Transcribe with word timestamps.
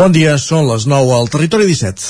Bon 0.00 0.14
dia, 0.16 0.38
són 0.40 0.64
les 0.64 0.86
9 0.88 1.10
al 1.12 1.26
Territori 1.28 1.66
17. 1.68 2.06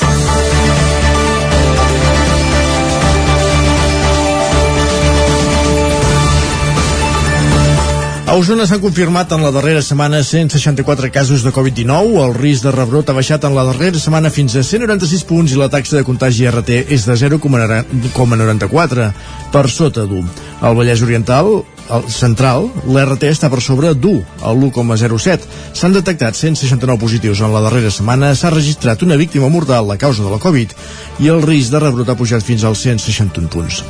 A 8.31 8.37
Osona 8.39 8.63
s'han 8.71 8.79
confirmat 8.79 9.35
en 9.35 9.43
la 9.43 9.51
darrera 9.51 9.83
setmana 9.83 10.21
164 10.23 11.11
casos 11.11 11.43
de 11.43 11.51
Covid-19. 11.51 12.15
El 12.29 12.37
risc 12.39 12.63
de 12.69 12.71
rebrot 12.77 13.11
ha 13.11 13.17
baixat 13.17 13.43
en 13.49 13.59
la 13.59 13.67
darrera 13.67 13.99
setmana 13.99 14.31
fins 14.31 14.55
a 14.55 14.63
196 14.63 15.27
punts 15.27 15.51
i 15.51 15.59
la 15.59 15.67
taxa 15.73 15.99
de 15.99 16.07
contagi 16.07 16.47
RT 16.47 16.85
és 16.95 17.11
de 17.11 17.19
0,94 17.27 19.11
per 19.51 19.67
sota 19.67 20.07
d'1. 20.07 20.31
Al 20.63 20.79
Vallès 20.79 21.03
Oriental, 21.03 21.57
al 21.59 21.80
central, 22.09 22.69
l'RT 22.87 23.31
està 23.31 23.51
per 23.51 23.61
sobre 23.65 23.93
d'1, 23.95 24.21
el 24.47 24.63
1,07. 24.69 25.49
S'han 25.77 25.95
detectat 25.95 26.39
169 26.39 27.01
positius 27.01 27.43
en 27.43 27.55
la 27.55 27.63
darrera 27.65 27.91
setmana, 27.91 28.33
s'ha 28.35 28.53
registrat 28.53 29.03
una 29.03 29.19
víctima 29.21 29.49
mortal 29.49 29.91
a 29.91 29.99
causa 29.99 30.23
de 30.25 30.31
la 30.31 30.41
Covid 30.43 30.75
i 31.21 31.29
el 31.29 31.43
risc 31.43 31.73
de 31.75 31.81
rebrot 31.83 32.09
ha 32.09 32.17
pujat 32.19 32.45
fins 32.47 32.65
als 32.65 32.85
161 32.87 33.51
punts. 33.53 33.83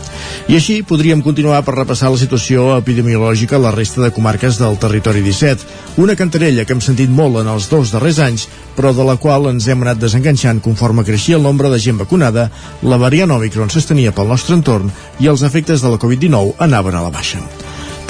I 0.49 0.57
així 0.59 0.81
podríem 0.83 1.23
continuar 1.23 1.63
per 1.67 1.77
repassar 1.77 2.11
la 2.11 2.21
situació 2.21 2.77
epidemiològica 2.79 3.59
a 3.59 3.65
la 3.67 3.75
resta 3.75 4.03
de 4.03 4.13
comarques 4.15 4.59
del 4.59 4.79
territori 4.83 5.23
17, 5.23 5.67
una 6.03 6.17
cantarella 6.17 6.65
que 6.65 6.75
hem 6.77 6.85
sentit 6.85 7.11
molt 7.11 7.43
en 7.43 7.51
els 7.53 7.69
dos 7.71 7.93
darrers 7.95 8.21
anys, 8.25 8.49
però 8.77 8.95
de 8.97 9.07
la 9.07 9.19
qual 9.21 9.51
ens 9.51 9.69
hem 9.69 9.83
anat 9.85 10.01
desenganxant 10.03 10.63
conforme 10.65 11.05
creixia 11.05 11.37
el 11.39 11.47
nombre 11.47 11.71
de 11.71 11.79
gent 11.79 12.01
vacunada, 12.01 12.51
la 12.83 13.01
variant 13.01 13.37
Omicron 13.37 13.71
s'estenia 13.71 14.15
pel 14.17 14.31
nostre 14.31 14.57
entorn 14.59 14.91
i 15.21 15.29
els 15.31 15.45
efectes 15.47 15.85
de 15.85 15.93
la 15.93 16.01
Covid-19 16.01 16.57
anaven 16.59 16.97
a 16.97 17.05
la 17.07 17.13
baixa. 17.15 17.45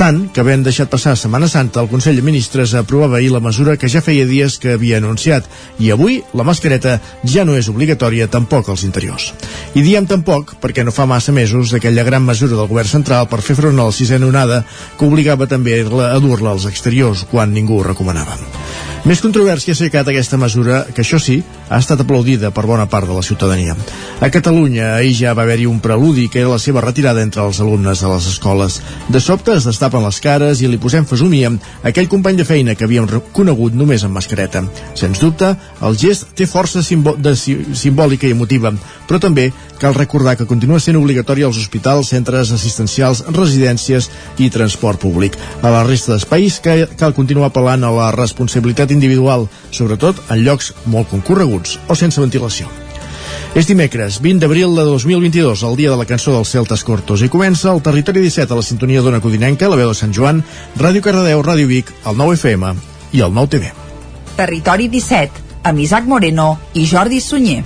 Tant 0.00 0.22
que 0.32 0.40
havent 0.40 0.62
deixat 0.64 0.88
passar 0.88 1.12
Setmana 1.12 1.44
Santa, 1.52 1.82
el 1.82 1.88
Consell 1.90 2.16
de 2.16 2.22
Ministres 2.24 2.72
aprovava 2.78 3.18
ahir 3.18 3.34
la 3.34 3.42
mesura 3.44 3.74
que 3.76 3.90
ja 3.92 4.00
feia 4.00 4.24
dies 4.24 4.56
que 4.56 4.72
havia 4.72 4.96
anunciat 4.96 5.44
i 5.76 5.90
avui 5.92 6.22
la 6.32 6.46
mascareta 6.48 6.94
ja 7.34 7.44
no 7.44 7.58
és 7.60 7.68
obligatòria 7.68 8.30
tampoc 8.32 8.70
als 8.72 8.86
interiors. 8.88 9.34
I 9.76 9.84
diem 9.84 10.08
tampoc 10.08 10.54
perquè 10.62 10.86
no 10.88 10.96
fa 10.96 11.04
massa 11.04 11.36
mesos 11.36 11.74
d'aquella 11.74 12.06
gran 12.08 12.24
mesura 12.24 12.56
del 12.56 12.70
govern 12.72 12.88
central 12.88 13.28
per 13.28 13.44
fer 13.44 13.58
front 13.60 13.76
a 13.76 13.90
la 13.90 13.98
sisena 13.98 14.32
onada 14.32 14.62
que 14.96 15.04
obligava 15.04 15.44
també 15.52 15.82
a 15.84 16.16
dur-la 16.16 16.56
als 16.56 16.64
exteriors 16.72 17.26
quan 17.28 17.52
ningú 17.52 17.82
ho 17.82 17.84
recomanava. 17.92 18.40
Més 19.00 19.22
controvèrsia 19.24 19.72
s'ha 19.72 19.86
aixecat 19.86 20.10
aquesta 20.12 20.36
mesura, 20.36 20.82
que 20.92 21.00
això 21.00 21.16
sí, 21.16 21.38
ha 21.72 21.78
estat 21.80 22.02
aplaudida 22.02 22.50
per 22.52 22.66
bona 22.68 22.84
part 22.90 23.08
de 23.08 23.14
la 23.16 23.22
ciutadania. 23.24 23.72
A 24.20 24.28
Catalunya 24.28 24.90
ahir 24.98 25.14
ja 25.16 25.32
va 25.32 25.46
haver-hi 25.46 25.64
un 25.70 25.78
preludi 25.80 26.26
que 26.28 26.42
era 26.42 26.50
la 26.52 26.58
seva 26.60 26.82
retirada 26.84 27.22
entre 27.24 27.40
els 27.46 27.62
alumnes 27.64 28.02
de 28.04 28.10
les 28.12 28.26
escoles. 28.28 28.80
De 29.08 29.22
sobte 29.24 29.54
es 29.56 29.64
destapen 29.90 30.06
les 30.06 30.20
cares 30.22 30.60
i 30.62 30.68
li 30.68 30.78
posem 30.78 31.04
fesomia 31.04 31.50
a 31.50 31.88
aquell 31.90 32.08
company 32.08 32.36
de 32.38 32.44
feina 32.44 32.74
que 32.74 32.84
havíem 32.84 33.08
conegut 33.32 33.74
només 33.74 34.04
amb 34.04 34.14
mascareta. 34.14 34.62
Sens 34.94 35.18
dubte, 35.20 35.56
el 35.82 35.96
gest 35.98 36.30
té 36.36 36.46
força 36.46 36.82
simbo 36.82 37.16
de 37.16 37.34
simbòlica 37.34 38.28
i 38.28 38.32
emotiva, 38.32 38.72
però 39.08 39.18
també 39.20 39.50
cal 39.80 39.94
recordar 39.94 40.36
que 40.36 40.46
continua 40.46 40.80
sent 40.80 40.96
obligatori 40.96 41.42
als 41.42 41.58
hospitals, 41.58 42.12
centres 42.12 42.52
assistencials, 42.52 43.24
residències 43.34 44.10
i 44.38 44.50
transport 44.50 45.00
públic. 45.00 45.36
A 45.62 45.70
la 45.70 45.82
resta 45.84 46.14
d'espais 46.14 46.60
cal 46.60 47.16
continuar 47.16 47.50
apel·lant 47.50 47.84
a 47.84 47.90
la 47.90 48.12
responsabilitat 48.14 48.92
individual, 48.94 49.48
sobretot 49.70 50.22
en 50.28 50.44
llocs 50.44 50.74
molt 50.86 51.10
concorreguts 51.10 51.80
o 51.88 51.98
sense 51.98 52.20
ventilació. 52.20 52.89
És 53.54 53.66
dimecres, 53.66 54.20
20 54.22 54.44
d'abril 54.44 54.76
de 54.78 54.84
2022, 54.86 55.64
el 55.66 55.76
dia 55.76 55.90
de 55.90 55.98
la 55.98 56.06
cançó 56.06 56.32
dels 56.36 56.52
Celtes 56.54 56.84
Cortos, 56.86 57.24
i 57.26 57.28
comença 57.32 57.72
el 57.72 57.82
Territori 57.82 58.22
17 58.22 58.54
a 58.54 58.60
la 58.60 58.66
sintonia 58.66 59.02
d'Ona 59.02 59.20
Codinenca, 59.20 59.68
la 59.68 59.80
veu 59.80 59.90
de 59.90 59.98
Sant 59.98 60.14
Joan, 60.14 60.44
Ràdio 60.78 61.02
Cardedeu, 61.02 61.42
Ràdio 61.42 61.66
Vic, 61.70 61.90
el 62.06 62.16
9 62.16 62.38
FM 62.38 62.74
i 63.12 63.26
el 63.26 63.34
9 63.34 63.54
TV. 63.56 63.74
Territori 64.38 64.88
17, 64.88 65.46
amb 65.66 65.82
Isaac 65.82 66.06
Moreno 66.06 66.52
i 66.74 66.86
Jordi 66.86 67.20
Sunyer. 67.20 67.64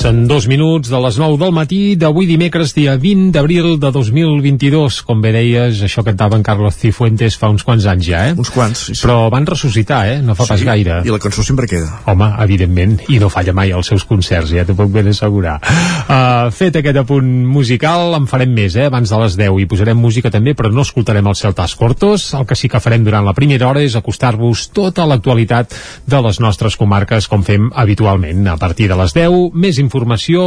Passen 0.00 0.24
dos 0.24 0.46
minuts 0.48 0.88
de 0.88 0.96
les 0.96 1.18
9 1.20 1.36
del 1.36 1.50
matí 1.52 1.78
d'avui 1.92 2.24
dimecres, 2.24 2.70
dia 2.72 2.94
20 2.96 3.34
d'abril 3.34 3.74
de 3.76 3.90
2022. 3.92 5.02
Com 5.04 5.20
bé 5.20 5.28
deies, 5.34 5.82
això 5.84 6.00
cantava 6.00 6.38
en 6.38 6.44
Carlos 6.46 6.78
Cifuentes 6.80 7.34
fa 7.36 7.50
uns 7.52 7.60
quants 7.68 7.84
anys 7.84 8.06
ja, 8.06 8.22
eh? 8.30 8.32
Uns 8.32 8.48
quants, 8.48 8.86
sí, 8.86 8.94
sí. 8.94 9.02
Però 9.04 9.26
van 9.28 9.44
ressuscitar, 9.44 9.98
eh? 10.08 10.22
No 10.24 10.32
fa 10.38 10.46
sí, 10.46 10.54
pas 10.54 10.64
gaire. 10.64 11.02
I 11.04 11.12
la 11.12 11.18
cançó 11.20 11.44
sempre 11.44 11.68
queda. 11.68 11.98
Home, 12.08 12.30
evidentment, 12.46 12.94
i 13.12 13.18
no 13.20 13.28
falla 13.28 13.52
mai 13.52 13.74
als 13.76 13.90
seus 13.92 14.06
concerts, 14.08 14.54
ja 14.56 14.64
t'ho 14.64 14.78
puc 14.78 14.88
ben 14.94 15.10
assegurar. 15.12 15.58
Uh, 15.60 16.48
fet 16.48 16.80
aquest 16.80 17.02
apunt 17.02 17.28
musical, 17.52 18.16
en 18.16 18.24
farem 18.30 18.56
més, 18.56 18.78
eh? 18.80 18.88
Abans 18.88 19.12
de 19.12 19.20
les 19.20 19.36
10 19.36 19.60
i 19.60 19.68
posarem 19.68 20.00
música 20.00 20.32
també, 20.32 20.56
però 20.56 20.72
no 20.72 20.86
escoltarem 20.88 21.28
els 21.28 21.44
Celtas 21.44 21.76
Cortos. 21.76 22.30
El 22.40 22.48
que 22.48 22.56
sí 22.56 22.72
que 22.72 22.80
farem 22.80 23.04
durant 23.04 23.28
la 23.28 23.36
primera 23.36 23.68
hora 23.68 23.84
és 23.84 24.00
acostar-vos 24.00 24.70
tota 24.72 25.04
l'actualitat 25.04 25.76
de 26.08 26.24
les 26.24 26.40
nostres 26.40 26.80
comarques, 26.80 27.28
com 27.28 27.44
fem 27.44 27.68
habitualment. 27.76 28.48
A 28.48 28.56
partir 28.56 28.88
de 28.88 28.96
les 28.96 29.12
10, 29.12 29.52
més 29.52 29.76
informació 29.76 29.89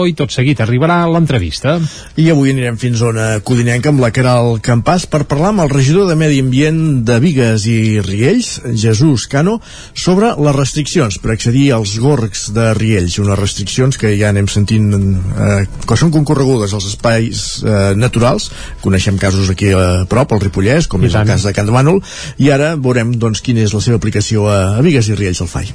i 0.07 0.13
tot 0.17 0.31
seguit 0.31 0.59
arribarà 0.61 1.03
l'entrevista. 1.07 1.79
I 2.17 2.29
avui 2.31 2.51
anirem 2.53 2.77
fins 2.77 3.01
a 3.01 3.09
una 3.11 3.27
codinenca 3.43 3.89
amb 3.89 4.01
la 4.01 4.11
Caral 4.11 4.59
Campàs 4.63 5.05
per 5.09 5.23
parlar 5.29 5.51
amb 5.53 5.63
el 5.65 5.69
regidor 5.69 6.07
de 6.09 6.15
Medi 6.15 6.39
Ambient 6.43 7.03
de 7.05 7.19
Vigues 7.19 7.65
i 7.67 7.99
Riells, 8.03 8.61
Jesús 8.75 9.27
Cano, 9.27 9.59
sobre 9.93 10.33
les 10.37 10.55
restriccions 10.55 11.19
per 11.19 11.33
accedir 11.33 11.71
als 11.73 11.97
gorgs 11.99 12.49
de 12.53 12.71
Riells, 12.77 13.19
unes 13.19 13.39
restriccions 13.39 13.97
que 13.99 14.13
ja 14.19 14.29
anem 14.33 14.47
sentint 14.51 14.91
eh, 14.93 15.63
que 15.87 15.97
són 15.99 16.13
concorregudes 16.13 16.73
als 16.73 16.87
espais 16.91 17.43
eh, 17.63 17.93
naturals, 17.99 18.49
coneixem 18.83 19.17
casos 19.21 19.51
aquí 19.53 19.71
a 19.73 20.05
prop, 20.09 20.33
al 20.33 20.43
Ripollès, 20.43 20.87
com 20.91 21.03
I 21.03 21.09
és 21.09 21.17
tant. 21.17 21.27
el 21.27 21.33
cas 21.33 21.47
de 21.47 21.53
Can 21.55 21.69
de 21.69 21.75
Bànol, 21.75 22.01
i 22.37 22.51
ara 22.53 22.73
veurem 22.75 23.13
doncs, 23.19 23.43
quina 23.43 23.63
és 23.63 23.73
la 23.75 23.81
seva 23.83 23.99
aplicació 24.01 24.47
a, 24.49 24.81
Vigues 24.83 25.07
i 25.09 25.17
Riells 25.17 25.39
del 25.39 25.49
FAI. 25.49 25.71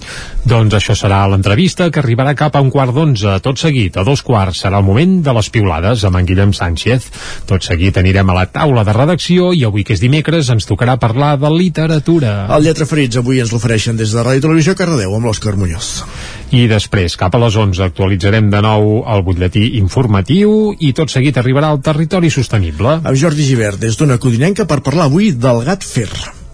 Doncs 0.48 0.76
això 0.78 0.96
serà 0.98 1.22
l'entrevista 1.30 1.88
que 1.90 2.02
arribarà 2.02 2.34
cap 2.38 2.56
a 2.56 2.62
un 2.64 2.70
quart 2.74 2.94
d'onze. 2.94 3.38
Tot 3.58 3.72
seguit, 3.72 3.96
a 3.98 4.04
dos 4.06 4.20
quarts, 4.22 4.60
serà 4.62 4.78
el 4.78 4.84
moment 4.86 5.16
de 5.26 5.32
les 5.34 5.48
piulades 5.50 6.04
amb 6.06 6.20
en 6.20 6.26
Guillem 6.28 6.52
Sánchez. 6.54 7.08
Tot 7.50 7.64
seguit 7.66 7.96
anirem 7.98 8.28
a 8.30 8.36
la 8.36 8.44
taula 8.54 8.84
de 8.86 8.94
redacció 8.94 9.48
i 9.50 9.64
avui 9.66 9.82
que 9.82 9.96
és 9.96 10.02
dimecres 10.04 10.46
ens 10.54 10.68
tocarà 10.68 10.94
parlar 11.02 11.32
de 11.42 11.50
literatura. 11.50 12.36
El 12.54 12.68
Lletra 12.68 12.86
Ferits 12.86 13.18
avui 13.18 13.42
ens 13.42 13.50
l'ofereixen 13.50 13.98
des 13.98 14.14
de 14.14 14.22
Ràdio 14.22 14.46
Televisió 14.46 14.76
Cardedeu 14.78 15.16
amb 15.18 15.26
l'Òscar 15.26 15.56
Muñoz. 15.58 15.90
I 16.54 16.68
després, 16.70 17.18
cap 17.18 17.34
a 17.34 17.42
les 17.42 17.58
11, 17.58 17.82
actualitzarem 17.90 18.46
de 18.54 18.62
nou 18.62 19.02
el 19.02 19.26
butlletí 19.26 19.72
informatiu 19.82 20.76
i 20.78 20.94
tot 20.94 21.10
seguit 21.10 21.42
arribarà 21.42 21.74
al 21.74 21.82
territori 21.82 22.30
sostenible. 22.30 23.00
Amb 23.02 23.18
Jordi 23.18 23.50
Givert, 23.50 23.82
des 23.82 23.98
d'una 23.98 24.22
codinenca 24.22 24.70
per 24.70 24.84
parlar 24.86 25.10
avui 25.10 25.34
del 25.34 25.64
gat 25.66 25.82
fer. 25.82 26.12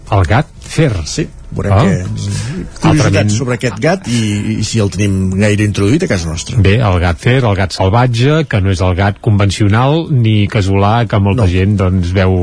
El 0.09 0.25
gat 0.25 0.49
fer. 0.57 0.95
Sí, 1.05 1.29
veurem 1.55 1.73
Ah. 1.73 1.81
que... 1.83 1.95
Curiositats 2.05 2.85
Altrament- 2.91 3.31
sobre 3.33 3.55
aquest 3.57 3.79
gat 3.81 4.07
i, 4.11 4.21
i 4.59 4.63
si 4.67 4.79
el 4.83 4.89
tenim 4.93 5.31
gaire 5.39 5.63
introduït 5.65 6.03
a 6.05 6.09
casa 6.11 6.29
nostra. 6.29 6.57
Bé, 6.61 6.75
el 6.79 6.99
gat 7.01 7.17
fer, 7.19 7.37
el 7.43 7.55
gat 7.57 7.73
salvatge, 7.75 8.43
que 8.49 8.61
no 8.61 8.71
és 8.75 8.81
el 8.85 8.95
gat 8.99 9.19
convencional 9.23 10.05
ni 10.11 10.47
casolà 10.51 11.05
que 11.09 11.19
molta 11.19 11.45
No. 11.47 11.51
gent 11.51 11.77
doncs 11.79 12.11
veu 12.15 12.35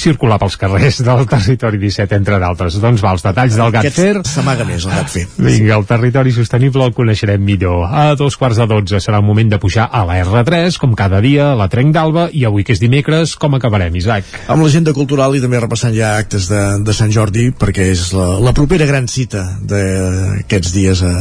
circular 0.00 0.38
pels 0.40 0.56
carrers 0.60 1.00
del 1.06 1.26
territori 1.30 1.80
17, 1.82 2.16
entre 2.18 2.40
d'altres. 2.42 2.78
Doncs 2.82 3.04
va, 3.04 3.14
els 3.16 3.24
detalls 3.24 3.56
del 3.58 3.72
gat 3.74 3.86
Aquest 3.86 4.00
fer 4.00 4.22
s'amaga 4.28 4.66
més, 4.68 4.86
el 4.86 4.94
gat 4.94 5.12
fer. 5.12 5.24
Vinga, 5.36 5.76
el 5.78 5.86
territori 5.88 6.34
sostenible 6.34 6.86
el 6.86 6.94
coneixerem 6.96 7.42
millor. 7.42 7.86
A 7.86 8.14
dos 8.18 8.36
quarts 8.40 8.60
de 8.60 8.66
dotze 8.70 9.00
serà 9.02 9.20
el 9.22 9.26
moment 9.26 9.50
de 9.52 9.60
pujar 9.62 9.88
a 9.90 10.04
la 10.08 10.18
R3, 10.24 10.78
com 10.82 10.94
cada 10.98 11.20
dia, 11.24 11.52
a 11.52 11.58
la 11.58 11.68
Trenc 11.72 11.94
d'Alba, 11.94 12.28
i 12.32 12.44
avui 12.48 12.66
que 12.66 12.74
és 12.76 12.82
dimecres, 12.82 13.36
com 13.40 13.56
acabarem, 13.56 13.94
Isaac? 13.96 14.28
Amb 14.52 14.64
l'agenda 14.64 14.94
cultural 14.96 15.36
i 15.36 15.42
també 15.42 15.60
repassant 15.62 15.94
ja 15.96 16.16
actes 16.20 16.48
de, 16.50 16.62
de 16.86 16.96
Sant 16.96 17.12
Jordi, 17.14 17.48
perquè 17.56 17.90
és 17.92 18.08
la, 18.16 18.28
la 18.42 18.54
propera 18.56 18.88
gran 18.88 19.08
cita 19.10 19.44
d'aquests 19.62 20.74
dies 20.74 21.02
a, 21.06 21.14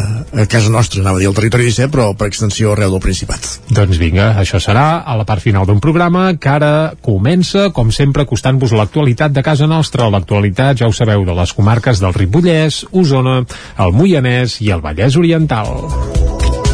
a 0.44 0.48
casa 0.52 0.74
nostra, 0.74 1.02
anava 1.04 1.20
a 1.20 1.24
dir 1.24 1.30
al 1.30 1.38
territori 1.38 1.70
17, 1.70 1.92
però 1.94 2.12
per 2.18 2.30
extensió 2.32 2.74
arreu 2.74 2.96
del 2.96 3.04
Principat. 3.04 3.48
Doncs 3.76 4.00
vinga, 4.02 4.32
això 4.42 4.60
serà 4.62 5.04
a 5.06 5.16
la 5.18 5.26
part 5.28 5.44
final 5.44 5.68
d'un 5.70 5.82
programa 5.84 6.28
que 6.40 6.52
ara 6.52 6.74
comença, 7.06 7.70
com 7.76 7.92
sempre, 7.94 8.26
acostant-vos 8.66 8.74
l'actualitat 8.74 9.32
de 9.32 9.44
casa 9.44 9.68
nostra. 9.68 10.10
L'actualitat, 10.10 10.80
ja 10.80 10.88
ho 10.88 10.94
sabeu, 10.94 11.26
de 11.26 11.34
les 11.34 11.54
comarques 11.54 12.02
del 12.02 12.14
Ripollès, 12.14 12.86
Osona, 12.92 13.44
el 13.78 13.94
Moianès 13.94 14.62
i 14.62 14.72
el 14.72 14.82
Vallès 14.82 15.18
Oriental. 15.18 16.65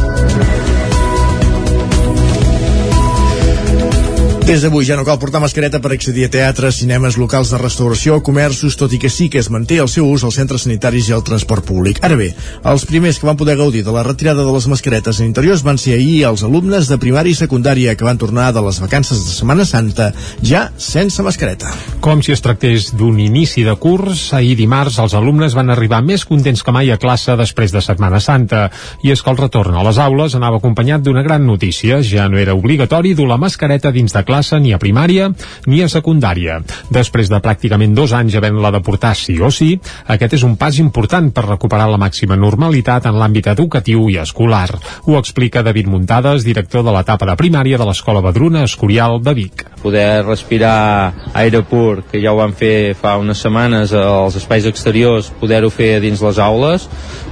Des 4.42 4.58
d'avui 4.58 4.82
ja 4.82 4.96
no 4.98 5.04
cal 5.06 5.20
portar 5.22 5.38
mascareta 5.38 5.78
per 5.78 5.92
accedir 5.94 6.24
a 6.26 6.30
teatres, 6.34 6.80
cinemes, 6.80 7.14
locals 7.14 7.52
de 7.52 7.58
restauració, 7.60 8.16
comerços, 8.26 8.74
tot 8.74 8.90
i 8.90 8.98
que 8.98 9.06
sí 9.06 9.28
que 9.30 9.38
es 9.38 9.46
manté 9.54 9.76
el 9.78 9.86
seu 9.86 10.08
ús 10.10 10.24
als 10.26 10.34
centres 10.34 10.64
sanitaris 10.66 11.06
i 11.08 11.12
al 11.14 11.22
transport 11.22 11.62
públic. 11.68 12.00
Ara 12.02 12.16
bé, 12.18 12.32
els 12.66 12.82
primers 12.90 13.20
que 13.22 13.28
van 13.28 13.38
poder 13.38 13.54
gaudir 13.60 13.84
de 13.86 13.94
la 13.94 14.02
retirada 14.02 14.42
de 14.42 14.50
les 14.52 14.66
mascaretes 14.66 15.20
en 15.20 15.28
interiors 15.30 15.62
van 15.62 15.78
ser 15.78 15.94
ahir 15.94 16.24
els 16.26 16.42
alumnes 16.42 16.90
de 16.90 16.98
primària 16.98 17.30
i 17.30 17.38
secundària 17.38 17.94
que 17.94 18.04
van 18.04 18.18
tornar 18.18 18.48
de 18.50 18.64
les 18.66 18.80
vacances 18.82 19.20
de 19.22 19.30
Setmana 19.36 19.64
Santa 19.64 20.08
ja 20.42 20.64
sense 20.74 21.22
mascareta. 21.22 21.70
Com 22.02 22.18
si 22.26 22.34
es 22.34 22.42
tractés 22.42 22.90
d'un 22.98 23.22
inici 23.22 23.62
de 23.62 23.76
curs, 23.78 24.32
ahir 24.34 24.58
dimarts 24.58 24.98
els 24.98 25.14
alumnes 25.14 25.54
van 25.54 25.70
arribar 25.70 26.02
més 26.02 26.26
contents 26.26 26.66
que 26.66 26.74
mai 26.74 26.90
a 26.90 26.98
classe 26.98 27.38
després 27.38 27.70
de 27.70 27.80
Setmana 27.80 28.18
Santa. 28.18 28.66
I 29.06 29.14
és 29.14 29.22
que 29.22 29.30
el 29.30 29.38
retorn 29.38 29.78
a 29.78 29.86
les 29.86 30.02
aules 30.02 30.34
anava 30.34 30.58
acompanyat 30.58 31.06
d'una 31.06 31.22
gran 31.22 31.46
notícia. 31.46 32.02
Ja 32.02 32.26
no 32.26 32.42
era 32.42 32.58
obligatori 32.58 33.14
dur 33.14 33.30
la 33.30 33.38
mascareta 33.38 33.94
dins 33.94 34.10
de 34.10 34.18
classe 34.26 34.31
ni 34.62 34.72
a 34.72 34.78
primària 34.80 35.28
ni 35.66 35.82
a 35.82 35.88
secundària. 35.92 36.60
Després 36.90 37.28
de 37.28 37.40
pràcticament 37.42 37.94
dos 37.94 38.12
anys 38.16 38.34
havent-la 38.38 38.70
de 38.72 38.80
portar 38.80 39.12
sí 39.18 39.36
o 39.40 39.50
sí, 39.50 39.74
aquest 40.06 40.38
és 40.38 40.44
un 40.46 40.56
pas 40.56 40.78
important 40.80 41.30
per 41.34 41.44
recuperar 41.46 41.88
la 41.90 42.00
màxima 42.00 42.36
normalitat 42.36 43.06
en 43.06 43.18
l'àmbit 43.20 43.50
educatiu 43.52 44.08
i 44.08 44.18
escolar. 44.22 44.70
Ho 45.06 45.18
explica 45.18 45.62
David 45.62 45.90
Muntades, 45.92 46.44
director 46.44 46.84
de 46.84 46.94
l'etapa 46.94 47.28
de 47.28 47.36
primària 47.36 47.78
de 47.78 47.86
l'Escola 47.88 48.22
Badruna 48.24 48.64
Escorial 48.64 49.20
de 49.22 49.34
Vic. 49.34 49.66
Poder 49.82 50.24
respirar 50.24 51.32
aire 51.34 51.62
pur, 51.66 52.04
que 52.10 52.20
ja 52.22 52.32
ho 52.32 52.38
vam 52.38 52.54
fer 52.54 52.94
fa 52.98 53.16
unes 53.18 53.42
setmanes 53.42 53.92
als 53.92 54.38
espais 54.38 54.66
exteriors, 54.70 55.32
poder-ho 55.40 55.70
fer 55.70 55.98
dins 56.00 56.22
les 56.22 56.38
aules, 56.38 56.88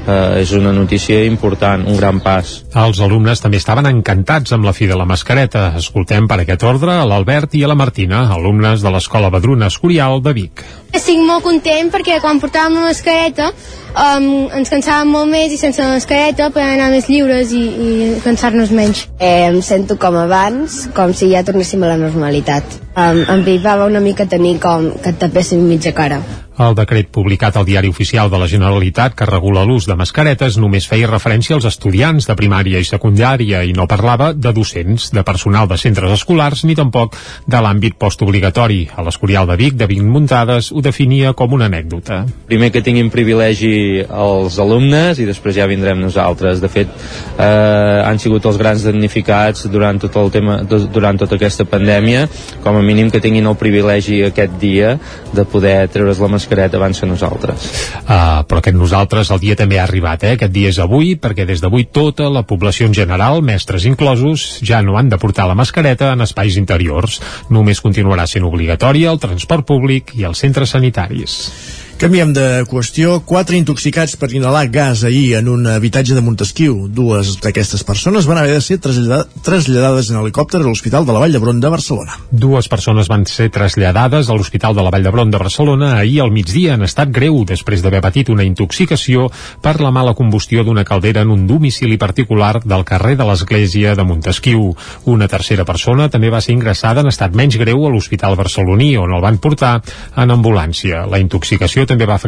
eh, 0.07 0.41
és 0.43 0.53
una 0.57 0.73
notícia 0.73 1.25
important, 1.25 1.87
un 1.87 1.97
gran 1.97 2.21
pas. 2.25 2.61
Els 2.75 3.01
alumnes 3.05 3.41
també 3.43 3.61
estaven 3.61 3.87
encantats 3.91 4.53
amb 4.57 4.67
la 4.67 4.75
fi 4.77 4.89
de 4.91 4.99
la 4.99 5.07
mascareta. 5.09 5.71
Escoltem 5.79 6.27
per 6.31 6.41
aquest 6.43 6.65
ordre 6.67 6.90
a 6.91 7.07
l'Albert 7.07 7.55
i 7.55 7.63
a 7.65 7.69
la 7.71 7.77
Martina, 7.79 8.25
alumnes 8.35 8.83
de 8.83 8.91
l'Escola 8.91 9.31
Badruna 9.31 9.69
Escorial 9.71 10.19
de 10.25 10.33
Vic. 10.37 10.65
Estic 10.91 11.21
molt 11.23 11.45
content 11.47 11.93
perquè 11.93 12.19
quan 12.23 12.41
portàvem 12.43 12.81
la 12.81 12.89
mascareta 12.89 13.51
um, 13.95 14.27
ens 14.59 14.73
cansàvem 14.73 15.13
molt 15.15 15.31
més 15.31 15.55
i 15.55 15.61
sense 15.61 15.83
la 15.83 15.95
mascareta 15.95 16.51
podem 16.51 16.75
anar 16.75 16.91
més 16.95 17.09
lliures 17.11 17.55
i, 17.55 17.63
i 17.63 18.11
cansar-nos 18.25 18.75
menys. 18.75 19.07
Eh, 19.19 19.47
em 19.49 19.61
sento 19.63 19.99
com 20.01 20.19
abans, 20.19 20.83
com 20.97 21.15
si 21.15 21.31
ja 21.33 21.45
tornéssim 21.47 21.83
a 21.85 21.93
la 21.95 21.99
normalitat. 22.01 22.81
Um, 22.91 23.23
em 23.37 23.47
privava 23.47 23.87
una 23.87 24.03
mica 24.03 24.27
tenir 24.27 24.59
com 24.63 24.91
que 24.99 25.15
et 25.15 25.21
tapéssim 25.23 25.63
mitja 25.67 25.95
cara. 25.97 26.21
El 26.61 26.75
decret 26.77 27.09
publicat 27.09 27.57
al 27.57 27.65
Diari 27.65 27.89
Oficial 27.89 28.29
de 28.29 28.37
la 28.37 28.47
Generalitat 28.51 29.15
que 29.17 29.25
regula 29.25 29.63
l'ús 29.65 29.87
de 29.89 29.95
mascaretes 29.97 30.59
només 30.61 30.85
feia 30.91 31.09
referència 31.09 31.55
als 31.57 31.65
estudiants 31.65 32.27
de 32.29 32.35
primària 32.37 32.83
i 32.83 32.85
secundària 32.85 33.63
i 33.65 33.73
no 33.73 33.87
parlava 33.89 34.35
de 34.37 34.53
docents, 34.53 35.07
de 35.17 35.23
personal 35.25 35.71
de 35.71 35.79
centres 35.81 36.13
escolars 36.19 36.67
ni 36.69 36.77
tampoc 36.77 37.17
de 37.49 37.63
l'àmbit 37.65 37.97
postobligatori. 37.97 38.83
A 38.93 39.05
l'Escorial 39.07 39.49
de 39.49 39.57
Vic, 39.57 39.79
de 39.81 39.89
Vic 39.89 40.03
Muntades, 40.05 40.69
ho 40.69 40.83
definia 40.85 41.33
com 41.33 41.55
una 41.57 41.71
anècdota. 41.73 42.27
Primer 42.53 42.69
que 42.75 42.85
tinguin 42.85 43.09
privilegi 43.09 44.05
els 44.05 44.61
alumnes 44.61 45.17
i 45.17 45.31
després 45.31 45.57
ja 45.57 45.71
vindrem 45.71 45.97
nosaltres. 46.05 46.61
De 46.61 46.69
fet, 46.69 46.93
eh, 47.39 48.05
han 48.05 48.21
sigut 48.21 48.45
els 48.45 48.61
grans 48.61 48.85
damnificats 48.85 49.65
durant 49.73 50.03
tot 50.05 50.21
el 50.21 50.29
tema 50.37 50.61
durant 50.69 51.25
tota 51.25 51.41
aquesta 51.41 51.65
pandèmia, 51.65 52.29
com 52.61 52.77
a 52.77 52.85
mínim 52.85 53.09
que 53.09 53.25
tinguin 53.25 53.49
el 53.49 53.57
privilegi 53.57 54.21
aquest 54.29 54.61
dia 54.61 54.99
de 55.33 55.49
poder 55.49 55.89
treure's 55.89 56.21
la 56.21 56.29
mascareta 56.29 56.50
abans 56.59 57.01
que 57.01 57.09
nosaltres. 57.09 57.67
Uh, 58.03 58.43
però 58.49 58.61
aquest 58.61 58.77
nosaltres 58.77 59.31
el 59.31 59.43
dia 59.43 59.57
també 59.59 59.79
ha 59.79 59.85
arribat, 59.87 60.25
eh? 60.25 60.35
Aquest 60.39 60.55
dia 60.55 60.71
és 60.73 60.81
avui, 60.83 61.15
perquè 61.21 61.47
des 61.49 61.63
d'avui 61.63 61.87
tota 61.93 62.29
la 62.33 62.43
població 62.43 62.89
en 62.91 62.97
general, 62.97 63.43
mestres 63.43 63.87
inclosos, 63.89 64.61
ja 64.67 64.83
no 64.83 64.99
han 64.99 65.09
de 65.09 65.19
portar 65.19 65.47
la 65.49 65.59
mascareta 65.59 66.13
en 66.15 66.27
espais 66.27 66.59
interiors. 66.61 67.21
Només 67.51 67.83
continuarà 67.83 68.27
sent 68.27 68.45
obligatòria 68.45 69.13
el 69.13 69.23
transport 69.23 69.67
públic 69.67 70.17
i 70.19 70.27
els 70.29 70.43
centres 70.43 70.77
sanitaris. 70.77 71.80
Canviem 72.01 72.31
de 72.33 72.63
qüestió. 72.65 73.19
Quatre 73.29 73.59
intoxicats 73.61 74.15
per 74.17 74.31
inhalar 74.33 74.71
gas 74.73 75.03
ahir 75.05 75.35
en 75.37 75.51
un 75.53 75.67
habitatge 75.69 76.15
de 76.17 76.23
Montesquieu. 76.25 76.87
Dues 76.89 77.35
d'aquestes 77.45 77.83
persones 77.85 78.25
van 78.25 78.39
haver 78.41 78.55
de 78.55 78.63
ser 78.65 78.79
traslladades 78.81 80.09
en 80.09 80.17
helicòpter 80.17 80.63
a 80.63 80.65
l'Hospital 80.65 81.05
de 81.05 81.13
la 81.13 81.21
Vall 81.21 81.37
d'Hebron 81.37 81.61
de 81.61 81.69
Barcelona. 81.69 82.17
Dues 82.33 82.71
persones 82.73 83.11
van 83.13 83.27
ser 83.29 83.51
traslladades 83.53 84.31
a 84.31 84.37
l'Hospital 84.39 84.79
de 84.79 84.87
la 84.87 84.93
Vall 84.95 85.05
d'Hebron 85.05 85.35
de 85.35 85.43
Barcelona 85.43 85.91
ahir 85.99 86.23
al 86.25 86.33
migdia 86.33 86.79
en 86.79 86.87
estat 86.89 87.13
greu 87.13 87.43
després 87.45 87.85
d'haver 87.85 88.01
patit 88.01 88.33
una 88.33 88.49
intoxicació 88.49 89.29
per 89.61 89.77
la 89.85 89.93
mala 89.93 90.17
combustió 90.17 90.65
d'una 90.65 90.87
caldera 90.89 91.21
en 91.21 91.37
un 91.37 91.45
domicili 91.47 92.01
particular 92.01 92.63
del 92.65 92.87
carrer 92.89 93.19
de 93.21 93.29
l'Església 93.29 93.93
de 93.93 94.09
Montesquieu. 94.09 94.73
Una 95.05 95.29
tercera 95.29 95.69
persona 95.69 96.09
també 96.09 96.33
va 96.33 96.41
ser 96.41 96.57
ingressada 96.57 97.05
en 97.05 97.13
estat 97.13 97.37
menys 97.37 97.61
greu 97.61 97.85
a 97.85 97.93
l'Hospital 97.93 98.41
barceloní 98.41 98.95
on 98.97 99.13
el 99.13 99.21
van 99.21 99.37
portar 99.37 99.77
en 100.17 100.33
ambulància. 100.33 101.05
La 101.05 101.21
intoxicació 101.21 101.90
també 101.91 102.07
va 102.09 102.19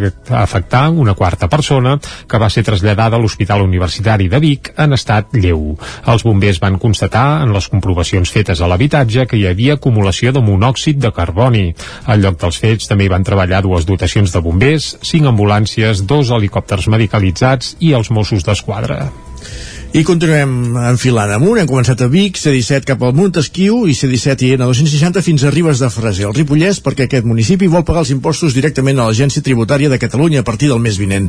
afectar 0.43 0.82
una 0.91 1.14
quarta 1.14 1.49
persona 1.49 1.94
que 2.29 2.41
va 2.43 2.50
ser 2.50 2.64
traslladada 2.67 3.17
a 3.17 3.23
l'Hospital 3.23 3.62
Universitari 3.64 4.29
de 4.32 4.41
Vic 4.43 4.73
en 4.82 4.97
estat 4.97 5.35
lleu. 5.38 5.76
Els 6.11 6.26
bombers 6.26 6.61
van 6.62 6.79
constatar 6.82 7.43
en 7.47 7.55
les 7.55 7.69
comprovacions 7.73 8.31
fetes 8.35 8.61
a 8.61 8.70
l'habitatge 8.70 9.26
que 9.31 9.38
hi 9.38 9.47
havia 9.50 9.79
acumulació 9.79 10.32
de 10.35 10.43
monòxid 10.44 11.00
de 11.03 11.12
carboni. 11.14 11.67
Al 12.06 12.25
lloc 12.25 12.41
dels 12.43 12.59
fets 12.62 12.91
també 12.91 13.06
hi 13.06 13.12
van 13.12 13.26
treballar 13.26 13.62
dues 13.64 13.87
dotacions 13.88 14.35
de 14.35 14.43
bombers, 14.43 14.97
cinc 15.03 15.31
ambulàncies, 15.31 16.06
dos 16.06 16.32
helicòpters 16.35 16.91
medicalitzats 16.93 17.76
i 17.81 17.94
els 17.99 18.11
Mossos 18.11 18.44
d'Esquadra. 18.47 19.06
I 19.92 20.06
continuem 20.08 20.72
enfilant 20.88 21.34
amunt. 21.34 21.58
Hem 21.60 21.66
començat 21.68 22.00
a 22.00 22.06
Vic, 22.08 22.38
C-17 22.40 22.86
cap 22.88 23.02
al 23.04 23.10
Montesquieu 23.12 23.82
i 23.84 23.92
C-17 23.92 24.46
i 24.46 24.54
N260 24.56 25.20
fins 25.20 25.42
a 25.44 25.50
Ribes 25.52 25.82
de 25.84 25.90
Freser, 25.92 26.30
al 26.30 26.32
Ripollès, 26.32 26.78
perquè 26.80 27.04
aquest 27.04 27.26
municipi 27.28 27.68
vol 27.68 27.84
pagar 27.84 28.00
els 28.06 28.12
impostos 28.14 28.56
directament 28.56 28.96
a 28.96 29.10
l'Agència 29.10 29.44
Tributària 29.44 29.90
de 29.92 29.98
Catalunya 30.00 30.40
a 30.40 30.46
partir 30.48 30.70
del 30.70 30.80
mes 30.80 30.96
vinent. 30.96 31.26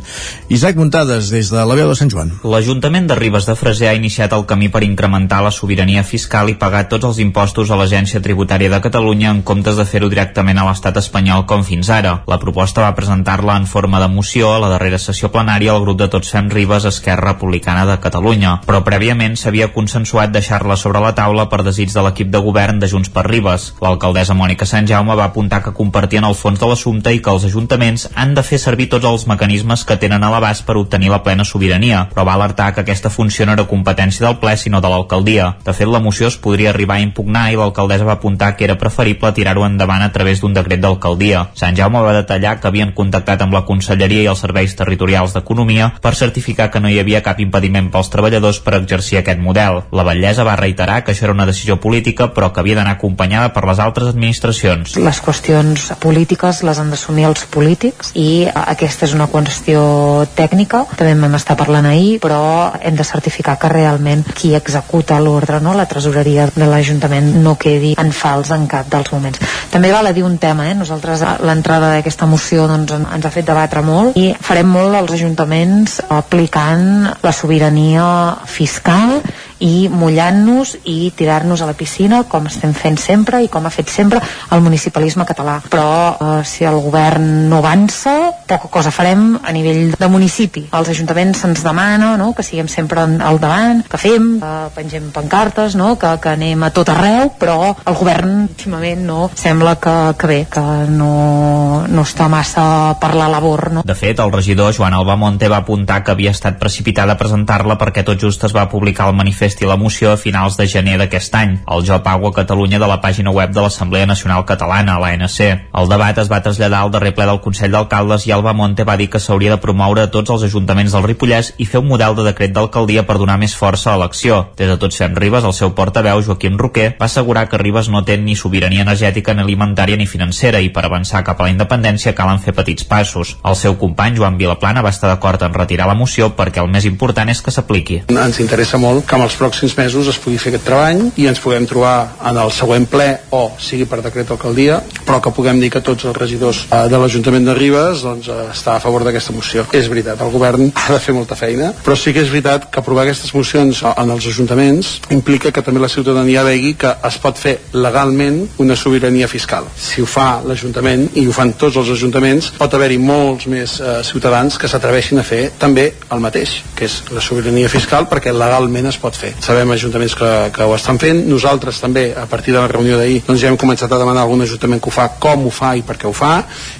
Isaac 0.47 0.79
Muntades, 0.79 1.27
des 1.33 1.51
de 1.51 1.59
la 1.59 1.75
veu 1.75 1.91
de 1.91 1.97
Sant 1.99 2.13
Joan. 2.13 2.31
L'Ajuntament 2.47 3.09
de 3.11 3.17
Ribes 3.19 3.49
de 3.49 3.57
Freser 3.59 3.89
ha 3.89 3.97
iniciat 3.99 4.31
el 4.31 4.47
camí 4.47 4.71
per 4.71 4.85
incrementar 4.87 5.41
la 5.43 5.51
sobirania 5.51 6.05
fiscal 6.07 6.47
i 6.47 6.55
pagar 6.55 6.85
tots 6.87 7.09
els 7.11 7.19
impostos 7.19 7.67
a 7.67 7.81
l'Agència 7.81 8.23
Tributària 8.23 8.71
de 8.71 8.79
Catalunya 8.87 9.35
en 9.35 9.43
comptes 9.43 9.75
de 9.75 9.87
fer-ho 9.91 10.07
directament 10.07 10.63
a 10.63 10.69
l'estat 10.69 11.01
espanyol 11.03 11.43
com 11.51 11.67
fins 11.67 11.91
ara. 11.91 12.15
La 12.31 12.39
proposta 12.39 12.87
va 12.87 12.95
presentar-la 12.95 13.59
en 13.59 13.67
forma 13.67 13.99
de 13.99 14.07
moció 14.07 14.55
a 14.55 14.63
la 14.63 14.71
darrera 14.77 15.03
sessió 15.03 15.33
plenària 15.35 15.75
al 15.75 15.83
grup 15.83 15.99
de 15.99 16.07
Tots 16.15 16.31
Fem 16.31 16.47
Ribes 16.47 16.87
Esquerra 16.87 17.33
Republicana 17.33 17.83
de 17.91 17.99
Catalunya 17.99 18.52
però 18.65 18.83
prèviament 18.85 19.35
s'havia 19.39 19.71
consensuat 19.73 20.31
deixar-la 20.33 20.77
sobre 20.79 21.01
la 21.03 21.13
taula 21.17 21.47
per 21.49 21.63
desig 21.65 21.93
de 21.93 22.03
l'equip 22.05 22.29
de 22.33 22.41
govern 22.43 22.79
de 22.79 22.89
Junts 22.91 23.09
per 23.13 23.25
Ribes. 23.27 23.71
L'alcaldessa 23.81 24.35
Mònica 24.37 24.67
Sant 24.69 24.87
Jaume 24.89 25.15
va 25.19 25.29
apuntar 25.31 25.61
que 25.63 25.73
compartien 25.73 26.27
el 26.27 26.37
fons 26.37 26.59
de 26.59 26.69
l'assumpte 26.69 27.13
i 27.13 27.21
que 27.23 27.33
els 27.33 27.47
ajuntaments 27.49 28.07
han 28.15 28.33
de 28.37 28.43
fer 28.43 28.59
servir 28.61 28.89
tots 28.91 29.07
els 29.09 29.27
mecanismes 29.27 29.85
que 29.87 29.97
tenen 29.97 30.23
a 30.23 30.31
l'abast 30.33 30.65
per 30.67 30.77
obtenir 30.77 31.11
la 31.13 31.21
plena 31.23 31.45
sobirania, 31.47 32.07
però 32.13 32.25
va 32.27 32.37
alertar 32.37 32.71
que 32.73 32.83
aquesta 32.83 33.09
funció 33.09 33.45
no 33.45 33.55
era 33.57 33.67
competència 33.69 34.25
del 34.27 34.37
ple 34.41 34.55
sinó 34.57 34.81
de 34.81 34.91
l'alcaldia. 34.91 35.53
De 35.65 35.73
fet, 35.73 35.87
la 35.87 36.03
moció 36.03 36.27
es 36.27 36.37
podria 36.37 36.71
arribar 36.73 36.99
a 36.99 37.05
impugnar 37.05 37.47
i 37.51 37.57
l'alcaldessa 37.59 38.07
va 38.07 38.17
apuntar 38.19 38.53
que 38.57 38.67
era 38.67 38.77
preferible 38.77 39.33
tirar-ho 39.33 39.65
endavant 39.65 40.03
a 40.03 40.11
través 40.11 40.41
d'un 40.41 40.53
decret 40.53 40.81
d'alcaldia. 40.83 41.47
Sant 41.55 41.75
Jaume 41.79 42.03
va 42.03 42.13
detallar 42.19 42.59
que 42.59 42.67
havien 42.67 42.93
contactat 42.93 43.41
amb 43.41 43.55
la 43.55 43.63
Conselleria 43.65 44.25
i 44.25 44.29
els 44.31 44.43
serveis 44.43 44.75
territorials 44.75 45.33
d'Economia 45.33 45.93
per 46.01 46.15
certificar 46.19 46.69
que 46.71 46.81
no 46.83 46.91
hi 46.91 46.99
havia 46.99 47.23
cap 47.23 47.39
impediment 47.39 47.89
pels 47.93 48.11
treballadors 48.13 48.42
treballadors 48.43 48.59
per 48.63 48.75
exercir 48.75 49.19
aquest 49.19 49.39
model. 49.39 49.83
La 49.95 50.03
batllessa 50.03 50.43
va 50.43 50.55
reiterar 50.59 51.03
que 51.03 51.13
això 51.13 51.25
era 51.27 51.33
una 51.33 51.45
decisió 51.47 51.79
política 51.79 52.29
però 52.33 52.51
que 52.51 52.59
havia 52.59 52.75
d'anar 52.75 52.97
acompanyada 52.97 53.53
per 53.53 53.63
les 53.65 53.79
altres 53.79 54.09
administracions. 54.11 54.97
Les 54.97 55.21
qüestions 55.23 55.93
polítiques 56.03 56.63
les 56.63 56.79
han 56.79 56.91
d'assumir 56.91 57.25
els 57.29 57.45
polítics 57.45 58.11
i 58.15 58.45
aquesta 58.51 59.07
és 59.07 59.13
una 59.15 59.29
qüestió 59.31 60.25
tècnica. 60.35 60.83
També 60.97 61.15
vam 61.15 61.37
estar 61.37 61.55
parlant 61.57 61.87
ahir, 61.87 62.19
però 62.23 62.73
hem 62.81 62.97
de 62.97 63.07
certificar 63.07 63.57
que 63.59 63.71
realment 63.71 64.25
qui 64.35 64.53
executa 64.55 65.19
l'ordre, 65.23 65.61
no, 65.63 65.73
la 65.73 65.87
tresoreria 65.87 66.49
de 66.53 66.67
l'Ajuntament, 66.67 67.33
no 67.43 67.55
quedi 67.59 67.93
en 67.99 68.11
fals 68.11 68.51
en 68.51 68.67
cap 68.67 68.89
dels 68.91 69.11
moments. 69.13 69.39
També 69.71 69.91
val 69.93 70.07
a 70.07 70.13
dir 70.13 70.25
un 70.25 70.37
tema, 70.37 70.67
eh? 70.69 70.75
nosaltres 70.75 71.23
l'entrada 71.43 71.93
d'aquesta 71.95 72.27
moció 72.29 72.67
doncs, 72.67 72.93
ens 72.93 73.25
ha 73.25 73.33
fet 73.33 73.47
debatre 73.47 73.81
molt 73.85 74.17
i 74.19 74.31
farem 74.43 74.69
molt 74.69 74.97
als 74.97 75.15
ajuntaments 75.15 75.99
aplicant 76.13 77.07
la 77.23 77.31
sobirania 77.33 78.03
fiscal 78.45 79.21
i 79.63 79.87
mullant-nos 79.87 80.75
i 80.89 81.11
tirar-nos 81.15 81.61
a 81.63 81.69
la 81.69 81.75
piscina 81.77 82.23
com 82.27 82.49
estem 82.49 82.73
fent 82.75 82.99
sempre 82.99 83.39
i 83.43 83.49
com 83.51 83.63
ha 83.65 83.71
fet 83.73 83.91
sempre 83.91 84.19
el 84.51 84.63
municipalisme 84.65 85.25
català 85.27 85.59
però 85.71 85.87
eh, 86.11 86.41
si 86.47 86.67
el 86.67 86.79
govern 86.83 87.47
no 87.49 87.61
avança 87.61 88.15
poca 88.47 88.67
cosa 88.73 88.91
farem 88.91 89.37
a 89.39 89.53
nivell 89.55 89.95
de 89.95 90.09
municipi 90.11 90.65
els 90.75 90.91
ajuntaments 90.91 91.45
se'ns 91.45 91.63
demana 91.63 92.13
no? 92.19 92.33
que 92.35 92.43
siguem 92.43 92.67
sempre 92.67 93.03
al 93.03 93.39
davant 93.39 93.85
que 93.87 93.99
fem, 94.01 94.27
que 94.43 94.53
pengem 94.75 95.09
pancartes 95.15 95.77
no? 95.79 95.93
que, 95.99 96.11
que 96.19 96.33
anem 96.35 96.67
a 96.67 96.71
tot 96.75 96.91
arreu 96.91 97.31
però 97.39 97.71
el 97.71 97.99
govern 97.99 98.49
últimament 98.49 99.05
no 99.07 99.29
sembla 99.33 99.77
que, 99.79 99.95
que 100.19 100.27
bé, 100.27 100.39
que 100.51 100.65
no, 100.91 101.87
no 101.87 102.03
està 102.03 102.27
massa 102.27 102.65
per 102.99 103.13
la 103.15 103.29
labor 103.31 103.69
no? 103.71 103.87
De 103.87 103.95
fet, 103.95 104.19
el 104.19 104.31
regidor 104.33 104.75
Joan 104.75 104.95
Albamonte 104.97 105.47
va 105.51 105.61
apuntar 105.63 106.01
que 106.03 106.11
havia 106.11 106.33
estat 106.35 106.59
precipitada 106.59 107.15
presentar-la 107.19 107.77
perquè 107.79 108.03
tot 108.03 108.19
just 108.19 108.43
es 108.43 108.55
va 108.55 108.67
publicar 108.71 109.07
el 109.07 109.17
manifest 109.17 109.52
manifesti 109.53 109.65
la 109.65 109.77
moció 109.77 110.11
a 110.11 110.17
finals 110.17 110.57
de 110.57 110.65
gener 110.67 110.97
d'aquest 110.97 111.35
any, 111.35 111.59
el 111.67 111.83
Jo 111.85 112.01
Pago 112.03 112.27
a 112.27 112.33
Catalunya 112.33 112.79
de 112.79 112.87
la 112.87 112.99
pàgina 113.01 113.31
web 113.31 113.51
de 113.53 113.61
l'Assemblea 113.61 114.05
Nacional 114.05 114.45
Catalana, 114.45 114.99
l'ANC. 114.99 115.39
El 115.73 115.89
debat 115.89 116.17
es 116.17 116.29
va 116.31 116.41
traslladar 116.41 116.81
al 116.81 116.91
darrer 116.91 117.13
ple 117.13 117.25
del 117.25 117.41
Consell 117.41 117.71
d'Alcaldes 117.71 118.25
i 118.27 118.31
Alba 118.31 118.53
Monte 118.53 118.83
va 118.83 118.97
dir 118.97 119.09
que 119.09 119.19
s'hauria 119.19 119.51
de 119.51 119.61
promoure 119.61 120.03
a 120.03 120.11
tots 120.11 120.29
els 120.29 120.43
ajuntaments 120.43 120.93
del 120.93 121.03
Ripollès 121.03 121.53
i 121.57 121.65
fer 121.65 121.81
un 121.81 121.87
model 121.87 122.15
de 122.15 122.23
decret 122.23 122.53
d'alcaldia 122.53 123.05
per 123.05 123.17
donar 123.17 123.37
més 123.37 123.55
força 123.55 123.93
a 123.93 123.97
l'acció. 123.97 124.49
Des 124.57 124.69
de 124.69 124.77
Tots 124.77 124.97
Fem 124.97 125.15
Ribes, 125.15 125.43
el 125.43 125.53
seu 125.53 125.73
portaveu, 125.75 126.21
Joaquim 126.23 126.57
Roquer, 126.57 126.95
va 126.99 127.05
assegurar 127.05 127.47
que 127.49 127.61
Ribes 127.61 127.89
no 127.89 128.03
té 128.03 128.17
ni 128.17 128.35
sobirania 128.35 128.81
energètica, 128.81 129.33
ni 129.33 129.43
alimentària 129.45 129.97
ni 129.97 130.07
financera 130.07 130.61
i 130.61 130.71
per 130.73 130.85
avançar 130.85 131.23
cap 131.23 131.39
a 131.39 131.47
la 131.47 131.53
independència 131.53 132.15
calen 132.17 132.41
fer 132.41 132.55
petits 132.57 132.87
passos. 132.89 133.37
El 133.43 133.55
seu 133.55 133.77
company, 133.77 134.17
Joan 134.17 134.37
Vilaplana, 134.37 134.81
va 134.81 134.93
estar 134.93 135.11
d'acord 135.11 135.41
en 135.43 135.53
retirar 135.53 135.87
la 135.87 135.97
moció 135.97 136.33
perquè 136.35 136.63
el 136.63 136.71
més 136.71 136.85
important 136.89 137.29
és 137.29 137.41
que 137.41 137.53
s'apliqui. 137.53 138.03
Ens 138.09 138.39
interessa 138.39 138.81
molt 138.81 139.05
que 139.07 139.17
amb 139.17 139.27
els 139.27 139.32
els 139.33 139.41
pròxims 139.41 139.73
mesos 139.77 140.07
es 140.11 140.19
pugui 140.21 140.37
fer 140.37 140.51
aquest 140.53 140.67
treball 140.67 140.99
i 141.17 141.25
ens 141.29 141.41
puguem 141.41 141.65
trobar 141.65 142.13
en 142.29 142.37
el 142.37 142.51
següent 142.53 142.85
ple 142.89 143.07
o 143.33 143.47
sigui 143.57 143.87
per 143.89 144.03
decret 144.05 144.29
d'alcaldia 144.29 144.77
però 145.07 145.19
que 145.23 145.33
puguem 145.33 145.59
dir 145.61 145.71
que 145.73 145.81
tots 145.81 146.05
els 146.05 146.17
regidors 146.17 146.63
eh, 146.69 146.83
de 146.91 146.99
l'Ajuntament 146.99 147.47
de 147.47 147.55
Ribes 147.57 148.03
doncs, 148.05 148.29
eh, 148.29 148.45
està 148.53 148.75
a 148.75 148.83
favor 148.83 149.05
d'aquesta 149.05 149.33
moció. 149.33 149.65
És 149.73 149.89
veritat, 149.89 150.21
el 150.21 150.31
govern 150.33 150.69
ha 150.83 150.87
de 150.93 150.99
fer 151.01 151.15
molta 151.17 151.37
feina, 151.39 151.71
però 151.85 151.97
sí 151.97 152.13
que 152.13 152.21
és 152.21 152.29
veritat 152.31 152.69
que 152.69 152.81
aprovar 152.81 153.07
aquestes 153.07 153.33
mocions 153.33 153.81
en 153.89 154.13
els 154.13 154.27
ajuntaments 154.29 154.93
implica 155.15 155.51
que 155.51 155.63
també 155.65 155.81
la 155.81 155.91
ciutadania 155.91 156.45
vegi 156.45 156.75
que 156.79 156.93
es 157.09 157.19
pot 157.23 157.39
fer 157.39 157.55
legalment 157.73 158.43
una 158.63 158.77
sobirania 158.77 159.29
fiscal. 159.31 159.65
Si 159.73 160.03
ho 160.03 160.09
fa 160.09 160.43
l'Ajuntament 160.45 161.09
i 161.19 161.25
ho 161.27 161.33
fan 161.35 161.55
tots 161.57 161.79
els 161.81 161.89
ajuntaments, 161.95 162.51
pot 162.59 162.77
haver-hi 162.77 162.99
molts 163.01 163.49
més 163.49 163.79
eh, 163.81 163.97
ciutadans 164.05 164.59
que 164.61 164.69
s'atreveixin 164.69 165.23
a 165.23 165.25
fer 165.27 165.43
també 165.59 165.89
el 166.13 166.23
mateix, 166.23 166.59
que 166.77 166.85
és 166.89 167.01
la 167.13 167.23
sobirania 167.23 167.71
fiscal 167.71 168.07
perquè 168.11 168.33
legalment 168.35 168.91
es 168.91 168.99
pot 169.01 169.17
fer. 169.17 169.22
Sabem 169.43 169.71
ajuntaments 169.75 170.15
que, 170.19 170.31
que 170.55 170.67
ho 170.67 170.75
estan 170.75 170.99
fent, 171.01 171.23
nosaltres 171.29 171.79
també 171.81 172.09
a 172.17 172.25
partir 172.29 172.53
de 172.53 172.59
la 172.59 172.67
reunió 172.71 172.97
d'ahir 172.99 173.21
doncs 173.27 173.41
ja 173.41 173.51
hem 173.51 173.57
començat 173.59 173.91
a 173.91 173.99
demanar 174.01 174.23
a 174.23 174.27
algun 174.27 174.43
ajuntament 174.45 174.81
que 174.83 174.91
ho 174.91 174.93
fa, 174.93 175.07
com 175.21 175.47
ho 175.47 175.53
fa 175.53 175.73
i 175.79 175.83
per 175.85 175.97
què 175.99 176.09
ho 176.09 176.13
fa. 176.15 176.33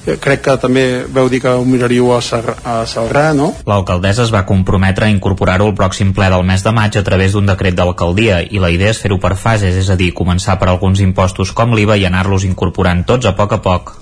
Eh, 0.05 0.17
crec 0.21 0.43
que 0.47 0.57
també 0.61 0.85
veu 1.07 1.29
dir 1.31 1.41
que 1.43 1.53
ho 1.53 1.63
miraríeu 1.67 2.11
a, 2.15 2.19
Sar 2.23 2.57
a 2.63 2.75
Salrà, 2.89 3.29
no? 3.37 3.51
L'alcaldessa 3.69 4.25
es 4.25 4.33
va 4.33 4.45
comprometre 4.49 5.07
a 5.07 5.13
incorporar-ho 5.13 5.69
al 5.69 5.77
pròxim 5.77 6.13
ple 6.15 6.29
del 6.33 6.45
mes 6.47 6.65
de 6.65 6.75
maig 6.75 6.97
a 6.99 7.05
través 7.05 7.33
d'un 7.33 7.47
decret 7.49 7.77
d'alcaldia 7.77 8.41
i 8.43 8.61
la 8.63 8.71
idea 8.73 8.93
és 8.93 9.01
fer-ho 9.01 9.19
per 9.23 9.35
fases, 9.39 9.77
és 9.79 9.89
a 9.89 9.99
dir, 9.99 10.13
començar 10.17 10.59
per 10.59 10.69
alguns 10.71 11.03
impostos 11.03 11.53
com 11.55 11.75
l'IVA 11.75 11.99
i 11.99 12.07
anar-los 12.09 12.47
incorporant 12.49 13.05
tots 13.07 13.29
a 13.29 13.35
poc 13.37 13.57
a 13.59 13.61
poc. 13.63 13.97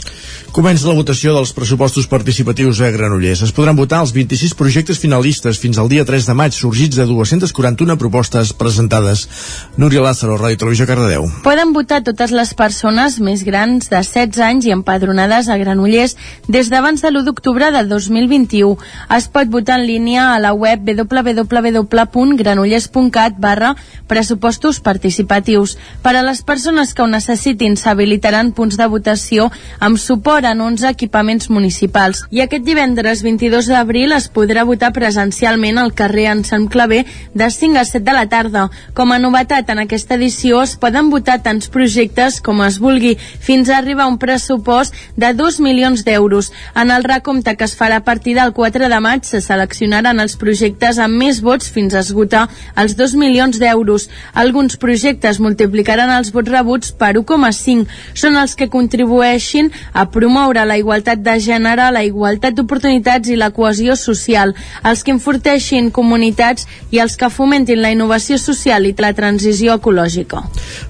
Comença 0.52 0.84
la 0.84 0.98
votació 0.98 1.32
dels 1.32 1.54
pressupostos 1.56 2.10
participatius 2.12 2.82
a 2.84 2.90
Granollers. 2.92 3.40
Es 3.46 3.54
podran 3.56 3.78
votar 3.80 4.02
els 4.04 4.12
26 4.12 4.52
projectes 4.60 5.00
finalistes 5.00 5.56
fins 5.56 5.80
al 5.80 5.88
dia 5.88 6.04
3 6.04 6.28
de 6.28 6.36
maig, 6.36 6.52
sorgits 6.52 7.00
de 7.00 7.08
241 7.08 7.96
propostes 7.96 8.52
presentades. 8.60 9.32
Núria 9.80 10.04
Lázaro, 10.04 10.36
Ràdio 10.36 10.60
Televisió 10.60 10.84
Cardedeu. 10.90 11.24
Poden 11.46 11.72
votar 11.72 12.04
totes 12.04 12.36
les 12.36 12.52
persones 12.52 13.16
més 13.24 13.48
grans 13.48 13.88
de 13.88 14.04
16 14.04 14.44
anys 14.44 14.68
i 14.68 14.76
empadronades 14.76 15.48
a 15.48 15.56
Granollers 15.56 16.20
des 16.52 16.68
d'abans 16.68 17.00
de 17.00 17.08
l'1 17.14 17.24
d'octubre 17.30 17.72
de 17.72 17.88
2021. 17.88 18.76
Es 19.16 19.32
pot 19.32 19.48
votar 19.48 19.80
en 19.80 19.88
línia 19.88 20.34
a 20.34 20.40
la 20.44 20.52
web 20.52 20.84
www.granollers.cat 20.84 23.40
barra 23.40 23.80
pressupostos 24.12 24.84
participatius. 24.84 25.80
Per 26.04 26.12
a 26.12 26.28
les 26.28 26.44
persones 26.44 26.92
que 26.92 27.08
ho 27.08 27.10
necessitin 27.16 27.80
s'habilitaran 27.80 28.52
punts 28.52 28.76
de 28.76 28.84
votació 28.92 29.48
amb 29.80 29.96
suport 29.96 30.41
en 30.46 30.62
11 30.62 30.90
equipaments 30.90 31.50
municipals. 31.50 32.26
I 32.32 32.42
aquest 32.42 32.66
divendres 32.66 33.22
22 33.22 33.68
d'abril 33.68 34.12
es 34.16 34.30
podrà 34.32 34.64
votar 34.66 34.94
presencialment 34.96 35.78
al 35.78 35.94
carrer 35.94 36.22
Sant 36.46 36.68
Clavé 36.70 37.06
de 37.34 37.50
5 37.50 37.80
a 37.80 37.86
7 37.86 38.06
de 38.06 38.14
la 38.14 38.28
tarda. 38.30 38.70
Com 38.94 39.12
a 39.12 39.20
novetat 39.20 39.70
en 39.70 39.80
aquesta 39.84 40.16
edició 40.16 40.62
es 40.62 40.76
poden 40.78 41.10
votar 41.10 41.42
tants 41.44 41.70
projectes 41.70 42.40
com 42.42 42.62
es 42.66 42.80
vulgui, 42.80 43.16
fins 43.18 43.70
a 43.70 43.78
arribar 43.78 44.06
a 44.06 44.12
un 44.12 44.18
pressupost 44.22 44.96
de 45.18 45.34
2 45.34 45.60
milions 45.60 46.06
d'euros. 46.06 46.52
En 46.76 46.92
el 46.92 47.04
recompte 47.04 47.56
que 47.58 47.66
es 47.66 47.76
farà 47.78 48.02
a 48.02 48.06
partir 48.06 48.36
del 48.36 48.54
4 48.54 48.90
de 48.90 49.00
maig 49.00 49.26
se 49.26 49.42
seleccionaran 49.42 50.20
els 50.20 50.38
projectes 50.38 51.00
amb 51.00 51.18
més 51.18 51.42
vots 51.42 51.70
fins 51.70 51.94
a 51.94 52.04
esgotar 52.06 52.48
els 52.76 52.96
2 52.96 53.16
milions 53.16 53.60
d'euros. 53.60 54.10
Alguns 54.34 54.78
projectes 54.78 55.40
multiplicaran 55.40 56.10
els 56.18 56.32
vots 56.32 56.52
rebuts 56.52 56.92
per 56.92 57.16
1,5. 57.18 57.88
Són 58.14 58.38
els 58.38 58.56
que 58.56 58.70
contribueixin 58.70 59.72
a 59.94 60.06
promoure 60.12 60.31
promoure 60.32 60.64
la 60.64 60.78
igualtat 60.80 61.20
de 61.20 61.34
gènere, 61.44 61.90
la 61.92 62.06
igualtat 62.08 62.56
d'oportunitats 62.56 63.28
i 63.28 63.36
la 63.36 63.50
cohesió 63.52 63.98
social, 64.00 64.54
els 64.88 65.02
que 65.04 65.12
enforteixin 65.12 65.90
comunitats 65.92 66.70
i 66.96 67.02
els 67.04 67.18
que 67.20 67.28
fomentin 67.28 67.82
la 67.84 67.92
innovació 67.92 68.38
social 68.40 68.88
i 68.88 68.94
la 69.02 69.12
transició 69.18 69.76
ecològica. 69.76 70.40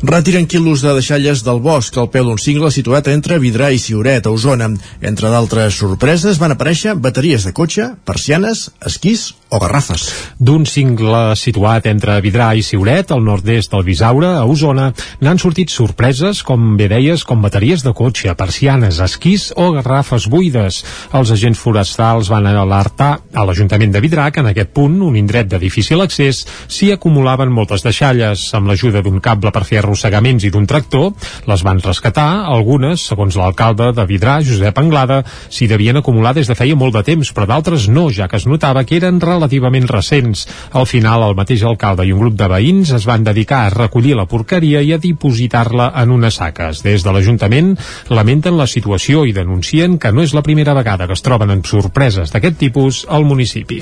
Retiren 0.04 0.46
quilos 0.46 0.86
de 0.86 0.94
deixalles 0.94 1.42
del 1.48 1.62
bosc 1.64 1.98
al 1.98 2.12
peu 2.14 2.28
d'un 2.28 2.38
cingle 2.38 2.70
situat 2.70 3.10
entre 3.10 3.40
Vidrà 3.42 3.72
i 3.74 3.80
Siuret, 3.82 4.28
a 4.28 4.36
Osona. 4.36 4.70
Entre 5.02 5.34
d'altres 5.34 5.80
sorpreses 5.82 6.38
van 6.38 6.54
aparèixer 6.54 6.94
bateries 6.94 7.48
de 7.48 7.54
cotxe, 7.58 7.96
persianes, 8.06 8.68
esquís 8.86 9.32
o 9.50 9.60
garrafes. 9.60 10.06
D'un 10.40 10.68
cingle 10.70 11.34
situat 11.40 11.88
entre 11.90 12.20
Vidrà 12.22 12.52
i 12.54 12.62
Siuret, 12.64 13.12
al 13.12 13.24
nord-est 13.26 13.74
del 13.74 13.88
Bisaure, 13.88 14.36
a 14.38 14.46
Osona, 14.46 14.92
n'han 15.20 15.42
sortit 15.42 15.74
sorpreses, 15.74 16.44
com 16.44 16.76
bé 16.78 16.92
deies, 16.92 17.26
com 17.28 17.42
bateries 17.42 17.84
de 17.84 17.96
cotxe, 17.98 18.36
persianes, 18.38 19.02
esquís 19.04 19.31
esquís 19.32 19.54
o 19.56 19.72
garrafes 19.72 20.28
buides. 20.28 20.82
Els 21.14 21.32
agents 21.32 21.60
forestals 21.60 22.30
van 22.32 22.46
alertar 22.48 23.20
a 23.34 23.46
l'Ajuntament 23.46 23.92
de 23.94 24.02
Vidrà 24.04 24.30
que 24.32 24.42
en 24.42 24.50
aquest 24.52 24.72
punt, 24.76 25.00
un 25.02 25.16
indret 25.16 25.48
de 25.48 25.60
difícil 25.60 26.02
accés, 26.02 26.46
s'hi 26.68 26.92
acumulaven 26.92 27.52
moltes 27.52 27.84
deixalles. 27.84 28.50
Amb 28.54 28.68
l'ajuda 28.68 29.02
d'un 29.02 29.22
cable 29.22 29.52
per 29.52 29.64
fer 29.64 29.80
arrossegaments 29.80 30.44
i 30.44 30.52
d'un 30.52 30.68
tractor, 30.68 31.12
les 31.48 31.64
van 31.64 31.80
rescatar. 31.80 32.46
Algunes, 32.52 33.06
segons 33.08 33.36
l'alcalde 33.38 33.92
de 33.96 34.06
Vidrà, 34.06 34.40
Josep 34.44 34.78
Anglada, 34.78 35.22
s'hi 35.50 35.68
devien 35.68 35.98
acumular 35.98 36.34
des 36.36 36.48
de 36.48 36.56
feia 36.56 36.76
molt 36.76 36.96
de 36.96 37.04
temps, 37.08 37.32
però 37.32 37.48
d'altres 37.48 37.88
no, 37.88 38.10
ja 38.12 38.28
que 38.28 38.40
es 38.40 38.48
notava 38.48 38.84
que 38.84 38.98
eren 39.00 39.22
relativament 39.22 39.88
recents. 39.88 40.48
Al 40.74 40.88
final, 40.90 41.24
el 41.30 41.38
mateix 41.40 41.64
alcalde 41.64 42.06
i 42.06 42.12
un 42.12 42.20
grup 42.26 42.38
de 42.40 42.50
veïns 42.52 42.92
es 42.98 43.08
van 43.08 43.24
dedicar 43.24 43.66
a 43.66 43.74
recollir 43.74 44.18
la 44.18 44.28
porqueria 44.28 44.82
i 44.82 44.94
a 44.94 45.00
dipositar-la 45.02 45.92
en 46.02 46.12
unes 46.12 46.42
saques. 46.42 46.84
Des 46.84 47.04
de 47.06 47.16
l'Ajuntament 47.16 47.76
lamenten 48.12 48.58
la 48.58 48.68
situació 48.68 49.21
i 49.26 49.34
denuncien 49.36 49.98
que 49.98 50.12
no 50.12 50.24
és 50.24 50.36
la 50.38 50.44
primera 50.46 50.76
vegada 50.78 51.08
que 51.08 51.18
es 51.18 51.26
troben 51.26 51.52
amb 51.54 51.68
sorpreses 51.68 52.32
d'aquest 52.32 52.58
tipus 52.62 53.04
al 53.10 53.26
municipi. 53.26 53.82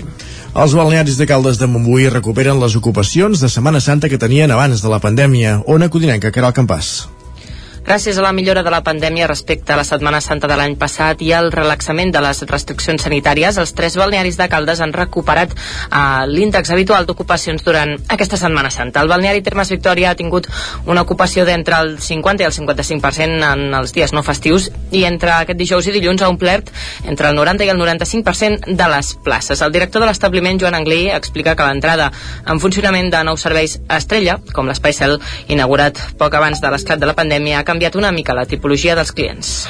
Els 0.55 0.75
balnearis 0.77 1.19
de 1.19 1.29
Caldes 1.29 1.62
de 1.62 1.67
Montbui 1.67 2.10
recuperen 2.10 2.60
les 2.63 2.75
ocupacions 2.79 3.39
de 3.43 3.50
Setmana 3.50 3.84
Santa 3.84 4.10
que 4.10 4.22
tenien 4.22 4.51
abans 4.51 4.81
de 4.81 4.89
la 4.89 5.03
pandèmia. 5.03 5.62
Ona 5.67 5.89
Codinenca, 5.89 6.31
Caral 6.31 6.55
Campàs. 6.55 7.18
Gràcies 7.89 8.19
a 8.19 8.22
la 8.22 8.36
millora 8.38 8.62
de 8.62 8.69
la 8.69 8.84
pandèmia 8.86 9.25
respecte 9.25 9.74
a 9.74 9.75
la 9.79 9.84
Setmana 9.84 10.19
Santa 10.22 10.46
de 10.46 10.53
l'any 10.60 10.75
passat 10.77 11.24
i 11.25 11.31
al 11.34 11.48
relaxament 11.50 12.12
de 12.13 12.19
les 12.22 12.43
restriccions 12.46 13.01
sanitàries, 13.01 13.55
els 13.58 13.72
tres 13.74 13.96
balnearis 13.98 14.36
de 14.38 14.46
Caldes 14.46 14.84
han 14.86 14.91
recuperat 14.93 15.55
eh, 15.55 16.01
l'índex 16.29 16.69
habitual 16.69 17.08
d'ocupacions 17.08 17.65
durant 17.65 17.96
aquesta 18.13 18.38
Setmana 18.38 18.69
Santa. 18.69 19.01
El 19.01 19.10
balneari 19.10 19.41
Termes 19.41 19.72
Victòria 19.74 20.12
ha 20.12 20.19
tingut 20.19 20.46
una 20.86 21.01
ocupació 21.01 21.48
d'entre 21.50 21.79
el 21.81 21.96
50 21.98 22.46
i 22.46 22.48
el 22.51 22.53
55% 22.60 23.48
en 23.55 23.74
els 23.79 23.96
dies 23.98 24.13
no 24.13 24.22
festius 24.22 24.69
i 24.93 25.01
entre 25.10 25.34
aquest 25.39 25.58
dijous 25.58 25.89
i 25.89 25.96
dilluns 25.98 26.22
ha 26.22 26.29
omplert 26.29 26.69
entre 27.10 27.34
el 27.34 27.41
90 27.41 27.65
i 27.65 27.74
el 27.74 27.81
95% 27.81 28.77
de 28.77 28.91
les 28.93 29.12
places. 29.25 29.65
El 29.65 29.74
director 29.74 30.05
de 30.05 30.12
l'establiment, 30.12 30.62
Joan 30.62 30.77
Anglí, 30.77 31.08
explica 31.10 31.58
que 31.58 31.65
l'entrada 31.65 32.12
en 32.46 32.62
funcionament 32.62 33.10
de 33.10 33.25
nous 33.25 33.50
serveis 33.50 33.79
estrella, 33.98 34.38
com 34.53 34.69
l'Espai 34.69 34.93
Cel, 34.93 35.17
inaugurat 35.50 36.05
poc 36.22 36.38
abans 36.38 36.62
de 36.62 36.75
l'esclat 36.77 37.01
de 37.01 37.10
la 37.10 37.17
pandèmia, 37.17 37.58
ha 37.58 37.65
canviat 37.65 37.78
una 37.95 38.12
mica 38.12 38.36
la 38.36 38.45
tipologia 38.45 38.95
dels 38.95 39.12
clients. 39.12 39.67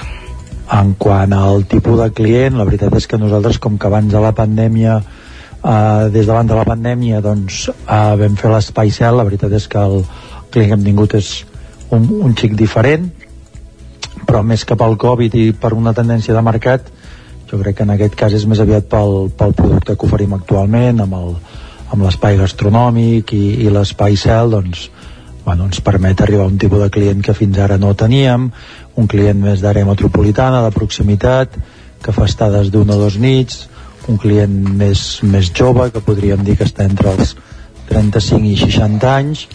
En 0.74 0.94
quant 0.98 1.34
al 1.34 1.66
tipus 1.66 2.00
de 2.00 2.12
client, 2.14 2.58
la 2.58 2.66
veritat 2.66 2.94
és 2.98 3.08
que 3.08 3.18
nosaltres, 3.18 3.58
com 3.60 3.78
que 3.78 3.88
abans 3.88 4.12
de 4.12 4.20
la 4.20 4.34
pandèmia, 4.34 5.00
eh, 5.64 6.10
des 6.10 6.26
d'abans 6.26 6.50
de 6.50 6.56
la 6.56 6.66
pandèmia, 6.66 7.22
doncs 7.22 7.70
eh, 7.70 8.16
vam 8.18 8.36
fer 8.36 8.52
l'espai 8.52 8.92
cel, 8.92 9.18
la 9.18 9.24
veritat 9.24 9.54
és 9.54 9.68
que 9.68 9.80
el 9.80 10.04
client 10.50 10.70
que 10.70 10.78
hem 10.78 10.84
tingut 10.84 11.14
és 11.14 11.46
un, 11.92 12.08
un 12.22 12.36
xic 12.36 12.56
diferent, 12.58 13.10
però 14.26 14.44
més 14.44 14.66
que 14.66 14.78
pel 14.78 14.98
Covid 14.98 15.36
i 15.36 15.52
per 15.54 15.74
una 15.74 15.94
tendència 15.94 16.34
de 16.34 16.42
mercat, 16.46 16.90
jo 17.50 17.58
crec 17.62 17.80
que 17.80 17.84
en 17.88 17.96
aquest 17.96 18.16
cas 18.16 18.34
és 18.34 18.46
més 18.46 18.60
aviat 18.62 18.86
pel, 18.90 19.30
pel 19.38 19.56
producte 19.58 19.96
que 19.96 20.06
oferim 20.06 20.36
actualment, 20.38 21.02
amb 21.02 21.18
el, 21.18 21.36
amb 21.90 22.06
l'espai 22.06 22.38
gastronòmic 22.38 23.34
i, 23.34 23.44
i 23.66 23.74
l'espai 23.74 24.18
cel, 24.22 24.54
doncs, 24.54 24.90
bueno, 25.46 25.66
ens 25.66 25.82
permet 25.82 26.22
arribar 26.22 26.46
a 26.46 26.52
un 26.52 26.58
tipus 26.62 26.82
de 26.84 26.90
client 26.94 27.22
que 27.26 27.36
fins 27.38 27.58
ara 27.58 27.78
no 27.78 27.94
teníem, 27.98 28.50
un 28.96 29.08
client 29.08 29.40
més 29.42 29.64
d'àrea 29.64 29.88
metropolitana, 29.88 30.64
de 30.66 30.74
proximitat, 30.76 31.56
que 32.04 32.16
fa 32.16 32.28
estades 32.30 32.72
d'una 32.72 32.96
o 32.96 33.04
dos 33.06 33.20
nits, 33.20 33.68
un 34.10 34.18
client 34.18 34.54
més, 34.80 35.20
més 35.24 35.52
jove, 35.56 35.90
que 35.94 36.04
podríem 36.04 36.44
dir 36.44 36.58
que 36.58 36.68
està 36.68 36.86
entre 36.88 37.14
els 37.14 37.36
35 37.90 38.46
i 38.46 38.56
60 38.58 39.10
anys. 39.10 39.46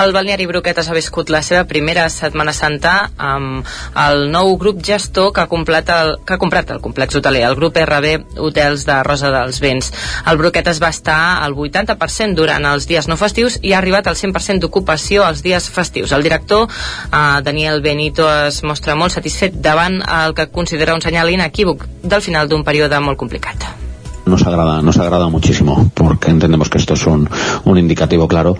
El 0.00 0.14
balneari 0.16 0.46
Broquetes 0.48 0.88
ha 0.88 0.96
viscut 0.96 1.30
la 1.30 1.42
seva 1.44 1.64
primera 1.68 2.08
Setmana 2.12 2.54
Santa 2.56 2.94
amb 3.20 3.68
el 4.02 4.26
nou 4.32 4.56
grup 4.60 4.80
gestor 4.84 5.32
que 5.34 5.44
ha, 5.44 5.48
complet 5.50 5.92
el, 5.92 6.14
que 6.26 6.36
ha 6.36 6.40
comprat 6.40 6.72
el 6.74 6.80
complex 6.84 7.18
hoteler, 7.18 7.44
el 7.48 7.58
grup 7.58 7.76
RB 7.82 8.38
Hotels 8.40 8.86
de 8.88 8.98
Rosa 9.06 9.32
dels 9.34 9.60
Vents. 9.62 9.92
El 10.26 10.40
Broquetes 10.40 10.80
va 10.82 10.92
estar 10.94 11.20
al 11.44 11.54
80% 11.54 12.38
durant 12.38 12.66
els 12.72 12.88
dies 12.90 13.08
no 13.10 13.18
festius 13.20 13.58
i 13.62 13.74
ha 13.74 13.80
arribat 13.82 14.08
al 14.08 14.18
100% 14.18 14.64
d'ocupació 14.64 15.26
els 15.28 15.44
dies 15.44 15.68
festius. 15.70 16.12
El 16.16 16.24
director, 16.24 16.68
eh, 16.68 17.42
Daniel 17.44 17.82
Benito, 17.82 18.28
es 18.48 18.62
mostra 18.64 18.96
molt 18.96 19.12
satisfet 19.12 19.60
davant 19.60 20.00
el 20.02 20.34
que 20.34 20.48
considera 20.50 20.94
un 20.94 21.04
senyal 21.04 21.30
inequívoc 21.30 21.86
del 22.02 22.22
final 22.22 22.48
d'un 22.48 22.64
període 22.64 23.00
molt 23.00 23.18
complicat 23.18 23.81
nos 24.26 24.46
agrada, 24.46 24.82
nos 24.82 24.98
agrada 24.98 25.28
muchísimo, 25.28 25.90
porque 25.94 26.30
entendemos 26.30 26.68
que 26.68 26.78
esto 26.78 26.94
es 26.94 27.06
un, 27.06 27.28
indicativo 27.64 28.28
claro 28.28 28.56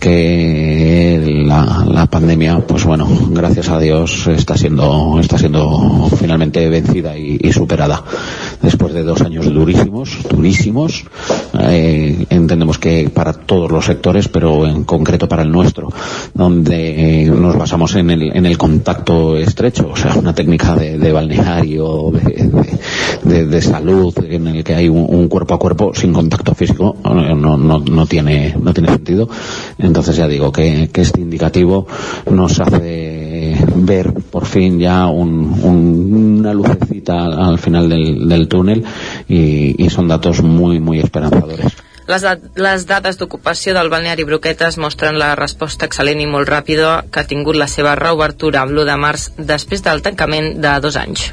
que 0.00 1.44
la, 1.46 1.84
la, 1.86 2.06
pandemia, 2.06 2.58
pues 2.66 2.84
bueno, 2.84 3.06
gracias 3.30 3.68
a 3.68 3.78
Dios 3.78 4.26
está 4.26 4.56
siendo, 4.56 5.18
está 5.20 5.38
siendo 5.38 6.08
finalmente 6.18 6.68
vencida 6.68 7.16
y 7.16 7.52
superada. 7.52 8.02
Después 8.64 8.94
de 8.94 9.02
dos 9.02 9.20
años 9.20 9.52
durísimos, 9.52 10.18
durísimos, 10.28 11.04
eh, 11.60 12.26
entendemos 12.30 12.78
que 12.78 13.10
para 13.12 13.32
todos 13.32 13.70
los 13.70 13.84
sectores, 13.84 14.28
pero 14.28 14.66
en 14.66 14.84
concreto 14.84 15.28
para 15.28 15.42
el 15.42 15.52
nuestro, 15.52 15.92
donde 16.32 17.30
nos 17.30 17.56
basamos 17.56 17.94
en 17.96 18.10
el, 18.10 18.36
en 18.36 18.46
el 18.46 18.56
contacto 18.58 19.36
estrecho, 19.36 19.90
o 19.92 19.96
sea, 19.96 20.14
una 20.14 20.34
técnica 20.34 20.74
de, 20.74 21.12
balneario, 21.12 22.10
de, 23.22 23.62
salud, 23.62 24.14
en 24.28 24.48
el 24.48 24.64
que 24.64 24.74
hay 24.74 24.88
un, 24.88 25.28
cuerpo 25.28 25.54
a 25.54 25.58
cuerpo 25.58 25.92
sin 25.94 26.12
contacto 26.12 26.54
físico, 26.54 26.96
no, 27.04 28.06
tiene, 28.06 28.56
no 28.60 28.72
tiene 28.72 28.88
sentido. 28.88 29.28
Entonces 29.78 30.16
ya 30.16 30.26
digo 30.26 30.50
que, 30.50 30.88
que 30.92 31.02
este 31.02 31.20
indicativo 31.20 31.86
nos 32.30 32.60
hace 32.60 33.23
ver 33.74 34.12
por 34.32 34.46
fin 34.46 34.78
ya 34.80 35.06
un, 35.06 35.30
un, 35.62 36.38
una 36.40 36.54
lucecita 36.54 37.24
al 37.48 37.58
final 37.58 37.88
del, 37.88 38.28
del 38.28 38.48
túnel 38.48 38.84
y, 39.28 39.74
y 39.82 39.90
son 39.90 40.08
datos 40.08 40.42
muy, 40.42 40.80
muy 40.80 41.00
esperanzadores. 41.00 41.72
Les, 42.06 42.24
les 42.60 42.84
dades 42.86 43.16
d'ocupació 43.16 43.72
del 43.72 43.88
balneari 43.88 44.26
Broquetes 44.28 44.76
mostren 44.76 45.16
la 45.18 45.32
resposta 45.38 45.88
excel·lent 45.88 46.20
i 46.20 46.28
molt 46.28 46.50
ràpida 46.52 46.98
que 47.08 47.22
ha 47.22 47.30
tingut 47.30 47.56
la 47.56 47.68
seva 47.70 47.94
reobertura 47.96 48.66
l'1 48.68 48.84
de 48.90 48.98
març 49.00 49.30
després 49.38 49.84
del 49.86 50.04
tancament 50.04 50.52
de 50.60 50.74
dos 50.84 51.00
anys. 51.00 51.30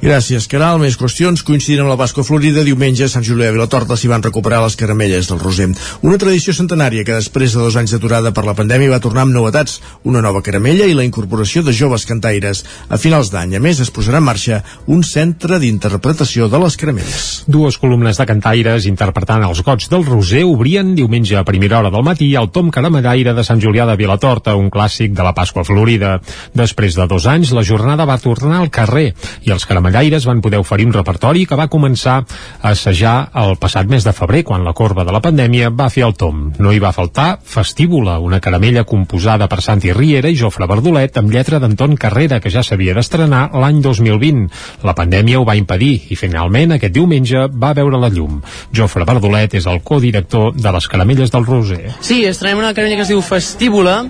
Gràcies, 0.00 0.46
Caral. 0.48 0.78
Més 0.80 0.94
qüestions 0.96 1.42
coincidint 1.44 1.82
amb 1.82 1.90
la 1.92 1.98
Pasqua 2.00 2.22
Florida. 2.24 2.62
Diumenge 2.64 3.04
a 3.04 3.12
Sant 3.12 3.24
Julià 3.26 3.50
de 3.50 3.52
Vilatorta 3.52 3.98
s'hi 4.00 4.08
van 4.08 4.22
recuperar 4.24 4.62
les 4.62 4.72
caramelles 4.80 5.26
del 5.28 5.40
Roser. 5.42 5.66
Una 6.00 6.16
tradició 6.16 6.54
centenària 6.56 7.04
que 7.04 7.18
després 7.18 7.52
de 7.52 7.60
dos 7.60 7.76
anys 7.76 7.92
d'aturada 7.92 8.32
per 8.32 8.46
la 8.46 8.54
pandèmia 8.56 8.94
va 8.94 9.00
tornar 9.04 9.26
amb 9.26 9.36
novetats, 9.36 9.74
una 10.08 10.22
nova 10.24 10.40
caramella 10.40 10.86
i 10.88 10.96
la 10.96 11.04
incorporació 11.04 11.60
de 11.66 11.74
joves 11.76 12.06
cantaires. 12.08 12.62
A 12.88 12.96
finals 12.96 13.28
d'any, 13.28 13.58
a 13.58 13.60
més, 13.60 13.82
es 13.84 13.92
posarà 13.92 14.22
en 14.22 14.24
marxa 14.24 14.62
un 14.88 15.04
centre 15.04 15.58
d'interpretació 15.60 16.48
de 16.48 16.62
les 16.64 16.80
caramelles. 16.80 17.28
Dues 17.44 17.76
columnes 17.76 18.16
de 18.16 18.28
cantaires 18.32 18.88
interpretant 18.88 19.44
els 19.44 19.60
gots 19.66 19.92
del 19.92 20.08
Roser 20.08 20.46
obrien 20.48 20.94
diumenge 20.96 21.36
a 21.36 21.44
primera 21.44 21.82
hora 21.82 21.92
del 21.92 22.08
matí 22.08 22.30
al 22.40 22.48
Tom 22.48 22.72
Caramellaire 22.72 23.36
de 23.36 23.44
Sant 23.44 23.60
Julià 23.60 23.84
de 23.84 24.00
Vilatorta, 24.00 24.56
un 24.56 24.72
clàssic 24.72 25.12
de 25.12 25.28
la 25.28 25.36
Pasqua 25.36 25.68
Florida. 25.68 26.16
Després 26.56 26.96
de 26.96 27.04
dos 27.04 27.28
anys, 27.28 27.52
la 27.52 27.68
jornada 27.68 28.08
va 28.08 28.16
tornar 28.16 28.62
al 28.64 28.72
carrer 28.72 29.10
i 29.44 29.52
els 29.52 29.68
caramellaires 29.68 29.89
Caramagaires 29.90 30.24
van 30.24 30.40
poder 30.40 30.58
oferir 30.60 30.86
un 30.86 30.92
repertori 30.94 31.42
que 31.50 31.56
va 31.58 31.66
començar 31.66 32.20
a 32.22 32.70
assajar 32.70 33.30
el 33.40 33.56
passat 33.58 33.88
mes 33.90 34.04
de 34.06 34.12
febrer, 34.14 34.44
quan 34.46 34.62
la 34.62 34.72
corba 34.72 35.02
de 35.04 35.10
la 35.10 35.18
pandèmia 35.20 35.72
va 35.74 35.88
fer 35.90 36.04
el 36.06 36.14
tom. 36.14 36.52
No 36.62 36.70
hi 36.70 36.78
va 36.78 36.92
faltar 36.94 37.40
Festívola, 37.42 38.20
una 38.22 38.38
caramella 38.38 38.84
composada 38.86 39.48
per 39.50 39.58
Santi 39.66 39.90
Riera 39.92 40.30
i 40.30 40.38
Jofre 40.38 40.68
Verdolet 40.70 41.18
amb 41.18 41.34
lletra 41.34 41.58
d'Anton 41.58 41.96
Carrera, 41.98 42.38
que 42.38 42.52
ja 42.54 42.62
s'havia 42.62 42.94
d'estrenar 42.94 43.48
l'any 43.50 43.80
2020. 43.82 44.46
La 44.86 44.94
pandèmia 44.94 45.40
ho 45.40 45.48
va 45.48 45.58
impedir 45.58 46.06
i 46.14 46.18
finalment 46.20 46.76
aquest 46.76 46.94
diumenge 46.94 47.48
va 47.50 47.72
veure 47.74 47.98
la 47.98 48.12
llum. 48.14 48.38
Jofre 48.70 49.08
Verdolet 49.08 49.58
és 49.58 49.66
el 49.66 49.82
codirector 49.82 50.54
de 50.54 50.74
les 50.76 50.86
caramelles 50.86 51.34
del 51.34 51.48
Roser. 51.50 51.96
Sí, 51.98 52.22
estrenem 52.30 52.62
una 52.62 52.70
caramella 52.78 53.00
que 53.02 53.08
es 53.08 53.10
diu 53.10 53.24
Festívola, 53.26 54.04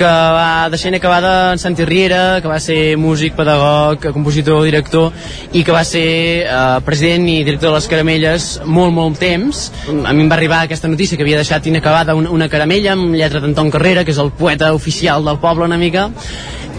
que 0.00 0.14
va 0.40 0.70
deixant 0.72 0.96
acabada 0.96 1.52
en 1.52 1.60
Santi 1.60 1.84
Riera, 1.84 2.40
que 2.40 2.48
va 2.48 2.60
ser 2.62 2.96
músic, 2.96 3.36
pedagog, 3.36 4.00
compositor, 4.16 4.64
director, 4.64 5.12
i 5.52 5.62
que 5.64 5.74
va 5.74 5.84
ser 5.86 6.06
eh, 6.44 6.80
president 6.86 7.28
i 7.28 7.38
director 7.44 7.70
de 7.70 7.76
les 7.78 7.88
caramelles 7.90 8.48
molt, 8.64 8.94
molt 8.96 9.20
temps. 9.22 9.66
A 9.88 10.12
mi 10.12 10.24
em 10.24 10.30
va 10.30 10.38
arribar 10.38 10.64
aquesta 10.64 10.90
notícia 10.90 11.16
que 11.16 11.26
havia 11.26 11.40
deixat 11.42 11.66
inacabada 11.70 12.16
una, 12.18 12.30
una 12.30 12.50
caramella 12.52 12.94
amb 12.96 13.14
lletra 13.14 13.40
d'Anton 13.40 13.72
Carrera, 13.74 14.04
que 14.04 14.14
és 14.14 14.22
el 14.22 14.32
poeta 14.36 14.72
oficial 14.76 15.24
del 15.26 15.40
poble 15.42 15.66
una 15.66 15.80
mica, 15.80 16.10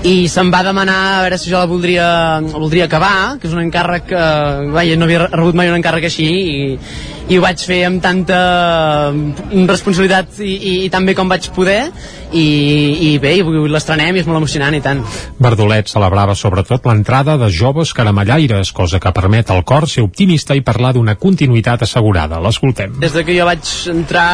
i 0.03 0.27
se'm 0.29 0.51
va 0.53 0.61
demanar 0.65 0.97
a 1.17 1.21
veure 1.25 1.37
si 1.41 1.49
jo 1.49 1.57
la 1.57 1.69
voldria, 1.69 2.07
la 2.41 2.59
voldria 2.61 2.85
acabar, 2.85 3.37
que 3.41 3.47
és 3.49 3.53
un 3.55 3.63
encàrrec 3.63 4.09
que, 4.11 4.23
vaja, 4.75 4.97
no 4.97 5.07
havia 5.07 5.27
rebut 5.31 5.57
mai 5.57 5.71
un 5.71 5.79
encàrrec 5.79 6.05
així 6.09 6.27
i, 6.27 6.67
i 7.27 7.37
ho 7.37 7.43
vaig 7.43 7.63
fer 7.65 7.81
amb 7.87 7.99
tanta 8.03 8.37
responsabilitat 9.67 10.39
i, 10.39 10.53
i, 10.53 10.73
i 10.85 10.91
tan 10.93 11.07
bé 11.07 11.15
com 11.17 11.27
vaig 11.27 11.49
poder 11.55 11.81
i, 12.31 12.45
i 13.07 13.11
bé, 13.23 13.33
i 13.39 13.43
l'estrenem 13.71 14.15
i 14.15 14.21
és 14.21 14.27
molt 14.27 14.39
emocionant 14.41 14.75
i 14.75 14.81
tant. 14.83 15.01
Verdolet 15.43 15.89
celebrava 15.91 16.35
sobretot 16.35 16.87
l'entrada 16.87 17.37
de 17.39 17.49
joves 17.53 17.93
caramellaires, 17.95 18.71
cosa 18.75 18.99
que 19.03 19.13
permet 19.15 19.51
al 19.51 19.63
cor 19.67 19.87
ser 19.89 20.03
optimista 20.05 20.55
i 20.55 20.63
parlar 20.63 20.93
d'una 20.95 21.15
continuïtat 21.19 21.85
assegurada. 21.87 22.41
L'escoltem. 22.43 22.97
Des 23.01 23.15
de 23.15 23.23
que 23.27 23.35
jo 23.35 23.47
vaig 23.47 23.71
entrar 23.91 24.27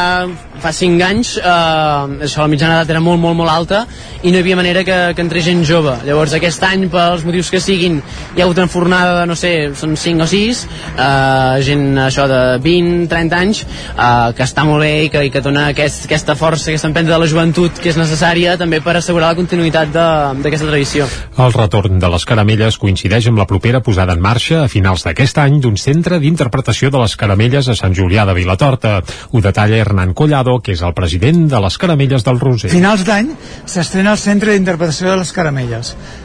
fa 0.62 0.72
5 0.74 1.06
anys, 1.06 1.36
eh, 1.38 2.26
això, 2.26 2.42
la 2.42 2.50
mitjana 2.50 2.80
edat 2.80 2.94
era 2.94 3.02
molt, 3.02 3.22
molt, 3.22 3.38
molt 3.38 3.50
alta 3.50 3.84
i 4.22 4.30
no 4.30 4.38
hi 4.38 4.44
havia 4.44 4.58
manera 4.58 4.84
que, 4.86 4.98
que 5.14 5.22
entrés 5.22 5.46
gent 5.46 5.53
jove. 5.62 5.94
Llavors 6.06 6.34
aquest 6.34 6.62
any, 6.66 6.88
pels 6.90 7.22
motius 7.26 7.50
que 7.52 7.60
siguin, 7.62 8.00
hi 8.34 8.40
ha 8.40 8.48
hagut 8.48 8.58
una 8.58 8.70
fornada 8.72 9.20
de, 9.20 9.26
no 9.30 9.36
sé, 9.38 9.52
són 9.78 9.94
5 10.00 10.24
o 10.24 10.28
6, 10.30 10.64
eh, 10.96 11.62
gent 11.68 11.86
això 12.02 12.26
de 12.30 12.40
20, 12.64 13.06
30 13.12 13.38
anys, 13.38 13.62
eh, 13.94 14.32
que 14.34 14.42
està 14.42 14.64
molt 14.66 14.82
bé 14.82 15.04
i 15.04 15.12
que, 15.12 15.22
i 15.28 15.30
que 15.30 15.44
dona 15.44 15.68
aquest, 15.70 16.08
aquesta 16.08 16.34
força, 16.34 16.70
aquesta 16.72 16.90
empenta 16.90 17.14
de 17.14 17.20
la 17.22 17.30
joventut 17.30 17.78
que 17.78 17.92
és 17.92 17.98
necessària 18.00 18.56
també 18.58 18.80
per 18.84 18.96
assegurar 18.98 19.30
la 19.32 19.38
continuïtat 19.38 19.92
d'aquesta 19.94 20.66
tradició. 20.66 21.06
El 21.38 21.54
retorn 21.54 22.00
de 22.02 22.10
les 22.10 22.24
caramelles 22.28 22.78
coincideix 22.80 23.28
amb 23.30 23.38
la 23.38 23.46
propera 23.50 23.82
posada 23.84 24.16
en 24.16 24.22
marxa 24.24 24.64
a 24.64 24.68
finals 24.72 25.04
d'aquest 25.06 25.38
any 25.42 25.60
d'un 25.62 25.76
centre 25.80 26.18
d'interpretació 26.22 26.90
de 26.90 27.02
les 27.02 27.16
caramelles 27.20 27.68
a 27.68 27.76
Sant 27.78 27.94
Julià 27.94 28.24
de 28.26 28.34
Vilatorta. 28.34 28.96
Ho 29.30 29.40
detalla 29.44 29.76
Hernán 29.76 30.14
Collado, 30.14 30.58
que 30.64 30.72
és 30.72 30.82
el 30.82 30.94
president 30.94 31.46
de 31.50 31.60
les 31.60 31.78
caramelles 31.78 32.24
del 32.24 32.40
Roser. 32.40 32.70
Finals 32.72 33.04
d'any 33.06 33.30
s'estrena 33.66 34.14
el 34.14 34.18
centre 34.18 34.54
d'interpretació 34.54 35.10
de 35.10 35.18
les 35.20 35.32
caramelles, 35.32 35.43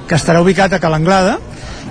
que 0.08 0.16
estarà 0.16 0.42
ubicat 0.42 0.74
a 0.74 0.80
Calanglada, 0.80 1.40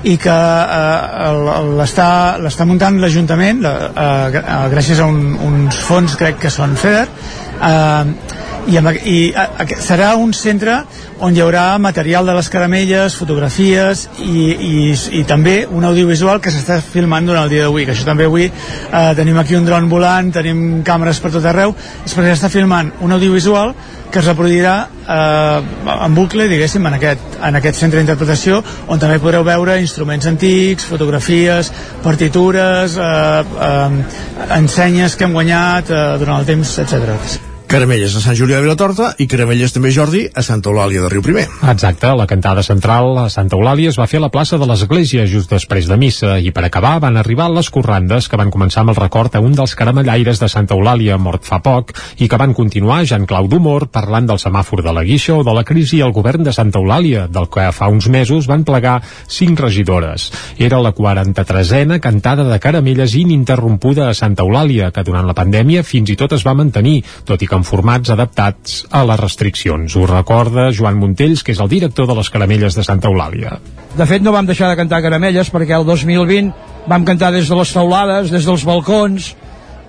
i 0.06 0.14
que 0.20 0.30
eh, 0.30 1.30
l'està 1.78 2.66
muntant 2.68 3.00
l'Ajuntament 3.02 3.64
eh, 3.66 4.42
gràcies 4.70 5.00
a 5.02 5.08
un, 5.10 5.34
uns 5.42 5.80
fons 5.82 6.14
crec 6.18 6.38
que 6.44 6.52
són 6.54 6.76
FEDER 6.78 7.06
eh, 7.08 8.36
i, 8.68 8.76
amb, 8.78 8.92
i 9.08 9.16
a, 9.32 9.46
a, 9.64 9.66
serà 9.82 10.12
un 10.20 10.32
centre 10.36 10.76
on 11.24 11.34
hi 11.34 11.42
haurà 11.42 11.64
material 11.82 12.28
de 12.28 12.34
les 12.36 12.50
caramelles, 12.52 13.16
fotografies 13.18 14.04
i, 14.22 14.44
i, 14.52 14.72
i 15.18 15.24
també 15.26 15.62
un 15.66 15.86
audiovisual 15.88 16.42
que 16.44 16.52
s'està 16.54 16.78
filmant 16.84 17.26
durant 17.26 17.48
el 17.48 17.54
dia 17.54 17.66
d'avui, 17.66 17.86
que 17.88 17.96
això 17.96 18.06
també 18.06 18.28
avui 18.28 18.46
eh, 18.46 19.12
tenim 19.18 19.40
aquí 19.40 19.58
un 19.58 19.66
dron 19.66 19.88
volant, 19.90 20.30
tenim 20.34 20.84
càmeres 20.86 21.18
per 21.24 21.32
tot 21.34 21.48
arreu, 21.48 21.74
és 22.04 22.14
perquè 22.14 22.34
s'està 22.34 22.52
filmant 22.52 22.92
un 23.02 23.16
audiovisual 23.18 23.74
que 24.12 24.20
es 24.20 24.28
reproduirà 24.28 24.74
eh, 25.08 25.96
en 25.96 26.14
bucle, 26.16 26.48
diguéssim, 26.50 26.86
en 26.88 26.98
aquest, 26.98 27.40
en 27.48 27.58
aquest 27.60 27.80
centre 27.82 28.00
d'interpretació, 28.00 28.62
on 28.88 29.02
també 29.02 29.18
podreu 29.22 29.44
veure 29.46 29.78
instruments 29.82 30.28
antics, 30.30 30.88
fotografies, 30.88 31.72
partitures, 32.04 32.96
eh, 32.96 33.58
eh, 33.68 34.56
ensenyes 34.60 35.16
que 35.16 35.28
hem 35.28 35.36
guanyat 35.36 35.92
eh, 35.92 36.08
durant 36.22 36.40
el 36.40 36.50
temps, 36.54 36.78
etc. 36.84 37.47
Caramelles 37.68 38.14
a 38.16 38.20
Sant 38.24 38.33
Julià 38.33 38.57
de 38.57 38.64
Vilatorta 38.64 39.11
i 39.20 39.26
Caramelles 39.28 39.74
també, 39.74 39.90
Jordi, 39.92 40.22
a 40.33 40.40
Santa 40.40 40.70
Eulàlia 40.70 41.02
de 41.04 41.09
Riu 41.12 41.20
Primer. 41.20 41.42
Exacte, 41.68 42.09
la 42.16 42.24
cantada 42.24 42.62
central 42.64 43.11
a 43.20 43.26
Santa 43.28 43.59
Eulàlia 43.59 43.90
es 43.92 43.98
va 44.00 44.07
fer 44.09 44.16
a 44.16 44.22
la 44.24 44.31
plaça 44.33 44.57
de 44.57 44.64
l'Església 44.64 45.26
just 45.28 45.52
després 45.52 45.85
de 45.85 45.98
missa 46.00 46.38
i 46.40 46.48
per 46.48 46.64
acabar 46.64 46.94
van 47.04 47.18
arribar 47.20 47.50
les 47.52 47.68
corrandes 47.68 48.31
que 48.33 48.38
van 48.40 48.48
començar 48.54 48.87
amb 48.87 48.94
el 48.94 48.96
record 48.96 49.37
a 49.37 49.42
un 49.44 49.52
dels 49.59 49.74
caramellaires 49.76 50.40
de 50.40 50.48
Santa 50.48 50.78
Eulàlia 50.78 51.18
mort 51.20 51.44
fa 51.44 51.59
poc 51.61 51.92
i 52.16 52.31
que 52.31 52.38
van 52.40 52.54
continuar 52.57 53.02
Jean-Clau 53.04 53.50
d'Humor 53.52 53.90
parlant 53.92 54.33
del 54.33 54.40
semàfor 54.40 54.81
de 54.88 54.96
la 54.96 55.04
guixa 55.04 55.37
o 55.37 55.44
de 55.44 55.52
la 55.52 55.66
crisi 55.68 56.00
al 56.00 56.16
govern 56.16 56.48
de 56.48 56.57
Santa 56.57 56.81
Eulàlia, 56.81 57.26
del 57.28 57.50
que 57.52 57.68
fa 57.76 57.90
uns 57.92 58.09
mesos 58.09 58.48
van 58.48 58.64
plegar 58.64 59.02
cinc 59.28 59.61
regidores. 59.61 60.31
Era 60.57 60.81
la 60.81 60.94
43a 60.96 62.00
cantada 62.00 62.48
de 62.48 62.61
caramelles 62.64 63.12
ininterrompuda 63.12 64.09
a 64.09 64.16
Santa 64.16 64.48
Eulàlia, 64.48 64.88
que 64.88 65.04
durant 65.04 65.28
la 65.28 65.37
pandèmia 65.37 65.85
fins 65.85 66.09
i 66.09 66.16
tot 66.16 66.33
es 66.33 66.48
va 66.48 66.57
mantenir, 66.57 67.02
tot 67.28 67.44
i 67.44 67.46
que 67.46 67.57
en 67.58 67.66
formats 67.66 68.12
adaptats 68.14 68.84
a 68.94 69.02
les 69.08 69.20
restriccions. 69.20 69.96
Ho 69.98 70.06
recorda 70.06 70.70
Joan 70.74 70.98
Montells, 71.00 71.42
que 71.42 71.52
és 71.54 71.60
el 71.62 71.70
director 71.70 72.08
de 72.08 72.16
les 72.18 72.30
Caramelles 72.30 72.78
de 72.78 72.86
Santa 72.86 73.10
Eulàlia. 73.10 73.58
De 73.98 74.06
fet, 74.06 74.22
no 74.22 74.34
vam 74.34 74.46
deixar 74.46 74.70
de 74.70 74.78
cantar 74.78 75.02
Caramelles 75.04 75.50
perquè 75.50 75.76
el 75.76 75.86
2020 75.88 76.88
vam 76.88 77.04
cantar 77.04 77.32
des 77.34 77.50
de 77.50 77.58
les 77.58 77.74
taulades, 77.74 78.30
des 78.32 78.46
dels 78.46 78.64
balcons, 78.64 79.32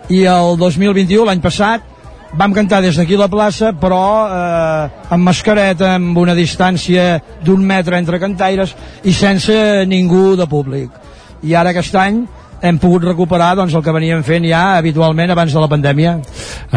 i 0.09 0.23
el 0.25 0.57
2021, 0.57 1.27
l'any 1.27 1.41
passat, 1.43 1.85
vam 2.33 2.53
cantar 2.53 2.81
des 2.81 2.97
d'aquí 2.97 3.17
la 3.17 3.29
plaça, 3.29 3.71
però 3.77 4.01
eh, 4.25 4.89
amb 5.13 5.25
mascareta, 5.25 5.95
amb 5.97 6.17
una 6.17 6.35
distància 6.37 7.19
d'un 7.45 7.61
metre 7.65 7.97
entre 7.97 8.19
cantaires 8.21 8.75
i 9.03 9.13
sense 9.13 9.85
ningú 9.89 10.35
de 10.37 10.49
públic. 10.49 10.89
I 11.45 11.55
ara 11.55 11.71
aquest 11.73 11.95
any 11.95 12.25
hem 12.61 12.77
pogut 12.79 13.03
recuperar 13.07 13.55
doncs, 13.57 13.73
el 13.75 13.83
que 13.83 13.93
veníem 13.95 14.23
fent 14.27 14.45
ja 14.49 14.77
habitualment 14.77 15.31
abans 15.33 15.53
de 15.53 15.61
la 15.61 15.69
pandèmia. 15.71 16.17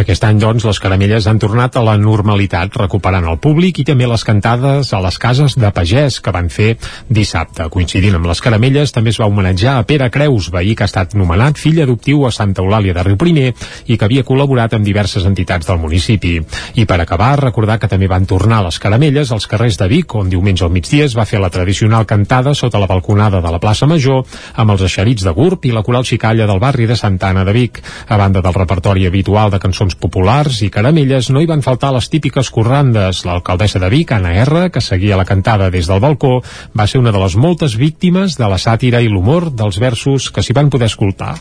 Aquest 0.03 0.25
any, 0.25 0.39
doncs, 0.41 0.65
les 0.65 0.81
caramelles 0.81 1.27
han 1.29 1.41
tornat 1.43 1.77
a 1.77 1.85
la 1.85 1.97
normalitat, 2.01 2.75
recuperant 2.81 3.27
el 3.29 3.39
públic 3.43 3.83
i 3.83 3.87
també 3.89 4.09
les 4.09 4.25
cantades 4.25 4.93
a 4.93 5.01
les 5.05 5.19
cases 5.19 5.57
de 5.59 5.73
pagès 5.75 6.21
que 6.23 6.35
van 6.35 6.49
fer 6.53 6.77
dissabte. 7.09 7.69
Coincidint 7.73 8.17
amb 8.17 8.31
les 8.31 8.41
caramelles, 8.41 8.95
també 8.95 9.13
es 9.13 9.21
va 9.21 9.29
homenatjar 9.31 9.77
a 9.79 9.85
Pere 9.89 10.09
Creus, 10.15 10.51
veí 10.55 10.75
que 10.75 10.87
ha 10.87 10.91
estat 10.91 11.17
nomenat 11.19 11.61
fill 11.61 11.83
adoptiu 11.83 12.27
a 12.27 12.33
Santa 12.33 12.63
Eulàlia 12.63 12.95
de 12.97 13.07
Riu 13.07 13.19
Primer 13.21 13.51
i 13.87 13.99
que 13.99 14.09
havia 14.09 14.25
col·laborat 14.25 14.77
amb 14.77 14.87
diverses 14.87 15.27
entitats 15.29 15.69
del 15.69 15.81
municipi. 15.83 16.39
I 16.79 16.87
per 16.89 17.01
acabar, 17.03 17.35
recordar 17.41 17.79
que 17.83 17.91
també 17.91 18.09
van 18.11 18.27
tornar 18.27 18.63
les 18.65 18.79
caramelles 18.83 19.33
als 19.33 19.47
carrers 19.51 19.79
de 19.81 19.89
Vic, 19.91 20.15
on 20.15 20.31
diumenge 20.33 20.65
al 20.65 20.73
migdia 20.73 21.05
es 21.05 21.17
va 21.19 21.27
fer 21.29 21.41
la 21.43 21.51
tradicional 21.51 22.07
cantada 22.07 22.55
sota 22.55 22.79
la 22.79 22.87
balconada 22.87 23.41
de 23.41 23.51
la 23.51 23.61
plaça 23.61 23.89
Major 23.91 24.23
amb 24.55 24.75
els 24.75 24.85
eixerits 24.87 25.25
de 25.27 25.33
Gurb 25.35 25.67
i 25.67 25.72
i 25.73 25.75
la 25.75 25.83
Coral 25.87 26.05
Xicalla 26.05 26.47
del 26.47 26.61
barri 26.61 26.87
de 26.87 26.97
Santa 26.97 27.31
Anna 27.33 27.45
de 27.49 27.55
Vic. 27.57 27.81
A 28.09 28.19
banda 28.21 28.43
del 28.45 28.55
repertori 28.55 29.07
habitual 29.09 29.51
de 29.51 29.61
cançons 29.63 29.97
populars 29.97 30.61
i 30.63 30.71
caramelles, 30.71 31.31
no 31.33 31.41
hi 31.41 31.49
van 31.49 31.65
faltar 31.65 31.93
les 31.97 32.09
típiques 32.13 32.51
corrandes. 32.53 33.25
L'alcaldessa 33.27 33.81
de 33.83 33.89
Vic, 33.93 34.13
Anna 34.13 34.35
R, 34.45 34.69
que 34.71 34.85
seguia 34.85 35.17
la 35.17 35.27
cantada 35.29 35.71
des 35.73 35.89
del 35.89 36.03
balcó, 36.05 36.41
va 36.77 36.87
ser 36.87 37.01
una 37.01 37.13
de 37.13 37.23
les 37.23 37.37
moltes 37.37 37.77
víctimes 37.81 38.37
de 38.39 38.49
la 38.49 38.61
sàtira 38.61 39.01
i 39.01 39.09
l'humor 39.09 39.51
dels 39.51 39.81
versos 39.81 40.29
que 40.31 40.45
s'hi 40.45 40.57
van 40.57 40.71
poder 40.71 40.91
escoltar. 40.93 41.35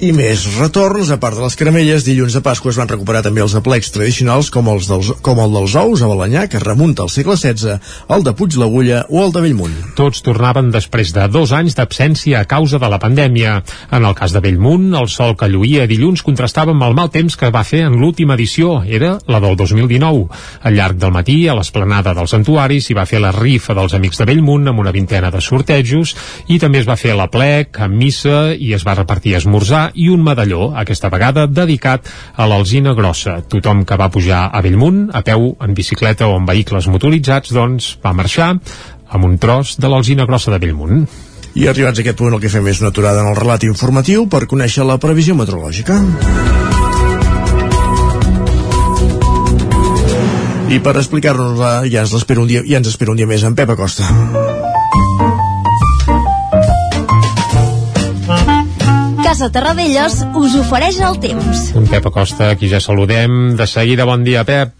I 0.00 0.12
més 0.16 0.46
retorns, 0.58 1.12
a 1.12 1.20
part 1.20 1.36
de 1.38 1.44
les 1.44 1.56
caramelles, 1.60 2.06
dilluns 2.08 2.34
de 2.34 2.42
Pasqua 2.44 2.72
es 2.72 2.80
van 2.80 2.90
recuperar 2.90 3.22
també 3.26 3.44
els 3.44 3.54
aplecs 3.58 3.92
tradicionals 3.94 4.50
com, 4.54 4.68
els 4.72 4.88
dels, 4.90 5.12
com 5.24 5.40
el 5.44 5.54
dels 5.58 5.76
ous 5.80 6.02
a 6.02 6.10
Balanyà, 6.10 6.46
que 6.50 6.62
remunta 6.62 7.04
al 7.04 7.12
segle 7.12 7.36
XVI, 7.36 7.78
el 8.14 8.24
de 8.24 8.34
Puig 8.36 8.56
l'Agulla 8.60 9.04
o 9.10 9.22
el 9.24 9.34
de 9.34 9.44
Bellmunt. 9.44 9.76
Tots 9.98 10.24
tornaven 10.24 10.72
després 10.74 11.12
de 11.14 11.28
dos 11.28 11.52
anys 11.52 11.76
d'absència 11.78 12.40
a 12.40 12.48
causa 12.48 12.80
de 12.80 12.90
la 12.90 13.00
pandèmia. 13.02 13.60
En 13.90 14.04
el 14.04 14.14
cas 14.14 14.32
de 14.34 14.40
Bellmunt, 14.44 14.92
el 14.98 15.08
sol 15.12 15.34
que 15.38 15.48
lluïa 15.50 15.86
dilluns 15.90 16.22
contrastava 16.26 16.74
amb 16.74 16.86
el 16.86 16.96
mal 16.96 17.10
temps 17.14 17.36
que 17.38 17.50
va 17.54 17.64
fer 17.66 17.84
en 17.88 17.98
l'última 18.00 18.36
edició, 18.38 18.82
era 18.86 19.14
la 19.28 19.40
del 19.42 19.56
2019. 19.56 20.26
Al 20.62 20.76
llarg 20.76 20.98
del 21.00 21.12
matí, 21.14 21.36
a 21.48 21.56
l'esplanada 21.58 22.14
del 22.16 22.28
santuari, 22.30 22.80
s'hi 22.80 22.96
va 22.96 23.06
fer 23.08 23.20
la 23.22 23.32
rifa 23.34 23.76
dels 23.76 23.94
Amics 23.96 24.20
de 24.20 24.28
Bellmunt 24.30 24.70
amb 24.72 24.82
una 24.82 24.94
vintena 24.94 25.30
de 25.34 25.42
sortejos 25.44 26.14
i 26.48 26.58
també 26.62 26.80
es 26.82 26.88
va 26.88 26.98
fer 27.00 27.14
la 27.18 27.28
plec 27.32 27.80
amb 27.84 27.98
missa 28.00 28.54
i 28.54 28.72
es 28.76 28.86
va 28.86 28.96
repartir 28.98 29.36
esmorzar 29.38 29.90
i 29.94 30.08
un 30.12 30.24
medalló, 30.24 30.72
aquesta 30.80 31.10
vegada 31.12 31.46
dedicat 31.46 32.10
a 32.36 32.48
l'Alzina 32.50 32.94
Grossa. 32.94 33.40
Tothom 33.48 33.84
que 33.88 33.98
va 34.00 34.10
pujar 34.12 34.48
a 34.52 34.62
Bellmunt, 34.64 35.08
a 35.12 35.22
peu, 35.26 35.52
en 35.60 35.74
bicicleta 35.74 36.28
o 36.28 36.38
en 36.38 36.48
vehicles 36.48 36.88
motoritzats, 36.90 37.54
doncs 37.54 37.94
va 38.04 38.16
marxar 38.16 38.54
amb 39.14 39.24
un 39.24 39.38
tros 39.38 39.76
de 39.78 39.90
l'Alzina 39.90 40.26
Grossa 40.26 40.52
de 40.54 40.60
Bellmunt. 40.62 41.06
I 41.54 41.68
arribats 41.70 42.00
a 42.00 42.02
aquest 42.02 42.18
punt 42.18 42.34
el 42.34 42.40
que 42.42 42.50
fem 42.50 42.66
és 42.66 42.80
una 42.82 42.90
aturada 42.90 43.22
en 43.22 43.28
el 43.30 43.36
relat 43.38 43.62
informatiu 43.66 44.24
per 44.26 44.42
conèixer 44.50 44.82
la 44.86 44.96
previsió 44.98 45.36
meteorològica. 45.38 46.00
I 50.74 50.80
per 50.82 50.96
explicar-nos-la 50.98 51.84
ja 51.86 52.02
ens 52.02 52.16
espera 52.18 52.42
un 52.42 52.50
dia, 52.50 52.64
ja 52.66 52.80
ens 52.80 52.90
espera 52.90 53.14
un 53.14 53.20
dia 53.20 53.30
més 53.30 53.46
en 53.46 53.54
Pep 53.54 53.70
Acosta. 53.70 54.08
Casa 59.22 59.52
Terradellos 59.54 60.24
us 60.34 60.58
ofereix 60.58 60.98
el 61.06 61.20
temps. 61.22 61.68
Un 61.78 61.86
Pep 61.86 62.10
Acosta, 62.10 62.50
aquí 62.50 62.66
ja 62.72 62.82
saludem. 62.82 63.54
De 63.54 63.70
seguida, 63.70 64.10
bon 64.10 64.26
dia, 64.26 64.42
Pep. 64.42 64.74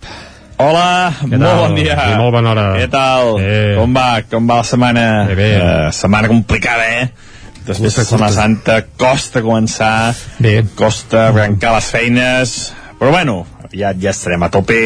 Hola, 0.56 1.10
Què 1.18 1.34
molt 1.34 1.42
tal? 1.42 1.60
bon 1.64 1.74
dia. 1.74 1.96
I 2.12 2.18
molt 2.18 2.32
bona 2.36 2.50
hora. 2.52 2.64
Què 2.78 2.86
tal? 2.92 3.32
Eh. 3.42 3.74
Com 3.78 3.94
va? 3.96 4.08
Com 4.30 4.46
va 4.48 4.60
la 4.60 4.66
setmana? 4.68 5.04
Bé, 5.30 5.34
bé. 5.38 5.48
Uh, 5.58 5.88
setmana 5.94 6.30
complicada, 6.30 6.84
eh? 7.00 7.08
Després 7.64 7.96
de 7.96 8.04
Setmana. 8.04 8.28
Santa 8.36 8.74
costa 9.00 9.40
començar, 9.42 10.12
Bé. 10.38 10.58
costa 10.76 11.30
arrencar 11.30 11.70
les 11.78 11.86
feines, 11.94 12.50
però 13.00 13.10
bueno, 13.14 13.38
ja, 13.72 13.94
ja 13.96 14.10
estarem 14.12 14.42
a 14.44 14.50
tope 14.52 14.76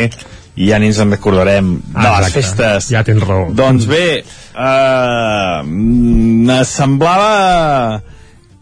i 0.55 0.69
ja 0.71 0.79
ni 0.79 0.87
ens 0.93 1.01
en 1.03 1.11
recordarem 1.11 1.73
de 1.83 1.99
Ah, 1.99 2.21
les 2.21 2.29
exacte. 2.31 2.39
festes. 2.39 2.89
Ja 2.95 3.03
tens 3.05 3.27
raó. 3.27 3.49
Doncs 3.51 3.89
bé, 3.91 4.23
uh, 4.55 5.67
me 5.67 6.61
semblava 6.65 8.01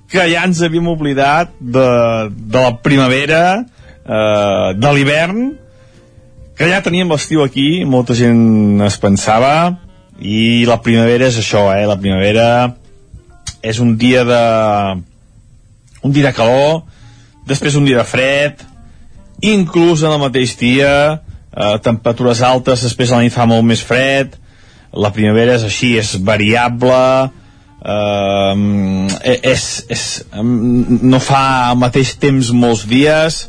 que 0.08 0.24
ja 0.32 0.44
ens 0.48 0.62
havíem 0.64 0.88
oblidat 0.88 1.52
de, 1.60 1.86
de 2.32 2.58
la 2.64 2.72
primavera, 2.80 3.42
uh, 4.08 4.72
de 4.72 4.92
l'hivern, 4.96 5.44
que 6.56 6.68
ja 6.70 6.80
teníem 6.80 7.10
l'estiu 7.12 7.42
aquí, 7.44 7.84
molta 7.84 8.16
gent 8.16 8.80
es 8.86 8.96
pensava, 9.00 9.76
i 10.16 10.64
la 10.64 10.78
primavera 10.80 11.28
és 11.28 11.36
això, 11.36 11.66
eh? 11.76 11.84
La 11.84 11.98
primavera 12.00 12.72
és 13.60 13.80
un 13.82 13.96
dia 14.00 14.24
de... 14.24 14.42
un 16.02 16.12
dia 16.12 16.30
de 16.30 16.32
calor, 16.32 16.84
després 17.46 17.76
un 17.76 17.84
dia 17.84 18.00
de 18.00 18.08
fred, 18.08 18.62
inclús 19.44 20.02
en 20.02 20.14
el 20.14 20.22
mateix 20.22 20.56
dia, 20.56 20.92
eh, 21.52 21.76
temperatures 21.84 22.40
altes, 22.46 22.84
després 22.86 23.12
a 23.12 23.20
nit 23.20 23.34
fa 23.34 23.46
molt 23.48 23.66
més 23.66 23.82
fred, 23.84 24.38
la 24.96 25.12
primavera 25.12 25.58
és 25.58 25.66
així, 25.66 25.96
és 26.00 26.14
variable, 26.24 27.02
eh, 27.84 29.36
és, 29.52 29.66
és, 29.92 30.06
no 30.40 31.20
fa 31.20 31.42
al 31.72 31.76
mateix 31.82 32.14
temps 32.22 32.54
molts 32.56 32.86
dies, 32.88 33.44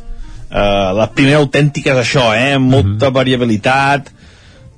eh, 0.50 0.90
la 0.98 1.08
primera 1.14 1.38
autèntica 1.42 1.94
és 1.94 2.02
això, 2.04 2.30
eh, 2.36 2.58
molta 2.58 3.10
variabilitat, 3.14 4.12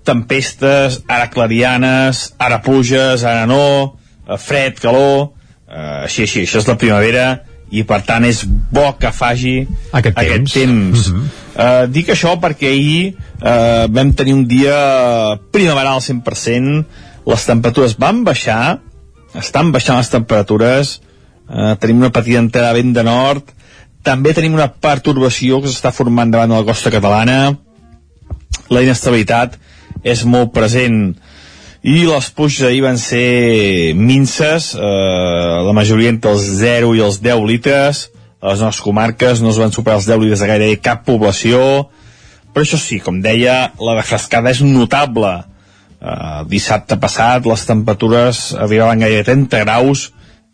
tempestes, 0.04 1.02
ara 1.08 1.28
clarianes, 1.30 2.34
ara 2.38 2.60
pluges, 2.64 3.24
ara 3.24 3.46
no, 3.46 3.96
eh, 4.28 4.36
fred, 4.38 4.80
calor, 4.80 5.32
eh, 5.68 6.04
així, 6.04 6.22
així, 6.22 6.42
això 6.42 6.58
és 6.58 6.68
la 6.68 6.76
primavera 6.76 7.28
i 7.70 7.84
per 7.86 8.00
tant 8.02 8.24
és 8.26 8.42
bo 8.44 8.88
que 8.98 9.12
faci 9.14 9.60
Aquest 9.92 10.16
temps. 10.18 10.54
temps. 10.56 11.10
Eh, 11.54 11.86
dic 11.92 12.10
això 12.10 12.34
perquè 12.42 12.70
ahir 12.72 13.14
eh, 13.14 13.86
vam 13.88 14.12
tenir 14.18 14.34
un 14.34 14.46
dia 14.48 15.38
primaveral 15.52 16.00
al 16.00 16.02
100%, 16.02 16.84
les 17.30 17.46
temperatures 17.46 17.94
van 18.00 18.24
baixar, 18.24 18.80
estan 19.38 19.70
baixant 19.70 20.00
les 20.00 20.10
temperatures, 20.10 20.96
eh, 21.46 21.74
tenim 21.78 22.02
una 22.02 22.10
petita 22.14 22.42
entrada 22.42 22.74
vent 22.74 22.94
de 22.96 23.04
nord, 23.06 23.54
també 24.06 24.32
tenim 24.36 24.54
una 24.56 24.70
pertorbació 24.72 25.60
que 25.60 25.68
s'està 25.68 25.92
formant 25.92 26.30
davant 26.32 26.52
de 26.52 26.60
la 26.60 26.66
costa 26.68 26.92
catalana, 26.92 27.56
la 28.70 28.82
inestabilitat 28.84 29.58
és 30.06 30.24
molt 30.24 30.54
present. 30.54 31.12
I 31.80 32.04
les 32.04 32.28
pluges 32.36 32.66
ahir 32.68 32.82
van 32.84 32.98
ser 33.00 33.92
minces, 33.96 34.74
eh, 34.74 34.80
la 35.66 35.72
majoria 35.76 36.12
entre 36.12 36.32
els 36.32 36.44
0 36.60 36.94
i 36.96 37.04
els 37.04 37.20
10 37.20 37.44
litres, 37.48 38.08
a 38.40 38.52
les 38.52 38.60
nostres 38.64 38.84
comarques 38.84 39.40
no 39.40 39.50
es 39.50 39.58
van 39.60 39.72
superar 39.72 39.98
els 40.00 40.08
10 40.08 40.20
litres 40.20 40.40
de 40.40 40.48
gairebé 40.48 40.80
cap 40.80 41.04
població, 41.04 41.88
però 42.52 42.64
això 42.64 42.80
sí, 42.80 43.00
com 43.00 43.20
deia, 43.20 43.72
la 43.80 43.96
refrescada 43.98 44.50
és 44.50 44.62
notable. 44.64 45.44
Eh, 46.00 46.42
dissabte 46.48 46.96
passat 46.96 47.44
les 47.44 47.66
temperatures 47.68 48.54
arribaven 48.56 49.04
gairebé 49.04 49.24
30 49.28 49.64
graus, 49.66 50.10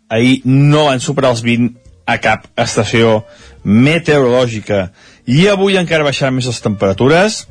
ahir 0.09 0.41
no 0.43 0.87
van 0.89 0.99
superar 1.03 1.31
els 1.35 1.43
20 1.43 1.86
a 2.07 2.17
cap 2.23 2.47
estació 2.59 3.21
meteorològica. 3.63 4.87
I 5.27 5.47
avui 5.51 5.75
encara 5.79 6.07
baixaran 6.07 6.37
més 6.37 6.47
les 6.47 6.61
temperatures, 6.63 7.41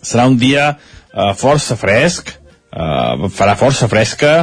serà 0.00 0.28
un 0.30 0.38
dia 0.38 0.68
eh, 0.76 1.32
força 1.38 1.76
fresc, 1.78 2.30
eh, 2.70 3.26
farà 3.34 3.56
força 3.58 3.90
fresca, 3.90 4.36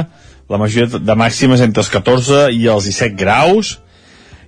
la 0.50 0.60
majoria 0.60 1.00
de 1.00 1.16
màximes 1.16 1.62
entre 1.64 1.80
els 1.80 1.90
14 1.90 2.50
i 2.52 2.66
els 2.68 2.90
17 2.90 3.16
graus, 3.16 3.78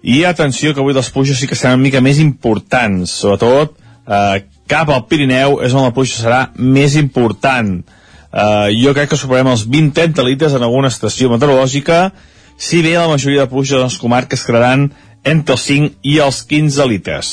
i 0.06 0.22
atenció 0.28 0.74
que 0.74 0.84
avui 0.84 0.94
les 0.94 1.08
pluges 1.10 1.40
sí 1.40 1.48
que 1.48 1.56
seran 1.58 1.80
una 1.80 1.88
mica 1.88 2.04
més 2.04 2.20
importants, 2.22 3.16
sobretot 3.22 3.74
eh, 4.06 4.44
cap 4.70 4.90
al 4.90 5.06
Pirineu 5.08 5.60
és 5.64 5.74
on 5.74 5.86
la 5.86 5.94
pluja 5.94 6.20
serà 6.20 6.40
més 6.58 6.96
important. 7.00 7.78
Eh, 7.80 8.68
jo 8.76 8.92
crec 8.94 9.10
que 9.10 9.18
superarem 9.18 9.52
els 9.54 9.64
20-30 9.66 10.26
litres 10.26 10.56
en 10.56 10.64
alguna 10.66 10.90
estació 10.92 11.30
meteorològica, 11.32 12.10
si 12.56 12.82
bé 12.82 12.96
la 12.96 13.08
majoria 13.08 13.44
de 13.44 13.52
pluja 13.52 13.76
de 13.76 13.84
les 13.84 13.98
comarques 14.00 14.44
quedaran 14.44 14.88
entre 15.26 15.56
els 15.56 15.66
5 15.68 15.92
i 16.06 16.18
els 16.22 16.42
15 16.48 16.88
litres. 16.88 17.32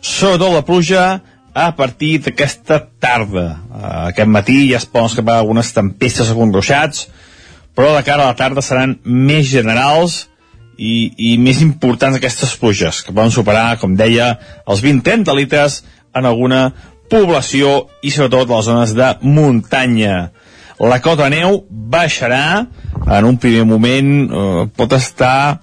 Sobretot 0.00 0.52
la 0.54 0.64
pluja 0.66 1.04
a 1.58 1.70
partir 1.74 2.18
d'aquesta 2.22 2.80
tarda. 3.00 3.46
Uh, 3.70 3.84
aquest 4.12 4.30
matí 4.30 4.58
ja 4.70 4.78
es 4.78 4.86
poden 4.86 5.10
escapar 5.10 5.38
algunes 5.38 5.72
tempestes 5.74 6.30
o 6.30 6.36
conruixats, 6.38 7.08
però 7.74 7.94
de 7.96 8.04
cara 8.06 8.26
a 8.26 8.32
la 8.32 8.38
tarda 8.38 8.62
seran 8.62 8.98
més 9.04 9.48
generals 9.50 10.26
i, 10.78 11.10
i 11.18 11.36
més 11.42 11.62
importants 11.64 12.18
aquestes 12.18 12.54
pluges, 12.58 13.02
que 13.02 13.14
poden 13.14 13.34
superar, 13.34 13.78
com 13.82 13.96
deia, 13.98 14.36
els 14.66 14.82
20-30 14.84 15.34
litres 15.38 15.82
en 16.14 16.26
alguna 16.26 16.68
població 17.10 17.88
i 18.04 18.12
sobretot 18.12 18.50
a 18.50 18.58
les 18.58 18.68
zones 18.68 18.94
de 18.94 19.12
muntanya. 19.24 20.28
La 20.78 21.00
cota 21.02 21.26
de 21.26 21.34
neu 21.34 21.64
baixarà, 21.68 22.66
en 23.08 23.26
un 23.26 23.38
primer 23.40 23.64
moment 23.66 24.12
eh, 24.28 24.66
pot 24.78 24.92
estar 24.94 25.58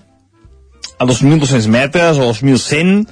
a 0.96 1.06
2.200 1.08 1.70
metres 1.72 2.20
o 2.20 2.28
2.100, 2.34 3.06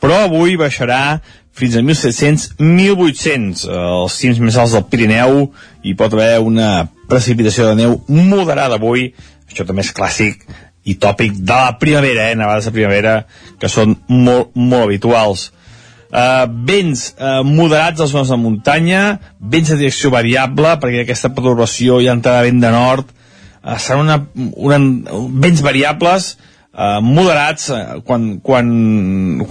però 0.00 0.26
avui 0.26 0.58
baixarà 0.60 1.20
fins 1.56 1.78
a 1.78 1.80
1.700-1.800 1.80 3.64
els 3.72 4.18
cims 4.20 4.42
més 4.44 4.58
alts 4.60 4.76
del 4.76 4.84
Pirineu 4.90 5.46
i 5.88 5.96
pot 5.96 6.12
haver 6.12 6.44
una 6.44 6.86
precipitació 7.08 7.70
de 7.70 7.80
neu 7.80 7.98
moderada 8.08 8.76
avui. 8.76 9.14
Això 9.48 9.64
també 9.64 9.86
és 9.86 9.94
clàssic 9.96 10.44
i 10.86 10.98
tòpic 11.00 11.40
de 11.40 11.56
la 11.56 11.78
primavera, 11.80 12.28
eh? 12.30 12.36
nevades 12.36 12.68
de 12.68 12.74
primavera 12.76 13.22
que 13.60 13.70
són 13.72 13.96
molt, 14.12 14.52
molt 14.54 14.84
habituals 14.84 15.50
Uh, 16.06 16.46
vents 16.68 17.08
uh, 17.18 17.42
moderats 17.42 18.00
als 18.00 18.12
zones 18.14 18.30
de 18.30 18.38
muntanya, 18.38 19.18
vents 19.40 19.72
de 19.72 19.78
direcció 19.80 20.12
variable, 20.14 20.76
perquè 20.82 21.02
aquesta 21.02 21.32
perturbació 21.34 21.98
ja 22.04 22.14
entrarà 22.14 22.44
vent 22.46 22.60
de 22.62 22.70
nord, 22.70 23.10
uh, 23.10 23.74
seran 23.82 24.06
una, 24.06 24.18
una, 24.54 24.78
vents 25.42 25.64
variables, 25.66 26.36
uh, 26.70 27.00
moderats, 27.02 27.68
uh, 27.74 27.98
quan, 28.06 28.36
quan, 28.38 28.70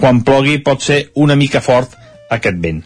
quan 0.00 0.22
plogui 0.24 0.58
pot 0.64 0.80
ser 0.82 1.10
una 1.14 1.36
mica 1.36 1.60
fort 1.60 1.92
aquest 2.32 2.56
vent. 2.62 2.82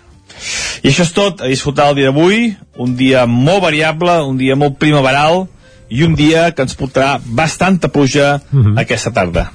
I 0.83 0.91
això 0.91 1.07
és 1.07 1.15
tot, 1.15 1.45
a 1.45 1.49
disfrutar 1.51 1.91
el 1.93 2.01
dia 2.01 2.11
d'avui, 2.11 2.51
un 2.81 2.97
dia 2.99 3.27
molt 3.31 3.63
variable, 3.63 4.19
un 4.27 4.39
dia 4.41 4.59
molt 4.59 4.81
primaveral, 4.83 5.45
i 5.91 6.05
un 6.07 6.15
dia 6.15 6.51
que 6.55 6.63
ens 6.65 6.77
portarà 6.79 7.19
bastanta 7.25 7.91
pluja 7.91 8.41
Mhm. 8.51 8.79
aquesta 8.79 9.11
tarda. 9.13 9.51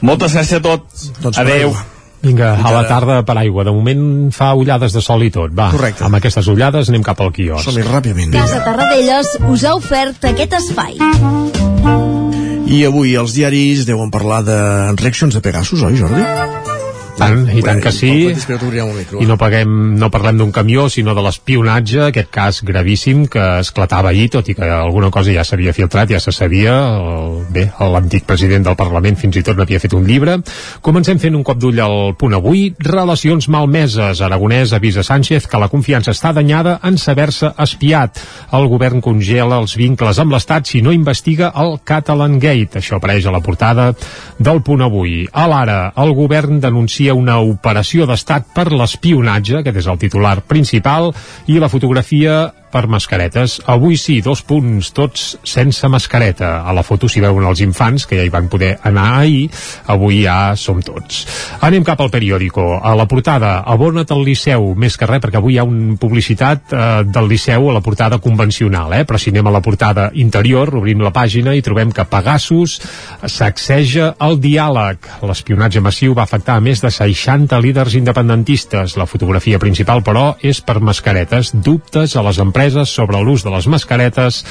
Moltes 0.00 0.34
gràcies 0.34 0.56
a 0.56 0.60
tots. 0.60 1.12
Doncs 1.20 1.38
Adeu. 1.38 1.74
Vinga, 2.22 2.52
a 2.60 2.72
la 2.74 2.82
tarda 2.88 3.22
per 3.24 3.38
aigua. 3.40 3.64
De 3.64 3.72
moment 3.72 4.30
fa 4.36 4.52
ullades 4.58 4.92
de 4.92 5.00
sol 5.00 5.24
i 5.24 5.30
tot. 5.32 5.54
Va, 5.56 5.70
Correcte. 5.72 6.04
amb 6.04 6.18
aquestes 6.20 6.50
ullades 6.52 6.90
anem 6.92 7.04
cap 7.06 7.20
al 7.20 7.32
quiosc. 7.32 7.64
Som-hi 7.64 7.86
ràpidament. 7.86 8.34
Casa 8.36 8.60
Tarradellas 8.64 9.38
us 9.48 9.64
ha 9.64 9.74
ofert 9.78 10.28
aquest 10.32 10.58
espai. 10.60 10.98
I 12.70 12.84
avui 12.86 13.16
els 13.18 13.32
diaris 13.34 13.86
deuen 13.88 14.12
parlar 14.14 14.44
de 14.46 14.58
reaccions 15.00 15.34
de 15.34 15.40
Pegasus, 15.42 15.82
oi, 15.82 15.96
Jordi? 15.98 16.69
Tant, 17.18 17.44
i 17.52 17.62
tant 17.64 17.80
que 17.82 17.92
sí. 17.94 18.10
I 19.20 19.26
no, 19.28 19.36
paguem, 19.40 19.72
no 20.00 20.10
parlem 20.12 20.38
d'un 20.40 20.52
camió, 20.54 20.86
sinó 20.92 21.14
de 21.16 21.24
l'espionatge, 21.24 22.06
aquest 22.06 22.30
cas 22.32 22.60
gravíssim 22.66 23.26
que 23.30 23.42
esclatava 23.60 24.10
ahir, 24.12 24.28
tot 24.32 24.48
i 24.50 24.56
que 24.56 24.66
alguna 24.66 25.10
cosa 25.14 25.34
ja 25.34 25.44
s'havia 25.46 25.74
filtrat, 25.76 26.10
ja 26.12 26.20
se 26.22 26.32
sabia. 26.32 26.76
El, 26.96 27.40
bé, 27.52 27.66
l'antic 27.80 28.26
president 28.28 28.66
del 28.66 28.78
Parlament 28.78 29.18
fins 29.20 29.40
i 29.40 29.44
tot 29.46 29.58
n'havia 29.58 29.80
fet 29.82 29.94
un 29.96 30.06
llibre. 30.08 30.38
Comencem 30.84 31.20
fent 31.22 31.36
un 31.36 31.44
cop 31.46 31.60
d'ull 31.60 31.80
al 31.82 32.14
punt 32.20 32.36
avui. 32.38 32.68
Relacions 32.86 33.50
malmeses. 33.52 34.22
Aragonès 34.24 34.74
avisa 34.76 35.04
Sánchez 35.06 35.48
que 35.50 35.60
la 35.60 35.70
confiança 35.72 36.14
està 36.14 36.32
danyada 36.36 36.78
en 36.86 36.98
saber-se 37.00 37.52
espiat. 37.60 38.20
El 38.56 38.68
govern 38.70 39.02
congela 39.04 39.60
els 39.60 39.76
vincles 39.78 40.20
amb 40.22 40.34
l'Estat 40.34 40.70
si 40.70 40.82
no 40.84 40.94
investiga 40.94 41.52
el 41.60 41.78
Catalan 41.84 42.38
Gate. 42.40 42.80
Això 42.80 42.98
apareix 42.98 43.26
a 43.26 43.34
la 43.34 43.42
portada 43.44 43.90
del 44.38 44.62
punt 44.66 44.84
avui. 44.86 45.24
A 45.32 45.46
l'ara, 45.50 45.80
el 46.00 46.14
govern 46.16 46.60
denuncia 46.62 47.09
una 47.16 47.38
operació 47.42 48.06
d'estat 48.08 48.50
per 48.54 48.68
l'espionatge, 48.72 49.60
aquest 49.60 49.82
és 49.82 49.90
el 49.90 50.00
titular 50.00 50.40
principal, 50.46 51.10
i 51.50 51.58
la 51.62 51.70
fotografia 51.72 52.42
per 52.70 52.86
mascaretes. 52.90 53.58
Avui 53.70 53.98
sí, 54.00 54.20
dos 54.24 54.42
punts, 54.46 54.92
tots 54.96 55.36
sense 55.46 55.88
mascareta. 55.90 56.60
A 56.62 56.74
la 56.76 56.84
foto 56.86 57.08
s'hi 57.10 57.22
veuen 57.22 57.46
els 57.46 57.62
infants, 57.64 58.06
que 58.06 58.18
ja 58.18 58.24
hi 58.26 58.32
van 58.32 58.48
poder 58.50 58.76
anar 58.86 59.06
ahir, 59.20 59.48
avui 59.90 60.22
ja 60.24 60.54
som 60.56 60.80
tots. 60.84 61.24
Anem 61.66 61.84
cap 61.86 62.00
al 62.00 62.12
periòdico. 62.12 62.78
A 62.82 62.94
la 62.98 63.06
portada, 63.10 63.58
abona't 63.66 64.14
al 64.14 64.24
Liceu, 64.24 64.72
més 64.78 64.96
que 64.96 65.08
res, 65.10 65.22
perquè 65.22 65.40
avui 65.40 65.56
hi 65.56 65.60
ha 65.60 65.66
una 65.66 65.96
publicitat 66.00 66.72
eh, 66.72 66.86
del 67.10 67.28
Liceu 67.30 67.68
a 67.70 67.76
la 67.76 67.82
portada 67.84 68.20
convencional, 68.22 68.94
eh? 68.94 69.04
però 69.04 69.18
si 69.18 69.34
anem 69.34 69.50
a 69.50 69.54
la 69.58 69.62
portada 69.64 70.10
interior, 70.14 70.74
obrim 70.78 71.02
la 71.02 71.12
pàgina 71.14 71.54
i 71.56 71.64
trobem 71.66 71.92
que 71.92 72.06
Pegasus 72.08 72.78
sacseja 73.26 74.14
el 74.22 74.38
diàleg. 74.42 75.10
L'espionatge 75.26 75.82
massiu 75.84 76.14
va 76.16 76.24
afectar 76.28 76.56
a 76.56 76.64
més 76.64 76.82
de 76.84 76.90
60 76.94 77.58
líders 77.60 77.98
independentistes. 77.98 78.96
La 79.00 79.08
fotografia 79.10 79.58
principal, 79.58 80.04
però, 80.06 80.34
és 80.40 80.62
per 80.64 80.78
mascaretes. 80.84 81.52
Dubtes 81.54 82.16
a 82.16 82.24
les 82.26 82.38
empreses 82.38 82.59
empreses 82.60 82.92
sobre 82.92 83.20
l'ús 83.24 83.40
de 83.42 83.50
les 83.50 83.66
mascaretes 83.72 84.42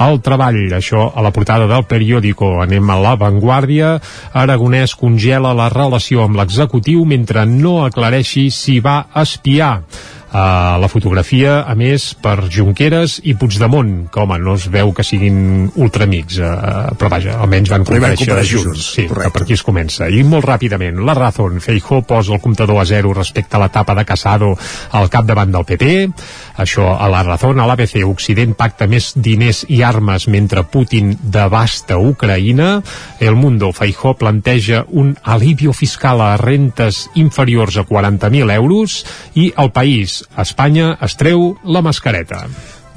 al 0.00 0.22
treball. 0.24 0.72
Això 0.72 1.10
a 1.12 1.24
la 1.24 1.32
portada 1.36 1.68
del 1.68 1.84
periòdico. 1.84 2.62
Anem 2.64 2.88
a 2.90 2.96
l'avantguàrdia. 3.02 3.98
Aragonès 4.32 4.96
congela 4.96 5.52
la 5.52 5.68
relació 5.68 6.24
amb 6.24 6.40
l'executiu 6.40 7.04
mentre 7.04 7.44
no 7.46 7.82
aclareixi 7.84 8.48
si 8.50 8.80
va 8.80 9.02
espiar. 9.20 9.82
Uh, 10.28 10.76
la 10.76 10.90
fotografia, 10.92 11.62
a 11.64 11.72
més, 11.72 12.10
per 12.20 12.50
Junqueras 12.52 13.14
i 13.24 13.32
Puigdemont, 13.40 14.10
que, 14.12 14.20
home, 14.20 14.36
no 14.44 14.58
es 14.58 14.66
veu 14.68 14.90
que 14.92 15.00
siguin 15.00 15.70
ultramics, 15.80 16.36
uh, 16.44 16.90
però 17.00 17.08
vaja, 17.14 17.38
almenys 17.40 17.70
van 17.72 17.86
compareixer 17.88 18.34
junts. 18.42 18.50
junts, 18.52 18.90
Sí, 18.92 19.06
correcte. 19.08 19.32
per 19.32 19.42
aquí 19.46 19.56
es 19.56 19.62
comença. 19.64 20.10
I 20.12 20.20
molt 20.28 20.44
ràpidament, 20.44 21.00
la 21.00 21.14
Razón, 21.16 21.62
Feijó 21.64 22.02
posa 22.04 22.34
el 22.36 22.42
comptador 22.44 22.76
a 22.76 22.84
zero 22.84 23.14
respecte 23.16 23.56
a 23.56 23.62
l'etapa 23.62 23.94
de 23.96 24.04
Casado 24.04 24.52
al 24.92 25.08
capdavant 25.08 25.50
del 25.50 25.64
PP. 25.64 26.10
Això 26.58 26.90
a 26.98 27.06
la 27.08 27.22
Razón, 27.22 27.60
a 27.60 27.66
l'ABC, 27.70 28.02
Occident 28.04 28.56
pacta 28.58 28.88
més 28.90 29.12
diners 29.14 29.62
i 29.70 29.80
armes 29.86 30.26
mentre 30.28 30.64
Putin 30.66 31.14
devasta 31.22 32.00
Ucraïna. 32.02 32.82
El 33.20 33.38
Mundo, 33.38 33.70
Feijó 33.72 34.16
planteja 34.18 34.84
un 34.88 35.14
alivio 35.22 35.72
fiscal 35.72 36.20
a 36.20 36.36
rentes 36.36 37.06
inferiors 37.14 37.78
a 37.78 37.86
40.000 37.86 38.54
euros 38.56 39.04
i 39.34 39.52
el 39.56 39.70
País, 39.70 40.24
Espanya, 40.36 40.96
es 41.00 41.14
treu 41.16 41.54
la 41.64 41.82
mascareta. 41.86 42.42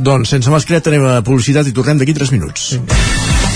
Doncs 0.02 0.34
sense 0.34 0.50
mascareta 0.50 0.90
anem 0.90 1.06
a 1.06 1.22
publicitat 1.22 1.70
i 1.70 1.76
tornem 1.78 2.02
d'aquí 2.02 2.18
3 2.18 2.34
minuts. 2.34 2.72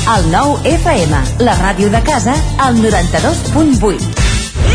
El 0.06 0.30
nou 0.30 0.60
FM, 0.70 1.26
la 1.42 1.58
ràdio 1.58 1.90
de 1.90 2.06
casa, 2.06 2.38
al 2.62 2.78
92.8. 2.78 4.35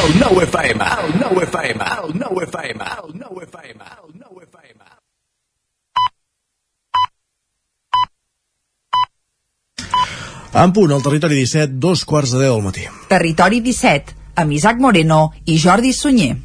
cocodrilo. 0.00 0.10
El 0.10 0.20
nou 0.20 0.40
FM, 0.42 0.84
el 0.84 1.20
nou 1.20 1.42
FM, 1.42 1.84
el 1.84 2.14
nou 2.18 2.40
FM, 2.42 2.84
el 2.84 3.18
nou 3.18 3.40
FM, 3.42 3.84
el 3.84 4.20
nou 4.20 4.40
FM. 4.40 4.80
En 10.52 10.72
punt, 10.72 10.90
al 10.90 11.02
territori 11.02 11.36
17, 11.36 11.74
dos 11.78 12.04
quarts 12.04 12.32
de 12.32 12.40
10 12.40 12.50
del 12.50 12.62
matí. 12.62 12.86
Territori 13.08 13.60
17, 13.60 14.16
amb 14.34 14.52
Isaac 14.52 14.80
Moreno 14.80 15.30
i 15.46 15.58
Jordi 15.62 15.92
Sunyer. 15.92 16.36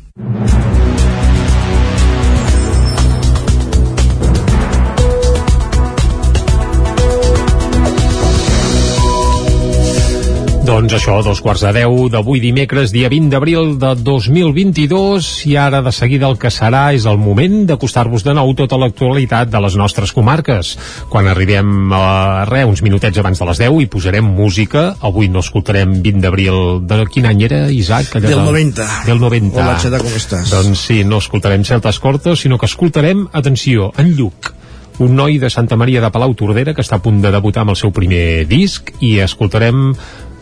Doncs 10.65 10.95
això, 10.97 11.19
dos 11.21 11.43
quarts 11.45 11.61
de 11.61 11.69
deu 11.75 12.07
d'avui 12.09 12.39
dimecres, 12.41 12.89
dia 12.89 13.05
20 13.11 13.29
d'abril 13.29 13.75
de 13.77 13.91
2022, 14.01 15.27
i 15.45 15.53
ara 15.61 15.83
de 15.85 15.91
seguida 15.93 16.25
el 16.25 16.39
que 16.41 16.49
serà 16.49 16.87
és 16.95 17.05
el 17.05 17.19
moment 17.21 17.67
d'acostar-vos 17.69 18.25
de 18.25 18.33
nou 18.33 18.55
tota 18.57 18.79
l'actualitat 18.81 19.51
de 19.53 19.61
les 19.61 19.77
nostres 19.77 20.09
comarques. 20.15 20.73
Quan 21.13 21.29
arribem 21.29 21.93
a 21.93 22.47
re, 22.49 22.63
uns 22.65 22.81
minutets 22.81 23.21
abans 23.21 23.37
de 23.37 23.49
les 23.51 23.61
10, 23.61 23.77
i 23.85 23.91
posarem 23.93 24.25
música. 24.25 24.87
Avui 25.05 25.29
no 25.29 25.45
escoltarem 25.45 25.99
20 26.01 26.25
d'abril. 26.25 26.59
De 26.89 27.03
quin 27.13 27.29
any 27.29 27.45
era, 27.45 27.61
Isaac? 27.69 28.17
Del 28.25 28.41
90. 28.41 28.89
Del 29.05 29.21
90. 29.21 29.61
Hola, 29.61 29.77
Xeta, 29.85 30.01
com 30.01 30.17
estàs? 30.17 30.49
Doncs 30.49 30.87
sí, 30.89 31.03
no 31.05 31.21
escoltarem 31.21 31.61
Celtes 31.61 32.01
Cortos, 32.01 32.41
sinó 32.41 32.57
que 32.57 32.65
escoltarem, 32.65 33.27
atenció, 33.37 33.93
en 34.01 34.15
Lluc 34.17 34.55
un 34.97 35.15
noi 35.15 35.37
de 35.39 35.49
Santa 35.49 35.75
Maria 35.75 36.01
de 36.01 36.09
Palau 36.11 36.33
Tordera 36.39 36.73
que 36.73 36.83
està 36.83 36.99
a 36.99 37.03
punt 37.03 37.19
de 37.23 37.31
debutar 37.33 37.65
amb 37.65 37.73
el 37.73 37.79
seu 37.79 37.91
primer 37.91 38.45
disc 38.47 38.93
i 39.03 39.17
escoltarem 39.23 39.89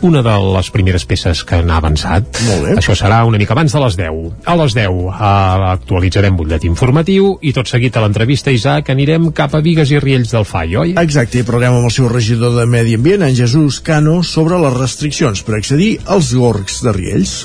una 0.04 0.22
de 0.26 0.36
les 0.56 0.70
primeres 0.74 1.06
peces 1.10 1.44
que 1.48 1.62
n'ha 1.64 1.80
avançat. 1.82 2.40
Molt 2.48 2.68
bé. 2.68 2.76
Això 2.82 2.96
serà 3.00 3.24
una 3.28 3.40
mica 3.42 3.56
abans 3.56 3.74
de 3.74 3.82
les 3.84 3.98
10. 4.00 4.22
A 4.50 4.56
les 4.60 4.78
10 4.78 5.02
uh, 5.08 5.12
actualitzarem 5.74 6.38
butllet 6.38 6.68
informatiu 6.70 7.34
i 7.42 7.54
tot 7.56 7.72
seguit 7.72 7.98
a 7.98 8.06
l'entrevista, 8.06 8.54
Isaac, 8.54 8.94
anirem 8.94 9.32
cap 9.36 9.56
a 9.56 9.64
Vigues 9.66 9.92
i 9.94 10.02
Riells 10.04 10.34
del 10.36 10.48
Fai, 10.48 10.76
oi? 10.80 10.96
Exacte, 11.04 11.42
i 11.42 11.48
parlarem 11.48 11.80
amb 11.80 11.90
el 11.90 11.96
seu 11.96 12.10
regidor 12.12 12.58
de 12.60 12.68
Medi 12.70 12.98
Ambient, 13.00 13.26
en 13.28 13.38
Jesús 13.38 13.82
Cano, 13.84 14.22
sobre 14.24 14.60
les 14.62 14.80
restriccions 14.80 15.44
per 15.44 15.60
accedir 15.60 15.94
als 16.06 16.34
gorgs 16.38 16.84
de 16.86 16.96
Riells. 16.96 17.38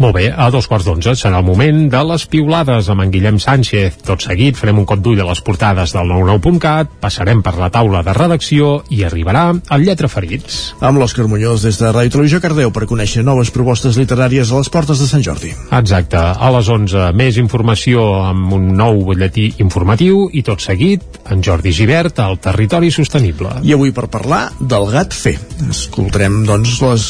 Molt 0.00 0.16
bé, 0.16 0.28
a 0.32 0.48
dos 0.50 0.66
quarts 0.70 0.86
d'onze 0.88 1.12
serà 1.18 1.38
el 1.42 1.46
moment 1.46 1.84
de 1.92 2.00
les 2.08 2.24
piulades 2.30 2.88
amb 2.90 3.04
en 3.04 3.10
Guillem 3.12 3.38
Sánchez. 3.42 3.98
Tot 4.06 4.24
seguit 4.24 4.56
farem 4.58 4.80
un 4.80 4.86
cop 4.88 5.02
d'ull 5.04 5.20
a 5.20 5.26
les 5.28 5.42
portades 5.44 5.92
del 5.94 6.08
99.cat, 6.08 6.94
passarem 7.02 7.42
per 7.44 7.54
la 7.60 7.68
taula 7.74 8.00
de 8.06 8.14
redacció 8.16 8.72
i 8.90 9.02
arribarà 9.06 9.44
el 9.52 9.84
Lletra 9.86 10.08
Ferits. 10.10 10.60
Amb 10.80 10.98
l'Òscar 11.02 11.28
Muñoz 11.30 11.66
des 11.66 11.78
de 11.80 11.90
Ràdio 11.92 12.16
Televisió 12.16 12.40
Cardeu 12.42 12.72
per 12.74 12.88
conèixer 12.90 13.24
noves 13.26 13.52
propostes 13.54 13.98
literàries 14.00 14.50
a 14.50 14.62
les 14.62 14.72
portes 14.72 15.02
de 15.02 15.08
Sant 15.10 15.22
Jordi. 15.24 15.52
Exacte, 15.78 16.18
a 16.18 16.50
les 16.56 16.72
11 16.72 17.12
més 17.18 17.38
informació 17.42 18.06
amb 18.30 18.56
un 18.56 18.72
nou 18.78 19.04
butlletí 19.06 19.52
informatiu 19.62 20.24
i 20.32 20.42
tot 20.46 20.64
seguit 20.64 21.20
en 21.30 21.44
Jordi 21.44 21.74
Givert 21.76 22.18
al 22.24 22.40
Territori 22.42 22.90
Sostenible. 22.90 23.60
I 23.62 23.76
avui 23.76 23.92
per 23.94 24.08
parlar 24.10 24.48
del 24.58 24.88
gat 24.92 25.14
fer. 25.14 25.36
Escoltarem, 25.68 26.42
doncs, 26.48 26.80
les 26.82 27.06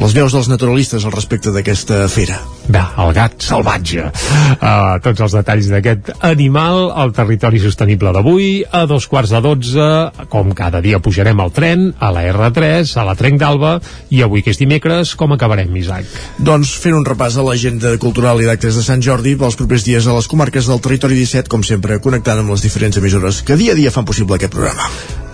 les 0.00 0.14
veus 0.16 0.32
dels 0.32 0.48
naturalistes 0.48 1.04
al 1.04 1.14
respecte 1.14 1.52
d'aquesta 1.52 2.06
fera. 2.08 2.38
Va, 2.70 2.84
el 3.02 3.12
gat 3.16 3.42
salvatge. 3.42 4.06
Uh, 4.06 4.98
tots 5.02 5.24
els 5.24 5.34
detalls 5.34 5.70
d'aquest 5.72 6.12
animal 6.26 6.90
al 6.94 7.14
territori 7.16 7.60
sostenible 7.62 8.12
d'avui. 8.14 8.62
A 8.64 8.84
dos 8.90 9.08
quarts 9.10 9.32
de 9.34 9.40
dotze, 9.44 9.86
com 10.32 10.54
cada 10.56 10.82
dia 10.84 11.00
pujarem 11.02 11.40
al 11.42 11.52
tren, 11.54 11.88
a 11.98 12.12
la 12.14 12.24
R3, 12.30 12.94
a 13.00 13.06
la 13.08 13.16
Trenc 13.18 13.40
d'Alba, 13.42 13.76
i 14.14 14.22
avui 14.22 14.44
que 14.46 14.54
és 14.54 14.60
dimecres, 14.60 15.16
com 15.18 15.34
acabarem, 15.34 15.74
Isaac? 15.80 16.06
Doncs 16.38 16.76
fent 16.82 16.96
un 16.98 17.06
repàs 17.06 17.36
a 17.36 17.46
l'agenda 17.46 17.96
cultural 18.02 18.42
i 18.42 18.48
d'actes 18.48 18.78
de 18.78 18.86
Sant 18.86 19.02
Jordi 19.04 19.36
pels 19.40 19.58
propers 19.58 19.86
dies 19.86 20.06
a 20.06 20.14
les 20.16 20.30
comarques 20.30 20.70
del 20.70 20.82
territori 20.84 21.18
17, 21.18 21.50
com 21.50 21.66
sempre, 21.66 21.98
connectant 22.04 22.44
amb 22.44 22.54
les 22.54 22.64
diferents 22.66 23.02
emissores 23.02 23.42
que 23.42 23.58
dia 23.58 23.74
a 23.74 23.80
dia 23.80 23.94
fan 23.94 24.08
possible 24.08 24.38
aquest 24.38 24.54
programa. 24.54 24.88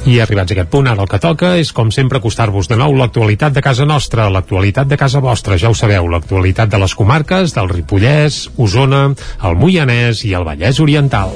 I 0.07 0.21
arribats 0.23 0.53
a 0.53 0.55
aquest 0.55 0.69
punt, 0.71 0.87
ara 0.87 1.03
el 1.03 1.09
que 1.11 1.19
toca 1.19 1.57
és, 1.59 1.73
com 1.75 1.91
sempre, 1.91 2.21
acostar-vos 2.21 2.69
de 2.71 2.79
nou 2.79 2.95
l'actualitat 2.95 3.57
de 3.57 3.63
casa 3.65 3.85
nostra, 3.91 4.29
l'actualitat 4.31 4.87
de 4.87 4.99
casa 5.01 5.19
vostra, 5.25 5.59
ja 5.59 5.73
ho 5.73 5.75
sabeu, 5.75 6.07
l'actualitat 6.13 6.71
de 6.71 6.79
les 6.79 6.95
comarques 6.95 7.57
del 7.57 7.73
Ripollès, 7.75 8.45
Osona, 8.57 9.09
el 9.43 9.59
Moianès 9.59 10.23
i 10.29 10.37
el 10.39 10.47
Vallès 10.47 10.79
Oriental. 10.79 11.35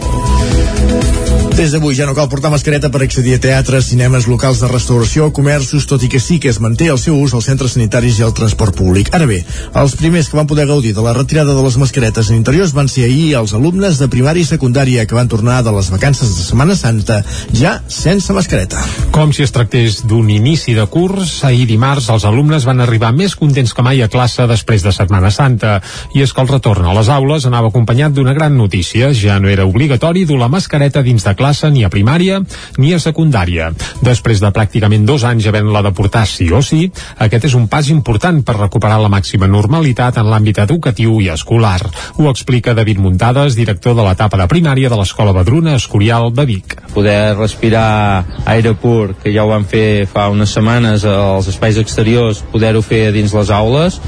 Des 1.51 1.73
d'avui 1.75 1.95
ja 1.95 2.07
no 2.09 2.15
cal 2.17 2.29
portar 2.31 2.49
mascareta 2.53 2.89
per 2.89 3.03
accedir 3.05 3.35
a 3.37 3.41
teatres, 3.43 3.91
cinemes, 3.91 4.25
locals 4.31 4.63
de 4.63 4.69
restauració, 4.71 5.27
comerços, 5.35 5.85
tot 5.91 6.03
i 6.03 6.09
que 6.09 6.21
sí 6.23 6.39
que 6.41 6.49
es 6.49 6.61
manté 6.63 6.87
el 6.89 6.99
seu 6.99 7.19
ús 7.19 7.35
als 7.35 7.49
centres 7.51 7.75
sanitaris 7.75 8.21
i 8.21 8.25
al 8.25 8.33
transport 8.33 8.77
públic. 8.79 9.11
Ara 9.13 9.27
bé, 9.29 9.43
els 9.77 9.97
primers 9.99 10.31
que 10.31 10.39
van 10.39 10.49
poder 10.49 10.65
gaudir 10.71 10.95
de 10.97 11.05
la 11.05 11.13
retirada 11.13 11.53
de 11.57 11.65
les 11.65 11.77
mascaretes 11.77 12.31
en 12.31 12.39
interiors 12.39 12.73
van 12.73 12.89
ser 12.89 13.05
ahir 13.09 13.35
els 13.41 13.53
alumnes 13.59 13.99
de 13.99 14.09
primària 14.09 14.47
i 14.47 14.49
secundària 14.49 15.05
que 15.11 15.19
van 15.19 15.29
tornar 15.29 15.59
de 15.67 15.75
les 15.75 15.91
vacances 15.93 16.31
de 16.37 16.47
Setmana 16.47 16.77
Santa 16.79 17.21
ja 17.53 17.75
sense 17.89 18.33
mascareta. 18.33 18.81
Com 19.11 19.35
si 19.35 19.43
es 19.45 19.53
tractés 19.53 20.01
d'un 20.07 20.31
inici 20.31 20.73
de 20.79 20.87
curs, 20.87 21.43
ahir 21.45 21.67
dimarts 21.69 22.09
els 22.15 22.25
alumnes 22.31 22.65
van 22.65 22.81
arribar 22.81 23.13
més 23.13 23.35
contents 23.37 23.75
que 23.75 23.85
mai 23.85 24.01
a 24.01 24.09
classe 24.09 24.47
després 24.47 24.87
de 24.87 24.95
Setmana 24.97 25.35
Santa. 25.35 25.81
I 26.15 26.25
és 26.25 26.33
que 26.33 26.41
el 26.41 26.49
retorn 26.55 26.87
a 26.87 26.97
les 26.97 27.11
aules 27.13 27.45
anava 27.51 27.69
acompanyat 27.75 28.17
d'una 28.17 28.35
gran 28.39 28.57
notícia. 28.57 29.13
Ja 29.13 29.41
no 29.43 29.51
era 29.51 29.69
obligatori 29.69 30.25
dur 30.25 30.41
la 30.41 30.49
mascareta 30.49 31.03
dins 31.03 31.27
de 31.27 31.37
classe 31.41 31.71
ni 31.73 31.87
a 31.87 31.91
primària 31.93 32.43
ni 32.79 32.93
a 32.93 33.01
secundària. 33.01 33.71
Després 34.05 34.43
de 34.43 34.53
pràcticament 34.53 35.07
dos 35.09 35.25
anys 35.25 35.49
havent-la 35.49 35.83
de 35.87 35.93
portar 35.97 36.27
sí 36.29 36.51
o 36.53 36.61
sí, 36.65 36.85
aquest 37.25 37.49
és 37.49 37.57
un 37.57 37.67
pas 37.73 37.89
important 37.93 38.43
per 38.45 38.59
recuperar 38.59 39.01
la 39.01 39.11
màxima 39.13 39.49
normalitat 39.49 40.21
en 40.21 40.29
l'àmbit 40.29 40.61
educatiu 40.67 41.19
i 41.25 41.31
escolar. 41.33 41.81
Ho 42.19 42.29
explica 42.31 42.75
David 42.77 43.01
Muntades, 43.01 43.57
director 43.57 43.97
de 43.97 44.05
l'etapa 44.05 44.41
de 44.41 44.49
primària 44.51 44.91
de 44.93 44.99
l'Escola 45.01 45.33
Badruna 45.37 45.77
Escorial 45.79 46.31
de 46.35 46.47
Vic. 46.49 46.77
Poder 46.95 47.37
respirar 47.39 48.25
aire 48.51 48.75
pur, 48.75 49.15
que 49.23 49.33
ja 49.33 49.45
ho 49.47 49.53
vam 49.53 49.65
fer 49.65 50.07
fa 50.11 50.29
unes 50.33 50.53
setmanes 50.53 51.07
als 51.09 51.49
espais 51.53 51.79
exteriors, 51.81 52.43
poder-ho 52.53 52.83
fer 52.85 53.11
dins 53.15 53.33
les 53.37 53.53
aules, 53.55 54.01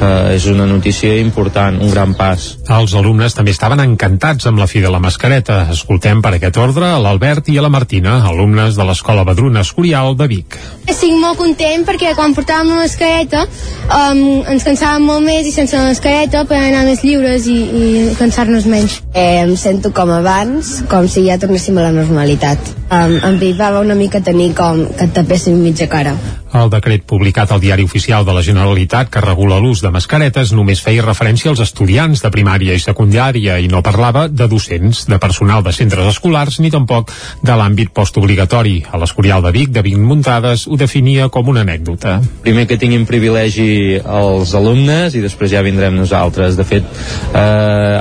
eh, 0.00 0.34
és 0.34 0.46
una 0.50 0.66
notícia 0.66 1.14
important, 1.20 1.78
un 1.80 1.92
gran 1.92 2.16
pas. 2.18 2.50
Els 2.80 2.94
alumnes 2.98 3.36
també 3.36 3.54
estaven 3.54 3.82
encantats 3.84 4.48
amb 4.48 4.58
la 4.58 4.68
fi 4.70 4.80
de 4.80 4.90
la 4.90 5.02
mascareta. 5.02 5.62
Escoltem 5.70 6.22
per 6.24 6.34
aquest 6.36 6.56
ordre 6.60 6.79
a 6.82 6.98
l'Albert 7.02 7.50
i 7.52 7.58
a 7.60 7.64
la 7.64 7.70
Martina, 7.72 8.16
alumnes 8.28 8.76
de 8.78 8.86
l'Escola 8.88 9.24
Badruna 9.28 9.64
Escorial 9.66 10.16
de 10.16 10.26
Vic. 10.30 10.56
Estic 10.88 11.12
molt 11.20 11.38
content 11.40 11.84
perquè 11.88 12.14
quan 12.18 12.34
portàvem 12.36 12.72
la 12.72 12.80
mascareta 12.82 13.44
um, 13.44 14.22
ens 14.48 14.66
cansàvem 14.66 15.08
molt 15.12 15.26
més 15.26 15.48
i 15.48 15.54
sense 15.54 15.76
la 15.76 15.90
mascareta 15.92 16.46
podem 16.48 16.70
anar 16.70 16.86
més 16.88 17.04
lliures 17.04 17.48
i, 17.50 17.58
i 17.60 17.86
cansar-nos 18.20 18.68
menys. 18.70 19.00
Eh, 19.12 19.42
em 19.44 19.56
sento 19.60 19.92
com 19.96 20.12
abans, 20.16 20.78
com 20.90 21.08
si 21.08 21.28
ja 21.28 21.40
tornéssim 21.40 21.78
a 21.78 21.90
la 21.90 21.96
normalitat. 22.00 22.79
Um, 22.90 23.12
em 23.22 23.36
privava 23.38 23.78
una 23.78 23.94
mica 23.94 24.18
tenir 24.18 24.48
com 24.58 24.80
que 24.98 25.04
et 25.06 25.12
tapéssim 25.14 25.54
mitja 25.62 25.86
cara. 25.86 26.16
El 26.50 26.66
decret 26.72 27.04
publicat 27.06 27.52
al 27.54 27.60
Diari 27.62 27.84
Oficial 27.86 28.24
de 28.26 28.32
la 28.34 28.42
Generalitat 28.42 29.06
que 29.14 29.20
regula 29.22 29.60
l'ús 29.62 29.78
de 29.84 29.92
mascaretes 29.94 30.50
només 30.50 30.80
feia 30.82 31.04
referència 31.04 31.52
als 31.52 31.60
estudiants 31.62 32.24
de 32.24 32.30
primària 32.34 32.74
i 32.74 32.82
secundària 32.82 33.60
i 33.62 33.68
no 33.70 33.84
parlava 33.86 34.24
de 34.26 34.48
docents, 34.50 35.04
de 35.06 35.20
personal 35.22 35.62
de 35.62 35.70
centres 35.76 36.08
escolars 36.10 36.58
ni 36.58 36.72
tampoc 36.74 37.12
de 37.46 37.54
l'àmbit 37.54 37.92
postobligatori. 37.94 38.80
A 38.90 38.98
l'Escorial 38.98 39.46
de 39.46 39.52
Vic, 39.54 39.70
de 39.70 39.84
Vic 39.86 39.94
Muntades, 39.94 40.66
ho 40.66 40.80
definia 40.80 41.28
com 41.30 41.54
una 41.54 41.62
anècdota. 41.62 42.16
Primer 42.42 42.66
que 42.66 42.80
tinguin 42.82 43.06
privilegi 43.06 44.00
els 44.00 44.56
alumnes 44.58 45.14
i 45.14 45.22
després 45.22 45.54
ja 45.54 45.62
vindrem 45.62 45.94
nosaltres. 45.94 46.58
De 46.58 46.66
fet, 46.66 46.90
eh, 47.30 47.38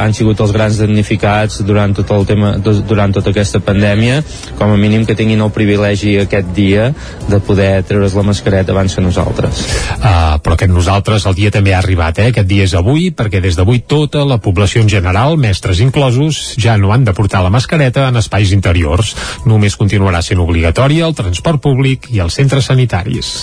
han 0.02 0.18
sigut 0.18 0.42
els 0.42 0.58
grans 0.58 0.82
damnificats 0.82 1.62
durant 1.62 1.94
tot 1.94 2.18
el 2.18 2.26
tema 2.26 2.56
durant 2.66 3.14
tota 3.14 3.30
aquesta 3.30 3.62
pandèmia, 3.62 4.24
com 4.58 4.74
a 4.74 4.79
mínim 4.82 5.06
que 5.06 5.16
tinguin 5.20 5.42
el 5.44 5.52
privilegi 5.56 6.16
aquest 6.24 6.54
dia 6.56 6.90
de 7.30 7.40
poder 7.44 7.84
treure's 7.88 8.16
la 8.18 8.26
mascareta 8.28 8.74
abans 8.74 8.96
que 8.96 9.04
nosaltres. 9.04 9.62
Uh, 10.00 10.40
però 10.44 10.56
aquest 10.56 10.74
nosaltres 10.74 11.26
el 11.30 11.38
dia 11.38 11.52
també 11.54 11.74
ha 11.76 11.82
arribat, 11.84 12.20
eh? 12.20 12.30
Aquest 12.34 12.50
dia 12.50 12.66
és 12.68 12.76
avui, 12.78 13.10
perquè 13.16 13.42
des 13.44 13.58
d'avui 13.60 13.84
tota 13.88 14.26
la 14.28 14.40
població 14.42 14.82
en 14.84 14.90
general, 14.92 15.38
mestres 15.38 15.82
inclosos, 15.84 16.56
ja 16.58 16.78
no 16.78 16.94
han 16.94 17.06
de 17.08 17.14
portar 17.14 17.44
la 17.44 17.54
mascareta 17.54 18.08
en 18.10 18.20
espais 18.22 18.54
interiors. 18.56 19.16
Només 19.50 19.78
continuarà 19.80 20.22
sent 20.26 20.42
obligatòria 20.42 21.08
el 21.08 21.18
transport 21.18 21.62
públic 21.64 22.10
i 22.14 22.22
els 22.24 22.36
centres 22.40 22.70
sanitaris. 22.72 23.34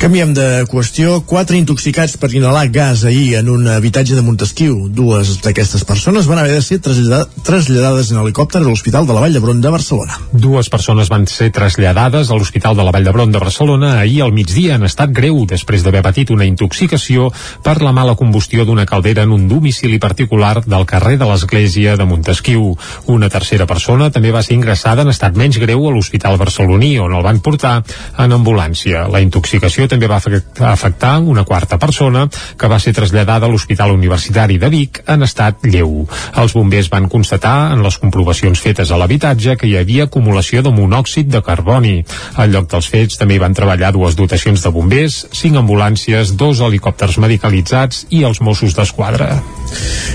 Canviem 0.00 0.34
de 0.36 0.48
qüestió. 0.70 1.20
Quatre 1.24 1.56
intoxicats 1.56 2.16
per 2.20 2.32
inhalar 2.34 2.66
gas 2.74 3.04
ahir 3.08 3.38
en 3.40 3.48
un 3.48 3.68
habitatge 3.70 4.16
de 4.16 4.24
Montesquieu. 4.26 4.88
Dues 4.92 5.38
d'aquestes 5.44 5.84
persones 5.88 6.28
van 6.30 6.42
haver 6.42 6.58
de 6.58 6.64
ser 6.64 6.80
traslladades 6.82 8.10
en 8.10 8.20
helicòpter 8.20 8.60
a 8.60 8.66
l'Hospital 8.66 9.06
de 9.08 9.16
la 9.16 9.24
Vall 9.24 9.36
d'Hebron 9.36 9.62
de 9.64 9.72
Barcelona. 9.72 10.18
Dues 10.32 10.68
persones 10.74 11.06
van 11.12 11.28
ser 11.30 11.52
traslladades 11.54 12.30
a 12.30 12.34
l'Hospital 12.34 12.74
de 12.74 12.82
la 12.82 12.90
Vall 12.90 13.04
d'Hebron 13.06 13.30
de 13.30 13.38
Barcelona 13.38 13.92
ahir 14.00 14.24
al 14.24 14.32
migdia 14.34 14.74
en 14.74 14.82
estat 14.88 15.12
greu 15.14 15.44
després 15.46 15.84
d'haver 15.84 16.02
patit 16.02 16.32
una 16.34 16.46
intoxicació 16.48 17.28
per 17.62 17.76
la 17.82 17.92
mala 17.94 18.16
combustió 18.18 18.64
d'una 18.66 18.86
caldera 18.90 19.22
en 19.22 19.30
un 19.36 19.44
domicili 19.46 20.00
particular 20.02 20.64
del 20.66 20.86
carrer 20.90 21.14
de 21.20 21.28
l'Església 21.28 21.94
de 21.96 22.06
Montesquieu. 22.10 22.72
Una 23.06 23.28
tercera 23.30 23.68
persona 23.70 24.08
també 24.10 24.32
va 24.34 24.42
ser 24.42 24.56
ingressada 24.56 25.04
en 25.06 25.12
estat 25.12 25.38
menys 25.38 25.60
greu 25.62 25.86
a 25.86 25.92
l'Hospital 25.94 26.40
barceloní, 26.40 26.96
on 26.98 27.14
el 27.14 27.22
van 27.22 27.38
portar 27.38 27.76
en 28.18 28.34
ambulància. 28.34 29.06
La 29.12 29.22
intoxicació 29.22 29.86
també 29.86 30.10
va 30.10 30.18
afectar 30.18 31.14
una 31.20 31.46
quarta 31.46 31.78
persona 31.78 32.26
que 32.58 32.72
va 32.72 32.80
ser 32.82 32.96
traslladada 32.98 33.46
a 33.46 33.52
l'Hospital 33.52 33.94
Universitari 33.94 34.58
de 34.58 34.72
Vic 34.74 35.04
en 35.06 35.22
estat 35.22 35.62
lleu. 35.70 36.02
Els 36.34 36.58
bombers 36.58 36.90
van 36.90 37.06
constatar 37.12 37.70
en 37.76 37.86
les 37.86 38.00
comprovacions 38.02 38.58
fetes 38.58 38.90
a 38.90 38.98
l'habitatge 38.98 39.54
que 39.60 39.70
hi 39.70 39.78
havia 39.78 40.10
acumulació 40.10 40.63
de 40.64 40.72
monòxid 40.74 41.30
de 41.32 41.42
carboni. 41.44 41.98
Al 42.40 42.54
lloc 42.54 42.70
dels 42.72 42.88
fets 42.90 43.20
també 43.20 43.36
hi 43.36 43.42
van 43.44 43.56
treballar 43.56 43.92
dues 43.94 44.16
dotacions 44.18 44.64
de 44.64 44.72
bombers, 44.74 45.20
cinc 45.32 45.60
ambulàncies, 45.60 46.34
dos 46.40 46.64
helicòpters 46.64 47.20
medicalitzats 47.22 48.06
i 48.10 48.24
els 48.24 48.40
Mossos 48.40 48.76
d'Esquadra. 48.76 49.34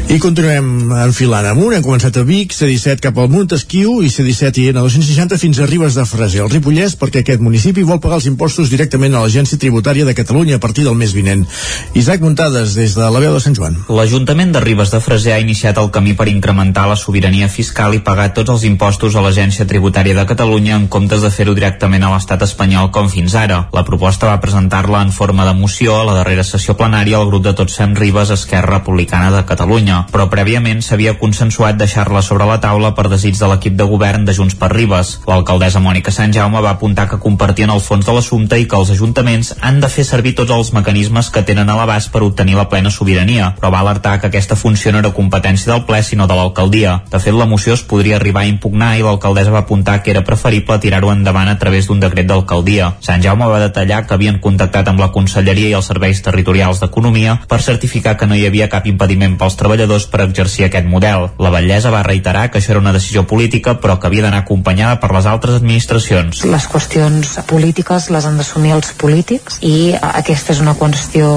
I 0.09 0.17
continuem 0.17 0.91
enfilant 1.05 1.45
amunt. 1.51 1.75
Hem 1.75 1.83
començat 1.85 2.15
a 2.17 2.23
Vic, 2.25 2.53
C-17 2.55 3.03
cap 3.03 3.17
al 3.21 3.29
Montesquieu 3.29 3.99
i 4.01 4.09
C-17 4.09 4.63
i 4.63 4.71
N260 4.73 5.37
fins 5.37 5.59
a 5.59 5.67
Ribes 5.69 5.97
de 5.99 6.05
Freser, 6.09 6.41
al 6.43 6.49
Ripollès, 6.49 6.95
perquè 6.97 7.21
aquest 7.21 7.43
municipi 7.45 7.83
vol 7.85 8.01
pagar 8.01 8.17
els 8.17 8.29
impostos 8.31 8.71
directament 8.73 9.13
a 9.13 9.21
l'Agència 9.21 9.59
Tributària 9.61 10.07
de 10.07 10.15
Catalunya 10.17 10.57
a 10.57 10.63
partir 10.63 10.87
del 10.87 10.97
mes 10.97 11.13
vinent. 11.13 11.45
Isaac 11.93 12.25
Muntades, 12.25 12.73
des 12.79 12.95
de 12.97 13.05
la 13.05 13.21
veu 13.21 13.35
de 13.35 13.41
Sant 13.43 13.57
Joan. 13.57 13.77
L'Ajuntament 13.89 14.53
de 14.55 14.63
Ribes 14.63 14.93
de 14.95 15.01
Freser 15.03 15.35
ha 15.35 15.43
iniciat 15.43 15.77
el 15.77 15.91
camí 15.93 16.15
per 16.17 16.29
incrementar 16.31 16.87
la 16.89 16.97
sobirania 16.97 17.49
fiscal 17.49 17.93
i 17.93 18.01
pagar 18.05 18.31
tots 18.33 18.55
els 18.55 18.65
impostos 18.69 19.15
a 19.15 19.23
l'Agència 19.25 19.67
Tributària 19.69 20.17
de 20.17 20.25
Catalunya 20.29 20.77
en 20.79 20.87
comptes 20.89 21.21
de 21.21 21.33
fer-ho 21.33 21.53
directament 21.57 22.03
a 22.05 22.13
l'estat 22.15 22.47
espanyol 22.47 22.89
com 22.95 23.11
fins 23.13 23.35
ara. 23.35 23.61
La 23.75 23.85
proposta 23.85 24.31
va 24.31 24.41
presentar-la 24.41 25.03
en 25.05 25.13
forma 25.13 25.45
de 25.45 25.53
moció 25.53 25.99
a 25.99 26.05
la 26.07 26.17
darrera 26.17 26.47
sessió 26.47 26.77
plenària 26.79 27.19
al 27.19 27.29
grup 27.29 27.45
de 27.45 27.53
Tots 27.53 27.77
Fem 27.77 27.93
Ribes 27.97 28.33
Esquerra 28.33 28.79
Republicana 28.79 29.31
de 29.35 29.45
Catalunya, 29.49 30.03
però 30.13 30.27
prèviament 30.29 30.83
s'havia 30.85 31.15
consensuat 31.17 31.79
deixar-la 31.79 32.21
sobre 32.21 32.45
la 32.45 32.59
taula 32.61 32.91
per 32.93 33.07
desig 33.09 33.37
de 33.39 33.47
l'equip 33.49 33.73
de 33.79 33.87
govern 33.89 34.25
de 34.27 34.35
Junts 34.37 34.53
per 34.59 34.69
Ribes. 34.71 35.15
L'alcaldessa 35.25 35.81
Mònica 35.81 36.13
Sant 36.13 36.33
Jaume 36.35 36.61
va 36.61 36.75
apuntar 36.75 37.07
que 37.09 37.17
compartien 37.23 37.73
el 37.73 37.81
fons 37.81 38.05
de 38.05 38.13
l'assumpte 38.13 38.59
i 38.61 38.67
que 38.69 38.77
els 38.77 38.91
ajuntaments 38.93 39.55
han 39.65 39.79
de 39.81 39.89
fer 39.89 40.05
servir 40.05 40.35
tots 40.37 40.53
els 40.53 40.69
mecanismes 40.77 41.31
que 41.33 41.41
tenen 41.47 41.69
a 41.69 41.77
l'abast 41.79 42.11
per 42.13 42.21
obtenir 42.27 42.59
la 42.59 42.67
plena 42.69 42.91
sobirania, 42.93 43.55
però 43.57 43.71
va 43.73 43.81
alertar 43.81 44.19
que 44.19 44.29
aquesta 44.29 44.57
funció 44.59 44.93
no 44.93 45.01
era 45.01 45.13
competència 45.17 45.73
del 45.73 45.85
ple 45.89 46.03
sinó 46.05 46.27
de 46.29 46.37
l'alcaldia. 46.37 46.99
De 47.09 47.19
fet, 47.19 47.33
la 47.33 47.49
moció 47.49 47.73
es 47.73 47.81
podria 47.81 48.19
arribar 48.19 48.45
a 48.45 48.51
impugnar 48.51 48.91
i 48.99 49.03
l'alcaldessa 49.05 49.55
va 49.55 49.63
apuntar 49.65 49.99
que 50.03 50.13
era 50.13 50.23
preferible 50.27 50.77
tirar-ho 50.77 51.09
endavant 51.11 51.49
a 51.49 51.57
través 51.57 51.89
d'un 51.89 51.99
decret 52.05 52.29
d'alcaldia. 52.29 52.93
Sant 53.01 53.25
Jaume 53.25 53.49
va 53.49 53.63
detallar 53.65 54.03
que 54.05 54.13
havien 54.13 54.37
contactat 54.43 54.93
amb 54.93 55.01
la 55.01 55.09
Conselleria 55.15 55.73
i 55.73 55.77
els 55.79 55.89
serveis 55.89 56.21
territorials 56.21 56.83
d'Economia 56.83 57.39
per 57.49 57.63
certificar 57.65 58.15
que 58.17 58.29
no 58.29 58.37
hi 58.37 58.45
havia 58.45 58.69
cap 58.69 58.85
impediment 58.85 59.38
pels 59.39 59.55
treballadors 59.59 60.05
per 60.11 60.23
exercir 60.25 60.67
aquest 60.67 60.87
model. 60.89 61.29
La 61.39 61.51
Vallesa 61.53 61.93
va 61.93 62.03
reiterar 62.05 62.49
que 62.51 62.59
això 62.59 62.73
era 62.75 62.83
una 62.83 62.93
decisió 62.95 63.25
política 63.27 63.77
però 63.79 63.97
que 63.99 64.09
havia 64.09 64.25
d'anar 64.25 64.43
acompanyada 64.43 64.99
per 64.99 65.11
les 65.15 65.27
altres 65.29 65.59
administracions. 65.59 66.43
Les 66.49 66.67
qüestions 66.69 67.35
polítiques 67.49 68.09
les 68.13 68.27
han 68.27 68.39
d'assumir 68.39 68.73
els 68.75 68.91
polítics 68.99 69.59
i 69.65 69.93
aquesta 69.95 70.53
és 70.53 70.61
una 70.63 70.75
qüestió 70.79 71.29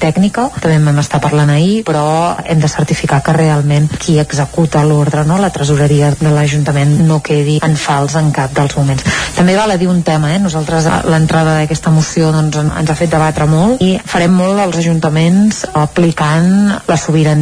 tècnica, 0.00 0.48
també 0.60 0.78
vam 0.84 1.00
estar 1.02 1.20
parlant 1.24 1.50
ahir, 1.52 1.82
però 1.86 2.36
hem 2.44 2.60
de 2.60 2.70
certificar 2.70 3.22
que 3.24 3.34
realment 3.36 3.88
qui 3.98 4.18
executa 4.20 4.84
l'ordre, 4.84 5.24
no, 5.28 5.38
la 5.40 5.52
tresoreria 5.54 6.12
de 6.20 6.32
l'Ajuntament 6.32 6.98
no 7.08 7.20
quedi 7.24 7.58
en 7.64 7.76
fals 7.80 8.16
en 8.20 8.30
cap 8.34 8.54
dels 8.56 8.76
moments. 8.76 9.04
També 9.36 9.56
val 9.56 9.72
a 9.72 9.78
dir 9.80 9.88
un 9.88 10.02
tema, 10.04 10.34
eh? 10.34 10.40
nosaltres 10.42 10.88
l'entrada 11.08 11.58
d'aquesta 11.60 11.92
moció 11.94 12.32
doncs, 12.34 12.58
ens 12.66 12.90
ha 12.90 12.98
fet 12.98 13.12
debatre 13.12 13.48
molt 13.48 13.82
i 13.84 13.96
farem 14.04 14.34
molt 14.36 14.60
als 14.60 14.80
ajuntaments 14.82 15.64
aplicant 15.76 16.76
la 16.88 16.96
sobirania 17.00 17.35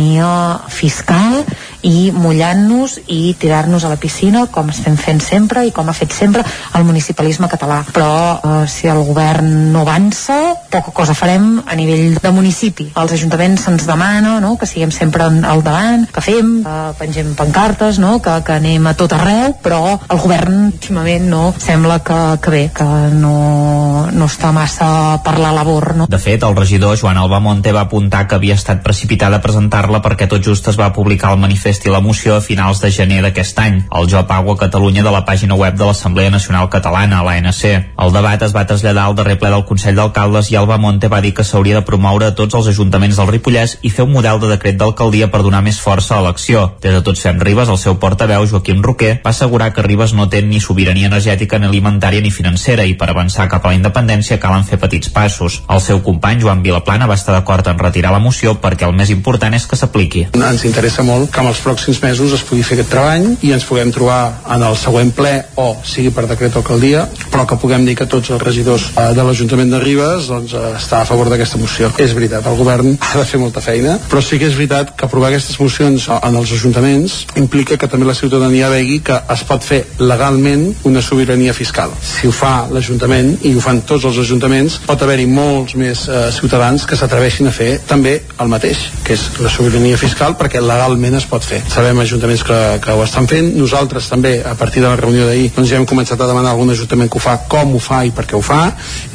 fiscal 0.69 1.45
i 1.85 2.11
mullant-nos 2.15 2.99
i 3.13 3.35
tirar-nos 3.39 3.85
a 3.85 3.93
la 3.93 3.99
piscina 4.01 4.47
com 4.53 4.71
estem 4.73 4.97
fent 4.97 5.21
sempre 5.23 5.67
i 5.69 5.73
com 5.75 5.89
ha 5.89 5.97
fet 5.97 6.13
sempre 6.17 6.45
el 6.75 6.87
municipalisme 6.89 7.49
català 7.53 7.83
però 7.93 8.11
eh, 8.39 8.55
si 8.71 8.89
el 8.89 9.03
govern 9.05 9.51
no 9.75 9.85
avança 9.85 10.39
poca 10.73 10.95
cosa 10.97 11.17
farem 11.17 11.61
a 11.67 11.77
nivell 11.77 12.17
de 12.23 12.33
municipi 12.33 12.89
als 12.95 13.15
ajuntaments 13.17 13.67
se'ns 13.69 13.87
demana 13.89 14.39
no? 14.41 14.57
que 14.57 14.69
siguem 14.69 14.93
sempre 14.95 15.29
al 15.29 15.63
davant 15.67 16.07
que 16.11 16.25
fem, 16.25 16.55
que 16.65 16.79
pengem 16.99 17.35
pancartes 17.37 18.01
no? 18.01 18.17
que, 18.25 18.39
que 18.47 18.57
anem 18.57 18.89
a 18.89 18.95
tot 18.99 19.13
arreu 19.17 19.59
però 19.63 19.99
el 20.09 20.23
govern 20.25 20.73
últimament 20.73 21.29
no 21.29 21.45
sembla 21.59 22.01
que, 22.05 22.21
que 22.41 22.51
bé, 22.51 22.65
que 22.75 22.89
no, 23.13 24.09
no 24.13 24.31
està 24.31 24.53
massa 24.57 25.21
per 25.25 25.37
la 25.39 25.53
labor 25.55 25.93
no? 25.99 26.09
De 26.09 26.21
fet, 26.21 26.43
el 26.47 26.57
regidor 26.57 26.97
Joan 27.01 27.21
Alba 27.21 27.41
Monte 27.45 27.73
va 27.77 27.85
apuntar 27.85 28.25
que 28.29 28.39
havia 28.39 28.57
estat 28.57 28.83
precipitada 28.85 29.41
a 29.41 29.45
presentar-la 29.45 30.01
perquè 30.05 30.29
tot 30.31 30.45
just 30.45 30.69
es 30.73 30.81
va 30.81 30.93
publicar 30.97 31.33
el 31.35 31.43
manifest 31.43 31.74
i 31.83 31.91
la 31.91 31.99
moció 32.01 32.37
a 32.37 32.41
finals 32.41 32.79
de 32.79 32.91
gener 32.95 33.19
d'aquest 33.25 33.59
any, 33.59 33.81
al 33.91 34.07
Job 34.07 34.31
Agua 34.31 34.55
Catalunya 34.61 35.03
de 35.03 35.11
la 35.11 35.25
pàgina 35.27 35.57
web 35.59 35.75
de 35.75 35.89
l'Assemblea 35.89 36.31
Nacional 36.31 36.69
Catalana, 36.71 37.25
l'ANC. 37.27 37.63
El 37.99 38.15
debat 38.15 38.43
es 38.47 38.55
va 38.55 38.63
traslladar 38.71 39.09
al 39.09 39.17
darrer 39.19 39.35
ple 39.41 39.51
del 39.51 39.65
Consell 39.67 39.99
d'Alcaldes 39.99 40.53
i 40.53 40.59
Alba 40.61 40.79
Monte 40.79 41.11
va 41.11 41.21
dir 41.25 41.35
que 41.35 41.45
s'hauria 41.45 41.81
de 41.81 41.85
promoure 41.89 42.31
a 42.31 42.35
tots 42.39 42.55
els 42.55 42.69
ajuntaments 42.71 43.19
del 43.19 43.33
Ripollès 43.33 43.79
i 43.83 43.91
fer 43.91 44.07
un 44.07 44.15
model 44.15 44.39
de 44.43 44.53
decret 44.53 44.79
d'alcaldia 44.79 45.31
per 45.33 45.43
donar 45.43 45.65
més 45.67 45.81
força 45.83 46.19
a 46.19 46.23
l'acció. 46.23 46.65
Des 46.85 46.95
de 46.95 47.03
Tots 47.03 47.27
Fem 47.27 47.41
Ribes, 47.43 47.73
el 47.73 47.81
seu 47.83 47.99
portaveu, 47.99 48.47
Joaquim 48.47 48.83
Roquer, 48.85 49.17
va 49.25 49.35
assegurar 49.35 49.73
que 49.75 49.83
Ribes 49.83 50.15
no 50.15 50.29
té 50.31 50.43
ni 50.43 50.61
sobirania 50.61 51.11
energètica 51.11 51.59
ni 51.59 51.67
alimentària 51.67 52.23
ni 52.23 52.31
financera 52.31 52.85
i 52.85 52.95
per 53.01 53.11
avançar 53.11 53.49
cap 53.49 53.65
a 53.65 53.73
la 53.73 53.79
independència 53.81 54.39
calen 54.39 54.69
fer 54.69 54.79
petits 54.79 55.11
passos. 55.11 55.63
El 55.69 55.81
seu 55.81 56.03
company, 56.07 56.43
Joan 56.45 56.63
Vilaplana, 56.63 57.09
va 57.11 57.19
estar 57.19 57.35
d'acord 57.35 57.67
en 57.67 57.81
retirar 57.81 58.13
la 58.13 58.23
moció 58.23 58.55
perquè 58.61 58.87
el 58.87 58.95
més 58.95 59.11
important 59.11 59.55
és 59.57 59.67
que 59.67 59.79
s'apliqui. 59.81 60.27
Ens 60.35 60.65
interessa 60.69 61.03
molt 61.07 61.33
que 61.33 61.41
amb 61.43 61.51
els 61.55 61.64
pròxims 61.65 62.03
mesos 62.05 62.35
es 62.37 62.45
pugui 62.47 62.63
fer 62.67 62.79
aquest 62.79 62.93
treball 62.93 63.31
i 63.43 63.55
ens 63.57 63.67
puguem 63.69 63.93
trobar 63.95 64.21
en 64.55 64.63
el 64.67 64.77
següent 64.79 65.13
ple 65.17 65.35
o 65.61 65.71
sigui 65.85 66.13
per 66.15 66.29
decret 66.31 66.57
alcaldia 66.61 67.07
però 67.31 67.47
que 67.49 67.59
puguem 67.61 67.87
dir 67.87 67.97
que 67.99 68.07
tots 68.11 68.31
els 68.31 68.43
regidors 68.43 68.91
eh, 68.95 69.11
de 69.17 69.25
l'Ajuntament 69.27 69.73
de 69.73 69.81
Ribes 69.83 70.29
doncs, 70.31 70.55
eh, 70.55 70.73
està 70.79 71.01
a 71.03 71.09
favor 71.09 71.31
d'aquesta 71.31 71.59
moció. 71.59 71.91
És 71.99 72.15
veritat, 72.17 72.47
el 72.47 72.59
govern 72.59 72.95
ha 73.09 73.13
de 73.19 73.27
fer 73.29 73.41
molta 73.43 73.63
feina, 73.65 73.97
però 74.11 74.23
sí 74.23 74.39
que 74.41 74.49
és 74.51 74.59
veritat 74.59 74.95
que 74.95 75.09
aprovar 75.09 75.33
aquestes 75.33 75.59
mocions 75.61 76.09
en 76.15 76.39
els 76.39 76.53
ajuntaments 76.55 77.17
implica 77.41 77.79
que 77.81 77.89
també 77.91 78.09
la 78.09 78.17
ciutadania 78.19 78.71
vegi 78.73 79.01
que 79.07 79.19
es 79.35 79.45
pot 79.49 79.65
fer 79.65 79.83
legalment 79.99 80.67
una 80.91 81.03
sobirania 81.03 81.55
fiscal. 81.57 81.93
Si 82.05 82.29
ho 82.29 82.35
fa 82.35 82.55
l'Ajuntament 82.71 83.35
i 83.43 83.55
ho 83.55 83.63
fan 83.65 83.83
tots 83.89 84.07
els 84.11 84.21
ajuntaments, 84.25 84.81
pot 84.87 85.03
haver-hi 85.03 85.27
molts 85.31 85.77
més 85.81 86.07
eh, 86.09 86.27
ciutadans 86.35 86.87
que 86.89 86.99
s'atreveixin 86.99 87.51
a 87.51 87.55
fer 87.55 87.71
també 87.89 88.17
el 88.41 88.51
mateix, 88.53 88.89
que 89.05 89.17
és 89.19 89.27
la 89.43 89.53
sobirania 89.53 89.99
fiscal 90.01 90.39
perquè 90.39 90.63
legalment 90.63 91.19
es 91.19 91.29
pot 91.31 91.45
fer. 91.45 91.54
Sabem 91.69 92.01
ajuntaments 92.03 92.45
que, 92.47 92.59
que 92.85 92.95
ho 92.95 93.03
estan 93.05 93.29
fent, 93.31 93.53
nosaltres 93.59 94.09
també 94.11 94.37
a 94.45 94.55
partir 94.59 94.83
de 94.83 94.89
la 94.89 94.97
reunió 95.01 95.27
d'ahir 95.29 95.51
doncs 95.55 95.71
ja 95.71 95.79
hem 95.79 95.87
començat 95.89 96.21
a 96.21 96.29
demanar 96.29 96.53
a 96.53 96.55
algun 96.55 96.73
ajuntament 96.75 97.11
que 97.11 97.19
ho 97.19 97.23
fa, 97.23 97.37
com 97.51 97.75
ho 97.77 97.81
fa 97.83 98.03
i 98.07 98.13
per 98.15 98.27
què 98.29 98.37
ho 98.39 98.43
fa. 98.45 98.61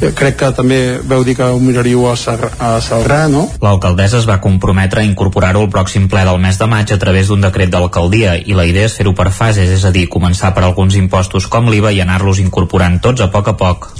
Eh, 0.00 0.12
crec 0.16 0.38
que 0.40 0.50
també 0.56 0.80
veu 1.04 1.24
dir 1.26 1.36
que 1.38 1.46
ho 1.46 1.58
miraríeu 1.60 2.06
a, 2.10 2.16
Sar 2.20 2.52
a 2.58 2.72
Salrà, 2.84 3.22
no? 3.32 3.46
L'alcaldessa 3.62 4.20
es 4.20 4.28
va 4.28 4.40
comprometre 4.42 5.02
a 5.02 5.08
incorporar-ho 5.08 5.64
al 5.64 5.72
pròxim 5.72 6.08
ple 6.10 6.24
del 6.28 6.40
mes 6.42 6.58
de 6.60 6.68
maig 6.70 6.92
a 6.92 6.98
través 7.00 7.28
d'un 7.28 7.44
decret 7.44 7.72
d'alcaldia 7.72 8.36
i 8.40 8.56
la 8.56 8.66
idea 8.68 8.88
és 8.88 8.96
fer-ho 8.96 9.14
per 9.16 9.30
fases, 9.34 9.70
és 9.70 9.84
a 9.84 9.92
dir, 9.94 10.06
començar 10.12 10.52
per 10.56 10.64
alguns 10.64 10.96
impostos 11.00 11.48
com 11.50 11.68
l'IVA 11.70 11.92
i 11.96 12.00
anar-los 12.04 12.40
incorporant 12.42 13.00
tots 13.02 13.24
a 13.24 13.30
poc 13.32 13.52
a 13.52 13.56
poc. 13.58 13.90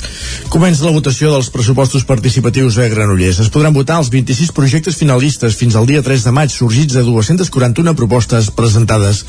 Comença 0.51 0.87
la 0.87 0.95
votació 0.95 1.33
dels 1.35 1.51
pressupostos 1.53 2.05
participatius 2.09 2.79
a 2.79 2.89
Granollers. 2.91 3.41
Es 3.43 3.51
podran 3.53 3.75
votar 3.75 4.01
els 4.01 4.11
26 4.11 4.53
projectes 4.57 4.97
finalistes 4.99 5.57
fins 5.59 5.77
al 5.77 5.87
dia 5.87 6.03
3 6.03 6.25
de 6.27 6.33
maig, 6.35 6.51
sorgits 6.51 6.97
de 6.97 7.05
241 7.07 7.95
propostes 7.99 8.30
presentades. 8.57 9.21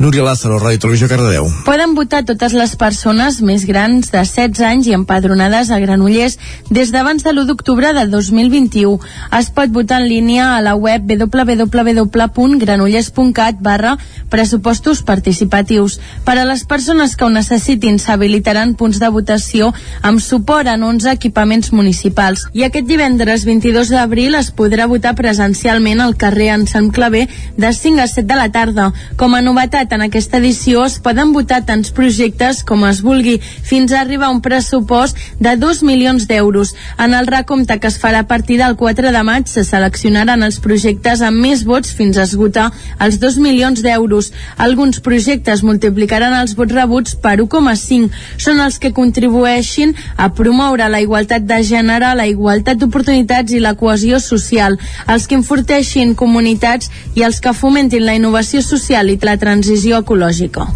Núria 0.00 0.24
Lázaro, 0.24 0.56
Ràdio 0.62 0.80
Televisió 0.80 1.04
Cardedeu. 1.10 1.44
Poden 1.66 1.92
votar 1.98 2.22
totes 2.24 2.54
les 2.56 2.72
persones 2.80 3.42
més 3.44 3.66
grans 3.68 4.08
de 4.08 4.22
16 4.24 4.64
anys 4.64 4.88
i 4.88 4.96
empadronades 4.96 5.68
a 5.70 5.78
Granollers 5.82 6.38
des 6.70 6.88
d'abans 6.94 7.20
de 7.20 7.30
l'1 7.34 7.44
d'octubre 7.50 7.92
de 7.92 8.06
2021. 8.08 8.96
Es 9.36 9.52
pot 9.52 9.68
votar 9.68 10.00
en 10.00 10.08
línia 10.08 10.56
a 10.56 10.64
la 10.64 10.72
web 10.74 11.04
www.granollers.cat 11.04 13.60
barra 13.60 14.00
pressupostos 14.32 15.04
participatius. 15.04 16.00
Per 16.24 16.40
a 16.40 16.48
les 16.48 16.64
persones 16.64 17.12
que 17.16 17.24
ho 17.28 17.30
necessitin 17.30 17.98
s'habilitaran 18.00 18.72
punts 18.74 18.98
de 18.98 19.08
votació 19.12 19.74
amb 20.00 20.20
suport 20.24 20.66
en 20.72 20.82
un 20.82 20.94
11 20.94 21.10
equipaments 21.10 21.72
municipals. 21.72 22.46
I 22.54 22.64
aquest 22.66 22.86
divendres 22.86 23.44
22 23.48 23.90
d'abril 23.90 24.36
es 24.38 24.52
podrà 24.54 24.86
votar 24.90 25.14
presencialment 25.18 26.02
al 26.04 26.14
carrer 26.20 26.52
en 26.54 26.68
Sant 26.70 26.92
Clavé 26.94 27.24
de 27.58 27.72
5 27.74 28.04
a 28.04 28.06
7 28.06 28.28
de 28.30 28.33
la 28.36 28.50
tarda. 28.52 28.90
Com 29.16 29.34
a 29.34 29.42
novetat 29.42 29.92
en 29.94 30.04
aquesta 30.06 30.38
edició 30.40 30.84
es 30.84 30.98
poden 31.02 31.32
votar 31.32 31.62
tants 31.66 31.92
projectes 31.94 32.62
com 32.66 32.84
es 32.88 33.00
vulgui, 33.04 33.38
fins 33.40 33.92
a 33.92 34.00
arribar 34.00 34.28
a 34.28 34.34
un 34.34 34.40
pressupost 34.44 35.18
de 35.40 35.54
2 35.56 35.82
milions 35.86 36.26
d'euros. 36.28 36.74
En 36.98 37.14
el 37.14 37.26
recompte 37.26 37.78
que 37.80 37.90
es 37.90 37.98
farà 38.00 38.24
a 38.24 38.28
partir 38.30 38.58
del 38.58 38.76
4 38.76 39.12
de 39.14 39.22
maig 39.26 39.46
se 39.50 39.64
seleccionaran 39.64 40.42
els 40.42 40.58
projectes 40.64 41.22
amb 41.22 41.40
més 41.40 41.64
vots 41.64 41.92
fins 41.94 42.18
a 42.18 42.26
esgotar 42.28 42.70
els 42.98 43.20
2 43.22 43.38
milions 43.38 43.82
d'euros. 43.84 44.32
Alguns 44.56 45.00
projectes 45.00 45.62
multiplicaran 45.62 46.34
els 46.40 46.56
vots 46.58 46.74
rebuts 46.74 47.14
per 47.14 47.36
1,5. 47.42 48.10
Són 48.36 48.60
els 48.60 48.78
que 48.78 48.92
contribueixin 48.92 49.94
a 50.16 50.30
promoure 50.34 50.88
la 50.90 51.00
igualtat 51.04 51.46
de 51.46 51.62
gènere, 51.62 52.14
la 52.14 52.26
igualtat 52.26 52.78
d'oportunitats 52.80 53.54
i 53.54 53.62
la 53.62 53.74
cohesió 53.78 54.20
social, 54.20 54.78
els 55.08 55.28
que 55.28 55.38
enforteixin 55.38 56.14
comunitats 56.18 56.90
i 57.14 57.22
els 57.22 57.40
que 57.40 57.54
fomentin 57.54 58.04
la 58.04 58.14
innovació 58.14 58.23
social 58.62 59.10
i 59.10 59.18
la 59.22 59.36
transició 59.36 59.98
ecològica. 60.02 60.66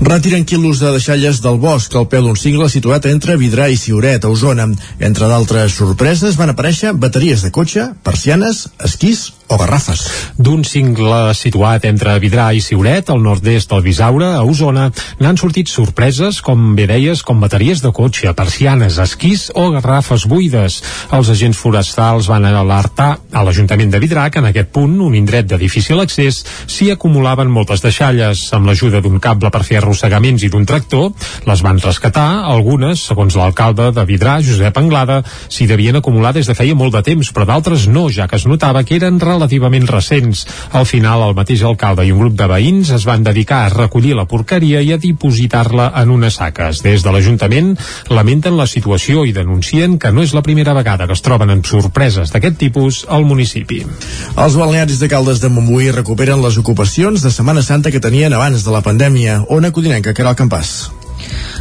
Retiren 0.00 0.44
quilos 0.44 0.80
de 0.80 0.92
deixalles 0.92 1.40
del 1.40 1.58
bosc 1.58 1.94
al 1.94 2.08
peu 2.08 2.22
d'un 2.22 2.36
cingle 2.36 2.68
situat 2.68 3.06
entre 3.06 3.36
Vidrà 3.36 3.68
i 3.68 3.76
Siuret, 3.76 4.24
a 4.24 4.28
Osona. 4.28 4.68
Entre 5.00 5.28
d'altres 5.28 5.72
sorpreses 5.72 6.36
van 6.36 6.50
aparèixer 6.50 6.92
bateries 6.92 7.42
de 7.42 7.50
cotxe, 7.50 7.92
persianes, 8.02 8.68
esquís 8.84 9.37
o 9.48 9.56
garrafes. 9.56 10.04
D'un 10.36 10.62
cingle 10.64 11.32
situat 11.34 11.84
entre 11.88 12.18
Vidrà 12.22 12.50
i 12.54 12.60
Siuret, 12.62 13.10
al 13.10 13.22
nord-est 13.24 13.70
del 13.72 13.82
Bisaure, 13.84 14.28
a 14.36 14.44
Osona, 14.44 14.88
n'han 15.20 15.40
sortit 15.40 15.70
sorpreses, 15.72 16.40
com 16.44 16.74
bé 16.76 16.86
deies, 16.90 17.22
com 17.26 17.40
bateries 17.40 17.82
de 17.84 17.92
cotxe, 17.94 18.32
persianes, 18.36 18.98
esquís 19.02 19.48
o 19.54 19.68
garrafes 19.74 20.26
buides. 20.28 20.80
Els 21.16 21.32
agents 21.32 21.58
forestals 21.58 22.28
van 22.30 22.44
alertar 22.48 23.10
a 23.32 23.44
l'Ajuntament 23.44 23.92
de 23.92 24.00
Vidrà 24.02 24.28
que 24.30 24.42
en 24.42 24.50
aquest 24.50 24.72
punt, 24.74 24.98
un 25.04 25.16
indret 25.16 25.48
de 25.48 25.58
difícil 25.60 26.00
accés, 26.00 26.42
s'hi 26.66 26.90
acumulaven 26.92 27.50
moltes 27.50 27.82
deixalles. 27.84 28.44
Amb 28.56 28.68
l'ajuda 28.68 29.00
d'un 29.04 29.18
cable 29.22 29.50
per 29.54 29.64
fer 29.64 29.80
arrossegaments 29.80 30.44
i 30.44 30.52
d'un 30.52 30.66
tractor, 30.68 31.10
les 31.48 31.64
van 31.64 31.80
rescatar. 31.82 32.28
Algunes, 32.52 33.02
segons 33.10 33.36
l'alcalde 33.38 33.90
de 33.96 34.04
Vidrà, 34.08 34.38
Josep 34.44 34.76
Anglada, 34.78 35.22
s'hi 35.48 35.66
devien 35.70 35.96
acumular 35.96 36.34
des 36.36 36.48
de 36.48 36.56
feia 36.58 36.76
molt 36.76 36.94
de 36.94 37.02
temps, 37.06 37.32
però 37.32 37.48
d'altres 37.48 37.88
no, 37.88 38.08
ja 38.12 38.28
que 38.28 38.36
es 38.36 38.46
notava 38.46 38.84
que 38.84 38.96
eren 38.98 39.18
relativament 39.38 39.88
recents. 39.88 40.44
Al 40.76 40.86
final, 40.86 41.24
el 41.28 41.36
mateix 41.38 41.62
alcalde 41.64 42.04
i 42.06 42.12
un 42.12 42.20
grup 42.20 42.36
de 42.38 42.48
veïns 42.50 42.92
es 42.94 43.06
van 43.08 43.24
dedicar 43.24 43.64
a 43.64 43.72
recollir 43.72 44.16
la 44.18 44.26
porqueria 44.28 44.82
i 44.84 44.92
a 44.92 45.00
dipositar-la 45.00 45.90
en 46.02 46.12
unes 46.14 46.38
saques. 46.42 46.82
Des 46.84 47.04
de 47.04 47.14
l'Ajuntament 47.14 47.74
lamenten 48.12 48.58
la 48.58 48.68
situació 48.68 49.24
i 49.24 49.34
denuncien 49.36 49.98
que 49.98 50.12
no 50.12 50.22
és 50.26 50.34
la 50.36 50.44
primera 50.44 50.74
vegada 50.76 51.06
que 51.06 51.16
es 51.16 51.24
troben 51.24 51.54
amb 51.54 51.66
sorpreses 51.66 52.34
d'aquest 52.34 52.58
tipus 52.60 53.04
al 53.08 53.26
municipi. 53.28 53.84
Els 54.36 54.58
balnearis 54.58 55.00
de 55.00 55.08
Caldes 55.08 55.40
de 55.40 55.50
Montbui 55.52 55.92
recuperen 55.94 56.42
les 56.44 56.58
ocupacions 56.58 57.22
de 57.22 57.32
Setmana 57.32 57.62
Santa 57.62 57.94
que 57.94 58.02
tenien 58.02 58.34
abans 58.34 58.64
de 58.64 58.74
la 58.74 58.84
pandèmia. 58.84 59.42
Ona 59.48 59.72
Codinenca, 59.72 60.14
el 60.18 60.34
campàs. 60.36 60.90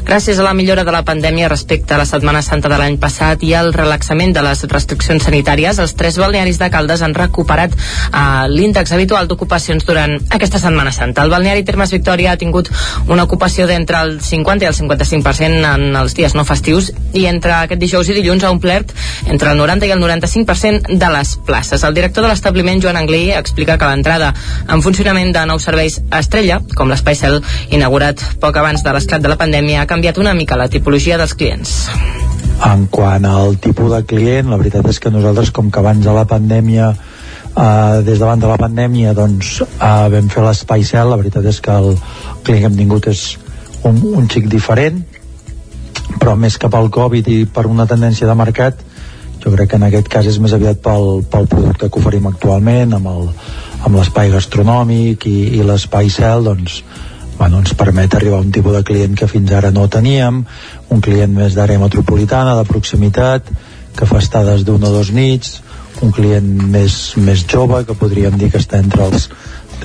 Gràcies 0.08 0.38
a 0.40 0.44
la 0.46 0.54
millora 0.56 0.86
de 0.88 0.92
la 0.96 1.02
pandèmia 1.04 1.50
respecte 1.52 1.92
a 1.92 1.98
la 2.00 2.06
Setmana 2.08 2.40
Santa 2.40 2.70
de 2.72 2.78
l'any 2.80 2.96
passat 2.96 3.42
i 3.44 3.50
al 3.60 3.74
relaxament 3.76 4.32
de 4.32 4.40
les 4.46 4.62
restriccions 4.72 5.26
sanitàries, 5.28 5.82
els 5.84 5.98
tres 6.00 6.16
balnearis 6.16 6.62
de 6.62 6.70
Caldes 6.72 7.02
han 7.04 7.12
recuperat 7.18 7.74
eh, 7.76 8.22
l'índex 8.48 8.94
habitual 8.96 9.28
d'ocupacions 9.28 9.84
durant 9.84 10.16
aquesta 10.32 10.62
Setmana 10.64 10.94
Santa. 10.96 11.26
El 11.28 11.34
balneari 11.34 11.66
Termes 11.68 11.92
Victòria 11.92 12.32
ha 12.32 12.40
tingut 12.40 12.72
una 13.12 13.26
ocupació 13.28 13.68
d'entre 13.68 14.00
el 14.00 14.14
50 14.24 14.64
i 14.64 14.70
el 14.70 14.78
55% 14.78 15.74
en 15.74 16.00
els 16.00 16.16
dies 16.16 16.38
no 16.40 16.48
festius 16.48 16.94
i 17.12 17.26
entre 17.28 17.58
aquest 17.58 17.84
dijous 17.84 18.08
i 18.08 18.16
dilluns 18.16 18.48
ha 18.48 18.54
omplert 18.56 18.96
entre 19.28 19.52
el 19.52 19.60
90 19.60 19.92
i 19.92 19.94
el 19.98 20.00
95% 20.00 20.96
de 21.04 21.12
les 21.18 21.36
places. 21.52 21.84
El 21.84 22.00
director 22.00 22.24
de 22.24 22.32
l'establiment, 22.32 22.80
Joan 22.80 23.02
Anglí, 23.02 23.26
explica 23.36 23.76
que 23.76 23.92
l'entrada 23.92 24.32
en 24.72 24.88
funcionament 24.88 25.36
de 25.36 25.44
nous 25.52 25.68
serveis 25.68 26.00
Estrella, 26.16 26.62
com 26.80 26.88
l'Espai 26.88 27.20
Cel, 27.20 27.42
inaugurat 27.76 28.24
poc 28.40 28.64
abans 28.64 28.88
de 28.88 28.96
l'esclat 28.96 29.20
de 29.20 29.36
la 29.36 29.40
pandèmia, 29.44 29.84
ha 29.84 29.97
canviat 29.98 30.20
una 30.22 30.36
mica 30.38 30.54
la 30.54 30.70
tipologia 30.70 31.18
dels 31.18 31.34
clients. 31.34 31.88
En 32.66 32.86
quant 32.94 33.26
al 33.26 33.56
tipus 33.58 33.90
de 33.90 34.04
client, 34.06 34.52
la 34.52 34.60
veritat 34.62 34.86
és 34.92 35.00
que 35.02 35.10
nosaltres, 35.10 35.50
com 35.50 35.72
que 35.74 35.82
abans 35.82 36.06
de 36.06 36.14
la 36.14 36.28
pandèmia 36.30 36.96
Uh, 37.58 38.04
des 38.06 38.20
davant 38.22 38.38
de 38.38 38.46
la 38.46 38.56
pandèmia 38.62 39.16
doncs 39.18 39.64
uh, 39.64 40.06
vam 40.14 40.28
fer 40.30 40.44
l'espai 40.46 40.84
cel 40.86 41.08
la 41.10 41.16
veritat 41.18 41.48
és 41.50 41.58
que 41.58 41.74
el 41.74 41.96
client 42.46 42.60
que 42.62 42.68
hem 42.70 42.76
tingut 42.78 43.08
és 43.10 43.22
un, 43.82 43.98
un 44.14 44.28
xic 44.30 44.46
diferent 44.52 45.00
però 46.22 46.36
més 46.38 46.60
que 46.62 46.70
pel 46.70 46.92
Covid 46.94 47.32
i 47.34 47.40
per 47.50 47.64
una 47.66 47.88
tendència 47.90 48.30
de 48.30 48.36
mercat 48.38 48.84
jo 49.42 49.56
crec 49.56 49.72
que 49.72 49.80
en 49.82 49.88
aquest 49.88 50.12
cas 50.14 50.30
és 50.30 50.38
més 50.38 50.54
aviat 50.54 50.84
pel, 50.86 51.24
pel 51.26 51.50
producte 51.50 51.90
que 51.90 51.98
oferim 51.98 52.30
actualment 52.30 52.94
amb 52.94 53.98
l'espai 53.98 54.30
gastronòmic 54.38 55.26
i, 55.26 55.38
i 55.58 55.66
l'espai 55.66 56.14
cel 56.14 56.46
doncs 56.52 56.84
bueno, 57.38 57.62
ens 57.62 57.74
permet 57.78 58.16
arribar 58.16 58.40
a 58.40 58.46
un 58.46 58.52
tipus 58.52 58.74
de 58.76 58.84
client 58.84 59.16
que 59.18 59.30
fins 59.30 59.52
ara 59.54 59.72
no 59.72 59.88
teníem, 59.88 60.44
un 60.90 61.02
client 61.02 61.34
més 61.34 61.56
d'àrea 61.58 61.82
metropolitana, 61.82 62.58
de 62.58 62.66
proximitat, 62.70 63.52
que 63.98 64.06
fa 64.10 64.22
estades 64.22 64.66
d'una 64.66 64.90
o 64.90 64.96
dos 64.98 65.12
nits, 65.14 65.62
un 66.06 66.12
client 66.14 66.48
més, 66.74 67.16
més 67.18 67.46
jove, 67.50 67.84
que 67.86 67.98
podríem 67.98 68.38
dir 68.38 68.52
que 68.54 68.62
està 68.62 68.82
entre 68.82 69.08
els 69.08 69.30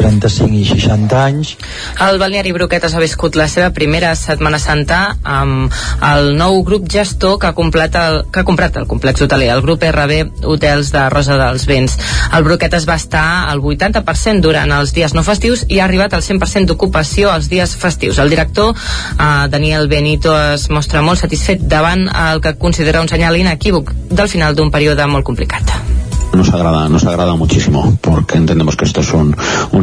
35 0.02 0.58
i 0.58 0.64
60 0.66 1.18
anys. 1.22 1.54
El 2.02 2.18
balneari 2.18 2.52
Broquetes 2.56 2.94
ha 2.94 3.02
viscut 3.02 3.36
la 3.38 3.46
seva 3.50 3.70
primera 3.74 4.12
Setmana 4.18 4.58
Santa 4.62 5.00
amb 5.22 5.72
el 6.08 6.32
nou 6.38 6.60
grup 6.66 6.88
gestor 6.90 7.38
que 7.38 7.50
ha, 7.50 7.54
complet 7.56 7.94
el, 7.98 8.22
que 8.32 8.42
ha 8.42 8.48
comprat 8.48 8.76
el 8.80 8.88
complex 8.90 9.22
hoteler, 9.22 9.52
el 9.54 9.62
grup 9.64 9.84
RB 9.86 10.44
Hotels 10.50 10.92
de 10.94 11.06
Rosa 11.14 11.38
dels 11.40 11.66
Vents. 11.70 11.96
El 12.34 12.46
Broquetes 12.48 12.88
va 12.88 12.98
estar 12.98 13.24
al 13.52 13.62
80% 13.62 14.42
durant 14.42 14.74
els 14.74 14.94
dies 14.96 15.14
no 15.14 15.24
festius 15.26 15.66
i 15.68 15.80
ha 15.80 15.86
arribat 15.86 16.16
al 16.18 16.26
100% 16.26 16.72
d'ocupació 16.72 17.32
els 17.32 17.50
dies 17.52 17.76
festius. 17.78 18.18
El 18.18 18.32
director, 18.32 18.74
eh, 18.74 19.48
Daniel 19.52 19.88
Benito, 19.88 20.34
es 20.52 20.68
mostra 20.70 21.02
molt 21.02 21.22
satisfet 21.22 21.62
davant 21.62 22.08
el 22.08 22.42
que 22.42 22.56
considera 22.58 23.00
un 23.00 23.10
senyal 23.12 23.38
inequívoc 23.38 23.92
del 24.10 24.28
final 24.28 24.56
d'un 24.58 24.72
període 24.74 25.06
molt 25.06 25.26
complicat 25.26 26.01
nos 26.34 26.52
agrada, 26.52 26.88
nos 26.88 27.04
agrada 27.04 27.34
muchísimo 27.36 27.96
porque 28.00 28.38
entendemos 28.38 28.76
que 28.76 28.84
esto 28.84 29.00
es 29.00 29.12
un, 29.12 29.34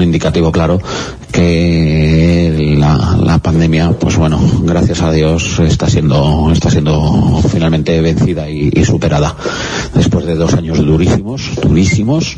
indicativo 0.02 0.52
claro 0.52 0.80
que 1.32 2.76
la, 2.78 3.38
pandemia, 3.40 3.92
pues 3.92 4.18
bueno, 4.18 4.40
gracias 4.64 5.02
a 5.02 5.12
Dios 5.12 5.60
está 5.60 5.90
siendo, 5.90 6.50
está 6.52 6.70
siendo 6.70 7.42
finalmente 7.50 8.02
vencida 8.02 8.50
y, 8.50 8.70
y 8.74 8.84
superada. 8.84 9.36
Después 9.94 10.26
de 10.26 10.36
dos 10.36 10.54
años 10.54 10.78
durísimos, 10.78 11.52
durísimos, 11.62 12.38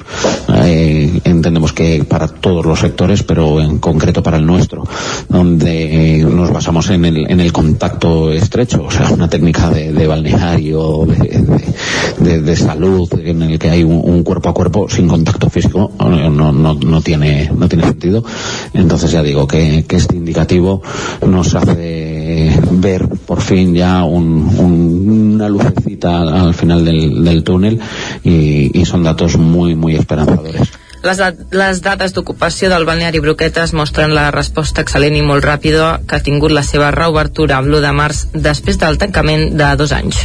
eh, 0.63 1.21
entendemos 1.23 1.73
que 1.73 2.03
para 2.03 2.27
todos 2.27 2.65
los 2.65 2.79
sectores, 2.79 3.23
pero 3.23 3.61
en 3.61 3.79
concreto 3.79 4.21
para 4.21 4.37
el 4.37 4.45
nuestro, 4.45 4.83
donde 5.29 6.25
nos 6.29 6.51
basamos 6.51 6.89
en 6.89 7.05
el, 7.05 7.31
en 7.31 7.39
el 7.39 7.51
contacto 7.51 8.31
estrecho, 8.31 8.83
o 8.83 8.91
sea, 8.91 9.09
una 9.09 9.29
técnica 9.29 9.69
de, 9.69 9.91
de 9.91 10.07
balneario, 10.07 11.05
de, 11.05 11.65
de, 12.19 12.41
de, 12.41 12.55
salud, 12.55 13.09
en 13.23 13.41
el 13.43 13.59
que 13.59 13.69
hay 13.69 13.83
un, 13.83 14.00
un, 14.01 14.23
cuerpo 14.23 14.49
a 14.49 14.53
cuerpo 14.53 14.87
sin 14.89 15.07
contacto 15.07 15.49
físico, 15.49 15.91
no, 15.99 16.51
no, 16.51 16.73
no, 16.73 17.01
tiene, 17.01 17.51
no 17.55 17.67
tiene 17.67 17.85
sentido. 17.85 18.23
Entonces 18.73 19.11
ya 19.11 19.23
digo 19.23 19.47
que, 19.47 19.85
que 19.87 19.95
este 19.97 20.15
indicativo 20.15 20.81
nos 21.25 21.55
hace 21.55 22.59
ver 22.71 23.07
por 23.07 23.41
fin 23.41 23.73
ya 23.73 24.03
un, 24.03 24.53
un, 24.57 25.33
una 25.35 25.49
lucecita 25.49 26.21
al 26.21 26.53
final 26.53 26.85
del, 26.85 27.23
del 27.23 27.43
túnel 27.43 27.79
y, 28.23 28.79
y 28.79 28.85
son 28.85 29.03
datos 29.03 29.37
muy, 29.37 29.75
muy 29.75 29.95
esperanzadores. 29.95 30.69
Les, 31.01 31.17
les 31.49 31.79
dades 31.81 32.13
d'ocupació 32.13 32.69
del 32.69 32.85
balneari 32.85 33.21
Broquetes 33.23 33.73
mostren 33.73 34.13
la 34.13 34.27
resposta 34.35 34.83
excel·lent 34.85 35.17
i 35.17 35.23
molt 35.25 35.47
ràpida 35.47 35.95
que 36.05 36.19
ha 36.19 36.25
tingut 36.27 36.53
la 36.53 36.61
seva 36.67 36.91
reobertura 36.93 37.57
amb 37.57 37.71
l'1 37.71 37.81
de 37.87 37.93
març 37.97 38.21
després 38.49 38.77
del 38.77 39.01
tancament 39.01 39.49
de 39.57 39.71
dos 39.81 39.95
anys. 39.97 40.21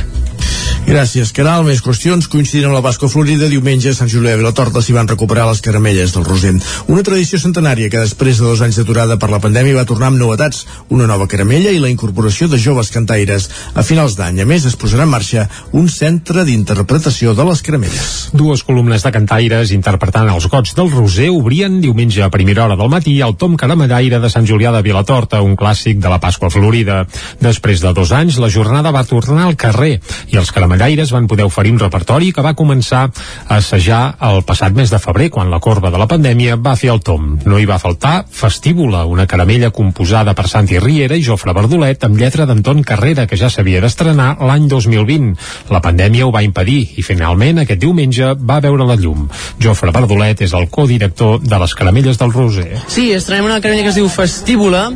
Gràcies, 0.86 1.32
Caral. 1.34 1.64
Més 1.66 1.80
qüestions 1.82 2.28
coincidint 2.30 2.68
amb 2.68 2.76
la 2.76 2.80
Pasqua 2.84 3.08
Florida. 3.10 3.48
Diumenge 3.50 3.90
a 3.90 3.96
Sant 3.96 4.06
Julià 4.06 4.36
de 4.36 4.38
Vilatorta 4.38 4.78
s'hi 4.78 4.94
van 4.94 5.08
recuperar 5.10 5.48
les 5.48 5.58
caramelles 5.58 6.12
del 6.14 6.22
Roser. 6.22 6.52
Una 6.86 7.02
tradició 7.02 7.40
centenària 7.42 7.90
que 7.90 8.04
després 8.04 8.38
de 8.38 8.46
dos 8.46 8.62
anys 8.62 8.78
d'aturada 8.78 9.16
per 9.18 9.26
la 9.32 9.40
pandèmia 9.42 9.74
va 9.74 9.84
tornar 9.88 10.12
amb 10.12 10.20
novetats, 10.20 10.60
una 10.94 11.08
nova 11.10 11.26
caramella 11.26 11.72
i 11.74 11.80
la 11.82 11.90
incorporació 11.90 12.46
de 12.46 12.60
joves 12.62 12.92
cantaires. 12.94 13.48
A 13.74 13.82
finals 13.82 14.14
d'any, 14.14 14.38
a 14.44 14.46
més, 14.46 14.68
es 14.70 14.76
posarà 14.78 15.08
en 15.08 15.10
marxa 15.10 15.48
un 15.74 15.88
centre 15.90 16.44
d'interpretació 16.46 17.34
de 17.34 17.48
les 17.50 17.64
caramelles. 17.66 18.14
Dues 18.30 18.62
columnes 18.62 19.02
de 19.02 19.14
cantaires 19.18 19.74
interpretant 19.74 20.30
els 20.30 20.46
gots 20.52 20.78
del 20.78 20.94
Roser 20.94 21.32
obrien 21.34 21.80
diumenge 21.82 22.22
a 22.22 22.30
primera 22.30 22.62
hora 22.68 22.78
del 22.78 22.94
matí 22.94 23.16
al 23.26 23.34
Tom 23.34 23.58
Caramellaire 23.58 24.22
de 24.22 24.30
Sant 24.30 24.46
Julià 24.46 24.70
de 24.70 24.86
Vilatorta, 24.86 25.42
un 25.42 25.58
clàssic 25.58 25.98
de 25.98 26.14
la 26.14 26.22
Pasqua 26.22 26.52
Florida. 26.54 27.02
Després 27.42 27.82
de 27.82 27.90
dos 27.90 28.14
anys, 28.14 28.38
la 28.38 28.54
jornada 28.54 28.94
va 28.94 29.02
tornar 29.02 29.50
al 29.50 29.58
carrer 29.58 29.96
i 30.30 30.38
els 30.38 30.54
caramells 30.54 30.75
caramellaires 30.76 31.10
van 31.10 31.26
poder 31.26 31.44
oferir 31.44 31.72
un 31.72 31.78
repertori 31.80 32.32
que 32.32 32.42
va 32.44 32.54
començar 32.54 33.06
a 33.48 33.56
assajar 33.56 34.16
el 34.28 34.42
passat 34.44 34.74
mes 34.76 34.90
de 34.90 34.98
febrer, 35.00 35.30
quan 35.30 35.50
la 35.50 35.60
corba 35.60 35.90
de 35.90 35.98
la 35.98 36.06
pandèmia 36.06 36.56
va 36.56 36.76
fer 36.76 36.90
el 36.92 37.00
tom. 37.00 37.38
No 37.46 37.58
hi 37.58 37.66
va 37.66 37.78
faltar 37.78 38.26
Festívola, 38.30 39.04
una 39.06 39.26
caramella 39.26 39.70
composada 39.70 40.34
per 40.34 40.48
Santi 40.48 40.78
Riera 40.78 41.16
i 41.16 41.24
Jofre 41.24 41.54
Verdolet 41.56 42.04
amb 42.04 42.18
lletra 42.20 42.46
d'Anton 42.46 42.82
Carrera, 42.84 43.26
que 43.26 43.38
ja 43.40 43.48
s'havia 43.48 43.80
d'estrenar 43.80 44.36
l'any 44.44 44.68
2020. 44.68 45.32
La 45.72 45.80
pandèmia 45.80 46.26
ho 46.26 46.32
va 46.34 46.44
impedir 46.44 46.82
i 47.00 47.02
finalment 47.06 47.62
aquest 47.62 47.80
diumenge 47.80 48.34
va 48.36 48.60
veure 48.60 48.84
la 48.84 48.98
llum. 49.00 49.26
Jofre 49.62 49.94
Verdolet 49.96 50.44
és 50.44 50.52
el 50.52 50.68
codirector 50.68 51.40
de 51.40 51.60
les 51.62 51.74
caramelles 51.74 52.20
del 52.20 52.34
Roser. 52.34 52.82
Sí, 52.88 53.08
estrenem 53.16 53.48
una 53.48 53.60
caramella 53.60 53.88
que 53.88 53.94
es 53.94 54.00
diu 54.00 54.10
Festívola, 54.12 54.90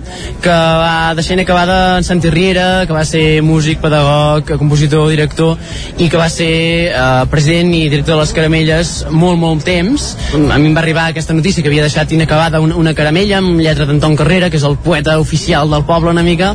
que 0.44 0.58
va 0.84 1.14
deixant 1.16 1.40
acabada 1.40 1.96
en 1.98 2.04
Santi 2.04 2.30
Riera, 2.30 2.84
que 2.86 2.96
va 2.96 3.06
ser 3.08 3.40
músic, 3.42 3.80
pedagog, 3.80 4.56
compositor, 4.60 5.08
director, 5.10 5.56
i 5.98 6.08
que 6.08 6.20
va 6.20 6.28
ser 6.32 6.52
eh, 6.90 7.24
president 7.32 7.74
i 7.76 7.82
director 7.88 8.16
de 8.16 8.20
les 8.22 8.34
caramelles 8.36 8.94
molt, 9.10 9.38
molt 9.40 9.64
temps. 9.66 10.10
A 10.36 10.58
mi 10.58 10.70
em 10.70 10.76
va 10.76 10.82
arribar 10.84 11.08
aquesta 11.10 11.36
notícia 11.36 11.62
que 11.62 11.70
havia 11.72 11.84
deixat 11.86 12.12
inacabada 12.16 12.60
una, 12.64 12.76
una 12.80 12.94
caramella 12.96 13.38
amb 13.40 13.60
lletra 13.60 13.86
d'Anton 13.88 14.16
Carrera, 14.18 14.50
que 14.50 14.60
és 14.60 14.66
el 14.66 14.78
poeta 14.80 15.18
oficial 15.20 15.70
del 15.70 15.84
poble 15.88 16.14
una 16.14 16.24
mica, 16.26 16.54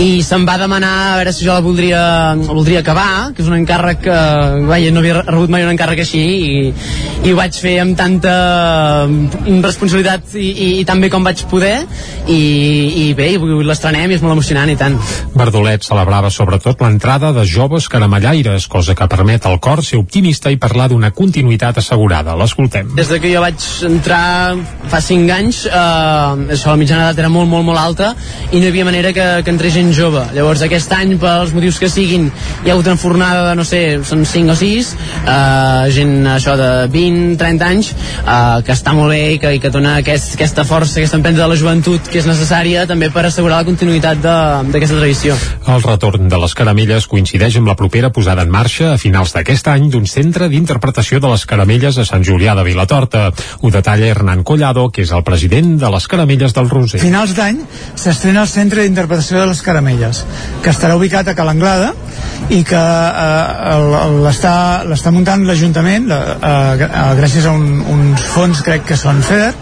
i 0.00 0.22
se'm 0.24 0.46
va 0.48 0.56
demanar 0.60 0.90
a 1.10 1.16
veure 1.18 1.32
si 1.36 1.44
jo 1.44 1.52
la 1.52 1.64
voldria, 1.64 2.00
la 2.38 2.54
voldria 2.56 2.80
acabar, 2.80 3.32
que 3.34 3.42
és 3.42 3.48
un 3.50 3.58
encàrrec 3.58 4.00
que, 4.06 4.18
vaja, 4.68 4.92
no 4.94 5.02
havia 5.02 5.24
rebut 5.26 5.52
mai 5.52 5.66
un 5.66 5.72
encàrrec 5.74 6.04
així, 6.04 6.20
i, 6.20 6.62
i 7.26 7.32
ho 7.32 7.36
vaig 7.36 7.58
fer 7.60 7.74
amb 7.82 7.98
tanta 7.98 8.32
mm, 9.06 9.60
responsabilitat 9.66 10.34
i, 10.40 10.46
i, 10.48 10.68
i 10.80 10.86
tan 10.88 11.02
bé 11.02 11.10
com 11.12 11.26
vaig 11.26 11.44
poder, 11.50 11.74
i, 12.26 12.40
i 13.04 13.04
bé, 13.18 13.32
i 13.34 13.60
l'estrenem 13.66 14.14
i 14.14 14.16
és 14.16 14.24
molt 14.24 14.38
emocionant 14.38 14.72
i 14.72 14.78
tant. 14.80 14.96
Verdolet 15.36 15.84
celebrava 15.84 16.32
sobretot 16.32 16.80
l'entrada 16.84 17.34
de 17.36 17.44
joves 17.48 17.88
caramellaires, 18.30 18.66
cosa 18.68 18.94
que 18.94 19.06
permet 19.08 19.44
al 19.46 19.58
cor 19.60 19.82
ser 19.84 19.98
optimista 19.98 20.50
i 20.50 20.56
parlar 20.56 20.88
d'una 20.90 21.10
continuïtat 21.10 21.78
assegurada. 21.80 22.34
L'escoltem. 22.38 22.92
Des 22.94 23.08
de 23.08 23.18
que 23.20 23.32
jo 23.32 23.40
vaig 23.42 23.56
entrar 23.86 24.56
fa 24.88 25.00
5 25.00 25.30
anys, 25.34 25.64
eh, 25.66 25.70
això, 26.54 26.70
la 26.70 26.76
mitjana 26.76 27.02
d'edat 27.08 27.18
era 27.18 27.28
molt, 27.28 27.48
molt, 27.48 27.64
molt 27.64 27.78
alta 27.78 28.14
i 28.52 28.58
no 28.60 28.64
hi 28.66 28.68
havia 28.68 28.84
manera 28.84 29.12
que, 29.12 29.42
que 29.44 29.50
entrés 29.50 29.74
gent 29.74 29.92
jove. 29.94 30.22
Llavors 30.34 30.62
aquest 30.62 30.92
any, 30.92 31.16
pels 31.18 31.52
motius 31.54 31.78
que 31.78 31.88
siguin, 31.90 32.30
hi 32.64 32.70
ha 32.70 32.74
hagut 32.74 32.86
una 32.86 32.96
fornada 32.96 33.48
de, 33.50 33.56
no 33.56 33.64
sé, 33.64 34.00
són 34.06 34.24
5 34.24 34.52
o 34.52 34.56
6, 34.56 34.92
eh, 35.26 35.90
gent 35.94 36.14
això 36.36 36.56
de 36.56 36.70
20, 36.92 37.36
30 37.40 37.66
anys, 37.66 37.92
eh, 38.22 38.62
que 38.66 38.72
està 38.76 38.94
molt 38.94 39.10
bé 39.10 39.34
i 39.34 39.38
que, 39.42 39.54
i 39.56 39.60
que 39.62 39.70
dona 39.70 39.96
aquest, 40.00 40.34
aquesta 40.38 40.64
força, 40.64 41.00
aquesta 41.00 41.16
empenta 41.18 41.42
de 41.42 41.48
la 41.50 41.56
joventut 41.58 42.08
que 42.10 42.18
és 42.22 42.26
necessària 42.30 42.86
també 42.86 43.10
per 43.10 43.26
assegurar 43.26 43.58
la 43.62 43.68
continuïtat 43.68 44.22
de- 44.22 44.70
d'aquesta 44.70 44.98
tradició. 45.00 45.36
El 45.66 45.82
retorn 45.82 46.28
de 46.28 46.38
les 46.38 46.54
caramelles 46.54 47.06
coincideix 47.06 47.56
amb 47.56 47.66
la 47.68 47.74
propera 47.76 48.10
posada 48.20 48.44
en 48.44 48.50
marxa 48.52 48.92
a 48.92 48.98
finals 49.00 49.32
d'aquest 49.32 49.68
any 49.72 49.88
d'un 49.90 50.04
centre 50.06 50.48
d'interpretació 50.52 51.20
de 51.24 51.30
les 51.32 51.46
caramelles 51.48 51.96
a 51.98 52.04
Sant 52.04 52.22
Julià 52.26 52.52
de 52.58 52.64
Vilatorta. 52.66 53.30
Ho 53.64 53.70
detalla 53.72 54.06
Hernán 54.12 54.42
Collado, 54.44 54.90
que 54.92 55.02
és 55.06 55.12
el 55.16 55.24
president 55.24 55.78
de 55.80 55.88
les 55.90 56.06
caramelles 56.10 56.52
del 56.54 56.68
Roser. 56.68 57.00
finals 57.00 57.32
d'any 57.34 57.62
s'estrena 57.96 58.42
el 58.44 58.48
Centre 58.50 58.82
d'Interpretació 58.84 59.40
de 59.40 59.46
les 59.50 59.62
Caramelles, 59.64 60.24
que 60.62 60.70
estarà 60.70 60.96
ubicat 60.98 61.28
a 61.28 61.34
Calanglada 61.38 61.94
i 62.50 62.60
que 62.66 62.76
eh, 62.76 64.20
l'està 64.24 65.10
muntant 65.14 65.44
l'Ajuntament 65.46 66.08
la- 66.10 66.20
eh, 66.36 66.84
eh, 66.84 67.14
gràcies 67.20 67.46
a 67.46 67.52
un, 67.56 67.80
uns 67.94 68.24
fons 68.34 68.60
crec 68.66 68.84
que 68.90 68.96
són 69.00 69.22
FEDER 69.24 69.52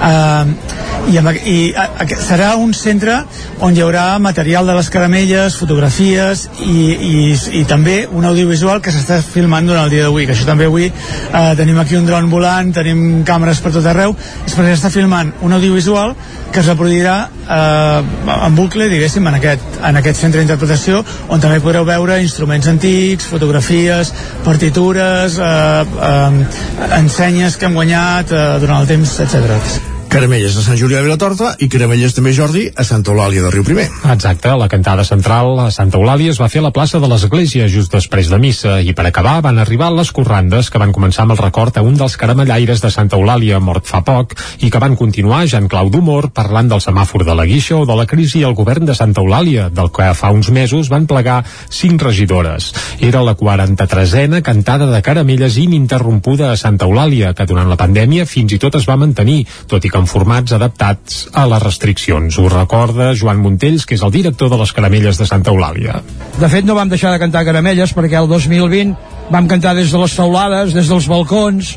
eh, 0.00 0.82
i, 1.10 1.18
amb, 1.20 1.30
i 1.44 1.56
a, 1.76 1.84
a, 2.00 2.06
serà 2.20 2.54
un 2.60 2.72
centre 2.76 3.16
on 3.64 3.74
hi 3.76 3.82
haurà 3.84 4.18
material 4.22 4.66
de 4.68 4.76
les 4.76 4.88
caramelles, 4.92 5.56
fotografies 5.60 6.46
i, 6.64 6.78
i, 6.94 7.14
i 7.60 7.64
també 7.68 8.04
un 8.10 8.24
audiovisual 8.28 8.80
que 8.84 8.92
s'està 8.94 9.20
filmant 9.24 9.68
durant 9.68 9.84
el 9.84 9.92
dia 9.92 10.06
d'avui, 10.06 10.26
que 10.26 10.34
això 10.36 10.48
també 10.48 10.68
avui 10.70 10.88
eh, 10.88 11.52
tenim 11.58 11.78
aquí 11.82 11.98
un 11.98 12.08
dron 12.08 12.30
volant, 12.32 12.72
tenim 12.74 13.22
càmeres 13.26 13.60
per 13.64 13.74
tot 13.76 13.86
arreu, 13.90 14.16
és 14.46 14.56
perquè 14.56 14.74
s'està 14.74 14.92
filmant 14.94 15.32
un 15.44 15.56
audiovisual 15.56 16.14
que 16.52 16.62
es 16.62 16.68
reproduirà 16.70 17.16
eh, 17.44 18.36
en 18.48 18.58
bucle, 18.58 18.88
diguéssim, 18.92 19.26
en 19.28 19.38
aquest, 19.40 19.80
en 19.82 20.00
aquest 20.00 20.20
centre 20.24 20.42
d'interpretació, 20.42 21.02
on 21.28 21.42
també 21.42 21.60
podreu 21.64 21.86
veure 21.88 22.20
instruments 22.22 22.68
antics, 22.70 23.28
fotografies, 23.30 24.14
partitures, 24.46 25.38
eh, 25.38 25.98
eh, 26.12 27.00
ensenyes 27.00 27.58
que 27.58 27.68
hem 27.68 27.82
guanyat 27.82 28.32
eh, 28.32 28.46
durant 28.62 28.80
el 28.84 28.94
temps, 28.94 29.18
etc. 29.26 29.93
Caramelles 30.14 30.54
a 30.54 30.62
Sant 30.62 30.76
Julià 30.78 31.00
de 31.00 31.08
Vilatorta 31.08 31.48
i 31.58 31.66
Caramelles 31.66 32.12
també, 32.14 32.30
Jordi, 32.36 32.68
a 32.70 32.84
Santa 32.86 33.10
Eulàlia 33.10 33.42
de 33.42 33.48
Riu 33.50 33.64
Primer. 33.66 33.88
Exacte, 34.12 34.52
la 34.54 34.68
cantada 34.70 35.02
central 35.02 35.58
a 35.58 35.64
Santa 35.74 35.98
Eulàlia 35.98 36.30
es 36.30 36.38
va 36.38 36.46
fer 36.52 36.60
a 36.60 36.66
la 36.68 36.70
plaça 36.76 37.00
de 37.02 37.08
l'Església 37.10 37.66
just 37.66 37.90
després 37.90 38.30
de 38.30 38.38
missa 38.38 38.76
i 38.78 38.94
per 38.94 39.08
acabar 39.08 39.40
van 39.42 39.58
arribar 39.58 39.88
les 39.90 40.12
corrandes 40.14 40.70
que 40.70 40.78
van 40.78 40.92
començar 40.94 41.24
amb 41.24 41.34
el 41.34 41.40
record 41.40 41.80
a 41.80 41.82
un 41.82 41.96
dels 41.98 42.14
caramellaires 42.20 42.84
de 42.84 42.92
Santa 42.94 43.18
Eulàlia 43.18 43.58
mort 43.58 43.90
fa 43.90 44.04
poc 44.06 44.36
i 44.62 44.70
que 44.70 44.82
van 44.84 44.94
continuar 44.94 45.48
Jean 45.50 45.66
Clau 45.66 45.90
d'Humor 45.90 46.30
parlant 46.30 46.70
del 46.70 46.84
semàfor 46.86 47.26
de 47.26 47.34
la 47.34 47.48
guixa 47.50 47.80
o 47.80 47.82
de 47.82 47.98
la 47.98 48.06
crisi 48.06 48.44
al 48.46 48.54
govern 48.54 48.86
de 48.86 48.94
Santa 48.94 49.18
Eulàlia, 49.18 49.66
del 49.74 49.90
que 49.90 50.12
fa 50.14 50.30
uns 50.30 50.52
mesos 50.54 50.92
van 50.94 51.10
plegar 51.10 51.40
cinc 51.74 52.06
regidores. 52.06 52.70
Era 53.00 53.24
la 53.26 53.34
43a 53.34 54.44
cantada 54.46 54.86
de 54.94 55.02
caramelles 55.02 55.58
ininterrompuda 55.58 56.52
a 56.52 56.56
Santa 56.56 56.86
Eulàlia, 56.86 57.34
que 57.34 57.50
durant 57.50 57.66
la 57.66 57.82
pandèmia 57.82 58.30
fins 58.30 58.54
i 58.54 58.62
tot 58.62 58.78
es 58.78 58.86
va 58.86 59.00
mantenir, 59.00 59.42
tot 59.66 59.82
i 59.82 59.90
que 59.90 60.03
en 60.04 60.10
formats 60.10 60.52
adaptats 60.52 61.24
a 61.32 61.46
les 61.48 61.62
restriccions. 61.62 62.36
Ho 62.38 62.50
recorda 62.52 63.14
Joan 63.16 63.40
Montells, 63.40 63.86
que 63.88 63.96
és 63.96 64.04
el 64.04 64.12
director 64.12 64.50
de 64.52 64.58
les 64.60 64.72
caramelles 64.76 65.16
de 65.20 65.26
Santa 65.28 65.52
Eulàlia. 65.54 66.02
De 66.36 66.50
fet, 66.52 66.66
no 66.68 66.76
vam 66.76 66.92
deixar 66.92 67.14
de 67.14 67.22
cantar 67.22 67.46
caramelles 67.48 67.94
perquè 67.96 68.20
el 68.20 68.28
2020 68.28 69.32
vam 69.32 69.48
cantar 69.48 69.72
des 69.78 69.92
de 69.92 70.02
les 70.02 70.16
taulades, 70.16 70.74
des 70.76 70.90
dels 70.90 71.08
balcons, 71.08 71.76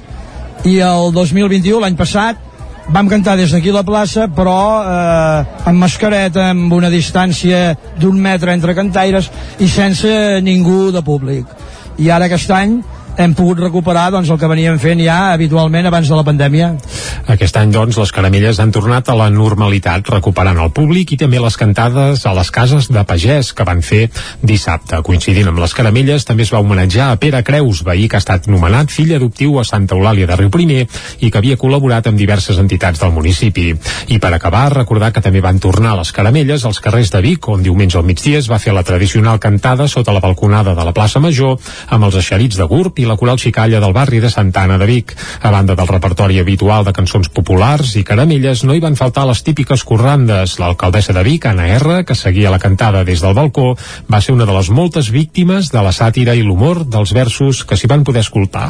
i 0.68 0.80
el 0.84 1.14
2021, 1.16 1.80
l'any 1.80 1.96
passat, 1.96 2.44
vam 2.92 3.08
cantar 3.12 3.38
des 3.40 3.54
d'aquí 3.56 3.72
la 3.72 3.86
plaça, 3.88 4.28
però 4.28 4.60
eh, 4.82 5.70
amb 5.70 5.80
mascareta, 5.80 6.50
amb 6.52 6.74
una 6.74 6.92
distància 6.92 7.78
d'un 8.00 8.20
metre 8.20 8.56
entre 8.56 8.76
cantaires 8.76 9.32
i 9.64 9.72
sense 9.72 10.12
ningú 10.44 10.90
de 10.92 11.04
públic. 11.04 11.48
I 11.98 12.12
ara 12.12 12.28
aquest 12.28 12.52
any 12.52 12.82
hem 13.18 13.34
pogut 13.34 13.60
recuperar 13.60 14.12
doncs, 14.14 14.30
el 14.30 14.40
que 14.40 14.50
veníem 14.50 14.78
fent 14.80 15.02
ja 15.02 15.34
habitualment 15.34 15.90
abans 15.90 16.10
de 16.10 16.18
la 16.18 16.26
pandèmia. 16.28 16.70
Aquest 17.34 17.58
any, 17.60 17.72
doncs, 17.74 17.98
les 18.00 18.14
caramelles 18.14 18.60
han 18.62 18.72
tornat 18.72 19.10
a 19.10 19.16
la 19.18 19.28
normalitat, 19.34 20.08
recuperant 20.14 20.60
el 20.64 20.72
públic 20.72 21.12
i 21.12 21.20
també 21.20 21.42
les 21.42 21.58
cantades 21.60 22.26
a 22.30 22.34
les 22.38 22.52
cases 22.54 22.90
de 22.94 23.04
pagès 23.10 23.52
que 23.58 23.66
van 23.68 23.82
fer 23.82 24.06
dissabte. 24.42 25.02
Coincidint 25.04 25.50
amb 25.52 25.60
les 25.64 25.74
caramelles, 25.76 26.26
també 26.28 26.46
es 26.46 26.54
va 26.54 26.62
homenatjar 26.62 27.10
a 27.12 27.18
Pere 27.20 27.42
Creus, 27.44 27.84
veí 27.88 28.08
que 28.08 28.20
ha 28.20 28.24
estat 28.24 28.48
nomenat 28.48 28.94
fill 28.94 29.16
adoptiu 29.18 29.58
a 29.60 29.66
Santa 29.68 29.98
Eulàlia 29.98 30.30
de 30.30 30.38
Riu 30.38 30.54
Primer 30.54 30.86
i 31.20 31.32
que 31.32 31.42
havia 31.42 31.58
col·laborat 31.60 32.08
amb 32.08 32.22
diverses 32.22 32.62
entitats 32.62 33.02
del 33.02 33.16
municipi. 33.16 33.72
I 34.14 34.22
per 34.24 34.34
acabar, 34.38 34.70
recordar 34.76 35.12
que 35.12 35.26
també 35.26 35.42
van 35.42 35.60
tornar 35.60 35.98
les 35.98 36.14
caramelles 36.14 36.66
als 36.66 36.80
carrers 36.84 37.12
de 37.12 37.24
Vic, 37.26 37.50
on 37.50 37.66
diumenge 37.66 37.98
al 37.98 38.06
migdia 38.06 38.38
es 38.40 38.50
va 38.52 38.62
fer 38.62 38.76
la 38.78 38.86
tradicional 38.86 39.42
cantada 39.42 39.88
sota 39.88 40.14
la 40.14 40.22
balconada 40.22 40.76
de 40.78 40.86
la 40.86 40.94
plaça 40.94 41.20
Major 41.20 41.58
amb 41.90 42.08
els 42.08 42.22
eixerits 42.22 42.60
de 42.60 42.68
Gurb 42.70 43.00
i 43.02 43.07
la 43.08 43.18
coral 43.18 43.40
xicalla 43.40 43.80
del 43.80 43.94
barri 43.96 44.20
de 44.20 44.30
Santa 44.30 44.64
Anna 44.64 44.78
de 44.78 44.86
Vic. 44.86 45.16
A 45.42 45.52
banda 45.52 45.76
del 45.76 45.88
repertori 45.88 46.40
habitual 46.40 46.86
de 46.86 46.94
cançons 46.94 47.30
populars 47.30 47.96
i 47.96 48.04
caramelles, 48.04 48.64
no 48.68 48.76
hi 48.76 48.84
van 48.84 48.98
faltar 49.00 49.26
les 49.30 49.42
típiques 49.44 49.84
corrandes. 49.88 50.58
L'alcaldessa 50.62 51.16
de 51.16 51.24
Vic, 51.26 51.48
Anna 51.50 51.68
R., 51.78 52.04
que 52.06 52.16
seguia 52.16 52.52
la 52.54 52.60
cantada 52.60 53.04
des 53.08 53.24
del 53.24 53.36
balcó, 53.38 53.76
va 54.12 54.22
ser 54.22 54.36
una 54.36 54.46
de 54.46 54.56
les 54.56 54.70
moltes 54.70 55.10
víctimes 55.12 55.72
de 55.72 55.84
la 55.84 55.94
sàtira 55.96 56.36
i 56.36 56.44
l'humor 56.46 56.84
dels 56.86 57.14
versos 57.16 57.64
que 57.64 57.78
s'hi 57.78 57.90
van 57.90 58.04
poder 58.08 58.26
escoltar. 58.26 58.68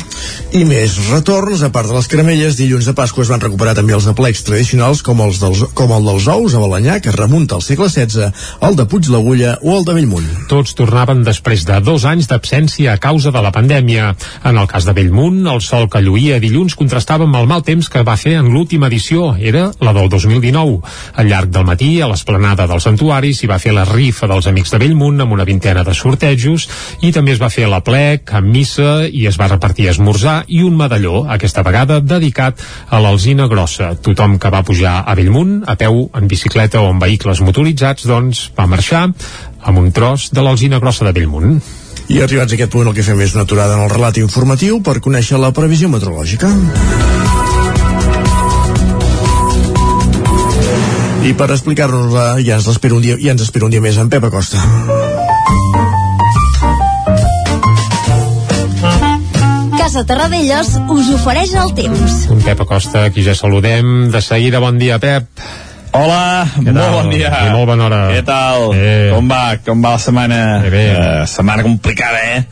I 0.53 0.63
més 0.67 0.97
retorns, 1.11 1.63
a 1.65 1.71
part 1.73 1.89
de 1.89 1.97
les 1.97 2.07
caramelles, 2.11 2.57
dilluns 2.59 2.87
de 2.87 2.95
Pasqua 2.97 3.25
es 3.25 3.31
van 3.33 3.43
recuperar 3.43 3.75
també 3.77 3.95
els 3.97 4.07
aplecs 4.09 4.43
tradicionals 4.47 5.03
com, 5.05 5.21
els 5.25 5.41
dels, 5.41 5.63
com 5.77 5.93
el 5.95 6.07
dels 6.11 6.27
ous 6.31 6.55
a 6.55 6.61
Balanyà, 6.63 6.99
que 7.03 7.15
remunta 7.15 7.57
al 7.57 7.65
segle 7.65 7.89
XVI, 7.89 8.31
el 8.67 8.77
de 8.77 8.87
Puig 8.89 9.09
l'Agulla 9.11 9.57
o 9.63 9.77
el 9.77 9.85
de 9.87 9.97
Bellmunt. 9.97 10.29
Tots 10.51 10.75
tornaven 10.77 11.23
després 11.25 11.65
de 11.67 11.79
dos 11.83 12.05
anys 12.07 12.29
d'absència 12.31 12.93
a 12.93 13.01
causa 13.01 13.31
de 13.33 13.43
la 13.43 13.53
pandèmia. 13.55 14.13
En 14.43 14.57
el 14.57 14.67
cas 14.67 14.85
de 14.85 14.93
Bellmunt, 14.93 15.45
el 15.47 15.61
sol 15.61 15.87
que 15.91 16.01
lluïa 16.03 16.39
dilluns 16.43 16.75
contrastava 16.77 17.25
amb 17.27 17.37
el 17.39 17.47
mal 17.49 17.63
temps 17.67 17.89
que 17.89 18.03
va 18.07 18.17
fer 18.19 18.35
en 18.39 18.51
l'última 18.53 18.87
edició, 18.91 19.33
era 19.39 19.67
la 19.83 19.93
del 19.95 20.09
2019. 20.09 20.79
Al 21.15 21.29
llarg 21.29 21.51
del 21.53 21.65
matí, 21.67 21.89
a 22.01 22.09
l'esplanada 22.11 22.67
del 22.69 22.81
santuari, 22.83 23.33
s'hi 23.33 23.49
va 23.49 23.59
fer 23.63 23.73
la 23.75 23.85
rifa 23.87 24.29
dels 24.29 24.47
Amics 24.51 24.73
de 24.73 24.81
Bellmunt 24.83 25.23
amb 25.23 25.35
una 25.35 25.47
vintena 25.47 25.83
de 25.87 25.95
sortejos 25.97 26.67
i 27.01 27.11
també 27.15 27.35
es 27.35 27.41
va 27.41 27.51
fer 27.53 27.67
la 27.69 27.81
plec 27.85 28.33
amb 28.37 28.51
missa 28.53 29.07
i 29.07 29.25
es 29.29 29.39
va 29.39 29.49
repartir 29.51 29.89
esmorzar 29.91 30.43
i 30.47 30.63
un 30.65 30.77
medalló, 30.77 31.25
aquesta 31.37 31.63
vegada 31.65 31.99
dedicat 32.01 32.63
a 32.89 33.01
l'Alzina 33.03 33.47
Grossa. 33.51 33.93
Tothom 33.95 34.37
que 34.39 34.53
va 34.53 34.63
pujar 34.67 35.01
a 35.05 35.17
Bellmunt, 35.17 35.61
a 35.67 35.75
peu, 35.79 36.07
en 36.13 36.27
bicicleta 36.27 36.81
o 36.81 36.91
en 36.91 37.01
vehicles 37.03 37.41
motoritzats, 37.41 38.07
doncs 38.07 38.47
va 38.57 38.69
marxar 38.69 39.07
amb 39.07 39.83
un 39.83 39.91
tros 39.91 40.31
de 40.31 40.43
l'Alzina 40.43 40.79
Grossa 40.83 41.07
de 41.07 41.13
Bellmunt. 41.17 41.59
I 42.07 42.21
arribats 42.23 42.53
a 42.53 42.55
aquest 42.55 42.71
punt 42.71 42.87
el 42.87 42.95
que 42.95 43.03
fem 43.03 43.19
és 43.19 43.33
una 43.35 43.43
aturada 43.43 43.75
en 43.75 43.83
el 43.83 43.91
relat 43.91 44.17
informatiu 44.21 44.79
per 44.83 45.01
conèixer 45.03 45.39
la 45.41 45.51
previsió 45.55 45.89
meteorològica. 45.91 46.47
I 51.27 51.33
per 51.35 51.49
explicar-nos-la 51.51 52.39
ja 52.47 52.61
ens 52.61 52.69
espera 52.71 52.95
un 52.95 53.03
dia 53.03 53.17
ja 53.19 53.35
ens 53.35 53.43
espera 53.43 53.67
un 53.67 53.75
dia 53.75 53.83
més 53.83 53.99
en 53.99 54.07
Pep 54.07 54.23
Acosta. 54.29 54.63
Casa 59.75 60.05
Terradellos 60.07 60.73
us 60.87 61.13
ofereix 61.19 61.57
el 61.59 61.75
temps. 61.75 62.19
Un 62.31 62.39
Pep 62.47 62.63
Acosta, 62.63 63.03
aquí 63.11 63.27
ja 63.27 63.35
saludem. 63.35 64.11
De 64.15 64.23
seguida, 64.23 64.63
bon 64.63 64.79
dia, 64.79 64.99
Pep. 65.03 65.27
Hola, 65.97 66.45
Què 66.57 66.71
molt 66.71 66.77
tal? 66.77 66.93
bon 66.93 67.09
dia. 67.13 67.29
I 67.47 67.53
molt 67.55 67.67
bona 67.71 67.85
hora. 67.87 67.99
Què 68.13 68.21
tal? 68.27 68.67
Eh. 68.77 69.09
Com 69.15 69.29
va? 69.31 69.43
Com 69.65 69.81
va 69.81 69.95
la 69.95 70.01
setmana? 70.03 70.39
Bé, 70.65 70.69
bé. 70.73 70.83
Uh, 70.93 71.23
setmana 71.29 71.63
complicada, 71.65 72.19
eh? 72.35 72.43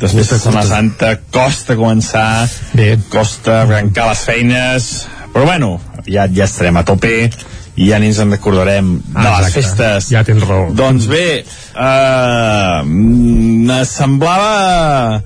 Després 0.00 0.28
de 0.28 0.38
Setmana 0.38 0.66
Santa 0.68 1.10
costa 1.32 1.76
començar, 1.76 2.46
bé. 2.76 2.90
costa 3.12 3.62
arrencar 3.62 4.10
les 4.10 4.24
feines, 4.28 4.88
però 5.32 5.46
bueno, 5.48 5.70
ja, 6.04 6.26
ja 6.28 6.44
estarem 6.44 6.76
a 6.76 6.82
tope 6.84 7.12
i 7.76 7.86
ja 7.90 7.96
ni 8.00 8.10
ens 8.10 8.18
en 8.20 8.30
recordarem 8.32 8.90
de 9.00 9.14
Ah, 9.22 9.38
les 9.40 9.48
exacte. 9.48 9.62
festes. 9.62 10.10
Ja 10.12 10.22
tens 10.24 10.44
raó. 10.44 10.68
Doncs 10.76 11.06
bé, 11.08 11.44
uh, 11.76 12.84
me 12.84 13.80
semblava 13.88 15.22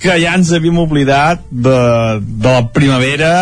que 0.00 0.18
ja 0.20 0.34
ens 0.36 0.52
havíem 0.52 0.78
oblidat 0.84 1.40
de, 1.50 1.78
de 2.20 2.48
la 2.58 2.62
primavera, 2.76 3.32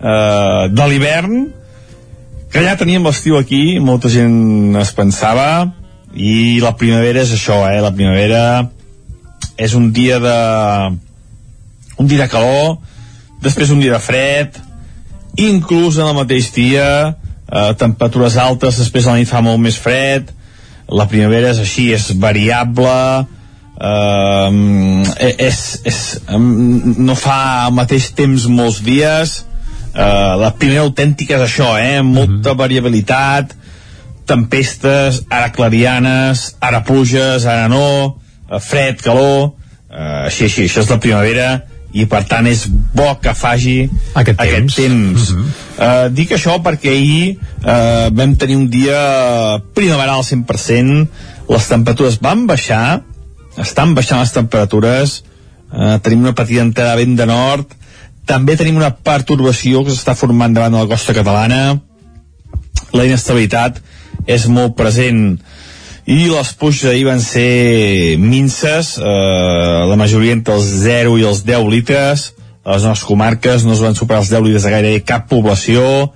uh, 0.00 0.68
de 0.72 0.88
l'hivern, 0.88 1.38
que 2.52 2.62
ja 2.64 2.76
teníem 2.80 3.04
l'estiu 3.04 3.36
aquí, 3.38 3.78
molta 3.80 4.08
gent 4.12 4.76
es 4.80 4.92
pensava, 4.96 5.74
i 6.14 6.58
la 6.64 6.74
primavera 6.76 7.22
és 7.22 7.32
això, 7.36 7.60
eh? 7.68 7.80
La 7.84 7.92
primavera 7.92 8.68
és 9.58 9.74
un 9.74 9.90
dia 9.92 10.18
de... 10.22 10.38
un 11.98 12.06
dia 12.06 12.24
de 12.24 12.30
calor, 12.30 12.78
després 13.42 13.70
un 13.74 13.80
dia 13.82 13.92
de 13.92 14.00
fred, 14.00 14.58
inclús 15.38 15.98
en 15.98 16.06
el 16.08 16.16
mateix 16.16 16.52
dia, 16.54 17.14
eh, 17.48 17.72
temperatures 17.78 18.38
altes, 18.38 18.78
després 18.78 19.06
a 19.06 19.14
la 19.14 19.20
nit 19.20 19.30
fa 19.30 19.42
molt 19.44 19.60
més 19.62 19.78
fred, 19.78 20.30
la 20.88 21.08
primavera 21.10 21.50
és 21.52 21.60
així, 21.60 21.90
és 21.92 22.12
variable, 22.16 23.26
eh, 23.78 25.34
és, 25.50 25.60
és, 25.84 26.00
em, 26.32 26.48
no 27.02 27.18
fa 27.18 27.38
al 27.66 27.76
mateix 27.76 28.12
temps 28.16 28.48
molts 28.48 28.80
dies, 28.86 29.42
eh, 29.98 30.34
la 30.38 30.52
primera 30.58 30.84
autèntica 30.86 31.38
és 31.38 31.48
això, 31.48 31.72
eh, 31.80 32.02
molta 32.02 32.54
variabilitat, 32.54 33.54
tempestes, 34.28 35.24
ara 35.30 35.50
clarianes, 35.52 36.54
ara 36.60 36.82
pluges, 36.84 37.46
ara 37.46 37.66
no, 37.68 38.18
eh, 38.50 38.60
fred, 38.60 39.00
calor, 39.02 39.54
eh, 39.90 40.28
així, 40.28 40.44
així, 40.44 40.68
això 40.68 40.84
és 40.84 40.90
la 40.90 41.00
primavera, 41.02 41.48
i 41.92 42.04
per 42.04 42.20
tant 42.28 42.46
és 42.46 42.66
bo 42.68 43.08
que 43.22 43.32
faci 43.32 43.88
Aquest 44.12 44.36
temps. 44.38 44.76
Aquest 44.76 44.76
temps. 44.76 45.30
eh, 45.78 46.08
dic 46.12 46.34
això 46.36 46.58
perquè 46.62 46.92
ahir 46.92 47.38
eh, 47.64 48.10
vam 48.12 48.36
tenir 48.36 48.58
un 48.60 48.68
dia 48.68 49.00
primaveral 49.74 50.20
al 50.20 50.26
100%, 50.28 51.08
les 51.48 51.70
temperatures 51.72 52.20
van 52.20 52.44
baixar, 52.46 53.00
estan 53.56 53.94
baixant 53.96 54.20
les 54.20 54.34
temperatures, 54.36 55.22
eh, 55.72 55.96
tenim 56.04 56.28
una 56.28 56.36
petita 56.36 56.60
entrada 56.60 56.98
vent 57.00 57.16
de 57.16 57.26
nord, 57.26 57.77
també 58.28 58.58
tenim 58.60 58.76
una 58.76 58.92
pertorbació 58.92 59.82
que 59.86 59.94
s'està 59.94 60.14
formant 60.18 60.52
davant 60.54 60.74
de 60.74 60.82
la 60.82 60.90
costa 60.90 61.14
catalana, 61.16 61.78
la 62.92 63.06
inestabilitat 63.08 63.80
és 64.28 64.46
molt 64.52 64.76
present. 64.76 65.38
I 66.08 66.18
les 66.28 66.52
pluges 66.56 66.88
ahir 66.88 67.06
van 67.08 67.20
ser 67.24 68.16
minces, 68.20 68.94
eh, 68.98 69.80
la 69.90 69.96
majoria 70.00 70.36
entre 70.36 70.56
els 70.56 70.68
0 70.84 71.18
i 71.20 71.24
els 71.28 71.42
10 71.44 71.68
litres, 71.72 72.32
a 72.64 72.76
les 72.76 72.84
nostres 72.84 73.08
comarques 73.08 73.64
no 73.64 73.72
es 73.72 73.82
van 73.84 73.96
superar 73.96 74.20
els 74.20 74.30
10 74.32 74.44
litres 74.44 74.64
de 74.64 74.72
gairebé 74.72 75.02
cap 75.08 75.28
població, 75.28 76.12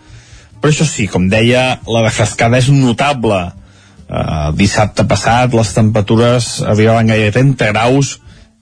però 0.61 0.73
això 0.73 0.87
sí, 0.89 1.09
com 1.09 1.29
deia, 1.33 1.81
la 1.89 2.05
refrescada 2.05 2.61
és 2.61 2.69
notable. 2.69 3.41
Eh, 4.09 4.49
dissabte 4.57 5.09
passat 5.09 5.53
les 5.57 5.73
temperatures 5.73 6.61
arribaven 6.69 7.09
gairebé 7.09 7.33
30 7.41 7.73
graus, 7.73 8.19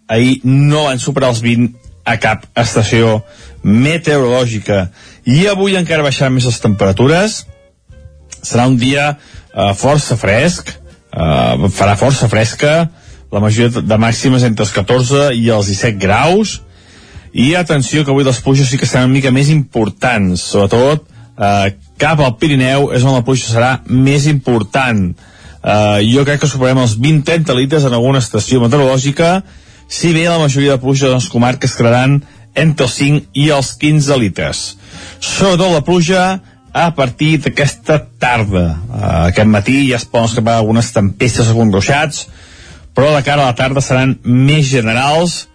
ahir 0.07 0.41
no 0.45 0.87
van 0.87 1.03
superar 1.03 1.31
els 1.35 1.43
20 1.43 1.90
a 2.11 2.19
cap 2.23 2.47
estació 2.59 3.21
meteorològica. 3.63 4.89
I 5.29 5.47
avui 5.53 5.77
encara 5.79 6.07
baixaran 6.07 6.35
més 6.35 6.49
les 6.49 6.61
temperatures, 6.63 7.45
serà 8.43 8.67
un 8.71 8.79
dia 8.81 9.13
eh, 9.15 9.73
força 9.79 10.17
fresc, 10.21 10.73
eh, 10.73 11.69
farà 11.77 11.97
força 12.01 12.29
fresca, 12.33 12.89
la 13.31 13.43
majoria 13.43 13.83
de 13.85 13.99
màximes 14.01 14.43
entre 14.47 14.67
els 14.67 14.75
14 14.75 15.31
i 15.39 15.47
els 15.55 15.71
17 15.71 16.01
graus, 16.03 16.59
i 17.33 17.55
atenció 17.55 18.03
que 18.03 18.11
avui 18.11 18.27
les 18.27 18.41
pluges 18.43 18.71
sí 18.71 18.79
que 18.79 18.89
seran 18.91 19.07
una 19.07 19.21
mica 19.21 19.31
més 19.31 19.53
importants, 19.53 20.43
sobretot 20.51 21.07
eh, 21.41 21.77
cap 22.01 22.21
al 22.21 22.37
Pirineu 22.41 22.91
és 22.97 23.05
on 23.05 23.15
la 23.15 23.25
pluja 23.27 23.51
serà 23.53 23.73
més 23.87 24.27
important. 24.31 25.11
Eh, 25.61 25.99
jo 26.09 26.25
crec 26.27 26.43
que 26.43 26.51
superem 26.51 26.81
els 26.83 26.97
20-30 26.99 27.57
litres 27.59 27.87
en 27.87 27.97
alguna 27.97 28.23
estació 28.25 28.63
meteorològica, 28.65 29.41
si 29.91 30.15
bé 30.15 30.29
la 30.29 30.39
majoria 30.39 30.77
de 30.77 30.83
pluja 30.83 31.09
de 31.09 31.19
les 31.19 31.27
comarques 31.29 31.75
quedaran 31.75 32.21
entre 32.55 32.87
els 32.87 32.95
5 32.95 33.35
i 33.35 33.51
els 33.51 33.75
15 33.83 34.19
litres. 34.23 34.63
Sobretot 35.19 35.75
la 35.75 35.83
pluja 35.87 36.23
a 36.73 36.87
partir 36.95 37.41
d'aquesta 37.43 37.99
tarda. 38.23 38.65
Uh, 38.87 39.03
aquest 39.29 39.51
matí 39.51 39.83
ja 39.89 39.99
es 39.99 40.07
poden 40.07 40.31
escapar 40.31 40.61
algunes 40.61 40.93
tempestes 40.95 41.51
o 41.51 41.67
ruixats, 41.67 42.29
però 42.95 43.11
de 43.17 43.25
cara 43.27 43.43
a 43.43 43.51
la 43.51 43.59
tarda 43.59 43.83
seran 43.83 44.17
més 44.23 44.71
generals 44.71 45.49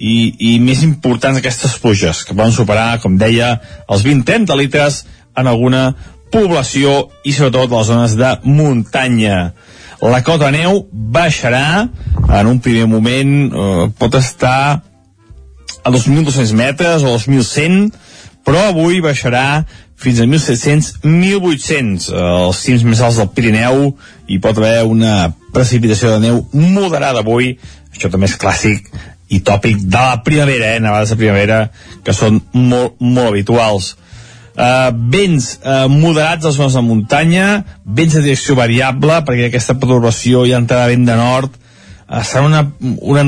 i, 0.00 0.32
i 0.38 0.58
més 0.60 0.82
importants 0.82 1.38
aquestes 1.38 1.76
pluges, 1.78 2.24
que 2.24 2.34
poden 2.34 2.52
superar, 2.52 2.98
com 3.02 3.18
deia, 3.20 3.58
els 3.88 4.04
20-30 4.04 4.56
litres 4.58 5.04
en 5.36 5.46
alguna 5.46 5.92
població 6.32 7.10
i 7.28 7.34
sobretot 7.36 7.68
a 7.68 7.78
les 7.78 7.90
zones 7.92 8.16
de 8.16 8.32
muntanya. 8.48 9.52
La 10.02 10.22
cota 10.26 10.48
de 10.50 10.58
neu 10.58 10.80
baixarà, 10.90 11.86
en 12.26 12.48
un 12.50 12.58
primer 12.58 12.88
moment 12.90 13.34
eh, 13.46 13.84
pot 13.98 14.16
estar 14.18 14.82
a 15.82 15.90
2.200 15.94 16.50
metres 16.58 17.04
o 17.06 17.14
2.100, 17.14 17.92
però 18.42 18.64
avui 18.72 18.98
baixarà 19.04 19.62
fins 20.02 20.18
a 20.18 20.26
1.700, 20.26 21.04
1.800 21.06 22.10
els 22.18 22.64
cims 22.66 22.82
més 22.88 23.02
alts 23.06 23.20
del 23.22 23.30
Pirineu 23.30 23.92
i 24.26 24.40
pot 24.42 24.58
haver 24.58 24.82
una 24.90 25.30
precipitació 25.54 26.16
de 26.16 26.26
neu 26.26 26.42
moderada 26.50 27.22
avui, 27.22 27.54
això 27.94 28.10
també 28.10 28.26
és 28.26 28.38
clàssic 28.42 28.90
i 29.32 29.38
tòpic 29.46 29.86
de 29.86 30.02
la 30.02 30.18
primavera, 30.26 30.74
eh, 30.74 30.82
nevades 30.82 31.14
de 31.14 31.20
primavera 31.20 31.62
que 32.02 32.14
són 32.16 32.42
molt, 32.52 32.98
molt 32.98 33.30
habituals 33.30 33.94
uh, 34.56 34.90
vents 34.92 35.58
uh, 35.62 35.86
moderats 35.90 36.44
a 36.44 36.50
les 36.50 36.58
zones 36.58 36.76
de 36.76 36.84
muntanya 36.86 37.46
vents 37.84 38.16
de 38.16 38.24
direcció 38.24 38.56
variable 38.58 39.20
perquè 39.26 39.48
aquesta 39.48 39.78
perturbació 39.80 40.46
ja 40.48 40.60
entrarà 40.60 40.90
vent 40.92 41.06
de 41.08 41.16
nord. 41.18 41.58
Uh, 42.08 42.20
seran 42.26 42.50
una, 42.50 42.64
una, 43.00 43.24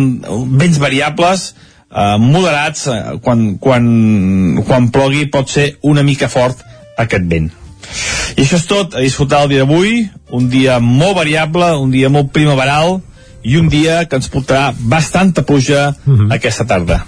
vents 0.61 0.79
variables 0.83 1.53
uh, 1.91 2.17
moderats 2.21 2.87
uh, 2.91 3.19
quan, 3.25 3.55
quan, 3.63 3.85
quan 4.67 4.91
plogui 4.95 5.27
pot 5.33 5.51
ser 5.51 5.75
una 5.83 6.05
mica 6.07 6.29
fort 6.33 6.65
aquest 7.01 7.31
vent. 7.31 7.53
I 8.35 8.43
això 8.43 8.59
és 8.59 8.67
tot, 8.67 8.95
a 8.97 9.03
disfrutar 9.05 9.45
el 9.45 9.53
dia 9.53 9.65
d'avui 9.65 10.05
un 10.35 10.49
dia 10.51 10.81
molt 10.83 11.17
variable, 11.21 11.69
un 11.79 11.93
dia 11.93 12.11
molt 12.11 12.33
primaveral 12.35 12.99
i 13.45 13.59
un 13.61 13.69
dia 13.69 14.05
que 14.09 14.19
ens 14.19 14.31
portarà 14.33 14.73
bastanta 14.75 15.45
pluja 15.47 15.93
aquesta 16.33 16.67
tarda. 16.67 17.05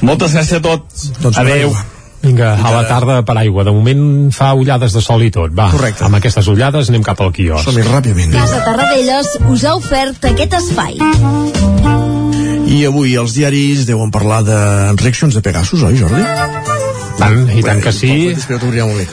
Moltes 0.00 0.34
gràcies 0.34 0.58
a 0.58 0.64
tots. 0.64 1.10
Doncs 1.20 1.38
adeu 1.38 1.74
Vinga, 2.20 2.52
a 2.52 2.72
la 2.74 2.82
tarda 2.88 3.22
per 3.24 3.36
aigua. 3.40 3.64
De 3.64 3.72
moment 3.72 4.32
fa 4.36 4.52
ullades 4.58 4.92
de 4.92 5.00
sol 5.00 5.22
i 5.24 5.30
tot. 5.32 5.54
Va, 5.56 5.70
Correcte. 5.72 6.04
amb 6.04 6.18
aquestes 6.18 6.50
ullades 6.52 6.90
anem 6.92 7.04
cap 7.06 7.20
al 7.24 7.32
quiosc. 7.32 7.64
Som-hi 7.64 7.86
ràpidament. 7.86 8.34
Casa 8.34 8.60
Tarradellas 8.66 9.38
us 9.48 9.64
ha 9.64 9.74
ofert 9.78 10.28
aquest 10.32 10.58
espai. 10.60 11.00
I 12.70 12.84
avui 12.86 13.16
els 13.18 13.32
diaris 13.34 13.86
deuen 13.88 14.12
parlar 14.14 14.44
de 14.46 14.60
reaccions 15.00 15.34
de 15.34 15.42
Pegasus, 15.42 15.82
oi, 15.82 15.96
Jordi? 15.98 16.79
Tant, 17.20 17.42
i 17.52 17.62
tant 17.64 17.82
que 17.84 17.92
sí. 17.92 18.12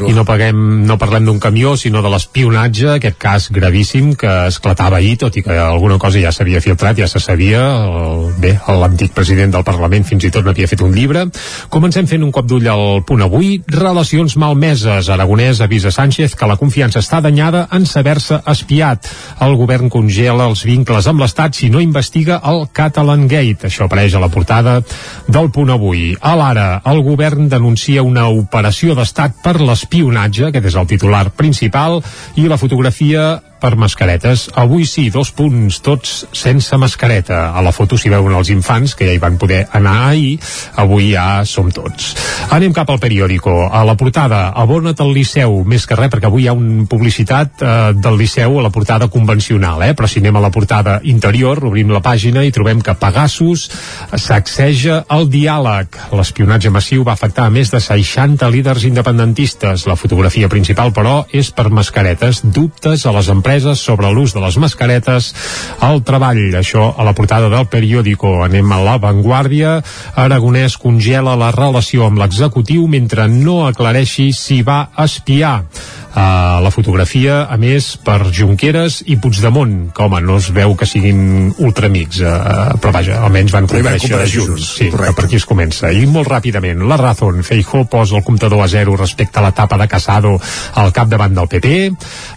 I 0.08 0.16
no, 0.16 0.24
paguem, 0.28 0.60
no 0.88 0.95
parlem 0.99 1.28
d'un 1.28 1.41
camió, 1.43 1.74
sinó 1.80 2.01
de 2.05 2.12
l'espionatge, 2.14 2.93
aquest 2.95 3.18
cas 3.20 3.47
gravíssim 3.53 4.14
que 4.20 4.32
esclatava 4.47 5.01
ahir, 5.01 5.18
tot 5.20 5.36
i 5.36 5.43
que 5.43 5.58
alguna 5.60 5.97
cosa 5.99 6.22
ja 6.24 6.32
s'havia 6.32 6.62
filtrat, 6.64 6.97
ja 7.01 7.10
se 7.12 7.20
sabia. 7.20 7.64
El, 7.84 8.30
bé, 8.39 8.53
l'antic 8.80 9.12
president 9.18 9.51
del 9.53 9.66
Parlament 9.68 10.08
fins 10.08 10.28
i 10.28 10.32
tot 10.34 10.47
n'havia 10.47 10.70
fet 10.72 10.84
un 10.86 10.95
llibre. 10.95 11.26
Comencem 11.74 12.08
fent 12.08 12.24
un 12.24 12.32
cop 12.32 12.47
d'ull 12.47 12.70
al 12.72 13.03
punt 13.08 13.26
avui. 13.26 13.58
Relacions 13.76 14.38
malmeses. 14.39 15.12
Aragonès 15.12 15.62
avisa 15.66 15.91
Sánchez 15.91 16.38
que 16.38 16.49
la 16.49 16.58
confiança 16.60 17.03
està 17.03 17.20
danyada 17.24 17.66
en 17.76 17.86
saber-se 17.89 18.39
espiat. 18.47 19.12
El 19.43 19.58
govern 19.60 19.91
congela 19.91 20.47
els 20.47 20.64
vincles 20.68 21.12
amb 21.12 21.24
l'Estat 21.24 21.60
si 21.60 21.72
no 21.74 21.84
investiga 21.84 22.39
el 22.47 22.68
Catalan 22.72 23.28
Gate. 23.28 23.68
Això 23.68 23.88
apareix 23.88 24.16
a 24.16 24.24
la 24.24 24.32
portada 24.32 24.80
del 25.28 25.51
punt 25.51 25.76
avui. 25.76 26.14
A 26.22 26.36
l'ara, 26.39 26.70
el 26.88 27.03
govern 27.03 27.49
denuncia 27.51 27.97
seria 27.98 28.06
una 28.06 28.28
operació 28.30 28.93
d'estat 28.93 29.39
per 29.41 29.56
l'espionatge, 29.58 30.52
aquest 30.52 30.70
és 30.70 30.76
el 30.78 30.86
titular 30.91 31.24
principal, 31.34 31.98
i 32.38 32.45
la 32.45 32.60
fotografia 32.62 33.39
per 33.60 33.76
mascaretes. 33.76 34.48
Avui 34.56 34.86
sí, 34.86 35.08
dos 35.14 35.32
punts, 35.36 35.80
tots 35.82 36.26
sense 36.36 36.78
mascareta. 36.78 37.52
A 37.58 37.64
la 37.66 37.74
foto 37.74 37.98
s'hi 37.98 38.12
veuen 38.14 38.36
els 38.38 38.52
infants, 38.54 38.93
que 38.95 39.08
ja 39.08 39.16
hi 39.16 39.22
van 39.22 39.38
poder 39.41 39.64
anar 39.78 39.95
ahir, 40.12 40.38
avui 40.78 41.12
ja 41.14 41.43
som 41.45 41.72
tots. 41.74 42.14
Anem 42.54 42.74
cap 42.76 42.89
al 42.93 43.02
periòdico. 43.02 43.54
A 43.68 43.84
la 43.88 43.98
portada, 43.98 44.48
abona't 44.56 45.02
al 45.04 45.14
Liceu, 45.16 45.64
més 45.66 45.88
que 45.88 45.98
res, 45.98 46.12
perquè 46.14 46.30
avui 46.30 46.45
hi 46.45 46.52
ha 46.52 46.56
una 46.58 46.86
publicitat 46.89 47.64
eh, 47.64 47.76
del 47.98 48.20
Liceu 48.20 48.60
a 48.60 48.66
la 48.68 48.74
portada 48.74 49.10
convencional, 49.12 49.82
eh? 49.84 49.93
però 49.98 50.10
si 50.10 50.22
anem 50.22 50.38
a 50.38 50.45
la 50.45 50.54
portada 50.54 51.00
interior, 51.04 51.64
obrim 51.68 51.91
la 51.93 52.04
pàgina 52.06 52.45
i 52.45 52.54
trobem 52.54 52.82
que 52.86 52.98
Pegasus 52.98 53.68
sacseja 54.16 55.04
el 55.14 55.28
diàleg. 55.34 55.98
L'espionatge 56.18 56.72
massiu 56.74 57.06
va 57.08 57.18
afectar 57.18 57.48
a 57.48 57.54
més 57.54 57.74
de 57.74 57.82
60 57.88 58.49
líders 58.51 58.83
independentistes. 58.83 59.85
La 59.88 59.95
fotografia 59.95 60.49
principal, 60.51 60.91
però, 60.91 61.21
és 61.31 61.49
per 61.55 61.69
mascaretes. 61.71 62.41
Dubtes 62.43 63.05
a 63.07 63.13
les 63.15 63.29
empreses 63.31 63.79
sobre 63.79 64.11
l'ús 64.11 64.35
de 64.35 64.43
les 64.43 64.57
mascaretes 64.59 65.31
al 65.79 66.03
treball. 66.03 66.43
Això 66.59 66.89
a 66.91 67.07
la 67.07 67.15
portada 67.15 67.49
del 67.53 67.69
periòdico. 67.71 68.41
Anem 68.43 68.71
a 68.75 68.81
la 68.83 68.97
Vanguardia. 68.99 69.77
Aragonès 70.15 70.75
congela 70.81 71.38
la 71.39 71.53
relació 71.55 72.07
amb 72.07 72.19
l'executiu 72.19 72.88
mentre 72.91 73.29
no 73.31 73.63
aclareixi 73.67 74.33
si 74.35 74.61
va 74.67 74.89
espiar. 75.03 75.61
Uh, 76.08 76.64
la 76.64 76.72
fotografia, 76.74 77.43
a 77.45 77.58
més, 77.62 77.91
per 78.01 78.32
Junqueras 78.34 79.03
i 79.05 79.20
Puigdemont, 79.22 79.91
que 79.93 80.05
home, 80.05 80.22
no 80.26 80.38
es 80.41 80.49
veu 80.55 80.74
que 80.80 80.88
siguin 80.89 81.51
ultramics, 81.62 82.24
uh, 82.24 82.78
però 82.82 82.93
vaja, 82.95 83.20
almenys 83.28 83.53
van 83.53 83.68
van 83.68 83.84
compareixer 83.84 84.10
comparèixer 84.10 84.41
junts. 84.41 84.49
junts, 84.49 84.72
Sí, 84.78 84.89
que 84.91 85.14
per 85.14 85.26
aquí 85.26 85.38
es 85.38 85.45
comença. 85.45 85.91
I 85.91 86.05
molt 86.10 86.30
ràpidament, 86.32 86.82
la 86.88 86.97
Razón, 86.97 87.43
Feijó 87.43 87.86
posa 87.86 88.18
el 88.18 88.24
comptador 88.24 88.64
a 88.64 88.68
zero 88.68 88.95
respecte 88.97 89.39
a 89.39 89.45
l'etapa 89.45 89.78
de 89.78 89.88
Casado 89.88 90.39
al 90.74 90.93
capdavant 90.93 91.36
del 91.36 91.47
PP. 91.47 91.74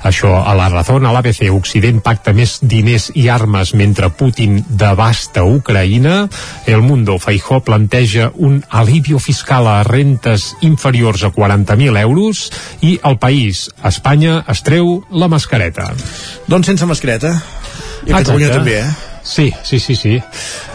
Això 0.05 0.35
a 0.45 0.55
la 0.55 0.68
Razón, 0.68 1.07
a 1.07 1.12
l'ABC, 1.12 1.49
Occident 1.51 2.01
pacta 2.05 2.33
més 2.37 2.59
diners 2.62 3.11
i 3.14 3.29
armes 3.29 3.75
mentre 3.75 4.11
Putin 4.11 4.61
devasta 4.68 5.45
Ucraïna. 5.45 6.29
El 6.66 6.83
Mundo, 6.83 7.18
Feijó 7.18 7.61
planteja 7.61 8.31
un 8.35 8.62
alivio 8.68 9.18
fiscal 9.18 9.66
a 9.66 9.83
rentes 9.85 10.55
inferiors 10.61 11.25
a 11.25 11.33
40.000 11.33 12.01
euros 12.01 12.51
i 12.81 12.99
el 13.05 13.18
país, 13.18 13.60
Espanya, 13.85 14.41
es 14.49 14.65
treu 14.67 15.01
la 15.11 15.29
mascareta. 15.33 15.91
Doncs 16.51 16.71
sense 16.73 16.89
mascareta. 16.89 17.35
I 18.07 18.15
a 18.15 18.21
Catalunya 18.23 18.49
Exacte. 18.49 18.59
també, 18.59 18.81
eh? 18.81 19.10
Sí, 19.23 19.53
sí, 19.64 19.79
sí, 19.79 19.95
sí. 19.97 20.14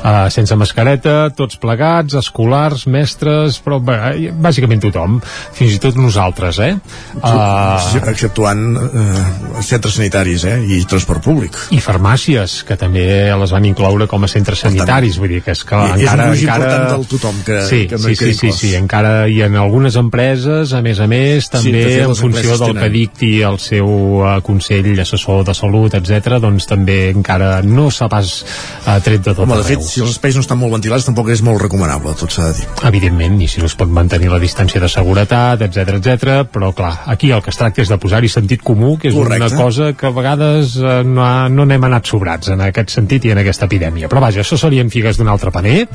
Uh, 0.06 0.28
sense 0.30 0.56
mascareta, 0.56 1.30
tots 1.36 1.58
plegats, 1.58 2.14
escolars, 2.20 2.86
mestres, 2.92 3.58
però 3.66 3.80
bé, 3.82 4.30
bàsicament 4.38 4.84
tothom, 4.84 5.18
fins 5.56 5.74
i 5.76 5.80
tot 5.82 5.98
nosaltres, 5.98 6.60
eh? 6.62 6.76
Uh... 7.18 8.04
Exceptuant 8.12 8.62
eh, 8.78 9.62
centres 9.66 9.96
sanitaris, 9.98 10.46
eh? 10.46 10.58
I 10.78 10.82
transport 10.90 11.24
públic. 11.26 11.56
I 11.74 11.80
farmàcies, 11.84 12.60
que 12.68 12.78
també 12.80 13.06
les 13.36 13.54
van 13.56 13.66
incloure 13.66 14.08
com 14.12 14.24
a 14.24 14.30
centres 14.32 14.62
sanitaris, 14.66 15.18
vull 15.22 15.34
dir 15.36 15.42
que 15.46 15.56
és 15.56 15.64
que 15.66 15.76
I- 15.76 15.90
és 15.90 15.96
un 15.96 16.02
encara... 16.06 16.28
encara... 16.36 16.66
important 16.66 16.88
del 16.94 17.08
tothom 17.16 17.42
que- 17.48 17.62
sí, 17.68 17.82
que 17.90 17.98
no 17.98 18.06
sí, 18.06 18.14
hi 18.14 18.20
sí, 18.22 18.34
sí, 18.40 18.52
sí, 18.60 18.72
encara 18.78 19.16
hi 19.32 19.42
ha 19.42 19.50
algunes 19.62 19.96
empreses, 20.00 20.74
a 20.74 20.82
més 20.86 21.00
a 21.02 21.08
més, 21.12 21.50
també 21.50 21.84
fet, 21.86 22.06
en 22.06 22.16
funció 22.20 22.58
del 22.60 22.76
tenen. 22.76 22.84
que 22.84 22.90
dicti 22.94 23.34
el 23.48 23.58
seu 23.64 23.90
uh, 24.22 24.36
Consell 24.46 24.94
Assessor 25.02 25.44
de 25.48 25.54
Salut, 25.58 25.94
etc, 25.98 26.38
doncs 26.44 26.68
també 26.70 27.10
encara 27.16 27.62
no 27.66 27.90
s'ha 27.90 28.10
pas 28.12 28.35
uh, 28.44 28.98
tret 29.06 29.22
de 29.24 29.34
tot 29.34 29.44
Home, 29.46 29.58
de 29.62 29.68
fet, 29.68 29.84
si 29.86 30.02
els 30.04 30.16
espais 30.16 30.36
no 30.36 30.44
estan 30.44 30.60
molt 30.60 30.74
ventilats, 30.76 31.06
tampoc 31.08 31.30
és 31.34 31.44
molt 31.46 31.62
recomanable, 31.62 32.16
tot 32.20 32.34
s'ha 32.34 32.50
de 32.50 32.60
dir. 32.60 32.68
evidentment, 32.90 33.40
i 33.42 33.48
si 33.52 33.62
no 33.64 33.70
es 33.70 33.76
pot 33.78 33.90
mantenir 33.92 34.32
la 34.32 34.40
distància 34.42 34.82
de 34.82 34.90
seguretat, 34.92 35.62
etc 35.68 36.00
etc. 36.00 36.36
però 36.52 36.74
clar, 36.76 36.94
aquí 37.14 37.32
el 37.32 37.44
que 37.46 37.54
es 37.54 37.60
tracta 37.60 37.82
és 37.82 37.92
de 37.92 37.98
posar-hi 38.02 38.30
sentit 38.32 38.64
comú, 38.66 38.98
que 38.98 39.10
és 39.10 39.16
Correcte. 39.16 39.52
una 39.54 39.64
cosa 39.64 39.94
que 39.94 40.08
a 40.08 40.14
vegades 40.16 40.76
eh, 40.78 41.04
no, 41.06 41.24
ha, 41.26 41.50
no 41.50 41.66
n'hem 41.66 41.84
anat 41.90 42.06
sobrats 42.10 42.50
en 42.54 42.62
aquest 42.66 42.96
sentit 42.96 43.26
i 43.26 43.32
en 43.36 43.42
aquesta 43.44 43.70
epidèmia. 43.70 44.10
Però 44.12 44.24
vaja, 44.24 44.42
això 44.42 44.58
serien 44.60 44.90
figues 44.94 45.18
d'un 45.18 45.30
altre 45.32 45.52
paner. 45.52 45.88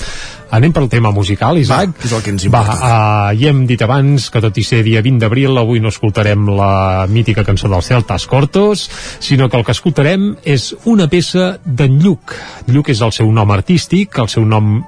Anem 0.51 0.73
pel 0.75 0.89
tema 0.91 1.13
musical, 1.15 1.59
Isaac. 1.61 1.93
Va, 1.95 2.07
és 2.09 2.13
el 2.17 2.23
que 2.27 2.33
ens 2.35 2.45
Va, 2.51 2.63
importa. 2.65 2.75
uh, 2.75 3.39
ja 3.39 3.53
hem 3.53 3.65
dit 3.71 3.83
abans 3.87 4.29
que 4.35 4.43
tot 4.43 4.57
i 4.59 4.65
ser 4.67 4.83
dia 4.87 5.03
20 5.03 5.23
d'abril, 5.23 5.55
avui 5.61 5.79
no 5.81 5.93
escoltarem 5.95 6.49
la 6.59 7.07
mítica 7.09 7.45
cançó 7.47 7.71
del 7.71 7.85
Celtas 7.87 8.27
Cortos, 8.27 8.89
sinó 9.23 9.49
que 9.49 9.57
el 9.61 9.65
que 9.65 9.77
escoltarem 9.77 10.33
és 10.45 10.73
una 10.91 11.07
peça 11.09 11.53
d'en 11.65 12.01
Lluc. 12.03 12.35
Lluc 12.67 12.91
és 12.91 13.01
el 13.01 13.13
seu 13.15 13.31
nom 13.33 13.51
artístic, 13.55 14.19
el 14.19 14.29
seu 14.33 14.45
nom 14.45 14.81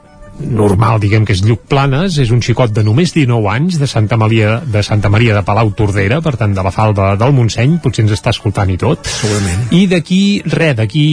normal, 0.46 0.98
diguem 1.02 1.24
que 1.26 1.34
és 1.36 1.42
Lluc 1.46 1.64
Planes, 1.70 2.16
és 2.22 2.30
un 2.34 2.42
xicot 2.44 2.72
de 2.74 2.82
només 2.84 3.12
19 3.14 3.48
anys, 3.52 3.78
de 3.80 3.86
Santa 3.90 4.16
Maria 4.20 4.58
de, 4.66 4.82
Santa 4.82 5.08
Maria 5.12 5.34
de 5.36 5.42
Palau 5.46 5.70
Tordera, 5.76 6.20
per 6.24 6.34
tant 6.40 6.54
de 6.56 6.62
la 6.64 6.72
falda 6.74 7.12
del 7.20 7.34
Montseny, 7.36 7.78
potser 7.82 8.04
ens 8.06 8.14
està 8.16 8.32
escoltant 8.34 8.70
i 8.72 8.78
tot. 8.80 9.06
Segurament. 9.08 9.66
I 9.74 9.84
d'aquí, 9.90 10.20
res, 10.52 10.74
d'aquí 10.78 11.04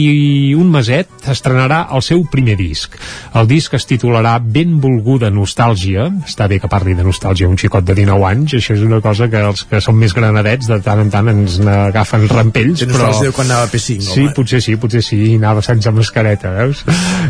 un 0.58 0.70
meset 0.72 1.28
estrenarà 1.30 1.84
el 1.96 2.02
seu 2.06 2.24
primer 2.30 2.56
disc. 2.58 2.96
El 3.38 3.48
disc 3.50 3.74
es 3.76 3.86
titularà 3.88 4.36
Benvolguda 4.42 5.30
Nostàlgia. 5.34 6.08
Està 6.26 6.48
bé 6.50 6.60
que 6.60 6.70
parli 6.70 6.94
de 6.98 7.04
nostàlgia 7.06 7.48
un 7.50 7.58
xicot 7.60 7.84
de 7.86 7.94
19 7.98 8.26
anys, 8.30 8.56
això 8.60 8.76
és 8.76 8.84
una 8.86 9.00
cosa 9.04 9.28
que 9.30 9.40
els 9.50 9.64
que 9.70 9.80
són 9.84 9.98
més 10.00 10.14
granadets 10.16 10.68
de 10.70 10.80
tant 10.84 11.00
en 11.04 11.10
tant 11.12 11.28
ens 11.32 11.58
n'agafen 11.62 12.26
rampells, 12.30 12.84
Té 12.84 12.90
però... 12.90 13.10
de 13.20 13.32
quan 13.36 13.48
anava 13.50 13.68
a 13.68 13.72
P5, 13.72 14.00
Sí, 14.10 14.24
home. 14.26 14.34
potser 14.36 14.60
sí, 14.64 14.76
potser 14.80 15.02
sí, 15.04 15.20
anava 15.36 15.62
sense 15.64 15.90
mascareta, 15.94 16.52
veus? 16.56 16.84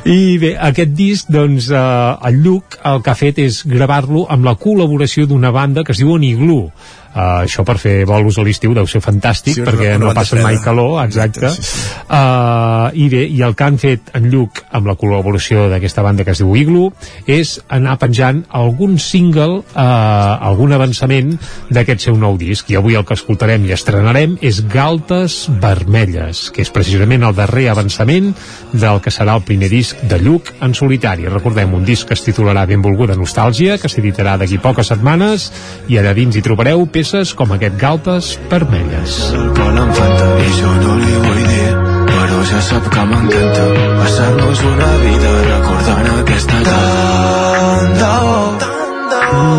I 0.09 0.39
bé, 0.41 0.55
aquest 0.71 0.95
disc, 0.97 1.31
doncs, 1.33 1.71
eh, 1.71 1.81
el 2.29 2.41
Lluc 2.45 2.79
el 2.91 3.03
que 3.05 3.13
ha 3.13 3.19
fet 3.19 3.41
és 3.43 3.63
gravar-lo 3.69 4.27
amb 4.31 4.47
la 4.49 4.57
col·laboració 4.61 5.27
d'una 5.29 5.53
banda 5.55 5.85
que 5.85 5.95
es 5.95 6.01
diu 6.03 6.13
Oniglú. 6.17 6.63
Uh, 7.11 7.43
això 7.43 7.65
per 7.67 7.75
fer 7.83 8.05
bolos 8.07 8.37
a 8.39 8.45
l'estiu 8.47 8.71
deu 8.77 8.87
ser 8.87 9.01
fantàstic 9.03 9.57
Sí, 9.57 9.63
perquè 9.67 9.97
no 9.99 10.13
freda. 10.15 10.45
mai 10.47 10.59
calor, 10.63 11.01
exacte. 11.03 11.49
Sí, 11.57 11.63
sí. 11.67 11.81
Uh, 12.07 12.87
I 12.95 13.09
bé, 13.11 13.25
i 13.27 13.41
el 13.43 13.57
que 13.59 13.65
han 13.67 13.79
fet 13.83 14.13
en 14.15 14.29
Lluc 14.31 14.61
amb 14.71 14.87
la 14.87 14.95
col·laboració 14.95 15.65
d'aquesta 15.73 16.05
banda 16.07 16.23
que 16.23 16.31
es 16.37 16.39
diu 16.39 16.55
Iglu 16.55 16.93
és 17.27 17.57
anar 17.69 17.97
penjant 17.99 18.45
algun 18.55 18.95
single, 19.03 19.65
uh, 19.75 20.47
algun 20.53 20.71
avançament 20.77 21.35
d'aquest 21.69 22.07
seu 22.07 22.17
nou 22.17 22.39
disc. 22.39 22.71
I 22.71 22.79
avui 22.79 22.95
el 22.95 23.05
que 23.05 23.19
escoltarem 23.19 23.67
i 23.67 23.75
estrenarem 23.75 24.39
és 24.41 24.63
Galtes 24.71 25.49
Vermelles, 25.61 26.47
que 26.55 26.63
és 26.63 26.71
precisament 26.71 27.27
el 27.27 27.35
darrer 27.35 27.67
avançament 27.75 28.31
del 28.73 29.03
que 29.03 29.11
serà 29.11 29.35
el 29.35 29.43
primer 29.43 29.69
disc 29.73 29.99
de 30.07 30.21
Lluc 30.23 30.55
en 30.63 30.79
solitari. 30.79 31.27
Recordem, 31.27 31.75
un 31.75 31.85
disc 31.85 32.07
que 32.07 32.15
es 32.15 32.23
titularà 32.23 32.69
Benvolguda 32.71 33.19
Nostàlgia, 33.19 33.81
que 33.83 33.91
s'editarà 33.91 34.39
d'aquí 34.39 34.63
poques 34.63 34.95
setmanes, 34.95 35.51
i 35.91 35.99
allà 35.99 36.15
dins 36.15 36.39
hi 36.39 36.43
trobareu 36.47 36.87
peces 36.87 37.00
com 37.35 37.53
aquest 37.55 37.77
Galtes 37.81 38.39
Vermelles. 38.51 39.15
Jo 39.33 40.73
no 40.83 40.97
li 41.01 41.13
vull 41.25 41.45
dir 41.49 41.71
però 42.11 42.41
ja 42.51 42.61
sap 42.61 42.89
que 42.93 43.05
m'encanta 43.09 43.63
passar-nos 44.01 44.61
una 44.69 44.89
vida 45.01 45.31
recordant 45.47 46.09
aquesta 46.13 46.59
tant 46.67 47.95
de 48.03 48.11
bo. 48.25 48.41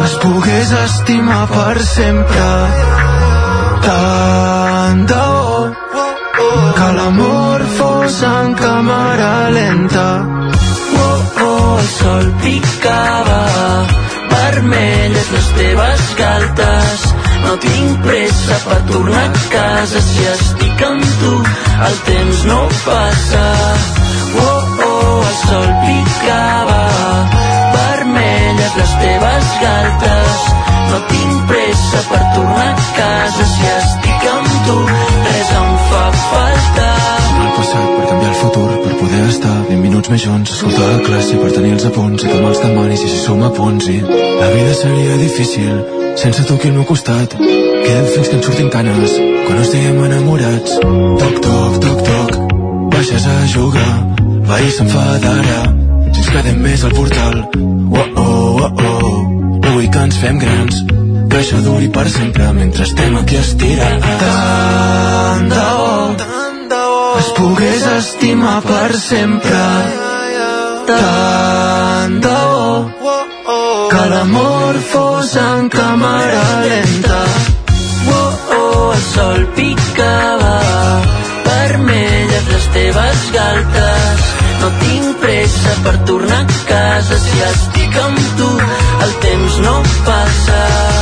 Es 0.05 0.13
pogués 0.21 0.73
estimar 0.83 1.41
per 1.49 1.77
sempre. 1.89 2.49
Tant 3.87 5.01
de 5.13 5.23
bo. 5.33 6.05
Que 6.77 6.91
l'amor 6.99 7.65
fos 7.79 8.21
en 8.29 8.53
càmera 8.61 9.33
lenta. 9.57 10.07
Oh, 11.01 11.19
oh, 11.47 11.79
el 11.79 11.89
sol 11.97 12.31
picava 12.45 13.41
vermelles 14.51 15.31
les 15.31 15.47
teves 15.55 16.01
galtes 16.19 17.03
no 17.43 17.53
tinc 17.63 18.01
pressa 18.05 18.57
per 18.65 18.79
tornar 18.91 19.27
a 19.27 19.43
casa 19.53 20.01
si 20.07 20.25
estic 20.33 20.83
amb 20.87 21.05
tu 21.21 21.31
el 21.87 21.95
temps 22.07 22.43
no 22.49 22.59
passa. 22.85 23.45
Oh, 24.41 24.83
oh, 24.87 25.21
el 25.29 25.37
sol 25.43 25.69
picava. 25.85 26.81
Vermelles 27.77 28.77
les 28.81 28.93
teves 29.05 29.49
galtes 29.63 30.45
no 30.91 31.01
tinc 31.13 31.47
pressa 31.53 32.03
per 32.11 32.21
tornar 32.35 32.69
a 32.75 32.87
casa 32.99 33.49
si 33.55 33.73
estic 33.77 34.29
amb 34.35 34.61
tu 34.67 34.77
res 34.91 35.55
em 35.63 35.73
fa 35.89 36.05
falta. 36.27 36.93
El 37.41 37.51
passat 37.57 37.91
per 37.97 38.07
canviar 38.11 38.33
el 38.35 38.39
futur 38.43 38.70
estar 39.51 39.67
20 39.67 39.81
minuts 39.81 40.09
més 40.11 40.21
junts. 40.23 40.51
Escoltar 40.55 40.87
la 40.91 40.99
classe 41.05 41.37
per 41.39 41.51
tenir 41.55 41.73
els 41.75 41.85
apunts 41.87 42.23
i 42.23 42.29
que 42.29 42.37
me'ls 42.43 42.61
demanis 42.63 43.03
i 43.03 43.09
si 43.09 43.19
som 43.23 43.41
a 43.43 43.49
punts 43.55 43.87
i 43.91 43.97
la 44.03 44.49
vida 44.53 44.75
seria 44.77 45.17
difícil 45.19 45.81
sense 46.21 46.45
tu 46.47 46.55
aquí 46.55 46.69
al 46.69 46.77
meu 46.77 46.85
costat. 46.85 47.35
Queden 47.37 48.07
fins 48.13 48.29
que 48.29 48.37
ens 48.37 48.47
surtin 48.47 48.69
canes 48.69 49.17
quan 49.17 49.57
no 49.57 49.65
estiguem 49.65 49.99
enamorats. 50.07 50.77
Toc 51.23 51.41
toc 51.47 51.79
toc 51.85 51.99
toc 52.07 52.39
baixes 52.95 53.27
a 53.27 53.37
jugar. 53.55 53.93
I 54.61 54.71
s'enfadarà 54.75 55.61
si 56.11 56.19
ens 56.19 56.29
quedem 56.29 56.57
més 56.61 56.83
al 56.85 56.95
portal. 56.95 57.37
Oh 57.91 58.07
oh 58.23 58.59
oh 58.61 58.71
oh 58.87 59.21
no 59.63 59.69
vull 59.71 59.87
que 59.89 60.07
ens 60.07 60.19
fem 60.21 60.41
grans. 60.43 60.83
Que 61.31 61.39
això 61.39 61.61
duri 61.65 61.87
per 61.89 62.07
sempre 62.11 62.51
mentre 62.53 62.87
estem 62.87 63.15
aquí 63.23 63.39
estirats. 63.41 64.11
Tant 64.25 65.47
de 65.55 65.69
bo 65.71 65.80
pogués 67.41 67.83
estimar 67.97 68.59
per 68.61 68.91
sempre 69.01 69.61
tant 70.89 72.19
de 72.25 72.41
bo 73.01 73.15
que 73.91 74.03
l'amor 74.11 74.77
fos 74.91 75.31
en 75.41 75.69
càmera 75.73 76.43
lenta. 76.65 77.19
Oh, 78.17 78.31
oh, 78.57 78.93
el 78.93 79.03
sol 79.07 79.47
picava, 79.57 80.53
vermelles 81.49 82.47
les 82.53 82.69
teves 82.77 83.27
galtes. 83.37 84.31
No 84.61 84.73
tinc 84.83 85.21
pressa 85.25 85.77
per 85.85 85.95
tornar 86.11 86.43
a 86.45 86.59
casa, 86.69 87.21
si 87.27 87.45
estic 87.51 88.01
amb 88.07 88.35
tu 88.41 88.51
el 89.07 89.15
temps 89.27 89.61
no 89.65 89.79
passa. 90.09 91.00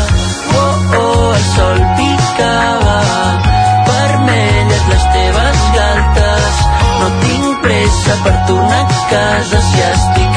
Per 8.23 8.35
tornar 8.47 8.81
a 8.81 9.05
casa, 9.09 9.61
si 9.69 9.81
estic 9.91 10.28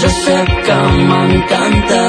ja 0.00 0.08
sé 0.08 0.44
que 0.64 0.74
m'encanta. 1.08 2.02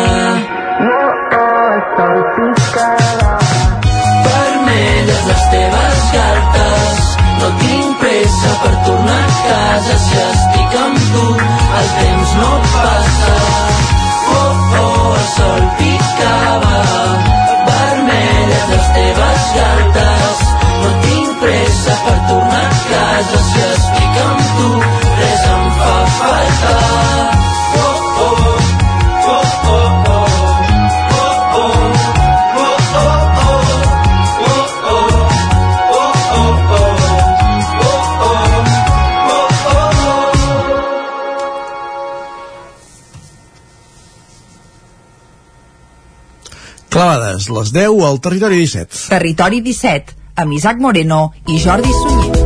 Vermelles 4.26 5.24
les 5.30 5.44
teves 5.54 6.04
galtes, 6.16 7.00
no 7.40 7.50
tinc 7.62 7.98
pressa 8.02 8.52
per 8.64 8.76
tornar 8.86 9.24
a 9.24 9.40
casa, 9.48 9.98
si 10.06 10.22
estic 10.26 10.78
amb 10.84 11.00
tu, 11.14 11.26
el 11.80 11.90
temps 11.98 12.36
no 12.42 12.52
passa. 12.76 13.34
Oh, 14.36 14.54
oh, 14.84 15.16
el 15.16 15.26
sol 15.34 15.66
picava, 15.82 16.78
vermelles 17.72 18.70
les 18.76 18.94
teves 19.00 19.50
galtes. 19.58 20.46
No 20.84 20.94
tinc 21.08 21.36
pressa 21.42 21.98
per 22.06 22.18
tornar 22.30 22.64
a 22.70 22.80
casa, 22.94 23.44
si 23.50 23.68
estic 23.74 24.24
amb 24.30 24.56
tu, 24.62 24.72
res 25.24 25.52
em 25.58 25.70
fa 25.82 26.00
falta. 26.22 27.39
Clavades, 47.40 47.50
les 47.50 47.72
10 47.72 48.04
al 48.04 48.20
Territori 48.20 48.58
17. 48.58 49.08
Territori 49.10 49.62
17, 49.62 50.16
amb 50.36 50.54
Isaac 50.54 50.80
Moreno 50.80 51.32
i 51.48 51.60
Jordi 51.60 51.92
Sunyer. 51.92 52.38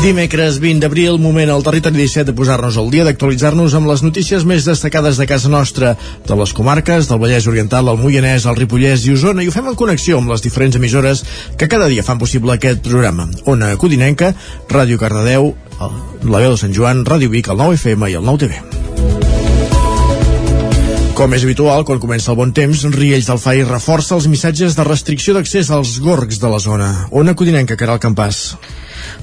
Dimecres 0.00 0.56
20 0.60 0.80
d'abril, 0.80 1.18
moment 1.20 1.50
al 1.52 1.62
Territori 1.62 2.00
17 2.00 2.30
de 2.30 2.34
posar-nos 2.34 2.78
al 2.80 2.88
dia, 2.90 3.04
d'actualitzar-nos 3.04 3.74
amb 3.76 3.90
les 3.90 4.02
notícies 4.02 4.46
més 4.48 4.64
destacades 4.64 5.20
de 5.20 5.26
casa 5.28 5.50
nostra, 5.52 5.92
de 6.26 6.36
les 6.40 6.54
comarques, 6.56 7.06
del 7.06 7.20
Vallès 7.20 7.46
Oriental, 7.46 7.88
el 7.92 8.00
Moianès, 8.00 8.48
el 8.48 8.56
Ripollès 8.56 9.04
i 9.04 9.12
Osona, 9.12 9.44
i 9.44 9.50
ho 9.50 9.52
fem 9.52 9.68
en 9.68 9.76
connexió 9.76 10.18
amb 10.18 10.32
les 10.32 10.40
diferents 10.40 10.80
emissores 10.80 11.22
que 11.58 11.68
cada 11.68 11.90
dia 11.92 12.06
fan 12.06 12.18
possible 12.18 12.56
aquest 12.56 12.80
programa. 12.88 13.28
Ona 13.44 13.74
Codinenca, 13.76 14.32
Ràdio 14.72 14.96
Cardedeu, 14.98 15.52
la 16.24 16.40
veu 16.40 16.54
de 16.56 16.60
Sant 16.64 16.72
Joan, 16.72 17.04
Ràdio 17.04 17.28
Vic, 17.28 17.52
el 17.52 17.60
9FM 17.60 18.08
i 18.08 18.16
el 18.16 18.24
9TV. 18.24 18.89
Com 21.20 21.34
és 21.36 21.42
habitual, 21.44 21.82
quan 21.84 21.98
comença 22.00 22.30
el 22.32 22.36
bon 22.38 22.48
temps, 22.56 22.80
Riells 22.94 23.26
del 23.28 23.40
Fai 23.42 23.58
reforça 23.68 24.14
els 24.16 24.24
missatges 24.32 24.72
de 24.72 24.86
restricció 24.88 25.34
d'accés 25.36 25.68
als 25.68 25.98
gorgs 26.00 26.40
de 26.40 26.48
la 26.48 26.60
zona. 26.64 26.86
Ona 27.12 27.34
Codinenca, 27.36 27.76
Caral 27.76 28.00
Campàs. 28.00 28.38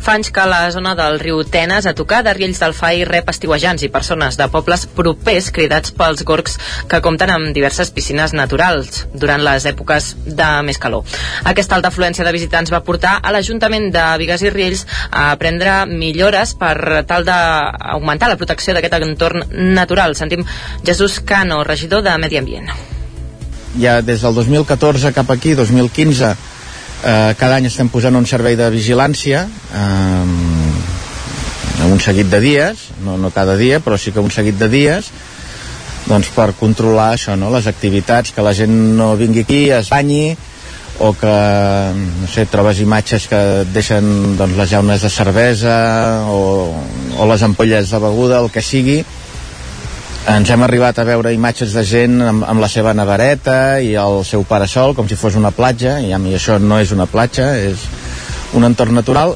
Fa 0.01 0.13
anys 0.15 0.29
que 0.31 0.43
la 0.47 0.71
zona 0.71 0.93
del 0.95 1.19
riu 1.19 1.41
Tenes, 1.43 1.85
a 1.85 1.93
tocar 1.97 2.21
de 2.23 2.33
Riells 2.33 2.59
del 2.61 2.73
Fai, 2.77 3.03
rep 3.07 3.29
estiuejants 3.31 3.83
i 3.83 3.89
persones 3.91 4.37
de 4.39 4.47
pobles 4.53 4.85
propers 4.97 5.49
cridats 5.51 5.93
pels 5.97 6.23
gorgs 6.27 6.57
que 6.87 7.01
compten 7.03 7.31
amb 7.33 7.53
diverses 7.55 7.91
piscines 7.95 8.33
naturals 8.37 9.05
durant 9.13 9.43
les 9.43 9.65
èpoques 9.69 10.09
de 10.25 10.49
més 10.67 10.79
calor. 10.79 11.05
Aquesta 11.43 11.75
alta 11.75 11.91
afluència 11.91 12.25
de 12.27 12.35
visitants 12.35 12.71
va 12.73 12.83
portar 12.87 13.17
a 13.21 13.33
l'Ajuntament 13.35 13.89
de 13.93 14.05
Vigues 14.21 14.43
i 14.45 14.51
Riells 14.53 14.85
a 15.11 15.29
prendre 15.41 15.79
millores 15.89 16.53
per 16.59 17.03
tal 17.07 17.25
d'augmentar 17.27 18.31
la 18.31 18.39
protecció 18.39 18.75
d'aquest 18.75 18.99
entorn 19.01 19.47
natural. 19.51 20.15
Sentim 20.15 20.45
Jesús 20.85 21.19
Cano, 21.19 21.63
regidor 21.63 22.03
de 22.03 22.17
Medi 22.17 22.37
Ambient. 22.37 22.71
ja 23.77 24.01
des 24.01 24.21
del 24.21 24.33
2014 24.33 25.11
cap 25.13 25.29
aquí, 25.31 25.53
2015, 25.53 26.35
eh, 27.03 27.33
cada 27.37 27.57
any 27.57 27.67
estem 27.69 27.89
posant 27.89 28.15
un 28.15 28.25
servei 28.25 28.57
de 28.59 28.69
vigilància 28.73 29.45
eh, 29.47 30.25
un 31.87 31.99
seguit 32.01 32.29
de 32.29 32.39
dies, 32.41 32.89
no, 33.05 33.17
no 33.17 33.31
cada 33.31 33.55
dia, 33.57 33.79
però 33.79 33.97
sí 33.97 34.11
que 34.11 34.23
un 34.23 34.31
seguit 34.33 34.57
de 34.59 34.69
dies, 34.69 35.11
doncs 36.07 36.29
per 36.35 36.53
controlar 36.57 37.11
això, 37.15 37.35
no? 37.39 37.51
les 37.53 37.67
activitats, 37.69 38.33
que 38.33 38.45
la 38.45 38.53
gent 38.57 38.73
no 38.97 39.15
vingui 39.19 39.45
aquí, 39.45 39.63
es 39.71 39.91
banyi, 39.93 40.35
o 40.99 41.11
que, 41.13 41.33
no 41.93 42.27
sé, 42.31 42.47
trobes 42.49 42.79
imatges 42.81 43.27
que 43.29 43.39
deixen 43.69 44.37
doncs, 44.39 44.57
les 44.57 44.71
llaunes 44.71 45.03
de 45.05 45.11
cervesa 45.13 45.77
o, 46.33 46.73
o 47.17 47.27
les 47.29 47.43
ampolles 47.45 47.91
de 47.93 47.99
beguda, 48.01 48.41
el 48.41 48.49
que 48.49 48.65
sigui, 48.65 49.03
ens 50.27 50.49
hem 50.51 50.63
arribat 50.65 50.97
a 50.99 51.05
veure 51.07 51.31
imatges 51.31 51.71
de 51.71 51.83
gent 51.87 52.19
amb, 52.19 52.43
amb 52.43 52.59
la 52.59 52.67
seva 52.71 52.93
nevareta 52.97 53.79
i 53.79 53.93
el 53.95 54.23
seu 54.27 54.43
parasol 54.47 54.95
com 54.97 55.07
si 55.07 55.15
fos 55.15 55.39
una 55.39 55.53
platja 55.55 56.01
i 56.03 56.11
a 56.11 56.19
mi 56.19 56.35
això 56.35 56.59
no 56.59 56.81
és 56.83 56.91
una 56.91 57.07
platja 57.07 57.53
és 57.55 57.87
un 58.57 58.67
entorn 58.67 58.95
natural 58.95 59.35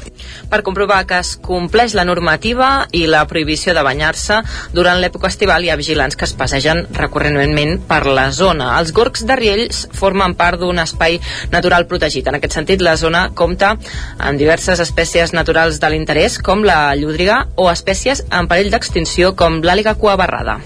Per 0.52 0.60
comprovar 0.60 0.98
que 1.08 1.16
es 1.16 1.30
compleix 1.40 1.94
la 1.96 2.04
normativa 2.04 2.86
i 2.92 3.06
la 3.08 3.22
prohibició 3.28 3.72
de 3.72 3.84
banyar-se, 3.86 4.36
durant 4.76 4.98
l'època 5.00 5.30
estival 5.32 5.64
hi 5.64 5.70
ha 5.72 5.78
vigilants 5.80 6.18
que 6.18 6.26
es 6.28 6.34
passegen 6.36 6.82
recurrentment 6.98 7.78
per 7.88 8.02
la 8.04 8.26
zona. 8.36 8.74
Els 8.80 8.92
gorgs 8.92 9.24
de 9.28 9.38
Riells 9.40 9.86
formen 9.96 10.36
part 10.36 10.60
d'un 10.60 10.82
espai 10.84 11.16
natural 11.54 11.88
protegit. 11.88 12.28
En 12.28 12.36
aquest 12.36 12.58
sentit, 12.58 12.84
la 12.84 12.98
zona 13.00 13.30
compta 13.32 13.72
amb 14.18 14.36
diverses 14.40 14.84
espècies 14.84 15.32
naturals 15.32 15.80
de 15.80 15.92
l'interès, 15.94 16.36
com 16.36 16.68
la 16.68 16.92
llúdriga, 17.00 17.46
o 17.56 17.70
espècies 17.72 18.26
en 18.28 18.52
perill 18.52 18.72
d'extinció, 18.76 19.32
com 19.32 19.62
l'àliga 19.64 19.96
cua 19.96 20.20
barrada. 20.20 20.60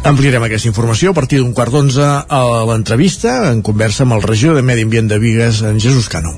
Ampliarem 0.00 0.46
aquesta 0.46 0.68
informació 0.70 1.10
a 1.10 1.16
partir 1.16 1.42
d'un 1.42 1.50
quart 1.52 1.74
d'onze 1.74 2.04
a 2.24 2.40
l'entrevista 2.64 3.50
en 3.50 3.60
conversa 3.60 4.06
amb 4.06 4.16
el 4.16 4.24
regidor 4.24 4.56
de 4.56 4.62
Medi 4.64 4.86
Ambient 4.86 5.10
de 5.12 5.18
Vigues, 5.20 5.60
en 5.60 5.76
Jesús 5.76 6.08
Cano. 6.08 6.32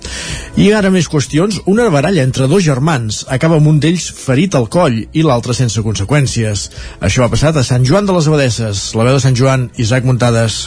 I 0.59 0.73
ara 0.75 0.91
més 0.91 1.07
qüestions. 1.07 1.61
Una 1.71 1.87
baralla 1.95 2.27
entre 2.27 2.51
dos 2.51 2.67
germans 2.67 3.23
acaba 3.31 3.61
amb 3.63 3.71
un 3.71 3.79
d'ells 3.79 4.11
ferit 4.19 4.59
al 4.59 4.67
coll 4.67 5.05
i 5.07 5.23
l'altre 5.23 5.55
sense 5.55 5.87
conseqüències. 5.87 6.69
Això 6.99 7.23
ha 7.23 7.31
passat 7.31 7.57
a 7.57 7.63
Sant 7.63 7.87
Joan 7.87 8.11
de 8.11 8.19
les 8.19 8.27
Abadesses. 8.27 8.89
La 8.99 9.07
veu 9.07 9.15
de 9.15 9.23
Sant 9.23 9.39
Joan, 9.39 9.71
Isaac 9.79 10.11
Muntades. 10.11 10.65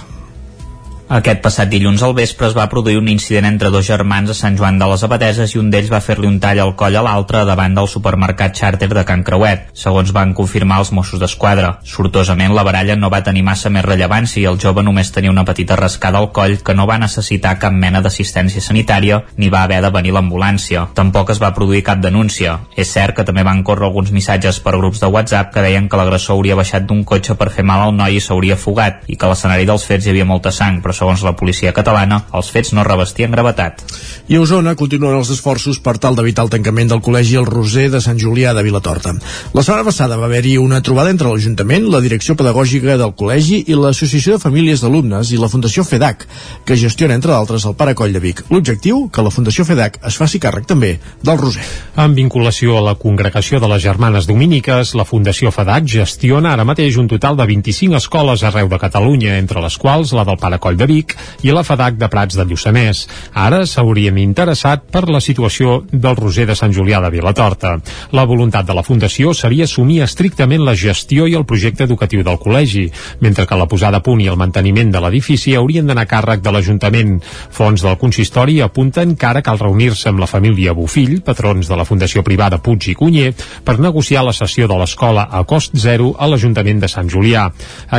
Aquest 1.05 1.37
passat 1.37 1.69
dilluns 1.69 2.01
al 2.01 2.15
vespre 2.17 2.47
es 2.47 2.55
va 2.57 2.63
produir 2.65 2.97
un 2.97 3.05
incident 3.11 3.45
entre 3.45 3.69
dos 3.69 3.85
germans 3.85 4.31
a 4.31 4.33
Sant 4.33 4.55
Joan 4.57 4.79
de 4.81 4.87
les 4.89 5.03
Abadeses 5.05 5.51
i 5.53 5.59
un 5.61 5.67
d'ells 5.69 5.91
va 5.93 5.99
fer-li 6.01 6.25
un 6.25 6.39
tall 6.41 6.57
al 6.63 6.71
coll 6.73 6.95
a 6.97 7.03
l'altre 7.05 7.43
davant 7.45 7.75
del 7.77 7.85
supermercat 7.85 8.55
xàrter 8.57 8.87
de 8.89 9.03
Can 9.05 9.21
Creuet, 9.21 9.67
segons 9.77 10.09
van 10.17 10.33
confirmar 10.33 10.79
els 10.81 10.89
Mossos 10.97 11.21
d'Esquadra. 11.21 11.75
Sortosament, 11.85 12.55
la 12.57 12.63
baralla 12.65 12.95
no 12.97 13.11
va 13.13 13.21
tenir 13.21 13.43
massa 13.45 13.69
més 13.69 13.85
rellevància 13.85 14.41
i 14.41 14.47
el 14.49 14.57
jove 14.57 14.81
només 14.81 15.11
tenia 15.13 15.29
una 15.29 15.43
petita 15.45 15.77
rascada 15.77 16.17
al 16.17 16.31
coll 16.33 16.57
que 16.65 16.73
no 16.73 16.87
va 16.89 16.97
necessitar 16.97 17.53
cap 17.61 17.77
mena 17.85 18.01
d'assistència 18.01 18.65
sanitària 18.65 19.21
ni 19.37 19.51
va 19.53 19.61
haver 19.61 19.83
de 19.85 19.93
venir 19.93 20.15
l'ambulància. 20.17 20.87
Tampoc 20.97 21.35
es 21.35 21.43
va 21.43 21.53
produir 21.53 21.83
cap 21.85 22.01
denúncia. 22.01 22.57
És 22.75 22.95
cert 22.97 23.13
que 23.13 23.27
també 23.29 23.45
van 23.45 23.61
córrer 23.61 23.91
alguns 23.91 24.09
missatges 24.09 24.57
per 24.57 24.73
grups 24.79 25.05
de 25.05 25.13
WhatsApp 25.13 25.53
que 25.53 25.67
deien 25.69 25.85
que 25.85 26.01
l'agressor 26.01 26.39
hauria 26.39 26.57
baixat 26.57 26.89
d'un 26.89 27.05
cotxe 27.05 27.37
per 27.37 27.51
fer 27.53 27.61
mal 27.61 27.85
al 27.85 27.93
noi 27.93 28.17
i 28.17 28.25
s'hauria 28.25 28.57
fugat 28.57 29.05
i 29.05 29.13
que 29.13 29.29
a 29.29 29.33
l'escenari 29.35 29.69
dels 29.69 29.85
fets 29.85 30.09
hi 30.09 30.15
havia 30.15 30.25
molta 30.25 30.49
sang, 30.49 30.81
però 30.81 30.94
segons 30.97 31.23
la 31.25 31.35
policia 31.37 31.73
catalana, 31.75 32.21
els 32.33 32.49
fets 32.51 32.73
no 32.73 32.83
revestien 32.87 33.33
gravetat. 33.35 33.83
I 34.27 34.37
a 34.37 34.41
Osona 34.41 34.75
continuen 34.79 35.17
els 35.17 35.29
esforços 35.33 35.79
per 35.83 35.97
tal 36.01 36.15
d'evitar 36.17 36.45
el 36.45 36.53
tancament 36.53 36.89
del 36.91 37.03
col·legi 37.05 37.37
El 37.39 37.45
Roser 37.49 37.89
de 37.93 38.01
Sant 38.01 38.19
Julià 38.21 38.53
de 38.55 38.63
Vilatorta. 38.65 39.13
La 39.53 39.63
setmana 39.63 39.85
passada 39.87 40.17
va 40.17 40.25
haver-hi 40.29 40.55
una 40.61 40.81
trobada 40.81 41.11
entre 41.13 41.29
l'Ajuntament, 41.29 41.89
la 41.91 42.01
Direcció 42.03 42.35
Pedagògica 42.39 42.97
del 42.97 43.13
Col·legi 43.19 43.61
i 43.67 43.77
l'Associació 43.77 44.35
de 44.35 44.43
Famílies 44.43 44.81
d'Alumnes 44.83 45.31
i 45.31 45.39
la 45.41 45.49
Fundació 45.51 45.85
FEDAC, 45.85 46.25
que 46.65 46.79
gestiona, 46.79 47.17
entre 47.19 47.33
d'altres, 47.33 47.65
el 47.69 47.77
Paracoll 47.77 48.15
de 48.15 48.23
Vic. 48.23 48.43
L'objectiu, 48.49 49.05
que 49.13 49.25
la 49.25 49.33
Fundació 49.33 49.65
FEDAC 49.67 49.99
es 50.07 50.17
faci 50.19 50.41
càrrec 50.41 50.67
també 50.69 50.95
del 51.21 51.39
Roser. 51.41 51.65
En 52.01 52.15
vinculació 52.17 52.79
a 52.79 52.83
la 52.85 52.95
congregació 52.99 53.59
de 53.59 53.69
les 53.71 53.83
Germanes 53.83 54.27
Dominiques, 54.29 54.95
la 54.95 55.05
Fundació 55.05 55.51
FEDAC 55.51 55.89
gestiona 55.97 56.53
ara 56.53 56.65
mateix 56.67 56.97
un 57.01 57.09
total 57.11 57.37
de 57.37 57.45
25 57.49 57.99
escoles 57.99 58.43
arreu 58.43 58.69
de 58.71 58.79
Catalunya, 58.81 59.37
entre 59.37 59.61
les 59.63 59.77
quals 59.81 60.13
la 60.15 60.25
del 60.27 60.39
Paracoll 60.41 60.77
de 60.77 60.84
Vic 60.89 61.15
i 61.43 61.53
la 61.55 61.63
FEDAC 61.63 61.97
de 61.99 62.09
Prats 62.11 62.37
de 62.37 62.45
Lluçanès. 62.45 63.05
Ara 63.33 63.63
s'haurien 63.65 64.17
interessat 64.21 64.85
per 64.91 65.05
la 65.09 65.21
situació 65.21 65.81
del 65.91 66.15
Roser 66.15 66.45
de 66.49 66.55
Sant 66.55 66.73
Julià 66.73 67.01
de 67.03 67.11
Vilatorta. 67.13 67.75
La 68.11 68.25
voluntat 68.25 68.67
de 68.67 68.75
la 68.77 68.83
Fundació 68.83 69.33
seria 69.33 69.65
assumir 69.65 70.01
estrictament 70.05 70.63
la 70.65 70.75
gestió 70.75 71.27
i 71.27 71.35
el 71.35 71.45
projecte 71.45 71.85
educatiu 71.85 72.23
del 72.23 72.39
col·legi, 72.41 72.87
mentre 73.21 73.45
que 73.45 73.59
la 73.59 73.67
posada 73.67 74.01
a 74.01 74.05
punt 74.05 74.21
i 74.21 74.29
el 74.31 74.39
manteniment 74.39 74.91
de 74.91 75.01
l'edifici 75.01 75.55
haurien 75.55 75.87
d'anar 75.87 76.05
a 76.05 76.11
càrrec 76.11 76.43
de 76.45 76.51
l'Ajuntament. 76.53 77.17
Fons 77.51 77.83
del 77.85 77.97
consistori 78.01 78.59
apunten 78.61 79.15
que 79.15 79.29
ara 79.29 79.43
cal 79.45 79.59
reunir-se 79.61 80.09
amb 80.09 80.21
la 80.23 80.29
família 80.29 80.73
Bufill, 80.73 81.21
patrons 81.25 81.69
de 81.69 81.77
la 81.77 81.85
Fundació 81.87 82.23
Privada 82.23 82.61
Puig 82.63 82.89
i 82.91 82.95
Cunyer, 82.95 83.33
per 83.65 83.79
negociar 83.79 84.25
la 84.25 84.33
cessió 84.33 84.67
de 84.67 84.77
l'escola 84.79 85.27
a 85.31 85.43
cost 85.47 85.75
zero 85.79 86.13
a 86.19 86.27
l'Ajuntament 86.29 86.81
de 86.83 86.89
Sant 86.91 87.09
Julià. 87.11 87.47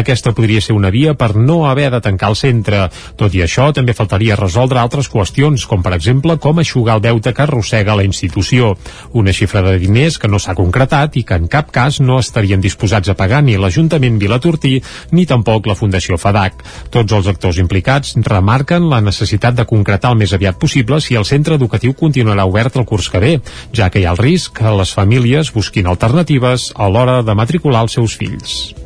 Aquesta 0.01 0.32
podria 0.37 0.61
ser 0.61 0.76
una 0.76 0.91
via 0.91 1.14
per 1.14 1.34
no 1.37 1.64
haver 1.70 1.91
de 1.95 2.01
tancar 2.01 2.30
el 2.32 2.37
centre. 2.37 2.76
Tot 3.16 3.35
i 3.35 3.43
això, 3.45 3.68
també 3.77 3.95
faltaria 3.97 4.39
resoldre 4.39 4.81
altres 4.81 5.09
qüestions, 5.12 5.66
com 5.68 5.83
per 5.85 5.95
exemple 5.97 6.37
com 6.43 6.61
aixugar 6.62 6.99
el 6.99 7.05
deute 7.05 7.33
que 7.35 7.45
arrossega 7.45 7.97
la 7.97 8.05
institució. 8.07 8.74
Una 9.12 9.35
xifra 9.37 9.62
de 9.66 9.77
diners 9.83 10.18
que 10.18 10.31
no 10.31 10.41
s'ha 10.43 10.57
concretat 10.59 11.16
i 11.16 11.24
que 11.27 11.39
en 11.41 11.49
cap 11.53 11.72
cas 11.74 12.01
no 12.01 12.18
estarien 12.22 12.62
disposats 12.64 13.11
a 13.12 13.16
pagar 13.18 13.43
ni 13.45 13.57
l'Ajuntament 13.61 14.20
Vilatortí 14.22 14.77
ni 15.12 15.27
tampoc 15.27 15.66
la 15.66 15.79
Fundació 15.79 16.18
FADAC. 16.20 16.64
Tots 16.95 17.18
els 17.18 17.31
actors 17.33 17.61
implicats 17.62 18.16
remarquen 18.27 18.89
la 18.91 19.03
necessitat 19.05 19.59
de 19.59 19.66
concretar 19.68 20.14
el 20.14 20.20
més 20.22 20.35
aviat 20.37 20.59
possible 20.61 21.01
si 21.01 21.18
el 21.18 21.29
centre 21.29 21.59
educatiu 21.61 21.95
continuarà 21.99 22.47
obert 22.49 22.77
el 22.77 22.89
curs 22.89 23.11
que 23.12 23.22
ve, 23.22 23.35
ja 23.72 23.91
que 23.91 24.01
hi 24.01 24.09
ha 24.09 24.14
el 24.16 24.22
risc 24.22 24.59
que 24.61 24.79
les 24.79 24.95
famílies 24.97 25.53
busquin 25.55 25.87
alternatives 25.93 26.72
a 26.74 26.89
l'hora 26.89 27.22
de 27.22 27.39
matricular 27.39 27.87
els 27.87 27.97
seus 27.99 28.16
fills 28.16 28.86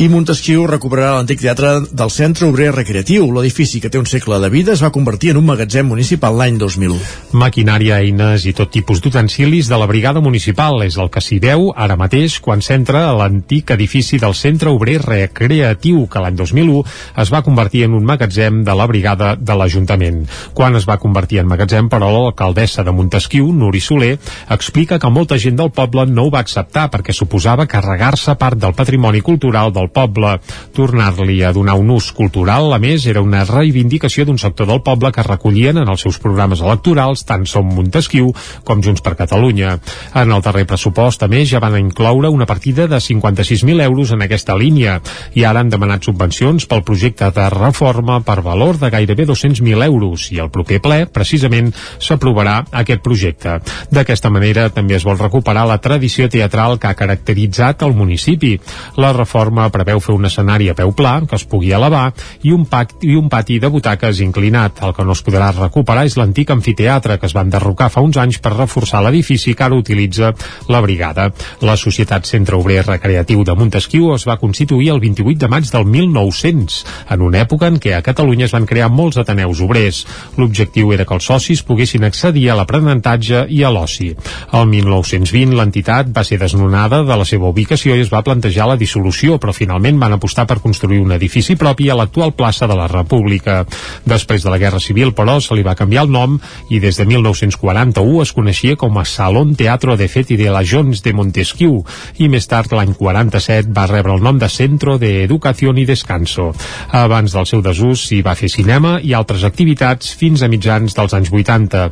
i 0.00 0.06
Montesquieu 0.08 0.64
recuperarà 0.66 1.18
l'antic 1.18 1.42
teatre 1.42 1.70
del 1.92 2.10
Centre 2.10 2.46
Obrer 2.48 2.70
Recreatiu. 2.72 3.26
L'edifici, 3.36 3.78
que 3.78 3.90
té 3.92 4.00
un 4.00 4.06
segle 4.08 4.38
de 4.40 4.48
vida, 4.50 4.72
es 4.72 4.80
va 4.82 4.90
convertir 4.90 5.30
en 5.30 5.38
un 5.38 5.44
magatzem 5.46 5.86
municipal 5.86 6.34
l'any 6.38 6.56
2001. 6.58 6.96
Maquinària, 7.38 8.00
eines 8.00 8.46
i 8.48 8.54
tot 8.56 8.72
tipus 8.72 9.02
d'utensilis 9.04 9.68
de 9.70 9.78
la 9.78 9.86
brigada 9.86 10.22
municipal 10.24 10.80
és 10.86 10.96
el 10.96 11.10
que 11.12 11.20
s'hi 11.22 11.38
veu 11.44 11.68
ara 11.76 11.98
mateix 12.00 12.38
quan 12.40 12.64
s'entra 12.64 13.04
a 13.10 13.12
l'antic 13.18 13.70
edifici 13.76 14.18
del 14.22 14.34
Centre 14.34 14.72
Obrer 14.72 14.96
Recreatiu, 15.04 16.06
que 16.08 16.24
l'any 16.24 16.40
2001 16.40 16.82
es 17.22 17.32
va 17.34 17.44
convertir 17.46 17.84
en 17.86 17.94
un 18.00 18.08
magatzem 18.08 18.64
de 18.64 18.74
la 18.74 18.88
brigada 18.90 19.36
de 19.36 19.58
l'Ajuntament. 19.60 20.24
Quan 20.56 20.80
es 20.80 20.88
va 20.88 20.98
convertir 20.98 21.42
en 21.44 21.50
magatzem, 21.52 21.92
però, 21.92 22.10
l'alcaldessa 22.16 22.82
de 22.82 22.96
Montesquieu, 22.96 23.52
Nuri 23.52 23.84
Soler, 23.84 24.16
explica 24.50 24.98
que 24.98 25.12
molta 25.12 25.38
gent 25.38 25.60
del 25.60 25.70
poble 25.70 26.08
no 26.10 26.26
ho 26.26 26.34
va 26.34 26.42
acceptar 26.42 26.88
perquè 26.90 27.14
suposava 27.14 27.68
carregar-se 27.70 28.34
part 28.40 28.58
del 28.58 28.74
patrimoni 28.74 29.20
cultural 29.20 29.70
del 29.70 29.81
poble. 29.90 30.36
Tornar-li 30.76 31.40
a 31.42 31.52
donar 31.52 31.74
un 31.80 31.90
ús 31.90 32.12
cultural, 32.12 32.72
a 32.72 32.78
més, 32.78 33.06
era 33.10 33.22
una 33.24 33.44
reivindicació 33.48 34.26
d'un 34.28 34.38
sector 34.38 34.68
del 34.68 34.82
poble 34.86 35.10
que 35.12 35.26
recollien 35.26 35.78
en 35.82 35.88
els 35.88 36.04
seus 36.06 36.20
programes 36.22 36.62
electorals 36.62 37.24
tant 37.26 37.46
Som 37.48 37.72
Montesquieu 37.74 38.30
com 38.64 38.82
Junts 38.84 39.02
per 39.02 39.16
Catalunya. 39.18 39.78
En 40.14 40.32
el 40.32 40.44
darrer 40.44 40.66
pressupost, 40.68 41.22
a 41.22 41.30
més, 41.32 41.48
ja 41.50 41.60
van 41.62 41.78
incloure 41.78 42.30
una 42.30 42.46
partida 42.46 42.86
de 42.86 43.00
56.000 43.00 43.82
euros 43.82 44.12
en 44.12 44.22
aquesta 44.22 44.56
línia 44.56 45.00
i 45.34 45.44
ara 45.48 45.62
han 45.62 45.72
demanat 45.72 46.04
subvencions 46.04 46.66
pel 46.68 46.84
projecte 46.86 47.30
de 47.34 47.48
reforma 47.50 48.20
per 48.20 48.40
valor 48.44 48.78
de 48.78 48.90
gairebé 48.92 49.26
200.000 49.26 49.84
euros 49.86 50.28
i 50.32 50.40
el 50.42 50.50
proper 50.52 50.80
ple, 50.84 50.98
precisament, 51.06 51.72
s'aprovarà 51.98 52.60
aquest 52.82 53.02
projecte. 53.04 53.58
D'aquesta 53.90 54.30
manera 54.30 54.68
també 54.74 54.96
es 54.98 55.06
vol 55.06 55.18
recuperar 55.20 55.64
la 55.68 55.80
tradició 55.82 56.28
teatral 56.28 56.78
que 56.78 56.90
ha 56.90 56.98
caracteritzat 56.98 57.82
el 57.86 57.96
municipi. 57.96 58.54
La 59.00 59.12
reforma 59.16 59.68
preveu 59.72 60.00
fer 60.00 60.14
un 60.14 60.28
escenari 60.28 60.68
a 60.70 60.76
peu 60.78 60.92
pla 60.96 61.14
que 61.28 61.36
es 61.38 61.44
pugui 61.48 61.72
elevar 61.72 62.10
i 62.42 62.52
un, 62.54 62.66
pacti, 62.68 63.12
i 63.12 63.16
un 63.18 63.28
pati 63.32 63.58
de 63.62 63.70
butaques 63.72 64.20
inclinat. 64.24 64.82
El 64.86 64.94
que 64.96 65.06
no 65.06 65.16
es 65.16 65.22
podrà 65.24 65.50
recuperar 65.56 66.04
és 66.08 66.16
l'antic 66.20 66.52
amfiteatre 66.54 67.18
que 67.18 67.28
es 67.28 67.36
va 67.36 67.44
enderrocar 67.46 67.90
fa 67.92 68.04
uns 68.04 68.18
anys 68.20 68.38
per 68.42 68.54
reforçar 68.54 69.02
l'edifici 69.04 69.56
que 69.56 69.66
ara 69.66 69.78
utilitza 69.78 70.32
la 70.68 70.80
brigada. 70.84 71.30
La 71.62 71.76
Societat 71.80 72.28
Centre 72.28 72.56
Obrer 72.58 72.82
Recreatiu 72.86 73.44
de 73.44 73.56
Montesquieu 73.58 74.12
es 74.14 74.26
va 74.28 74.38
constituir 74.40 74.90
el 74.92 75.00
28 75.00 75.38
de 75.40 75.48
maig 75.48 75.70
del 75.72 75.86
1900, 75.86 76.78
en 77.10 77.24
una 77.24 77.42
època 77.42 77.70
en 77.70 77.78
què 77.82 77.96
a 77.96 78.02
Catalunya 78.04 78.46
es 78.48 78.54
van 78.54 78.66
crear 78.68 78.90
molts 78.92 79.18
ateneus 79.22 79.62
obrers. 79.64 80.02
L'objectiu 80.38 80.92
era 80.92 81.06
que 81.08 81.16
els 81.16 81.28
socis 81.28 81.62
poguessin 81.66 82.04
accedir 82.04 82.48
a 82.50 82.58
l'aprenentatge 82.58 83.46
i 83.48 83.62
a 83.64 83.70
l'oci. 83.72 84.12
El 84.52 84.68
1920 84.70 85.56
l'entitat 85.56 86.10
va 86.14 86.24
ser 86.26 86.40
desnonada 86.42 87.02
de 87.06 87.16
la 87.18 87.26
seva 87.28 87.50
ubicació 87.52 87.96
i 87.96 88.04
es 88.04 88.12
va 88.12 88.24
plantejar 88.26 88.68
la 88.68 88.78
dissolució, 88.80 89.38
però 89.38 89.54
finalment 89.62 90.00
van 90.02 90.16
apostar 90.16 90.46
per 90.50 90.60
construir 90.62 91.00
un 91.02 91.14
edifici 91.14 91.56
propi 91.56 91.88
a 91.90 91.96
l'actual 91.98 92.34
plaça 92.36 92.66
de 92.66 92.76
la 92.78 92.88
República. 92.90 93.62
Després 94.08 94.42
de 94.42 94.50
la 94.50 94.58
Guerra 94.58 94.80
Civil, 94.82 95.14
però, 95.14 95.38
se 95.40 95.54
li 95.54 95.64
va 95.66 95.76
canviar 95.78 96.06
el 96.06 96.12
nom 96.12 96.38
i 96.70 96.80
des 96.82 96.98
de 96.98 97.06
1941 97.06 98.22
es 98.22 98.32
coneixia 98.34 98.78
com 98.80 98.98
a 98.98 99.06
Salón 99.08 99.54
Teatro 99.58 99.96
de 99.96 100.08
Feti 100.08 100.36
de 100.40 100.50
la 100.50 100.64
Jones 100.66 101.02
de 101.04 101.14
Montesquieu 101.14 101.80
i 102.18 102.28
més 102.32 102.48
tard, 102.50 102.72
l'any 102.72 102.94
47, 102.98 103.70
va 103.74 103.86
rebre 103.90 104.16
el 104.16 104.24
nom 104.24 104.38
de 104.40 104.48
Centro 104.48 104.98
de 104.98 105.22
Educación 105.22 105.78
y 105.78 105.86
Descanso. 105.86 106.52
Abans 106.90 107.32
del 107.32 107.46
seu 107.46 107.62
desús 107.62 108.06
s'hi 108.08 108.22
va 108.24 108.36
fer 108.38 108.50
cinema 108.52 108.98
i 109.02 109.14
altres 109.14 109.44
activitats 109.48 110.12
fins 110.18 110.42
a 110.42 110.50
mitjans 110.52 110.96
dels 110.96 111.14
anys 111.16 111.30
80. 111.32 111.84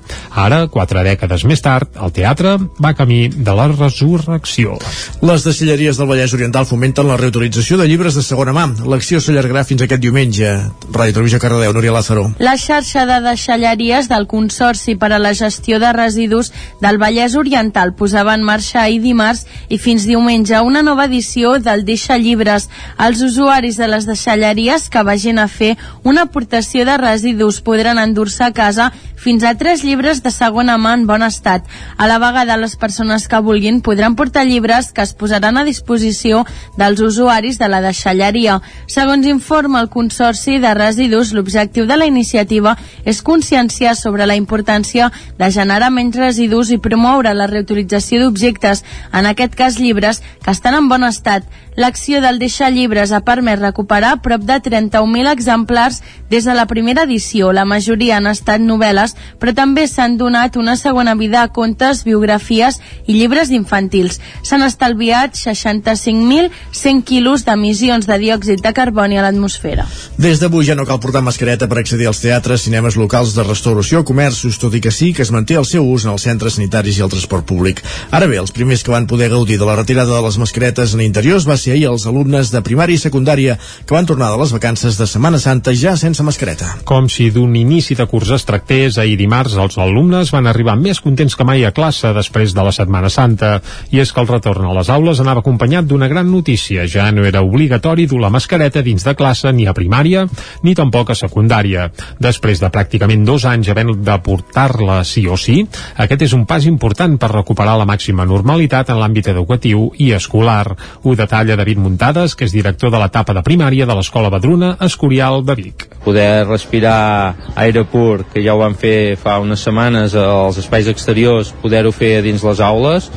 Ara, 0.45 0.65
quatre 0.73 1.05
dècades 1.07 1.47
més 1.49 1.63
tard, 1.65 1.91
el 2.01 2.15
teatre 2.17 2.57
va 2.83 2.95
camí 2.99 3.29
de 3.31 3.55
la 3.57 3.69
resurrecció. 3.71 4.79
Les 5.23 5.47
deixalleries 5.47 6.01
del 6.01 6.11
Vallès 6.11 6.35
Oriental 6.37 6.69
fomenten 6.69 7.09
la 7.09 7.19
reutilització 7.21 7.60
de 7.61 7.87
llibres 7.87 8.15
de 8.17 8.23
segona 8.25 8.55
mà. 8.57 8.63
L'acció 8.89 9.19
s'allargarà 9.21 9.67
fins 9.69 9.83
aquest 9.85 10.01
diumenge. 10.01 10.49
Ràdio 10.95 11.13
Televisió 11.13 11.39
Cardedeu, 11.39 11.75
Núria 11.77 11.93
Lázaro. 11.93 12.23
La 12.41 12.57
xarxa 12.57 13.05
de 13.07 13.19
deixalleries 13.21 14.09
del 14.09 14.27
Consorci 14.27 14.97
per 14.97 15.13
a 15.13 15.19
la 15.21 15.35
Gestió 15.35 15.79
de 15.79 15.93
Residus 15.93 16.53
del 16.81 16.97
Vallès 16.99 17.37
Oriental 17.37 17.93
posava 17.95 18.33
en 18.35 18.43
marxa 18.43 18.81
ahir 18.83 19.03
dimarts 19.05 19.45
i 19.69 19.77
fins 19.77 20.07
diumenge 20.09 20.59
una 20.65 20.83
nova 20.83 21.05
edició 21.05 21.59
del 21.61 21.85
Deixa 21.85 22.17
Llibres. 22.17 22.71
Els 22.97 23.21
usuaris 23.21 23.77
de 23.77 23.91
les 23.93 24.09
deixalleries 24.09 24.89
que 24.89 25.05
vagin 25.05 25.39
a 25.39 25.47
fer 25.47 25.77
una 26.03 26.25
aportació 26.31 26.89
de 26.89 26.97
residus 26.97 27.61
podran 27.61 28.01
endur-se 28.01 28.45
a 28.45 28.53
casa 28.57 28.91
fins 29.21 29.45
a 29.45 29.55
tres 29.55 29.85
llibres 29.85 30.23
de 30.25 30.31
segona 30.33 30.79
mà 30.81 30.95
en 30.97 31.05
bon 31.07 31.23
estat. 31.23 31.67
A 31.99 32.09
la 32.09 32.17
vegada, 32.19 32.57
les 32.57 32.77
persones 32.81 33.29
que 33.29 33.43
vulguin 33.45 33.83
podran 33.85 34.17
portar 34.17 34.47
llibres 34.49 34.93
que 34.97 35.05
es 35.05 35.13
posaran 35.13 35.61
a 35.61 35.65
disposició 35.69 36.47
dels 36.81 37.05
usuaris 37.05 37.50
de 37.59 37.69
la 37.69 37.81
deixalleria. 37.81 38.61
Segons 38.87 39.27
informa 39.27 39.81
el 39.81 39.89
Consorci 39.89 40.59
de 40.63 40.75
Residus, 40.75 41.33
l'objectiu 41.33 41.87
de 41.89 41.97
la 41.97 42.07
iniciativa 42.07 42.77
és 43.05 43.23
conscienciar 43.23 43.97
sobre 43.97 44.27
la 44.27 44.37
importància 44.37 45.11
de 45.39 45.51
generar 45.51 45.91
menys 45.91 46.21
residus 46.21 46.71
i 46.71 46.79
promoure 46.79 47.35
la 47.35 47.49
reutilització 47.51 48.21
d'objectes, 48.23 48.85
en 49.13 49.27
aquest 49.27 49.57
cas 49.57 49.81
llibres, 49.81 50.23
que 50.45 50.55
estan 50.55 50.77
en 50.79 50.89
bon 50.89 51.05
estat. 51.09 51.49
L'acció 51.81 52.19
del 52.21 52.37
deixar 52.37 52.69
llibres 52.75 53.09
ha 53.09 53.23
permès 53.25 53.57
recuperar 53.57 54.19
prop 54.21 54.43
de 54.45 54.59
31.000 54.61 55.31
exemplars 55.31 56.03
des 56.29 56.45
de 56.45 56.53
la 56.53 56.67
primera 56.69 57.07
edició. 57.07 57.55
La 57.57 57.65
majoria 57.65 58.19
han 58.19 58.29
estat 58.29 58.61
novel·les, 58.61 59.15
però 59.41 59.55
també 59.57 59.87
s'han 59.89 60.19
donat 60.21 60.59
una 60.61 60.75
segona 60.77 61.15
vida 61.17 61.41
a 61.41 61.49
contes, 61.49 62.03
biografies 62.05 62.77
i 63.07 63.17
llibres 63.17 63.49
infantils. 63.57 64.19
S'han 64.45 64.67
estalviat 64.67 65.39
65.100 65.41 67.01
quilos 67.09 67.47
d'emissions 67.49 68.05
de 68.05 68.19
diòxid 68.27 68.61
de 68.61 68.75
carboni 68.77 69.17
a 69.17 69.25
l'atmosfera. 69.25 69.89
Des 70.21 70.45
d'avui 70.45 70.69
ja 70.69 70.77
no 70.77 70.85
cal 70.85 71.01
portar 71.01 71.25
mascareta 71.25 71.65
per 71.65 71.81
accedir 71.81 72.11
als 72.13 72.21
teatres, 72.21 72.67
cinemes 72.69 73.01
locals 73.01 73.33
de 73.33 73.47
restauració, 73.49 74.05
comerços, 74.05 74.61
tot 74.61 74.77
i 74.77 74.85
que 74.85 74.93
sí 74.93 75.15
que 75.17 75.25
es 75.25 75.33
manté 75.33 75.57
el 75.57 75.65
seu 75.65 75.89
ús 75.89 76.05
en 76.05 76.13
els 76.13 76.29
centres 76.29 76.61
sanitaris 76.61 77.01
i 77.01 77.09
el 77.09 77.15
transport 77.17 77.49
públic. 77.49 77.81
Ara 78.13 78.29
bé, 78.29 78.37
els 78.37 78.53
primers 78.53 78.85
que 78.85 78.93
van 78.93 79.09
poder 79.09 79.33
gaudir 79.33 79.57
de 79.57 79.65
la 79.65 79.81
retirada 79.81 80.13
de 80.13 80.23
les 80.29 80.37
mascaretes 80.37 80.93
en 80.93 81.09
interiors 81.09 81.49
va 81.49 81.57
ser 81.57 81.70
ahir 81.73 81.89
els 81.91 82.07
alumnes 82.11 82.51
de 82.53 82.63
primària 82.67 82.99
i 82.99 83.03
secundària 83.03 83.57
que 83.59 83.95
van 83.95 84.07
tornar 84.09 84.31
de 84.33 84.41
les 84.41 84.53
vacances 84.53 84.99
de 84.99 85.07
Setmana 85.07 85.39
Santa 85.39 85.75
ja 85.75 85.97
sense 85.97 86.25
mascareta. 86.27 86.69
Com 86.85 87.09
si 87.09 87.31
d'un 87.31 87.55
inici 87.57 87.97
de 87.99 88.07
curs 88.11 88.31
es 88.35 88.47
tractés, 88.49 88.99
ahir 88.99 89.17
dimarts 89.21 89.57
els 89.61 89.79
alumnes 89.79 90.33
van 90.35 90.47
arribar 90.51 90.77
més 90.77 91.01
contents 91.01 91.37
que 91.37 91.47
mai 91.47 91.65
a 91.65 91.73
classe 91.77 92.13
després 92.17 92.55
de 92.55 92.65
la 92.67 92.73
Setmana 92.75 93.11
Santa. 93.11 93.59
I 93.91 94.01
és 94.03 94.13
que 94.13 94.23
el 94.23 94.31
retorn 94.31 94.67
a 94.69 94.75
les 94.77 94.91
aules 94.91 95.21
anava 95.21 95.45
acompanyat 95.45 95.89
d'una 95.89 96.09
gran 96.09 96.31
notícia. 96.31 96.87
Ja 96.89 97.11
no 97.13 97.25
era 97.29 97.43
obligatori 97.47 98.07
dur 98.11 98.21
la 98.21 98.31
mascareta 98.31 98.83
dins 98.83 99.05
de 99.07 99.15
classe 99.15 99.53
ni 99.53 99.67
a 99.67 99.75
primària 99.77 100.27
ni 100.63 100.75
tampoc 100.75 101.11
a 101.11 101.19
secundària. 101.19 101.91
Després 102.21 102.61
de 102.61 102.71
pràcticament 102.73 103.25
dos 103.27 103.45
anys 103.49 103.71
havent 103.71 103.95
de 104.05 104.17
portar-la 104.25 105.03
sí 105.05 105.27
o 105.27 105.37
sí, 105.41 105.61
aquest 105.97 106.27
és 106.29 106.35
un 106.37 106.47
pas 106.47 106.65
important 106.67 107.17
per 107.21 107.33
recuperar 107.33 107.77
la 107.79 107.89
màxima 107.89 108.27
normalitat 108.29 108.91
en 108.91 109.01
l'àmbit 109.01 109.31
educatiu 109.33 109.91
i 109.99 110.13
escolar. 110.17 110.77
Ho 111.03 111.15
detalla 111.17 111.50
David 111.57 111.79
Muntades, 111.83 112.35
que 112.35 112.47
és 112.47 112.53
director 112.55 112.91
de 112.93 112.99
l'etapa 113.01 113.35
de 113.37 113.43
primària 113.47 113.87
de 113.87 113.95
l'Escola 113.97 114.31
Badruna 114.31 114.77
Escorial 114.87 115.45
de 115.47 115.57
Vic. 115.59 115.87
Poder 116.05 116.47
respirar 116.47 117.35
aire 117.61 117.85
pur, 117.85 118.25
que 118.33 118.43
ja 118.45 118.55
ho 118.55 118.61
van 118.61 118.77
fer 118.79 119.17
fa 119.21 119.39
unes 119.43 119.63
setmanes 119.65 120.15
als 120.15 120.61
espais 120.63 120.89
exteriors, 120.91 121.53
poder-ho 121.63 121.93
fer 121.93 122.21
dins 122.25 122.45
les 122.47 122.63
aules, 122.65 123.11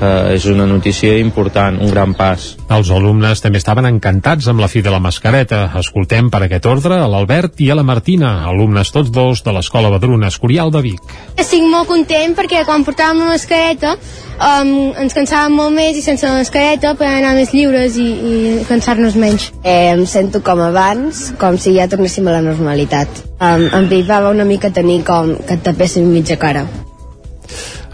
eh, 0.00 0.34
és 0.36 0.46
una 0.46 0.66
notícia 0.66 1.18
important, 1.18 1.80
un 1.80 1.90
gran 1.90 2.14
pas. 2.14 2.56
Els 2.70 2.90
alumnes 2.94 3.42
també 3.42 3.60
estaven 3.60 3.88
encantats 3.88 4.48
amb 4.48 4.60
la 4.60 4.68
fi 4.68 4.82
de 4.82 4.92
la 4.92 5.00
mascareta. 5.00 5.66
Escoltem 5.80 6.30
per 6.30 6.44
aquest 6.46 6.66
ordre 6.70 7.00
a 7.00 7.08
l'Albert 7.10 7.60
i 7.60 7.70
a 7.70 7.76
la 7.78 7.84
Martina, 7.86 8.44
alumnes 8.48 8.92
tots 8.92 9.10
dos 9.10 9.44
de 9.44 9.54
l'Escola 9.56 9.90
Badruna 9.90 10.28
Escorial 10.28 10.70
de 10.70 10.82
Vic. 10.84 11.14
Estic 11.36 11.64
molt 11.66 11.88
content 11.88 12.36
perquè 12.36 12.64
quan 12.68 12.84
portàvem 12.86 13.24
la 13.24 13.32
mascareta 13.34 13.96
um, 14.40 14.92
ens 15.00 15.16
cansàvem 15.16 15.56
molt 15.56 15.74
més 15.74 15.98
i 15.98 16.04
sense 16.04 16.26
la 16.26 16.38
mascareta 16.38 16.94
podem 16.98 17.20
anar 17.20 17.34
més 17.38 17.52
lliures 17.56 17.79
i, 17.96 18.08
i 18.10 18.34
cansar-nos 18.68 19.16
menys. 19.16 19.50
Eh, 19.62 19.92
em 19.94 20.04
sento 20.06 20.42
com 20.44 20.60
abans, 20.64 21.30
com 21.40 21.58
si 21.58 21.76
ja 21.78 21.88
tornéssim 21.88 22.28
a 22.28 22.36
la 22.38 22.44
normalitat. 22.44 23.24
Um, 23.40 23.66
em 23.80 23.88
privava 23.88 24.30
una 24.34 24.44
mica 24.44 24.70
tenir 24.70 25.02
com 25.06 25.34
que 25.40 25.56
et 25.56 25.64
tapéssim 25.64 26.06
mitja 26.12 26.36
cara. 26.36 26.66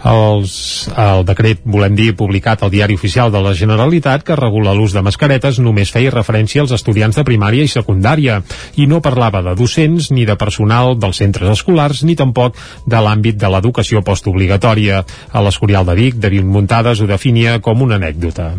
Els, 0.07 0.87
el 0.93 1.23
decret, 1.25 1.63
volem 1.65 1.95
dir, 1.97 2.11
publicat 2.15 2.61
al 2.63 2.71
Diari 2.71 2.95
Oficial 2.95 3.31
de 3.33 3.41
la 3.41 3.55
Generalitat 3.57 4.23
que 4.27 4.37
regula 4.37 4.75
l'ús 4.77 4.93
de 4.93 5.01
mascaretes 5.03 5.57
només 5.59 5.91
feia 5.91 6.13
referència 6.13 6.61
als 6.61 6.75
estudiants 6.77 7.17
de 7.17 7.25
primària 7.27 7.65
i 7.65 7.71
secundària 7.71 8.39
i 8.77 8.87
no 8.87 9.01
parlava 9.01 9.41
de 9.41 9.57
docents 9.57 10.11
ni 10.13 10.27
de 10.29 10.37
personal 10.37 10.95
dels 11.01 11.19
centres 11.23 11.57
escolars 11.57 12.05
ni 12.05 12.15
tampoc 12.15 12.55
de 12.85 13.03
l'àmbit 13.03 13.41
de 13.41 13.51
l'educació 13.51 14.05
postobligatòria. 14.05 15.03
A 15.33 15.43
l'Escorial 15.43 15.85
de 15.89 15.97
Vic, 15.97 16.21
David 16.21 16.45
Muntades 16.45 17.01
ho 17.01 17.09
definia 17.09 17.59
com 17.59 17.81
una 17.81 17.97
anècdota 17.97 18.53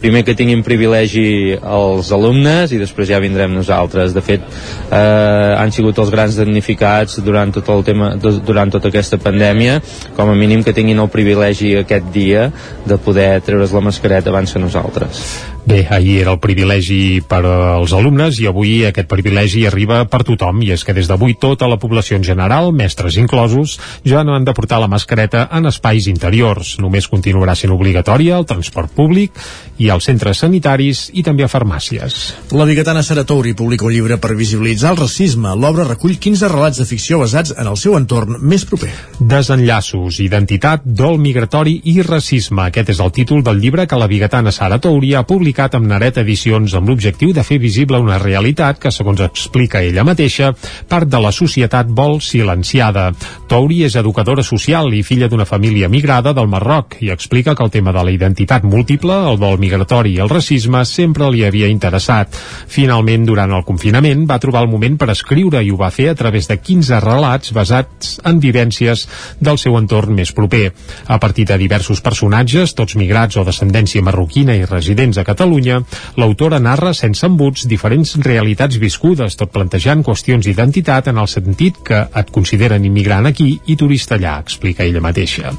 primer 0.00 0.22
que 0.26 0.36
tinguin 0.36 0.62
privilegi 0.66 1.56
els 1.56 2.10
alumnes 2.12 2.72
i 2.72 2.80
després 2.80 3.08
ja 3.10 3.20
vindrem 3.22 3.54
nosaltres. 3.56 4.14
De 4.16 4.22
fet, 4.24 4.44
eh, 4.90 5.54
han 5.56 5.72
sigut 5.72 5.98
els 5.98 6.12
grans 6.12 6.36
damnificats 6.36 7.20
durant 7.24 7.52
tot 7.54 7.68
el 7.72 7.84
tema, 7.84 8.12
durant 8.20 8.72
tota 8.72 8.92
aquesta 8.92 9.18
pandèmia, 9.18 9.80
com 10.16 10.30
a 10.30 10.38
mínim 10.38 10.64
que 10.64 10.76
tinguin 10.76 11.00
el 11.00 11.12
privilegi 11.12 11.76
aquest 11.80 12.12
dia 12.12 12.50
de 12.86 12.98
poder 12.98 13.40
treure's 13.40 13.72
la 13.72 13.84
mascareta 13.88 14.30
abans 14.30 14.52
que 14.52 14.62
nosaltres. 14.62 15.55
Bé, 15.66 15.84
ahir 15.90 16.20
era 16.20 16.30
el 16.30 16.38
privilegi 16.38 17.18
per 17.26 17.40
als 17.42 17.90
alumnes 17.96 18.36
i 18.38 18.44
avui 18.46 18.84
aquest 18.86 19.08
privilegi 19.10 19.64
arriba 19.66 20.04
per 20.06 20.20
tothom 20.22 20.60
i 20.62 20.68
és 20.70 20.84
que 20.86 20.94
des 20.94 21.08
d'avui 21.10 21.34
tota 21.42 21.66
la 21.66 21.74
població 21.82 22.14
en 22.14 22.22
general, 22.22 22.70
mestres 22.70 23.16
inclosos, 23.18 23.74
ja 24.06 24.22
no 24.22 24.36
han 24.36 24.46
de 24.46 24.54
portar 24.54 24.78
la 24.78 24.86
mascareta 24.86 25.48
en 25.50 25.66
espais 25.66 26.06
interiors. 26.06 26.76
Només 26.78 27.08
continuarà 27.10 27.56
sent 27.58 27.74
obligatòria 27.74 28.36
al 28.36 28.46
transport 28.46 28.94
públic 28.94 29.34
i 29.82 29.90
als 29.90 30.06
centres 30.06 30.44
sanitaris 30.44 31.08
i 31.12 31.24
també 31.26 31.42
a 31.42 31.50
farmàcies. 31.50 32.20
La 32.54 32.68
biguetana 32.70 33.02
Sara 33.02 33.26
Touri 33.26 33.56
publica 33.58 33.88
un 33.90 33.92
llibre 33.96 34.20
per 34.22 34.38
visibilitzar 34.38 34.94
el 34.94 35.02
racisme. 35.02 35.50
L'obra 35.58 35.88
recull 35.90 36.14
15 36.14 36.52
relats 36.54 36.78
de 36.78 36.86
ficció 36.86 37.18
basats 37.24 37.56
en 37.58 37.66
el 37.66 37.76
seu 37.76 37.98
entorn 37.98 38.38
més 38.38 38.68
proper. 38.70 38.92
Desenllaços, 39.18 40.22
identitat, 40.22 40.86
dol 40.86 41.18
migratori 41.18 41.80
i 41.90 41.98
racisme. 42.06 42.68
Aquest 42.70 42.94
és 42.94 43.02
el 43.02 43.10
títol 43.10 43.42
del 43.42 43.58
llibre 43.58 43.90
que 43.90 43.98
la 43.98 44.06
biguetana 44.06 44.54
Sara 44.54 44.78
Touri 44.78 45.16
ha 45.18 45.26
publicat 45.26 45.55
publicat 45.56 45.76
amb 45.78 45.88
Naret 45.88 46.18
Edicions 46.20 46.74
amb 46.76 46.90
l'objectiu 46.90 47.30
de 47.32 47.40
fer 47.40 47.56
visible 47.56 47.96
una 47.96 48.18
realitat 48.20 48.76
que, 48.76 48.90
segons 48.92 49.22
explica 49.24 49.80
ella 49.80 50.02
mateixa, 50.04 50.50
part 50.84 51.08
de 51.08 51.16
la 51.16 51.30
societat 51.32 51.88
vol 51.88 52.18
silenciada. 52.20 53.06
Touri 53.48 53.78
és 53.86 53.96
educadora 53.96 54.44
social 54.44 54.92
i 54.92 55.00
filla 55.00 55.30
d'una 55.32 55.46
família 55.48 55.88
migrada 55.88 56.34
del 56.36 56.50
Marroc 56.52 56.98
i 57.00 57.08
explica 57.08 57.54
que 57.56 57.64
el 57.64 57.72
tema 57.72 57.94
de 57.96 58.02
la 58.04 58.12
identitat 58.12 58.66
múltiple, 58.68 59.16
el 59.30 59.38
vol 59.40 59.56
migratori 59.56 60.12
i 60.12 60.20
el 60.20 60.28
racisme 60.28 60.82
sempre 60.84 61.30
li 61.32 61.40
havia 61.46 61.70
interessat. 61.72 62.36
Finalment, 62.68 63.24
durant 63.24 63.56
el 63.56 63.64
confinament, 63.64 64.26
va 64.28 64.38
trobar 64.42 64.66
el 64.66 64.68
moment 64.68 65.00
per 65.00 65.08
escriure 65.14 65.64
i 65.64 65.72
ho 65.72 65.80
va 65.80 65.88
fer 65.88 66.10
a 66.10 66.18
través 66.20 66.50
de 66.52 66.58
15 66.60 67.00
relats 67.00 67.54
basats 67.56 68.18
en 68.28 68.42
vivències 68.44 69.06
del 69.40 69.56
seu 69.56 69.80
entorn 69.80 70.12
més 70.20 70.34
proper. 70.36 70.68
A 71.08 71.16
partir 71.16 71.48
de 71.48 71.56
diversos 71.56 72.04
personatges, 72.04 72.76
tots 72.76 73.00
migrats 73.00 73.40
o 73.40 73.48
descendència 73.48 74.04
marroquina 74.04 74.52
i 74.52 74.68
residents 74.68 75.16
a 75.16 75.24
Catalunya, 75.24 75.45
Catalunya, 75.46 75.76
l'autora 76.18 76.58
narra 76.58 76.90
sense 76.90 77.22
embuts 77.22 77.68
diferents 77.70 78.16
realitats 78.18 78.80
viscudes, 78.82 79.36
tot 79.38 79.52
plantejant 79.54 80.00
qüestions 80.02 80.42
d'identitat 80.42 81.06
en 81.12 81.20
el 81.22 81.28
sentit 81.30 81.76
que 81.86 82.00
et 82.02 82.32
consideren 82.34 82.82
immigrant 82.82 83.28
aquí 83.30 83.46
i 83.70 83.76
turista 83.78 84.16
allà, 84.16 84.40
explica 84.42 84.82
ella 84.82 84.98
mateixa. 85.04 85.52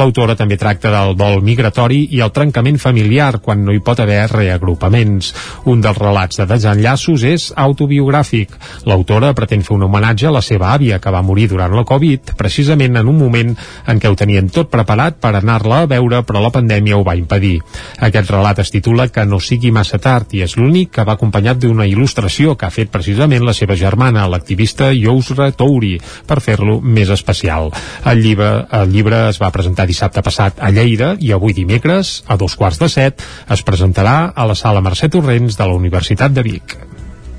L'autora 0.00 0.32
també 0.38 0.56
tracta 0.56 0.88
del 0.94 1.12
vol 1.20 1.42
migratori 1.44 1.98
i 2.16 2.22
el 2.24 2.32
trencament 2.32 2.80
familiar 2.80 3.42
quan 3.44 3.66
no 3.66 3.74
hi 3.74 3.82
pot 3.84 4.00
haver 4.00 4.22
reagrupaments. 4.32 5.34
Un 5.68 5.84
dels 5.84 6.00
relats 6.00 6.40
de 6.40 6.48
desenllaços 6.48 7.26
és 7.28 7.50
autobiogràfic. 7.52 8.56
L'autora 8.88 9.34
pretén 9.36 9.60
fer 9.60 9.76
un 9.76 9.84
homenatge 9.90 10.30
a 10.30 10.34
la 10.38 10.40
seva 10.40 10.72
àvia, 10.72 11.02
que 11.04 11.12
va 11.12 11.20
morir 11.20 11.50
durant 11.52 11.76
la 11.76 11.84
Covid, 11.84 12.32
precisament 12.40 12.96
en 12.96 13.12
un 13.12 13.20
moment 13.20 13.52
en 13.52 14.00
què 14.00 14.08
ho 14.08 14.16
tenien 14.16 14.48
tot 14.48 14.72
preparat 14.72 15.20
per 15.20 15.34
anar-la 15.36 15.84
a 15.84 15.92
veure, 15.92 16.24
però 16.24 16.40
la 16.40 16.54
pandèmia 16.54 16.96
ho 16.96 17.04
va 17.04 17.18
impedir. 17.20 17.58
Aquest 18.00 18.32
relat 18.32 18.64
es 18.64 18.72
titula 18.72 19.10
Que 19.12 19.23
no 19.28 19.40
sigui 19.40 19.72
massa 19.74 19.98
tard 20.02 20.34
i 20.34 20.42
és 20.44 20.56
l'únic 20.58 20.92
que 20.96 21.04
va 21.06 21.16
acompanyat 21.18 21.60
d'una 21.62 21.86
il·lustració 21.90 22.54
que 22.58 22.68
ha 22.68 22.74
fet 22.74 22.92
precisament 22.92 23.44
la 23.46 23.54
seva 23.56 23.76
germana, 23.78 24.28
l'activista 24.28 24.90
Yousra 24.92 25.50
Touri, 25.52 25.96
per 26.26 26.40
fer-lo 26.44 26.80
més 26.80 27.10
especial. 27.14 27.70
El 28.04 28.22
llibre, 28.24 28.52
el 28.80 28.92
llibre 28.92 29.24
es 29.30 29.40
va 29.42 29.52
presentar 29.54 29.88
dissabte 29.88 30.22
passat 30.22 30.60
a 30.60 30.70
Lleida 30.74 31.14
i 31.20 31.32
avui 31.32 31.56
dimecres, 31.56 32.22
a 32.26 32.38
dos 32.40 32.56
quarts 32.60 32.80
de 32.82 32.90
set, 32.92 33.24
es 33.50 33.64
presentarà 33.66 34.32
a 34.34 34.48
la 34.48 34.58
sala 34.58 34.84
Mercè 34.84 35.10
Torrents 35.10 35.58
de 35.58 35.68
la 35.68 35.76
Universitat 35.80 36.34
de 36.34 36.46
Vic. 36.46 36.78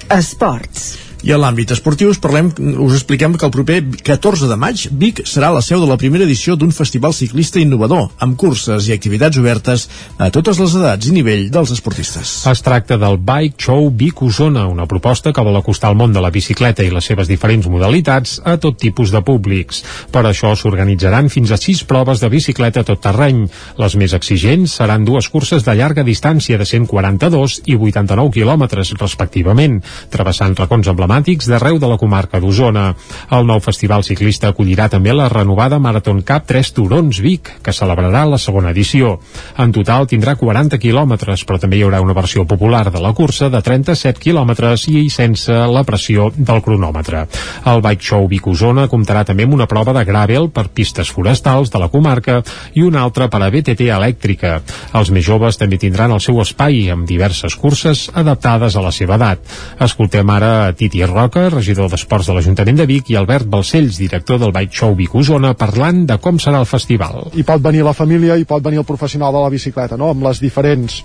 Esports. 0.09 1.04
I 1.25 1.31
a 1.33 1.39
l'àmbit 1.41 1.71
esportiu 1.73 2.11
us, 2.13 2.19
parlem, 2.21 2.51
us 2.85 2.93
expliquem 2.99 3.33
que 3.33 3.47
el 3.47 3.51
proper 3.53 3.79
14 4.05 4.45
de 4.45 4.55
maig 4.61 4.83
Vic 4.93 5.23
serà 5.25 5.47
la 5.49 5.63
seu 5.65 5.79
de 5.81 5.87
la 5.89 5.95
primera 5.97 6.21
edició 6.21 6.53
d'un 6.53 6.69
festival 6.69 7.15
ciclista 7.17 7.57
innovador, 7.57 8.11
amb 8.21 8.35
curses 8.37 8.85
i 8.85 8.93
activitats 8.93 9.39
obertes 9.41 9.87
a 10.21 10.27
totes 10.29 10.59
les 10.61 10.75
edats 10.77 11.09
i 11.09 11.13
nivell 11.15 11.47
dels 11.49 11.71
esportistes. 11.73 12.33
Es 12.51 12.61
tracta 12.61 12.99
del 13.01 13.17
Bike 13.17 13.57
Show 13.57 13.89
Vic 13.97 14.21
Osona, 14.21 14.67
una 14.69 14.85
proposta 14.85 15.33
que 15.33 15.45
vol 15.47 15.57
acostar 15.57 15.89
el 15.89 15.97
món 15.97 16.13
de 16.13 16.21
la 16.21 16.29
bicicleta 16.29 16.85
i 16.85 16.93
les 16.93 17.09
seves 17.09 17.25
diferents 17.31 17.65
modalitats 17.73 18.37
a 18.45 18.59
tot 18.61 18.77
tipus 18.77 19.09
de 19.09 19.23
públics. 19.25 19.81
Per 20.13 20.27
això 20.29 20.53
s'organitzaran 20.53 21.31
fins 21.33 21.49
a 21.49 21.57
sis 21.57 21.81
proves 21.89 22.21
de 22.21 22.29
bicicleta 22.29 22.85
tot 22.85 23.01
terreny. 23.01 23.47
Les 23.81 23.97
més 23.97 24.13
exigents 24.13 24.77
seran 24.77 25.09
dues 25.09 25.31
curses 25.33 25.65
de 25.65 25.73
llarga 25.73 26.05
distància 26.05 26.61
de 26.61 26.69
142 26.69 27.63
i 27.65 27.81
89 27.81 28.37
quilòmetres, 28.37 28.93
respectivament, 29.01 29.81
travessant 30.13 30.53
racons 30.61 30.93
emblemàtics 30.93 31.14
emblemàtics 31.15 31.47
d'arreu 31.47 31.77
de 31.79 31.87
la 31.87 31.97
comarca 31.97 32.41
d'Osona. 32.43 32.89
El 33.31 33.45
nou 33.47 33.61
festival 33.63 34.03
ciclista 34.03 34.49
acollirà 34.51 34.89
també 34.91 35.13
la 35.15 35.29
renovada 35.31 35.79
Marathon 35.79 36.21
Cup 36.27 36.43
3 36.49 36.71
Turons 36.75 37.21
Vic, 37.23 37.51
que 37.63 37.71
celebrarà 37.71 38.25
la 38.27 38.37
segona 38.37 38.73
edició. 38.75 39.19
En 39.57 39.71
total 39.71 40.09
tindrà 40.11 40.35
40 40.35 40.75
quilòmetres, 40.81 41.45
però 41.47 41.59
també 41.61 41.77
hi 41.79 41.85
haurà 41.85 42.01
una 42.03 42.15
versió 42.17 42.43
popular 42.45 42.89
de 42.91 42.99
la 42.99 43.13
cursa 43.15 43.47
de 43.49 43.61
37 43.63 44.19
quilòmetres 44.19 44.87
i 44.91 45.05
sense 45.09 45.53
la 45.53 45.85
pressió 45.87 46.31
del 46.35 46.61
cronòmetre. 46.65 47.25
El 47.71 47.81
Bike 47.85 48.03
Show 48.03 48.27
Vic 48.27 48.47
Osona 48.51 48.89
comptarà 48.91 49.23
també 49.23 49.47
amb 49.47 49.55
una 49.55 49.69
prova 49.71 49.95
de 49.95 50.03
gravel 50.03 50.49
per 50.51 50.67
pistes 50.67 51.09
forestals 51.09 51.71
de 51.71 51.79
la 51.79 51.89
comarca 51.89 52.41
i 52.73 52.83
una 52.83 53.05
altra 53.07 53.29
per 53.31 53.39
a 53.41 53.49
BTT 53.53 53.87
elèctrica. 53.87 54.59
Els 54.91 55.13
més 55.15 55.23
joves 55.23 55.55
també 55.61 55.79
tindran 55.79 56.11
el 56.11 56.19
seu 56.19 56.41
espai 56.43 56.89
amb 56.91 57.07
diverses 57.07 57.55
curses 57.55 58.09
adaptades 58.13 58.75
a 58.75 58.83
la 58.83 58.91
seva 58.91 59.15
edat. 59.15 59.55
Escoltem 59.79 60.29
ara 60.35 60.53
a 60.65 60.73
Titi 60.95 61.11
Roca, 61.11 61.49
regidor 61.51 61.89
d'Esports 61.91 62.29
de 62.29 62.33
l'Ajuntament 62.37 62.77
de 62.79 62.85
Vic, 62.87 63.09
i 63.11 63.17
Albert 63.19 63.49
Balcells, 63.51 63.97
director 63.99 64.37
del 64.39 64.53
Bike 64.55 64.71
Show 64.71 64.93
Vic 64.95 65.11
Osona, 65.19 65.51
parlant 65.59 66.05
de 66.07 66.15
com 66.23 66.39
serà 66.39 66.61
el 66.63 66.69
festival. 66.69 67.33
Hi 67.35 67.43
pot 67.43 67.59
venir 67.59 67.83
la 67.83 67.91
família, 67.91 68.37
hi 68.39 68.47
pot 68.47 68.63
venir 68.63 68.79
el 68.79 68.87
professional 68.87 69.35
de 69.35 69.41
la 69.43 69.51
bicicleta, 69.51 69.99
no? 69.99 70.13
amb 70.15 70.23
les 70.23 70.39
diferents 70.39 71.01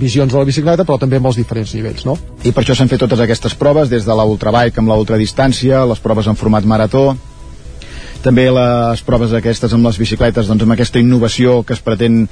visions 0.00 0.32
de 0.32 0.38
la 0.38 0.48
bicicleta, 0.48 0.86
però 0.88 0.96
també 1.02 1.20
amb 1.20 1.28
els 1.28 1.36
diferents 1.42 1.74
nivells, 1.76 2.06
no? 2.08 2.16
I 2.40 2.54
per 2.56 2.64
això 2.64 2.78
s'han 2.78 2.88
fet 2.88 3.04
totes 3.04 3.20
aquestes 3.20 3.52
proves, 3.60 3.92
des 3.92 4.08
de 4.08 4.16
la 4.16 4.24
ultrabike 4.24 4.80
amb 4.80 4.88
la 4.88 4.96
ultradistància, 4.96 5.84
les 5.92 6.00
proves 6.00 6.32
en 6.32 6.40
format 6.40 6.64
marató, 6.64 7.10
també 8.24 8.48
les 8.50 9.02
proves 9.06 9.32
aquestes 9.36 9.72
amb 9.76 9.86
les 9.86 9.98
bicicletes 10.00 10.48
doncs 10.48 10.64
amb 10.64 10.74
aquesta 10.74 10.98
innovació 10.98 11.60
que 11.66 11.76
es 11.76 11.82
pretén 11.84 12.24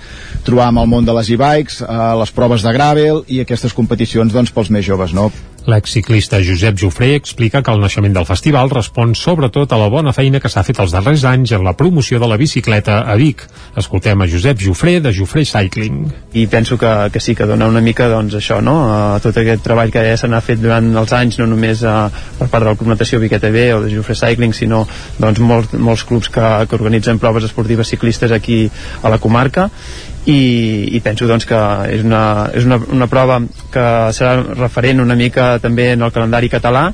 trobar 0.48 0.70
amb 0.70 0.82
el 0.82 0.88
món 0.90 1.06
de 1.06 1.14
les 1.14 1.30
e-bikes, 1.36 1.82
eh, 1.84 1.98
les 2.20 2.32
proves 2.34 2.64
de 2.66 2.72
gravel 2.74 3.22
i 3.28 3.42
aquestes 3.44 3.76
competicions 3.76 4.34
doncs 4.34 4.50
pels 4.50 4.72
més 4.74 4.86
joves 4.86 5.14
no? 5.14 5.28
L'exciclista 5.66 6.38
Josep 6.38 6.78
Jofré 6.78 7.16
explica 7.18 7.58
que 7.62 7.72
el 7.74 7.80
naixement 7.82 8.12
del 8.14 8.26
festival 8.28 8.70
respon 8.70 9.16
sobretot 9.18 9.72
a 9.74 9.78
la 9.80 9.88
bona 9.90 10.12
feina 10.14 10.38
que 10.38 10.50
s'ha 10.52 10.62
fet 10.62 10.78
els 10.78 10.94
darrers 10.94 11.24
anys 11.26 11.56
en 11.56 11.64
la 11.66 11.74
promoció 11.74 12.20
de 12.22 12.28
la 12.30 12.38
bicicleta 12.38 13.00
a 13.02 13.16
Vic. 13.18 13.42
Escoltem 13.82 14.22
a 14.22 14.28
Josep 14.30 14.62
Jofré 14.62 15.00
de 15.02 15.10
Jofré 15.16 15.44
Cycling. 15.44 16.04
i 16.38 16.46
penso 16.46 16.78
que, 16.78 17.10
que 17.12 17.20
sí, 17.20 17.34
que 17.34 17.46
dona 17.50 17.66
una 17.66 17.80
mica 17.80 18.06
doncs, 18.08 18.38
això, 18.38 18.60
no? 18.62 18.76
a 18.94 19.18
tot 19.24 19.36
aquest 19.42 19.64
treball 19.64 19.90
que 19.90 20.04
ja 20.06 20.16
se 20.20 20.30
n'ha 20.30 20.40
fet 20.44 20.62
durant 20.62 20.86
els 21.02 21.12
anys, 21.16 21.40
no 21.42 21.50
només 21.50 21.82
a, 21.82 22.10
per 22.38 22.46
part 22.52 22.68
del 22.68 22.76
Club 22.76 22.92
Natació 22.92 23.18
Vic 23.18 23.34
ETV 23.40 23.62
o 23.74 23.80
de 23.82 23.94
Jofre 23.94 24.14
Cycling, 24.14 24.54
sinó 24.54 24.84
doncs, 25.18 25.40
molts, 25.40 25.74
molts 25.74 26.04
clubs 26.06 26.30
que, 26.30 26.50
que 26.68 26.78
organitzen 26.78 27.18
proves 27.18 27.48
esportives 27.48 27.90
ciclistes 27.90 28.30
aquí 28.30 28.66
a 29.02 29.10
la 29.10 29.18
comarca 29.18 29.70
i, 30.26 30.40
i 30.96 31.00
penso 31.04 31.28
doncs, 31.30 31.46
que 31.46 31.58
és, 31.94 32.02
una, 32.06 32.50
és 32.54 32.66
una, 32.66 32.80
una 32.92 33.06
prova 33.10 33.38
que 33.72 33.86
serà 34.16 34.40
referent 34.56 35.02
una 35.04 35.16
mica 35.18 35.56
també 35.62 35.92
en 35.94 36.02
el 36.02 36.14
calendari 36.14 36.50
català 36.52 36.88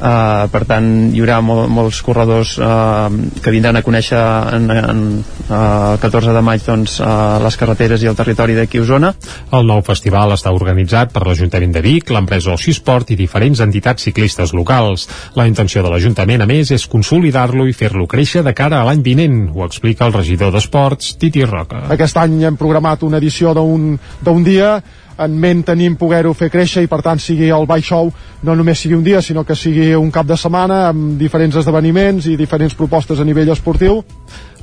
Uh, 0.00 0.46
per 0.48 0.62
tant 0.64 0.86
hi 1.12 1.20
haurà 1.20 1.42
mol, 1.44 1.66
molts 1.68 1.98
corredors 2.00 2.54
uh, 2.56 3.10
que 3.44 3.52
vindran 3.52 3.76
a 3.76 3.82
conèixer 3.84 4.20
en, 4.56 4.70
en, 4.72 5.02
uh, 5.50 5.58
el 5.92 5.98
14 6.00 6.32
de 6.32 6.42
maig 6.44 6.64
doncs, 6.64 6.94
uh, 7.04 7.36
les 7.44 7.58
carreteres 7.60 8.00
i 8.00 8.08
el 8.08 8.16
territori 8.16 8.56
d'aquí 8.56 8.80
a 8.80 8.86
Osona 8.86 9.10
El 9.58 9.68
nou 9.68 9.82
festival 9.84 10.32
està 10.32 10.54
organitzat 10.56 11.12
per 11.12 11.26
l'Ajuntament 11.26 11.74
de 11.74 11.82
Vic, 11.84 12.14
l'empresa 12.16 12.54
Oxisport 12.54 13.12
i 13.12 13.18
diferents 13.18 13.60
entitats 13.60 14.06
ciclistes 14.08 14.54
locals. 14.56 15.06
La 15.36 15.44
intenció 15.50 15.84
de 15.84 15.92
l'Ajuntament, 15.92 16.40
a 16.40 16.48
més, 16.48 16.72
és 16.72 16.86
consolidar-lo 16.88 17.66
i 17.68 17.76
fer-lo 17.76 18.08
créixer 18.08 18.44
de 18.46 18.54
cara 18.56 18.80
a 18.80 18.88
l'any 18.88 19.04
vinent, 19.04 19.36
ho 19.52 19.66
explica 19.66 20.08
el 20.08 20.16
regidor 20.16 20.54
d'Esports, 20.54 21.12
Titi 21.20 21.44
Roca. 21.44 21.84
Aquest 21.92 22.16
any 22.22 22.40
hem 22.48 22.56
programat 22.60 23.04
una 23.04 23.20
edició 23.20 23.52
d'un 23.56 23.92
d'un 24.24 24.44
dia 24.44 24.78
en 25.20 25.36
ment 25.40 25.62
tenim 25.66 25.96
poder-ho 26.00 26.32
fer 26.36 26.50
créixer 26.52 26.84
i 26.84 26.90
per 26.90 27.00
tant 27.04 27.20
sigui 27.20 27.50
el 27.52 27.66
Bike 27.68 27.86
Show 27.86 28.12
no 28.46 28.56
només 28.56 28.80
sigui 28.80 28.96
un 28.96 29.04
dia 29.04 29.22
sinó 29.22 29.44
que 29.44 29.56
sigui 29.56 29.92
un 29.94 30.10
cap 30.10 30.26
de 30.26 30.36
setmana 30.40 30.86
amb 30.90 31.18
diferents 31.20 31.60
esdeveniments 31.60 32.30
i 32.30 32.36
diferents 32.40 32.76
propostes 32.78 33.20
a 33.20 33.28
nivell 33.28 33.52
esportiu 33.52 34.02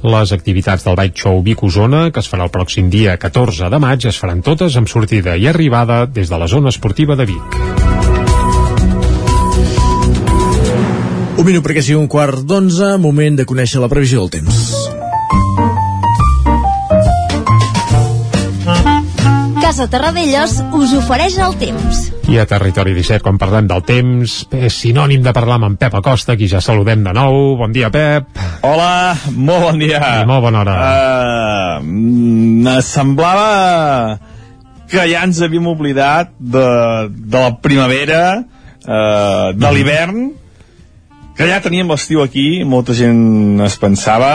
Les 0.04 0.32
activitats 0.32 0.86
del 0.86 0.96
Bike 0.96 1.18
Show 1.18 1.42
Vic 1.42 1.64
Osona, 1.66 2.04
que 2.14 2.22
es 2.22 2.30
farà 2.30 2.46
el 2.46 2.54
pròxim 2.54 2.92
dia 2.94 3.18
14 3.18 3.72
de 3.74 3.80
maig, 3.82 4.06
es 4.06 4.20
faran 4.22 4.44
totes 4.46 4.78
amb 4.78 4.90
sortida 4.92 5.34
i 5.36 5.48
arribada 5.50 6.06
des 6.06 6.30
de 6.30 6.38
la 6.38 6.48
zona 6.48 6.70
esportiva 6.70 7.18
de 7.18 7.26
Vic. 7.26 7.58
Un 11.38 11.46
minut 11.46 11.66
perquè 11.66 11.82
sigui 11.82 11.98
un 11.98 12.10
quart 12.10 12.46
d'onze, 12.46 12.96
moment 13.02 13.42
de 13.42 13.46
conèixer 13.50 13.82
la 13.82 13.90
previsió 13.90 14.22
del 14.22 14.38
temps. 14.38 14.77
Casa 19.68 19.90
Terradellos 19.92 20.62
us 20.80 20.94
ofereix 20.96 21.34
el 21.44 21.58
temps. 21.60 21.98
I 22.32 22.38
a 22.40 22.46
Territori 22.48 22.94
17, 22.96 23.20
quan 23.20 23.36
parlem 23.36 23.66
del 23.68 23.82
temps, 23.84 24.36
és 24.56 24.78
sinònim 24.80 25.20
de 25.26 25.34
parlar 25.36 25.58
amb 25.58 25.68
en 25.68 25.76
Pep 25.82 25.98
Acosta, 26.00 26.38
qui 26.40 26.48
ja 26.48 26.62
saludem 26.64 27.04
de 27.04 27.12
nou. 27.12 27.58
Bon 27.60 27.76
dia, 27.76 27.90
Pep. 27.92 28.40
Hola, 28.64 29.18
molt 29.36 29.66
bon 29.66 29.84
dia. 29.84 30.00
I 30.22 30.30
molt 30.30 30.46
bona 30.46 30.62
hora. 30.62 30.78
Uh, 31.84 32.78
semblava 32.80 34.16
que 34.88 35.04
ja 35.12 35.28
ens 35.28 35.44
havíem 35.44 35.68
oblidat 35.68 36.32
de, 36.40 36.66
de 37.12 37.36
la 37.36 37.52
primavera, 37.60 38.24
uh, 38.88 39.52
de 39.52 39.76
l'hivern, 39.76 40.30
que 41.36 41.52
ja 41.52 41.60
teníem 41.60 41.92
l'estiu 41.92 42.24
aquí, 42.24 42.64
molta 42.64 42.96
gent 42.96 43.60
es 43.68 43.76
pensava, 43.84 44.34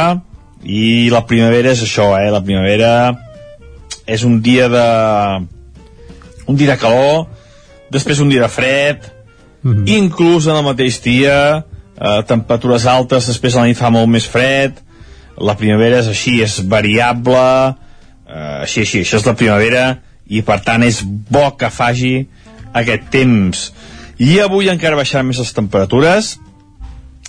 i 0.61 1.09
la 1.09 1.25
primavera 1.25 1.73
és 1.73 1.89
això, 1.89 2.13
eh? 2.21 2.29
La 2.29 2.45
primavera 2.45 2.93
és 4.13 4.25
un 4.29 4.41
dia 4.45 4.69
de... 4.69 4.87
un 6.47 6.57
dia 6.59 6.73
de 6.75 6.79
calor, 6.79 7.27
després 7.93 8.21
un 8.21 8.29
dia 8.33 8.43
de 8.43 8.49
fred, 8.53 9.05
mm 9.63 9.73
-hmm. 9.73 9.89
inclús 9.89 10.47
en 10.47 10.57
el 10.57 10.65
mateix 10.65 11.01
dia, 11.03 11.65
eh, 11.97 12.23
temperatures 12.27 12.87
altes, 12.87 13.27
després 13.27 13.57
a 13.57 13.61
la 13.61 13.67
nit 13.67 13.79
fa 13.79 13.91
molt 13.91 14.09
més 14.09 14.27
fred, 14.27 14.73
la 15.39 15.57
primavera 15.57 15.99
és 15.99 16.09
així, 16.09 16.41
és 16.43 16.61
variable, 16.69 17.75
eh, 18.29 18.63
així, 18.63 18.81
així, 18.81 19.01
això 19.01 19.17
és 19.17 19.27
la 19.27 19.35
primavera, 19.35 19.99
i 20.27 20.43
per 20.43 20.61
tant 20.65 20.83
és 20.83 21.03
bo 21.05 21.57
que 21.57 21.71
faci 21.71 22.29
aquest 22.73 23.11
temps. 23.11 23.73
I 24.19 24.41
avui 24.41 24.69
encara 24.69 24.97
baixaran 24.97 25.27
més 25.27 25.39
les 25.39 25.53
temperatures, 25.53 26.39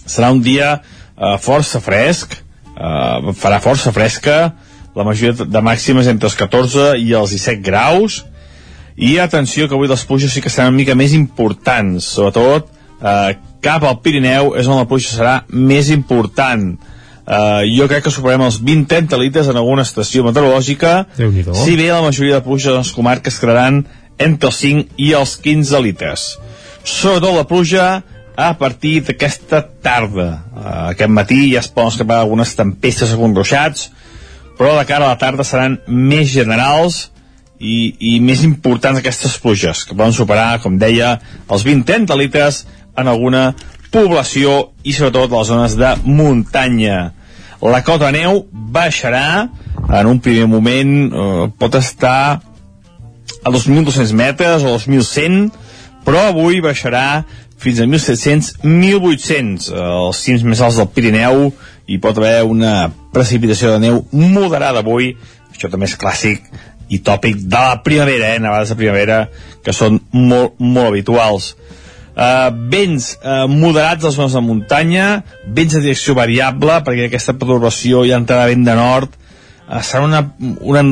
serà 0.06 0.32
un 0.32 0.42
dia 0.42 0.82
eh, 1.18 1.38
força 1.40 1.80
fresc, 1.80 2.36
eh, 2.76 3.34
farà 3.40 3.60
força 3.64 3.92
fresca, 3.92 4.54
la 4.96 5.06
majoria 5.08 5.46
de 5.46 5.62
màximes 5.66 6.08
entre 6.12 6.30
els 6.30 6.38
14 6.38 6.94
i 7.02 7.14
els 7.18 7.34
17 7.34 7.64
graus, 7.66 8.24
i 8.96 9.18
atenció 9.18 9.68
que 9.68 9.74
avui 9.74 9.90
les 9.90 10.06
pluges 10.06 10.34
sí 10.34 10.42
que 10.42 10.52
seran 10.54 10.74
una 10.74 10.82
mica 10.84 10.96
més 10.96 11.16
importants, 11.18 12.12
sobretot 12.14 12.70
eh, 13.02 13.36
cap 13.64 13.86
al 13.88 14.00
Pirineu 14.04 14.54
és 14.60 14.70
on 14.70 14.78
la 14.78 14.90
pluja 14.90 15.16
serà 15.16 15.36
més 15.50 15.90
important. 15.94 16.74
Eh, 17.24 17.64
jo 17.72 17.88
crec 17.88 18.06
que 18.06 18.14
superem 18.14 18.44
els 18.46 18.60
20-30 18.62 19.20
litres 19.22 19.50
en 19.50 19.60
alguna 19.60 19.86
estació 19.88 20.26
meteorològica, 20.28 20.96
si 21.16 21.78
bé 21.80 21.90
la 21.90 22.04
majoria 22.04 22.40
de 22.40 22.46
pluja 22.46 22.72
de 22.72 22.82
les 22.82 22.94
comarques 22.96 23.40
quedaran 23.40 23.84
entre 24.22 24.52
els 24.52 24.60
5 24.62 25.00
i 25.02 25.14
els 25.18 25.38
15 25.42 25.84
litres. 25.84 26.34
Sobretot 26.84 27.34
la 27.34 27.48
pluja 27.48 27.88
a 28.36 28.54
partir 28.58 29.00
d'aquesta 29.06 29.62
tarda. 29.84 30.28
Uh, 30.52 30.70
aquest 30.92 31.12
matí 31.14 31.42
ja 31.54 31.62
es 31.62 31.70
poden 31.70 31.94
escapar 31.94 32.20
algunes 32.20 32.56
tempestes 32.58 33.14
a 33.14 33.18
ruixats, 33.18 33.92
però 34.58 34.76
de 34.78 34.86
cara 34.90 35.08
a 35.08 35.14
la 35.14 35.20
tarda 35.22 35.46
seran 35.48 35.80
més 35.88 36.30
generals 36.34 37.10
i, 37.60 37.96
i 38.00 38.20
més 38.20 38.44
importants 38.46 39.00
aquestes 39.00 39.38
pluges, 39.42 39.84
que 39.88 39.96
poden 39.96 40.16
superar, 40.16 40.60
com 40.64 40.78
deia, 40.80 41.18
els 41.48 41.66
20-30 41.66 42.18
litres 42.20 42.64
en 43.00 43.10
alguna 43.10 43.52
població 43.94 44.74
i 44.84 44.94
sobretot 44.94 45.32
a 45.32 45.42
les 45.42 45.52
zones 45.52 45.78
de 45.80 45.92
muntanya. 46.06 47.14
La 47.64 47.84
cota 47.86 48.10
neu 48.12 48.44
baixarà, 48.52 49.48
en 49.84 50.10
un 50.10 50.20
primer 50.24 50.50
moment 50.52 50.96
eh, 51.08 51.46
pot 51.60 51.78
estar 51.80 52.42
a 53.44 53.52
2.200 53.52 54.12
metres 54.18 54.66
o 54.68 54.74
2.100, 54.76 55.48
però 56.04 56.28
avui 56.30 56.60
baixarà 56.64 57.24
fins 57.64 57.80
a 57.80 57.88
1.700, 57.88 58.58
1.800 58.64 59.70
els 59.80 60.24
cims 60.26 60.44
més 60.44 60.62
alts 60.64 60.82
del 60.82 60.90
Pirineu 60.92 61.46
hi 61.88 62.00
pot 62.00 62.18
haver 62.18 62.44
una 62.48 62.90
precipitació 63.14 63.74
de 63.74 63.82
neu 63.84 64.04
moderada 64.12 64.84
avui. 64.84 65.14
Això 65.54 65.70
també 65.72 65.90
és 65.90 65.98
clàssic 66.00 66.46
i 66.94 67.00
tòpic 67.04 67.44
de 67.48 67.60
la 67.60 67.80
primavera, 67.84 68.34
eh? 68.34 68.40
nevades 68.42 68.74
de 68.74 68.80
primavera 68.80 69.20
que 69.64 69.76
són 69.76 70.00
molt, 70.12 70.60
molt 70.60 70.92
habituals. 70.92 71.54
Uh, 72.14 72.52
vents 72.70 73.16
uh, 73.18 73.48
moderats 73.50 74.06
als 74.06 74.20
zones 74.20 74.36
de 74.38 74.42
muntanya 74.46 75.06
vents 75.50 75.74
de 75.74 75.80
direcció 75.82 76.14
variable 76.14 76.76
perquè 76.86 77.08
aquesta 77.08 77.34
perturbació 77.34 78.04
ja 78.06 78.20
entrarà 78.22 78.46
vent 78.52 78.68
de 78.68 78.76
nord. 78.78 79.18
Uh, 79.66 79.82
seran 79.82 80.12
una, 80.12 80.22
una, 80.62 80.84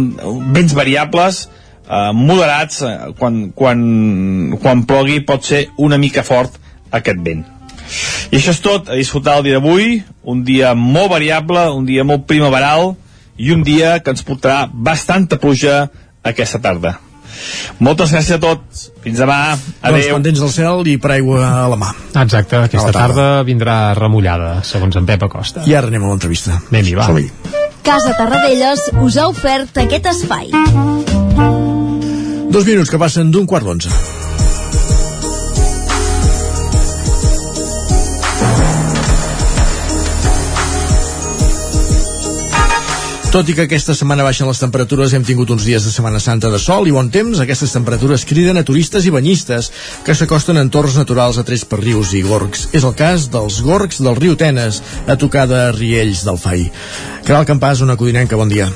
vents 0.56 0.74
variables 0.74 1.44
uh, 1.46 2.10
moderats 2.18 2.82
uh, 2.82 3.12
quan, 3.20 3.52
quan, 3.54 3.86
quan 4.64 4.86
plogui 4.90 5.22
pot 5.28 5.46
ser 5.46 5.68
una 5.78 6.02
mica 6.02 6.26
fort 6.26 6.58
aquest 6.90 7.22
vent 7.22 7.46
i 8.32 8.40
això 8.40 8.56
és 8.56 8.62
tot, 8.64 8.90
a 8.90 8.98
disfrutar 8.98 9.38
el 9.40 9.48
dia 9.50 9.60
d'avui, 9.60 10.02
un 10.24 10.44
dia 10.48 10.74
molt 10.76 11.12
variable, 11.12 11.68
un 11.76 11.86
dia 11.86 12.06
molt 12.08 12.28
primaveral 12.30 12.96
i 13.38 13.52
un 13.56 13.64
dia 13.68 14.00
que 14.00 14.14
ens 14.14 14.26
portarà 14.28 14.68
bastanta 14.72 15.40
pluja 15.42 15.88
aquesta 16.24 16.62
tarda. 16.62 17.00
Moltes 17.82 18.12
gràcies 18.14 18.38
a 18.38 18.42
tots. 18.42 18.90
Fins 19.02 19.22
demà. 19.22 19.56
Adéu. 19.82 19.98
Doncs 19.98 20.14
pendents 20.14 20.44
del 20.44 20.52
cel 20.54 20.88
i 20.92 20.98
per 21.02 21.16
aigua 21.16 21.42
a 21.64 21.68
la 21.72 21.80
mà. 21.80 21.90
Exacte, 22.22 22.60
aquesta 22.60 22.92
tarda. 22.92 23.00
tarda 23.00 23.28
vindrà 23.48 23.78
remullada, 23.98 24.60
segons 24.68 25.00
en 25.00 25.08
Pep 25.10 25.26
Acosta. 25.26 25.66
I 25.66 25.76
ara 25.80 25.90
anem 25.90 26.06
a 26.06 26.12
l'entrevista. 26.14 26.60
Anem-hi, 26.70 26.96
va. 27.00 27.10
Som-hi. 27.10 27.30
Casa 27.82 28.14
Tarradellas 28.14 28.92
us 29.02 29.18
ha 29.18 29.28
ofert 29.32 29.82
aquest 29.82 30.12
espai. 30.12 30.52
Dos 32.52 32.68
minuts 32.68 32.92
que 32.92 33.00
passen 33.02 33.32
d'un 33.34 33.48
quart 33.50 33.66
d'onze. 33.66 33.90
Tot 43.32 43.48
i 43.48 43.54
que 43.56 43.64
aquesta 43.64 43.94
setmana 43.96 44.26
baixen 44.28 44.44
les 44.50 44.60
temperatures, 44.60 45.14
hem 45.16 45.24
tingut 45.24 45.54
uns 45.54 45.64
dies 45.64 45.86
de 45.88 45.92
Setmana 45.94 46.20
Santa 46.20 46.50
de 46.52 46.58
sol 46.60 46.90
i 46.90 46.92
bon 46.92 47.08
temps, 47.14 47.40
aquestes 47.40 47.72
temperatures 47.72 48.26
criden 48.28 48.60
a 48.60 48.66
turistes 48.68 49.08
i 49.08 49.14
banyistes 49.16 49.70
que 50.04 50.12
s'acosten 50.20 50.60
a 50.60 50.66
entorns 50.68 50.98
naturals 51.00 51.40
atrets 51.40 51.64
per 51.64 51.80
rius 51.80 52.12
i 52.12 52.26
gorgs. 52.28 52.68
És 52.76 52.84
el 52.84 52.92
cas 53.00 53.30
dels 53.32 53.62
gorgs 53.64 54.04
del 54.04 54.20
riu 54.20 54.36
Tenes, 54.36 54.82
a 55.08 55.16
tocar 55.16 55.48
de 55.48 55.70
Riells 55.78 56.26
del 56.28 56.44
Fai. 56.44 56.68
Caral 57.24 57.48
Campàs, 57.48 57.88
una 57.88 57.96
codinenca, 57.96 58.36
bon 58.36 58.52
dia. 58.52 58.68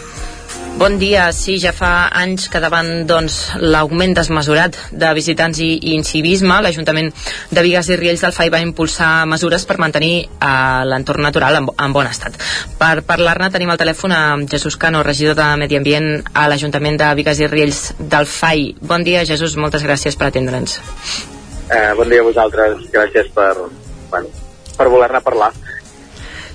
Bon 0.76 1.00
dia. 1.00 1.30
Sí, 1.32 1.54
ja 1.56 1.72
fa 1.72 2.10
anys 2.20 2.50
que 2.52 2.60
davant 2.60 3.06
doncs, 3.08 3.36
l'augment 3.64 4.12
desmesurat 4.18 4.76
de 4.92 5.12
visitants 5.16 5.62
i, 5.64 5.70
i 5.80 5.94
incivisme, 5.96 6.58
l'Ajuntament 6.60 7.14
de 7.56 7.62
Vigues 7.64 7.88
i 7.88 7.96
Riells 7.96 8.26
del 8.26 8.34
FAI 8.36 8.52
va 8.52 8.60
impulsar 8.60 9.12
mesures 9.32 9.64
per 9.70 9.78
mantenir 9.80 10.26
eh, 10.26 10.82
l'entorn 10.84 11.24
natural 11.24 11.62
en, 11.62 11.70
en 11.72 11.96
bon 11.96 12.10
estat. 12.10 12.36
Per 12.76 13.06
parlar-ne 13.08 13.48
tenim 13.54 13.72
al 13.72 13.80
telèfon 13.80 14.12
a 14.12 14.20
Jesús 14.52 14.76
Cano, 14.76 15.00
regidor 15.08 15.40
de 15.40 15.48
Medi 15.64 15.80
Ambient 15.80 16.10
a 16.36 16.50
l'Ajuntament 16.52 17.00
de 17.00 17.14
Vigues 17.22 17.40
i 17.40 17.48
Riells 17.48 17.82
del 18.00 18.28
FAI. 18.28 18.74
Bon 18.84 19.08
dia, 19.08 19.24
Jesús, 19.24 19.56
moltes 19.56 19.86
gràcies 19.88 20.20
per 20.20 20.28
atendre'ns. 20.28 20.82
Eh, 21.72 21.94
bon 21.96 22.12
dia 22.12 22.20
a 22.20 22.28
vosaltres, 22.28 22.84
gràcies 22.92 23.32
per, 23.32 23.54
bueno, 24.12 24.28
per 24.76 24.92
voler-ne 24.92 25.24
parlar. 25.24 25.54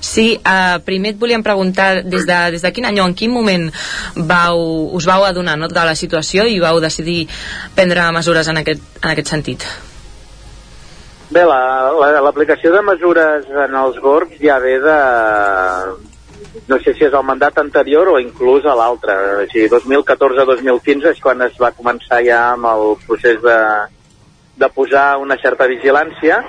Sí, 0.00 0.40
uh, 0.40 0.80
primer 0.84 1.12
et 1.14 1.20
volíem 1.20 1.44
preguntar 1.44 2.02
des 2.02 2.24
de, 2.26 2.38
des 2.56 2.64
de 2.64 2.72
quin 2.72 2.88
any 2.88 3.00
o 3.00 3.06
en 3.06 3.14
quin 3.14 3.30
moment 3.30 3.68
vau, 4.16 4.64
us 4.96 5.06
vau 5.06 5.26
adonar 5.28 5.58
no, 5.60 5.68
de 5.68 5.84
la 5.84 5.94
situació 5.94 6.48
i 6.48 6.58
vau 6.60 6.80
decidir 6.80 7.26
prendre 7.76 8.08
mesures 8.16 8.48
en 8.48 8.62
aquest, 8.62 8.82
en 9.02 9.10
aquest 9.12 9.32
sentit? 9.36 9.66
Bé, 11.30 11.44
l'aplicació 11.44 12.72
la, 12.72 12.80
la, 12.80 12.82
de 12.82 12.86
mesures 12.88 13.50
en 13.66 13.76
els 13.84 14.00
GORBs 14.02 14.40
ja 14.42 14.58
ve 14.58 14.78
de... 14.82 14.96
No 16.66 16.78
sé 16.82 16.94
si 16.96 17.04
és 17.06 17.12
el 17.14 17.22
mandat 17.22 17.60
anterior 17.60 18.08
o 18.10 18.16
inclús 18.18 18.64
a 18.66 18.74
l'altre. 18.74 19.14
O 19.44 19.46
sigui, 19.52 19.68
2014-2015 19.70 21.12
és 21.12 21.20
quan 21.22 21.44
es 21.46 21.54
va 21.60 21.70
començar 21.76 22.18
ja 22.26 22.40
amb 22.56 22.66
el 22.72 22.96
procés 23.04 23.38
de, 23.44 23.58
de 24.58 24.68
posar 24.74 25.20
una 25.22 25.38
certa 25.38 25.68
vigilància 25.70 26.40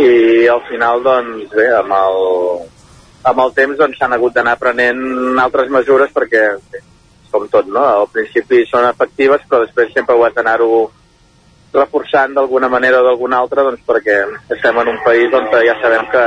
i 0.00 0.46
al 0.48 0.62
final 0.68 1.02
doncs 1.02 1.50
bé, 1.54 1.66
amb 1.76 1.92
el, 1.96 2.20
amb 3.32 3.42
el 3.44 3.52
temps 3.56 3.78
doncs 3.78 3.98
s'han 3.98 4.14
hagut 4.16 4.36
d'anar 4.36 4.58
prenent 4.60 5.40
altres 5.40 5.70
mesures 5.72 6.12
perquè 6.14 6.44
com 7.30 7.46
tot, 7.48 7.68
no? 7.70 7.82
Al 7.82 8.08
principi 8.12 8.64
són 8.66 8.88
efectives 8.88 9.44
però 9.48 9.64
després 9.64 9.92
sempre 9.94 10.16
ho 10.16 10.24
has 10.26 10.34
d'anar-ho 10.34 10.88
reforçant 11.72 12.34
d'alguna 12.34 12.68
manera 12.68 12.98
o 13.00 13.06
d'alguna 13.06 13.38
altra 13.38 13.62
doncs 13.62 13.82
perquè 13.86 14.16
estem 14.56 14.78
en 14.82 14.90
un 14.90 14.98
país 15.04 15.32
on 15.38 15.46
ja 15.52 15.76
sabem 15.82 16.08
que 16.10 16.24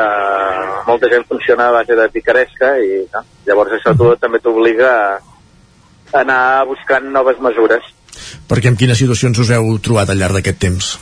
molta 0.87 1.09
gent 1.11 1.27
funciona 1.27 1.67
a 1.67 1.77
base 1.79 1.97
de 1.99 2.07
picaresca 2.09 2.77
i 2.79 3.03
no? 3.11 3.23
llavors 3.47 3.75
això 3.75 3.95
tu, 3.97 4.13
també 4.21 4.39
t'obliga 4.39 4.93
a 5.19 6.21
anar 6.21 6.65
buscant 6.69 7.09
noves 7.11 7.39
mesures. 7.41 7.83
Perquè 8.47 8.69
en 8.71 8.77
quines 8.79 8.99
situacions 9.01 9.39
us 9.39 9.51
heu 9.51 9.73
trobat 9.83 10.13
al 10.13 10.21
llarg 10.21 10.39
d'aquest 10.39 10.61
temps? 10.61 10.93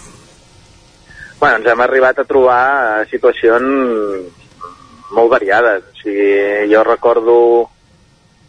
Bueno, 1.42 1.58
ens 1.58 1.68
hem 1.72 1.82
arribat 1.82 2.20
a 2.22 2.24
trobar 2.30 2.64
eh, 3.02 3.06
situacions 3.10 4.42
molt 5.10 5.32
variades. 5.32 5.88
O 5.90 5.96
sigui, 5.98 6.70
jo 6.70 6.84
recordo 6.86 7.38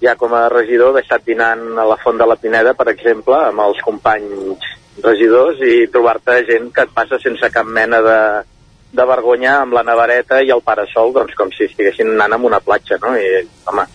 ja 0.03 0.13
com 0.21 0.35
a 0.37 0.43
regidor 0.53 0.91
d'haver 0.91 1.07
estat 1.07 1.25
dinant 1.25 1.63
a 1.81 1.87
la 1.89 1.97
Font 2.03 2.21
de 2.21 2.27
la 2.29 2.37
Pineda, 2.37 2.75
per 2.77 2.91
exemple, 2.93 3.39
amb 3.49 3.63
els 3.65 3.81
companys 3.87 4.67
regidors 5.01 5.63
i 5.65 5.87
trobar-te 5.89 6.35
gent 6.51 6.69
que 6.75 6.85
et 6.85 6.93
passa 6.93 7.17
sense 7.23 7.49
cap 7.55 7.65
mena 7.65 8.03
de, 8.05 8.19
de 8.93 9.07
vergonya 9.09 9.55
amb 9.63 9.73
la 9.79 9.87
nevareta 9.89 10.43
i 10.45 10.53
el 10.53 10.61
parasol, 10.67 11.15
doncs 11.15 11.33
com 11.39 11.49
si 11.57 11.71
estiguessin 11.71 12.13
anant 12.13 12.37
a 12.37 12.41
una 12.51 12.61
platja, 12.61 12.99
no? 13.01 13.15
I, 13.17 13.41
home, 13.73 13.87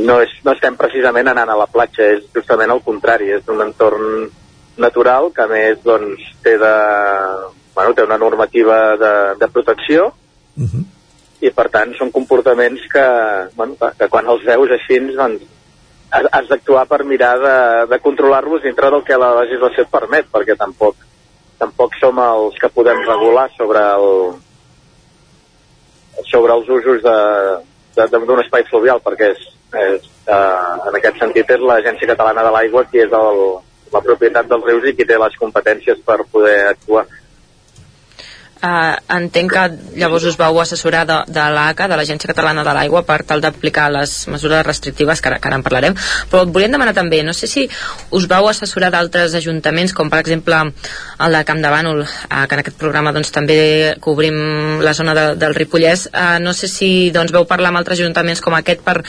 no, 0.00 0.16
és, 0.24 0.32
no 0.48 0.56
estem 0.56 0.80
precisament 0.80 1.28
anant 1.34 1.52
a 1.52 1.58
la 1.60 1.68
platja, 1.68 2.08
és 2.16 2.24
justament 2.32 2.72
el 2.72 2.80
contrari, 2.88 3.34
és 3.36 3.52
un 3.52 3.60
entorn 3.66 4.30
natural 4.76 5.30
que 5.34 5.42
a 5.42 5.50
més 5.50 5.78
doncs, 5.84 6.20
té, 6.42 6.56
de, 6.58 6.74
bueno, 7.74 7.94
té 7.94 8.04
una 8.04 8.18
normativa 8.18 8.96
de, 8.96 9.14
de 9.40 9.48
protecció 9.48 10.06
uh 10.08 10.12
Mhm. 10.56 10.66
-huh. 10.70 10.84
i 11.40 11.50
per 11.50 11.68
tant 11.68 11.92
són 11.98 12.10
comportaments 12.12 12.80
que, 12.92 13.06
bueno, 13.56 13.74
que, 13.80 13.88
que 13.98 14.08
quan 14.08 14.26
els 14.26 14.44
veus 14.44 14.70
així 14.70 14.98
doncs, 15.16 15.42
has, 16.10 16.26
has 16.30 16.48
d'actuar 16.48 16.86
per 16.86 17.04
mirar 17.04 17.38
de, 17.38 17.86
de 17.90 17.98
controlar-los 17.98 18.62
dintre 18.62 18.90
del 18.90 19.02
que 19.04 19.18
la 19.18 19.34
legislació 19.42 19.82
et 19.82 19.90
permet 19.90 20.26
perquè 20.32 20.56
tampoc, 20.56 20.94
tampoc 21.58 21.94
som 22.00 22.18
els 22.18 22.54
que 22.60 22.68
podem 22.68 23.02
regular 23.06 23.50
sobre 23.56 23.80
el 23.80 24.34
sobre 26.30 26.52
els 26.52 26.68
usos 26.68 27.02
d'un 27.02 28.40
espai 28.40 28.64
fluvial 28.70 29.00
perquè 29.02 29.32
és, 29.34 29.38
és, 29.74 30.02
eh, 30.26 30.88
en 30.88 30.94
aquest 30.94 31.18
sentit 31.18 31.50
és 31.50 31.60
l'Agència 31.60 32.06
Catalana 32.06 32.44
de 32.46 32.50
l'Aigua 32.54 32.84
qui 32.90 32.98
és 33.02 33.12
el, 33.12 33.40
la 33.94 34.02
propietat 34.04 34.48
dels 34.50 34.64
rius 34.70 34.88
i 34.90 34.96
qui 34.98 35.06
té 35.08 35.18
les 35.20 35.36
competències 35.40 36.00
per 36.06 36.22
poder 36.32 36.58
actuar. 36.72 37.06
Uh, 38.64 38.94
entenc 39.12 39.50
que 39.52 39.62
llavors 40.00 40.24
us 40.24 40.38
vau 40.40 40.56
assessorar 40.62 41.02
de, 41.04 41.16
de 41.28 41.42
l'ACA, 41.52 41.84
de 41.90 41.98
l'Agència 41.98 42.30
Catalana 42.30 42.62
de 42.64 42.72
l'Aigua, 42.72 43.02
per 43.04 43.18
tal 43.28 43.42
d'aplicar 43.44 43.90
les 43.92 44.12
mesures 44.32 44.62
restrictives, 44.64 45.20
que 45.20 45.28
ara, 45.28 45.38
que 45.42 45.50
ara 45.50 45.58
en 45.60 45.64
parlarem, 45.66 45.96
però 46.30 46.46
et 46.46 46.52
volíem 46.54 46.72
demanar 46.72 46.94
també, 46.96 47.18
no 47.26 47.34
sé 47.36 47.50
si 47.50 47.66
us 48.16 48.28
vau 48.30 48.48
assessorar 48.48 48.88
d'altres 48.94 49.34
ajuntaments, 49.36 49.92
com 49.92 50.08
per 50.08 50.22
exemple 50.22 50.62
el 50.64 51.36
de 51.36 51.42
Camp 51.50 51.60
de 51.60 51.72
Bànol, 51.74 52.00
uh, 52.06 52.46
que 52.48 52.56
en 52.56 52.62
aquest 52.62 52.80
programa 52.80 53.12
doncs, 53.12 53.34
també 53.34 53.58
cobrim 54.00 54.80
la 54.86 54.94
zona 54.96 55.12
de, 55.18 55.26
del 55.42 55.58
Ripollès, 55.58 56.06
uh, 56.14 56.38
no 56.40 56.56
sé 56.56 56.70
si 56.72 57.10
doncs, 57.12 57.34
veu 57.36 57.44
parlar 57.50 57.74
amb 57.74 57.82
altres 57.82 58.00
ajuntaments 58.00 58.40
com 58.40 58.56
aquest 58.56 58.80
per, 58.86 59.02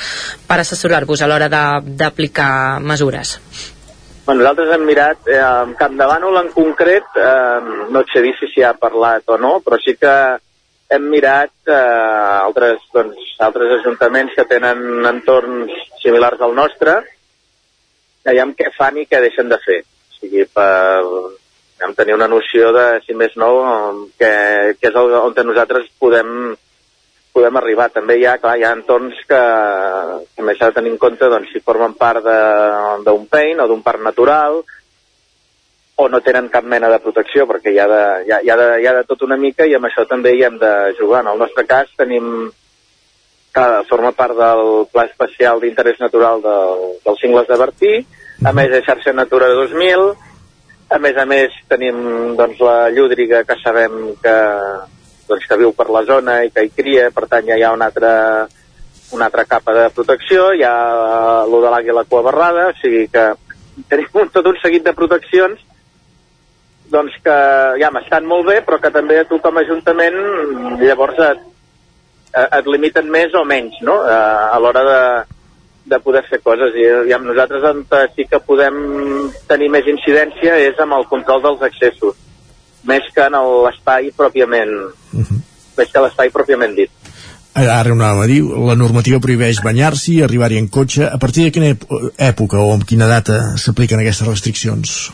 per 0.50 0.60
assessorar-vos 0.66 1.24
a 1.24 1.32
l'hora 1.32 1.48
d'aplicar 1.48 2.82
mesures. 2.84 3.38
Bueno, 4.26 4.42
nosaltres 4.42 4.74
hem 4.74 4.86
mirat, 4.90 5.28
eh, 5.28 5.38
en 5.38 5.76
Camp 5.78 6.00
de 6.00 6.06
Bànol 6.10 6.38
en 6.40 6.48
concret, 6.50 7.06
eh, 7.14 7.60
no 7.94 8.02
sé 8.10 8.24
dir 8.26 8.32
si 8.40 8.48
s'hi 8.50 8.64
ha 8.66 8.72
parlat 8.74 9.22
o 9.30 9.38
no, 9.38 9.60
però 9.62 9.78
sí 9.78 9.94
que 10.02 10.14
hem 10.90 11.06
mirat 11.12 11.54
eh, 11.68 11.76
altres, 12.48 12.80
doncs, 12.94 13.36
altres 13.46 13.76
ajuntaments 13.76 14.34
que 14.34 14.48
tenen 14.50 15.06
entorns 15.06 15.70
similars 16.02 16.42
al 16.42 16.58
nostre, 16.58 16.96
veiem 18.26 18.56
què 18.58 18.72
fan 18.74 18.98
i 18.98 19.06
què 19.06 19.22
deixen 19.22 19.54
de 19.54 19.62
fer. 19.62 19.84
O 19.86 20.18
sigui, 20.18 20.48
per 20.50 21.06
vam 21.84 21.94
tenir 21.94 22.18
una 22.18 22.32
noció 22.32 22.74
de, 22.74 22.88
si 23.06 23.14
més 23.14 23.38
no, 23.38 23.52
que, 24.18 24.32
que 24.82 24.90
és 24.90 24.98
el, 25.04 25.20
on 25.22 25.38
nosaltres 25.52 25.86
podem 26.02 26.56
podem 27.36 27.60
arribar. 27.60 27.90
També 27.92 28.18
hi 28.20 28.26
ha, 28.30 28.38
clar, 28.40 28.56
hi 28.58 28.64
ha 28.64 28.74
entorns 28.78 29.20
que 29.28 29.42
també 30.38 30.56
s'ha 30.56 30.72
de 30.72 30.80
tenir 30.80 30.94
en 30.94 31.02
compte 31.02 31.30
doncs, 31.32 31.52
si 31.52 31.64
formen 31.64 31.98
part 32.00 32.24
d'un 33.04 33.28
pain 33.32 33.60
o 33.60 33.68
d'un 33.68 33.84
parc 33.84 34.04
natural 34.06 34.62
o 35.96 36.10
no 36.12 36.20
tenen 36.20 36.50
cap 36.52 36.66
mena 36.68 36.90
de 36.92 37.00
protecció 37.00 37.46
perquè 37.48 37.72
hi 37.72 37.80
ha 37.80 37.88
de, 37.88 38.04
hi 38.28 38.32
ha, 38.36 38.42
hi 38.44 38.52
ha 38.52 38.58
de, 38.60 38.68
hi 38.82 38.88
ha 38.88 38.94
de 38.98 39.06
tot 39.08 39.22
una 39.28 39.38
mica 39.40 39.68
i 39.68 39.76
amb 39.78 39.88
això 39.88 40.04
també 40.08 40.34
hi 40.36 40.44
hem 40.48 40.60
de 40.60 40.72
jugar. 41.00 41.24
En 41.24 41.34
el 41.34 41.42
nostre 41.44 41.64
cas 41.68 41.92
tenim 41.96 42.52
que 43.56 43.66
forma 43.88 44.12
part 44.12 44.36
del 44.36 44.88
Pla 44.92 45.06
Especial 45.08 45.62
d'Interès 45.64 46.02
Natural 46.04 46.44
del, 46.44 46.86
dels 47.06 47.22
cingles 47.24 47.48
de 47.48 47.60
Bertí, 47.62 47.94
a 48.44 48.52
més 48.52 48.68
de 48.74 48.82
xarxa 48.84 49.14
Natura 49.16 49.48
2000, 49.56 50.10
a 50.92 51.00
més 51.00 51.18
a 51.18 51.26
més 51.26 51.56
tenim 51.72 52.36
doncs, 52.36 52.60
la 52.60 52.90
llúdriga 52.92 53.46
que 53.48 53.56
sabem 53.64 53.96
que, 54.22 54.36
doncs, 55.28 55.48
que 55.50 55.58
viu 55.60 55.74
per 55.76 55.90
la 55.94 56.04
zona 56.08 56.42
i 56.46 56.52
que 56.54 56.66
hi 56.66 56.72
cria, 56.74 57.10
per 57.14 57.28
tant 57.32 57.48
ja 57.48 57.58
hi 57.58 57.64
ha 57.66 57.74
una 57.76 57.90
altra, 57.92 58.14
una 59.16 59.30
altra 59.30 59.46
capa 59.50 59.74
de 59.78 59.90
protecció, 59.96 60.52
hi 60.54 60.64
ha 60.66 60.76
lo 61.50 61.62
de 61.64 61.72
l'àguila 61.74 62.06
cua 62.10 62.24
barrada, 62.30 62.70
o 62.72 62.78
sigui 62.82 63.08
que 63.14 63.26
tenim 63.92 64.22
un, 64.22 64.32
tot 64.34 64.52
un 64.52 64.60
seguit 64.62 64.86
de 64.86 64.96
proteccions 64.98 65.62
doncs 66.92 67.16
que 67.26 67.36
ja 67.82 67.90
m'estan 67.92 68.28
molt 68.30 68.46
bé, 68.48 68.60
però 68.66 68.78
que 68.82 68.94
també 68.94 69.24
tu 69.30 69.40
com 69.42 69.58
a 69.58 69.64
Ajuntament 69.66 70.18
llavors 70.82 71.18
et, 71.32 71.40
et 72.46 72.68
limiten 72.70 73.10
més 73.10 73.34
o 73.34 73.42
menys 73.48 73.80
no? 73.82 73.96
a, 74.06 74.20
a 74.54 74.60
l'hora 74.62 74.84
de, 74.86 75.00
de 75.96 76.00
poder 76.04 76.22
fer 76.30 76.42
coses. 76.46 76.78
I, 76.78 76.86
i 77.10 77.16
amb 77.16 77.26
nosaltres 77.30 77.66
on 77.72 77.82
sí 78.16 78.28
que 78.30 78.42
podem 78.44 78.78
tenir 79.50 79.72
més 79.74 79.90
incidència 79.90 80.60
és 80.68 80.80
amb 80.82 80.98
el 81.00 81.10
control 81.10 81.42
dels 81.46 81.66
accessos 81.66 82.22
més 82.90 83.08
que 83.16 83.26
en 83.26 83.38
l'espai 83.66 84.12
pròpiament 84.16 84.72
uh 85.14 85.22
-huh. 85.22 85.42
més 85.78 85.92
que 85.92 86.02
l'espai 86.02 86.30
pròpiament 86.30 86.76
dit 86.76 86.92
Ara 87.56 87.94
una 87.94 88.10
a 88.12 88.26
dir, 88.28 88.42
la 88.44 88.76
normativa 88.76 89.22
prohibeix 89.24 89.62
banyar-s'hi, 89.64 90.22
arribar-hi 90.22 90.58
en 90.58 90.68
cotxe. 90.68 91.06
A 91.08 91.18
partir 91.18 91.46
de 91.46 91.52
quina 91.56 91.70
època 92.18 92.60
o 92.60 92.74
amb 92.74 92.84
quina 92.84 93.08
data 93.08 93.56
s'apliquen 93.56 94.02
aquestes 94.02 94.28
restriccions? 94.28 95.14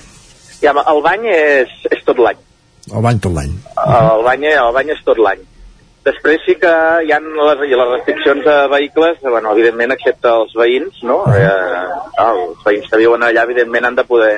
Ja, 0.63 0.73
el 0.73 1.01
bany 1.05 1.27
és, 1.29 1.69
és 1.93 2.01
tot 2.03 2.17
l'any. 2.17 2.39
El 2.89 3.05
bany 3.05 3.19
tot 3.21 3.35
l'any. 3.35 3.53
El, 3.85 4.23
bany, 4.25 4.47
el 4.49 4.73
bany 4.73 4.89
és 4.89 5.03
tot 5.05 5.21
l'any. 5.21 5.45
Després 6.01 6.41
sí 6.47 6.55
que 6.57 6.71
hi 7.05 7.13
ha 7.13 7.19
les, 7.21 7.61
les 7.61 7.89
restriccions 7.91 8.47
a 8.49 8.65
vehicles, 8.73 9.19
bueno, 9.21 9.53
evidentment, 9.53 9.93
excepte 9.93 10.33
els 10.33 10.55
veïns, 10.57 10.97
no? 11.05 11.19
Eh, 11.29 11.45
els 12.25 12.63
veïns 12.65 12.89
que 12.89 13.03
viuen 13.03 13.21
allà, 13.21 13.45
evidentment, 13.45 13.85
han 13.85 14.01
de 14.01 14.07
poder 14.09 14.31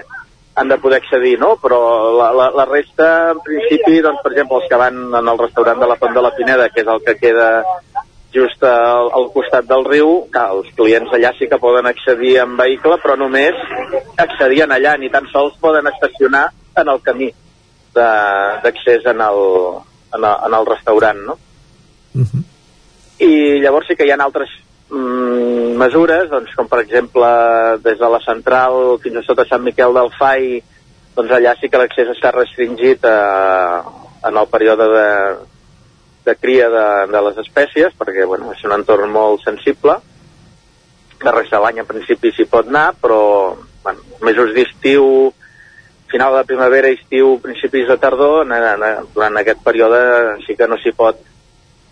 han 0.56 0.70
de 0.70 0.78
poder 0.78 1.02
accedir, 1.02 1.40
no? 1.40 1.56
Però 1.62 1.80
la, 2.14 2.32
la, 2.32 2.50
la 2.54 2.66
resta, 2.66 3.32
en 3.32 3.42
principi, 3.46 4.00
doncs, 4.06 4.22
per 4.24 4.34
exemple, 4.34 4.60
els 4.62 4.70
que 4.70 4.80
van 4.80 5.00
en 5.10 5.30
el 5.32 5.40
restaurant 5.40 5.80
de 5.82 5.90
la 5.90 5.98
Font 6.02 6.14
de 6.14 6.22
la 6.22 6.34
Pineda, 6.36 6.70
que 6.70 6.84
és 6.84 6.92
el 6.94 7.02
que 7.06 7.18
queda 7.18 7.50
just 8.34 8.64
al, 8.66 9.10
al 9.14 9.30
costat 9.34 9.66
del 9.70 9.86
riu, 9.86 10.12
que 10.34 10.44
els 10.56 10.70
clients 10.78 11.14
allà 11.14 11.34
sí 11.38 11.48
que 11.50 11.62
poden 11.62 11.90
accedir 11.90 12.36
en 12.42 12.58
vehicle, 12.58 12.98
però 13.02 13.18
només 13.18 13.58
accedien 14.18 14.74
allà, 14.74 14.96
ni 14.98 15.10
tan 15.14 15.30
sols 15.34 15.58
poden 15.62 15.90
estacionar 15.90 16.48
en 16.82 16.90
el 16.90 17.02
camí 17.06 17.30
d'accés 17.94 19.06
en, 19.06 19.22
el, 19.22 19.42
en, 20.16 20.24
el, 20.24 20.38
en 20.48 20.58
el 20.60 20.66
restaurant, 20.66 21.20
no? 21.30 21.38
Uh 22.14 22.26
-huh. 22.26 22.44
I 23.20 23.62
llavors 23.62 23.88
sí 23.88 23.96
que 23.96 24.06
hi 24.06 24.12
ha 24.12 24.18
altres 24.18 24.50
mm, 24.94 25.74
mesures, 25.82 26.30
doncs, 26.32 26.54
com 26.58 26.70
per 26.70 26.84
exemple 26.84 27.32
des 27.84 27.98
de 28.00 28.12
la 28.14 28.22
central 28.24 29.00
fins 29.04 29.20
a 29.20 29.26
sota 29.26 29.48
Sant 29.50 29.66
Miquel 29.66 29.98
del 29.98 30.14
Fai, 30.20 30.62
doncs 31.18 31.34
allà 31.34 31.56
sí 31.60 31.70
que 31.70 31.82
l'accés 31.82 32.14
està 32.14 32.32
restringit 32.34 33.06
a, 33.10 33.84
en 34.30 34.40
el 34.40 34.50
període 34.54 34.88
de, 34.94 35.10
de 36.26 36.36
cria 36.40 36.70
de, 36.70 36.88
de 37.12 37.22
les 37.28 37.44
espècies, 37.44 37.94
perquè 38.00 38.26
bueno, 38.30 38.54
és 38.54 38.64
un 38.66 38.78
entorn 38.78 39.12
molt 39.12 39.44
sensible, 39.46 40.00
de 41.24 41.60
l'any 41.64 41.80
en 41.80 41.88
principi 41.88 42.34
s'hi 42.36 42.46
pot 42.52 42.68
anar, 42.68 42.94
però 43.00 43.56
bueno, 43.84 44.02
mesos 44.22 44.52
d'estiu 44.56 45.32
final 46.12 46.36
de 46.38 46.44
primavera, 46.46 46.92
estiu, 46.94 47.40
principis 47.42 47.88
de 47.88 47.98
tardor, 47.98 48.44
en, 48.46 48.52
en, 48.54 49.08
durant 49.16 49.38
aquest 49.40 49.64
període 49.66 50.02
sí 50.46 50.56
que 50.60 50.68
no 50.68 50.78
s'hi 50.78 50.94
pot 50.94 51.18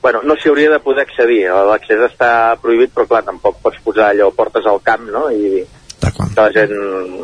bueno, 0.01 0.21
no 0.23 0.35
s'hi 0.35 0.49
hauria 0.49 0.71
de 0.71 0.79
poder 0.81 1.05
accedir, 1.05 1.43
l'accés 1.69 2.01
està 2.07 2.57
prohibit, 2.61 2.93
però 2.95 3.05
clar, 3.09 3.23
tampoc 3.27 3.61
pots 3.61 3.81
posar 3.85 4.09
allò 4.09 4.31
portes 4.35 4.65
al 4.65 4.81
camp, 4.85 5.07
no?, 5.13 5.27
i 5.29 5.61
que 6.01 6.37
la 6.41 6.49
gent 6.55 6.73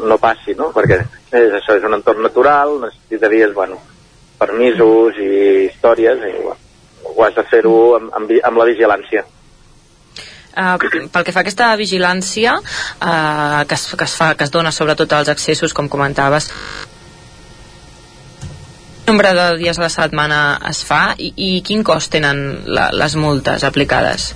no 0.08 0.20
passi, 0.22 0.54
no?, 0.58 0.70
perquè 0.76 1.00
és, 1.02 1.56
això 1.58 1.78
és 1.78 1.88
un 1.88 1.98
entorn 1.98 2.22
natural, 2.26 2.78
necessitaries, 2.84 3.56
bueno, 3.58 3.80
permisos 4.38 5.18
i 5.18 5.32
històries, 5.66 6.22
i 6.22 6.36
bueno, 6.44 6.60
ho 7.16 7.26
has 7.26 7.34
de 7.36 7.48
fer-ho 7.50 7.74
amb, 7.98 8.14
amb, 8.14 8.38
amb 8.46 8.62
la 8.62 8.70
vigilància. 8.70 9.26
Uh, 10.58 10.74
pel 11.14 11.22
que 11.22 11.34
fa 11.34 11.44
a 11.44 11.46
aquesta 11.46 11.68
vigilància 11.78 12.56
uh, 12.58 13.62
que, 13.70 13.76
es, 13.78 13.84
que, 13.94 14.06
es 14.08 14.14
fa, 14.18 14.32
que 14.34 14.48
es 14.48 14.54
dona 14.54 14.72
sobretot 14.74 15.14
als 15.14 15.30
accessos, 15.30 15.74
com 15.78 15.90
comentaves, 15.90 16.50
nombre 19.08 19.34
de 19.34 19.48
dies 19.58 19.80
a 19.80 19.86
la 19.86 19.90
setmana 19.94 20.42
es 20.70 20.84
fa 20.86 21.14
i, 21.18 21.32
i 21.36 21.50
quin 21.66 21.84
cost 21.88 22.12
tenen 22.12 22.64
la, 22.68 22.90
les 22.92 23.16
multes 23.16 23.64
aplicades? 23.68 24.34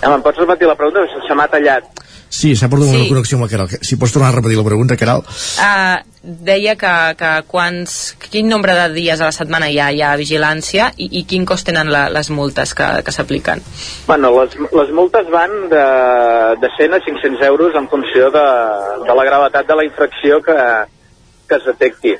Ja, 0.00 0.14
em 0.14 0.22
pots 0.24 0.38
repetir 0.40 0.66
la 0.68 0.76
pregunta? 0.78 1.06
Se 1.26 1.34
m'ha 1.36 1.46
tallat. 1.52 1.88
Sí, 2.30 2.52
s'ha 2.54 2.68
perdut 2.70 2.86
Sí. 2.86 2.94
una 2.96 3.08
connexió 3.08 3.36
amb 3.36 3.44
la 3.44 3.50
Caral. 3.50 3.68
Si 3.82 3.96
pots 3.98 4.12
tornar 4.14 4.28
a 4.30 4.36
repetir 4.36 4.56
la 4.56 4.62
pregunta, 4.64 4.96
Caral. 4.96 5.24
Uh, 5.58 5.98
deia 6.22 6.76
que, 6.78 6.92
que 7.18 7.30
quants, 7.50 7.96
quin 8.30 8.48
nombre 8.48 8.74
de 8.78 8.84
dies 8.94 9.20
a 9.20 9.26
la 9.32 9.34
setmana 9.34 9.66
hi 9.70 9.80
ha, 9.82 9.88
hi 9.90 10.00
ha 10.06 10.12
vigilància 10.16 10.92
i, 10.96 11.08
i 11.18 11.24
quin 11.26 11.44
cost 11.44 11.66
tenen 11.66 11.90
la, 11.90 12.04
les 12.14 12.30
multes 12.30 12.72
que, 12.78 12.86
que 13.04 13.12
s'apliquen? 13.12 13.62
Bueno, 14.06 14.30
les, 14.38 14.54
les 14.78 14.94
multes 14.94 15.26
van 15.34 15.50
de, 15.74 15.84
de 16.62 16.70
100 16.78 16.94
a 16.94 17.00
500 17.08 17.46
euros 17.50 17.74
en 17.74 17.88
funció 17.90 18.30
de, 18.30 18.46
de 19.08 19.14
la 19.18 19.24
gravetat 19.26 19.66
de 19.66 19.76
la 19.82 19.84
infracció 19.90 20.38
que, 20.40 20.56
que 21.48 21.58
es 21.58 21.66
detecti. 21.66 22.14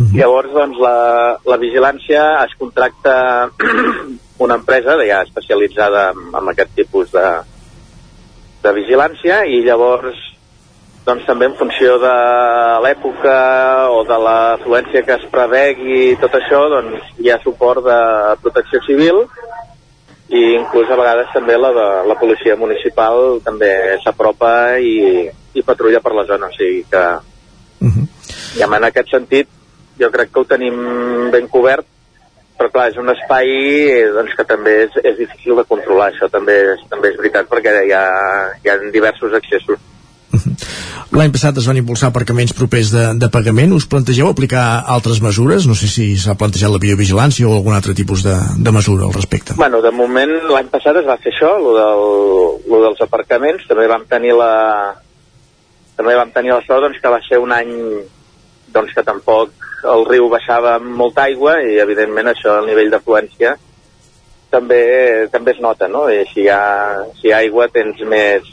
Llavors, 0.00 0.48
doncs, 0.54 0.78
la, 0.80 1.36
la 1.44 1.56
vigilància 1.60 2.22
es 2.46 2.54
contracta 2.58 3.50
una 4.44 4.56
empresa 4.56 4.96
ja 5.04 5.20
especialitzada 5.26 6.10
en, 6.14 6.30
en 6.40 6.48
aquest 6.54 6.72
tipus 6.78 7.12
de, 7.12 7.26
de 8.64 8.72
vigilància 8.78 9.42
i 9.44 9.60
llavors 9.66 10.16
doncs 11.04 11.28
també 11.28 11.50
en 11.50 11.58
funció 11.58 11.98
de 12.00 12.14
l'època 12.84 13.36
o 13.92 14.00
de 14.08 14.18
l'afluència 14.24 15.04
que 15.04 15.18
es 15.20 15.28
prevegui 15.32 16.00
i 16.10 16.18
tot 16.20 16.34
això, 16.38 16.64
doncs 16.72 17.12
hi 17.20 17.28
ha 17.32 17.40
suport 17.44 17.84
de 17.84 18.00
protecció 18.40 18.80
civil 18.88 19.22
i 20.32 20.42
inclús 20.56 20.88
a 20.88 20.96
vegades 20.96 21.32
també 21.36 21.60
la 21.60 21.74
de 21.76 21.88
la 22.08 22.16
policia 22.16 22.56
municipal 22.56 23.40
també 23.44 23.72
s'apropa 24.04 24.78
i, 24.80 25.28
i 25.28 25.64
patrulla 25.66 26.00
per 26.00 26.16
la 26.16 26.28
zona, 26.28 26.48
o 26.48 26.56
sigui 26.56 26.84
que 26.88 27.06
i 28.56 28.62
en 28.64 28.84
aquest 28.84 29.12
sentit 29.12 29.59
jo 30.00 30.10
crec 30.12 30.32
que 30.32 30.42
ho 30.42 30.48
tenim 30.48 30.76
ben 31.32 31.48
cobert 31.52 31.86
però 32.60 32.68
clar, 32.74 32.90
és 32.90 32.98
un 33.00 33.08
espai 33.08 33.48
eh, 33.88 34.08
doncs, 34.12 34.34
que 34.36 34.44
també 34.44 34.74
és, 34.84 34.96
és 35.00 35.16
difícil 35.16 35.56
de 35.56 35.64
controlar 35.68 36.10
això 36.10 36.28
també 36.32 36.58
és, 36.74 36.82
també 36.92 37.12
és 37.12 37.16
veritat 37.20 37.48
perquè 37.48 37.72
hi 37.86 37.94
ha, 37.96 38.04
hi 38.60 38.72
ha 38.72 38.76
diversos 38.92 39.36
accessos 39.38 39.80
L'any 41.10 41.32
passat 41.34 41.56
es 41.58 41.66
van 41.66 41.78
impulsar 41.80 42.10
aparcaments 42.12 42.52
propers 42.54 42.92
de, 42.94 43.00
de 43.18 43.28
pagament. 43.34 43.72
Us 43.74 43.88
plantegeu 43.90 44.28
aplicar 44.30 44.62
altres 44.94 45.18
mesures? 45.24 45.66
No 45.66 45.74
sé 45.74 45.88
si 45.90 46.04
s'ha 46.14 46.36
plantejat 46.38 46.70
la 46.70 46.78
biovigilància 46.82 47.48
o 47.48 47.56
algun 47.56 47.74
altre 47.74 47.96
tipus 47.98 48.22
de, 48.22 48.36
de 48.62 48.74
mesura 48.76 49.08
al 49.08 49.16
respecte. 49.16 49.56
Bueno, 49.58 49.80
de 49.82 49.90
moment 49.90 50.30
l'any 50.52 50.70
passat 50.70 51.00
es 51.00 51.08
va 51.08 51.18
fer 51.18 51.32
això, 51.34 51.50
lo, 51.58 51.74
del, 51.74 52.04
lo 52.70 52.82
dels 52.86 53.02
aparcaments, 53.02 53.66
també 53.66 53.88
vam 53.90 54.06
tenir 54.10 54.36
la 54.38 54.52
també 55.98 56.14
vam 56.16 56.30
tenir 56.32 56.54
la 56.54 56.62
sort 56.64 56.86
doncs, 56.86 57.02
que 57.02 57.12
va 57.12 57.18
ser 57.26 57.42
un 57.42 57.50
any 57.52 57.74
doncs, 58.72 58.94
que 58.94 59.04
tampoc 59.04 59.69
el 59.88 60.06
riu 60.08 60.28
baixava 60.28 60.76
amb 60.78 60.94
molta 60.96 61.24
aigua 61.28 61.58
i 61.64 61.78
evidentment 61.80 62.30
això, 62.30 62.58
el 62.60 62.68
nivell 62.68 62.90
d'afluència 62.92 63.56
també, 64.50 64.80
també 65.32 65.54
es 65.54 65.60
nota, 65.62 65.88
no? 65.88 66.08
I 66.10 66.24
si 66.32 66.44
hi 66.44 66.48
ha, 66.52 66.62
si 67.20 67.28
hi 67.28 67.32
ha 67.32 67.42
aigua 67.44 67.70
tens 67.72 68.00
més... 68.08 68.48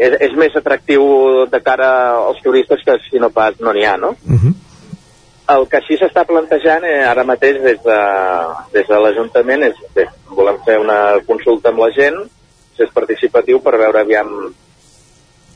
És, 0.00 0.14
és 0.24 0.32
més 0.38 0.54
atractiu 0.56 1.02
de 1.52 1.58
cara 1.60 1.90
als 2.16 2.38
turistes 2.40 2.80
que 2.86 2.94
si 3.04 3.20
no 3.20 3.28
pas 3.34 3.58
no 3.60 3.72
n'hi 3.76 3.84
ha, 3.84 3.98
no? 4.00 4.14
El 5.50 5.66
que 5.68 5.80
sí 5.84 5.98
s'està 5.98 6.22
plantejant 6.24 6.86
eh, 6.88 7.02
ara 7.04 7.24
mateix 7.26 7.58
des 7.60 7.80
de, 7.84 7.98
des 8.72 8.86
de 8.88 9.00
l'Ajuntament 9.02 9.66
és 9.66 9.76
bé, 9.94 10.06
volem 10.30 10.60
fer 10.64 10.78
una 10.80 11.18
consulta 11.26 11.68
amb 11.72 11.82
la 11.84 11.90
gent, 11.96 12.16
si 12.76 12.86
és 12.86 12.94
participatiu 12.94 13.60
per 13.60 13.76
veure 13.76 14.00
aviam 14.00 14.30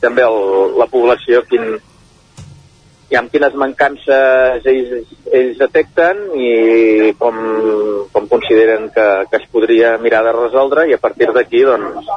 també 0.03 0.21
el, 0.27 0.37
la 0.77 0.87
població 0.91 1.41
quin, 1.49 1.79
i 3.11 3.17
amb 3.19 3.29
quines 3.29 3.53
mancances 3.61 4.65
ells, 4.65 5.11
ells 5.29 5.57
detecten 5.59 6.23
i 6.41 7.13
com, 7.19 7.37
com 8.13 8.29
consideren 8.31 8.89
que, 8.95 9.07
que 9.29 9.41
es 9.41 9.47
podria 9.53 9.95
mirar 10.01 10.23
de 10.25 10.33
resoldre 10.33 10.87
i 10.89 10.95
a 10.95 11.01
partir 11.01 11.29
d'aquí 11.35 11.61
doncs, 11.67 12.09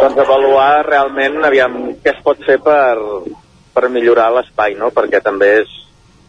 doncs 0.00 0.22
avaluar 0.24 0.86
realment 0.88 1.38
aviam 1.46 1.76
què 2.02 2.16
es 2.16 2.22
pot 2.24 2.42
fer 2.46 2.58
per, 2.64 2.98
per 3.76 3.90
millorar 3.92 4.32
l'espai, 4.34 4.74
no? 4.80 4.90
perquè 4.90 5.22
també 5.22 5.52
és 5.60 5.76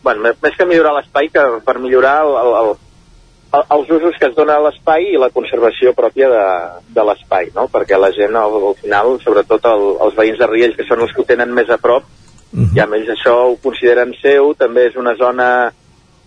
bueno, 0.03 0.27
més, 0.27 0.53
que 0.57 0.69
millorar 0.69 0.93
l'espai 0.99 1.31
que 1.34 1.47
per 1.65 1.79
millorar 1.81 2.19
el, 2.27 2.38
el, 2.43 2.53
el, 2.61 3.65
els 3.79 3.89
usos 3.97 4.21
que 4.21 4.29
es 4.29 4.38
dona 4.38 4.59
a 4.59 4.65
l'espai 4.67 5.09
i 5.15 5.17
la 5.17 5.31
conservació 5.34 5.95
pròpia 5.97 6.29
de, 6.29 6.45
de 6.93 7.09
l'espai, 7.09 7.49
no? 7.57 7.65
perquè 7.73 7.97
la 7.97 8.13
gent 8.13 8.38
al, 8.38 8.61
al 8.69 8.77
final, 8.84 9.17
sobretot 9.25 9.65
el, 9.73 9.89
els 10.05 10.21
veïns 10.21 10.38
de 10.38 10.53
Riells, 10.53 10.77
que 10.77 10.85
són 10.85 11.01
els 11.01 11.15
que 11.15 11.25
ho 11.25 11.29
tenen 11.34 11.57
més 11.57 11.73
a 11.73 11.81
prop, 11.81 12.05
i 12.53 12.80
amb 12.80 12.95
ells 12.95 13.10
això 13.11 13.34
ho 13.49 13.57
consideren 13.64 14.14
seu, 14.22 14.53
també 14.56 14.88
és 14.88 14.95
una 14.95 15.15
zona 15.19 15.48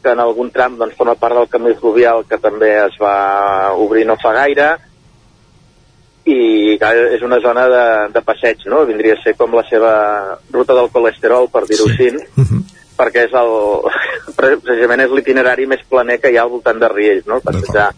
que 0.03 0.13
en 0.13 0.21
algun 0.21 0.51
tram 0.51 0.77
doncs, 0.79 0.97
forma 0.97 1.17
part 1.21 1.37
del 1.37 1.49
camí 1.49 1.75
fluvial 1.81 2.25
que 2.29 2.39
també 2.41 2.71
es 2.85 2.97
va 3.01 3.73
obrir 3.77 4.07
no 4.09 4.17
fa 4.21 4.33
gaire 4.37 4.71
i 6.25 6.77
és 6.81 7.23
una 7.25 7.41
zona 7.41 7.67
de, 7.69 7.85
de 8.15 8.23
passeig, 8.23 8.67
no? 8.69 8.85
Vindria 8.87 9.17
a 9.17 9.23
ser 9.23 9.35
com 9.39 9.55
la 9.57 9.65
seva 9.69 9.93
ruta 10.53 10.77
del 10.77 10.91
colesterol, 10.93 11.49
per 11.49 11.65
dir-ho 11.67 11.89
sí. 11.89 12.11
així, 12.11 12.61
perquè 12.99 13.25
és 13.27 13.35
el, 13.41 13.53
precisament 14.39 15.07
és 15.07 15.17
l'itinerari 15.17 15.67
més 15.67 15.83
planer 15.89 16.21
que 16.21 16.31
hi 16.31 16.39
ha 16.39 16.45
al 16.45 16.53
voltant 16.53 16.81
de 16.81 16.93
Riells, 16.93 17.27
no? 17.27 17.41
Passejar 17.45 17.89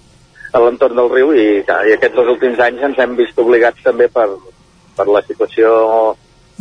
a 0.53 0.61
l'entorn 0.61 0.97
del 0.97 1.11
riu 1.11 1.33
i, 1.35 1.47
clar, 1.67 1.83
i 1.89 1.97
aquests 1.97 2.17
dos 2.17 2.31
últims 2.35 2.61
anys 2.61 2.83
ens 2.89 2.99
hem 3.01 3.17
vist 3.19 3.39
obligats 3.41 3.83
també 3.85 4.09
per, 4.13 4.29
per 4.97 5.09
la 5.09 5.23
situació 5.27 5.73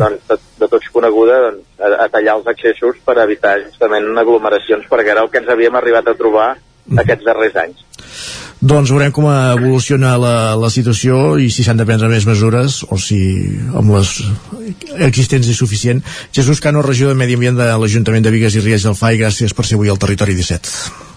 doncs, 0.01 0.25
de, 0.29 0.37
de 0.63 0.69
tots 0.73 0.91
coneguda 0.93 1.39
doncs, 1.47 1.63
a, 1.79 1.93
a 2.05 2.09
tallar 2.13 2.39
els 2.39 2.51
accessos 2.51 2.99
per 3.05 3.17
evitar 3.23 3.57
justament 3.63 4.11
aglomeracions 4.17 4.89
perquè 4.91 5.15
era 5.15 5.25
el 5.25 5.31
que 5.31 5.41
ens 5.41 5.51
havíem 5.53 5.77
arribat 5.79 6.09
a 6.09 6.17
trobar 6.17 6.51
aquests 7.01 7.27
darrers 7.27 7.57
anys. 7.61 7.83
Doncs 8.61 8.91
veurem 8.93 9.13
com 9.15 9.25
evoluciona 9.25 10.13
la, 10.21 10.53
la 10.59 10.69
situació 10.69 11.39
i 11.41 11.47
si 11.49 11.65
s'han 11.65 11.81
de 11.81 11.85
prendre 11.89 12.11
més 12.11 12.27
mesures 12.29 12.83
o 12.93 12.99
si 13.01 13.17
amb 13.73 13.95
les 13.95 14.13
existents 15.09 15.49
és 15.49 15.57
suficient. 15.57 16.03
Jesús 16.29 16.61
Cano, 16.61 16.85
regió 16.85 17.09
de 17.09 17.17
Medi 17.17 17.39
Ambient 17.39 17.57
de 17.57 17.71
l'Ajuntament 17.73 18.27
de 18.27 18.33
Vigues 18.37 18.57
i 18.57 18.61
Riells 18.61 18.85
del 18.85 18.99
FAI, 18.99 19.17
gràcies 19.23 19.57
per 19.57 19.65
ser 19.65 19.81
avui 19.81 19.89
al 19.89 20.01
Territori 20.01 20.37
17. 20.37 21.10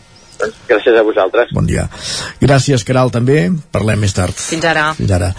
Gràcies 0.68 0.96
a 0.98 1.02
vosaltres. 1.06 1.52
Bon 1.54 1.66
dia. 1.68 1.86
Gràcies, 2.40 2.84
Caral, 2.86 3.12
també. 3.14 3.48
Parlem 3.74 4.02
més 4.04 4.14
tard. 4.16 4.36
Fins 4.36 4.64
ara. 4.68 4.90
Fins 4.98 5.12
ara. 5.14 5.32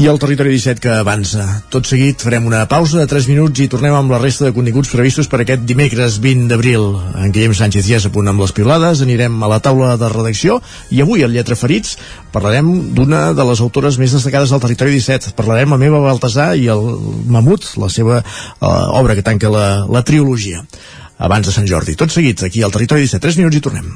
I 0.00 0.08
el 0.10 0.18
Territori 0.22 0.54
17 0.54 0.82
que 0.82 0.92
avança. 0.98 1.44
Tot 1.70 1.86
seguit 1.88 2.22
farem 2.24 2.46
una 2.48 2.64
pausa 2.70 3.00
de 3.00 3.06
3 3.10 3.28
minuts 3.30 3.62
i 3.62 3.68
tornem 3.70 3.94
amb 3.94 4.10
la 4.14 4.20
resta 4.22 4.48
de 4.48 4.54
continguts 4.56 4.90
previstos 4.94 5.30
per 5.30 5.42
aquest 5.44 5.64
dimecres 5.68 6.18
20 6.24 6.48
d'abril. 6.50 6.88
En 7.22 7.34
Guillem 7.34 7.54
Sánchez 7.54 7.86
ja 7.88 8.00
és 8.00 8.08
a 8.08 8.12
punt 8.14 8.28
amb 8.30 8.42
les 8.42 8.54
piulades, 8.56 9.04
anirem 9.04 9.38
a 9.42 9.50
la 9.50 9.60
taula 9.64 9.94
de 10.00 10.10
redacció 10.12 10.60
i 10.90 11.02
avui 11.04 11.24
al 11.24 11.34
Lletra 11.34 11.58
Ferits 11.58 11.96
parlarem 12.34 12.70
d'una 12.96 13.28
de 13.36 13.46
les 13.46 13.62
autores 13.62 13.98
més 14.02 14.14
destacades 14.16 14.50
del 14.50 14.62
Territori 14.64 14.98
17. 14.98 15.36
Parlarem 15.38 15.76
amb 15.76 15.86
Eva 15.86 16.02
Baltasar 16.02 16.52
i 16.58 16.66
el 16.72 16.82
Mamut, 17.30 17.70
la 17.80 17.90
seva 17.92 18.20
eh, 18.20 18.66
obra 18.98 19.14
que 19.14 19.26
tanca 19.26 19.52
la, 19.52 19.68
la 19.86 20.02
trilogia 20.02 20.64
abans 21.18 21.46
de 21.46 21.54
Sant 21.54 21.68
Jordi. 21.70 21.94
Tot 21.96 22.12
seguit, 22.12 22.42
aquí 22.42 22.62
al 22.62 22.74
Territori 22.74 23.06
17. 23.06 23.22
3 23.28 23.40
minuts 23.42 23.62
i 23.62 23.64
tornem. 23.64 23.94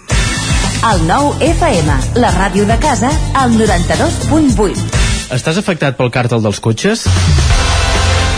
El 0.87 1.01
nou 1.09 1.33
FM, 1.43 1.95
la 2.23 2.29
ràdio 2.37 2.63
de 2.69 2.77
casa, 2.79 3.09
al 3.35 3.51
92.8. 3.59 4.85
Estàs 5.35 5.59
afectat 5.59 5.99
pel 5.99 6.13
càrtel 6.15 6.45
dels 6.45 6.63
cotxes? 6.63 7.03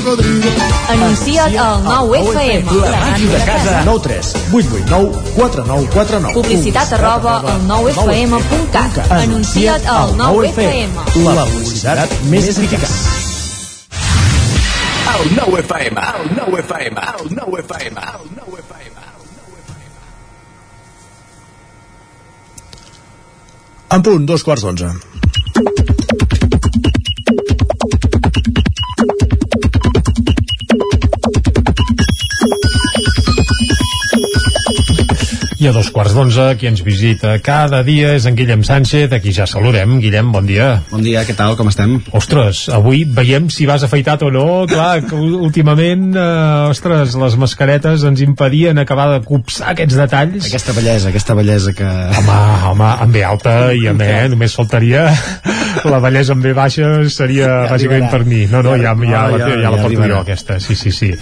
cocodrilo. 0.00 0.50
Anuncia't 0.88 1.56
al 1.56 1.84
9FM. 1.84 2.64
La 2.90 3.00
màquina 3.00 3.32
de 3.32 3.44
casa. 3.44 3.82
9 3.84 4.00
3 4.02 4.32
8 4.52 4.68
8 4.72 4.84
9 4.88 5.12
4 5.36 5.64
9 5.66 5.88
4 5.92 6.20
9. 6.20 6.34
Publicitat 6.34 6.92
arroba 6.92 7.36
al 7.40 7.60
9FM.cat. 7.68 9.10
Anuncia't 9.10 9.86
al 9.86 10.14
9FM. 10.16 10.90
La 11.24 11.46
publicitat 11.46 12.16
més 12.32 12.48
eficaç. 12.48 12.88
El 15.20 15.34
9 15.36 15.60
FM, 15.60 16.00
el 16.00 16.36
9 16.36 16.60
FM, 16.64 17.00
el 17.20 17.34
9 17.36 17.60
FM, 17.66 18.00
el 18.00 18.30
9 18.40 18.64
FM. 18.64 18.90
En 23.90 24.02
punt, 24.06 24.24
dos 24.24 24.44
quarts 24.46 24.62
d'onze. 24.62 25.99
I 35.60 35.66
a 35.68 35.74
dos 35.76 35.90
quarts 35.92 36.14
d'onze, 36.16 36.54
qui 36.56 36.64
ens 36.70 36.80
visita 36.80 37.34
cada 37.44 37.82
dia 37.84 38.14
és 38.16 38.24
en 38.24 38.32
Guillem 38.38 38.62
Sánchez, 38.64 39.12
a 39.12 39.18
qui 39.20 39.28
ja 39.36 39.44
saludem. 39.44 39.98
Guillem, 40.00 40.30
bon 40.32 40.46
dia. 40.48 40.70
Bon 40.88 41.02
dia, 41.04 41.20
què 41.28 41.34
tal, 41.36 41.52
com 41.58 41.68
estem? 41.68 41.98
Ostres, 42.16 42.62
avui 42.72 43.02
veiem 43.04 43.50
si 43.52 43.66
vas 43.68 43.84
afeitat 43.84 44.24
o 44.24 44.30
no. 44.32 44.46
Clar, 44.70 45.02
que 45.04 45.18
últimament, 45.20 46.14
eh, 46.16 46.70
ostres, 46.72 47.12
les 47.20 47.36
mascaretes 47.36 48.06
ens 48.08 48.22
impedien 48.24 48.80
acabar 48.80 49.10
de 49.12 49.20
copsar 49.26 49.74
aquests 49.74 49.98
detalls. 50.00 50.48
Aquesta 50.48 50.72
bellesa, 50.72 51.12
aquesta 51.12 51.36
bellesa 51.36 51.76
que... 51.76 51.90
Home, 52.22 52.38
home, 52.70 52.88
amb 53.04 53.12
B 53.18 53.26
alta 53.28 53.58
i 53.76 53.84
amb 53.92 54.00
E, 54.00 54.14
només 54.32 54.56
faltaria 54.56 55.10
la 55.84 56.00
bellesa 56.02 56.32
amb 56.34 56.42
B 56.44 56.54
baixa 56.56 56.88
seria 57.12 57.46
Ja 57.46 57.68
bàsicament 57.74 58.08
per 58.10 58.22
mi. 58.24 58.46
No, 58.50 58.62
no, 58.64 58.74
ja, 58.80 58.94
ja, 58.96 59.10
ja, 59.12 59.22
la, 59.28 59.38
ja- 59.38 59.52
ja, 59.52 59.60
ja 59.66 59.70
la 59.76 59.82
porto 59.84 60.08
jo, 60.08 60.18
aquesta. 60.24 60.56
Sí, 60.60 60.74
sí, 60.74 60.90
sí. 60.92 61.12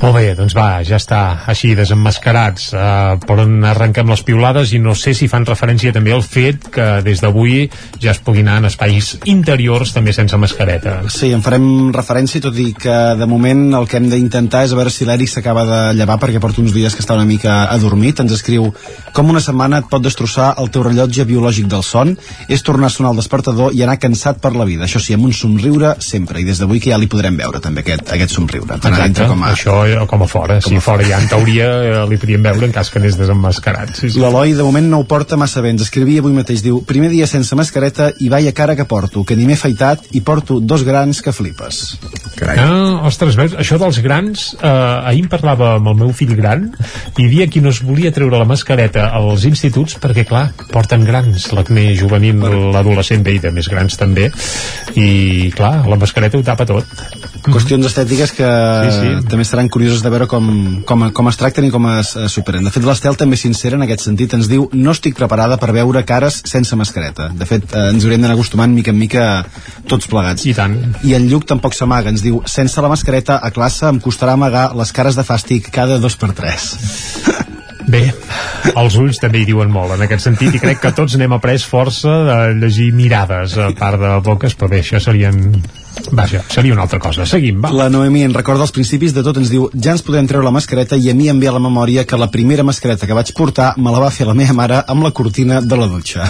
Molt 0.00 0.16
bé, 0.16 0.24
doncs 0.40 0.56
va, 0.56 0.80
ja 0.88 0.96
està, 1.00 1.20
així, 1.52 1.74
desemmascarats. 1.78 2.70
Uh, 2.74 3.20
per 3.24 3.38
on 3.44 3.60
arrenquem 3.74 4.10
les 4.10 4.22
piulades 4.26 4.72
i 4.74 4.80
no 4.82 4.94
sé 4.98 5.14
si 5.14 5.28
fan 5.30 5.46
referència 5.48 5.92
també 5.94 6.14
al 6.14 6.24
fet 6.24 6.68
que 6.74 6.86
des 7.04 7.20
d'avui 7.22 7.68
ja 8.02 8.12
es 8.12 8.20
pugui 8.24 8.44
anar 8.44 8.60
en 8.62 8.70
espais 8.70 9.14
interiors 9.30 9.92
també 9.94 10.14
sense 10.16 10.38
mascareta. 10.40 11.00
Sí, 11.12 11.32
en 11.34 11.42
farem 11.44 11.92
referència, 11.94 12.42
tot 12.44 12.56
i 12.60 12.70
que 12.78 12.96
de 13.18 13.28
moment 13.30 13.66
el 13.74 13.88
que 13.90 13.98
hem 14.00 14.08
d'intentar 14.12 14.64
és 14.66 14.74
a 14.74 14.78
veure 14.78 14.92
si 14.92 15.06
l'Eric 15.08 15.30
s'acaba 15.30 15.64
de 15.68 15.80
llevar 15.98 16.18
perquè 16.22 16.40
porta 16.42 16.62
uns 16.62 16.74
dies 16.74 16.94
que 16.94 17.04
està 17.04 17.16
una 17.18 17.28
mica 17.28 17.64
adormit. 17.72 18.20
Ens 18.24 18.34
escriu 18.36 18.70
com 19.14 19.30
una 19.30 19.42
setmana 19.44 19.82
et 19.82 19.90
pot 19.90 20.02
destrossar 20.04 20.54
el 20.62 20.70
teu 20.74 20.84
rellotge 20.86 21.26
biològic 21.28 21.68
del 21.70 21.84
son, 21.86 22.14
és 22.48 22.62
tornar 22.66 22.90
a 22.90 22.94
sonar 22.94 23.14
el 23.14 23.20
despertador 23.22 23.74
i 23.74 23.82
anar 23.84 23.98
cansat 24.02 24.40
per 24.42 24.54
la 24.56 24.66
vida. 24.68 24.86
Això 24.88 25.02
sí, 25.02 25.14
amb 25.16 25.28
un 25.28 25.34
somriure 25.36 25.94
sempre, 26.04 26.40
i 26.40 26.46
des 26.46 26.60
d'avui 26.62 26.82
que 26.82 26.92
ja 26.92 27.00
li 27.00 27.10
podrem 27.10 27.36
veure 27.38 27.60
també 27.64 27.84
aquest, 27.84 28.10
aquest 28.16 28.34
somriure. 28.34 28.78
Tant 28.82 28.96
dintre 29.00 29.28
com 29.30 29.44
a... 29.44 29.52
Això 29.54 29.76
eh, 29.88 30.00
com 30.10 30.24
a 30.24 30.28
fora. 30.30 30.58
Com 30.64 30.74
si 30.74 30.80
a 30.80 30.84
fora 30.84 31.06
ja 31.06 31.20
en 31.22 31.30
teoria 31.30 31.70
eh, 31.82 31.94
li 32.10 32.18
podíem 32.20 32.44
veure 32.44 32.68
en 32.68 32.74
cas 32.74 32.90
que 32.90 33.00
anés 33.02 33.18
desemmascarat. 33.64 33.96
Sí, 33.96 34.10
sí. 34.10 34.20
L'Eloi 34.20 34.52
de 34.54 34.62
moment 34.62 34.86
no 34.90 35.00
ho 35.00 35.06
porta 35.08 35.36
massa 35.36 35.60
bé, 35.64 35.70
ens 35.72 35.82
escrivia 35.82 36.20
avui 36.20 36.32
mateix, 36.34 36.62
diu 36.62 36.82
primer 36.86 37.10
dia 37.10 37.26
sense 37.26 37.54
mascareta 37.56 38.10
i 38.20 38.28
vaya 38.28 38.52
cara 38.52 38.76
que 38.76 38.84
porto, 38.84 39.24
que 39.24 39.36
ni 39.36 39.46
m'he 39.46 39.54
afaitat 39.56 40.04
i 40.12 40.20
porto 40.20 40.60
dos 40.60 40.84
grans 40.84 41.22
que 41.22 41.32
flipes. 41.32 41.96
Carai. 42.36 42.58
Ah, 42.60 43.06
ostres, 43.08 43.36
veus, 43.36 43.54
això 43.58 43.78
dels 43.80 44.00
grans, 44.04 44.54
eh, 44.60 44.68
ahir 44.68 45.24
em 45.24 45.28
parlava 45.28 45.74
amb 45.78 45.88
el 45.88 45.96
meu 46.02 46.12
fill 46.12 46.34
gran 46.36 46.70
i 47.16 47.22
hi 47.22 47.26
havia 47.26 47.48
qui 47.48 47.60
no 47.60 47.70
es 47.70 47.80
volia 47.82 48.12
treure 48.12 48.38
la 48.38 48.44
mascareta 48.48 49.08
als 49.14 49.44
instituts 49.48 49.96
perquè, 50.00 50.26
clar, 50.28 50.50
porten 50.72 51.04
grans, 51.04 51.50
l'acné 51.52 51.94
juvenil, 51.96 52.42
l'adolescent 52.74 53.22
bé 53.24 53.36
i 53.38 53.42
de 53.42 53.52
més 53.54 53.68
grans 53.70 53.96
també, 53.96 54.30
i 54.98 55.50
clar, 55.54 55.84
la 55.88 55.96
mascareta 56.00 56.38
ho 56.38 56.44
tapa 56.44 56.66
tot. 56.68 56.84
Qüestions 57.44 57.86
estètiques 57.86 58.32
que 58.32 58.44
Sí, 58.84 58.90
sí. 59.00 59.26
també 59.28 59.44
seran 59.44 59.68
curioses 59.68 60.02
de 60.02 60.10
veure 60.10 60.26
com, 60.28 60.82
com, 60.86 61.04
com 61.14 61.28
es 61.28 61.36
tracten 61.40 61.66
i 61.66 61.70
com 61.72 61.86
es 61.98 62.14
superen. 62.32 62.64
De 62.64 62.72
fet, 62.72 62.84
l'Estel 62.84 63.16
també 63.20 63.36
sincera 63.54 63.78
en 63.78 63.86
aquest 63.86 64.04
sentit 64.04 64.34
ens 64.36 64.50
diu 64.50 64.66
no 64.74 64.92
estic 64.92 65.16
preparada 65.16 65.56
per 65.62 65.70
veure 65.76 66.02
cares 66.06 66.40
sense 66.50 66.76
mascareta. 66.76 67.30
De 67.38 67.46
fet, 67.48 67.64
eh, 67.70 67.88
ens 67.94 68.04
haurem 68.04 68.20
d'anar 68.20 68.34
acostumant 68.36 68.74
mica 68.74 68.92
en 68.92 68.98
mica 68.98 69.24
tots 69.88 70.10
plegats. 70.10 70.44
I 70.50 70.54
tant. 70.58 70.76
I 71.06 71.14
en 71.14 71.28
Lluc 71.30 71.46
tampoc 71.48 71.74
s'amaga, 71.74 72.10
ens 72.10 72.24
diu 72.24 72.42
sense 72.50 72.80
la 72.82 72.90
mascareta 72.92 73.38
a 73.42 73.50
classe 73.54 73.86
em 73.88 74.00
costarà 74.02 74.34
amagar 74.34 74.72
les 74.76 74.92
cares 74.92 75.16
de 75.16 75.24
fàstic 75.24 75.70
cada 75.70 75.98
dos 76.02 76.16
per 76.16 76.32
tres. 76.34 76.72
Bé, 77.84 78.00
els 78.72 78.94
ulls 78.96 79.18
també 79.20 79.42
hi 79.42 79.48
diuen 79.48 79.68
molt 79.72 79.92
en 79.92 80.04
aquest 80.06 80.24
sentit 80.24 80.54
i 80.56 80.60
crec 80.62 80.80
que 80.80 80.92
tots 80.96 81.18
n'hem 81.20 81.34
après 81.36 81.60
força 81.68 82.14
de 82.28 82.38
llegir 82.62 82.92
mirades 82.96 83.58
a 83.60 83.70
part 83.76 84.00
de 84.00 84.14
boques, 84.24 84.56
però 84.56 84.70
bé, 84.72 84.80
això 84.80 85.02
serien... 85.04 85.42
Vaja, 86.10 86.42
seria 86.48 86.72
una 86.72 86.82
altra 86.82 86.98
cosa. 86.98 87.26
Seguim, 87.26 87.60
va. 87.62 87.70
La 87.74 87.88
Noemi 87.90 88.24
en 88.26 88.34
recorda 88.34 88.66
els 88.66 88.74
principis 88.74 89.14
de 89.14 89.22
tot, 89.26 89.38
ens 89.40 89.50
diu 89.52 89.68
ja 89.74 89.94
ens 89.94 90.04
podem 90.06 90.26
treure 90.30 90.46
la 90.46 90.54
mascareta 90.54 90.98
i 90.98 91.10
a 91.10 91.14
mi 91.16 91.28
em 91.30 91.40
ve 91.40 91.48
a 91.50 91.54
la 91.54 91.62
memòria 91.62 92.04
que 92.06 92.18
la 92.20 92.30
primera 92.30 92.64
mascareta 92.66 93.06
que 93.06 93.16
vaig 93.16 93.32
portar 93.36 93.72
me 93.78 93.92
la 93.94 94.02
va 94.02 94.10
fer 94.14 94.26
la 94.28 94.34
meva 94.36 94.56
mare 94.56 94.82
amb 94.90 95.06
la 95.06 95.12
cortina 95.14 95.60
de 95.60 95.78
la 95.78 95.88
dutxa. 95.90 96.28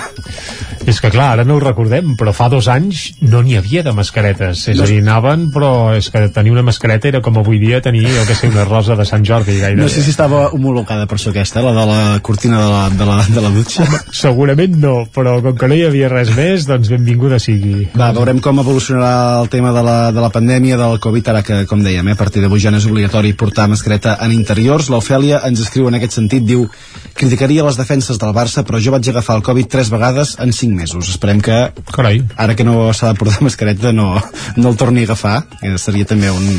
És 0.84 1.00
que 1.00 1.08
clar, 1.12 1.30
ara 1.34 1.44
no 1.48 1.56
ho 1.56 1.62
recordem, 1.62 2.12
però 2.20 2.34
fa 2.36 2.50
dos 2.52 2.68
anys 2.68 3.06
no 3.24 3.40
n'hi 3.44 3.56
havia 3.56 3.82
de 3.86 3.94
mascaretes. 3.96 4.66
És 4.68 4.80
a 4.80 4.88
dir, 4.88 5.00
anaven, 5.00 5.48
però 5.54 5.94
és 5.96 6.10
que 6.12 6.26
tenir 6.34 6.52
una 6.52 6.64
mascareta 6.66 7.08
era 7.08 7.22
com 7.24 7.38
avui 7.40 7.58
dia 7.62 7.80
tenir, 7.84 8.04
jo 8.12 8.26
que 8.28 8.36
sé, 8.36 8.50
una 8.52 8.66
rosa 8.68 8.96
de 8.98 9.06
Sant 9.08 9.24
Jordi 9.24 9.56
gairebé. 9.62 9.80
No 9.80 9.88
sé 9.88 10.04
si 10.04 10.12
estava 10.12 10.48
homologada 10.56 11.08
per 11.08 11.16
això 11.16 11.32
aquesta, 11.32 11.62
la 11.64 11.72
de 11.76 11.86
la 11.88 12.00
cortina 12.24 12.60
de 12.60 12.68
la, 12.68 12.82
de 12.92 13.08
la, 13.08 13.18
de 13.32 13.44
la 13.46 13.52
dutxa? 13.54 13.88
Segurament 14.24 14.76
no, 14.82 14.94
però 15.14 15.38
com 15.44 15.56
que 15.56 15.70
no 15.70 15.78
hi 15.78 15.86
havia 15.88 16.12
res 16.12 16.34
més, 16.36 16.68
doncs 16.68 16.92
benvinguda 16.92 17.40
sigui. 17.42 17.88
Va, 17.96 18.12
veurem 18.16 18.42
com 18.44 18.60
evolucionarà 18.60 19.40
el 19.40 19.50
tema 19.54 19.70
de 19.72 19.82
la, 19.86 19.98
de 20.10 20.18
la 20.18 20.30
pandèmia 20.34 20.76
del 20.80 20.98
Covid, 20.98 21.28
ara 21.30 21.42
que, 21.46 21.60
com 21.70 21.82
dèiem, 21.84 22.08
eh, 22.10 22.16
a 22.16 22.18
partir 22.18 22.42
d'avui 22.42 22.58
ja 22.62 22.72
no 22.74 22.80
és 22.80 22.88
obligatori 22.90 23.30
portar 23.38 23.68
mascareta 23.70 24.16
en 24.26 24.34
interiors. 24.34 24.90
L'Ofèlia 24.90 25.44
ens 25.46 25.62
escriu 25.62 25.86
en 25.86 25.94
aquest 25.94 26.18
sentit, 26.18 26.42
diu 26.42 26.66
criticaria 27.14 27.62
les 27.66 27.78
defenses 27.78 28.18
del 28.18 28.34
Barça, 28.34 28.64
però 28.66 28.82
jo 28.82 28.94
vaig 28.94 29.06
agafar 29.12 29.38
el 29.38 29.46
Covid 29.46 29.70
tres 29.70 29.92
vegades 29.94 30.34
en 30.42 30.50
cinc 30.52 30.74
mesos. 30.74 31.12
Esperem 31.14 31.42
que, 31.44 31.60
Carai. 31.94 32.24
ara 32.34 32.58
que 32.58 32.66
no 32.66 32.90
s'ha 32.92 33.12
de 33.12 33.20
portar 33.20 33.44
mascareta, 33.46 33.94
no, 33.94 34.16
no 34.56 34.74
el 34.74 34.80
torni 34.80 35.06
a 35.06 35.12
agafar, 35.12 35.36
que 35.60 35.76
seria 35.78 36.08
també 36.10 36.34
un, 36.34 36.58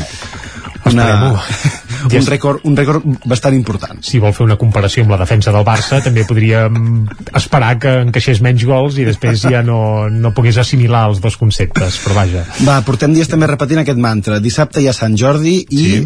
una, 0.88 1.10
un, 2.06 2.26
rècord, 2.26 2.64
un 2.68 2.76
rècord 2.76 3.04
bastant 3.26 3.56
important. 3.56 4.00
Si 4.04 4.20
vol 4.22 4.34
fer 4.36 4.46
una 4.46 4.58
comparació 4.60 5.04
amb 5.04 5.14
la 5.14 5.20
defensa 5.22 5.54
del 5.54 5.66
Barça, 5.66 6.00
també 6.04 6.26
podríem 6.28 7.06
esperar 7.36 7.74
que 7.82 7.92
encaixés 8.06 8.42
menys 8.44 8.64
gols 8.68 8.98
i 9.00 9.06
després 9.08 9.46
ja 9.46 9.62
no, 9.66 10.08
no 10.12 10.32
pogués 10.36 10.58
assimilar 10.62 11.06
els 11.10 11.20
dos 11.24 11.38
conceptes, 11.40 12.00
però 12.04 12.20
vaja. 12.20 12.44
Va, 12.66 12.80
portem 12.86 13.14
dies 13.16 13.30
també 13.30 13.48
repetint 13.50 13.82
aquest 13.82 14.00
mantra. 14.02 14.40
Dissabte 14.42 14.82
hi 14.82 14.90
ha 14.90 14.96
Sant 14.96 15.16
Jordi 15.18 15.58
i 15.70 15.84
sí. 15.84 16.02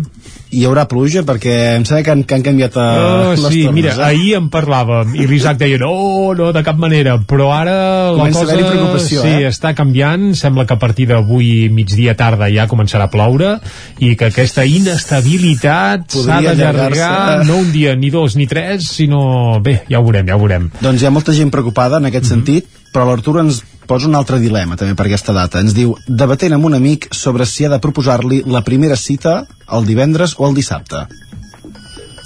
hi 0.58 0.64
haurà 0.68 0.86
pluja 0.90 1.24
perquè 1.26 1.56
em 1.76 1.86
sembla 1.88 2.04
que 2.06 2.14
han, 2.14 2.24
que 2.24 2.38
han 2.38 2.46
canviat 2.46 2.78
uh, 2.78 2.88
Oh, 3.00 3.32
les 3.34 3.46
sí, 3.46 3.62
tornes, 3.64 3.74
mira, 3.76 3.94
eh? 3.94 4.06
ahir 4.10 4.34
en 4.38 4.48
parlàvem 4.52 5.14
i 5.18 5.26
l'Isaac 5.30 5.58
deia 5.60 5.78
no, 5.80 6.32
no, 6.36 6.50
de 6.54 6.62
cap 6.66 6.78
manera, 6.80 7.16
però 7.28 7.50
ara 7.54 7.76
Comença 8.16 8.44
a 8.44 8.48
la 8.50 8.86
cosa 8.92 9.04
sí, 9.04 9.18
eh? 9.20 9.48
està 9.48 9.74
canviant, 9.78 10.30
sembla 10.38 10.66
que 10.66 10.76
a 10.76 10.80
partir 10.80 11.08
d'avui 11.10 11.68
migdia 11.74 12.16
tarda 12.18 12.50
ja 12.52 12.68
començarà 12.70 13.08
a 13.08 13.12
ploure 13.12 13.56
i 14.02 14.14
que 14.18 14.30
aquesta 14.30 14.66
inestabilitat 14.66 15.79
s'ha 16.08 16.38
Podria 16.40 16.54
d'allargar 16.58 17.44
no 17.48 17.60
un 17.62 17.72
dia, 17.72 17.94
ni 17.96 18.10
dos, 18.10 18.36
ni 18.36 18.46
tres, 18.50 18.88
sinó 18.98 19.60
bé, 19.64 19.80
ja 19.90 20.00
ho 20.00 20.06
veurem, 20.06 20.28
ja 20.28 20.36
ho 20.36 20.42
veurem. 20.42 20.70
Doncs 20.80 21.02
hi 21.02 21.08
ha 21.08 21.14
molta 21.14 21.34
gent 21.36 21.52
preocupada 21.54 22.00
en 22.00 22.10
aquest 22.10 22.30
sentit, 22.30 22.68
però 22.94 23.06
l'Artur 23.08 23.38
ens 23.42 23.62
posa 23.90 24.06
un 24.06 24.14
altre 24.14 24.38
dilema 24.38 24.78
també 24.78 24.94
per 24.98 25.08
aquesta 25.08 25.34
data. 25.34 25.62
Ens 25.64 25.74
diu, 25.74 25.96
debatent 26.06 26.54
amb 26.54 26.68
un 26.68 26.78
amic 26.78 27.08
sobre 27.16 27.46
si 27.46 27.66
ha 27.66 27.72
de 27.72 27.80
proposar-li 27.82 28.44
la 28.46 28.62
primera 28.66 28.96
cita 28.96 29.40
el 29.76 29.88
divendres 29.88 30.36
o 30.38 30.46
el 30.48 30.54
dissabte. 30.54 31.06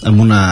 Amb 0.05 0.21
una, 0.21 0.43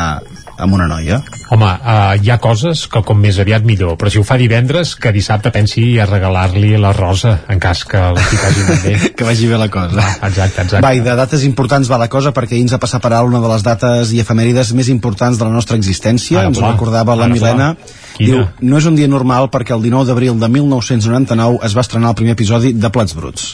amb 0.58 0.74
una 0.76 0.86
noia. 0.90 1.20
Home, 1.52 1.68
uh, 1.68 2.16
hi 2.20 2.30
ha 2.32 2.38
coses 2.42 2.84
que 2.90 3.02
com 3.06 3.18
més 3.20 3.38
aviat 3.42 3.64
millor, 3.66 3.96
però 4.00 4.12
si 4.12 4.20
ho 4.20 4.24
fa 4.26 4.38
divendres, 4.40 4.94
que 5.00 5.12
dissabte 5.14 5.52
pensi 5.54 5.84
a 6.00 6.06
regalar-li 6.08 6.74
la 6.80 6.92
rosa, 6.96 7.38
en 7.52 7.60
cas 7.62 7.84
que 7.88 8.00
la 8.00 8.22
anat 8.22 8.84
bé. 8.84 8.94
que 9.16 9.26
vagi 9.28 9.48
bé 9.50 9.60
la 9.60 9.68
cosa. 9.72 9.96
Va, 9.98 10.28
exacte, 10.28 10.66
exacte. 10.66 10.82
Va, 10.84 10.92
i 10.96 11.02
de 11.04 11.16
dates 11.18 11.44
importants 11.48 11.90
va 11.90 12.00
la 12.00 12.08
cosa 12.12 12.32
perquè 12.36 12.56
ahir 12.56 12.66
ens 12.66 12.76
ha 12.76 12.80
passat 12.82 13.02
per 13.02 13.12
una 13.22 13.40
de 13.42 13.50
les 13.52 13.64
dates 13.66 14.12
i 14.12 14.22
efemèrides 14.22 14.72
més 14.78 14.88
importants 14.92 15.38
de 15.38 15.44
la 15.44 15.52
nostra 15.52 15.76
existència. 15.76 16.40
Ara, 16.40 16.52
ens 16.52 16.58
ho 16.58 16.64
clar. 16.64 16.72
recordava 16.76 17.16
la 17.16 17.28
Ara, 17.28 17.34
Milena. 17.34 17.74
clar. 17.74 18.00
Quina? 18.12 18.28
Diu, 18.28 18.68
no 18.68 18.78
és 18.78 18.86
un 18.88 18.96
dia 18.96 19.08
normal 19.08 19.48
perquè 19.52 19.74
el 19.76 19.84
19 19.84 20.08
d'abril 20.10 20.40
de 20.40 20.48
1999 20.48 21.62
es 21.66 21.76
va 21.76 21.84
estrenar 21.84 22.12
el 22.12 22.18
primer 22.18 22.36
episodi 22.36 22.74
de 22.76 22.90
Plats 22.92 23.16
Bruts. 23.16 23.52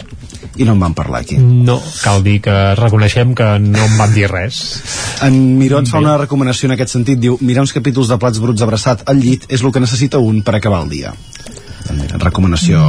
I 0.59 0.67
no 0.67 0.75
en 0.75 0.83
vam 0.83 0.95
parlar 0.99 1.23
aquí. 1.23 1.39
No, 1.39 1.79
cal 2.03 2.23
dir 2.27 2.41
que 2.43 2.55
reconeixem 2.79 3.35
que 3.39 3.47
no 3.63 3.85
em 3.85 3.97
van 4.01 4.15
dir 4.15 4.27
res. 4.31 4.61
En 5.25 5.39
Miró 5.59 5.79
ens 5.83 5.93
fa 5.95 6.03
una 6.03 6.17
recomanació 6.19 6.69
en 6.69 6.77
aquest 6.77 6.97
sentit. 6.97 7.21
Diu, 7.23 7.39
mirar 7.41 7.65
uns 7.67 7.75
capítols 7.77 8.11
de 8.11 8.19
Plats 8.19 8.43
Bruts 8.43 8.67
abraçat 8.67 9.07
al 9.11 9.23
llit 9.23 9.47
és 9.49 9.63
el 9.63 9.73
que 9.73 9.83
necessita 9.85 10.19
un 10.19 10.43
per 10.43 10.59
acabar 10.59 10.83
el 10.85 10.91
dia. 10.93 11.15
Recomanació... 12.19 12.81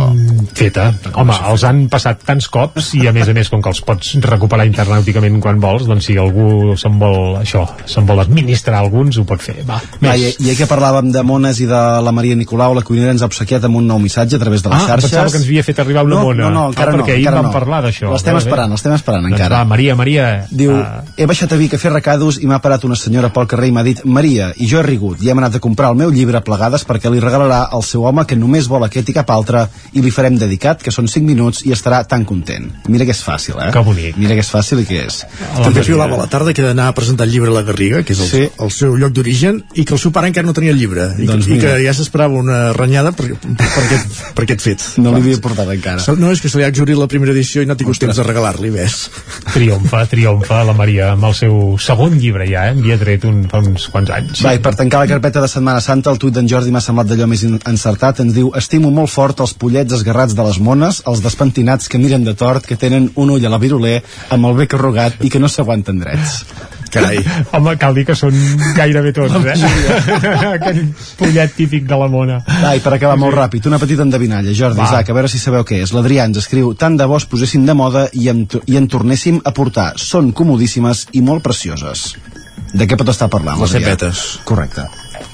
Feta. 0.60 0.90
Home, 1.20 1.36
els 1.52 1.64
han 1.68 1.84
passat 1.92 2.24
tants 2.28 2.48
cops 2.52 2.92
i 2.98 3.06
a 3.08 3.14
més 3.16 3.30
a 3.30 3.34
més 3.38 3.50
com 3.52 3.62
que 3.64 3.70
els 3.72 3.80
pots 3.86 4.16
recuperar 4.26 4.66
internàuticament 4.68 5.38
quan 5.44 5.60
vols, 5.62 5.86
doncs 5.88 6.08
si 6.10 6.18
algú 6.20 6.76
se'n 6.80 6.98
vol 7.00 7.38
això, 7.40 7.64
se'n 7.88 8.08
vol 8.10 8.20
administrar 8.24 8.82
alguns, 8.84 9.18
ho 9.22 9.26
pot 9.30 9.42
fer. 9.44 9.60
Va, 9.68 9.80
Va, 10.04 10.16
i, 10.20 10.34
i 10.50 10.56
que 10.58 10.68
parlàvem 10.70 11.12
de 11.14 11.24
mones 11.24 11.62
i 11.64 11.68
de 11.70 11.80
la 12.04 12.12
Maria 12.16 12.36
Nicolau, 12.40 12.74
la 12.78 12.84
cuinera 12.88 13.14
ens 13.16 13.24
ha 13.24 13.30
obsequiat 13.30 13.68
amb 13.70 13.80
un 13.80 13.88
nou 13.88 14.00
missatge 14.04 14.36
a 14.36 14.42
través 14.42 14.64
de 14.66 14.72
les 14.74 14.80
Ah, 14.84 14.88
xarxes. 14.94 15.12
pensava 15.12 15.32
que 15.32 15.38
ens 15.42 15.48
havia 15.48 15.64
fet 15.64 15.80
arribar 15.84 16.04
una 16.08 16.16
no, 16.16 16.24
mona. 16.30 16.44
No, 16.44 16.50
no, 16.56 16.66
encara 16.74 16.92
ah, 16.94 16.98
no. 16.98 17.04
perquè 17.04 17.16
ahir 17.18 17.32
vam 17.32 17.50
no. 17.50 17.54
parlar 17.56 17.82
d'això. 17.86 18.12
L'estem 18.14 18.38
esperant, 18.40 18.72
l'estem 18.76 18.94
esperant 18.96 19.24
Doncs 19.28 19.36
encara. 19.38 19.60
va, 19.60 19.66
Maria, 19.70 19.96
Maria. 20.00 20.28
Diu, 20.52 20.76
ah, 20.76 21.04
he 21.18 21.28
baixat 21.30 21.54
a 21.54 21.60
Vic 21.60 21.76
a 21.76 21.82
fer 21.82 21.92
recados 21.94 22.40
i 22.42 22.48
m'ha 22.50 22.60
parat 22.64 22.84
una 22.88 22.96
senyora 23.00 23.30
pel 23.36 23.48
carrer 23.48 23.70
i 23.70 23.76
m'ha 23.76 23.84
dit 23.86 24.04
Maria, 24.06 24.52
i 24.58 24.68
jo 24.68 24.80
he 24.80 24.84
rigut, 24.88 25.22
i 25.24 25.30
hem 25.32 25.38
anat 25.44 25.56
a 25.60 25.64
comprar 25.64 25.92
el 25.94 26.00
meu 26.00 26.12
llibre 26.12 26.42
plegades 26.46 26.86
perquè 26.88 27.12
li 27.12 27.20
regalarà 27.24 27.66
al 27.72 27.84
seu 27.84 28.04
home 28.08 28.26
que 28.26 28.36
només 28.40 28.68
vol 28.72 28.84
aquest 28.90 29.10
i 29.10 29.16
cap 29.16 29.30
altre 29.34 29.64
i 29.94 30.02
li 30.04 30.12
farem 30.12 30.36
dedicat, 30.42 30.82
que 30.84 30.92
són 30.92 31.08
5 31.08 31.26
minuts 31.26 31.64
i 31.66 31.74
estarà 31.76 32.02
tan 32.10 32.26
content. 32.26 32.68
Mira 32.90 33.06
que 33.08 33.14
és 33.16 33.22
fàcil, 33.26 33.56
eh? 33.64 33.72
Que 33.74 33.84
bonic. 33.86 34.18
Mira 34.20 34.36
que 34.38 34.44
és 34.44 34.52
fàcil 34.52 34.84
i 34.84 34.86
que 34.90 35.04
és. 35.06 35.22
També 35.64 35.84
piolava 35.86 36.18
a 36.18 36.24
la 36.26 36.28
tarda 36.32 36.54
que 36.54 36.62
he 36.64 36.68
d'anar 36.68 36.90
a 36.92 36.96
presentar 36.98 37.28
el 37.28 37.34
llibre 37.34 37.50
a 37.54 37.56
la 37.60 37.64
Garriga, 37.68 38.04
que 38.04 38.14
és 38.14 38.20
el, 38.26 38.28
Sí. 38.30 38.44
el 38.66 38.72
seu 38.76 38.96
lloc 38.98 39.14
d'origen, 39.16 39.64
i 39.76 39.86
que 39.86 39.94
el 39.96 40.00
seu 40.02 40.12
pare 40.12 40.28
encara 40.30 40.46
no 40.48 40.54
tenia 40.58 40.72
el 40.76 40.80
llibre. 40.82 41.10
I, 41.20 41.26
Doncs 41.30 41.46
que, 41.48 41.56
i 41.56 41.60
que 41.64 41.76
ja 41.86 41.94
s'esperava 41.94 42.34
una 42.40 42.74
renyada 42.74 43.12
per, 43.14 43.30
per, 43.40 43.84
aquest, 43.86 44.20
per 44.36 44.44
aquest 44.48 44.62
fet. 44.66 44.86
No 44.98 45.12
l'havia 45.16 45.38
portat 45.42 45.70
encara. 45.74 46.04
No, 46.20 46.32
és 46.32 46.42
que 46.42 46.50
se 46.50 46.58
li 46.60 46.66
ha 46.66 46.70
exaurit 46.74 46.98
la 46.98 47.08
primera 47.08 47.32
edició 47.32 47.62
i 47.64 47.68
no 47.70 47.74
ha 47.74 47.80
tingut 47.80 48.00
temps 48.02 48.18
de 48.18 48.24
regalar-li, 48.26 48.70
ves. 48.74 49.10
triomfa, 49.54 50.06
triomfa 50.10 50.64
la 50.68 50.74
Maria 50.78 51.12
amb 51.14 51.24
el 51.30 51.36
seu 51.38 51.78
segon 51.82 52.18
llibre 52.20 52.48
ja, 52.50 52.68
eh? 52.70 52.76
Havia 52.78 52.98
tret 53.02 53.26
un, 53.30 53.44
fa 53.52 53.60
uns 53.64 53.88
quants 53.92 54.10
anys. 54.16 54.42
Va, 54.46 54.54
i 54.58 54.62
per 54.64 54.74
tancar 54.80 55.04
la 55.04 55.10
carpeta 55.12 55.42
de 55.44 55.48
Setmana 55.52 55.82
Santa, 55.84 56.12
el 56.14 56.20
tuit 56.22 56.34
d'en 56.36 56.48
Jordi 56.50 56.72
m'ha 56.74 56.82
semblat 56.84 57.08
d'allò 57.10 57.28
més 57.30 57.44
encertat. 57.46 58.20
Ens 58.24 58.34
diu, 58.36 58.52
estimo 58.80 58.96
molt 58.96 59.12
fort 59.12 59.42
els 59.44 59.52
pollets 59.60 59.92
esgarrats 59.92 60.32
de 60.38 60.44
les 60.46 60.58
mones, 60.64 61.02
els 61.10 61.20
despentinats 61.20 61.90
que 61.92 62.00
miren 62.00 62.24
de 62.24 62.32
tort, 62.32 62.64
que 62.64 62.78
tenen 62.80 63.10
un 63.20 63.32
ull 63.34 63.44
a 63.44 63.50
la 63.52 63.60
viruler, 63.60 63.98
amb 64.32 64.48
el 64.48 64.56
bec 64.56 64.76
arrugat 64.78 65.18
i 65.20 65.30
que 65.30 65.40
no 65.40 65.50
s'aguanten 65.52 66.00
drets. 66.00 66.46
Carai. 66.90 67.20
Home, 67.54 67.74
cal 67.78 67.94
dir 67.94 68.06
que 68.08 68.16
són 68.16 68.38
gairebé 68.78 69.12
tots, 69.14 69.36
eh? 69.36 69.58
Aquell 70.56 70.80
pollet 71.20 71.52
típic 71.58 71.84
de 71.90 71.98
la 72.00 72.08
mona. 72.08 72.40
Va, 72.48 72.72
i 72.80 72.84
per 72.86 72.96
acabar 72.96 73.20
molt 73.20 73.36
ràpid, 73.36 73.68
una 73.68 73.82
petita 73.84 74.08
endevinalla, 74.08 74.56
Jordi, 74.56 74.80
Va. 74.80 74.88
Isaac, 74.88 75.12
a 75.12 75.18
veure 75.20 75.30
si 75.30 75.44
sabeu 75.44 75.68
què 75.68 75.84
és. 75.84 75.94
L'Adrià 75.94 76.30
ens 76.30 76.40
escriu, 76.40 76.72
tant 76.80 76.96
de 76.98 77.10
bo 77.10 77.20
es 77.20 77.28
posessin 77.28 77.68
de 77.68 77.76
moda 77.76 78.08
i 78.16 78.32
en, 78.32 78.46
i 78.64 78.80
en 78.80 78.88
tornéssim 78.88 79.44
a 79.44 79.54
portar. 79.54 79.92
Són 80.00 80.32
comodíssimes 80.32 81.10
i 81.20 81.26
molt 81.26 81.44
precioses. 81.46 82.14
De 82.72 82.88
què 82.88 82.96
pot 82.96 83.12
estar 83.12 83.28
parlant, 83.28 83.60
Les 83.60 83.76
cepetes. 83.76 84.26
Correcte. 84.48 84.88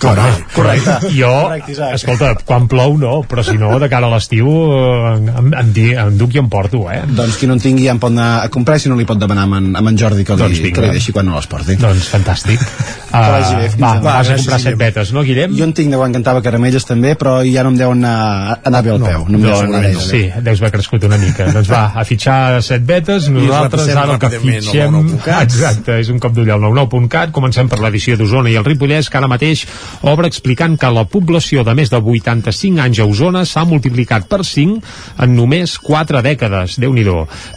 Carai. 0.05 0.31
Correcte. 0.55 1.11
Jo, 1.15 1.31
Correcte, 1.45 1.75
escolta, 1.95 2.31
quan 2.45 2.67
plou 2.71 2.97
no, 3.01 3.17
però 3.29 3.43
si 3.45 3.57
no, 3.61 3.73
de 3.81 3.89
cara 3.91 4.09
a 4.09 4.13
l'estiu 4.15 4.49
eh, 4.49 5.13
em, 5.39 5.51
em, 5.61 5.73
em 6.05 6.17
duc 6.19 6.35
i 6.35 6.41
em 6.41 6.49
porto, 6.51 6.85
eh? 6.91 7.01
Doncs 7.17 7.39
qui 7.41 7.49
no 7.49 7.57
en 7.57 7.63
tingui 7.63 7.87
ja 7.87 7.95
en 7.95 8.01
pot 8.03 8.13
anar 8.13 8.29
a 8.45 8.49
comprar 8.53 8.79
si 8.81 8.91
no 8.91 8.97
li 8.99 9.07
pot 9.07 9.19
demanar 9.21 9.47
amb 9.47 9.59
en, 9.59 9.71
amb 9.79 9.91
en 9.91 9.99
Jordi 9.99 10.25
que 10.27 10.37
li, 10.37 10.43
Doncs 10.45 10.61
vinga. 10.61 10.75
que 10.79 10.85
li 10.87 10.99
deixi 10.99 11.15
quan 11.15 11.27
no 11.29 11.35
les 11.37 11.47
porti. 11.51 11.77
Doncs 11.81 12.09
fantàstic. 12.13 12.61
Uh, 12.61 13.15
vagi 13.15 13.55
bé, 13.55 13.67
va, 13.79 13.91
demà. 13.95 14.01
vas 14.05 14.29
a 14.29 14.37
comprar 14.39 14.59
set 14.59 14.77
vetes, 14.79 15.11
no, 15.15 15.23
Guillem? 15.23 15.53
Jo 15.55 15.67
en 15.69 15.73
tinc 15.77 15.93
de 15.93 15.99
quan 15.99 16.15
cantava 16.15 16.41
caramelles 16.45 16.85
també, 16.87 17.15
però 17.19 17.37
ja 17.47 17.63
no 17.63 17.71
em 17.73 17.77
deuen 17.79 18.03
anar, 18.03 18.59
anar 18.67 18.81
bé 18.83 18.91
al 18.95 19.03
peu. 19.03 19.25
No, 19.29 19.39
em 19.39 19.45
deuen 19.47 19.69
anar 19.69 19.83
bé. 19.85 19.93
doncs, 19.95 20.09
sí, 20.11 20.23
deus 20.43 20.61
haver 20.61 20.71
crescut 20.75 21.07
una 21.07 21.19
mica. 21.21 21.47
doncs 21.55 21.71
va, 21.71 21.83
a 21.95 22.03
fitxar 22.07 22.61
set 22.65 22.83
vetes, 22.87 23.29
nosaltres 23.31 23.87
ara 23.95 24.17
el 24.17 24.19
que 24.21 24.31
fitxem... 24.35 24.99
99.cat. 24.99 25.45
Exacte, 25.47 25.99
és 26.03 26.11
un 26.11 26.19
cop 26.23 26.35
d'ull 26.35 26.51
al 26.51 26.61
99.cat. 26.65 27.31
Comencem 27.35 27.69
per 27.71 27.79
l'edició 27.83 28.17
d'Osona 28.19 28.51
i 28.51 28.57
el 28.59 28.65
Ripollès, 28.67 29.09
que 29.09 29.19
ara 29.21 29.29
mateix 29.31 29.65
obre 30.01 30.27
explicant 30.27 30.77
que 30.77 30.91
la 30.91 31.05
població 31.05 31.63
de 31.63 31.75
més 31.77 31.91
de 31.93 31.99
85 32.01 32.81
anys 32.81 32.99
a 32.99 33.05
Osona 33.05 33.45
s'ha 33.45 33.65
multiplicat 33.65 34.27
per 34.29 34.43
5 34.45 34.81
en 35.23 35.35
només 35.35 35.77
4 35.79 36.21
dècades. 36.25 36.79
déu 36.79 36.93
nhi 36.93 37.05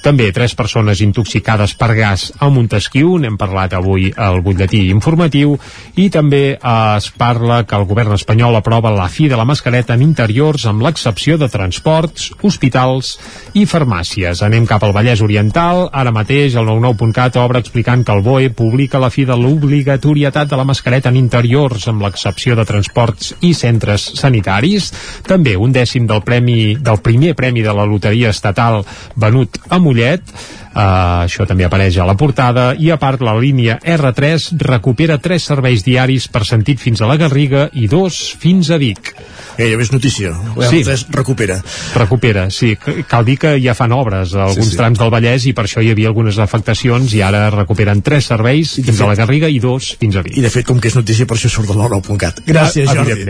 També 0.03 0.31
tres 0.33 0.55
persones 0.55 1.01
intoxicades 1.01 1.75
per 1.75 1.95
gas 1.95 2.33
a 2.39 2.49
Montesquieu, 2.49 3.19
n'hem 3.19 3.37
parlat 3.37 3.73
avui 3.75 4.13
al 4.17 4.43
butlletí 4.43 4.91
informatiu, 4.91 5.59
i 5.97 6.11
també 6.11 6.59
es 6.59 7.11
parla 7.17 7.65
que 7.65 7.77
el 7.77 7.87
govern 7.89 8.13
espanyol 8.13 8.57
aprova 8.57 8.91
la 8.91 9.09
fi 9.09 9.29
de 9.29 9.37
la 9.37 9.45
mascareta 9.45 9.95
en 9.95 10.03
interiors 10.03 10.67
amb 10.67 10.83
l'excepció 10.83 11.39
de 11.39 11.49
transports, 11.49 12.33
hospitals 12.43 13.17
i 13.55 13.65
farmàcies. 13.67 14.43
Anem 14.45 14.67
cap 14.67 14.85
al 14.85 14.93
Vallès 14.93 15.23
Oriental. 15.25 15.89
Ara 15.93 16.13
mateix 16.13 16.55
el 16.55 16.69
99.cat 16.69 17.41
obre 17.41 17.63
explicant 17.65 18.05
que 18.05 18.13
el 18.13 18.23
BOE 18.23 18.51
publica 18.51 19.01
la 19.01 19.11
fi 19.11 19.25
de 19.25 19.37
l'obligatorietat 19.37 20.51
de 20.51 20.57
la 20.57 20.67
mascareta 20.69 21.09
en 21.09 21.17
interiors 21.17 21.89
amb 21.89 22.03
l'excepció 22.03 22.18
de 22.59 22.67
transports 22.69 23.35
i 23.41 23.55
centres 23.55 24.05
sanitaris. 24.19 24.93
També 25.27 25.57
un 25.57 25.73
dècim 25.75 26.07
del 26.09 26.23
premi 26.27 26.77
del 26.77 27.03
primer 27.05 27.35
premi 27.39 27.63
de 27.63 27.75
la 27.75 27.87
loteria 27.89 28.33
estatal 28.35 28.85
venut 29.17 29.61
a 29.69 29.79
Mollet. 29.79 30.35
Uh, 30.69 31.25
això 31.25 31.47
també 31.49 31.65
apareix 31.65 31.97
a 31.99 32.05
la 32.07 32.15
portada 32.15 32.75
i 32.79 32.91
a 32.93 32.97
part 33.01 33.23
la 33.25 33.33
línia 33.41 33.79
R3 33.83 34.51
recupera 34.61 35.17
tres 35.19 35.43
serveis 35.49 35.83
diaris 35.83 36.29
per 36.29 36.45
sentit 36.47 36.79
fins 36.79 37.01
a 37.03 37.07
la 37.09 37.17
Garriga 37.17 37.69
i 37.73 37.89
dos 37.89 38.19
fins 38.39 38.69
a 38.71 38.77
Vic 38.79 39.15
Gairebé 39.59 39.83
és 39.83 39.91
notícia. 39.91 40.31
Sí. 40.71 40.85
Sí. 40.85 41.07
recupera. 41.11 41.57
recupera, 41.97 42.45
sí, 42.51 42.77
cal 43.09 43.25
dir 43.27 43.39
que 43.43 43.57
ja 43.61 43.75
fan 43.75 43.91
obres 43.93 44.35
a 44.37 44.45
alguns 44.45 44.67
Sí, 44.69 44.71
sí, 44.73 44.77
trams 44.79 44.99
del 45.01 45.11
Vallès 45.11 45.47
i 45.51 45.53
per 45.57 45.65
això 45.67 45.83
hi 45.83 45.91
havia 45.91 46.09
algunes 46.13 46.39
afectacions 46.39 47.13
i 47.15 47.23
ara 47.27 47.49
recuperen 47.51 48.03
tres 48.03 48.27
serveis 48.31 48.77
I 48.79 48.83
de 48.83 48.93
fins 48.93 49.01
a 49.01 49.07
la 49.09 49.17
fet- 49.17 49.25
Garriga 49.25 49.49
i 49.51 49.59
dos 49.59 49.97
fins 49.99 50.15
a 50.17 50.23
Vic 50.23 50.37
I 50.39 50.43
de 50.47 50.51
fet, 50.51 50.67
com 50.69 50.79
que 50.79 50.89
és 50.93 50.95
notícia, 50.95 51.27
per 51.27 51.37
això 51.41 51.49
surt 51.51 51.67
del 51.73 51.77
99.cat. 51.81 52.45
Gràcies, 52.47 52.89
Ah, 52.89 52.95
Jordi. 52.95 53.23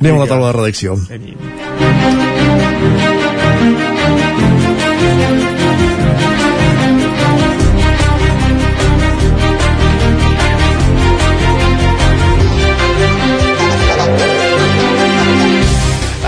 Anem 0.00 0.14
a 0.16 0.18
la 0.18 0.26
taula 0.26 0.52
de 0.52 0.58
redacció. 0.58 0.98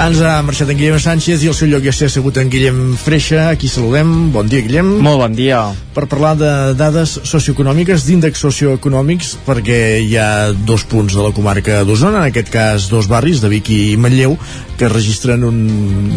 Ens 0.04 0.18
ha 0.20 0.42
marxat 0.44 0.68
en 0.68 0.76
Guillem 0.76 0.98
Sánchez 1.00 1.40
i 1.40 1.48
al 1.48 1.54
seu 1.56 1.70
lloc 1.70 1.86
ja 1.86 1.92
s'ha 1.96 2.10
assegut 2.10 2.36
en 2.36 2.50
Guillem 2.52 2.80
Freixa. 3.00 3.46
Aquí 3.54 3.70
saludem. 3.72 4.10
Bon 4.34 4.44
dia, 4.44 4.60
Guillem. 4.60 4.90
Molt 5.00 5.22
bon 5.22 5.36
dia. 5.38 5.62
Per 5.96 6.04
parlar 6.10 6.34
de 6.36 6.50
dades 6.76 7.14
socioeconòmiques, 7.24 8.04
d'índexs 8.04 8.44
socioeconòmics, 8.44 9.30
perquè 9.46 9.78
hi 10.04 10.18
ha 10.20 10.50
dos 10.52 10.84
punts 10.90 11.14
de 11.16 11.24
la 11.24 11.30
comarca 11.32 11.80
d'Osona, 11.88 12.20
en 12.20 12.28
aquest 12.28 12.50
cas 12.52 12.90
dos 12.92 13.08
barris, 13.08 13.40
de 13.40 13.48
Vic 13.48 13.70
i 13.72 13.80
Manlleu, 13.96 14.36
que 14.76 14.90
registren 14.90 15.46
un, 15.46 15.58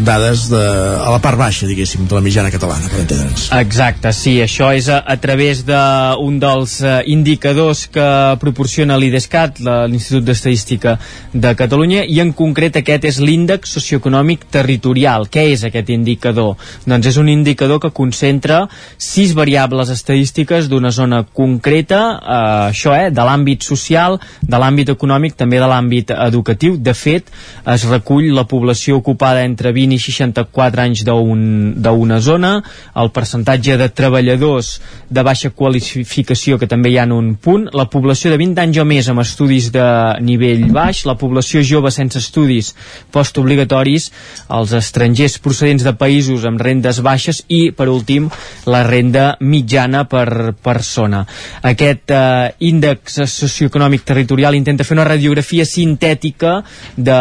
dades 0.03 0.47
de, 0.49 0.59
a 0.97 1.13
la 1.13 1.21
part 1.23 1.37
baixa, 1.39 1.69
diguéssim, 1.69 2.07
de 2.09 2.17
la 2.17 2.23
mitjana 2.25 2.51
catalana, 2.51 2.89
per 2.89 3.03
entendre'ns. 3.03 3.51
Exacte, 3.55 4.11
sí, 4.17 4.33
això 4.43 4.71
és 4.75 4.89
a, 4.89 4.97
a 5.05 5.15
través 5.21 5.61
d'un 5.67 6.41
dels 6.41 6.79
uh, 6.81 6.97
indicadors 7.05 7.85
que 7.93 8.09
proporciona 8.41 8.97
l'IDESCAT, 8.97 9.61
l'Institut 9.93 10.25
d'Estadística 10.25 10.97
de 11.31 11.53
Catalunya, 11.55 12.01
i 12.03 12.19
en 12.25 12.33
concret 12.35 12.81
aquest 12.81 13.05
és 13.13 13.21
l'índex 13.21 13.76
socioeconòmic 13.77 14.47
territorial. 14.53 15.27
Què 15.31 15.47
és 15.53 15.63
aquest 15.67 15.91
indicador? 15.93 16.55
Doncs 16.87 17.11
és 17.13 17.17
un 17.21 17.29
indicador 17.31 17.79
que 17.83 17.93
concentra 17.95 18.63
sis 18.97 19.33
variables 19.37 19.91
estadístiques 19.93 20.67
d'una 20.69 20.91
zona 20.91 21.23
concreta, 21.23 22.01
eh, 22.17 22.71
això, 22.71 22.95
eh, 22.97 23.11
de 23.11 23.21
l'àmbit 23.21 23.63
social, 23.63 24.19
de 24.41 24.57
l'àmbit 24.57 24.89
econòmic, 24.89 25.35
també 25.37 25.59
de 25.59 25.67
l'àmbit 25.69 26.11
educatiu. 26.11 26.77
De 26.77 26.93
fet, 26.93 27.29
es 27.65 27.85
recull 27.89 28.33
la 28.33 28.45
població 28.45 28.97
ocupada 28.97 29.43
entre 29.43 29.71
20 29.71 29.95
i 29.95 29.99
64 29.99 30.81
anys 30.81 31.03
d'una 31.05 31.93
un, 31.93 32.21
zona, 32.21 32.63
el 32.95 33.11
percentatge 33.11 33.77
de 33.77 33.89
treballadors 33.89 34.79
de 35.09 35.23
baixa 35.23 35.49
qualificació, 35.49 36.57
que 36.57 36.67
també 36.67 36.91
hi 36.91 36.97
ha 36.97 37.05
en 37.07 37.13
un 37.15 37.35
punt, 37.35 37.67
la 37.73 37.87
població 37.89 38.31
de 38.31 38.37
20 38.37 38.61
anys 38.63 38.81
o 38.81 38.85
més 38.85 39.09
amb 39.09 39.23
estudis 39.23 39.71
de 39.71 39.87
nivell 40.21 40.67
baix, 40.73 41.05
la 41.05 41.17
població 41.19 41.61
jove 41.63 41.91
sense 41.91 42.19
estudis 42.19 42.73
postobligatoris, 43.11 43.66
els 43.73 44.73
estrangers 44.77 45.37
procedents 45.43 45.83
de 45.85 45.93
països 45.97 46.45
amb 46.47 46.61
rendes 46.61 47.01
baixes 47.03 47.43
i, 47.47 47.71
per 47.75 47.89
últim, 47.91 48.29
la 48.69 48.83
renda 48.87 49.35
mitjana 49.39 50.05
per 50.09 50.53
persona. 50.63 51.23
Aquest 51.67 52.13
eh, 52.13 52.51
índex 52.69 53.19
socioeconòmic 53.27 54.05
territorial 54.07 54.57
intenta 54.57 54.85
fer 54.87 54.97
una 54.97 55.07
radiografia 55.07 55.65
sintètica 55.67 56.61
de 56.95 57.17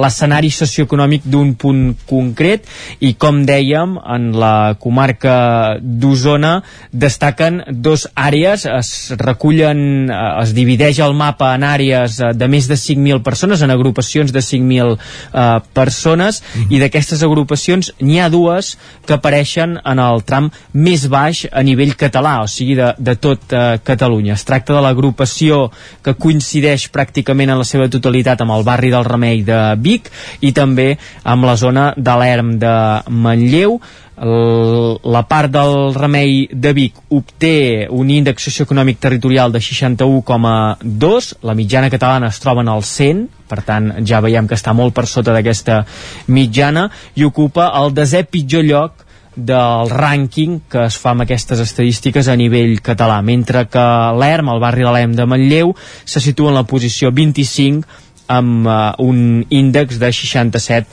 l'escenari 0.00 0.50
socioeconòmic 0.54 1.26
d'un 1.30 1.54
punt 1.60 1.84
concret 2.08 2.68
i, 3.00 3.14
com 3.20 3.42
dèiem, 3.46 3.96
en 4.14 4.30
la 4.38 4.74
comarca 4.80 5.36
d'Osona 5.80 6.56
destaquen 6.92 7.62
dos 7.84 8.06
àrees, 8.14 8.66
es 8.70 8.92
recullen, 9.20 10.10
eh, 10.10 10.22
es 10.42 10.54
divideix 10.56 11.00
el 11.04 11.16
mapa 11.18 11.54
en 11.54 11.66
àrees 11.66 12.20
de 12.34 12.48
més 12.50 12.68
de 12.70 12.78
5.000 12.78 13.22
persones, 13.26 13.62
en 13.62 13.72
agrupacions 13.74 14.32
de 14.32 14.42
5.000 14.44 14.94
eh, 14.94 15.60
persones, 15.72 16.42
mm 16.42 16.60
-hmm. 16.60 16.74
i 16.74 16.78
d'aquestes 16.78 17.22
agrupacions 17.22 17.92
n'hi 18.00 18.20
ha 18.20 18.28
dues 18.28 18.78
que 19.06 19.14
apareixen 19.14 19.78
en 19.84 19.98
el 19.98 20.22
tram 20.22 20.50
més 20.72 21.08
baix 21.08 21.46
a 21.52 21.62
nivell 21.62 21.96
català, 21.96 22.42
o 22.42 22.46
sigui, 22.46 22.74
de, 22.74 22.94
de 22.98 23.14
tot 23.16 23.52
eh, 23.52 23.78
Catalunya. 23.84 24.34
Es 24.34 24.44
tracta 24.44 24.74
de 24.74 24.80
l'agrupació 24.80 25.70
que 26.02 26.14
coincideix 26.14 26.90
pràcticament 26.90 27.50
en 27.50 27.58
la 27.58 27.64
seva 27.64 27.88
totalitat 27.88 28.40
amb 28.40 28.50
el 28.50 28.64
barri 28.64 28.90
del 28.90 29.04
Remei 29.04 29.42
de 29.42 29.74
Vic 29.78 30.10
i 30.40 30.52
també 30.52 30.98
amb 31.22 31.44
la 31.44 31.56
zona 31.56 31.94
de 31.96 32.16
l'Erm 32.20 32.58
de 32.58 33.02
Manlleu, 33.08 33.80
la 34.16 35.22
part 35.26 35.50
del 35.50 35.94
remei 35.94 36.46
de 36.52 36.72
Vic 36.72 37.00
obté 37.10 37.88
un 37.90 38.10
índex 38.14 38.46
socioeconòmic 38.46 39.00
territorial 39.02 39.50
de 39.52 39.58
61,2 39.58 41.32
la 41.42 41.54
mitjana 41.58 41.90
catalana 41.90 42.28
es 42.30 42.38
troba 42.38 42.62
en 42.62 42.70
el 42.70 42.82
100 42.86 43.24
per 43.50 43.62
tant 43.66 43.90
ja 44.06 44.20
veiem 44.22 44.46
que 44.46 44.54
està 44.54 44.72
molt 44.72 44.94
per 44.94 45.08
sota 45.10 45.34
d'aquesta 45.34 45.82
mitjana 46.28 46.88
i 47.16 47.26
ocupa 47.26 47.72
el 47.80 47.90
desè 47.94 48.22
pitjor 48.30 48.62
lloc 48.62 49.02
del 49.34 49.90
rànquing 49.90 50.60
que 50.70 50.84
es 50.86 50.96
fa 51.00 51.10
amb 51.10 51.24
aquestes 51.24 51.58
estadístiques 51.58 52.28
a 52.28 52.36
nivell 52.38 52.78
català, 52.86 53.20
mentre 53.22 53.64
que 53.66 53.82
l'ERM, 54.14 54.52
el 54.54 54.60
barri 54.62 54.86
de 54.86 54.92
l'ERM 54.94 55.16
de 55.18 55.26
Manlleu, 55.26 55.74
se 56.04 56.20
situa 56.22 56.52
en 56.52 56.60
la 56.60 56.62
posició 56.70 57.10
25 57.10 57.82
amb 58.26 58.66
uh, 58.66 58.94
un 59.04 59.44
índex 59.50 59.98
de 59.98 60.08
67,2. 60.08 60.86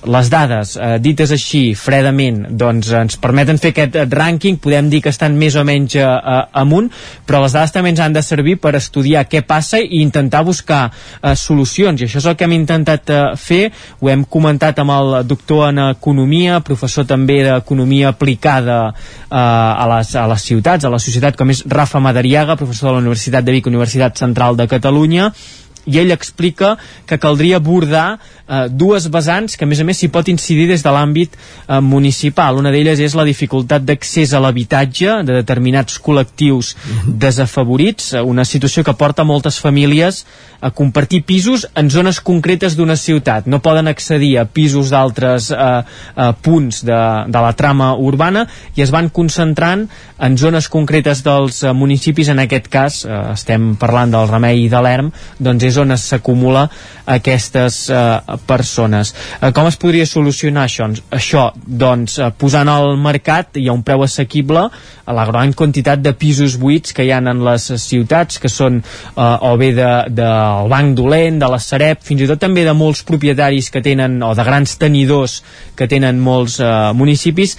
Uh, 0.00 0.12
Les 0.14 0.30
dades, 0.32 0.76
uh, 0.76 0.96
dites 1.02 1.32
així, 1.34 1.74
fredament, 1.76 2.46
doncs 2.58 2.90
ens 2.96 3.18
permeten 3.20 3.60
fer 3.60 3.72
aquest 3.74 3.98
rànquing, 4.14 4.58
podem 4.62 4.88
dir 4.92 5.02
que 5.04 5.12
estan 5.12 5.36
més 5.38 5.56
o 5.58 5.64
menys 5.68 5.98
uh, 6.00 6.06
uh, 6.08 6.40
amunt, 6.62 6.90
però 7.28 7.42
les 7.44 7.56
dades 7.56 7.74
també 7.74 7.92
ens 7.92 8.00
han 8.04 8.16
de 8.16 8.22
servir 8.24 8.56
per 8.62 8.74
estudiar 8.78 9.26
què 9.28 9.42
passa 9.46 9.80
i 9.82 10.00
intentar 10.02 10.44
buscar 10.46 10.88
uh, 10.88 11.34
solucions, 11.36 12.00
i 12.00 12.08
això 12.08 12.22
és 12.22 12.30
el 12.30 12.38
que 12.38 12.48
hem 12.48 12.56
intentat 12.56 13.12
uh, 13.12 13.20
fer, 13.36 13.68
ho 14.00 14.12
hem 14.12 14.24
comentat 14.24 14.80
amb 14.80 14.96
el 14.96 15.14
doctor 15.28 15.68
en 15.68 15.82
Economia, 15.90 16.62
professor 16.64 17.06
també 17.08 17.42
d'Economia 17.44 18.14
aplicada 18.14 18.80
uh, 18.88 19.36
a, 19.36 19.84
les, 19.96 20.14
a 20.16 20.26
les 20.32 20.48
ciutats, 20.50 20.84
a 20.84 20.92
la 20.92 21.02
societat, 21.02 21.36
com 21.36 21.52
és 21.52 21.64
Rafa 21.68 22.00
Madariaga, 22.00 22.56
professor 22.56 22.90
de 22.90 22.96
la 22.96 23.04
Universitat 23.04 23.44
de 23.44 23.54
Vic, 23.54 23.68
Universitat 23.68 24.18
Central 24.18 24.56
de 24.56 24.68
Catalunya, 24.70 25.32
i 25.88 25.98
ell 26.02 26.12
explica 26.12 26.76
que 27.08 27.18
caldria 27.18 27.58
abordar 27.58 28.18
eh, 28.48 28.66
dues 28.70 29.08
vessants 29.12 29.56
que 29.56 29.64
a 29.66 29.70
més 29.70 29.80
a 29.80 29.86
més 29.88 29.98
s'hi 30.00 30.10
pot 30.12 30.28
incidir 30.28 30.68
des 30.70 30.84
de 30.84 30.92
l'àmbit 30.92 31.34
eh, 31.34 31.80
municipal. 31.80 32.60
Una 32.60 32.72
d'elles 32.74 33.00
és 33.00 33.16
la 33.16 33.26
dificultat 33.28 33.84
d'accés 33.88 34.34
a 34.34 34.42
l'habitatge 34.44 35.22
de 35.24 35.40
determinats 35.40 35.98
col·lectius 36.04 36.74
desafavorits, 37.06 38.12
eh, 38.14 38.22
una 38.22 38.44
situació 38.48 38.84
que 38.84 38.96
porta 38.98 39.26
moltes 39.28 39.60
famílies 39.62 40.24
a 40.60 40.72
compartir 40.74 41.22
pisos 41.22 41.68
en 41.78 41.90
zones 41.90 42.20
concretes 42.20 42.76
d'una 42.76 42.96
ciutat. 42.98 43.46
No 43.46 43.62
poden 43.62 43.88
accedir 43.88 44.36
a 44.38 44.46
pisos 44.46 44.90
d'altres 44.90 45.50
eh, 45.54 45.58
eh, 45.58 46.32
punts 46.42 46.82
de, 46.86 47.00
de 47.28 47.44
la 47.44 47.54
trama 47.58 47.92
urbana 47.94 48.46
i 48.76 48.82
es 48.82 48.92
van 48.94 49.08
concentrant 49.14 49.86
en 50.18 50.38
zones 50.38 50.68
concretes 50.68 51.22
dels 51.26 51.62
eh, 51.62 51.72
municipis, 51.72 52.32
en 52.32 52.42
aquest 52.42 52.68
cas 52.72 53.04
eh, 53.06 53.20
estem 53.36 53.74
parlant 53.78 54.12
del 54.14 54.28
Remei 54.30 54.64
i 54.64 54.70
de 54.72 54.82
l'Erm, 54.82 55.12
doncs 55.38 55.68
és 55.70 55.77
on 55.78 55.96
s'acumula 55.96 56.66
aquestes 57.08 57.88
eh, 57.90 58.36
persones. 58.46 59.14
Eh, 59.40 59.52
com 59.56 59.68
es 59.70 59.78
podria 59.80 60.06
solucionar 60.06 60.66
això? 60.68 60.88
Això, 61.14 61.48
doncs, 61.56 62.18
eh, 62.18 62.30
posant 62.38 62.68
al 62.68 62.96
mercat 63.00 63.58
i 63.60 63.68
a 63.68 63.76
un 63.76 63.82
preu 63.86 64.04
assequible 64.04 64.68
a 65.08 65.16
la 65.16 65.24
gran 65.28 65.54
quantitat 65.56 66.02
de 66.04 66.12
pisos 66.12 66.58
buits 66.60 66.92
que 66.92 67.06
hi 67.06 67.12
ha 67.14 67.22
en 67.22 67.44
les 67.46 67.70
ciutats, 67.80 68.38
que 68.42 68.50
són 68.52 68.82
eh, 68.82 69.22
o 69.22 69.56
bé 69.56 69.72
del 69.72 70.12
de, 70.12 70.22
de 70.22 70.30
Banc 70.68 70.94
Dolent, 70.98 71.40
de 71.40 71.50
la 71.50 71.60
Sareb, 71.62 72.02
fins 72.04 72.24
i 72.24 72.30
tot 72.30 72.40
també 72.42 72.66
de 72.66 72.76
molts 72.76 73.04
propietaris 73.08 73.70
que 73.72 73.82
tenen, 73.84 74.20
o 74.22 74.34
de 74.36 74.46
grans 74.46 74.76
tenidors 74.80 75.40
que 75.78 75.88
tenen 75.90 76.20
molts 76.20 76.58
eh, 76.60 76.72
municipis, 76.94 77.56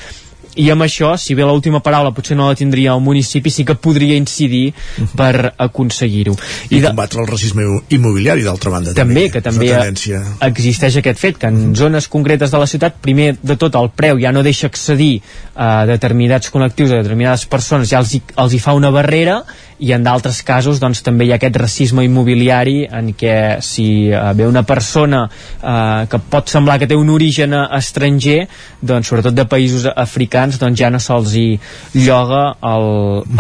i 0.60 0.68
amb 0.74 0.84
això, 0.84 1.14
si 1.18 1.36
bé 1.38 1.46
l'última 1.48 1.80
paraula 1.84 2.12
potser 2.16 2.36
no 2.38 2.50
la 2.50 2.58
tindria 2.60 2.94
el 2.98 3.04
municipi, 3.04 3.52
sí 3.54 3.66
que 3.66 3.76
podria 3.76 4.18
incidir 4.20 4.74
uh 4.74 5.04
-huh. 5.04 5.16
per 5.16 5.54
aconseguir-ho. 5.58 6.36
I, 6.70 6.78
I 6.78 6.82
de... 6.82 6.88
combatre 6.88 7.22
el 7.22 7.28
racisme 7.28 7.64
immobiliari, 7.90 8.44
d'altra 8.44 8.70
banda. 8.70 8.94
També, 8.94 9.30
també 9.30 9.32
que 9.32 9.42
també 9.42 9.70
existeix 10.42 10.98
aquest 10.98 11.20
fet, 11.20 11.38
que 11.38 11.48
en 11.48 11.56
uh 11.56 11.70
-huh. 11.70 11.76
zones 11.76 12.08
concretes 12.08 12.52
de 12.52 12.58
la 12.58 12.68
ciutat, 12.68 12.96
primer 13.02 13.38
de 13.42 13.56
tot 13.56 13.76
el 13.76 13.90
preu 13.90 14.20
ja 14.20 14.32
no 14.32 14.44
deixa 14.44 14.68
accedir 14.68 15.22
a 15.56 15.86
determinats 15.86 16.52
col·lectius, 16.52 16.92
a 16.92 17.02
determinades 17.02 17.46
persones, 17.46 17.90
ja 17.90 18.00
els 18.00 18.14
hi, 18.14 18.22
els 18.36 18.54
hi 18.54 18.60
fa 18.60 18.74
una 18.74 18.92
barrera 18.92 19.44
i 19.80 19.94
en 19.96 20.04
d'altres 20.04 20.42
casos 20.44 20.80
doncs, 20.82 21.02
també 21.06 21.26
hi 21.26 21.34
ha 21.34 21.38
aquest 21.40 21.58
racisme 21.60 22.04
immobiliari 22.06 22.84
en 22.86 23.14
què 23.18 23.36
si 23.64 24.10
uh, 24.12 24.32
ve 24.36 24.48
una 24.48 24.64
persona 24.68 25.24
uh, 25.30 26.06
que 26.12 26.20
pot 26.32 26.52
semblar 26.52 26.78
que 26.80 26.90
té 26.90 26.98
un 27.00 27.10
origen 27.14 27.56
estranger, 27.56 28.44
doncs 28.82 29.10
sobretot 29.10 29.36
de 29.36 29.48
països 29.50 29.88
africans, 29.90 30.60
doncs 30.60 30.80
ja 30.80 30.92
no 30.92 31.00
se'ls 31.04 31.36
hi 31.40 31.48
lloga 31.96 32.44
el, 32.74 32.90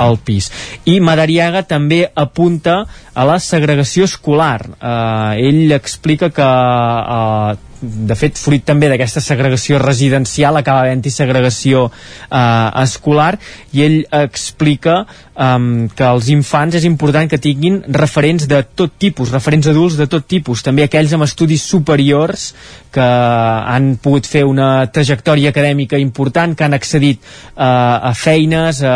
el 0.07 0.19
pis. 0.25 0.49
I 0.87 0.99
Madariaga 1.03 1.65
també 1.67 2.05
apunta 2.15 2.81
a 3.13 3.25
la 3.27 3.39
segregació 3.43 4.07
escolar. 4.07 4.61
Uh, 4.79 5.35
ell 5.35 5.75
explica 5.75 6.31
que 6.31 6.45
uh, 6.45 7.68
de 7.81 8.15
fet, 8.19 8.37
fruit 8.37 8.63
també 8.65 8.89
d'aquesta 8.91 9.21
segregació 9.23 9.79
residencial, 9.79 10.57
acaba 10.59 10.83
havent-hi 10.83 11.11
segregació 11.13 11.87
eh, 11.89 12.83
escolar, 12.83 13.33
i 13.73 13.85
ell 13.85 13.99
explica 14.19 15.03
um, 15.39 15.87
que 15.95 16.05
els 16.05 16.29
infants 16.33 16.75
és 16.79 16.85
important 16.87 17.29
que 17.31 17.39
tinguin 17.41 17.79
referents 17.95 18.47
de 18.49 18.61
tot 18.75 18.97
tipus, 18.99 19.31
referents 19.33 19.69
adults 19.71 19.97
de 19.99 20.07
tot 20.11 20.27
tipus, 20.27 20.63
també 20.65 20.83
aquells 20.85 21.13
amb 21.15 21.25
estudis 21.25 21.63
superiors 21.63 22.49
que 22.91 23.05
han 23.05 23.93
pogut 24.01 24.25
fer 24.25 24.43
una 24.49 24.87
trajectòria 24.91 25.53
acadèmica 25.53 25.99
important, 26.01 26.55
que 26.57 26.65
han 26.65 26.75
accedit 26.75 27.21
uh, 27.21 28.09
a 28.09 28.13
feines, 28.17 28.81
a, 28.83 28.95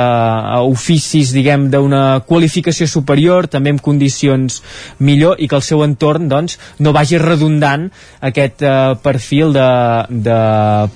a 0.58 0.62
oficis, 0.66 1.32
diguem, 1.36 1.70
d'una 1.74 2.24
qualificació 2.28 2.90
superior, 2.90 3.48
també 3.48 3.74
en 3.74 3.82
condicions 3.84 4.62
millor, 5.00 5.38
i 5.40 5.48
que 5.48 5.60
el 5.60 5.66
seu 5.66 5.86
entorn, 5.86 6.28
doncs, 6.32 6.58
no 6.82 6.96
vagi 6.96 7.22
redundant 7.22 7.88
aquest 8.26 8.66
uh, 8.66 8.73
uh, 8.74 8.96
perfil 9.04 9.54
de, 9.54 9.68
de 10.26 10.38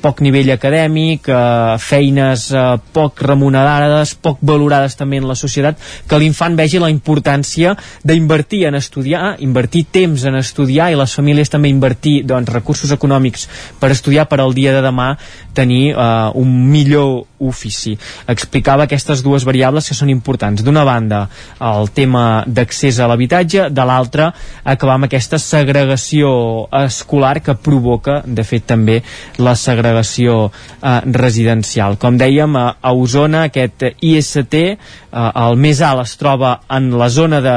poc 0.02 0.24
nivell 0.26 0.50
acadèmic, 0.56 1.30
uh, 1.30 1.78
feines 1.82 2.48
uh, 2.56 2.80
poc 2.94 3.22
remunerades, 3.28 4.16
poc 4.18 4.42
valorades 4.42 4.98
també 4.98 5.22
en 5.22 5.30
la 5.30 5.38
societat, 5.38 5.78
que 6.10 6.20
l'infant 6.20 6.58
vegi 6.58 6.82
la 6.82 6.92
importància 6.94 7.76
d'invertir 8.04 8.66
en 8.72 8.80
estudiar, 8.80 9.36
invertir 9.46 9.86
temps 9.94 10.26
en 10.26 10.40
estudiar 10.42 10.90
i 10.92 11.00
les 11.00 11.14
famílies 11.14 11.54
també 11.54 11.70
invertir 11.70 12.22
doncs, 12.28 12.52
recursos 12.54 12.92
econòmics 12.96 13.48
per 13.80 13.94
estudiar 13.94 14.28
per 14.28 14.42
al 14.42 14.56
dia 14.58 14.74
de 14.74 14.82
demà 14.86 15.14
tenir 15.54 15.94
uh, 15.94 16.34
un 16.38 16.52
millor 16.72 17.26
ofici. 17.40 17.96
Explicava 18.28 18.88
aquestes 18.88 19.22
dues 19.26 19.46
variables 19.46 19.88
que 19.88 19.98
són 19.98 20.10
importants. 20.10 20.64
D'una 20.66 20.84
banda, 20.88 21.28
el 21.62 21.92
tema 21.94 22.44
d'accés 22.48 23.00
a 23.00 23.08
l'habitatge, 23.10 23.70
de 23.70 23.86
l'altra, 23.86 24.32
acabar 24.64 24.98
amb 24.98 25.08
aquesta 25.08 25.40
segregació 25.42 26.30
escolar 26.84 27.38
que 27.46 27.58
provoca, 27.68 28.22
de 28.26 28.46
fet, 28.48 28.66
també 28.72 29.02
la 29.44 29.56
segregació 29.60 30.48
eh, 30.48 31.00
residencial. 31.18 32.00
Com 32.00 32.18
dèiem, 32.20 32.56
a, 32.56 32.68
a 32.80 32.94
Osona, 32.96 33.48
aquest 33.52 33.90
IST, 34.00 34.56
eh, 34.58 34.78
el 35.12 35.60
més 35.60 35.82
alt 35.84 36.06
es 36.06 36.16
troba 36.20 36.54
en 36.74 36.90
la 36.98 37.10
zona 37.14 37.42
de 37.44 37.56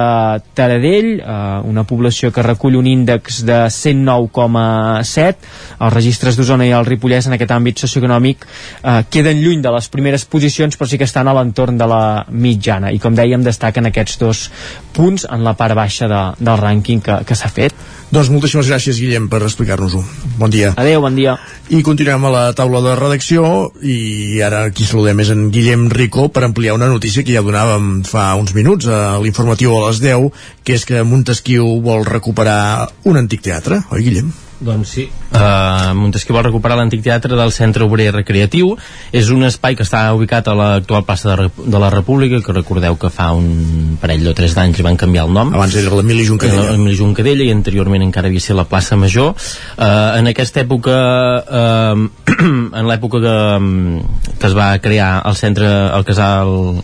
Taradell, 0.57 1.11
eh, 1.21 1.39
una 1.71 1.85
població 1.89 2.33
que 2.35 2.45
recull 2.47 2.79
un 2.81 2.89
índex 2.91 3.43
de 3.47 3.61
109,7. 3.71 5.51
Els 5.81 5.95
registres 5.95 6.39
d'Osona 6.39 6.67
i 6.67 6.75
el 6.77 6.89
Ripollès 6.89 7.29
en 7.29 7.37
aquest 7.37 7.55
àmbit 7.55 7.85
socioeconòmic 7.85 8.47
eh, 8.47 9.01
queden 9.11 9.43
lluny 9.45 9.63
de 9.63 9.75
les 9.75 9.91
primeres 9.93 10.27
posicions, 10.27 10.77
però 10.77 10.89
sí 10.91 10.99
que 10.99 11.09
estan 11.09 11.29
a 11.29 11.37
l'entorn 11.37 11.79
de 11.81 11.89
la 11.91 12.03
mitjana. 12.31 12.91
I 12.91 12.99
com 13.03 13.17
dèiem, 13.17 13.45
destaquen 13.47 13.91
aquests 13.91 14.19
dos 14.21 14.45
punts 14.97 15.27
en 15.31 15.45
la 15.47 15.55
part 15.59 15.77
baixa 15.79 16.09
de, 16.11 16.21
del 16.41 16.61
rànquing 16.61 17.03
que, 17.05 17.21
que 17.27 17.37
s'ha 17.39 17.51
fet. 17.53 17.75
Doncs 18.11 18.27
moltíssimes 18.33 18.67
gràcies, 18.67 18.99
Guillem, 18.99 19.29
per 19.31 19.39
explicar-nos-ho. 19.47 20.03
Bon 20.41 20.51
dia. 20.51 20.73
Adéu, 20.81 20.99
bon 21.05 21.15
dia. 21.15 21.37
I 21.71 21.85
continuem 21.87 22.27
a 22.27 22.33
la 22.35 22.43
taula 22.59 22.83
de 22.83 22.97
redacció 22.99 23.71
i 23.87 24.43
ara 24.43 24.65
aquí 24.67 24.87
saludem 24.89 25.23
és 25.23 25.31
en 25.31 25.47
Guillem 25.55 25.87
Rico 25.95 26.27
per 26.35 26.43
ampliar 26.49 26.75
una 26.75 26.91
notícia 26.91 27.23
que 27.23 27.37
ja 27.37 27.45
donàvem 27.47 28.03
fa 28.09 28.33
uns 28.41 28.51
minuts 28.57 28.91
a 28.91 29.21
l'informatiu 29.23 29.79
a 29.79 29.87
les 29.87 30.03
10, 30.03 30.31
que 30.67 30.75
és 30.75 30.87
que 30.89 31.07
Montesquieu 31.07 31.79
vol 31.87 32.03
recuperar 32.09 32.91
un 33.07 33.23
antic 33.23 33.47
teatre, 33.47 33.85
oi, 33.95 34.03
Guillem? 34.03 34.35
Doncs 34.61 34.91
sí. 34.93 35.07
Uh, 35.33 35.95
Montesquieu 35.97 36.37
vol 36.37 36.45
recuperar 36.45 36.77
l'antic 36.77 37.01
teatre 37.05 37.37
del 37.39 37.53
Centre 37.55 37.87
Obrer 37.87 38.11
Recreatiu. 38.13 38.75
És 39.17 39.31
un 39.33 39.47
espai 39.49 39.77
que 39.79 39.87
està 39.87 40.03
ubicat 40.17 40.51
a 40.53 40.57
l'actual 40.59 41.07
plaça 41.09 41.33
de, 41.33 41.49
de 41.65 41.81
la 41.81 41.89
República, 41.93 42.43
que 42.45 42.57
recordeu 42.57 42.99
que 43.01 43.11
fa 43.15 43.31
un 43.37 43.97
parell 44.03 44.29
o 44.29 44.37
tres 44.37 44.55
d'anys 44.59 44.83
van 44.85 45.01
canviar 45.01 45.25
el 45.29 45.35
nom. 45.37 45.55
Abans 45.57 45.79
era 45.81 45.97
l'Emili 45.97 46.29
Juncadella. 46.29 46.75
L'Emili 46.75 46.99
Juncadella 47.01 47.49
i 47.49 47.55
anteriorment 47.57 48.05
encara 48.05 48.29
havia 48.29 48.45
sigut 48.45 48.61
la 48.61 48.69
plaça 48.69 49.01
Major. 49.01 49.33
Uh, 49.33 50.21
en 50.21 50.29
aquesta 50.35 50.65
època, 50.67 51.01
uh, 51.41 52.37
en 52.79 52.93
l'època 52.93 53.25
que, 53.25 53.37
que 54.37 54.51
es 54.53 54.57
va 54.57 54.73
crear 54.85 55.13
el 55.25 55.41
centre, 55.41 55.69
el 55.97 56.05
casal 56.05 56.83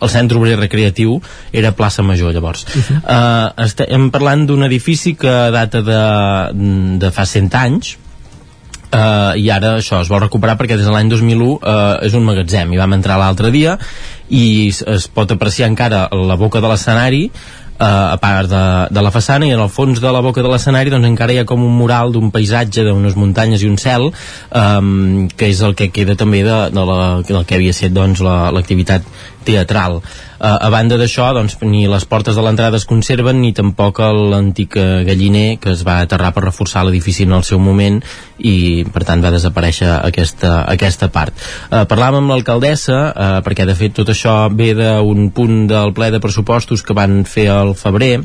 el 0.00 0.10
centre 0.12 0.38
obrer 0.38 0.56
recreatiu 0.58 1.20
era 1.52 1.74
plaça 1.76 2.02
Major 2.02 2.32
llavors 2.32 2.64
uh 2.64 2.80
-huh. 2.80 2.96
uh, 3.04 3.64
estem 3.64 4.10
parlant 4.10 4.46
d'un 4.46 4.62
edifici 4.62 5.14
que 5.14 5.50
data 5.50 5.82
de, 5.82 6.02
de 6.98 7.10
fa 7.10 7.24
100 7.24 7.54
anys 7.54 7.96
Uh, 8.86 9.34
i 9.34 9.50
ara 9.50 9.80
això 9.80 9.98
es 10.00 10.08
vol 10.08 10.20
recuperar 10.22 10.54
perquè 10.56 10.76
des 10.78 10.86
de 10.86 10.92
l'any 10.94 11.08
2001 11.10 11.42
uh, 11.42 11.98
és 12.06 12.14
un 12.14 12.22
magatzem 12.22 12.70
i 12.72 12.78
vam 12.78 12.92
entrar 12.94 13.18
l'altre 13.18 13.50
dia 13.50 13.74
i 14.30 14.68
es, 14.68 14.78
es 14.86 15.08
pot 15.08 15.32
apreciar 15.34 15.66
encara 15.68 16.06
la 16.14 16.36
boca 16.38 16.60
de 16.62 16.68
l'escenari 16.70 17.24
uh, 17.80 18.14
a 18.14 18.16
part 18.22 18.48
de, 18.48 18.62
de 18.94 19.02
la 19.02 19.10
façana 19.10 19.48
i 19.48 19.52
en 19.56 19.60
el 19.60 19.72
fons 19.74 20.00
de 20.00 20.12
la 20.12 20.22
boca 20.24 20.42
de 20.42 20.52
l'escenari 20.52 20.92
doncs 20.94 21.10
encara 21.10 21.34
hi 21.34 21.40
ha 21.42 21.46
com 21.48 21.64
un 21.66 21.74
mural 21.76 22.14
d'un 22.14 22.30
paisatge 22.30 22.86
d'unes 22.86 23.16
muntanyes 23.18 23.64
i 23.64 23.70
un 23.70 23.76
cel 23.82 24.08
um, 24.08 25.26
que 25.34 25.50
és 25.50 25.62
el 25.66 25.74
que 25.74 25.90
queda 25.90 26.16
també 26.16 26.44
de, 26.46 26.58
de 26.70 26.86
la, 26.92 27.00
del 27.26 27.44
que 27.44 27.58
havia 27.58 27.74
estat 27.76 27.94
doncs, 27.96 28.22
l'activitat 28.22 29.02
la, 29.02 29.35
teatral. 29.46 30.00
Uh, 30.36 30.52
a 30.66 30.70
banda 30.74 30.98
d'això, 31.00 31.30
doncs, 31.36 31.56
ni 31.64 31.86
les 31.88 32.04
portes 32.04 32.36
de 32.36 32.44
l'entrada 32.44 32.76
es 32.76 32.86
conserven 32.88 33.40
ni 33.40 33.54
tampoc 33.56 34.02
l'antic 34.04 34.76
galliner 35.06 35.56
que 35.62 35.72
es 35.72 35.84
va 35.86 36.00
aterrar 36.04 36.34
per 36.36 36.44
reforçar 36.44 36.84
l'edifici 36.84 37.24
en 37.24 37.36
el 37.38 37.46
seu 37.46 37.62
moment 37.62 38.02
i 38.38 38.84
per 38.92 39.06
tant 39.08 39.22
va 39.24 39.32
desaparèixer 39.32 39.88
aquesta, 39.96 40.58
aquesta 40.68 41.08
part. 41.14 41.36
Uh, 41.70 41.84
parlàvem 41.88 42.24
amb 42.24 42.34
l'alcaldessa 42.34 42.98
uh, 43.08 43.28
perquè 43.46 43.64
de 43.68 43.78
fet 43.78 43.96
tot 43.96 44.12
això 44.12 44.42
ve 44.52 44.74
d'un 44.76 45.30
punt 45.32 45.64
del 45.70 45.94
ple 45.96 46.10
de 46.12 46.20
pressupostos 46.20 46.84
que 46.84 46.96
van 46.96 47.22
fer 47.24 47.48
al 47.54 47.72
febrer 47.78 48.18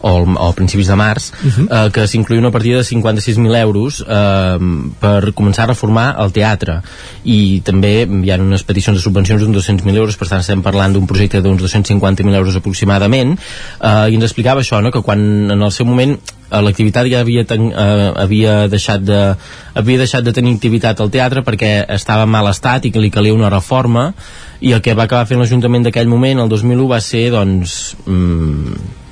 o, 0.00 0.10
o 0.22 0.48
a 0.48 0.52
principis 0.54 0.88
de 0.88 0.96
març 0.96 1.30
uh 1.30 1.46
-huh. 1.46 1.86
eh, 1.86 1.90
que 1.92 2.06
s'incluïa 2.06 2.40
una 2.40 2.50
partida 2.50 2.78
de 2.78 2.84
56.000 2.84 3.56
euros 3.60 4.04
eh, 4.06 4.58
per 5.00 5.32
començar 5.32 5.64
a 5.64 5.72
reformar 5.74 6.16
el 6.18 6.32
teatre 6.32 6.82
i 7.24 7.60
també 7.64 8.06
hi 8.06 8.30
ha 8.30 8.38
unes 8.40 8.62
peticions 8.62 8.98
de 8.98 9.02
subvencions 9.02 9.42
d'uns 9.42 9.56
200.000 9.56 9.96
euros 9.96 10.16
per 10.16 10.28
tant 10.28 10.40
estem 10.40 10.62
parlant 10.62 10.92
d'un 10.92 11.06
projecte 11.06 11.42
d'uns 11.42 11.62
250.000 11.62 12.34
euros 12.34 12.56
aproximadament 12.56 13.38
eh, 13.80 14.10
i 14.10 14.14
ens 14.14 14.24
explicava 14.24 14.60
això, 14.60 14.80
no? 14.82 14.90
que 14.90 15.02
quan 15.02 15.50
en 15.50 15.62
el 15.62 15.72
seu 15.72 15.86
moment 15.86 16.18
eh, 16.50 16.60
l'activitat 16.60 17.06
ja 17.06 17.20
havia, 17.20 17.44
ten, 17.44 17.70
eh, 17.70 18.12
havia, 18.16 18.68
deixat 18.68 19.00
de, 19.00 19.36
havia 19.74 19.98
deixat 19.98 20.24
de 20.24 20.32
tenir 20.32 20.54
activitat 20.54 21.00
al 21.00 21.10
teatre 21.10 21.42
perquè 21.42 21.86
estava 21.88 22.22
en 22.22 22.30
mal 22.30 22.48
estat 22.48 22.84
i 22.84 22.90
que 22.90 23.00
li 23.00 23.10
calia 23.10 23.34
una 23.34 23.50
reforma 23.50 24.12
i 24.60 24.72
el 24.72 24.82
que 24.82 24.94
va 24.94 25.04
acabar 25.04 25.26
fent 25.28 25.40
l'Ajuntament 25.40 25.84
d'aquell 25.84 26.08
moment, 26.08 26.40
el 26.40 26.48
2001, 26.48 26.86
va 26.88 27.00
ser 27.04 27.26
doncs, 27.34 27.96
mm, 28.06 29.05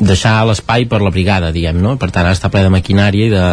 deixar 0.00 0.36
l'espai 0.48 0.88
per 0.90 1.00
la 1.02 1.12
brigada, 1.14 1.52
diguem, 1.54 1.80
no? 1.82 1.96
Per 2.00 2.10
tant, 2.10 2.26
ara 2.26 2.36
està 2.36 2.50
ple 2.52 2.64
de 2.64 2.72
maquinària 2.74 3.28
i 3.28 3.32
de 3.32 3.46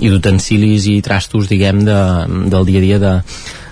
i 0.00 0.08
d'utensilis 0.08 0.86
i 0.88 1.00
trastos, 1.04 1.48
diguem, 1.50 1.82
de, 1.84 1.96
del 2.52 2.68
dia 2.68 2.80
a 2.80 2.84
dia 2.84 2.98
de, 3.02 3.14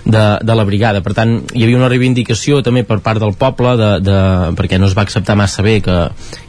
de, 0.05 0.23
de 0.45 0.55
la 0.55 0.65
brigada. 0.67 1.01
Per 1.05 1.13
tant, 1.17 1.37
hi 1.55 1.63
havia 1.65 1.79
una 1.79 1.89
reivindicació 1.89 2.61
també 2.65 2.83
per 2.87 2.99
part 3.05 3.21
del 3.21 3.33
poble 3.39 3.75
de, 3.79 3.91
de, 4.05 4.17
perquè 4.59 4.79
no 4.81 4.89
es 4.89 4.97
va 4.97 5.05
acceptar 5.07 5.37
massa 5.39 5.65
bé 5.65 5.79
que, 5.85 5.99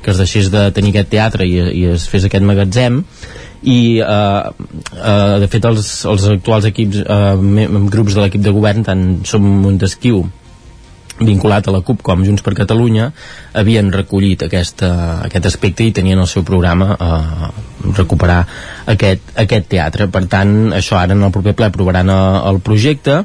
que 0.03 0.13
es 0.13 0.21
deixés 0.21 0.51
de 0.53 0.67
tenir 0.77 0.95
aquest 0.95 1.13
teatre 1.15 1.47
i, 1.49 1.57
i 1.83 1.87
es 1.95 2.09
fes 2.11 2.27
aquest 2.29 2.45
magatzem 2.47 3.05
i 3.61 4.01
eh, 4.01 4.43
eh, 4.97 5.39
de 5.43 5.49
fet 5.53 5.67
els, 5.69 5.89
els 6.09 6.29
actuals 6.33 6.69
equips 6.71 7.03
eh, 7.05 7.79
grups 7.93 8.17
de 8.17 8.25
l'equip 8.25 8.45
de 8.45 8.55
govern 8.57 8.87
tant 8.87 9.03
som 9.29 9.45
Montesquieu 9.45 10.25
vinculat 11.21 11.69
a 11.69 11.75
la 11.75 11.83
CUP 11.85 12.03
com 12.03 12.25
Junts 12.25 12.45
per 12.45 12.55
Catalunya 12.59 13.11
havien 13.61 13.93
recollit 13.93 14.47
aquesta, 14.47 14.91
aquest 15.27 15.51
aspecte 15.51 15.85
i 15.85 15.93
tenien 15.97 16.21
el 16.21 16.29
seu 16.31 16.45
programa 16.47 16.95
eh, 16.97 17.51
recuperar 17.97 18.41
aquest, 18.91 19.33
aquest 19.41 19.69
teatre. 19.71 20.09
Per 20.13 20.23
tant 20.31 20.73
això 20.77 20.99
ara 21.01 21.17
en 21.17 21.25
el 21.25 21.33
proper 21.35 21.55
ple 21.57 21.69
aprovaran 21.71 22.11
el, 22.13 22.39
el 22.51 22.61
projecte 22.65 23.21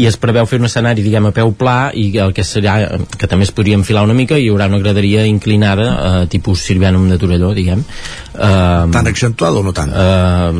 i 0.00 0.08
es 0.08 0.18
preveu 0.20 0.46
fer 0.48 0.60
un 0.60 0.68
escenari 0.68 1.04
diguem 1.04 1.30
a 1.30 1.34
peu 1.36 1.52
pla 1.58 1.90
i 1.94 2.10
el 2.22 2.34
que 2.36 2.44
serà 2.46 2.76
que 3.18 3.28
també 3.30 3.48
es 3.48 3.54
podria 3.54 3.78
enfilar 3.78 4.04
una 4.06 4.16
mica 4.16 4.38
i 4.38 4.46
hi 4.46 4.52
haurà 4.52 4.68
una 4.70 4.80
graderia 4.82 5.24
inclinada 5.28 5.88
eh, 5.94 6.26
tipus 6.32 6.64
Sirvianum 6.64 7.08
de 7.10 7.18
Torelló 7.20 7.52
diguem. 7.56 7.84
Eh, 8.34 8.84
tan 8.94 9.10
accentuada 9.10 9.60
o 9.60 9.64
no 9.66 9.74
tant? 9.76 9.92
Eh, 9.94 10.50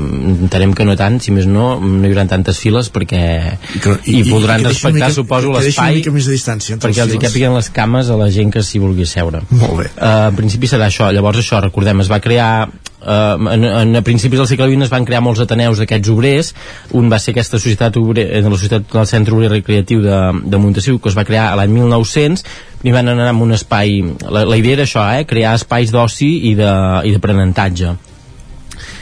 entenem 0.46 0.74
que 0.76 0.86
no 0.88 0.96
tant 0.98 1.20
si 1.22 1.34
més 1.34 1.48
no, 1.50 1.74
no 1.80 2.04
hi 2.04 2.12
haurà 2.12 2.26
tantes 2.30 2.60
files 2.62 2.90
perquè 2.94 3.24
i, 3.74 3.82
que, 3.82 3.96
i, 4.04 4.20
i 4.20 4.24
podran 4.28 4.62
i 4.62 4.68
respectar 4.70 5.10
mica, 5.10 5.40
l'espai 5.58 6.02
perquè 6.80 7.04
els 7.04 7.14
hi 7.14 7.20
capiguen 7.22 7.54
les 7.56 7.68
cames 7.74 8.10
a 8.10 8.16
la 8.20 8.30
gent 8.32 8.52
que 8.54 8.62
s'hi 8.64 8.80
vulgui 8.82 9.06
seure 9.08 9.42
molt 9.50 9.76
bé. 9.80 9.90
Uh, 9.94 10.30
en 10.30 10.38
principi 10.38 10.70
serà 10.70 10.88
això, 10.90 11.10
llavors 11.14 11.40
això, 11.40 11.60
recordem, 11.64 12.02
es 12.04 12.10
va 12.10 12.20
crear 12.24 12.50
uh, 12.66 13.52
en, 13.52 13.64
en, 13.64 13.96
a 13.96 14.02
principis 14.06 14.40
del 14.40 14.48
segle 14.50 14.68
XX 14.70 14.86
es 14.86 14.92
van 14.92 15.06
crear 15.08 15.22
molts 15.24 15.42
ateneus 15.44 15.80
d'aquests 15.82 16.12
obrers. 16.12 16.52
Un 16.98 17.10
va 17.12 17.20
ser 17.22 17.34
aquesta 17.34 17.60
societat 17.60 17.98
obrer, 18.00 18.26
eh, 18.30 18.42
la 18.44 18.56
societat 18.56 18.88
del 18.92 19.10
centre 19.10 19.36
obrer 19.36 19.52
recreatiu 19.52 20.02
de, 20.04 20.20
de 20.44 20.62
Montesiu 20.62 20.98
que 20.98 21.12
es 21.12 21.18
va 21.18 21.26
crear 21.28 21.50
l'any 21.58 21.74
1900 21.74 22.44
i 22.84 22.92
van 22.92 23.08
anar 23.08 23.30
amb 23.32 23.44
un 23.46 23.54
espai 23.56 24.00
la, 24.28 24.44
la 24.44 24.58
idea 24.60 24.80
era 24.80 24.88
això, 24.88 25.04
eh, 25.14 25.28
crear 25.28 25.54
espais 25.60 25.92
d'oci 25.94 26.32
i 26.50 26.56
d'aprenentatge 26.58 27.94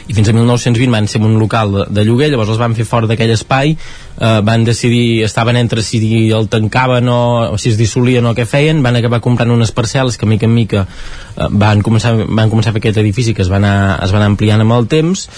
i 0.08 0.14
fins 0.16 0.28
a 0.28 0.34
1920 0.36 0.92
van 0.92 1.08
ser 1.08 1.22
un 1.22 1.38
local 1.40 1.72
de, 1.72 1.86
de 1.90 2.04
lloguer, 2.06 2.30
llavors 2.32 2.52
els 2.54 2.60
van 2.60 2.76
fer 2.78 2.86
fora 2.88 3.10
d'aquell 3.10 3.34
espai 3.34 3.74
eh, 3.74 4.40
van 4.44 4.64
decidir, 4.64 5.22
estaven 5.24 5.58
entre 5.60 5.82
si 5.82 6.00
el 6.30 6.48
tancaven 6.48 7.08
o, 7.08 7.52
o 7.52 7.58
si 7.58 7.70
es 7.70 7.78
dissolien 7.80 8.26
o 8.26 8.34
què 8.34 8.46
feien, 8.46 8.82
van 8.82 8.98
acabar 8.98 9.22
comprant 9.24 9.50
unes 9.50 9.74
parcel·les 9.74 10.18
que 10.18 10.28
mica 10.28 10.48
en 10.48 10.54
mica 10.54 10.86
eh, 10.86 11.50
van, 11.50 11.82
començar, 11.82 12.14
van 12.28 12.50
començar 12.50 12.72
a 12.72 12.78
fer 12.78 12.84
aquest 12.84 13.02
edifici 13.02 13.34
que 13.34 13.44
es 13.46 13.52
van, 13.52 13.64
anar, 13.64 14.00
es 14.04 14.14
van 14.14 14.26
ampliant 14.30 14.64
amb 14.64 14.80
el 14.80 14.90
temps 14.90 15.28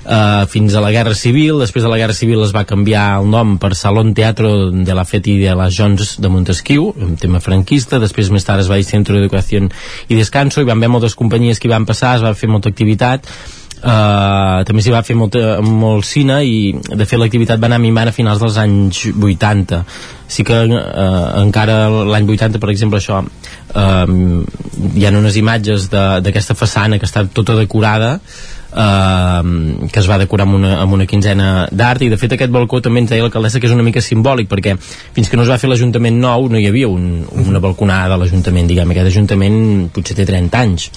Uh, 0.00 0.46
fins 0.48 0.72
a 0.72 0.80
la 0.80 0.88
Guerra 0.90 1.12
Civil. 1.14 1.58
Després 1.60 1.84
de 1.84 1.90
la 1.92 1.98
Guerra 2.00 2.14
Civil 2.16 2.40
es 2.40 2.54
va 2.56 2.64
canviar 2.64 3.20
el 3.20 3.28
nom 3.28 3.58
per 3.60 3.74
Salón 3.76 4.14
Teatro 4.16 4.70
de 4.72 4.94
la 4.96 5.04
Feti 5.04 5.36
de 5.38 5.52
las 5.54 5.76
Jones 5.76 6.14
de 6.18 6.30
Montesquieu 6.32 6.88
un 6.96 7.18
tema 7.20 7.38
franquista, 7.44 8.00
després 8.00 8.32
més 8.32 8.48
tard 8.48 8.64
es 8.64 8.72
va 8.72 8.80
dir 8.80 8.88
Centro 8.88 9.14
d'Educació 9.14 9.60
i 10.08 10.16
Descanso 10.16 10.64
i 10.64 10.66
van 10.66 10.80
haver 10.80 10.90
moltes 10.96 11.14
companyies 11.14 11.60
que 11.60 11.68
hi 11.68 11.74
van 11.76 11.84
passar, 11.86 12.16
es 12.16 12.24
va 12.24 12.32
fer 12.32 12.48
molta 12.48 12.72
activitat 12.72 13.28
Uh, 13.80 14.60
també 14.68 14.82
s'hi 14.84 14.92
va 14.92 15.00
fer 15.00 15.14
molt, 15.16 15.38
molt 15.64 16.04
cine 16.04 16.42
i 16.44 16.74
de 16.76 17.06
fet 17.08 17.16
l'activitat 17.16 17.62
va 17.62 17.70
anar 17.70 17.78
minvant 17.80 18.10
a 18.10 18.12
finals 18.12 18.42
dels 18.42 18.58
anys 18.60 19.06
80 19.08 19.78
sí 20.28 20.44
que 20.44 20.58
uh, 20.68 20.82
encara 21.40 21.86
l'any 21.88 22.28
80 22.28 22.60
per 22.60 22.68
exemple 22.74 23.00
això 23.00 23.22
uh, 23.24 24.04
hi 24.92 25.06
ha 25.06 25.14
unes 25.16 25.38
imatges 25.40 25.88
d'aquesta 25.88 26.58
façana 26.60 27.00
que 27.00 27.08
està 27.08 27.24
tota 27.24 27.56
decorada 27.56 28.18
eh, 28.72 29.88
que 29.90 30.00
es 30.00 30.08
va 30.10 30.18
decorar 30.20 30.46
amb 30.48 30.58
una, 30.60 30.74
amb 30.82 30.96
una 30.96 31.06
quinzena 31.10 31.68
d'art 31.70 32.04
i 32.06 32.10
de 32.12 32.18
fet 32.20 32.36
aquest 32.36 32.52
balcó 32.54 32.80
també 32.84 33.04
ens 33.04 33.12
deia 33.12 33.24
l'alcaldessa 33.24 33.60
que 33.60 33.68
és 33.70 33.74
una 33.74 33.86
mica 33.86 34.02
simbòlic 34.04 34.50
perquè 34.50 34.76
fins 34.80 35.30
que 35.30 35.38
no 35.38 35.46
es 35.46 35.52
va 35.52 35.58
fer 35.60 35.70
l'Ajuntament 35.70 36.18
nou 36.20 36.48
no 36.52 36.58
hi 36.60 36.66
havia 36.70 36.88
un, 36.90 37.24
una 37.46 37.62
balconada 37.62 38.14
de 38.14 38.20
l'Ajuntament 38.22 38.70
diguem, 38.70 38.94
aquest 38.94 39.10
Ajuntament 39.10 39.60
potser 39.94 40.16
té 40.18 40.26
30 40.28 40.60
anys. 40.60 40.90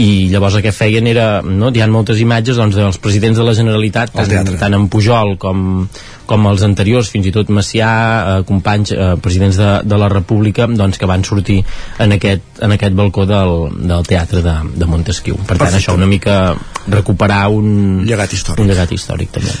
I 0.00 0.28
llavors 0.32 0.58
el 0.58 0.64
que 0.64 0.74
feien 0.74 1.06
era 1.10 1.28
no, 1.44 1.70
hi 1.74 1.82
ha 1.82 1.90
moltes 1.90 2.20
imatges 2.20 2.58
doncs, 2.60 2.76
dels 2.78 3.00
presidents 3.02 3.38
de 3.40 3.46
la 3.46 3.54
Generalitat 3.56 4.14
tant, 4.14 4.54
tant 4.60 4.76
en 4.76 4.88
Pujol 4.92 5.36
com, 5.40 5.86
com 6.26 6.48
els 6.48 6.64
anteriors, 6.66 7.10
fins 7.12 7.28
i 7.28 7.32
tot 7.34 7.50
Macià, 7.52 7.90
eh, 7.90 8.44
companys, 8.48 8.92
eh, 8.92 9.10
presidents 9.22 9.58
de, 9.60 9.70
de 9.84 9.98
la 10.00 10.08
República, 10.12 10.66
doncs 10.66 11.00
que 11.00 11.08
van 11.08 11.24
sortir 11.24 11.60
en 12.00 12.16
aquest, 12.16 12.62
en 12.64 12.76
aquest 12.76 12.96
balcó 12.96 13.26
del, 13.28 13.56
del 13.88 14.06
teatre 14.08 14.42
de, 14.44 14.54
de 14.74 14.88
Montesquieu. 14.88 15.38
Per 15.48 15.58
tant, 15.60 15.76
això 15.76 15.96
una 15.96 16.08
mica 16.10 16.54
recuperar 16.88 17.13
un 17.48 18.04
llegat 18.06 18.32
històric. 18.32 18.60
Un 18.64 18.70
llegat 18.70 18.92
històric, 18.92 19.30
també. 19.32 19.52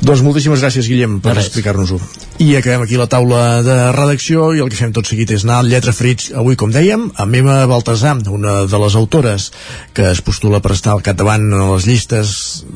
Doncs 0.00 0.22
moltíssimes 0.22 0.60
gràcies, 0.60 0.88
Guillem, 0.88 1.20
per 1.20 1.36
explicar-nos-ho. 1.38 1.98
I 2.38 2.56
acabem 2.56 2.84
aquí 2.84 2.96
la 2.96 3.08
taula 3.10 3.62
de 3.66 3.76
redacció 3.92 4.52
i 4.54 4.60
el 4.62 4.68
que 4.70 4.78
fem 4.78 4.92
tot 4.92 5.06
seguit 5.06 5.30
és 5.34 5.44
anar 5.44 5.58
al 5.58 5.70
Lletra 5.72 5.92
Frits, 5.92 6.30
avui, 6.36 6.56
com 6.56 6.70
dèiem, 6.70 7.08
amb 7.16 7.34
Emma 7.34 7.66
Baltasar, 7.66 8.16
una 8.30 8.64
de 8.70 8.78
les 8.78 8.94
autores 8.94 9.50
que 9.94 10.10
es 10.12 10.22
postula 10.22 10.60
per 10.62 10.72
estar 10.76 10.94
al 10.94 11.02
capdavant 11.02 11.48
en 11.48 11.66
les 11.72 11.88
llistes 11.88 12.34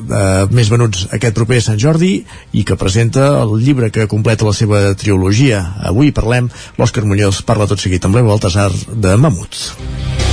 eh, 0.09 0.45
més 0.51 0.69
venuts 0.73 1.07
aquest 1.15 1.37
proper 1.37 1.61
Sant 1.63 1.79
Jordi 1.79 2.13
i 2.51 2.65
que 2.67 2.79
presenta 2.79 3.29
el 3.43 3.57
llibre 3.63 3.91
que 3.93 4.09
completa 4.11 4.49
la 4.49 4.55
seva 4.57 4.85
trilogia. 4.99 5.63
Avui 5.89 6.11
parlem, 6.11 6.51
l'Òscar 6.77 7.05
Muñoz 7.07 7.43
parla 7.47 7.69
tot 7.69 7.79
seguit 7.79 8.03
amb 8.05 8.19
l'Emma 8.19 8.35
Baltasar 8.35 8.71
de 8.93 9.17
Mamuts. 9.17 10.32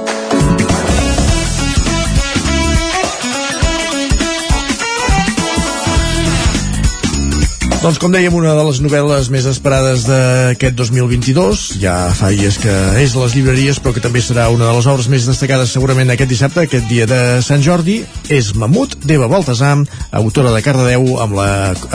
Doncs 7.81 7.97
com 7.97 8.13
dèiem, 8.13 8.35
una 8.37 8.51
de 8.53 8.61
les 8.61 8.77
novel·les 8.85 9.31
més 9.33 9.45
esperades 9.49 10.03
d'aquest 10.05 10.75
2022, 10.77 11.61
ja 11.81 11.95
fa 12.13 12.27
dies 12.29 12.59
que 12.61 12.73
és 13.01 13.15
a 13.15 13.21
les 13.23 13.33
llibreries, 13.33 13.79
però 13.81 13.95
que 13.95 14.03
també 14.03 14.21
serà 14.21 14.43
una 14.53 14.67
de 14.67 14.73
les 14.75 14.85
obres 14.85 15.07
més 15.09 15.25
destacades 15.25 15.71
segurament 15.73 16.13
aquest 16.13 16.29
dissabte, 16.29 16.61
aquest 16.61 16.85
dia 16.85 17.07
de 17.09 17.39
Sant 17.41 17.63
Jordi, 17.65 17.95
és 18.29 18.51
Mamut, 18.53 18.93
d'Eva 19.01 19.25
Baltasar, 19.31 19.71
autora 20.19 20.51
de 20.53 20.61
Cardedeu, 20.61 21.07
amb, 21.23 21.33
la, 21.39 21.47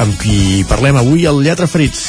amb 0.03 0.17
qui 0.19 0.65
parlem 0.67 0.99
avui 0.99 1.23
al 1.31 1.39
Lletra 1.45 1.69
Ferits. 1.71 2.03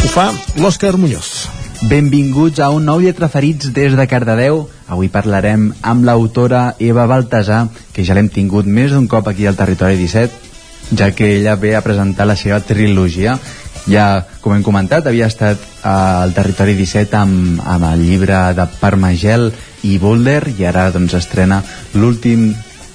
Ho 0.00 0.08
fa 0.08 0.30
l'Òscar 0.56 0.94
Muñoz. 0.96 1.50
Benvinguts 1.90 2.62
a 2.64 2.70
un 2.72 2.88
nou 2.88 3.02
Lletra 3.04 3.28
Ferits 3.28 3.74
des 3.76 3.92
de 3.98 4.06
Cardedeu. 4.08 4.62
Avui 4.88 5.12
parlarem 5.12 5.68
amb 5.84 6.08
l'autora 6.08 6.70
Eva 6.80 7.04
Baltasar, 7.12 7.66
que 7.92 8.08
ja 8.08 8.16
l'hem 8.16 8.32
tingut 8.32 8.64
més 8.64 8.96
d'un 8.96 9.04
cop 9.04 9.28
aquí 9.28 9.44
al 9.44 9.60
Territori 9.60 10.00
17, 10.00 10.51
ja 10.96 11.10
que 11.12 11.36
ella 11.36 11.56
ve 11.56 11.74
a 11.76 11.82
presentar 11.84 12.26
la 12.26 12.36
seva 12.36 12.60
trilogia 12.60 13.38
ja, 13.86 14.22
com 14.40 14.54
hem 14.54 14.62
comentat, 14.62 15.06
havia 15.06 15.26
estat 15.26 15.58
al 15.86 16.34
Territori 16.36 16.76
17 16.78 17.16
amb, 17.18 17.62
amb 17.66 17.88
el 17.90 18.04
llibre 18.06 18.38
de 18.54 18.66
Parmagel 18.78 19.50
i 19.88 19.96
Boulder 19.98 20.52
i 20.54 20.66
ara 20.68 20.90
doncs 20.94 21.16
estrena 21.18 21.62
l'últim 21.98 22.52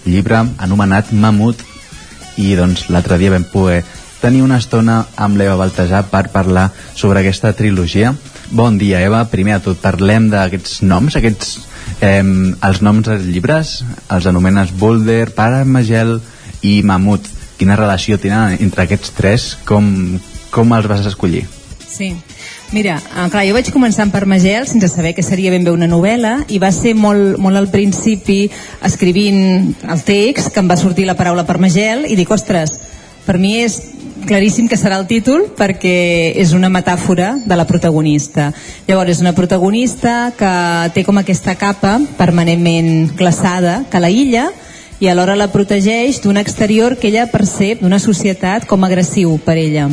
llibre 0.08 0.46
anomenat 0.64 1.12
Mamut 1.12 1.64
i 2.40 2.54
doncs 2.56 2.88
l'altre 2.94 3.18
dia 3.20 3.34
vam 3.34 3.48
poder 3.52 3.82
tenir 4.22 4.44
una 4.46 4.62
estona 4.62 5.02
amb 5.18 5.38
l'Eva 5.38 5.58
Baltasar 5.60 6.06
per 6.10 6.30
parlar 6.34 6.70
sobre 6.96 7.20
aquesta 7.22 7.52
trilogia. 7.54 8.16
Bon 8.50 8.78
dia, 8.80 9.02
Eva. 9.06 9.26
Primer 9.30 9.60
de 9.60 9.66
tot, 9.68 9.82
parlem 9.84 10.32
d'aquests 10.32 10.82
noms, 10.88 11.18
aquests, 11.20 11.52
eh, 12.02 12.24
els 12.24 12.82
noms 12.82 13.06
dels 13.06 13.28
llibres, 13.28 13.84
els 14.10 14.26
anomenes 14.26 14.74
Boulder, 14.74 15.30
Parmagel 15.36 16.18
i 16.66 16.82
Mamut 16.82 17.37
quina 17.58 17.78
relació 17.80 18.20
tenen 18.22 18.58
entre 18.62 18.86
aquests 18.86 19.14
tres, 19.18 19.52
com, 19.66 20.20
com 20.54 20.74
els 20.78 20.90
vas 20.90 21.06
escollir? 21.10 21.46
Sí, 21.88 22.14
Mira, 22.72 22.98
eh, 23.00 23.30
clar, 23.32 23.46
jo 23.48 23.56
vaig 23.56 23.70
començar 23.72 24.04
amb 24.04 24.12
Parmagel 24.12 24.66
sense 24.68 24.90
saber 24.92 25.14
que 25.16 25.24
seria 25.24 25.54
ben 25.54 25.64
bé 25.64 25.72
una 25.72 25.88
novel·la 25.88 26.34
i 26.52 26.60
va 26.60 26.68
ser 26.76 26.92
molt, 27.00 27.38
molt 27.40 27.56
al 27.56 27.70
principi 27.72 28.50
escrivint 28.84 29.72
el 29.88 30.04
text 30.04 30.52
que 30.52 30.60
em 30.60 30.68
va 30.68 30.76
sortir 30.76 31.06
la 31.08 31.16
paraula 31.16 31.48
Parmagel 31.48 32.04
i 32.12 32.18
dic, 32.20 32.32
ostres, 32.36 32.76
per 33.24 33.38
mi 33.40 33.56
és 33.62 33.80
claríssim 34.28 34.68
que 34.68 34.76
serà 34.76 34.98
el 35.00 35.08
títol 35.08 35.46
perquè 35.56 36.34
és 36.36 36.52
una 36.58 36.68
metàfora 36.68 37.38
de 37.40 37.56
la 37.56 37.68
protagonista. 37.70 38.50
Llavors, 38.88 39.16
és 39.16 39.24
una 39.24 39.36
protagonista 39.38 40.34
que 40.36 40.52
té 40.92 41.06
com 41.08 41.22
aquesta 41.22 41.56
capa 41.56 41.96
permanentment 42.20 43.14
glaçada 43.16 43.86
que 43.88 44.04
la 44.04 44.12
illa 44.12 44.50
i 45.00 45.10
alhora 45.10 45.36
la 45.38 45.52
protegeix 45.54 46.22
d'un 46.24 46.38
exterior 46.42 46.98
que 46.98 47.12
ella 47.12 47.28
percep 47.32 47.84
d'una 47.84 48.00
societat 48.02 48.66
com 48.66 48.84
agressiu 48.84 49.38
per 49.46 49.58
ella. 49.62 49.90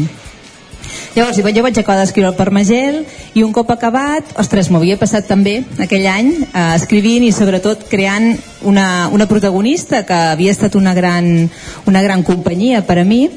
Llavors, 1.14 1.36
jo 1.38 1.62
vaig 1.62 1.78
acabar 1.78 2.00
d'escriure 2.00 2.32
el 2.32 2.34
Parmagel 2.34 3.04
i 3.38 3.44
un 3.44 3.52
cop 3.54 3.70
acabat, 3.70 4.32
ostres, 4.40 4.66
m'havia 4.74 4.98
passat 4.98 5.28
també 5.30 5.60
aquell 5.78 6.08
any 6.10 6.32
eh, 6.42 6.64
escrivint 6.74 7.22
i 7.22 7.30
sobretot 7.32 7.86
creant 7.90 8.32
una, 8.66 9.08
una 9.14 9.28
protagonista 9.30 10.02
que 10.08 10.18
havia 10.34 10.50
estat 10.50 10.74
una 10.74 10.94
gran, 10.94 11.48
una 11.86 12.02
gran 12.02 12.24
companyia 12.26 12.82
per 12.82 12.98
a 12.98 13.06
mi 13.06 13.28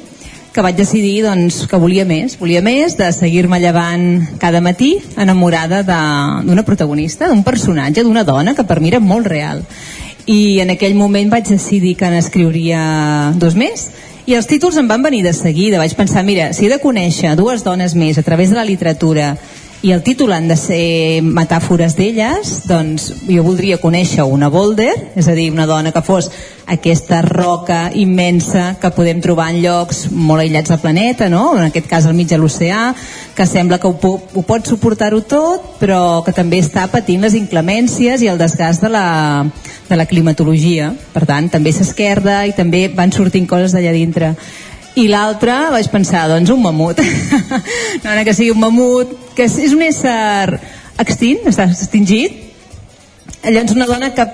que 0.56 0.64
vaig 0.66 0.74
decidir 0.74 1.22
doncs, 1.22 1.68
que 1.70 1.78
volia 1.78 2.02
més, 2.10 2.34
volia 2.40 2.64
més 2.66 2.96
de 2.98 3.12
seguir-me 3.14 3.60
llevant 3.62 4.08
cada 4.42 4.58
matí 4.58 4.96
enamorada 5.14 5.84
d'una 5.86 6.66
protagonista, 6.66 7.30
d'un 7.30 7.44
personatge, 7.46 8.02
d'una 8.02 8.26
dona 8.26 8.56
que 8.58 8.66
per 8.66 8.80
mi 8.82 8.90
era 8.90 9.04
molt 9.04 9.30
real 9.30 9.62
i 10.28 10.60
en 10.60 10.70
aquell 10.76 10.94
moment 11.00 11.32
vaig 11.32 11.48
decidir 11.48 11.96
que 11.98 12.12
n'escriuria 12.12 13.34
dos 13.40 13.56
més. 13.56 13.88
I 14.28 14.36
els 14.36 14.48
títols 14.48 14.76
em 14.78 14.90
van 14.92 15.02
venir 15.02 15.24
de 15.24 15.32
seguida. 15.32 15.80
Vaig 15.80 15.96
pensar, 15.96 16.26
mira, 16.28 16.52
si 16.54 16.68
he 16.68 16.72
de 16.72 16.82
conèixer 16.84 17.32
dues 17.40 17.64
dones 17.64 17.96
més 17.96 18.20
a 18.20 18.26
través 18.28 18.52
de 18.52 18.60
la 18.60 18.68
literatura 18.68 19.38
i 19.82 19.92
el 19.92 20.02
títol 20.02 20.34
han 20.34 20.48
de 20.50 20.56
ser 20.58 21.22
metàfores 21.22 21.94
d'elles, 21.98 22.54
doncs 22.66 23.12
jo 23.28 23.44
voldria 23.46 23.78
conèixer 23.78 24.26
una 24.26 24.50
boulder, 24.50 24.90
és 25.16 25.28
a 25.30 25.36
dir, 25.38 25.52
una 25.54 25.68
dona 25.70 25.92
que 25.94 26.02
fos 26.02 26.32
aquesta 26.66 27.22
roca 27.22 27.92
immensa 27.94 28.76
que 28.82 28.92
podem 28.92 29.22
trobar 29.22 29.52
en 29.54 29.62
llocs 29.62 30.08
molt 30.12 30.42
aïllats 30.42 30.74
del 30.74 30.82
planeta, 30.82 31.30
no? 31.30 31.54
en 31.56 31.70
aquest 31.70 31.88
cas 31.88 32.08
al 32.10 32.18
mig 32.18 32.28
de 32.28 32.42
l'oceà, 32.42 32.90
que 33.38 33.46
sembla 33.46 33.78
que 33.78 33.88
ho, 33.88 34.14
ho 34.34 34.44
pot 34.50 34.66
suportar-ho 34.66 35.22
tot, 35.30 35.76
però 35.80 36.24
que 36.26 36.34
també 36.34 36.58
està 36.64 36.88
patint 36.90 37.22
les 37.22 37.38
inclemències 37.38 38.26
i 38.26 38.32
el 38.34 38.42
desgast 38.42 38.82
de 38.82 38.90
la, 38.90 39.08
de 39.88 39.96
la 39.96 40.10
climatologia. 40.10 40.90
Per 41.14 41.28
tant, 41.30 41.52
també 41.54 41.72
s'esquerda 41.72 42.48
i 42.50 42.58
també 42.58 42.88
van 42.90 43.14
sortint 43.14 43.46
coses 43.46 43.78
d'allà 43.78 43.94
dintre 43.94 44.34
i 44.98 45.06
l'altre 45.12 45.54
vaig 45.74 45.92
pensar, 45.94 46.26
doncs 46.32 46.52
un 46.54 46.64
mamut 46.64 47.00
no, 48.04 48.10
no 48.10 48.26
que 48.26 48.34
sigui 48.34 48.52
un 48.56 48.62
mamut 48.64 49.14
que 49.38 49.46
és, 49.46 49.60
és 49.68 49.76
un 49.78 49.86
ésser 49.86 50.60
extint, 50.98 51.46
està 51.50 51.70
extingit 51.70 52.44
llavors 53.46 53.76
una 53.76 53.88
dona 53.90 54.14
que 54.16 54.26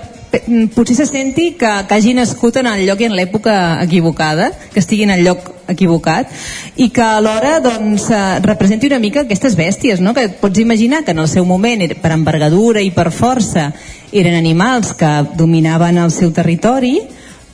potser 0.74 0.96
se 0.96 1.06
senti 1.06 1.52
que, 1.54 1.70
que 1.88 1.94
hagi 1.94 2.14
nascut 2.14 2.56
en 2.58 2.66
el 2.66 2.84
lloc 2.88 3.02
i 3.02 3.06
en 3.06 3.14
l'època 3.14 3.54
equivocada, 3.84 4.50
que 4.72 4.80
estigui 4.82 5.04
en 5.06 5.12
el 5.14 5.22
lloc 5.26 5.50
equivocat 5.70 6.32
i 6.76 6.88
que 6.92 7.04
alhora 7.04 7.58
doncs, 7.64 8.08
eh, 8.10 8.40
representi 8.44 8.90
una 8.90 8.98
mica 9.00 9.22
aquestes 9.24 9.56
bèsties 9.56 10.02
no? 10.04 10.14
que 10.14 10.28
pots 10.40 10.60
imaginar 10.60 11.04
que 11.04 11.12
en 11.12 11.22
el 11.22 11.28
seu 11.28 11.46
moment 11.48 11.86
per 12.02 12.12
envergadura 12.12 12.82
i 12.82 12.90
per 12.92 13.10
força 13.14 13.70
eren 14.12 14.36
animals 14.36 14.92
que 14.98 15.12
dominaven 15.38 15.98
el 16.02 16.12
seu 16.12 16.32
territori 16.32 16.98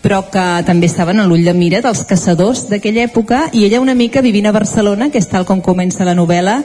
però 0.01 0.23
que 0.33 0.45
també 0.67 0.89
estaven 0.89 1.21
a 1.21 1.27
l'ull 1.29 1.45
de 1.45 1.55
mira 1.55 1.83
dels 1.85 2.05
caçadors 2.09 2.67
d'aquella 2.71 3.05
època 3.09 3.49
i 3.53 3.67
ella 3.67 3.83
una 3.85 3.95
mica 3.95 4.25
vivint 4.25 4.49
a 4.49 4.57
Barcelona, 4.57 5.11
que 5.11 5.21
és 5.21 5.29
tal 5.29 5.45
com 5.49 5.61
comença 5.61 6.09
la 6.09 6.17
novel·la, 6.17 6.61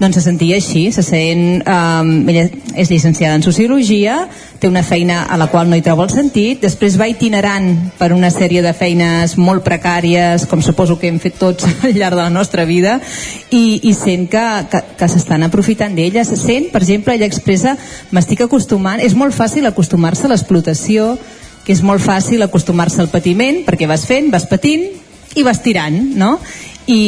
doncs 0.00 0.16
se 0.16 0.22
sentia 0.24 0.56
així, 0.56 0.86
se 0.96 1.02
sent, 1.04 1.60
um, 1.60 2.10
ella 2.32 2.46
és 2.72 2.88
llicenciada 2.88 3.36
en 3.36 3.42
Sociologia, 3.44 4.14
té 4.58 4.68
una 4.68 4.82
feina 4.82 5.26
a 5.28 5.36
la 5.36 5.50
qual 5.52 5.68
no 5.68 5.76
hi 5.76 5.84
troba 5.84 6.06
el 6.06 6.12
sentit, 6.12 6.62
després 6.64 6.96
va 6.96 7.08
itinerant 7.10 7.68
per 7.98 8.08
una 8.16 8.30
sèrie 8.32 8.62
de 8.64 8.72
feines 8.72 9.36
molt 9.36 9.60
precàries, 9.66 10.46
com 10.48 10.64
suposo 10.64 10.96
que 10.96 11.10
hem 11.12 11.20
fet 11.20 11.36
tots 11.38 11.68
al 11.84 11.92
llarg 11.92 12.16
de 12.16 12.22
la 12.22 12.32
nostra 12.32 12.64
vida, 12.64 12.96
i, 13.52 13.82
i 13.90 13.92
sent 13.92 14.30
que, 14.32 14.46
que, 14.72 14.82
que 14.96 15.10
s'estan 15.12 15.44
aprofitant 15.44 15.92
d'ella, 15.94 16.24
se 16.24 16.40
sent, 16.40 16.70
per 16.72 16.80
exemple, 16.80 17.14
ella 17.14 17.28
expressa, 17.28 17.76
m'estic 18.10 18.46
acostumant, 18.48 19.04
és 19.04 19.12
molt 19.14 19.36
fàcil 19.36 19.68
acostumar-se 19.68 20.24
a 20.24 20.32
l'explotació, 20.32 21.12
que 21.70 21.76
és 21.78 21.84
molt 21.86 22.02
fàcil 22.02 22.42
acostumar-se 22.42 22.98
al 22.98 23.12
patiment 23.12 23.60
perquè 23.62 23.86
vas 23.86 24.02
fent, 24.08 24.26
vas 24.34 24.48
patint 24.50 24.88
i 25.38 25.44
vas 25.46 25.60
tirant, 25.62 25.94
no? 26.18 26.32
I, 26.90 27.02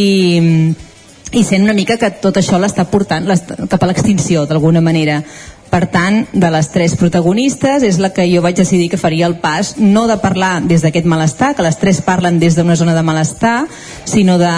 i 1.35 1.43
sent 1.43 1.67
una 1.67 1.75
mica 1.75 1.97
que 1.99 2.13
tot 2.23 2.39
això 2.39 2.61
l'està 2.63 2.85
portant 2.87 3.27
cap 3.27 3.83
a 3.83 3.89
l'extinció 3.91 4.47
d'alguna 4.47 4.85
manera 4.85 5.25
Per 5.73 5.87
tant, 5.89 6.19
de 6.37 6.49
les 6.53 6.67
tres 6.69 6.93
protagonistes 7.01 7.83
és 7.89 7.97
la 7.97 8.11
que 8.13 8.27
jo 8.29 8.43
vaig 8.45 8.59
decidir 8.59 8.91
que 8.93 8.99
faria 9.01 9.25
el 9.25 9.39
pas 9.41 9.71
no 9.81 10.03
de 10.07 10.19
parlar 10.21 10.59
des 10.69 10.85
d'aquest 10.85 11.09
malestar, 11.09 11.55
que 11.57 11.65
les 11.65 11.79
tres 11.81 12.03
parlen 12.05 12.37
des 12.39 12.59
d'una 12.59 12.77
zona 12.77 12.93
de 12.93 13.01
malestar, 13.03 13.65
sinó 14.05 14.37
de 14.37 14.53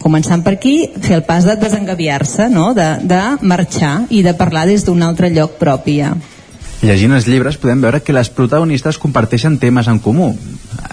començant 0.00 0.40
per 0.46 0.54
aquí, 0.56 0.88
fer 1.04 1.18
el 1.18 1.26
pas 1.28 1.44
de 1.44 1.58
desengaviar-se, 1.60 2.48
no? 2.48 2.72
de, 2.72 2.88
de 3.04 3.20
marxar 3.44 4.06
i 4.08 4.22
de 4.24 4.32
parlar 4.40 4.64
des 4.72 4.88
d'un 4.88 5.04
altre 5.04 5.28
lloc 5.28 5.60
propi 5.60 6.00
ja. 6.00 6.14
Llegint 6.78 7.10
els 7.16 7.26
llibres 7.26 7.56
podem 7.58 7.80
veure 7.82 7.98
que 8.06 8.14
les 8.14 8.28
protagonistes 8.30 9.00
comparteixen 9.02 9.56
temes 9.58 9.88
en 9.90 9.98
comú, 9.98 10.28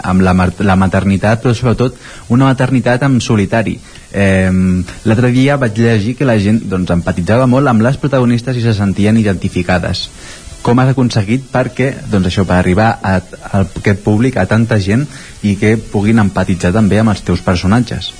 amb 0.02 0.24
la, 0.26 0.32
la 0.66 0.74
maternitat, 0.74 1.44
però 1.44 1.54
sobretot 1.54 1.94
una 2.34 2.48
maternitat 2.48 3.04
en 3.06 3.20
solitari. 3.22 3.76
Eh, 4.10 4.50
L'altre 5.06 5.30
dia 5.30 5.58
vaig 5.62 5.78
llegir 5.78 6.16
que 6.18 6.26
la 6.26 6.38
gent 6.42 6.64
doncs, 6.66 6.90
empatitzava 6.90 7.46
molt 7.46 7.70
amb 7.70 7.86
les 7.86 7.98
protagonistes 8.02 8.58
i 8.58 8.64
se 8.64 8.74
sentien 8.74 9.18
identificades. 9.20 10.08
Com 10.66 10.82
has 10.82 10.90
aconseguit 10.90 11.44
perquè, 11.52 11.92
doncs 12.10 12.32
això, 12.32 12.42
per 12.48 12.56
arribar 12.58 12.88
a, 12.98 13.20
a 13.52 13.62
aquest 13.62 14.02
públic, 14.02 14.40
a 14.42 14.48
tanta 14.50 14.80
gent, 14.82 15.06
i 15.46 15.54
que 15.60 15.76
puguin 15.78 16.18
empatitzar 16.18 16.72
també 16.74 16.98
amb 16.98 17.14
els 17.14 17.22
teus 17.22 17.44
personatges? 17.46 18.10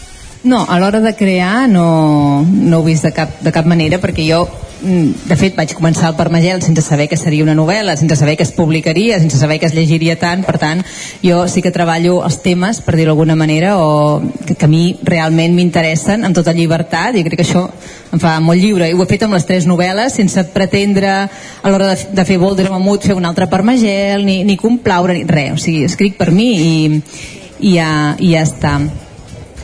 No, 0.46 0.62
a 0.70 0.78
l'hora 0.78 1.00
de 1.02 1.16
crear 1.18 1.66
no, 1.66 2.46
no 2.46 2.78
ho 2.78 2.86
he 2.86 2.92
vist 2.92 3.02
de 3.02 3.10
cap, 3.10 3.40
de 3.42 3.50
cap 3.50 3.66
manera 3.66 3.98
perquè 3.98 4.28
jo 4.28 4.44
de 4.80 5.36
fet 5.40 5.56
vaig 5.56 5.72
començar 5.76 6.10
el 6.10 6.16
Parmagel 6.18 6.60
sense 6.60 6.82
saber 6.84 7.06
que 7.08 7.16
seria 7.16 7.44
una 7.44 7.54
novel·la, 7.56 7.94
sense 7.96 8.16
saber 8.18 8.36
que 8.36 8.44
es 8.44 8.52
publicaria, 8.52 9.18
sense 9.20 9.38
saber 9.40 9.58
que 9.58 9.66
es 9.70 9.74
llegiria 9.74 10.18
tant, 10.20 10.44
per 10.44 10.58
tant 10.60 10.82
jo 11.22 11.46
sí 11.48 11.62
que 11.64 11.72
treballo 11.72 12.18
els 12.26 12.40
temes, 12.44 12.82
per 12.84 12.96
dir-ho 12.96 13.14
d'alguna 13.14 13.36
manera, 13.38 13.76
o 13.80 14.20
que, 14.46 14.54
que 14.54 14.68
a 14.68 14.68
mi 14.68 14.98
realment 15.02 15.56
m'interessen 15.56 16.26
amb 16.28 16.36
tota 16.36 16.52
llibertat 16.56 17.16
i 17.16 17.24
crec 17.24 17.40
que 17.40 17.46
això 17.46 17.64
em 18.12 18.20
fa 18.20 18.36
molt 18.44 18.60
lliure. 18.60 18.90
I 18.90 18.94
ho 18.96 19.02
he 19.02 19.08
fet 19.08 19.24
amb 19.24 19.36
les 19.36 19.48
tres 19.48 19.66
novel·les 19.68 20.20
sense 20.20 20.44
pretendre 20.52 21.14
a 21.16 21.72
l'hora 21.72 21.94
de, 21.94 22.12
de 22.12 22.28
fer 22.28 22.38
Boulder 22.42 22.68
Mamut 22.70 23.08
fer 23.08 23.16
un 23.16 23.24
altre 23.24 23.48
Parmagel 23.48 24.26
ni, 24.28 24.42
ni 24.44 24.60
complaure, 24.60 25.16
ni 25.16 25.24
res, 25.24 25.56
o 25.56 25.62
sigui, 25.62 25.86
escric 25.88 26.20
per 26.20 26.30
mi 26.34 26.52
i, 26.56 26.76
i, 27.60 27.76
ja, 27.78 27.90
i 28.20 28.36
ja 28.36 28.44
està 28.44 28.76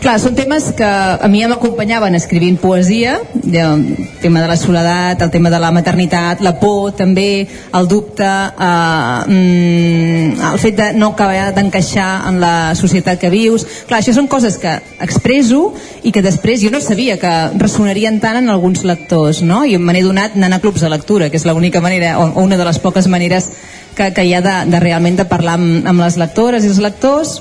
Clar, 0.03 0.16
són 0.19 0.35
temes 0.35 0.65
que 0.74 0.83
a 0.83 1.29
mi 1.31 1.45
em 1.47 1.53
acompanyaven 1.55 2.16
escrivint 2.19 2.57
poesia, 2.59 3.20
el 3.39 3.83
tema 4.19 4.41
de 4.43 4.49
la 4.51 4.57
soledat, 4.59 5.20
el 5.23 5.31
tema 5.31 5.51
de 5.53 5.61
la 5.62 5.69
maternitat, 5.70 6.41
la 6.43 6.57
por 6.59 6.91
també, 6.99 7.47
el 7.47 7.87
dubte, 7.87 8.27
eh, 8.27 9.20
mm, 9.31 10.41
el 10.49 10.59
fet 10.59 10.74
de 10.81 10.89
no 10.99 11.12
acabar 11.12 11.53
d'encaixar 11.55 12.27
en 12.33 12.41
la 12.43 12.74
societat 12.74 13.20
que 13.20 13.31
vius. 13.31 13.62
Clar, 13.87 14.01
això 14.01 14.16
són 14.16 14.27
coses 14.27 14.59
que 14.59 14.74
expreso 15.07 15.73
i 16.03 16.11
que 16.11 16.23
després 16.27 16.65
jo 16.65 16.74
no 16.74 16.81
sabia 16.81 17.16
que 17.16 17.33
ressonarien 17.55 18.19
tant 18.19 18.41
en 18.43 18.51
alguns 18.51 18.83
lectors, 18.83 19.45
no? 19.47 19.65
I 19.65 19.79
me 19.79 19.95
n'he 19.95 20.03
donat 20.03 20.35
anant 20.35 20.59
a 20.59 20.61
clubs 20.61 20.83
de 20.83 20.91
lectura, 20.91 21.31
que 21.31 21.39
és 21.39 21.47
l'única 21.47 21.81
manera, 21.81 22.19
o, 22.19 22.27
o 22.27 22.43
una 22.43 22.59
de 22.59 22.66
les 22.66 22.83
poques 22.83 23.07
maneres 23.07 23.53
que, 23.95 24.11
que 24.11 24.27
hi 24.27 24.35
ha 24.35 24.43
de, 24.43 24.59
de 24.66 24.81
realment 24.83 25.23
de 25.23 25.31
parlar 25.31 25.61
amb, 25.62 25.87
amb 25.87 26.09
les 26.09 26.19
lectores 26.19 26.66
i 26.66 26.74
els 26.74 26.83
lectors 26.83 27.39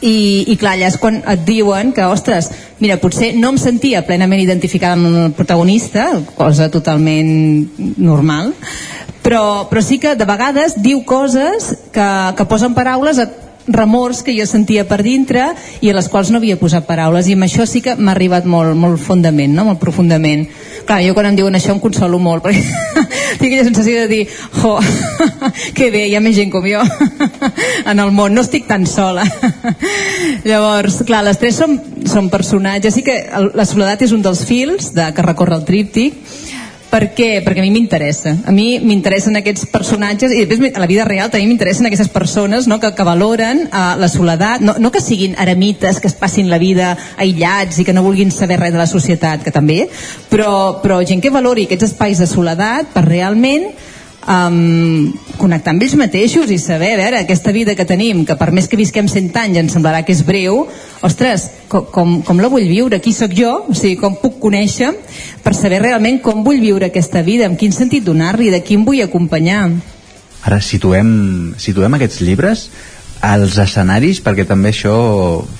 i, 0.00 0.44
i 0.52 0.56
clar, 0.60 0.74
allà 0.76 0.90
és 0.90 0.98
quan 1.00 1.22
et 1.24 1.46
diuen 1.46 1.92
que, 1.96 2.04
ostres, 2.04 2.50
mira, 2.82 2.98
potser 3.00 3.32
no 3.36 3.54
em 3.54 3.60
sentia 3.60 4.04
plenament 4.06 4.42
identificada 4.42 4.98
amb 4.98 5.08
el 5.08 5.32
protagonista, 5.36 6.10
cosa 6.36 6.68
totalment 6.72 7.32
normal, 7.96 8.52
però, 9.24 9.66
però 9.70 9.82
sí 9.82 9.98
que 9.98 10.14
de 10.14 10.28
vegades 10.28 10.76
diu 10.82 11.02
coses 11.08 11.72
que, 11.92 12.08
que 12.36 12.48
posen 12.48 12.76
paraules 12.76 13.18
a 13.18 13.30
remors 13.66 14.22
que 14.22 14.34
jo 14.36 14.46
sentia 14.46 14.86
per 14.86 15.00
dintre 15.02 15.48
i 15.82 15.90
a 15.90 15.94
les 15.96 16.08
quals 16.08 16.30
no 16.30 16.38
havia 16.38 16.58
posat 16.60 16.86
paraules 16.86 17.26
i 17.26 17.34
amb 17.34 17.46
això 17.48 17.66
sí 17.66 17.82
que 17.82 17.96
m'ha 17.98 18.14
arribat 18.14 18.46
molt, 18.46 18.76
molt 18.78 19.00
fondament, 19.02 19.52
no? 19.52 19.64
molt 19.66 19.80
profundament 19.82 20.46
clar, 20.86 21.00
jo 21.02 21.16
quan 21.16 21.32
em 21.32 21.38
diuen 21.38 21.58
això 21.58 21.74
em 21.74 21.82
consolo 21.82 22.20
molt 22.22 22.44
perquè 22.46 22.62
tinc 23.38 23.48
aquella 23.48 23.66
sensació 23.66 24.02
de 24.02 24.08
dir 24.10 24.22
jo, 24.60 24.76
que 25.76 25.90
bé, 25.94 26.06
hi 26.10 26.16
ha 26.16 26.22
més 26.24 26.36
gent 26.36 26.52
com 26.54 26.66
jo 26.66 26.82
en 27.90 28.02
el 28.02 28.12
món, 28.14 28.34
no 28.34 28.44
estic 28.46 28.66
tan 28.68 28.86
sola. 28.90 29.24
Llavors, 30.48 31.02
clar, 31.08 31.24
les 31.26 31.40
tres 31.40 31.58
són, 31.60 31.78
són 32.08 32.30
personatges, 32.32 32.96
sí 32.96 33.04
que 33.06 33.18
la 33.56 33.66
soledat 33.68 34.06
és 34.06 34.14
un 34.16 34.24
dels 34.24 34.44
fils 34.48 34.92
de, 34.96 35.10
que 35.14 35.26
recorre 35.26 35.58
el 35.58 35.66
tríptic 35.68 36.18
per 36.90 37.10
què? 37.16 37.40
Perquè 37.44 37.60
a 37.60 37.64
mi 37.64 37.72
m'interessa. 37.74 38.32
A 38.46 38.52
mi 38.54 38.78
m'interessen 38.82 39.36
aquests 39.40 39.66
personatges 39.72 40.32
i 40.32 40.44
després 40.46 40.76
a 40.76 40.82
la 40.82 40.88
vida 40.90 41.04
real 41.08 41.30
també 41.32 41.48
m'interessen 41.48 41.88
aquestes 41.88 42.10
persones 42.14 42.68
no? 42.70 42.78
que, 42.82 42.92
que 42.96 43.06
valoren 43.06 43.64
uh, 43.66 43.96
la 44.00 44.08
soledat, 44.12 44.62
no, 44.64 44.76
no 44.78 44.92
que 44.94 45.02
siguin 45.02 45.36
eremites, 45.42 46.00
que 46.00 46.10
es 46.10 46.16
passin 46.16 46.50
la 46.52 46.60
vida 46.62 46.94
aïllats 47.18 47.80
i 47.80 47.86
que 47.86 47.94
no 47.96 48.04
vulguin 48.06 48.30
saber 48.34 48.60
res 48.60 48.74
de 48.74 48.80
la 48.80 48.88
societat, 48.90 49.42
que 49.44 49.54
també, 49.54 49.84
però, 50.30 50.80
però 50.82 51.02
gent 51.06 51.22
que 51.24 51.34
valori 51.34 51.66
aquests 51.66 51.90
espais 51.92 52.22
de 52.22 52.30
soledat 52.30 52.94
per 52.94 53.06
realment 53.08 53.68
um, 54.26 55.12
connectar 55.38 55.72
amb 55.72 55.84
ells 55.84 55.94
mateixos 55.98 56.50
i 56.50 56.58
saber, 56.58 56.94
a 56.94 57.00
veure, 57.00 57.20
aquesta 57.22 57.52
vida 57.54 57.76
que 57.78 57.86
tenim, 57.88 58.24
que 58.26 58.36
per 58.38 58.50
més 58.54 58.68
que 58.68 58.78
visquem 58.78 59.08
100 59.08 59.30
anys 59.42 59.62
ens 59.62 59.76
semblarà 59.76 60.02
que 60.04 60.14
és 60.14 60.24
breu, 60.26 60.64
ostres, 61.06 61.48
com, 61.72 61.86
com, 61.94 62.16
com 62.26 62.42
la 62.42 62.50
vull 62.52 62.66
viure? 62.68 63.00
Qui 63.02 63.14
sóc 63.14 63.34
jo? 63.36 63.52
O 63.70 63.76
sigui, 63.76 63.96
com 64.00 64.18
puc 64.20 64.40
conèixer 64.42 64.92
per 65.44 65.54
saber 65.54 65.82
realment 65.84 66.20
com 66.24 66.44
vull 66.46 66.60
viure 66.62 66.90
aquesta 66.90 67.22
vida, 67.26 67.46
en 67.46 67.56
quin 67.56 67.74
sentit 67.74 68.04
donar-li, 68.04 68.50
de 68.50 68.62
qui 68.64 68.78
em 68.78 68.84
vull 68.86 69.04
acompanyar. 69.04 69.70
Ara 70.46 70.60
situem, 70.62 71.56
situem 71.58 71.96
aquests 71.96 72.20
llibres 72.22 72.68
als 73.24 73.56
escenaris 73.58 74.20
perquè 74.24 74.46
també 74.48 74.70
això 74.72 74.96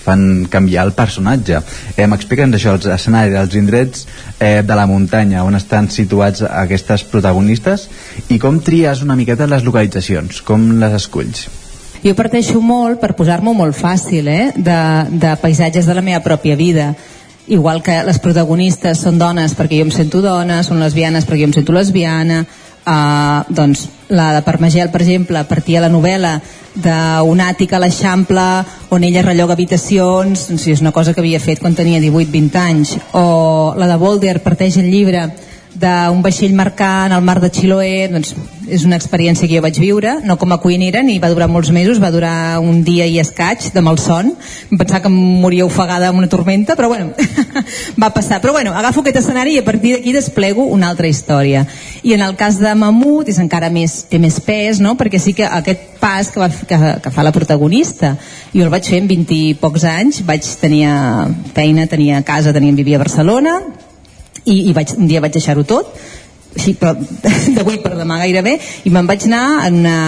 fan 0.05 0.47
canviar 0.51 0.87
el 0.87 0.95
personatge. 0.97 1.61
Eh, 1.97 2.07
m'expliquen 2.07 2.55
això, 2.55 2.77
els 2.77 2.87
escenaris, 2.87 3.37
els 3.41 3.57
indrets 3.59 4.07
eh, 4.39 4.63
de 4.63 4.77
la 4.77 4.87
muntanya 4.87 5.45
on 5.45 5.57
estan 5.59 5.91
situats 5.91 6.45
aquestes 6.47 7.05
protagonistes 7.11 7.89
i 8.29 8.39
com 8.39 8.61
tries 8.61 9.03
una 9.03 9.17
miqueta 9.17 9.49
les 9.49 9.65
localitzacions 9.65 10.43
com 10.43 10.77
les 10.81 10.97
esculls. 10.97 11.47
Jo 12.05 12.15
parteixo 12.15 12.61
molt 12.63 13.01
per 13.01 13.17
posar-m'ho 13.19 13.55
molt 13.57 13.77
fàcil 13.77 14.29
eh, 14.29 14.53
de, 14.57 14.81
de 15.11 15.37
paisatges 15.43 15.89
de 15.89 15.97
la 15.97 16.05
meva 16.05 16.23
pròpia 16.25 16.57
vida. 16.57 16.93
Igual 17.47 17.79
que 17.83 17.95
les 18.03 18.19
protagonistes 18.19 19.01
són 19.05 19.19
dones 19.19 19.55
perquè 19.55 19.79
jo 19.79 19.87
em 19.87 19.93
sento 19.95 20.21
dona, 20.23 20.63
són 20.67 20.83
lesbianes 20.83 21.27
perquè 21.27 21.45
jo 21.45 21.51
em 21.53 21.55
sento 21.55 21.75
lesbiana 21.75 22.45
Uh, 22.87 23.43
doncs 23.51 23.89
la 24.15 24.29
de 24.37 24.43
Parmagel, 24.47 24.93
per 24.93 25.01
exemple, 25.03 25.41
partia 25.51 25.81
la 25.83 25.91
novel·la 25.91 26.37
d'un 26.77 27.41
àtic 27.43 27.73
a 27.75 27.81
l'Eixample 27.83 28.45
on 28.95 29.03
ella 29.03 29.25
relloga 29.27 29.57
habitacions 29.57 30.45
doncs, 30.47 30.67
és 30.71 30.83
una 30.85 30.93
cosa 30.95 31.15
que 31.15 31.25
havia 31.25 31.41
fet 31.43 31.59
quan 31.59 31.75
tenia 31.75 31.99
18-20 31.99 32.61
anys. 32.63 32.95
O 33.19 33.75
la 33.75 33.89
de 33.91 33.99
Boulder 33.99 34.39
parteix 34.45 34.79
el 34.79 34.91
llibre 34.93 35.27
d'un 35.77 36.23
vaixell 36.25 36.55
marcant 36.57 37.13
al 37.13 37.25
mar 37.25 37.37
de 37.43 37.51
Chiloé 37.53 38.07
doncs 38.09 38.33
és 38.67 38.85
una 38.87 38.97
experiència 38.99 39.47
que 39.47 39.55
jo 39.55 39.63
vaig 39.63 39.77
viure 39.79 40.17
no 40.27 40.37
com 40.41 40.51
a 40.55 40.59
cuinera 40.63 41.03
ni 41.07 41.19
va 41.23 41.31
durar 41.31 41.47
molts 41.53 41.71
mesos 41.75 42.01
va 42.03 42.11
durar 42.11 42.59
un 42.59 42.83
dia 42.85 43.07
i 43.07 43.19
escaig 43.23 43.69
de 43.75 43.83
malson. 43.85 44.33
Em 44.73 44.79
pensava 44.79 45.05
que 45.05 45.13
em 45.13 45.19
moria 45.43 45.67
ofegada 45.67 46.09
amb 46.11 46.19
una 46.19 46.31
tormenta 46.33 46.77
però 46.79 46.89
bueno, 46.89 47.13
va 48.03 48.11
passar. 48.15 48.41
Però 48.43 48.53
bueno, 48.57 48.75
agafo 48.75 49.05
aquest 49.05 49.21
escenari 49.23 49.57
i 49.57 49.61
a 49.61 49.65
partir 49.65 49.95
d'aquí 49.95 50.15
desplego 50.17 50.65
una 50.65 50.91
altra 50.91 51.09
història. 51.09 51.67
I 52.03 52.15
en 52.17 52.25
el 52.27 52.37
cas 52.37 52.59
de 52.63 52.75
Mamut 52.75 53.29
és 53.31 53.41
encara 53.43 53.71
més, 53.71 54.03
té 54.11 54.19
més 54.23 54.41
pes 54.41 54.81
no? 54.81 54.97
perquè 54.97 55.21
sí 55.23 55.37
que 55.37 55.47
aquest 55.47 55.99
pas 56.01 56.31
que, 56.33 56.41
va, 56.41 56.49
que, 56.51 56.79
que 57.03 57.13
fa 57.13 57.27
la 57.27 57.35
protagonista. 57.37 58.17
Jo 58.55 58.65
el 58.67 58.73
vaig 58.73 58.89
fer 58.89 59.03
en 59.03 59.11
20 59.11 59.37
i 59.37 59.57
pocs 59.61 59.85
anys 59.87 60.23
vaig 60.27 60.47
tenir 60.61 60.87
feina, 61.55 61.87
tenia 61.87 62.23
casa, 62.27 62.55
tenia, 62.57 62.75
vivia 62.77 62.99
a 62.99 63.05
Barcelona 63.05 63.61
i, 64.47 64.71
i 64.71 64.73
vaig, 64.77 64.95
un 64.97 65.11
dia 65.11 65.23
vaig 65.25 65.35
deixar-ho 65.37 65.67
tot 65.67 65.93
sí, 66.57 66.75
però 66.79 66.95
d'avui 67.57 67.79
per 67.85 67.95
demà 67.99 68.19
gairebé 68.23 68.57
i 68.89 68.93
me'n 68.93 69.09
vaig 69.09 69.27
anar 69.29 69.67
en 69.69 69.81
una, 69.83 69.99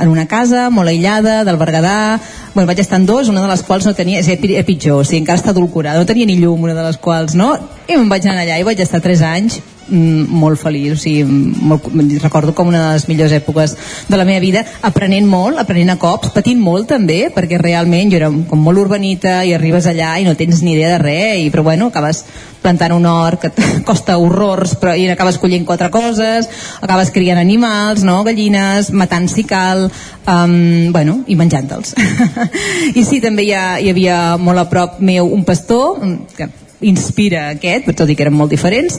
en 0.00 0.12
una 0.12 0.26
casa 0.30 0.68
molt 0.70 0.92
aïllada 0.92 1.42
del 1.48 1.58
Berguedà 1.60 2.18
bueno, 2.54 2.66
vaig 2.70 2.80
estar 2.80 3.00
en 3.00 3.06
dos, 3.08 3.28
una 3.28 3.42
de 3.42 3.50
les 3.50 3.64
quals 3.66 3.86
no 3.86 3.94
tenia 3.94 4.22
és 4.22 4.64
pitjor, 4.66 5.00
o 5.00 5.04
sigui, 5.04 5.24
encara 5.24 5.40
està 5.40 5.52
adulcorada 5.52 6.00
no 6.00 6.08
tenia 6.08 6.28
ni 6.28 6.38
llum 6.40 6.62
una 6.68 6.76
de 6.76 6.84
les 6.86 7.00
quals, 7.02 7.34
no? 7.34 7.54
i 7.88 7.96
me'n 7.96 8.12
vaig 8.12 8.26
anar 8.26 8.46
allà 8.46 8.60
i 8.60 8.68
vaig 8.68 8.80
estar 8.80 9.02
3 9.04 9.26
anys 9.32 9.60
molt 9.88 10.60
feliç, 10.60 10.96
o 10.96 10.98
sigui, 11.00 11.24
molt, 11.26 11.86
recordo 12.22 12.54
com 12.54 12.72
una 12.72 12.82
de 12.82 12.92
les 12.96 13.06
millors 13.10 13.34
èpoques 13.36 13.76
de 14.08 14.18
la 14.18 14.26
meva 14.28 14.42
vida, 14.42 14.64
aprenent 14.86 15.28
molt, 15.30 15.60
aprenent 15.62 15.94
a 15.94 15.98
cops, 16.00 16.32
patint 16.34 16.60
molt 16.62 16.88
també, 16.90 17.26
perquè 17.34 17.60
realment 17.60 18.10
jo 18.12 18.20
era 18.20 18.32
com 18.50 18.62
molt 18.62 18.82
urbanita 18.82 19.38
i 19.46 19.54
arribes 19.54 19.86
allà 19.90 20.16
i 20.20 20.26
no 20.26 20.36
tens 20.38 20.62
ni 20.62 20.74
idea 20.74 20.96
de 20.96 21.00
res, 21.02 21.40
i, 21.44 21.50
però 21.54 21.66
bueno, 21.66 21.90
acabes 21.92 22.24
plantant 22.66 22.96
un 22.96 23.06
hort 23.06 23.44
que 23.44 23.52
costa 23.88 24.16
horrors 24.18 24.74
però 24.80 24.96
i 24.98 25.06
acabes 25.12 25.38
collint 25.38 25.66
quatre 25.68 25.90
coses 25.94 26.48
acabes 26.82 27.12
criant 27.14 27.38
animals, 27.38 28.02
no? 28.06 28.22
gallines 28.26 28.90
matant 28.90 29.28
si 29.30 29.46
cal 29.46 29.86
um, 29.86 30.92
bueno, 30.94 31.20
i 31.30 31.38
menjant-te'ls 31.38 31.94
i 32.98 33.06
sí, 33.06 33.22
també 33.22 33.46
hi, 33.46 33.54
ha, 33.54 33.66
hi 33.78 33.92
havia 33.92 34.20
molt 34.40 34.64
a 34.64 34.68
prop 34.72 35.00
meu 35.00 35.30
un 35.30 35.44
pastor 35.46 36.02
que 36.36 36.50
inspira 36.86 37.50
aquest, 37.54 37.88
tot 37.96 38.10
i 38.10 38.16
que 38.16 38.26
eren 38.26 38.36
molt 38.36 38.52
diferents 38.52 38.98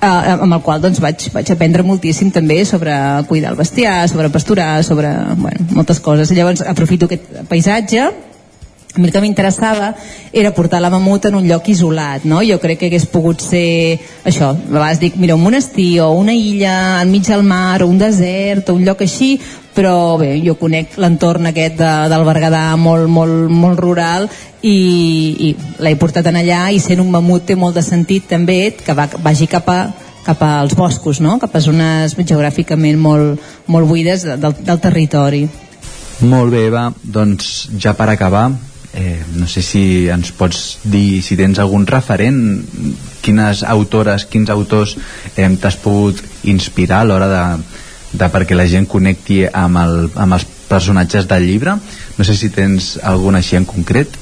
eh, 0.00 0.36
amb 0.36 0.52
el 0.52 0.62
qual 0.62 0.82
doncs, 0.82 1.00
vaig, 1.02 1.28
vaig 1.34 1.52
aprendre 1.54 1.84
moltíssim 1.86 2.30
també 2.34 2.62
sobre 2.68 2.94
cuidar 3.28 3.52
el 3.52 3.60
bestiar, 3.60 4.08
sobre 4.08 4.30
pasturar, 4.34 4.84
sobre 4.84 5.12
bueno, 5.36 5.68
moltes 5.74 6.00
coses. 6.00 6.32
Llavors 6.34 6.64
aprofito 6.66 7.08
aquest 7.08 7.44
paisatge 7.50 8.08
a 8.98 9.00
mi 9.00 9.12
que 9.14 9.20
m'interessava 9.22 9.92
era 10.32 10.50
portar 10.54 10.80
la 10.82 10.90
mamut 10.90 11.28
en 11.28 11.38
un 11.38 11.46
lloc 11.46 11.68
isolat, 11.70 12.24
no? 12.26 12.42
Jo 12.42 12.58
crec 12.58 12.80
que 12.80 12.90
hagués 12.90 13.06
pogut 13.06 13.40
ser 13.44 13.98
això, 14.26 14.50
a 14.50 14.72
vegades 14.72 15.00
dic, 15.00 15.16
mira, 15.16 15.36
un 15.38 15.44
monestir 15.44 16.00
o 16.02 16.10
una 16.18 16.34
illa 16.34 17.00
enmig 17.02 17.28
del 17.28 17.46
mar 17.46 17.82
o 17.82 17.88
un 17.88 17.98
desert 17.98 18.68
o 18.68 18.74
un 18.74 18.84
lloc 18.84 19.04
així, 19.06 19.36
però 19.78 20.18
bé, 20.18 20.32
jo 20.42 20.56
conec 20.58 20.98
l'entorn 20.98 21.52
aquest 21.52 21.78
de, 21.78 21.92
del 22.10 22.26
Berguedà 22.26 22.64
molt, 22.76 23.06
molt, 23.06 23.46
molt 23.54 23.78
rural 23.78 24.26
i, 24.66 24.74
i 25.46 25.54
l'he 25.78 25.94
portat 26.00 26.26
en 26.26 26.40
allà 26.40 26.64
i 26.74 26.82
sent 26.82 26.98
un 26.98 27.12
mamut 27.14 27.46
té 27.46 27.54
molt 27.54 27.78
de 27.78 27.86
sentit 27.86 28.26
també 28.26 28.74
que 28.82 28.96
va, 28.98 29.06
vagi 29.22 29.46
cap 29.46 29.70
a 29.70 29.80
cap 30.28 30.42
als 30.44 30.74
boscos, 30.76 31.22
no? 31.24 31.38
cap 31.40 31.54
a 31.56 31.60
zones 31.64 32.12
geogràficament 32.18 32.98
molt, 33.00 33.40
molt 33.66 33.88
buides 33.88 34.26
del, 34.28 34.58
del 34.60 34.80
territori. 34.82 35.46
Molt 36.20 36.50
bé, 36.52 36.66
Eva. 36.66 36.88
Doncs 37.02 37.68
ja 37.78 37.94
per 37.96 38.10
acabar, 38.10 38.50
eh, 38.98 39.24
no 39.36 39.46
sé 39.46 39.62
si 39.62 40.08
ens 40.10 40.32
pots 40.34 40.80
dir 40.82 41.22
si 41.22 41.36
tens 41.38 41.60
algun 41.62 41.86
referent, 41.86 42.38
quines 43.22 43.62
autores, 43.62 44.26
quins 44.26 44.50
autors 44.50 44.96
eh, 45.36 45.46
t'has 45.60 45.78
pogut 45.78 46.18
inspirar 46.50 47.04
a 47.04 47.06
l'hora 47.06 47.28
de, 47.30 47.44
de 48.18 48.30
perquè 48.34 48.58
la 48.58 48.66
gent 48.66 48.88
connecti 48.90 49.44
amb, 49.46 49.78
el, 49.84 49.98
amb 50.18 50.34
els 50.34 50.48
personatges 50.68 51.30
del 51.30 51.46
llibre. 51.46 51.78
No 52.18 52.26
sé 52.26 52.34
si 52.34 52.50
tens 52.50 52.96
algun 53.06 53.38
així 53.38 53.56
en 53.56 53.68
concret. 53.68 54.18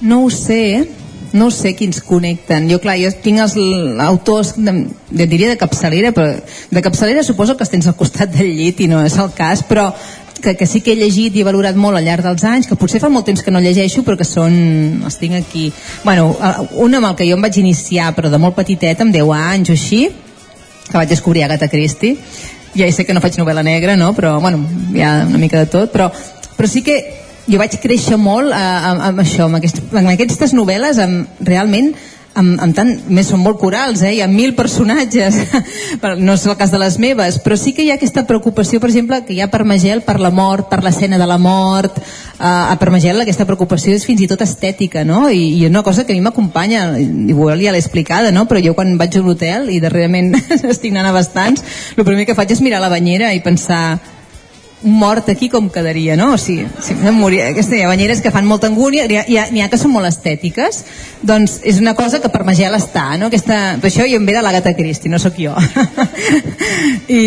No 0.00 0.24
ho 0.24 0.32
sé, 0.32 0.88
no 1.36 1.50
sé 1.52 1.76
quins 1.76 2.00
connecten. 2.00 2.70
Jo, 2.72 2.80
clar, 2.80 2.96
jo 2.96 3.12
tinc 3.20 3.44
els 3.44 3.60
autors, 4.08 4.56
de, 4.56 4.72
de, 5.10 5.28
diria 5.28 5.52
de 5.52 5.60
capçalera, 5.60 6.16
però 6.16 6.32
de 6.72 6.84
capçalera 6.84 7.24
suposo 7.26 7.56
que 7.56 7.68
els 7.68 7.76
tens 7.76 7.92
al 7.92 8.00
costat 8.00 8.32
del 8.32 8.54
llit 8.56 8.80
i 8.80 8.88
no 8.88 9.04
és 9.04 9.20
el 9.20 9.34
cas, 9.36 9.66
però 9.68 9.90
que, 10.42 10.56
que 10.56 10.66
sí 10.66 10.80
que 10.80 10.92
he 10.92 10.98
llegit 10.98 11.36
i 11.36 11.42
he 11.42 11.46
valorat 11.46 11.76
molt 11.78 11.98
al 11.98 12.04
llarg 12.06 12.24
dels 12.26 12.44
anys, 12.44 12.68
que 12.68 12.78
potser 12.78 13.00
fa 13.02 13.10
molt 13.12 13.26
temps 13.28 13.42
que 13.42 13.52
no 13.54 13.62
llegeixo, 13.62 14.04
però 14.06 14.18
que 14.18 14.26
són... 14.28 14.56
els 15.04 15.18
tinc 15.20 15.38
aquí. 15.38 15.70
Bueno, 16.04 16.28
un 16.82 16.98
amb 16.98 17.10
el 17.10 17.16
que 17.18 17.28
jo 17.28 17.38
em 17.38 17.44
vaig 17.46 17.58
iniciar, 17.62 18.12
però 18.16 18.30
de 18.32 18.40
molt 18.42 18.56
petitet, 18.58 19.00
amb 19.02 19.14
10 19.14 19.32
anys 19.36 19.72
o 19.72 19.76
així, 19.76 20.02
que 20.86 20.96
vaig 20.96 21.10
descobrir 21.10 21.44
Agatha 21.44 21.68
Christie, 21.72 22.16
ja 22.76 22.88
sé 22.92 23.06
que 23.06 23.14
no 23.16 23.22
faig 23.24 23.38
novel·la 23.40 23.64
negra, 23.64 23.96
no? 23.96 24.12
però 24.14 24.36
bueno, 24.40 24.60
hi 24.94 25.02
ha 25.02 25.22
una 25.26 25.40
mica 25.40 25.62
de 25.62 25.70
tot, 25.72 25.92
però, 25.92 26.10
però 26.56 26.68
sí 26.68 26.82
que 26.86 26.98
jo 27.46 27.60
vaig 27.60 27.78
créixer 27.80 28.18
molt 28.20 28.52
eh, 28.52 28.58
amb, 28.90 29.02
amb 29.10 29.22
això, 29.22 29.46
amb, 29.46 29.58
aquest, 29.60 29.80
amb 29.94 30.12
aquestes 30.12 30.54
novel·les, 30.56 31.00
amb, 31.02 31.40
realment 31.46 31.94
amb, 32.36 32.60
amb 32.62 32.76
tant, 32.76 32.92
més 33.12 33.28
són 33.30 33.40
molt 33.42 33.58
corals, 33.60 34.02
eh? 34.04 34.12
hi 34.16 34.22
ha 34.22 34.28
mil 34.30 34.54
personatges, 34.58 35.38
no 36.26 36.36
és 36.36 36.46
el 36.46 36.56
cas 36.60 36.72
de 36.72 36.80
les 36.80 36.98
meves, 37.02 37.38
però 37.44 37.56
sí 37.58 37.72
que 37.76 37.84
hi 37.84 37.90
ha 37.90 37.96
aquesta 37.96 38.26
preocupació, 38.28 38.80
per 38.82 38.90
exemple, 38.90 39.22
que 39.26 39.34
hi 39.36 39.40
ha 39.40 39.50
per 39.52 39.64
Magel, 39.68 40.02
per 40.06 40.18
la 40.20 40.30
mort, 40.34 40.68
per 40.70 40.82
l'escena 40.84 41.18
de 41.20 41.28
la 41.28 41.38
mort, 41.40 41.98
eh, 41.98 42.44
a 42.46 42.76
per 42.80 42.92
Magel 42.94 43.24
aquesta 43.24 43.48
preocupació 43.48 43.96
és 43.96 44.04
fins 44.08 44.22
i 44.24 44.30
tot 44.30 44.44
estètica, 44.44 45.04
no? 45.08 45.26
I, 45.30 45.56
i 45.60 45.66
una 45.70 45.84
cosa 45.86 46.04
que 46.04 46.12
a 46.12 46.18
mi 46.18 46.24
m'acompanya, 46.24 46.88
igual 47.00 47.62
ja 47.64 47.72
l'he 47.72 47.82
explicada, 47.82 48.34
no? 48.34 48.46
Però 48.50 48.60
jo 48.62 48.76
quan 48.76 48.96
vaig 49.00 49.16
a 49.16 49.24
un 49.24 49.32
hotel, 49.32 49.70
i 49.72 49.80
darrerament 49.80 50.34
estic 50.72 50.92
anant 50.92 51.10
a 51.10 51.16
bastants, 51.16 51.64
el 51.96 52.04
primer 52.04 52.28
que 52.28 52.36
faig 52.36 52.52
és 52.52 52.62
mirar 52.64 52.84
la 52.84 52.92
banyera 52.92 53.32
i 53.34 53.42
pensar 53.44 53.98
mort 54.86 55.28
aquí 55.28 55.48
com 55.50 55.68
quedaria, 55.68 56.14
no? 56.16 56.32
O 56.34 56.38
sigui, 56.38 56.68
si 56.80 56.94
moria, 56.94 57.48
aquestes 57.50 57.82
banyeres 57.90 58.22
que 58.22 58.30
fan 58.30 58.46
molta 58.46 58.68
angúnia, 58.70 59.06
n'hi 59.10 59.18
ha, 59.18 59.46
ha, 59.46 59.64
ha 59.64 59.68
que 59.72 59.80
són 59.80 59.90
molt 59.92 60.06
estètiques, 60.06 60.84
doncs 61.26 61.58
és 61.66 61.80
una 61.82 61.96
cosa 61.98 62.20
que 62.22 62.30
per 62.30 62.44
Magel 62.46 62.76
està, 62.78 63.08
no? 63.18 63.26
Aquesta, 63.26 63.76
per 63.82 63.90
això 63.90 64.06
jo 64.06 64.20
em 64.20 64.28
ve 64.28 64.36
de 64.36 64.44
l'Agatha 64.46 64.76
Christie, 64.78 65.10
no 65.10 65.18
sóc 65.18 65.40
jo. 65.42 65.56
I, 67.18 67.20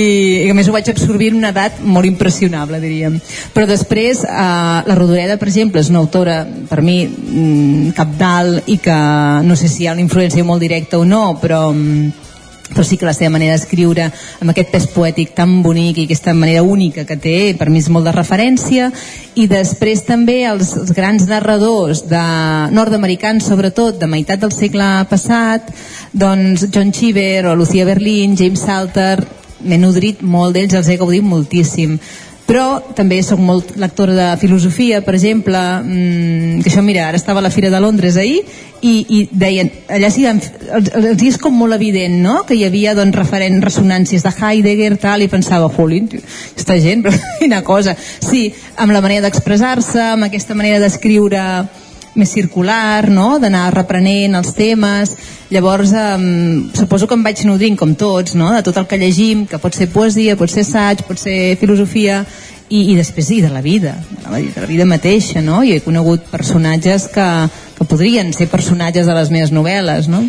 I 0.47 0.49
a 0.49 0.55
més 0.55 0.69
ho 0.69 0.75
vaig 0.75 0.87
absorbir 0.93 1.33
en 1.33 1.41
una 1.41 1.51
edat 1.51 1.83
molt 1.83 2.07
impressionable, 2.07 2.79
diríem. 2.79 3.19
Però 3.53 3.67
després, 3.67 4.23
eh, 4.23 4.79
la 4.87 4.97
Rodoreda, 4.97 5.35
per 5.41 5.51
exemple, 5.51 5.83
és 5.83 5.91
una 5.91 5.99
autora, 5.99 6.39
per 6.69 6.79
mi, 6.85 7.01
mm, 7.09 7.91
capdalt 7.97 8.71
i 8.71 8.79
que 8.79 8.97
no 9.43 9.59
sé 9.59 9.67
si 9.67 9.83
hi 9.83 9.91
ha 9.91 9.97
una 9.97 10.05
influència 10.05 10.47
molt 10.47 10.63
directa 10.63 10.99
o 10.99 11.05
no, 11.05 11.35
però 11.41 11.67
mm, 11.73 12.28
però 12.69 12.83
sí 12.85 12.97
que 12.97 13.07
la 13.07 13.15
seva 13.17 13.33
manera 13.33 13.55
d'escriure 13.55 14.05
amb 14.09 14.51
aquest 14.51 14.71
pes 14.73 14.85
poètic 14.93 15.33
tan 15.37 15.59
bonic 15.65 15.97
i 15.97 16.05
aquesta 16.07 16.35
manera 16.37 16.63
única 16.63 17.05
que 17.05 17.17
té, 17.17 17.37
per 17.57 17.69
mi 17.69 17.81
és 17.81 17.89
molt 17.89 18.05
de 18.05 18.13
referència. 18.15 18.91
I 19.35 19.47
després 19.49 20.05
també 20.07 20.43
els, 20.49 20.75
els 20.77 20.93
grans 20.95 21.25
narradors 21.29 22.05
de 22.09 22.23
nord-americans 22.75 23.49
sobretot, 23.49 23.97
de 23.99 24.09
meitat 24.11 24.41
del 24.43 24.53
segle 24.53 24.91
passat 25.09 25.73
doncs 26.13 26.67
John 26.69 26.93
Cheever 26.93 27.47
o 27.49 27.55
Lucia 27.55 27.85
Berlin, 27.85 28.37
James 28.37 28.65
Salter 28.65 29.17
m'he 29.59 29.77
nodrit 29.79 30.21
molt 30.23 30.55
d'ells, 30.55 30.77
els 30.77 30.87
he 30.87 30.97
gaudit 30.99 31.25
moltíssim 31.25 31.97
però 32.49 32.79
també 32.97 33.19
sóc 33.21 33.37
molt 33.37 33.75
lectora 33.77 34.15
de 34.17 34.27
filosofia, 34.41 35.03
per 35.05 35.13
exemple, 35.13 35.59
mmm, 35.83 36.63
que 36.63 36.71
això, 36.71 36.81
mira, 36.81 37.05
ara 37.05 37.19
estava 37.19 37.43
a 37.43 37.45
la 37.45 37.51
Fira 37.53 37.69
de 37.69 37.81
Londres 37.83 38.17
ahir 38.17 38.39
i, 38.81 38.93
i 39.05 39.19
deien, 39.29 39.69
allà 39.93 40.09
sí, 40.09 40.25
els, 40.25 40.49
els 40.73 41.21
és 41.27 41.37
com 41.37 41.53
molt 41.53 41.77
evident, 41.77 42.15
no?, 42.23 42.39
que 42.49 42.57
hi 42.57 42.63
havia 42.65 42.95
doncs, 42.97 43.13
referent 43.19 43.61
ressonàncies 43.61 44.25
de 44.25 44.33
Heidegger, 44.33 44.95
tal, 44.97 45.21
i 45.21 45.29
pensava, 45.29 45.69
jolín, 45.75 46.09
aquesta 46.09 46.79
gent, 46.81 47.05
però 47.05 47.13
quina 47.43 47.61
cosa. 47.67 47.93
Sí, 47.99 48.47
amb 48.81 48.95
la 48.95 49.03
manera 49.05 49.27
d'expressar-se, 49.27 50.01
amb 50.15 50.25
aquesta 50.31 50.57
manera 50.57 50.81
d'escriure 50.81 51.43
més 52.15 52.31
circular, 52.33 53.09
no? 53.09 53.37
d'anar 53.39 53.69
reprenent 53.75 54.37
els 54.39 54.53
temes. 54.57 55.15
Llavors, 55.49 55.93
eh, 55.93 56.69
suposo 56.77 57.07
que 57.07 57.17
em 57.17 57.25
vaig 57.25 57.43
nodrint, 57.45 57.77
com 57.77 57.95
tots, 57.95 58.35
no? 58.35 58.53
de 58.55 58.63
tot 58.65 58.77
el 58.77 58.87
que 58.87 59.01
llegim, 59.01 59.45
que 59.49 59.61
pot 59.61 59.75
ser 59.75 59.89
poesia, 59.93 60.37
pot 60.37 60.49
ser 60.49 60.65
assaig, 60.67 61.05
pot 61.07 61.19
ser 61.21 61.55
filosofia, 61.61 62.23
i, 62.69 62.91
i 62.93 62.95
després 62.95 63.31
i 63.33 63.39
de 63.41 63.49
la 63.49 63.61
vida, 63.65 63.95
de 64.21 64.61
la 64.61 64.67
vida 64.69 64.85
mateixa, 64.85 65.41
no? 65.41 65.63
I 65.65 65.73
he 65.75 65.81
conegut 65.81 66.27
personatges 66.29 67.07
que, 67.13 67.25
que 67.77 67.87
podrien 67.89 68.29
ser 68.35 68.49
personatges 68.51 69.09
de 69.09 69.15
les 69.17 69.31
meves 69.33 69.53
novel·les, 69.55 70.09
no? 70.11 70.21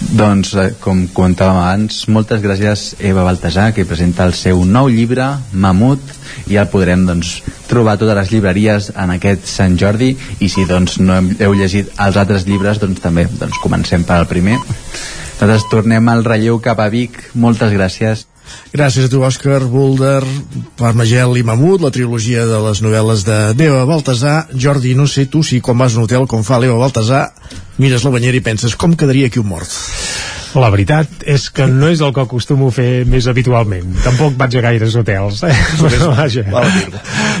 Doncs, 0.00 0.54
eh, 0.56 0.70
com 0.80 1.02
comentàvem 1.12 1.58
abans, 1.60 2.00
moltes 2.08 2.40
gràcies 2.40 2.94
Eva 3.04 3.22
Baltasar, 3.26 3.70
que 3.76 3.84
presenta 3.84 4.24
el 4.24 4.32
seu 4.34 4.64
nou 4.64 4.88
llibre, 4.88 5.26
Mamut, 5.52 6.00
i 6.48 6.56
el 6.56 6.70
podrem 6.72 7.04
doncs, 7.06 7.36
trobar 7.68 7.94
a 7.94 8.00
totes 8.00 8.16
les 8.16 8.32
llibreries 8.32 8.90
en 8.96 9.12
aquest 9.14 9.44
Sant 9.46 9.76
Jordi, 9.78 10.14
i 10.40 10.48
si 10.48 10.64
doncs, 10.64 10.98
no 11.04 11.20
heu 11.20 11.54
llegit 11.54 11.92
els 12.00 12.16
altres 12.16 12.48
llibres, 12.48 12.80
doncs 12.80 13.04
també 13.04 13.28
doncs, 13.28 13.60
comencem 13.62 14.08
per 14.08 14.16
al 14.16 14.28
primer. 14.30 14.56
Nosaltres 15.40 15.68
tornem 15.70 16.08
al 16.08 16.24
relleu 16.24 16.58
cap 16.60 16.80
a 16.80 16.90
Vic. 16.92 17.16
Moltes 17.34 17.72
gràcies. 17.72 18.26
Gràcies 18.72 19.08
a 19.08 19.10
tu, 19.12 19.22
Òscar, 19.26 19.60
Boulder, 19.66 20.22
Parmagel 20.78 21.38
i 21.40 21.44
Mamut, 21.46 21.82
la 21.82 21.92
trilogia 21.94 22.46
de 22.46 22.60
les 22.68 22.82
novel·les 22.84 23.24
de 23.26 23.38
Deva 23.58 23.82
Baltasar. 23.88 24.36
Jordi, 24.54 24.94
no 24.94 25.08
sé 25.10 25.26
tu 25.26 25.42
si 25.46 25.60
quan 25.60 25.78
vas 25.78 25.96
a 25.96 26.00
un 26.00 26.06
hotel 26.06 26.28
com 26.30 26.46
fa 26.46 26.60
l'Eva 26.62 26.78
Baltasar, 26.80 27.26
mires 27.82 28.06
la 28.06 28.14
banyera 28.14 28.38
i 28.38 28.46
penses 28.46 28.78
com 28.78 28.94
quedaria 28.94 29.32
aquí 29.32 29.42
un 29.42 29.50
mort. 29.50 29.74
La 30.58 30.70
veritat 30.72 31.22
és 31.30 31.44
que 31.54 31.66
no 31.70 31.86
és 31.92 32.00
el 32.02 32.10
que 32.14 32.22
acostumo 32.24 32.70
a 32.70 32.74
fer 32.74 33.04
més 33.06 33.28
habitualment. 33.30 33.92
Tampoc 34.02 34.34
vaig 34.40 34.56
a 34.58 34.62
gaires 34.64 34.96
hotels. 34.98 35.44
Eh? 35.46 35.52
Però, 35.78 36.10
vaja. 36.16 36.42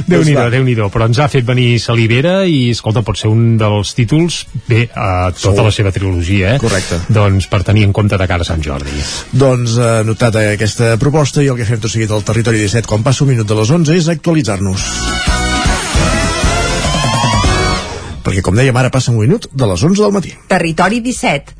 Déu-n'hi-do, 0.06 0.46
déu 0.52 0.64
nhi 0.64 0.76
déu 0.78 0.90
Però 0.94 1.08
ens 1.10 1.18
ha 1.18 1.26
fet 1.32 1.46
venir 1.46 1.80
Salivera 1.82 2.44
i, 2.46 2.70
escolta, 2.74 3.02
pot 3.06 3.18
ser 3.18 3.32
un 3.32 3.56
dels 3.60 3.92
títols, 3.98 4.44
bé, 4.68 4.84
a 4.94 5.30
tota 5.34 5.50
Segur. 5.50 5.66
la 5.66 5.74
seva 5.74 5.94
trilogia, 5.94 6.54
eh? 6.54 6.62
Correcte. 6.62 7.00
Doncs 7.10 7.50
per 7.50 7.62
tenir 7.66 7.88
en 7.88 7.94
compte 7.96 8.18
de 8.20 8.30
cara 8.30 8.46
a 8.46 8.48
Sant 8.48 8.62
Jordi. 8.64 8.94
Doncs 9.34 9.76
eh, 9.78 9.92
notat 10.06 10.38
aquesta 10.44 10.94
proposta 11.02 11.42
i 11.42 11.50
el 11.50 11.58
que 11.58 11.68
fem 11.68 11.82
tot 11.82 11.92
seguit 11.92 12.14
al 12.14 12.26
Territori 12.26 12.62
17 12.62 12.86
quan 12.90 13.06
passa 13.06 13.26
un 13.26 13.34
minut 13.34 13.48
de 13.48 13.58
les 13.58 13.74
11 13.80 13.96
és 13.98 14.10
actualitzar-nos 14.14 14.86
perquè 18.20 18.42
com 18.44 18.54
dèiem 18.54 18.76
ara 18.76 18.92
passa 18.92 19.10
un 19.10 19.18
minut 19.18 19.48
de 19.50 19.66
les 19.66 19.82
11 19.82 20.04
del 20.04 20.12
matí. 20.14 20.34
Territori 20.50 21.00
17 21.02 21.59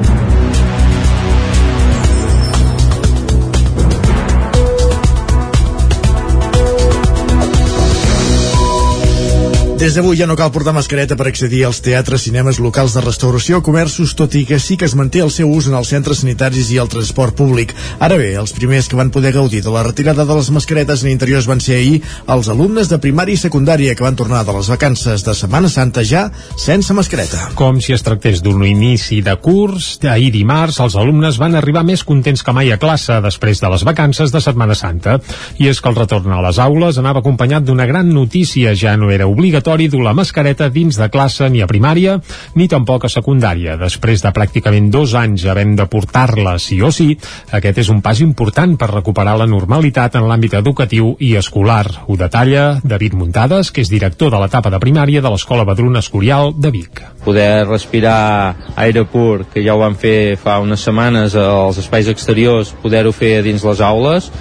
Des 9.81 9.95
d'avui 9.97 10.13
ja 10.13 10.27
no 10.29 10.35
cal 10.37 10.51
portar 10.53 10.75
mascareta 10.77 11.15
per 11.17 11.25
accedir 11.25 11.63
als 11.65 11.79
teatres, 11.81 12.21
cinemes, 12.27 12.59
locals 12.61 12.93
de 12.93 13.01
restauració, 13.01 13.63
comerços, 13.65 14.11
tot 14.13 14.35
i 14.37 14.43
que 14.45 14.59
sí 14.61 14.75
que 14.77 14.85
es 14.85 14.93
manté 14.93 15.23
el 15.25 15.31
seu 15.33 15.49
ús 15.49 15.65
en 15.71 15.73
els 15.73 15.89
centres 15.89 16.19
sanitaris 16.21 16.67
i 16.69 16.75
el 16.77 16.89
transport 16.91 17.33
públic. 17.33 17.73
Ara 17.97 18.19
bé, 18.21 18.27
els 18.37 18.53
primers 18.53 18.85
que 18.85 18.99
van 18.99 19.09
poder 19.09 19.31
gaudir 19.33 19.63
de 19.65 19.73
la 19.73 19.81
retirada 19.81 20.21
de 20.29 20.35
les 20.37 20.51
mascaretes 20.53 21.01
en 21.01 21.09
interiors 21.09 21.47
van 21.49 21.63
ser 21.65 21.79
ahir 21.79 22.03
els 22.29 22.49
alumnes 22.53 22.91
de 22.91 22.99
primària 23.01 23.33
i 23.33 23.41
secundària 23.41 23.95
que 23.97 24.05
van 24.05 24.19
tornar 24.19 24.43
de 24.45 24.53
les 24.53 24.69
vacances 24.69 25.25
de 25.25 25.33
Setmana 25.33 25.73
Santa 25.73 26.05
ja 26.05 26.27
sense 26.61 26.93
mascareta. 26.93 27.49
Com 27.57 27.81
si 27.81 27.97
es 27.97 28.05
tractés 28.05 28.45
d'un 28.45 28.61
inici 28.61 29.23
de 29.25 29.33
curs, 29.41 29.95
ahir 30.05 30.29
dimarts 30.37 30.77
els 30.85 30.93
alumnes 30.93 31.41
van 31.41 31.57
arribar 31.57 31.81
més 31.89 32.05
contents 32.05 32.45
que 32.45 32.53
mai 32.53 32.69
a 32.69 32.77
classe 32.77 33.17
després 33.25 33.57
de 33.57 33.73
les 33.73 33.87
vacances 33.89 34.29
de 34.29 34.45
Setmana 34.45 34.77
Santa. 34.77 35.17
I 35.57 35.73
és 35.73 35.81
que 35.81 35.89
el 35.89 35.97
retorn 35.97 36.37
a 36.37 36.45
les 36.45 36.61
aules 36.61 37.01
anava 37.01 37.25
acompanyat 37.25 37.65
d'una 37.65 37.89
gran 37.89 38.13
notícia, 38.13 38.77
ja 38.77 38.93
no 38.93 39.09
era 39.09 39.25
obligatori 39.25 39.70
obligatori 39.71 39.87
dur 39.87 40.03
la 40.03 40.13
mascareta 40.13 40.69
dins 40.69 40.97
de 40.97 41.07
classe 41.09 41.47
ni 41.49 41.61
a 41.61 41.67
primària 41.67 42.17
ni 42.55 42.67
tampoc 42.67 43.05
a 43.05 43.09
secundària. 43.09 43.77
Després 43.79 44.21
de 44.21 44.31
pràcticament 44.35 44.89
dos 44.91 45.13
anys 45.15 45.45
havent 45.47 45.75
de 45.77 45.85
portar-la 45.87 46.57
sí 46.59 46.81
o 46.81 46.91
sí, 46.91 47.15
aquest 47.51 47.77
és 47.79 47.89
un 47.89 48.01
pas 48.01 48.19
important 48.19 48.75
per 48.77 48.91
recuperar 48.91 49.37
la 49.37 49.47
normalitat 49.47 50.15
en 50.15 50.27
l'àmbit 50.27 50.57
educatiu 50.59 51.15
i 51.19 51.35
escolar. 51.37 51.85
Ho 52.07 52.17
detalla 52.17 52.81
David 52.83 53.15
Muntades, 53.15 53.71
que 53.71 53.81
és 53.81 53.89
director 53.89 54.31
de 54.31 54.41
l'etapa 54.41 54.69
de 54.69 54.79
primària 54.79 55.21
de 55.21 55.31
l'Escola 55.31 55.63
Badruna 55.63 55.99
Escorial 55.99 56.53
de 56.57 56.71
Vic. 56.71 57.01
Poder 57.23 57.67
respirar 57.67 58.73
aire 58.75 59.05
pur, 59.05 59.45
que 59.53 59.63
ja 59.63 59.75
ho 59.75 59.79
van 59.79 59.95
fer 59.95 60.35
fa 60.41 60.59
unes 60.59 60.83
setmanes 60.83 61.35
als 61.35 61.79
espais 61.79 62.09
exteriors, 62.11 62.73
poder-ho 62.81 63.13
fer 63.15 63.39
dins 63.45 63.63
les 63.63 63.81
aules, 63.81 64.31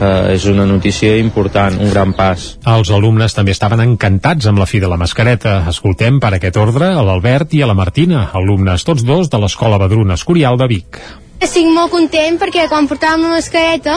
eh, 0.00 0.34
és 0.34 0.46
una 0.50 0.66
notícia 0.66 1.16
important, 1.18 1.78
un 1.78 1.92
gran 1.92 2.14
pas. 2.16 2.56
Els 2.66 2.90
alumnes 2.90 3.36
també 3.36 3.54
estaven 3.54 3.84
encantats 3.84 4.48
amb 4.50 4.58
la 4.58 4.66
fi 4.66 4.79
de 4.80 4.88
la 4.90 4.98
mascareta. 5.00 5.60
Escoltem 5.70 6.18
per 6.20 6.34
aquest 6.36 6.56
ordre 6.60 6.90
a 6.96 7.04
l'Albert 7.06 7.54
i 7.54 7.62
a 7.62 7.68
la 7.70 7.76
Martina, 7.78 8.30
alumnes 8.34 8.84
tots 8.88 9.04
dos 9.06 9.30
de 9.30 9.38
l'Escola 9.38 9.78
Badruna 9.78 10.16
Escorial 10.18 10.58
de 10.60 10.68
Vic. 10.70 11.00
Estic 11.40 11.70
molt 11.72 11.88
content 11.92 12.36
perquè 12.36 12.66
quan 12.68 12.88
portàvem 12.88 13.22
la 13.24 13.38
mascareta 13.38 13.94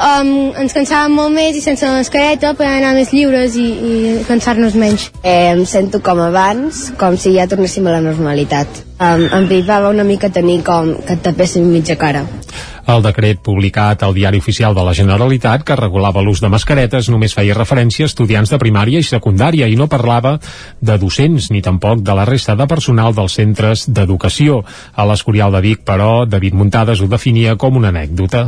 um, 0.00 0.30
ens 0.56 0.72
cansàvem 0.72 1.12
molt 1.18 1.34
més 1.34 1.58
i 1.58 1.60
sense 1.64 1.84
la 1.84 1.98
mascareta 1.98 2.54
podem 2.56 2.78
anar 2.78 2.94
més 2.96 3.12
lliures 3.12 3.56
i, 3.60 3.66
i 3.68 3.92
cansar-nos 4.28 4.76
menys. 4.80 5.10
Eh, 5.20 5.52
em 5.52 5.64
sento 5.68 6.00
com 6.04 6.22
abans, 6.24 6.86
com 7.00 7.18
si 7.20 7.34
ja 7.36 7.48
tornéssim 7.50 7.84
a 7.84 7.98
la 7.98 8.04
normalitat. 8.04 8.84
Um, 8.96 9.26
em 9.28 9.48
privava 9.50 9.92
una 9.92 10.06
mica 10.08 10.32
tenir 10.32 10.62
com 10.64 10.94
que 11.04 11.18
et 11.18 11.24
tapéssim 11.26 11.68
mitja 11.68 11.98
cara. 12.00 12.24
El 12.86 13.02
decret 13.02 13.40
publicat 13.42 14.04
al 14.06 14.14
Diari 14.14 14.38
Oficial 14.38 14.74
de 14.76 14.84
la 14.86 14.92
Generalitat 14.94 15.64
que 15.66 15.76
regulava 15.78 16.22
l'ús 16.22 16.38
de 16.42 16.50
mascaretes 16.52 17.08
només 17.10 17.34
feia 17.34 17.56
referència 17.58 18.06
a 18.06 18.12
estudiants 18.12 18.52
de 18.52 18.60
primària 18.62 19.02
i 19.02 19.08
secundària 19.08 19.66
i 19.66 19.74
no 19.80 19.88
parlava 19.90 20.36
de 20.78 20.98
docents 21.02 21.50
ni 21.50 21.64
tampoc 21.66 22.04
de 22.06 22.14
la 22.14 22.28
resta 22.30 22.54
de 22.54 22.68
personal 22.70 23.16
dels 23.16 23.40
centres 23.40 23.88
d'educació. 23.90 24.62
A 24.94 25.08
l'Escorial 25.10 25.58
de 25.58 25.64
Vic, 25.66 25.82
però, 25.82 26.24
David 26.30 26.54
Muntades 26.54 27.02
ho 27.02 27.10
definia 27.10 27.58
com 27.58 27.82
una 27.82 27.90
anècdota 27.90 28.46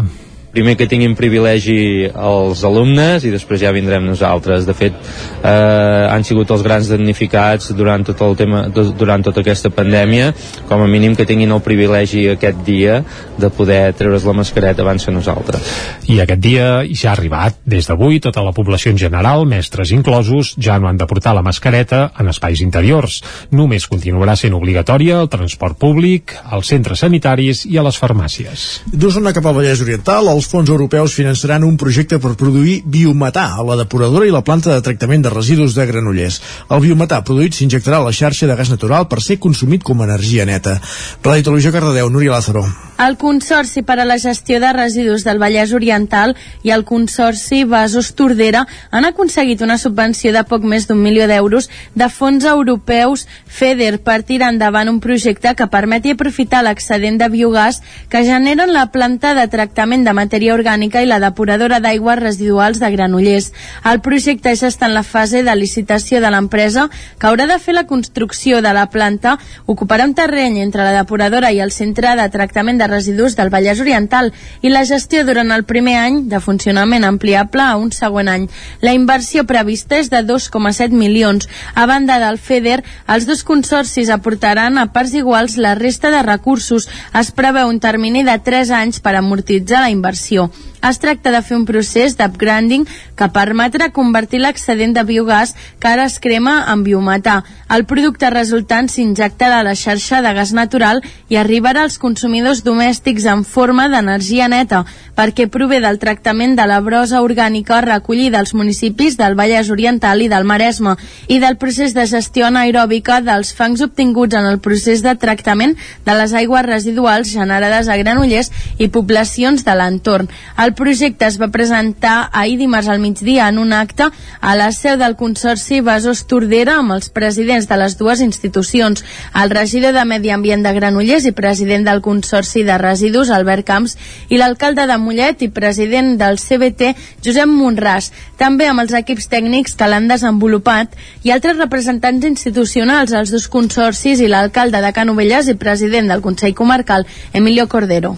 primer 0.53 0.77
que 0.79 0.89
tinguin 0.91 1.15
privilegi 1.19 2.09
els 2.09 2.63
alumnes 2.67 3.25
i 3.27 3.33
després 3.33 3.61
ja 3.63 3.73
vindrem 3.75 4.07
nosaltres. 4.07 4.67
De 4.69 4.75
fet, 4.77 4.97
eh, 5.43 6.07
han 6.09 6.25
sigut 6.25 6.51
els 6.55 6.65
grans 6.67 6.89
damnificats 6.91 7.73
durant 7.77 8.05
tot 8.07 8.23
el 8.27 8.37
tema, 8.39 8.65
durant 8.73 9.25
tota 9.25 9.43
aquesta 9.45 9.71
pandèmia, 9.75 10.33
com 10.69 10.83
a 10.83 10.89
mínim 10.91 11.17
que 11.17 11.27
tinguin 11.29 11.53
el 11.53 11.63
privilegi 11.65 12.29
aquest 12.33 12.65
dia 12.67 13.03
de 13.39 13.51
poder 13.51 13.93
treure's 13.99 14.27
la 14.27 14.35
mascareta 14.37 14.83
abans 14.83 15.05
que 15.05 15.15
nosaltres. 15.15 15.73
I 16.09 16.21
aquest 16.25 16.43
dia 16.43 16.69
ja 16.89 17.13
ha 17.13 17.17
arribat. 17.17 17.61
Des 17.69 17.87
d'avui, 17.89 18.21
tota 18.21 18.43
la 18.45 18.55
població 18.57 18.93
en 18.93 18.99
general, 18.99 19.47
mestres 19.47 19.93
inclosos, 19.95 20.55
ja 20.59 20.79
no 20.79 20.89
han 20.89 20.99
de 20.99 21.07
portar 21.07 21.35
la 21.37 21.43
mascareta 21.43 22.09
en 22.19 22.29
espais 22.33 22.63
interiors. 22.65 23.21
Només 23.51 23.89
continuarà 23.89 24.37
sent 24.37 24.57
obligatòria 24.57 25.21
al 25.21 25.31
transport 25.33 25.79
públic, 25.79 26.35
als 26.45 26.73
centres 26.73 27.05
sanitaris 27.05 27.65
i 27.69 27.79
a 27.79 27.85
les 27.87 27.99
farmàcies. 28.01 28.67
D'Osona 28.93 29.35
cap 29.37 29.47
al 29.47 29.57
Vallès 29.59 29.83
Oriental, 29.85 30.29
els 30.39 30.47
fons 30.47 30.71
europeus 30.71 31.15
finançaran 31.19 31.67
un 31.67 31.77
projecte 31.81 32.21
per 32.23 32.37
produir 32.39 32.79
biometà 32.87 33.49
a 33.59 33.65
la 33.67 33.77
depuradora 33.81 34.27
i 34.29 34.35
la 34.35 34.45
planta 34.47 34.71
de 34.71 34.83
tractament 34.87 35.25
de 35.25 35.33
residus 35.35 35.75
de 35.75 35.87
Granollers. 35.91 36.41
El 36.71 36.85
biometà 36.85 37.21
produït 37.27 37.59
s'injectarà 37.59 37.99
a 37.99 38.07
la 38.07 38.15
xarxa 38.15 38.47
de 38.47 38.57
gas 38.59 38.71
natural 38.71 39.09
per 39.11 39.23
ser 39.25 39.41
consumit 39.43 39.83
com 39.83 40.01
a 40.01 40.07
energia 40.07 40.47
neta. 40.47 40.79
Ràdio 41.25 41.51
Televisió 41.51 41.75
Cardedeu, 41.75 42.11
Núria 42.11 42.37
Lázaro. 42.37 42.67
El 42.99 43.15
Consorci 43.15 43.85
per 43.87 44.01
a 44.03 44.05
la 44.05 44.17
Gestió 44.19 44.59
de 44.59 44.73
Residus 44.75 45.23
del 45.23 45.39
Vallès 45.39 45.71
Oriental 45.75 46.33
i 46.67 46.73
el 46.75 46.83
Consorci 46.83 47.63
Vasos 47.63 48.11
Tordera 48.19 48.65
han 48.91 49.07
aconseguit 49.07 49.63
una 49.63 49.77
subvenció 49.79 50.33
de 50.35 50.43
poc 50.43 50.67
més 50.67 50.89
d'un 50.89 50.99
milió 50.99 51.29
d'euros 51.31 51.69
de 51.95 52.09
fons 52.11 52.43
europeus 52.43 53.29
FEDER 53.47 54.01
per 54.03 54.25
tirar 54.27 54.51
endavant 54.51 54.91
un 54.91 54.99
projecte 54.99 55.55
que 55.55 55.71
permeti 55.71 56.15
aprofitar 56.15 56.65
l'excedent 56.67 57.21
de 57.23 57.31
biogàs 57.31 57.79
que 58.11 58.25
generen 58.27 58.75
la 58.75 58.89
planta 58.91 59.35
de 59.39 59.47
tractament 59.47 60.03
de 60.03 60.17
matèria 60.29 60.53
orgànica 60.53 61.01
i 61.01 61.09
la 61.09 61.21
depuradora 61.23 61.81
d'aigües 61.81 62.21
residuals 62.21 62.79
de 62.83 62.91
Granollers. 62.93 63.49
El 63.89 64.03
projecte 64.05 64.53
ja 64.61 64.69
està 64.69 64.89
en 64.89 64.95
la 64.95 65.05
fase 65.07 65.41
de 65.43 65.55
licitació 65.57 66.21
de 66.21 66.29
l'empresa 66.29 66.89
que 67.19 67.29
haurà 67.31 67.47
de 67.49 67.57
fer 67.63 67.75
la 67.75 67.87
construcció 67.89 68.61
de 68.61 68.73
la 68.77 68.89
planta, 68.93 69.39
ocuparà 69.67 70.05
un 70.05 70.13
terreny 70.19 70.59
entre 70.61 70.85
la 70.85 70.93
depuradora 70.99 71.53
i 71.53 71.63
el 71.65 71.73
centre 71.73 72.13
de 72.19 72.27
tractament 72.29 72.79
de 72.79 72.91
residus 72.91 73.37
del 73.39 73.53
Vallès 73.55 73.81
Oriental 73.81 74.33
i 74.61 74.73
la 74.73 74.85
gestió 74.85 75.25
durant 75.25 75.55
el 75.55 75.65
primer 75.65 75.97
any 76.03 76.21
de 76.29 76.43
funcionament 76.45 77.07
ampliable 77.09 77.65
a 77.65 77.79
un 77.81 77.93
següent 77.93 78.29
any. 78.29 78.49
La 78.85 78.93
inversió 78.93 79.47
prevista 79.49 79.97
és 79.97 80.13
de 80.13 80.21
2,7 80.29 80.93
milions. 80.93 81.49
A 81.75 81.87
banda 81.89 82.19
del 82.21 82.37
FEDER, 82.37 82.83
els 83.09 83.25
dos 83.25 83.45
consorcis 83.49 84.13
aportaran 84.13 84.77
a 84.77 84.91
parts 84.93 85.17
iguals 85.17 85.57
la 85.57 85.75
resta 85.79 86.13
de 86.13 86.23
recursos. 86.27 86.89
Es 87.17 87.33
preveu 87.33 87.73
un 87.73 87.81
termini 87.81 88.27
de 88.27 88.37
3 88.45 88.75
anys 88.83 89.01
per 89.01 89.17
amortitzar 89.17 89.87
la 89.87 89.95
inversió. 89.95 90.18
comercio. 90.19 90.51
Es 90.83 91.01
tracta 91.03 91.33
de 91.35 91.43
fer 91.43 91.57
un 91.59 91.65
procés 91.67 92.15
d'upgrading 92.19 92.85
que 93.19 93.29
permetrà 93.35 93.91
convertir 93.95 94.39
l'excedent 94.43 94.95
de 94.95 95.03
biogàs 95.03 95.55
que 95.83 95.89
ara 95.91 96.05
es 96.07 96.19
crema 96.23 96.61
en 96.73 96.85
biometà. 96.87 97.43
El 97.69 97.85
producte 97.85 98.31
resultant 98.31 98.87
s'injectarà 98.89 99.59
a 99.61 99.67
la 99.67 99.75
xarxa 99.75 100.23
de 100.23 100.33
gas 100.37 100.53
natural 100.55 101.03
i 101.29 101.37
arribarà 101.37 101.83
als 101.83 101.99
consumidors 101.99 102.63
domèstics 102.65 103.27
en 103.27 103.43
forma 103.45 103.89
d'energia 103.91 104.49
neta, 104.49 104.85
perquè 105.19 105.49
prové 105.51 105.81
del 105.83 105.99
tractament 105.99 106.55
de 106.57 106.67
la 106.71 106.79
brosa 106.81 107.23
orgànica 107.27 107.81
recollida 107.83 108.39
als 108.39 108.55
municipis 108.55 109.19
del 109.19 109.35
Vallès 109.35 109.73
Oriental 109.75 110.23
i 110.23 110.31
del 110.31 110.47
Maresme 110.47 110.95
i 111.27 111.41
del 111.43 111.59
procés 111.59 111.95
de 111.95 112.07
gestió 112.07 112.47
anaeròbica 112.47 113.21
dels 113.27 113.51
fangs 113.53 113.83
obtinguts 113.83 114.39
en 114.39 114.47
el 114.47 114.61
procés 114.63 115.03
de 115.03 115.17
tractament 115.19 115.75
de 116.07 116.15
les 116.15 116.33
aigües 116.39 116.67
residuals 116.67 117.35
generades 117.35 117.89
a 117.89 117.99
Granollers 117.99 118.53
i 118.79 118.89
poblacions 118.89 119.67
de 119.67 119.75
l'entorn. 119.75 120.31
El 120.57 120.68
projecte 120.75 121.27
es 121.27 121.37
va 121.41 121.49
presentar 121.55 122.31
ahir 122.33 122.57
dimarts 122.59 122.89
al 122.89 122.99
migdia 122.99 123.49
en 123.49 123.59
un 123.59 123.73
acte 123.73 124.09
a 124.41 124.55
la 124.59 124.71
seu 124.73 124.97
del 124.99 125.15
Consorci 125.17 125.81
Vasos 125.85 126.25
Tordera 126.27 126.79
amb 126.81 126.95
els 126.97 127.09
presidents 127.15 127.69
de 127.71 127.79
les 127.81 127.97
dues 127.99 128.23
institucions, 128.25 129.05
el 129.35 129.51
regidor 129.51 129.95
de 129.97 130.05
Medi 130.05 130.33
Ambient 130.35 130.67
de 130.67 130.73
Granollers 130.75 131.29
i 131.29 131.33
president 131.33 131.87
del 131.87 132.03
Consorci 132.03 132.65
de 132.67 132.79
Residus, 132.79 133.31
Albert 133.31 133.67
Camps, 133.69 133.97
i 134.29 134.41
l'alcalde 134.41 134.89
de 134.91 134.99
Mollet 134.99 135.47
i 135.47 135.51
president 135.55 136.17
del 136.21 136.41
CBT, 136.43 136.93
Josep 137.25 137.49
Monràs, 137.49 138.11
també 138.37 138.69
amb 138.69 138.85
els 138.85 138.95
equips 138.99 139.31
tècnics 139.33 139.79
que 139.79 139.89
l'han 139.89 140.11
desenvolupat 140.11 140.95
i 141.25 141.33
altres 141.35 141.59
representants 141.59 142.27
institucionals, 142.27 143.13
els 143.13 143.33
dos 143.35 143.49
consorcis 143.49 144.21
i 144.21 144.29
l'alcalde 144.29 144.83
de 144.85 144.93
Canovelles 144.93 145.49
i 145.49 145.59
president 145.59 146.09
del 146.09 146.23
Consell 146.23 146.55
Comarcal, 146.55 147.07
Emilio 147.33 147.69
Cordero. 147.69 148.17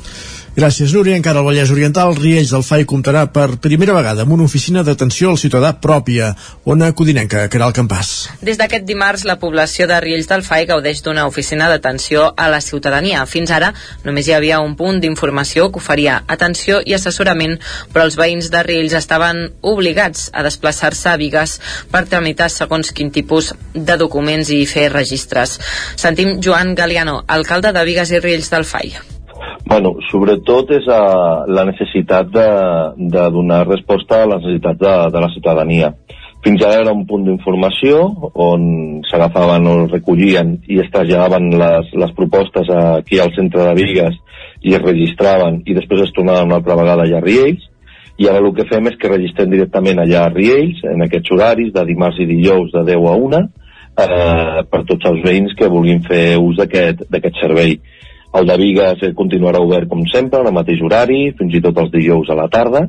Gràcies, 0.60 0.92
Núria. 0.92 1.16
Encara 1.16 1.40
al 1.40 1.46
Vallès 1.46 1.70
Oriental, 1.72 2.10
Riells 2.18 2.50
del 2.52 2.60
FAI 2.66 2.82
comptarà 2.84 3.22
per 3.32 3.54
primera 3.64 3.94
vegada 3.96 4.26
amb 4.26 4.34
una 4.34 4.44
oficina 4.44 4.82
d'atenció 4.84 5.30
al 5.30 5.38
ciutadà 5.40 5.70
pròpia. 5.80 6.34
Ona 6.68 6.90
Codinenca, 6.92 7.46
el 7.48 7.72
campàs. 7.72 8.10
Des 8.44 8.58
d'aquest 8.60 8.84
dimarts, 8.84 9.24
la 9.24 9.38
població 9.40 9.86
de 9.88 9.96
Riells 10.04 10.28
del 10.28 10.42
FAI 10.44 10.66
gaudeix 10.68 11.00
d'una 11.00 11.24
oficina 11.24 11.70
d'atenció 11.70 12.26
a 12.36 12.50
la 12.52 12.60
ciutadania. 12.60 13.24
Fins 13.24 13.48
ara, 13.56 13.70
només 14.04 14.28
hi 14.28 14.34
havia 14.36 14.58
un 14.60 14.74
punt 14.76 15.00
d'informació 15.00 15.70
que 15.72 15.80
oferia 15.80 16.18
atenció 16.28 16.82
i 16.84 16.92
assessorament, 16.92 17.56
però 17.94 18.04
els 18.04 18.18
veïns 18.20 18.50
de 18.52 18.60
Riells 18.66 18.96
estaven 18.98 19.46
obligats 19.62 20.28
a 20.34 20.42
desplaçar-se 20.44 21.08
a 21.08 21.16
Vigues 21.16 21.56
per 21.88 22.04
tramitar 22.04 22.50
segons 22.52 22.92
quin 22.92 23.08
tipus 23.08 23.54
de 23.72 23.96
documents 23.96 24.52
i 24.52 24.66
fer 24.66 24.90
registres. 24.92 25.56
Sentim 25.96 26.36
Joan 26.44 26.74
Galiano, 26.74 27.22
alcalde 27.26 27.72
de 27.72 27.86
Vigues 27.88 28.12
i 28.12 28.20
Riells 28.20 28.52
del 28.52 28.68
FAI. 28.68 29.19
Bueno, 29.70 29.92
sobretot 30.10 30.72
és 30.74 30.86
a 30.90 31.02
la 31.46 31.62
necessitat 31.68 32.32
de, 32.34 32.46
de 33.12 33.26
donar 33.30 33.68
resposta 33.68 34.16
a 34.18 34.26
les 34.26 34.40
necessitats 34.42 34.80
de, 34.80 34.94
de 35.14 35.20
la 35.22 35.28
ciutadania. 35.30 35.92
Fins 36.42 36.64
ara 36.66 36.80
era 36.82 36.94
un 36.96 37.04
punt 37.06 37.22
d'informació 37.28 38.00
on 38.32 38.64
s'agafaven 39.06 39.68
o 39.70 39.74
recollien 39.92 40.56
i 40.66 40.80
es 40.82 40.90
traslladaven 40.90 41.52
les, 41.60 41.92
les 42.02 42.16
propostes 42.18 42.72
aquí 42.80 43.20
al 43.22 43.30
centre 43.36 43.68
de 43.68 43.76
Vigues 43.78 44.18
i 44.66 44.74
es 44.74 44.82
registraven 44.82 45.62
i 45.62 45.78
després 45.78 46.02
es 46.08 46.12
tornaven 46.18 46.50
una 46.50 46.58
altra 46.58 46.78
vegada 46.80 47.06
allà 47.06 47.20
a 47.20 47.24
Riells 47.28 47.70
i 48.18 48.26
ara 48.26 48.42
el 48.42 48.50
que 48.56 48.66
fem 48.72 48.90
és 48.90 48.98
que 48.98 49.12
registrem 49.14 49.54
directament 49.54 50.02
allà 50.02 50.26
a 50.26 50.34
Riells 50.34 50.82
en 50.96 51.06
aquests 51.06 51.30
horaris 51.36 51.70
de 51.76 51.86
dimarts 51.92 52.18
i 52.18 52.26
dijous 52.32 52.74
de 52.74 52.86
10 52.90 53.06
a 53.12 53.16
1 53.30 53.40
eh, 53.44 54.60
per 54.66 54.82
tots 54.90 55.12
els 55.12 55.22
veïns 55.28 55.54
que 55.54 55.70
vulguin 55.70 56.02
fer 56.10 56.24
ús 56.42 56.58
d'aquest 56.58 57.38
servei 57.44 57.78
el 58.38 58.46
de 58.46 58.56
Vigues 58.60 59.02
continuarà 59.18 59.60
obert 59.62 59.88
com 59.90 60.04
sempre, 60.12 60.42
al 60.44 60.54
mateix 60.54 60.82
horari, 60.86 61.30
fins 61.38 61.56
i 61.56 61.62
tot 61.64 61.78
els 61.82 61.90
dijous 61.94 62.30
a 62.30 62.38
la 62.38 62.46
tarda, 62.52 62.86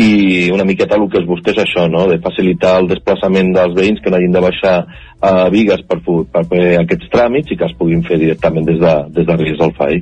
i 0.00 0.48
una 0.52 0.64
miqueta 0.64 0.96
el 0.96 1.08
que 1.12 1.20
es 1.20 1.28
busca 1.28 1.52
és 1.52 1.60
això, 1.60 1.84
no? 1.92 2.06
de 2.08 2.16
facilitar 2.24 2.78
el 2.80 2.88
desplaçament 2.88 3.52
dels 3.52 3.76
veïns 3.76 4.00
que 4.00 4.10
no 4.10 4.16
hagin 4.16 4.32
de 4.32 4.40
baixar 4.40 4.76
a 5.20 5.32
Vigues 5.52 5.84
per, 5.88 6.00
per 6.00 6.44
fer 6.48 6.64
aquests 6.80 7.12
tràmits 7.12 7.52
i 7.52 7.58
que 7.60 7.68
es 7.68 7.76
puguin 7.76 8.04
fer 8.06 8.16
directament 8.22 8.64
des 8.70 8.80
de, 8.80 8.94
des 9.12 9.28
de 9.28 9.36
Ries 9.36 9.60
del 9.60 9.76
FAI. 9.76 10.00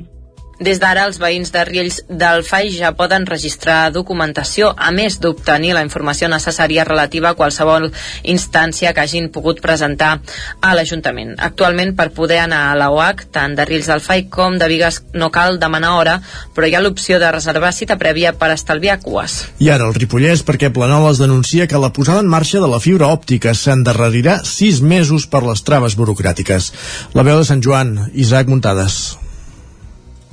Des 0.61 0.77
d'ara, 0.77 1.07
els 1.09 1.17
veïns 1.17 1.49
de 1.49 1.61
Riells 1.65 1.95
del 2.05 2.43
FAI 2.45 2.67
ja 2.75 2.91
poden 2.93 3.23
registrar 3.25 3.89
documentació, 3.95 4.67
a 4.77 4.91
més 4.93 5.15
d'obtenir 5.17 5.71
la 5.73 5.81
informació 5.81 6.27
necessària 6.29 6.83
relativa 6.85 7.31
a 7.31 7.37
qualsevol 7.39 7.87
instància 8.29 8.91
que 8.93 9.01
hagin 9.01 9.31
pogut 9.33 9.57
presentar 9.63 10.11
a 10.61 10.73
l'Ajuntament. 10.77 11.33
Actualment, 11.41 11.95
per 11.97 12.11
poder 12.13 12.37
anar 12.43 12.59
a 12.67 12.75
la 12.77 12.91
OAC, 12.93 13.23
tant 13.33 13.55
de 13.57 13.65
Riells 13.65 13.89
del 13.89 14.03
FAI 14.05 14.27
com 14.29 14.59
de 14.61 14.67
Vigues, 14.69 15.01
no 15.17 15.31
cal 15.33 15.57
demanar 15.57 15.95
hora, 15.97 16.19
però 16.53 16.69
hi 16.69 16.77
ha 16.77 16.83
l'opció 16.85 17.17
de 17.17 17.33
reservar 17.33 17.73
cita 17.73 17.97
prèvia 17.97 18.35
per 18.37 18.51
estalviar 18.53 18.99
cues. 19.01 19.39
I 19.57 19.71
ara 19.73 19.89
el 19.89 19.97
Ripollès 19.97 20.45
perquè 20.45 20.69
Planoles 20.69 21.17
denuncia 21.17 21.65
que 21.65 21.81
la 21.81 21.89
posada 21.89 22.21
en 22.21 22.29
marxa 22.29 22.61
de 22.61 22.69
la 22.69 22.83
fibra 22.83 23.09
òptica 23.09 23.55
s'endarrerirà 23.57 24.43
sis 24.45 24.85
mesos 24.85 25.25
per 25.25 25.41
les 25.47 25.65
traves 25.65 25.97
burocràtiques. 25.97 26.69
La 27.17 27.25
veu 27.25 27.41
de 27.41 27.49
Sant 27.49 27.65
Joan, 27.65 27.97
Isaac 28.13 28.45
Muntades. 28.53 29.01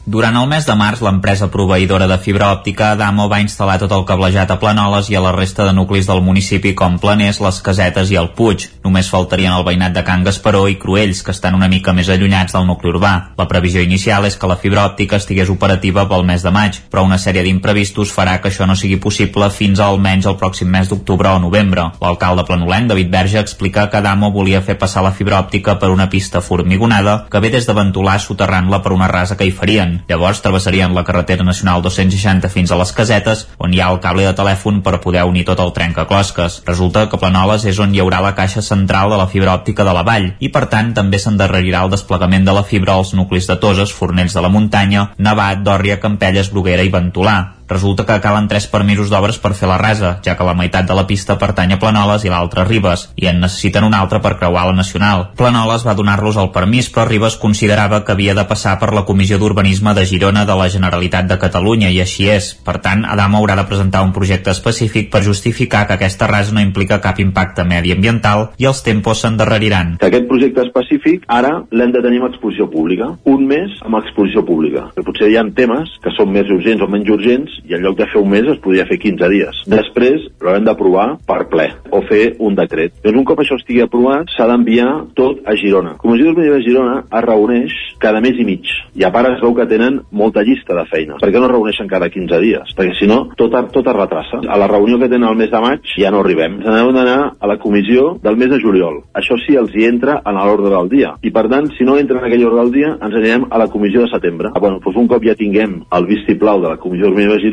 Durant 0.08 0.38
el 0.40 0.46
mes 0.48 0.64
de 0.64 0.72
març, 0.72 1.02
l'empresa 1.04 1.50
proveïdora 1.52 2.06
de 2.08 2.16
fibra 2.24 2.46
òptica 2.54 2.86
Adamo 2.94 3.26
va 3.28 3.42
instal·lar 3.42 3.74
tot 3.82 3.92
el 3.92 4.06
cablejat 4.08 4.48
a 4.48 4.56
Planoles 4.56 5.10
i 5.12 5.16
a 5.18 5.20
la 5.20 5.34
resta 5.34 5.66
de 5.66 5.74
nuclis 5.76 6.06
del 6.08 6.22
municipi 6.24 6.70
com 6.72 6.94
Planers, 7.02 7.42
Les 7.44 7.58
Casetes 7.66 8.08
i 8.08 8.16
el 8.16 8.30
Puig. 8.38 8.64
Només 8.86 9.10
faltarien 9.12 9.52
el 9.52 9.66
veïnat 9.66 9.92
de 9.92 10.02
Can 10.06 10.24
Gasparó 10.24 10.62
i 10.72 10.78
Cruells, 10.80 11.20
que 11.26 11.34
estan 11.36 11.58
una 11.58 11.68
mica 11.68 11.92
més 11.92 12.08
allunyats 12.08 12.56
del 12.56 12.64
nucli 12.64 12.88
urbà. 12.88 13.10
La 13.36 13.46
previsió 13.50 13.82
inicial 13.84 14.24
és 14.24 14.38
que 14.40 14.48
la 14.48 14.56
fibra 14.56 14.86
òptica 14.88 15.18
estigués 15.20 15.52
operativa 15.52 16.06
pel 16.08 16.24
mes 16.24 16.40
de 16.40 16.54
maig, 16.56 16.80
però 16.88 17.04
una 17.04 17.20
sèrie 17.20 17.44
d'imprevistos 17.44 18.08
farà 18.16 18.38
que 18.40 18.48
això 18.48 18.64
no 18.64 18.78
sigui 18.80 18.96
possible 18.96 19.50
fins 19.52 19.76
a 19.76 19.90
almenys 19.92 20.30
el 20.32 20.40
pròxim 20.40 20.72
mes 20.72 20.88
d'octubre 20.88 21.34
o 21.36 21.44
novembre. 21.44 21.84
L'alcalde 22.00 22.48
planolenc, 22.48 22.88
David 22.94 23.12
Verge, 23.12 23.44
explica 23.44 23.90
que 23.92 24.00
Adamo 24.00 24.32
volia 24.32 24.64
fer 24.64 24.80
passar 24.80 25.04
la 25.04 25.12
fibra 25.12 25.44
òptica 25.44 25.76
per 25.76 25.92
una 25.92 26.08
pista 26.08 26.40
formigonada 26.40 27.26
que 27.28 27.44
ve 27.44 27.52
des 27.52 27.68
de 27.68 27.76
Ventolà 27.76 28.16
soterrant-la 28.16 28.80
per 28.80 28.96
una 28.96 29.12
rasa 29.12 29.36
que 29.36 29.44
hi 29.44 29.52
farien. 29.52 29.97
Llavors 30.08 30.42
travessarien 30.44 30.94
la 30.94 31.04
carretera 31.04 31.44
nacional 31.44 31.82
260 31.82 32.48
fins 32.52 32.70
a 32.70 32.78
les 32.80 32.92
casetes, 32.92 33.46
on 33.58 33.74
hi 33.74 33.82
ha 33.82 33.90
el 33.92 34.00
cable 34.04 34.26
de 34.26 34.34
telèfon 34.38 34.80
per 34.86 35.00
poder 35.02 35.26
unir 35.28 35.44
tot 35.48 35.60
el 35.64 35.74
trencaclosques. 35.76 36.62
Resulta 36.68 37.08
que 37.08 37.20
Planoles 37.20 37.66
és 37.68 37.82
on 37.82 37.94
hi 37.94 38.02
haurà 38.04 38.22
la 38.24 38.34
caixa 38.38 38.62
central 38.62 39.10
de 39.10 39.20
la 39.20 39.28
fibra 39.28 39.56
òptica 39.58 39.86
de 39.88 39.96
la 39.96 40.06
vall 40.06 40.32
i, 40.38 40.52
per 40.54 40.66
tant, 40.72 40.94
també 40.94 41.18
s'endarrerirà 41.18 41.84
el 41.84 41.94
desplegament 41.94 42.46
de 42.46 42.56
la 42.56 42.64
fibra 42.64 42.94
als 42.94 43.14
nuclis 43.18 43.50
de 43.50 43.58
Toses, 43.58 43.92
Fornells 43.92 44.38
de 44.38 44.44
la 44.44 44.52
Muntanya, 44.52 45.10
Nevat, 45.18 45.62
Dòrria, 45.66 46.00
Campelles, 46.00 46.52
Bruguera 46.54 46.86
i 46.86 46.92
Ventolà. 46.94 47.57
Resulta 47.68 48.06
que 48.08 48.20
calen 48.24 48.48
tres 48.48 48.66
permisos 48.66 49.10
d'obres 49.12 49.38
per 49.38 49.52
fer 49.54 49.68
la 49.68 49.76
rasa, 49.78 50.16
ja 50.24 50.34
que 50.36 50.46
la 50.46 50.56
meitat 50.56 50.88
de 50.88 50.96
la 50.96 51.06
pista 51.06 51.36
pertany 51.38 51.74
a 51.74 51.78
Planoles 51.78 52.24
i 52.24 52.32
l'altra 52.32 52.62
a 52.64 52.68
Ribes, 52.68 53.08
i 53.20 53.28
en 53.28 53.42
necessiten 53.44 53.84
un 53.84 53.94
altre 53.94 54.22
per 54.24 54.38
creuar 54.40 54.64
la 54.70 54.76
nacional. 54.78 55.28
Planoles 55.36 55.84
va 55.86 55.96
donar-los 55.98 56.38
el 56.40 56.50
permís, 56.54 56.88
però 56.88 57.04
Ribes 57.06 57.36
considerava 57.36 58.00
que 58.04 58.14
havia 58.16 58.34
de 58.34 58.46
passar 58.48 58.78
per 58.80 58.94
la 58.96 59.04
Comissió 59.04 59.38
d'Urbanisme 59.38 59.92
de 59.94 60.06
Girona 60.08 60.46
de 60.48 60.56
la 60.56 60.68
Generalitat 60.72 61.28
de 61.28 61.38
Catalunya, 61.38 61.92
i 61.92 62.00
així 62.00 62.28
és. 62.32 62.54
Per 62.64 62.78
tant, 62.84 63.04
Adamo 63.04 63.42
haurà 63.42 63.58
de 63.58 63.66
presentar 63.68 64.02
un 64.06 64.14
projecte 64.16 64.50
específic 64.50 65.12
per 65.12 65.22
justificar 65.26 65.86
que 65.86 65.98
aquesta 65.98 66.26
rasa 66.26 66.56
no 66.56 66.64
implica 66.64 67.02
cap 67.04 67.20
impacte 67.20 67.64
mediambiental 67.68 68.48
i 68.56 68.68
els 68.70 68.82
tempos 68.86 69.20
s'endarreriran. 69.22 69.96
Que 70.00 70.08
aquest 70.08 70.28
projecte 70.30 70.64
específic 70.64 71.28
ara 71.28 71.52
l'hem 71.70 71.92
de 71.92 72.02
tenir 72.04 72.22
amb 72.22 72.30
exposició 72.30 72.68
pública. 72.72 73.12
Un 73.28 73.44
mes 73.50 73.76
amb 73.84 74.00
exposició 74.00 74.44
pública. 74.46 74.88
Potser 75.04 75.30
hi 75.30 75.36
ha 75.36 75.44
temes 75.56 75.94
que 76.04 76.12
són 76.16 76.32
més 76.32 76.48
urgents 76.52 76.84
o 76.84 76.88
menys 76.90 77.12
urgents 77.12 77.57
i 77.66 77.74
en 77.76 77.84
lloc 77.84 77.98
de 77.98 78.06
fer 78.10 78.20
un 78.20 78.30
mes 78.32 78.46
es 78.48 78.60
podria 78.64 78.86
fer 78.88 78.98
15 79.02 79.30
dies. 79.32 79.62
Després 79.70 80.26
l'haurem 80.42 80.66
d'aprovar 80.66 81.06
per 81.28 81.40
ple 81.52 81.68
o 81.90 82.02
fer 82.08 82.36
un 82.44 82.56
decret. 82.58 82.98
Doncs 83.04 83.20
un 83.22 83.26
cop 83.28 83.42
això 83.42 83.58
estigui 83.58 83.82
aprovat 83.84 84.30
s'ha 84.34 84.48
d'enviar 84.50 84.88
tot 85.18 85.42
a 85.46 85.56
Girona. 85.58 85.96
Comissió 86.02 86.30
d'Urbanisme 86.30 86.58
de 86.58 86.66
Girona 86.66 86.96
es 87.02 87.24
reuneix 87.26 87.76
cada 88.02 88.22
mes 88.24 88.38
i 88.38 88.46
mig 88.46 88.68
i 88.98 89.04
a 89.06 89.12
part 89.14 89.32
es 89.32 89.42
veu 89.42 89.54
que 89.56 89.66
tenen 89.70 90.00
molta 90.10 90.44
llista 90.46 90.76
de 90.76 90.84
feines. 90.90 91.20
Per 91.22 91.30
què 91.30 91.40
no 91.40 91.48
es 91.48 91.54
reuneixen 91.54 91.90
cada 91.90 92.10
15 92.12 92.40
dies? 92.44 92.74
Perquè 92.78 92.96
si 92.98 93.08
no, 93.10 93.20
tot, 93.38 93.54
tot 93.74 93.86
es 93.86 93.96
retrassa. 93.96 94.42
A 94.46 94.58
la 94.60 94.70
reunió 94.70 94.98
que 94.98 95.10
tenen 95.10 95.28
el 95.28 95.38
mes 95.38 95.50
de 95.50 95.62
maig 95.62 95.94
ja 95.98 96.12
no 96.14 96.22
arribem. 96.22 96.60
Ens 96.62 96.70
n'hem 96.72 96.94
d'anar 96.94 97.18
a 97.38 97.50
la 97.50 97.58
comissió 97.62 98.14
del 98.22 98.38
mes 98.40 98.50
de 98.52 98.60
juliol. 98.62 99.02
Això 99.18 99.38
sí 99.44 99.56
els 99.58 99.74
hi 99.74 99.88
entra 99.88 100.20
en 100.24 100.38
l'ordre 100.38 100.72
del 100.74 100.90
dia. 100.92 101.14
I 101.22 101.32
per 101.34 101.46
tant, 101.50 101.70
si 101.76 101.86
no 101.86 101.98
entra 101.98 102.20
en 102.20 102.28
aquell 102.28 102.46
ordre 102.48 102.64
del 102.64 102.74
dia, 102.74 102.94
ens 102.96 103.14
anirem 103.14 103.48
a 103.50 103.60
la 103.60 103.68
comissió 103.72 104.04
de 104.04 104.12
setembre. 104.12 104.52
Ah, 104.54 104.62
bueno, 104.62 104.80
doncs 104.84 104.98
un 104.98 105.08
cop 105.10 105.24
ja 105.24 105.36
tinguem 105.38 105.80
el 105.94 106.08
vistiplau 106.08 106.62
de 106.62 106.72
la 106.72 106.80
Comissió 106.80 107.10
de 107.10 107.16
Girona, 107.18 107.47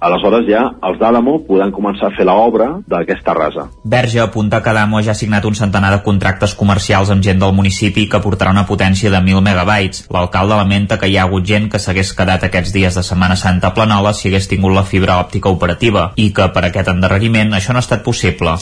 aleshores 0.00 0.46
ja 0.48 0.62
els 0.86 0.98
d'Àlamo 1.00 1.38
podran 1.46 1.72
començar 1.74 2.10
a 2.10 2.14
fer 2.16 2.26
l'obra 2.26 2.68
d'aquesta 2.88 3.34
rasa. 3.34 3.66
Verge 3.84 4.20
apunta 4.20 4.62
que 4.62 4.70
Adamo 4.70 5.00
ja 5.02 5.12
ha 5.12 5.18
signat 5.18 5.44
un 5.44 5.54
centenar 5.54 5.92
de 5.94 6.02
contractes 6.02 6.54
comercials 6.54 7.10
amb 7.10 7.24
gent 7.24 7.40
del 7.40 7.54
municipi 7.56 8.06
que 8.08 8.20
portarà 8.22 8.52
una 8.54 8.66
potència 8.66 9.10
de 9.10 9.20
1.000 9.20 9.42
megabytes. 9.42 10.06
L'alcalde 10.12 10.58
lamenta 10.58 10.98
que 10.98 11.08
hi 11.08 11.16
ha 11.16 11.24
hagut 11.24 11.46
gent 11.46 11.70
que 11.70 11.80
s'hagués 11.82 12.12
quedat 12.16 12.44
aquests 12.44 12.72
dies 12.74 12.98
de 12.98 13.04
Setmana 13.06 13.36
Santa 13.36 13.70
a 13.70 13.74
Planola 13.76 14.12
si 14.14 14.28
hagués 14.28 14.48
tingut 14.50 14.74
la 14.74 14.84
fibra 14.84 15.20
òptica 15.22 15.52
operativa 15.52 16.10
i 16.16 16.30
que 16.34 16.48
per 16.54 16.66
aquest 16.68 16.90
endarreriment 16.92 17.54
això 17.54 17.72
no 17.72 17.82
ha 17.82 17.86
estat 17.86 18.04
possible. 18.06 18.56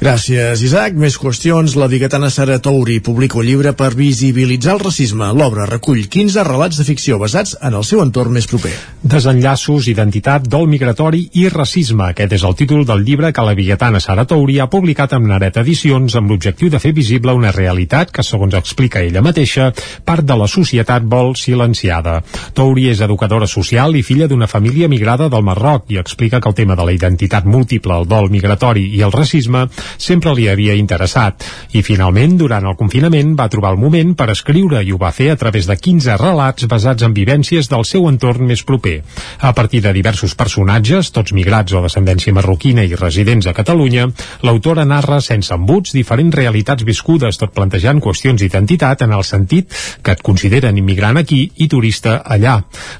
Gràcies, 0.00 0.62
Isaac. 0.62 0.96
Més 0.98 1.18
qüestions. 1.18 1.76
La 1.76 1.90
biguetana 1.90 2.30
Sara 2.30 2.58
Touri 2.62 3.00
publica 3.00 3.38
un 3.38 3.46
llibre 3.46 3.72
per 3.76 3.92
visibilitzar 3.98 4.76
el 4.76 4.84
racisme. 4.84 5.32
L'obra 5.36 5.66
recull 5.70 6.06
15 6.08 6.46
relats 6.48 6.80
de 6.80 6.86
ficció 6.88 7.18
basats 7.22 7.56
en 7.60 7.74
el 7.74 7.84
seu 7.84 8.02
entorn 8.02 8.32
més 8.32 8.48
proper. 8.50 8.72
Desenllaços, 9.02 9.88
identitat, 9.90 10.21
dol 10.22 10.68
migratori 10.70 11.24
i 11.34 11.48
racisme. 11.50 12.12
Aquest 12.12 12.36
és 12.36 12.42
el 12.46 12.54
títol 12.54 12.84
del 12.86 13.02
llibre 13.02 13.32
que 13.34 13.42
la 13.42 13.56
biguetana 13.58 13.98
Sara 14.00 14.24
Touri 14.24 14.60
ha 14.62 14.68
publicat 14.70 15.16
amb 15.16 15.26
Naret 15.26 15.56
Edicions 15.58 16.14
amb 16.14 16.30
l'objectiu 16.30 16.70
de 16.70 16.78
fer 16.78 16.92
visible 16.94 17.34
una 17.34 17.50
realitat 17.50 18.12
que, 18.14 18.22
segons 18.22 18.54
explica 18.54 19.02
ella 19.02 19.22
mateixa, 19.22 19.72
part 20.06 20.22
de 20.22 20.36
la 20.38 20.46
societat 20.46 21.02
vol 21.02 21.34
silenciada. 21.34 22.20
Touri 22.54 22.86
és 22.92 23.02
educadora 23.02 23.48
social 23.50 23.96
i 23.98 24.04
filla 24.06 24.28
d'una 24.30 24.46
família 24.46 24.88
migrada 24.88 25.28
del 25.28 25.42
Marroc 25.42 25.90
i 25.90 25.98
explica 25.98 26.40
que 26.40 26.48
el 26.48 26.54
tema 26.54 26.76
de 26.78 26.86
la 26.86 26.94
identitat 26.94 27.44
múltiple, 27.44 27.98
el 27.98 28.06
dol 28.06 28.30
migratori 28.30 28.86
i 28.94 29.02
el 29.02 29.12
racisme 29.12 29.66
sempre 29.98 30.36
li 30.38 30.46
havia 30.48 30.78
interessat. 30.78 31.42
I 31.72 31.82
finalment, 31.82 32.38
durant 32.38 32.70
el 32.70 32.78
confinament, 32.78 33.34
va 33.34 33.50
trobar 33.50 33.74
el 33.74 33.82
moment 33.82 34.14
per 34.14 34.30
escriure 34.30 34.84
i 34.86 34.94
ho 34.94 35.02
va 35.02 35.10
fer 35.10 35.32
a 35.32 35.36
través 35.36 35.66
de 35.66 35.76
15 35.76 36.16
relats 36.22 36.70
basats 36.70 37.02
en 37.02 37.12
vivències 37.12 37.66
del 37.66 37.84
seu 37.84 38.06
entorn 38.06 38.46
més 38.46 38.62
proper. 38.62 39.00
A 39.42 39.50
partir 39.52 39.82
de 39.82 39.90
diversos 39.90 40.11
personatges, 40.36 41.08
tots 41.14 41.32
migrats 41.32 41.72
o 41.72 41.80
descendència 41.84 42.34
marroquina 42.36 42.84
i 42.84 42.96
residents 42.98 43.46
a 43.48 43.54
Catalunya, 43.56 44.08
l'autora 44.42 44.84
narra 44.84 45.20
sense 45.24 45.54
embuts 45.54 45.94
diferents 45.96 46.34
realitats 46.36 46.84
viscudes, 46.84 47.38
tot 47.40 47.54
plantejant 47.56 48.00
qüestions 48.02 48.40
d'identitat 48.40 49.02
en 49.06 49.12
el 49.16 49.24
sentit 49.24 49.72
que 50.02 50.12
et 50.12 50.22
consideren 50.22 50.76
immigrant 50.76 51.16
aquí 51.16 51.40
i 51.56 51.68
turista 51.68 52.18
allà. 52.24 52.58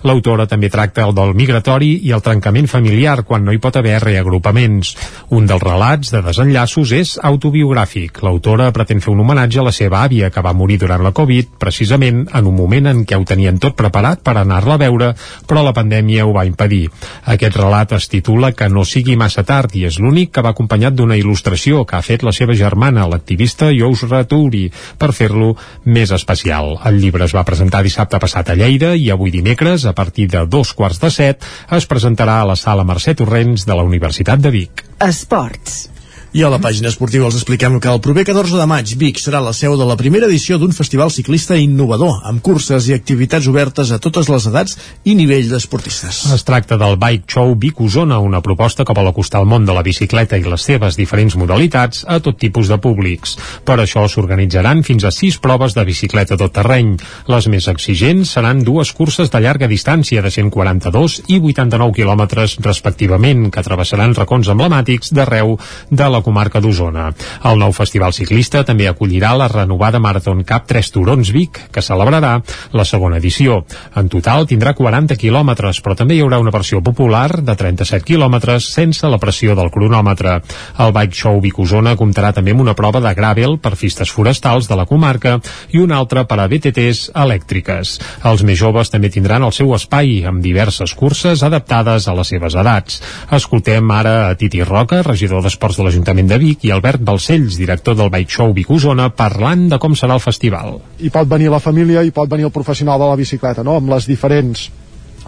L'autora 0.08 0.46
també 0.48 0.70
tracta 0.72 1.04
el 1.04 1.14
dol 1.14 1.34
migratori 1.34 1.92
i 2.06 2.12
el 2.16 2.22
trencament 2.24 2.68
familiar 2.70 3.22
quan 3.28 3.44
no 3.44 3.52
hi 3.52 3.60
pot 3.62 3.76
haver 3.76 3.98
reagrupaments. 4.02 4.94
Un 5.36 5.46
dels 5.46 5.62
relats 5.62 6.12
de 6.14 6.22
desenllaços 6.24 6.92
és 6.96 7.14
autobiogràfic. 7.22 8.22
L'autora 8.24 8.70
pretén 8.72 9.02
fer 9.04 9.12
un 9.12 9.20
homenatge 9.20 9.60
a 9.60 9.66
la 9.66 9.74
seva 9.74 10.02
àvia, 10.06 10.30
que 10.30 10.42
va 10.44 10.54
morir 10.56 10.78
durant 10.80 11.02
la 11.04 11.12
Covid, 11.12 11.56
precisament 11.58 12.24
en 12.32 12.46
un 12.48 12.56
moment 12.56 12.88
en 12.90 13.04
què 13.06 13.18
ho 13.18 13.26
tenien 13.28 13.58
tot 13.58 13.76
preparat 13.76 14.22
per 14.24 14.36
anar-la 14.38 14.78
a 14.78 14.82
veure, 14.82 15.12
però 15.46 15.64
la 15.64 15.74
pandèmia 15.76 16.26
ho 16.26 16.32
va 16.34 16.46
impedir. 16.48 16.88
Aquest 17.32 17.56
relat 17.56 17.92
es 17.96 18.08
titula 18.12 18.52
Que 18.56 18.68
no 18.68 18.84
sigui 18.88 19.16
massa 19.16 19.44
tard 19.46 19.74
i 19.76 19.84
és 19.88 19.98
l'únic 20.02 20.32
que 20.34 20.44
va 20.44 20.52
acompanyat 20.56 20.96
d'una 20.96 21.18
il·lustració 21.20 21.84
que 21.86 21.96
ha 21.98 22.02
fet 22.02 22.24
la 22.26 22.32
seva 22.32 22.56
germana, 22.58 23.06
l'activista 23.08 23.70
Yousra 23.72 24.24
Touri, 24.28 24.64
per 24.98 25.12
fer-lo 25.12 25.52
més 25.84 26.12
especial. 26.14 26.76
El 26.88 27.00
llibre 27.02 27.28
es 27.28 27.36
va 27.36 27.46
presentar 27.48 27.84
dissabte 27.86 28.20
passat 28.22 28.50
a 28.50 28.58
Lleida 28.58 28.94
i 28.96 29.10
avui 29.10 29.30
dimecres, 29.34 29.86
a 29.86 29.94
partir 29.94 30.28
de 30.32 30.46
dos 30.46 30.74
quarts 30.74 31.00
de 31.02 31.10
set, 31.10 31.48
es 31.70 31.86
presentarà 31.86 32.40
a 32.42 32.50
la 32.52 32.58
sala 32.58 32.86
Mercè 32.88 33.16
Torrents 33.18 33.66
de 33.66 33.78
la 33.78 33.86
Universitat 33.86 34.42
de 34.42 34.54
Vic. 34.54 34.86
Esports. 35.02 35.91
I 36.32 36.40
a 36.40 36.48
la 36.48 36.56
pàgina 36.64 36.88
esportiva 36.88 37.26
els 37.28 37.34
expliquem 37.36 37.74
que 37.76 37.90
el 37.92 37.98
proper 38.00 38.22
14 38.24 38.56
de 38.56 38.64
maig 38.64 38.94
Vic 38.96 39.18
serà 39.20 39.42
la 39.44 39.50
seu 39.52 39.74
de 39.76 39.84
la 39.84 39.98
primera 40.00 40.24
edició 40.24 40.56
d'un 40.56 40.70
festival 40.72 41.10
ciclista 41.12 41.58
innovador, 41.60 42.22
amb 42.24 42.40
curses 42.40 42.86
i 42.88 42.94
activitats 42.96 43.50
obertes 43.50 43.90
a 43.92 43.98
totes 44.00 44.30
les 44.32 44.46
edats 44.48 44.78
i 45.04 45.12
nivell 45.18 45.50
d'esportistes. 45.50 46.22
Es 46.32 46.44
tracta 46.48 46.78
del 46.80 46.96
Bike 46.96 47.28
Show 47.28 47.52
Vic 47.60 47.82
Osona, 47.84 48.16
una 48.24 48.40
proposta 48.40 48.86
que 48.88 48.96
vol 48.96 49.10
acostar 49.10 49.42
el 49.44 49.50
món 49.50 49.66
de 49.68 49.74
la 49.76 49.82
bicicleta 49.84 50.38
i 50.40 50.46
les 50.46 50.64
seves 50.64 50.96
diferents 50.96 51.36
modalitats 51.36 52.06
a 52.08 52.16
tot 52.24 52.40
tipus 52.40 52.72
de 52.72 52.80
públics. 52.80 53.36
Per 53.68 53.76
això 53.76 54.06
s'organitzaran 54.08 54.80
fins 54.88 55.04
a 55.04 55.12
sis 55.12 55.36
proves 55.36 55.76
de 55.76 55.84
bicicleta 55.84 56.40
tot 56.40 56.56
terreny. 56.56 56.94
Les 57.28 57.50
més 57.52 57.68
exigents 57.68 58.32
seran 58.38 58.64
dues 58.64 58.94
curses 58.96 59.28
de 59.28 59.44
llarga 59.44 59.68
distància 59.68 60.24
de 60.24 60.32
142 60.32 61.20
i 61.28 61.42
89 61.44 61.92
quilòmetres 62.00 62.56
respectivament, 62.64 63.50
que 63.52 63.68
travessaran 63.68 64.16
racons 64.16 64.48
emblemàtics 64.48 65.12
d'arreu 65.12 65.58
de 65.92 66.08
la 66.08 66.21
comarca 66.22 66.60
d'Osona. 66.60 67.08
El 67.48 67.58
nou 67.60 67.72
festival 67.76 68.14
ciclista 68.16 68.62
també 68.64 68.88
acollirà 68.88 69.32
la 69.36 69.48
renovada 69.50 70.00
Marathon 70.02 70.42
Cup 70.46 70.68
3 70.70 70.92
Turons 70.94 71.32
Vic, 71.34 71.60
que 71.72 71.82
celebrarà 71.84 72.36
la 72.72 72.84
segona 72.88 73.18
edició. 73.18 73.62
En 73.96 74.08
total 74.12 74.46
tindrà 74.50 74.74
40 74.78 75.16
quilòmetres, 75.20 75.82
però 75.82 75.96
també 75.98 76.16
hi 76.16 76.22
haurà 76.24 76.40
una 76.42 76.54
versió 76.54 76.82
popular 76.84 77.42
de 77.42 77.56
37 77.58 78.06
quilòmetres 78.06 78.70
sense 78.72 79.08
la 79.08 79.20
pressió 79.22 79.56
del 79.58 79.70
cronòmetre. 79.74 80.38
El 80.82 80.94
Bike 80.94 81.18
Show 81.18 81.40
Vic 81.42 81.58
Osona 81.58 81.96
comptarà 81.98 82.32
també 82.32 82.54
amb 82.54 82.64
una 82.64 82.76
prova 82.78 83.00
de 83.02 83.12
gravel 83.14 83.58
per 83.62 83.74
pistes 83.76 84.10
forestals 84.12 84.68
de 84.70 84.78
la 84.78 84.86
comarca 84.86 85.38
i 85.72 85.80
una 85.82 85.98
altra 85.98 86.24
per 86.28 86.38
a 86.40 86.48
BTTs 86.48 87.12
elèctriques. 87.18 87.98
Els 88.28 88.44
més 88.46 88.58
joves 88.60 88.92
també 88.92 89.10
tindran 89.10 89.42
el 89.42 89.54
seu 89.56 89.72
espai 89.74 90.22
amb 90.28 90.42
diverses 90.44 90.94
curses 90.94 91.42
adaptades 91.42 92.08
a 92.08 92.14
les 92.16 92.32
seves 92.34 92.56
edats. 92.58 93.00
Escoltem 93.32 93.90
ara 93.90 94.14
a 94.28 94.36
Titi 94.38 94.62
Roca, 94.64 95.02
regidor 95.06 95.42
d'Esports 95.42 95.80
de 95.80 95.86
l'Ajuntament 95.86 96.11
de 96.12 96.38
Vic, 96.38 96.64
i 96.68 96.70
Albert 96.70 97.00
Balcells, 97.00 97.56
director 97.56 97.96
del 97.96 98.10
Bike 98.10 98.30
Show 98.30 98.52
Vic 98.52 98.70
Osona, 98.70 99.08
parlant 99.16 99.68
de 99.70 99.78
com 99.78 99.94
serà 99.96 100.14
el 100.14 100.20
festival. 100.20 100.78
Hi 101.00 101.10
pot 101.10 101.28
venir 101.28 101.48
la 101.50 101.60
família, 101.60 102.02
hi 102.04 102.12
pot 102.12 102.28
venir 102.28 102.44
el 102.44 102.52
professional 102.52 103.00
de 103.00 103.08
la 103.08 103.16
bicicleta, 103.16 103.64
no? 103.64 103.76
amb 103.80 103.88
les 103.90 104.06
diferents 104.06 104.68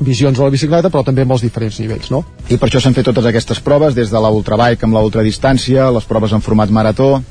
visions 0.01 0.37
de 0.37 0.45
la 0.45 0.51
bicicleta, 0.51 0.91
però 0.91 1.05
també 1.07 1.23
amb 1.23 1.33
els 1.33 1.45
diferents 1.47 1.79
nivells, 1.81 2.11
no? 2.11 2.25
I 2.51 2.59
per 2.59 2.69
això 2.69 2.83
s'han 2.83 2.95
fet 2.97 3.07
totes 3.07 3.27
aquestes 3.31 3.61
proves, 3.65 3.95
des 3.95 4.11
de 4.11 4.21
la 4.21 4.33
ultrabike 4.35 4.85
amb 4.85 4.99
la 4.99 5.05
ultradistància, 5.07 5.91
les 5.95 6.05
proves 6.11 6.35
en 6.35 6.43
format 6.43 6.71
marató, 6.71 7.23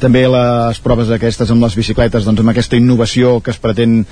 també 0.00 0.26
les 0.30 0.80
proves 0.84 1.10
aquestes 1.14 1.50
amb 1.52 1.64
les 1.64 1.76
bicicletes 1.78 2.26
doncs 2.26 2.42
amb 2.42 2.52
aquesta 2.52 2.78
innovació 2.78 3.38
que 3.40 3.52
es 3.54 3.60
pretén 3.62 4.02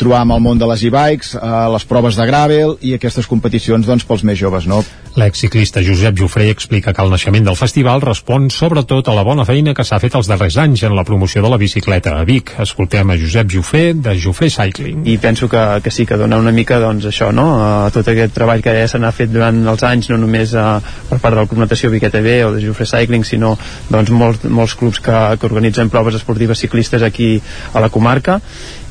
trobar 0.00 0.24
amb 0.24 0.36
el 0.36 0.44
món 0.44 0.60
de 0.60 0.68
les 0.70 0.84
e-bikes 0.88 1.34
eh, 1.38 1.52
les 1.74 1.86
proves 1.88 2.18
de 2.20 2.26
gravel 2.28 2.76
i 2.80 2.94
aquestes 2.96 3.28
competicions 3.30 3.86
doncs 3.86 4.06
pels 4.08 4.26
més 4.26 4.38
joves 4.40 4.68
no? 4.70 4.82
L'exciclista 5.18 5.82
Josep 5.82 6.14
Jofré 6.20 6.50
explica 6.52 6.92
que 6.94 7.02
el 7.02 7.10
naixement 7.10 7.48
del 7.48 7.58
festival 7.58 8.02
respon 8.04 8.46
sobretot 8.54 9.08
a 9.10 9.14
la 9.16 9.24
bona 9.26 9.44
feina 9.48 9.74
que 9.74 9.84
s'ha 9.86 9.98
fet 10.02 10.14
els 10.14 10.28
darrers 10.30 10.58
anys 10.62 10.84
en 10.86 10.94
la 10.94 11.04
promoció 11.04 11.42
de 11.42 11.50
la 11.50 11.58
bicicleta 11.58 12.14
a 12.20 12.24
Vic. 12.28 12.52
Escoltem 12.62 13.10
a 13.10 13.16
Josep 13.18 13.50
Jofré 13.50 13.82
de 13.94 14.14
Jofré 14.22 14.50
Cycling. 14.54 15.02
I 15.10 15.16
penso 15.18 15.48
que, 15.50 15.62
que 15.82 15.90
sí 15.90 16.06
que 16.06 16.18
dona 16.20 16.38
una 16.38 16.52
mica 16.54 16.78
doncs 16.78 17.08
això, 17.10 17.32
no? 17.34 17.48
A 17.58 17.90
tot 17.90 18.06
aquest 18.12 18.36
treball 18.36 18.62
que 18.62 18.74
ja 18.76 18.86
se 18.90 19.00
n'ha 19.02 19.10
fet 19.14 19.32
durant 19.34 19.58
els 19.72 19.82
anys, 19.86 20.12
no 20.12 20.20
només 20.22 20.54
a, 20.54 20.78
per 21.10 21.18
part 21.18 21.34
de 21.34 21.42
la 21.42 21.48
Club 21.50 21.64
Natació 21.64 21.90
Vic 21.90 22.06
ETV 22.06 22.30
o 22.46 22.52
de 22.54 22.62
Jofré 22.62 22.86
Cycling, 22.86 23.26
sinó 23.26 23.56
doncs 23.90 24.14
molts, 24.14 24.46
molts 24.46 24.76
clubs 24.78 25.02
que, 25.02 25.18
que 25.36 25.46
organitzen 25.48 25.90
proves 25.90 26.18
esportives 26.18 26.58
ciclistes 26.58 27.02
aquí 27.02 27.34
a 27.72 27.80
la 27.80 27.90
comarca 27.90 28.40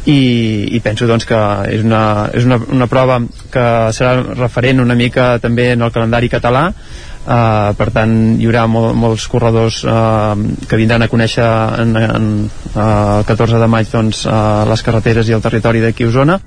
i, 0.05 0.69
i 0.75 0.79
penso 0.83 1.07
doncs, 1.09 1.27
que 1.27 1.39
és, 1.73 1.83
una, 1.83 2.29
és 2.33 2.47
una, 2.47 2.59
una 2.71 2.87
prova 2.91 3.19
que 3.51 3.65
serà 3.95 4.15
referent 4.37 4.79
una 4.83 4.95
mica 4.95 5.33
també 5.43 5.71
en 5.73 5.83
el 5.85 5.93
calendari 5.95 6.31
català 6.31 6.69
Uh, 7.19 7.75
per 7.75 7.89
tant 7.93 8.13
hi 8.39 8.47
haurà 8.47 8.63
mol, 8.71 8.93
molts 8.97 9.25
corredors 9.29 9.81
uh, 9.83 10.31
que 10.65 10.77
vindran 10.79 11.03
a 11.03 11.09
conèixer 11.11 11.45
en, 11.83 11.91
en, 11.99 12.29
uh, 12.71 12.85
el 13.19 13.25
14 13.27 13.59
de 13.59 13.67
maig 13.69 13.91
doncs, 13.91 14.23
uh, 14.25 14.63
les 14.69 14.81
carreteres 14.85 15.27
i 15.27 15.35
el 15.35 15.43
territori 15.43 15.83
d'aquí 15.83 16.07
a 16.07 16.09
Osona 16.09 16.37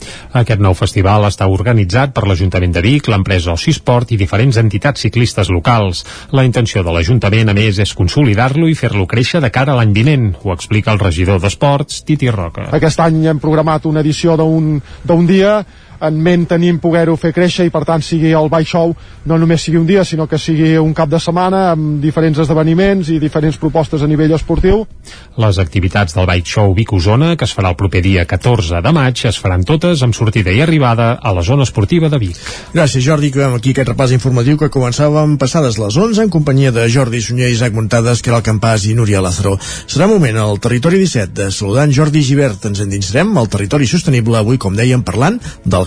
Aquest 0.41 0.65
nou 0.65 0.75
festival 0.75 1.29
està 1.29 1.47
organitzat 1.53 2.15
per 2.17 2.25
l'Ajuntament 2.27 2.73
de 2.73 2.83
Vic, 2.83 3.11
l'empresa 3.13 3.53
Ocisport 3.53 4.15
i 4.17 4.19
diferents 4.19 4.57
entitats 4.59 5.05
ciclistes 5.05 5.53
locals. 5.53 6.03
La 6.33 6.47
intenció 6.49 6.83
de 6.83 6.97
l'Ajuntament, 6.97 7.53
a 7.53 7.57
més, 7.57 7.79
és 7.83 7.95
consolidar-lo 7.99 8.71
i 8.71 8.79
fer-lo 8.79 9.07
créixer 9.07 9.43
de 9.45 9.53
cara 9.53 9.77
a 9.77 9.79
l'any 9.79 9.93
vinent, 9.93 10.31
ho 10.43 10.57
explica 10.57 10.97
el 10.97 11.03
regidor 11.05 11.41
d'Esports, 11.43 12.03
Titi 12.09 12.33
Roca. 12.33 12.71
Aquest 12.73 13.05
any 13.05 13.27
hem 13.29 13.45
programat 13.45 13.87
una 13.91 14.01
edició 14.01 14.39
d'un 14.41 15.27
dia 15.29 15.61
en 16.03 16.19
ment 16.23 16.47
tenim 16.51 16.79
poder-ho 16.83 17.17
fer 17.21 17.33
créixer 17.35 17.67
i 17.69 17.73
per 17.75 17.85
tant 17.89 18.03
sigui 18.03 18.33
el 18.37 18.51
Show 18.63 18.95
no 19.27 19.39
només 19.39 19.63
sigui 19.63 19.79
un 19.79 19.87
dia 19.87 20.05
sinó 20.05 20.27
que 20.27 20.39
sigui 20.39 20.77
un 20.79 20.93
cap 20.95 21.09
de 21.09 21.19
setmana 21.21 21.73
amb 21.73 22.01
diferents 22.03 22.39
esdeveniments 22.39 23.09
i 23.11 23.19
diferents 23.19 23.59
propostes 23.59 24.03
a 24.03 24.07
nivell 24.07 24.35
esportiu. 24.35 24.85
Les 25.39 25.59
activitats 25.59 26.15
del 26.15 26.27
Bike 26.27 26.49
Show 26.49 26.75
Vic 26.75 26.93
Osona 26.93 27.37
que 27.37 27.45
es 27.45 27.55
farà 27.55 27.73
el 27.73 27.79
proper 27.79 28.03
dia 28.03 28.25
14 28.27 28.83
de 28.83 28.93
maig 28.93 29.25
es 29.29 29.39
faran 29.39 29.65
totes 29.65 30.03
amb 30.03 30.15
sortida 30.15 30.53
i 30.53 30.61
arribada 30.63 31.13
a 31.21 31.33
la 31.33 31.43
zona 31.43 31.67
esportiva 31.67 32.09
de 32.09 32.19
Vic. 32.19 32.39
Gràcies 32.75 33.05
Jordi, 33.05 33.31
que 33.33 33.45
aquí 33.45 33.73
aquest 33.73 33.91
repàs 33.93 34.13
informatiu 34.15 34.59
que 34.59 34.71
començàvem 34.73 35.37
passades 35.41 35.79
les 35.81 35.97
11 35.97 36.27
en 36.27 36.31
companyia 36.33 36.73
de 36.75 36.87
Jordi 36.93 37.21
Sunyer, 37.23 37.51
Isaac 37.53 37.75
Muntades, 37.77 38.23
Caral 38.23 38.45
Campàs 38.47 38.87
i 38.89 38.95
Núria 38.99 39.23
Lázaro. 39.25 39.57
Serà 39.87 40.09
moment 40.11 40.39
al 40.39 40.61
territori 40.63 41.01
17 41.03 41.33
de 41.37 41.51
saludar 41.51 41.87
en 41.89 41.95
Jordi 41.97 42.23
Givert. 42.27 42.67
Ens 42.69 42.83
endinsarem 42.85 43.33
al 43.39 43.51
territori 43.53 43.89
sostenible 43.91 44.39
avui, 44.39 44.59
com 44.59 44.77
dèiem, 44.77 45.05
parlant 45.07 45.39
del 45.65 45.87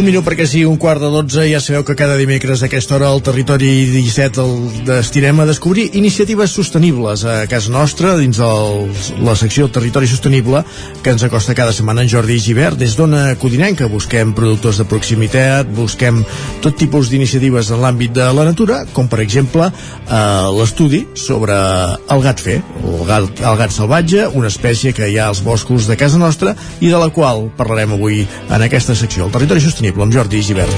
Un 0.00 0.06
minut 0.08 0.24
perquè 0.24 0.46
sigui 0.48 0.64
un 0.64 0.78
quart 0.80 1.02
de 1.02 1.10
dotze, 1.12 1.42
ja 1.50 1.58
sabeu 1.60 1.82
que 1.84 1.92
cada 1.92 2.14
dimecres 2.16 2.62
a 2.62 2.70
aquesta 2.70 2.94
hora 2.96 3.10
al 3.12 3.20
territori 3.20 3.68
17 3.92 4.40
el 4.40 4.84
destinem 4.86 5.42
a 5.42 5.44
descobrir 5.44 5.90
iniciatives 5.92 6.54
sostenibles 6.56 7.26
a 7.28 7.34
casa 7.50 7.68
nostra 7.68 8.14
dins 8.16 8.40
el, 8.40 8.88
la 9.20 9.34
secció 9.36 9.68
Territori 9.68 10.08
Sostenible 10.08 10.62
que 11.04 11.12
ens 11.12 11.24
acosta 11.26 11.52
cada 11.58 11.74
setmana 11.76 12.00
en 12.00 12.08
Jordi 12.08 12.38
Givert 12.40 12.80
des 12.80 12.94
d'Ona 12.96 13.34
Codinenca. 13.36 13.90
Busquem 13.92 14.32
productors 14.32 14.80
de 14.80 14.86
proximitat, 14.88 15.68
busquem 15.68 16.22
tot 16.64 16.80
tipus 16.80 17.12
d'iniciatives 17.12 17.68
en 17.68 17.84
l'àmbit 17.84 18.16
de 18.16 18.30
la 18.32 18.48
natura, 18.48 18.86
com 18.96 19.04
per 19.04 19.20
exemple 19.20 19.68
eh, 19.68 20.16
l'estudi 20.56 21.02
sobre 21.12 21.60
el 21.60 22.24
gat 22.24 22.40
fer, 22.40 22.56
el 22.80 23.04
gat, 23.04 23.44
el 23.52 23.60
gat 23.60 23.76
salvatge, 23.76 24.30
una 24.32 24.48
espècie 24.48 24.96
que 24.96 25.12
hi 25.12 25.20
ha 25.20 25.28
als 25.28 25.44
boscos 25.44 25.92
de 25.92 26.00
casa 26.00 26.16
nostra 26.16 26.56
i 26.80 26.88
de 26.88 26.96
la 26.96 27.12
qual 27.12 27.50
parlarem 27.60 27.98
avui 28.00 28.24
en 28.24 28.64
aquesta 28.64 28.96
secció, 28.96 29.28
el 29.28 29.36
Territori 29.36 29.60
Sostenible 29.60 29.89
sostenible 29.90 30.04
amb 30.04 30.12
Jordi 30.14 30.42
Givert. 30.42 30.76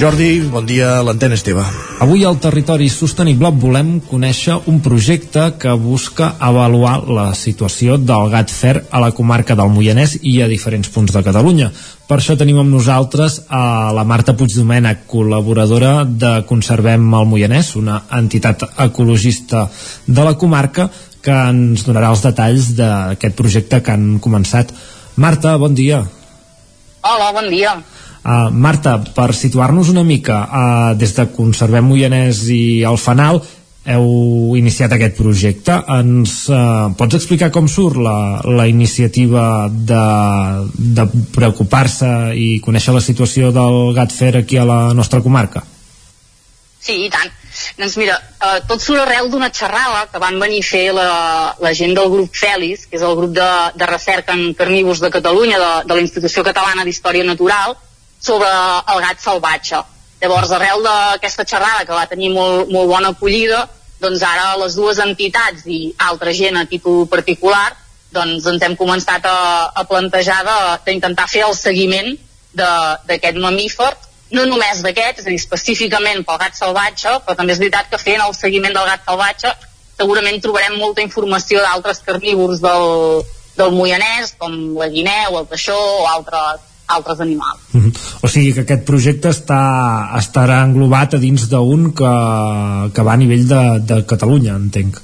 Jordi, 0.00 0.40
bon 0.48 0.64
dia, 0.64 1.02
l'antena 1.04 1.36
és 1.36 1.42
teva. 1.44 1.64
Avui 2.00 2.24
al 2.24 2.38
Territori 2.40 2.88
Sostenible 2.88 3.50
volem 3.52 3.98
conèixer 4.08 4.56
un 4.66 4.78
projecte 4.80 5.58
que 5.60 5.74
busca 5.76 6.36
avaluar 6.40 7.02
la 7.04 7.34
situació 7.34 7.98
del 8.00 8.30
gat 8.32 8.50
fer 8.50 8.86
a 8.90 9.00
la 9.00 9.10
comarca 9.12 9.54
del 9.54 9.68
Moianès 9.68 10.16
i 10.22 10.40
a 10.40 10.48
diferents 10.48 10.88
punts 10.88 11.12
de 11.12 11.22
Catalunya. 11.22 11.68
Per 12.08 12.16
això 12.16 12.36
tenim 12.36 12.62
amb 12.62 12.72
nosaltres 12.72 13.42
a 13.48 13.92
la 13.92 14.04
Marta 14.04 14.32
Puigdomènech, 14.36 15.04
col·laboradora 15.06 16.04
de 16.04 16.40
Conservem 16.48 17.04
el 17.20 17.28
Moianès, 17.28 17.74
una 17.76 18.00
entitat 18.16 18.64
ecologista 18.78 19.68
de 20.06 20.24
la 20.24 20.36
comarca 20.36 20.88
que 21.20 21.36
ens 21.52 21.84
donarà 21.84 22.14
els 22.14 22.24
detalls 22.24 22.72
d'aquest 22.78 23.36
projecte 23.36 23.82
que 23.84 23.92
han 23.92 24.16
començat. 24.18 24.72
Marta, 25.20 25.58
bon 25.60 25.76
dia. 25.76 26.00
Hola, 27.02 27.32
bon 27.32 27.48
dia. 27.48 27.78
Uh, 28.20 28.50
Marta, 28.52 28.98
per 29.16 29.32
situar-nos 29.32 29.88
una 29.88 30.04
mica, 30.04 30.42
uh, 30.44 30.90
des 30.98 31.14
de 31.16 31.24
Conservem 31.32 31.86
Moianès 31.88 32.42
i 32.52 32.82
el 32.84 33.00
Fanal, 33.00 33.40
heu 33.88 34.52
iniciat 34.60 34.92
aquest 34.92 35.16
projecte. 35.16 35.78
Ens 35.96 36.34
uh, 36.52 36.92
pots 37.00 37.16
explicar 37.16 37.48
com 37.54 37.68
surt 37.68 37.96
la, 37.96 38.42
la 38.44 38.68
iniciativa 38.68 39.70
de, 39.72 40.04
de 40.76 41.08
preocupar-se 41.32 42.10
i 42.36 42.60
conèixer 42.60 42.94
la 42.94 43.04
situació 43.04 43.54
del 43.56 43.94
gat 43.96 44.12
fer 44.12 44.34
aquí 44.42 44.60
a 44.60 44.68
la 44.68 44.80
nostra 44.92 45.22
comarca? 45.24 45.64
Sí, 46.80 47.06
i 47.06 47.12
tant. 47.12 47.32
Doncs 47.78 47.96
mira, 48.00 48.16
eh, 48.18 48.58
tot 48.68 48.82
surt 48.82 49.02
arrel 49.04 49.30
d'una 49.30 49.50
xerrada 49.54 50.06
que 50.12 50.20
van 50.22 50.38
venir 50.42 50.60
a 50.64 50.68
fer 50.68 50.84
la, 50.96 51.10
la 51.60 51.72
gent 51.76 51.94
del 51.96 52.10
grup 52.12 52.34
Fèlis, 52.36 52.86
que 52.90 52.98
és 52.98 53.04
el 53.06 53.16
grup 53.16 53.34
de, 53.36 53.50
de 53.76 53.88
recerca 53.90 54.36
en 54.36 54.54
carnívors 54.58 55.00
de 55.00 55.10
Catalunya, 55.10 55.58
de, 55.62 55.72
de 55.88 55.98
la 55.98 56.04
Institució 56.04 56.44
Catalana 56.46 56.84
d'Història 56.84 57.24
Natural, 57.24 57.76
sobre 58.20 58.48
el 58.94 59.04
gat 59.06 59.22
salvatge. 59.24 59.82
Llavors, 60.20 60.50
arrel 60.52 60.82
d'aquesta 60.84 61.46
xerrada, 61.48 61.86
que 61.88 61.96
va 61.96 62.08
tenir 62.10 62.32
molt, 62.34 62.68
molt 62.72 62.90
bona 62.90 63.14
acollida, 63.14 63.66
doncs 64.00 64.24
ara 64.24 64.56
les 64.60 64.74
dues 64.76 64.98
entitats 65.00 65.64
i 65.68 65.92
altra 66.08 66.32
gent 66.36 66.56
a 66.56 66.66
títol 66.68 67.06
particular 67.08 67.70
doncs 68.10 68.46
ens 68.50 68.62
hem 68.66 68.74
començat 68.78 69.26
a, 69.28 69.70
a 69.70 69.84
plantejar 69.86 70.40
d'intentar 70.86 71.28
fer 71.30 71.44
el 71.46 71.54
seguiment 71.54 72.16
d'aquest 72.56 73.38
mamífer 73.38 73.92
no 74.36 74.44
només 74.46 74.82
d'aquest, 74.84 75.18
és 75.20 75.26
a 75.26 75.30
dir, 75.30 75.40
específicament 75.40 76.24
pel 76.26 76.38
gat 76.38 76.54
salvatge, 76.58 77.16
però 77.26 77.36
també 77.36 77.52
és 77.56 77.62
veritat 77.62 77.90
que 77.90 77.98
fent 77.98 78.22
el 78.22 78.34
seguiment 78.34 78.76
del 78.76 78.88
gat 78.92 79.04
salvatge 79.06 79.54
segurament 80.00 80.40
trobarem 80.40 80.78
molta 80.80 81.04
informació 81.04 81.60
d'altres 81.64 82.00
carnívors 82.06 82.62
del, 82.64 83.22
del 83.58 83.76
Moianès, 83.76 84.34
com 84.40 84.56
la 84.80 84.88
guineu, 84.92 85.38
el 85.42 85.48
teixó 85.50 85.76
o 85.76 86.06
altres, 86.14 86.64
altres 86.96 87.20
animals. 87.26 87.60
Mm 87.72 87.82
-hmm. 87.82 88.06
O 88.22 88.28
sigui 88.28 88.54
que 88.54 88.64
aquest 88.64 88.84
projecte 88.90 89.28
està, 89.28 89.60
estarà 90.22 90.62
englobat 90.64 91.14
a 91.14 91.22
dins 91.26 91.48
d'un 91.52 91.92
que, 91.98 92.14
que 92.94 93.06
va 93.06 93.12
a 93.12 93.22
nivell 93.22 93.46
de, 93.54 93.62
de 93.90 94.02
Catalunya, 94.12 94.56
entenc. 94.56 95.00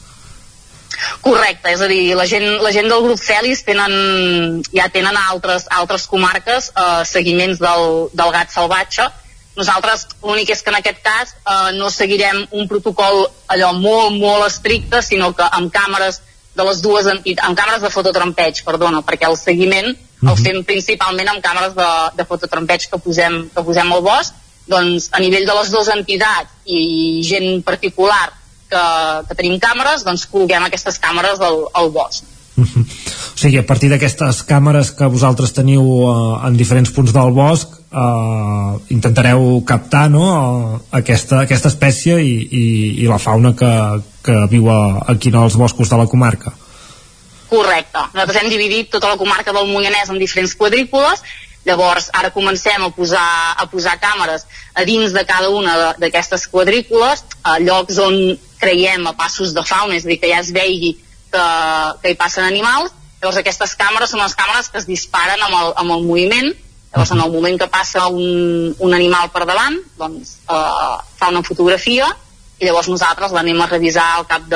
Correcte, 1.20 1.73
és 1.73 1.82
a 1.82 1.89
dir, 1.90 2.14
la 2.16 2.27
gent, 2.28 2.47
la 2.62 2.73
gent 2.74 2.89
del 2.89 3.05
grup 3.05 3.20
Celis 3.20 3.62
tenen, 3.66 4.62
ja 4.74 4.89
tenen 4.93 5.16
a 5.16 5.28
altres, 5.32 5.66
altres 5.70 6.06
comarques 6.10 6.70
eh, 6.73 7.05
seguiments 7.09 7.60
del, 7.62 8.09
del 8.16 8.32
gat 8.35 8.52
salvatge. 8.55 9.09
Nosaltres 9.56 10.05
l'únic 10.23 10.52
és 10.52 10.62
que 10.62 10.73
en 10.73 10.78
aquest 10.78 11.02
cas 11.05 11.35
eh, 11.35 11.73
no 11.78 11.90
seguirem 11.90 12.44
un 12.52 12.68
protocol 12.68 13.27
allò 13.52 13.73
molt, 13.77 14.16
molt 14.20 14.47
estricte, 14.48 15.02
sinó 15.02 15.32
que 15.36 15.48
amb 15.59 15.73
càmeres 15.73 16.20
de 16.57 16.65
les 16.65 16.81
dues 16.84 17.07
entitats, 17.12 17.47
amb 17.47 17.58
càmeres 17.58 17.84
de 17.84 17.92
fototrampeig, 17.92 18.62
perdona, 18.65 19.02
perquè 19.05 19.28
el 19.28 19.36
seguiment 19.36 19.92
uh 19.92 19.97
-huh. 19.97 20.31
el 20.31 20.36
mhm. 20.36 20.44
fem 20.44 20.65
principalment 20.65 21.28
amb 21.28 21.44
càmeres 21.44 21.75
de, 21.75 21.91
de 22.16 22.25
fototrampeig 22.25 22.89
que 22.91 22.99
posem, 22.99 23.50
que 23.55 23.62
posem 23.62 23.92
al 23.92 24.02
bosc, 24.02 24.34
doncs 24.66 25.08
a 25.12 25.20
nivell 25.20 25.47
de 25.47 25.55
les 25.55 25.70
dues 25.70 25.89
entitats 25.89 26.50
i 26.65 27.23
gent 27.23 27.62
particular 27.62 28.33
que, 28.70 28.86
que 29.28 29.36
tenim 29.39 29.61
càmeres, 29.62 30.05
doncs 30.07 30.27
col·loquem 30.31 30.67
aquestes 30.67 30.99
càmeres 31.03 31.43
al, 31.45 31.65
al 31.75 31.93
bosc. 31.95 32.25
Uh 32.57 32.65
-huh. 32.67 32.85
O 33.36 33.39
sigui, 33.39 33.59
a 33.59 33.67
partir 33.67 33.91
d'aquestes 33.93 34.43
càmeres 34.49 34.91
que 34.97 35.05
vosaltres 35.12 35.53
teniu 35.53 35.83
uh, 35.83 36.47
en 36.47 36.57
diferents 36.57 36.91
punts 36.91 37.12
del 37.12 37.31
bosc, 37.36 37.69
uh, 37.93 38.81
intentareu 38.89 39.62
captar 39.67 40.09
no, 40.11 40.81
aquesta, 40.91 41.41
aquesta 41.41 41.69
espècie 41.69 42.17
i, 42.17 42.35
i, 42.51 42.65
i 43.03 43.07
la 43.07 43.19
fauna 43.19 43.53
que, 43.53 43.73
que 44.25 44.36
viu 44.49 44.70
a, 44.73 45.05
aquí 45.12 45.28
en 45.28 45.36
els 45.43 45.57
boscos 45.57 45.91
de 45.91 45.97
la 45.97 46.07
comarca. 46.07 46.53
Correcte. 47.51 47.99
Nosaltres 48.15 48.43
hem 48.43 48.49
dividit 48.49 48.89
tota 48.91 49.09
la 49.12 49.19
comarca 49.20 49.53
del 49.53 49.69
Moianès 49.69 50.09
en 50.09 50.19
diferents 50.19 50.57
quadrícules 50.57 51.23
Llavors, 51.67 52.11
ara 52.15 52.31
comencem 52.31 52.85
a 52.85 52.91
posar, 52.95 53.27
a 53.59 53.67
posar 53.67 53.97
càmeres 53.99 54.45
a 54.75 54.85
dins 54.86 55.12
de 55.12 55.25
cada 55.27 55.49
una 55.51 55.95
d'aquestes 55.99 56.47
quadrícules, 56.53 57.25
a 57.43 57.57
llocs 57.59 57.99
on 57.99 58.36
creiem 58.61 59.07
a 59.07 59.17
passos 59.19 59.55
de 59.57 59.65
fauna, 59.67 59.97
és 59.97 60.07
a 60.07 60.12
dir, 60.12 60.20
que 60.23 60.31
ja 60.31 60.39
es 60.45 60.53
vegi 60.55 60.93
que, 61.33 61.47
que 62.03 62.12
hi 62.12 62.19
passen 62.20 62.47
animals. 62.47 62.95
Llavors, 63.19 63.41
aquestes 63.41 63.75
càmeres 63.81 64.12
són 64.12 64.23
les 64.23 64.36
càmeres 64.39 64.70
que 64.70 64.78
es 64.78 64.86
disparen 64.86 65.43
amb 65.43 65.59
el, 65.59 65.73
amb 65.83 65.97
el 65.97 66.07
moviment. 66.07 66.53
Llavors, 66.93 67.12
en 67.17 67.25
el 67.25 67.35
moment 67.35 67.59
que 67.59 67.69
passa 67.73 68.07
un, 68.15 68.70
un 68.78 68.95
animal 68.95 69.33
per 69.35 69.43
davant, 69.49 69.81
doncs, 69.99 70.36
eh, 70.47 70.95
fa 71.19 71.33
una 71.35 71.43
fotografia 71.45 72.12
i 72.57 72.65
llavors 72.65 72.89
nosaltres 72.89 73.35
l'anem 73.36 73.59
a 73.61 73.69
revisar 73.69 74.07
al 74.17 74.25
cap 74.31 74.47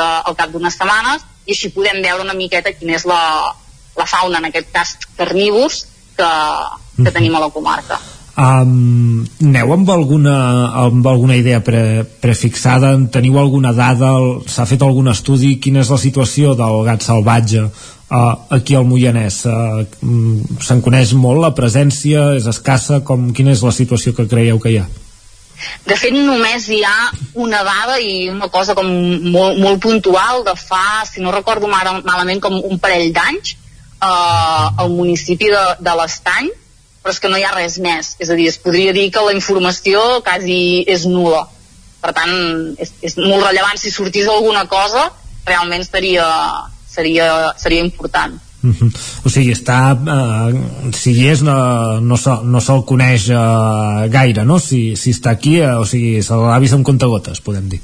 d'unes 0.54 0.78
setmanes 0.78 1.26
i 1.44 1.52
així 1.56 1.72
podem 1.74 1.98
veure 2.04 2.24
una 2.24 2.36
miqueta 2.38 2.72
quina 2.72 2.94
és 2.96 3.04
la, 3.08 3.20
la 3.98 4.06
fauna, 4.08 4.38
en 4.38 4.48
aquest 4.48 4.70
cas 4.72 4.94
carnívors, 5.18 5.82
que, 6.16 6.30
que 7.04 7.14
tenim 7.14 7.36
a 7.36 7.44
la 7.46 7.50
comarca. 7.54 8.00
Um, 8.40 9.26
aneu 9.42 9.72
amb 9.74 9.90
alguna, 9.90 10.34
amb 10.86 11.06
alguna 11.06 11.36
idea 11.36 11.58
pre, 11.60 12.04
prefixada? 12.22 12.94
Teniu 13.12 13.36
alguna 13.40 13.74
dada? 13.76 14.14
S'ha 14.48 14.64
fet 14.70 14.82
algun 14.86 15.10
estudi? 15.12 15.58
Quina 15.60 15.82
és 15.82 15.90
la 15.92 15.98
situació 16.00 16.54
del 16.56 16.80
gat 16.86 17.04
salvatge 17.04 17.66
uh, 17.66 18.32
aquí 18.56 18.78
al 18.78 18.86
Moianès? 18.88 19.42
Uh, 19.44 19.84
Se'n 20.64 20.80
coneix 20.80 21.12
molt 21.12 21.42
la 21.44 21.52
presència? 21.58 22.30
És 22.38 22.48
escassa? 22.48 23.02
Com, 23.04 23.28
quina 23.36 23.52
és 23.52 23.64
la 23.66 23.74
situació 23.76 24.14
que 24.16 24.28
creieu 24.30 24.62
que 24.62 24.72
hi 24.72 24.80
ha? 24.80 24.88
De 25.84 25.96
fet, 25.98 26.14
només 26.14 26.68
hi 26.72 26.80
ha 26.86 27.10
una 27.44 27.60
dada 27.66 27.98
i 28.00 28.30
una 28.32 28.48
cosa 28.52 28.76
com 28.78 28.88
molt, 28.88 29.58
molt 29.60 29.82
puntual 29.84 30.44
de 30.46 30.54
fa, 30.56 31.02
si 31.08 31.20
no 31.20 31.34
recordo 31.34 31.68
malament, 31.68 32.40
com 32.40 32.56
un 32.56 32.80
parell 32.80 33.12
d'anys, 33.12 33.52
eh, 34.00 34.06
al 34.08 34.88
municipi 34.94 35.50
de, 35.52 35.64
de 35.84 35.96
l'Estany, 36.00 36.48
però 37.02 37.14
és 37.14 37.20
que 37.20 37.30
no 37.32 37.38
hi 37.38 37.46
ha 37.46 37.54
res 37.54 37.78
més. 37.80 38.14
És 38.20 38.30
a 38.30 38.36
dir, 38.38 38.48
es 38.50 38.58
podria 38.60 38.92
dir 38.96 39.08
que 39.14 39.24
la 39.24 39.32
informació 39.36 40.20
quasi 40.26 40.84
és 40.88 41.06
nula. 41.08 41.46
Per 42.00 42.12
tant, 42.16 42.34
és, 42.80 42.92
és 43.04 43.16
molt 43.20 43.44
rellevant. 43.46 43.80
Si 43.80 43.92
sortís 43.92 44.28
alguna 44.28 44.66
cosa, 44.68 45.10
realment 45.48 45.84
seria, 45.86 46.28
seria, 46.88 47.26
seria 47.60 47.84
important. 47.84 48.38
Uh 48.62 48.74
-huh. 48.76 48.90
O 49.24 49.30
sigui, 49.30 49.52
està 49.52 49.96
eh, 49.96 50.92
si 50.92 51.12
hi 51.12 51.28
és 51.28 51.40
no, 51.40 52.00
no, 52.00 52.16
se, 52.16 52.30
no 52.44 52.60
se'l 52.60 52.84
coneix 52.84 53.30
eh, 53.30 54.08
gaire 54.12 54.44
no? 54.44 54.58
si, 54.58 54.96
si 54.96 55.14
està 55.16 55.30
aquí, 55.30 55.56
eh, 55.60 55.74
o 55.80 55.86
sigui 55.86 56.22
se 56.22 56.34
l'ha 56.34 56.58
vist 56.58 56.74
amb 56.74 56.84
contagotes, 56.84 57.40
podem 57.40 57.68
dir 57.68 57.80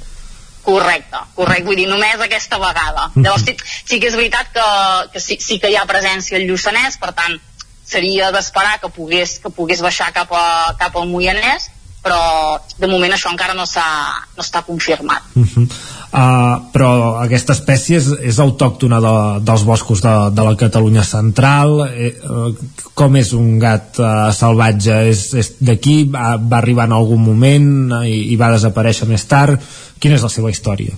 Correcte, 0.67 1.17
correcte, 1.33 1.63
vull 1.63 1.77
dir, 1.79 1.87
només 1.87 2.19
aquesta 2.19 2.57
vegada. 2.59 3.05
Uh 3.07 3.11
-huh. 3.15 3.23
Llavors 3.23 3.43
sí, 3.45 3.55
sí 3.85 3.99
que 3.99 4.07
és 4.07 4.15
veritat 4.15 4.47
que, 4.53 4.67
que 5.13 5.19
sí, 5.19 5.37
sí 5.39 5.59
que 5.59 5.69
hi 5.71 5.77
ha 5.77 5.85
presència 5.87 6.37
al 6.37 6.43
Lluçanès, 6.43 6.99
per 6.99 7.13
tant, 7.13 7.39
seria 7.87 8.31
d'esperar 8.35 8.77
que 8.83 8.91
pogués, 8.91 9.37
que 9.39 9.53
pogués 9.53 9.81
baixar 9.81 10.11
cap, 10.15 10.31
a, 10.35 10.75
cap 10.79 10.95
al 10.99 11.07
Moianès 11.09 11.71
però 12.07 12.57
de 12.79 12.87
moment 12.87 13.13
això 13.13 13.31
encara 13.33 13.55
no, 13.57 13.65
no 13.65 14.43
està 14.43 14.63
confirmat. 14.65 15.23
Uh 15.35 15.43
-huh. 15.43 15.63
uh, 15.65 16.69
però 16.73 16.89
aquesta 17.23 17.53
espècie 17.53 17.97
és, 17.97 18.07
és 18.31 18.39
autòctona 18.39 18.99
de, 19.03 19.15
dels 19.49 19.63
boscos 19.63 20.01
de, 20.01 20.15
de 20.31 20.43
la 20.43 20.55
Catalunya 20.55 21.03
central. 21.03 21.87
Eh, 21.89 22.13
uh, 22.23 22.53
com 22.93 23.15
és 23.15 23.33
un 23.33 23.59
gat 23.59 23.99
uh, 23.99 24.31
salvatge? 24.31 24.93
És, 25.09 25.33
és 25.33 25.51
d'aquí, 25.59 26.03
va, 26.03 26.37
va 26.37 26.57
arribar 26.57 26.85
en 26.85 26.93
algun 26.93 27.21
moment 27.23 27.91
uh, 27.91 28.05
i, 28.07 28.31
i 28.33 28.35
va 28.35 28.53
desaparèixer 28.55 29.07
més 29.07 29.25
tard? 29.25 29.59
Quina 29.99 30.15
és 30.15 30.23
la 30.23 30.29
seva 30.29 30.49
història? 30.49 30.93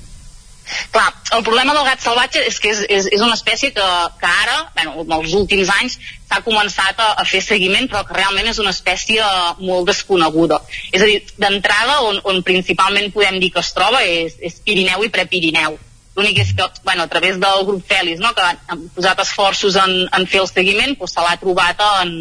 Clar, 0.91 1.07
el 1.35 1.43
problema 1.43 1.73
del 1.73 1.85
gat 1.87 2.01
salvatge 2.03 2.41
és 2.45 2.59
que 2.61 2.71
és, 2.71 2.81
és, 2.89 3.07
és 3.15 3.21
una 3.25 3.35
espècie 3.37 3.71
que, 3.75 3.87
que 4.21 4.29
ara, 4.29 4.57
bueno, 4.75 5.03
en 5.03 5.13
els 5.19 5.33
últims 5.37 5.69
anys, 5.79 5.97
s'ha 6.29 6.41
començat 6.45 6.99
a, 7.01 7.09
a 7.21 7.25
fer 7.25 7.41
seguiment, 7.45 7.87
però 7.89 8.03
que 8.05 8.17
realment 8.17 8.49
és 8.51 8.61
una 8.61 8.73
espècie 8.75 9.25
molt 9.59 9.89
desconeguda. 9.89 10.61
És 10.91 11.01
a 11.01 11.09
dir, 11.09 11.19
d'entrada, 11.41 11.99
on, 12.09 12.21
on 12.31 12.41
principalment 12.45 13.11
podem 13.15 13.39
dir 13.41 13.51
que 13.55 13.63
es 13.63 13.71
troba 13.77 14.03
és, 14.05 14.37
és 14.45 14.59
Pirineu 14.65 15.05
i 15.05 15.13
Prepirineu. 15.13 15.79
L'únic 16.17 16.41
és 16.43 16.51
que, 16.57 16.67
bueno, 16.83 17.05
a 17.05 17.11
través 17.11 17.39
del 17.41 17.65
grup 17.65 17.85
Fèlix, 17.87 18.21
no, 18.21 18.33
que 18.35 18.45
han 18.45 18.85
posat 18.95 19.23
esforços 19.23 19.77
en, 19.79 19.95
en 20.13 20.27
fer 20.29 20.43
el 20.43 20.51
seguiment, 20.51 20.97
doncs 20.99 21.15
se 21.15 21.25
l'ha 21.25 21.37
trobat 21.41 21.81
en, 22.03 22.13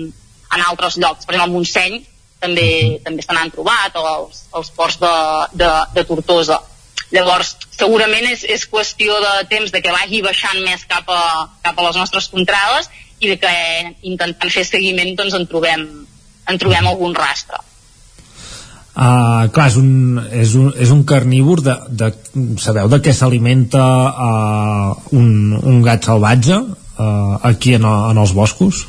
en 0.54 0.64
altres 0.70 0.96
llocs. 1.00 1.26
Per 1.26 1.34
exemple, 1.34 1.44
al 1.48 1.54
Montseny 1.56 2.00
també, 2.40 2.70
també 3.04 3.24
se 3.24 3.34
n'han 3.34 3.52
trobat, 3.52 3.96
o 3.98 4.08
els, 4.14 4.44
els 4.56 4.72
ports 4.76 5.00
de, 5.02 5.14
de, 5.58 5.70
de 5.96 6.04
Tortosa 6.08 6.60
Llavors, 7.14 7.54
segurament 7.72 8.26
és, 8.28 8.42
és 8.44 8.66
qüestió 8.68 9.14
de 9.24 9.34
temps 9.48 9.72
de 9.72 9.80
que 9.84 9.94
vagi 9.94 10.20
baixant 10.24 10.60
més 10.64 10.84
cap 10.90 11.08
a, 11.08 11.22
cap 11.64 11.78
a 11.78 11.86
les 11.88 11.96
nostres 11.96 12.28
contrades 12.32 12.90
i 13.20 13.32
de 13.32 13.38
que 13.40 13.54
intentant 14.10 14.52
fer 14.52 14.66
seguiment 14.66 15.14
doncs 15.16 15.38
en 15.38 15.48
trobem, 15.48 15.86
en 16.48 16.60
trobem 16.60 16.90
algun 16.90 17.16
rastre. 17.16 17.62
Uh, 18.98 19.46
clar, 19.54 19.68
és 19.70 19.76
un, 19.78 19.90
és 20.34 20.52
un, 20.58 20.70
és 20.74 20.90
un 20.90 21.04
carnívor 21.06 21.62
de, 21.62 21.74
de, 22.00 22.10
sabeu 22.58 22.88
de 22.90 22.98
què 22.98 23.12
s'alimenta 23.14 23.82
uh, 24.10 24.88
un, 25.14 25.54
un 25.54 25.76
gat 25.86 26.08
salvatge 26.08 26.56
uh, 26.58 27.36
aquí 27.46 27.76
en, 27.78 27.86
en 27.86 28.18
els 28.18 28.34
boscos? 28.34 28.82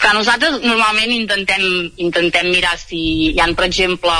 Clar, 0.00 0.14
nosaltres 0.16 0.56
normalment 0.64 1.12
intentem, 1.12 1.66
intentem 2.00 2.48
mirar 2.48 2.78
si 2.80 3.02
hi 3.34 3.42
ha, 3.42 3.50
per 3.52 3.66
exemple, 3.68 4.14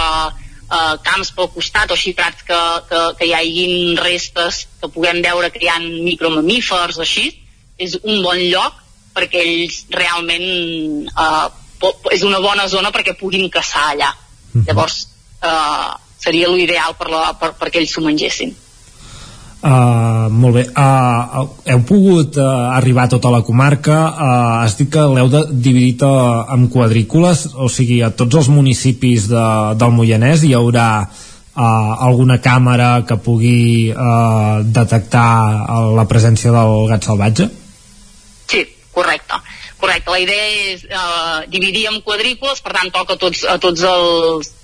eh, 0.76 0.94
camps 1.06 1.32
pel 1.36 1.50
costat 1.54 1.92
o 1.94 1.98
xifrats 1.98 2.46
que, 2.48 2.60
que, 2.90 3.02
que 3.18 3.28
hi 3.28 3.34
hagin 3.38 3.98
restes 4.00 4.64
que 4.80 4.90
puguem 4.94 5.22
veure 5.24 5.50
que 5.54 5.62
hi 5.64 5.70
ha 5.72 5.80
micromamífers 5.82 6.98
o 6.98 7.04
així, 7.06 7.30
és 7.78 7.98
un 8.02 8.22
bon 8.22 8.38
lloc 8.38 8.80
perquè 9.14 9.42
ells 9.42 9.84
realment 9.94 10.48
eh, 11.10 11.46
és 12.14 12.24
una 12.26 12.40
bona 12.40 12.66
zona 12.70 12.92
perquè 12.94 13.16
puguin 13.18 13.50
caçar 13.52 13.90
allà. 13.92 14.10
Uh 14.10 14.58
mhm. 14.58 14.62
-huh. 14.62 14.66
Llavors, 14.68 15.08
eh, 15.42 15.90
seria 16.18 16.48
l'ideal 16.48 16.94
per, 16.98 17.08
la, 17.10 17.32
per, 17.40 17.54
perquè 17.60 17.80
ells 17.80 17.92
s'ho 17.92 18.00
mengessin. 18.00 18.54
Uh, 19.64 20.26
molt 20.28 20.58
bé, 20.58 20.62
uh, 20.76 21.44
heu 21.72 21.78
pogut 21.88 22.36
uh, 22.36 22.74
arribar 22.76 23.06
a 23.06 23.12
tota 23.14 23.30
la 23.32 23.40
comarca? 23.40 23.94
Uh, 24.12 24.26
has 24.60 24.74
dit 24.76 24.90
que 24.92 25.00
l'heu 25.08 25.30
dividit 25.48 26.04
uh, 26.04 26.44
en 26.52 26.66
quadrícules, 26.68 27.46
o 27.56 27.70
sigui 27.72 28.02
a 28.04 28.10
tots 28.12 28.42
els 28.42 28.50
municipis 28.52 29.30
de, 29.30 29.46
del 29.80 29.94
Moianès 29.96 30.44
hi 30.44 30.52
haurà 30.52 30.88
uh, 31.08 31.64
alguna 32.10 32.36
càmera 32.44 32.90
que 33.08 33.16
pugui 33.16 33.88
uh, 33.88 34.60
detectar 34.68 35.32
la 35.96 36.04
presència 36.12 36.52
del 36.52 36.84
gat 36.92 37.08
salvatge? 37.08 37.48
Sí, 38.52 38.66
correcte. 38.92 39.40
Correcte, 39.80 40.12
la 40.12 40.20
idea 40.20 40.46
és 40.74 40.84
uh, 40.92 41.40
dividir 41.48 41.88
en 41.88 42.02
quadrícules, 42.04 42.60
per 42.60 42.76
tant 42.76 42.92
toca 42.92 43.16
a 43.16 43.24
tots, 43.24 43.48
a 43.48 43.56
tots 43.56 43.88
els, 43.88 44.54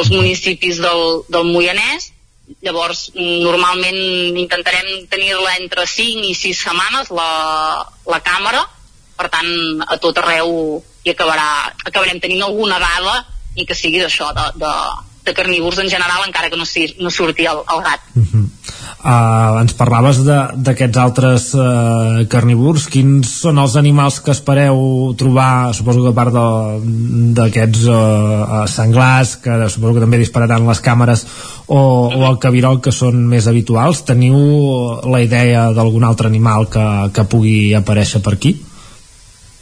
els 0.00 0.16
municipis 0.16 0.80
del, 0.80 1.26
del 1.28 1.52
Moianès 1.52 2.14
llavors 2.62 3.10
normalment 3.16 4.38
intentarem 4.38 5.06
tenir-la 5.10 5.56
entre 5.60 5.86
5 5.86 6.28
i 6.30 6.34
6 6.34 6.62
setmanes 6.68 7.10
la, 7.14 7.30
la 8.06 8.20
càmera 8.22 8.62
per 9.16 9.30
tant 9.32 9.82
a 9.86 9.96
tot 10.02 10.18
arreu 10.20 10.82
hi 11.06 11.14
acabarà, 11.14 11.72
acabarem 11.86 12.20
tenint 12.20 12.42
alguna 12.44 12.78
dada 12.82 13.20
i 13.56 13.64
que 13.66 13.76
sigui 13.78 14.02
d'això, 14.02 14.32
de, 14.36 14.46
de, 14.60 14.72
de 15.28 15.34
carnívors 15.36 15.78
en 15.82 15.88
general, 15.90 16.26
encara 16.26 16.50
que 16.52 16.58
no, 16.60 16.66
si, 16.68 16.88
no 17.00 17.12
surti 17.14 17.46
el, 17.48 17.62
el 17.72 17.82
gat. 17.86 18.02
Uh 18.14 18.24
-huh. 18.26 18.45
Uh, 18.96 19.60
ens 19.60 19.74
parlaves 19.76 20.22
d'aquests 20.24 20.98
altres 20.98 21.50
uh, 21.54 22.22
carnívors 22.32 22.86
quins 22.88 23.28
són 23.42 23.60
els 23.60 23.74
animals 23.76 24.16
que 24.24 24.32
espereu 24.32 25.12
trobar 25.20 25.74
suposo 25.76 26.00
que 26.00 26.14
a 26.14 26.16
part 26.16 26.32
d'aquests 27.36 27.82
uh, 27.92 28.62
senglars 28.72 29.34
que 29.44 29.58
suposo 29.68 29.98
que 29.98 30.02
també 30.06 30.18
dispararan 30.22 30.64
les 30.66 30.80
càmeres 30.80 31.26
o, 31.68 31.78
o 32.08 32.22
el 32.30 32.38
cabirol 32.40 32.80
que 32.80 32.94
són 32.94 33.20
més 33.28 33.46
habituals 33.52 34.00
teniu 34.08 34.40
la 35.04 35.20
idea 35.20 35.68
d'algun 35.76 36.08
altre 36.08 36.32
animal 36.32 36.64
que, 36.72 36.86
que 37.12 37.28
pugui 37.28 37.58
aparèixer 37.76 38.24
per 38.24 38.34
aquí? 38.38 38.54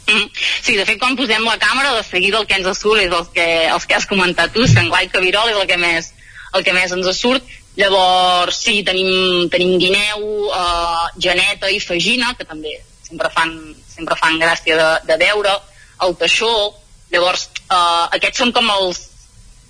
Mm. 0.07 0.31
Sí, 0.63 0.77
de 0.79 0.87
fet, 0.87 0.95
quan 1.01 1.19
posem 1.19 1.43
la 1.43 1.59
càmera, 1.59 1.91
de 1.99 2.07
seguida 2.07 2.39
el 2.39 2.47
que 2.47 2.55
ens 2.61 2.71
surt 2.79 3.03
és 3.03 3.11
el 3.11 3.27
que, 3.35 3.51
els 3.67 3.85
que 3.85 3.99
has 3.99 4.07
comentat 4.07 4.55
tu, 4.55 4.63
senglar 4.63 5.03
i 5.03 5.11
cabirol 5.11 5.51
és 5.51 5.59
el 5.59 5.67
que 5.67 5.81
més, 5.81 6.13
el 6.55 6.63
que 6.63 6.73
més 6.77 6.95
ens 6.95 7.13
surt 7.19 7.43
Llavors, 7.75 8.59
sí, 8.63 8.81
tenim, 8.87 9.49
tenim 9.51 9.75
guineu, 9.81 10.27
eh, 10.55 11.07
geneta 11.19 11.71
i 11.71 11.81
fagina, 11.83 12.33
que 12.39 12.47
també 12.47 12.77
sempre 13.03 13.29
fan, 13.33 13.51
sempre 13.91 14.15
fan 14.19 14.39
gràcia 14.39 14.77
de, 14.79 14.87
de 15.09 15.17
veure, 15.25 15.57
el 16.05 16.15
teixó, 16.19 16.51
llavors 17.11 17.49
eh, 17.65 18.05
aquests 18.17 18.43
són 18.43 18.55
com 18.55 18.71
els 18.77 19.03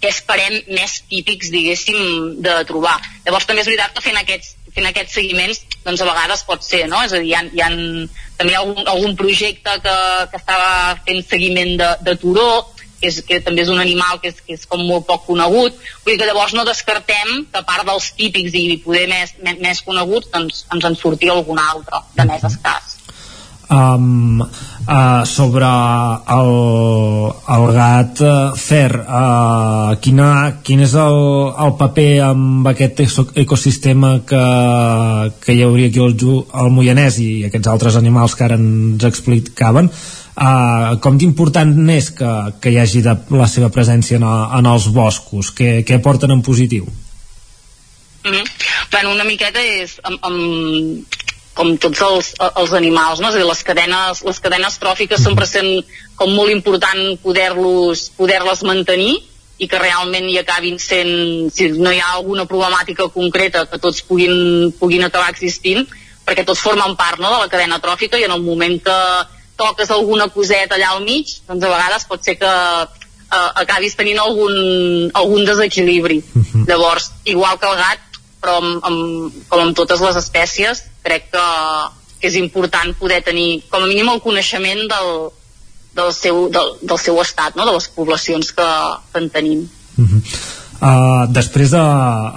que 0.01 0.11
esperem 0.11 0.59
més 0.75 0.99
típics, 1.09 1.49
diguéssim, 1.53 1.97
de 2.45 2.59
trobar. 2.69 2.99
Llavors 3.25 3.47
també 3.49 3.63
és 3.63 3.71
veritat 3.71 3.95
que 3.95 4.03
fent 4.05 4.19
aquests, 4.21 4.53
fent 4.75 4.89
aquests 4.89 5.17
seguiments, 5.17 5.61
doncs 5.85 6.03
a 6.03 6.09
vegades 6.09 6.43
pot 6.45 6.65
ser, 6.65 6.83
no? 6.91 7.01
És 7.07 7.15
a 7.15 7.21
dir, 7.23 7.31
hi 7.31 7.35
ha, 7.37 7.43
hi 7.49 7.63
ha 7.63 7.69
també 8.37 8.51
hi 8.51 8.55
ha 8.57 8.61
algun, 8.61 8.87
algun 8.91 9.15
projecte 9.17 9.77
que, 9.81 9.97
que 10.31 10.41
estava 10.41 10.69
fent 11.07 11.23
seguiment 11.25 11.75
de, 11.79 11.91
de 12.05 12.15
turó, 12.21 12.49
que, 13.05 13.13
és, 13.13 13.21
que 13.27 13.41
també 13.45 13.63
és 13.65 13.71
un 13.73 13.81
animal 13.81 14.19
que 14.21 14.33
és, 14.33 14.41
que 14.41 14.57
és 14.57 14.65
com 14.69 14.81
molt 14.81 15.05
poc 15.09 15.27
conegut, 15.29 15.77
vull 16.03 16.15
dir 16.15 16.19
que 16.21 16.29
llavors 16.29 16.55
no 16.57 16.65
descartem 16.67 17.45
que 17.51 17.61
a 17.61 17.67
part 17.67 17.85
dels 17.87 18.11
típics 18.17 18.57
i 18.57 18.81
poder 18.83 19.05
més, 19.11 19.37
més, 19.45 19.61
més 19.61 19.85
coneguts 19.85 20.31
doncs 20.33 20.65
ens 20.73 20.91
en 20.91 20.99
surti 20.99 21.31
algun 21.31 21.61
altre 21.61 22.03
de 22.17 22.29
més 22.29 22.45
escàs. 22.49 22.93
Um, 23.65 24.43
uh, 24.43 25.23
sobre 25.25 25.65
el, 25.65 26.51
el 27.55 27.63
gat 27.73 28.19
uh, 28.21 28.33
fer 28.61 28.91
uh, 28.93 29.95
quina, 30.05 30.27
quin 30.61 30.83
és 30.85 30.93
el, 31.01 31.17
el 31.65 31.73
paper 31.79 32.11
amb 32.27 32.69
aquest 32.69 33.01
ecosistema 33.41 34.19
que, 34.29 34.43
que 35.41 35.55
hi 35.55 35.63
hauria 35.65 35.89
aquí 35.89 36.03
al, 36.05 36.13
al 36.61 36.69
Moianès 36.77 37.17
i 37.25 37.31
aquests 37.49 37.71
altres 37.73 37.97
animals 37.97 38.37
que 38.37 38.45
ara 38.45 38.59
ens 38.61 39.09
explicaven 39.09 39.89
Uh, 40.35 40.97
com 40.99 41.15
d'important 41.15 41.69
és 41.93 42.09
que, 42.11 42.29
que 42.59 42.71
hi 42.73 42.79
hagi 42.81 42.99
de, 43.05 43.13
la 43.39 43.47
seva 43.47 43.69
presència 43.71 44.19
en, 44.19 44.25
en 44.27 44.67
els 44.67 44.89
boscos? 44.91 45.53
Què, 45.55 45.79
què 45.87 46.01
porten 46.03 46.33
en 46.35 46.41
positiu? 46.43 46.89
Mm 48.25 48.31
-hmm. 48.31 48.45
bueno, 48.91 49.11
una 49.11 49.23
miqueta 49.23 49.61
és 49.61 49.99
amb, 50.03 50.19
amb, 50.21 51.05
com 51.55 51.77
tots 51.77 52.01
els, 52.01 52.33
els 52.59 52.73
animals, 52.73 53.21
no? 53.21 53.29
és 53.29 53.35
a 53.35 53.37
dir, 53.37 53.47
les 53.47 53.63
cadenes, 53.63 54.23
les 54.27 54.39
cadenes 54.43 54.79
tròfiques 54.81 55.23
sempre 55.23 55.47
sent 55.47 55.85
com 56.19 56.33
molt 56.35 56.51
important 56.51 57.17
poder-les 57.23 58.63
mantenir 58.63 59.15
i 59.57 59.69
que 59.71 59.79
realment 59.79 60.27
hi 60.27 60.37
acabin 60.41 60.79
sent, 60.79 61.49
si 61.55 61.69
no 61.79 61.93
hi 61.93 62.01
ha 62.03 62.11
alguna 62.17 62.43
problemàtica 62.45 63.07
concreta, 63.13 63.65
que 63.71 63.79
tots 63.79 64.01
puguin, 64.03 64.73
puguin 64.79 65.05
acabar 65.07 65.29
existint, 65.31 65.87
perquè 66.25 66.43
tots 66.43 66.59
formen 66.59 66.97
part 66.99 67.21
no, 67.23 67.31
de 67.31 67.39
la 67.45 67.47
cadena 67.47 67.79
tròfica 67.79 68.19
i 68.19 68.25
en 68.27 68.35
el 68.35 68.43
moment 68.43 68.75
que, 68.83 68.99
toques 69.55 69.91
alguna 69.91 70.27
coseta 70.29 70.75
allà 70.75 70.93
al 70.93 71.03
mig, 71.03 71.37
doncs 71.47 71.63
a 71.63 71.71
vegades 71.71 72.07
pot 72.09 72.23
ser 72.23 72.35
que 72.39 72.51
eh, 73.35 73.51
acabis 73.63 73.95
tenint 73.95 74.19
algun, 74.19 74.55
algun 75.13 75.45
desequilibri. 75.45 76.19
Uh 76.23 76.39
mhm. 76.39 76.45
-huh. 76.51 76.67
Llavors, 76.67 77.11
igual 77.23 77.59
que 77.59 77.67
el 77.67 77.77
gat, 77.77 77.99
però 78.41 78.57
amb, 78.61 78.83
amb, 78.83 79.33
com 79.49 79.59
amb 79.59 79.75
totes 79.75 79.99
les 79.99 80.15
espècies, 80.15 80.83
crec 81.03 81.31
que, 81.31 81.47
que 82.19 82.27
és 82.27 82.35
important 82.35 82.93
poder 82.99 83.23
tenir 83.23 83.63
com 83.69 83.83
a 83.83 83.87
mínim 83.87 84.09
el 84.09 84.21
coneixement 84.21 84.87
del, 84.87 85.09
del, 85.93 86.13
seu, 86.13 86.49
del, 86.49 86.77
del 86.81 86.99
seu 86.99 87.21
estat, 87.21 87.55
no? 87.55 87.65
de 87.65 87.71
les 87.71 87.87
poblacions 87.87 88.51
que, 88.51 88.69
que 89.11 89.19
en 89.19 89.29
tenim. 89.29 89.69
Uh 89.97 90.01
mhm. 90.01 90.21
-huh. 90.21 90.64
Uh, 90.75 91.23
després 91.31 91.71
de 91.71 91.81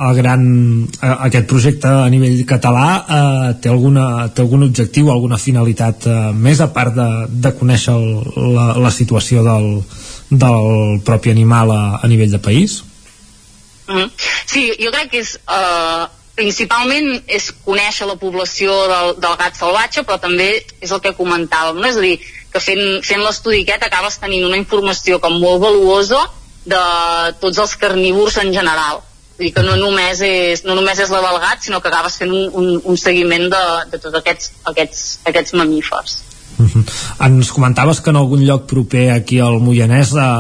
el 0.07 0.15
gran, 0.15 0.43
uh, 0.87 1.15
aquest 1.27 1.49
projecte 1.51 1.91
a 1.91 2.07
nivell 2.09 2.45
català 2.47 2.85
uh, 3.03 3.49
té, 3.59 3.67
alguna, 3.73 4.29
té 4.31 4.45
algun 4.45 4.63
objectiu 4.69 5.11
alguna 5.11 5.41
finalitat 5.43 6.07
uh, 6.07 6.19
més 6.31 6.63
a 6.63 6.69
part 6.71 6.95
de, 6.95 7.09
de 7.29 7.53
conèixer 7.59 7.97
el, 7.99 8.07
la, 8.55 8.69
la 8.79 8.93
situació 8.95 9.43
del, 9.43 9.67
del 10.31 11.01
propi 11.05 11.35
animal 11.35 11.75
a, 11.75 11.83
a 11.99 12.07
nivell 12.07 12.31
de 12.31 12.39
país? 12.39 12.79
Mm. 13.91 14.07
Sí, 14.47 14.69
jo 14.79 14.95
crec 14.95 15.11
que 15.17 15.25
és 15.25 15.35
uh, 15.51 16.07
principalment 16.39 17.11
és 17.27 17.51
conèixer 17.67 18.07
la 18.07 18.19
població 18.23 18.75
del, 18.87 19.15
del 19.19 19.39
gat 19.43 19.59
salvatge 19.59 20.07
però 20.07 20.23
també 20.23 20.53
és 20.79 20.95
el 20.95 21.03
que 21.03 21.17
comentàvem 21.19 21.83
no? 21.83 21.91
és 21.91 21.99
a 21.99 22.07
dir, 22.07 22.17
que 22.55 22.63
fent, 22.63 22.85
fent 23.03 23.25
l'estudi 23.25 23.65
aquest 23.65 23.89
acabes 23.89 24.23
tenint 24.23 24.47
una 24.47 24.61
informació 24.61 25.19
com 25.25 25.41
molt 25.43 25.65
valuosa 25.67 26.23
de 26.73 26.85
tots 27.43 27.59
els 27.65 27.77
carnívors 27.81 28.39
en 28.45 28.53
general 28.55 29.03
vull 29.39 29.47
dir 29.47 29.55
que 29.55 29.63
no 29.67 29.77
només 29.79 30.23
és, 30.27 30.65
no 30.67 30.75
només 30.79 30.99
és 30.99 31.13
la 31.15 31.23
del 31.25 31.39
gat 31.43 31.63
sinó 31.63 31.83
que 31.83 31.93
acabes 31.93 32.19
fent 32.21 32.33
un, 32.35 32.49
un, 32.61 32.73
un 32.85 32.97
seguiment 32.99 33.47
de, 33.53 33.67
de 33.93 34.01
tots 34.03 34.23
aquests, 34.23 34.51
aquests, 34.73 35.05
aquests 35.31 35.55
mamífers 35.61 36.19
Uh 36.59 36.67
-huh. 36.67 36.85
Ens 37.27 37.53
comentaves 37.53 38.01
que 38.01 38.11
en 38.11 38.17
algun 38.17 38.45
lloc 38.45 38.67
proper 38.67 39.11
aquí 39.13 39.39
al 39.39 39.61
Moianès 39.61 40.13
ha, 40.17 40.31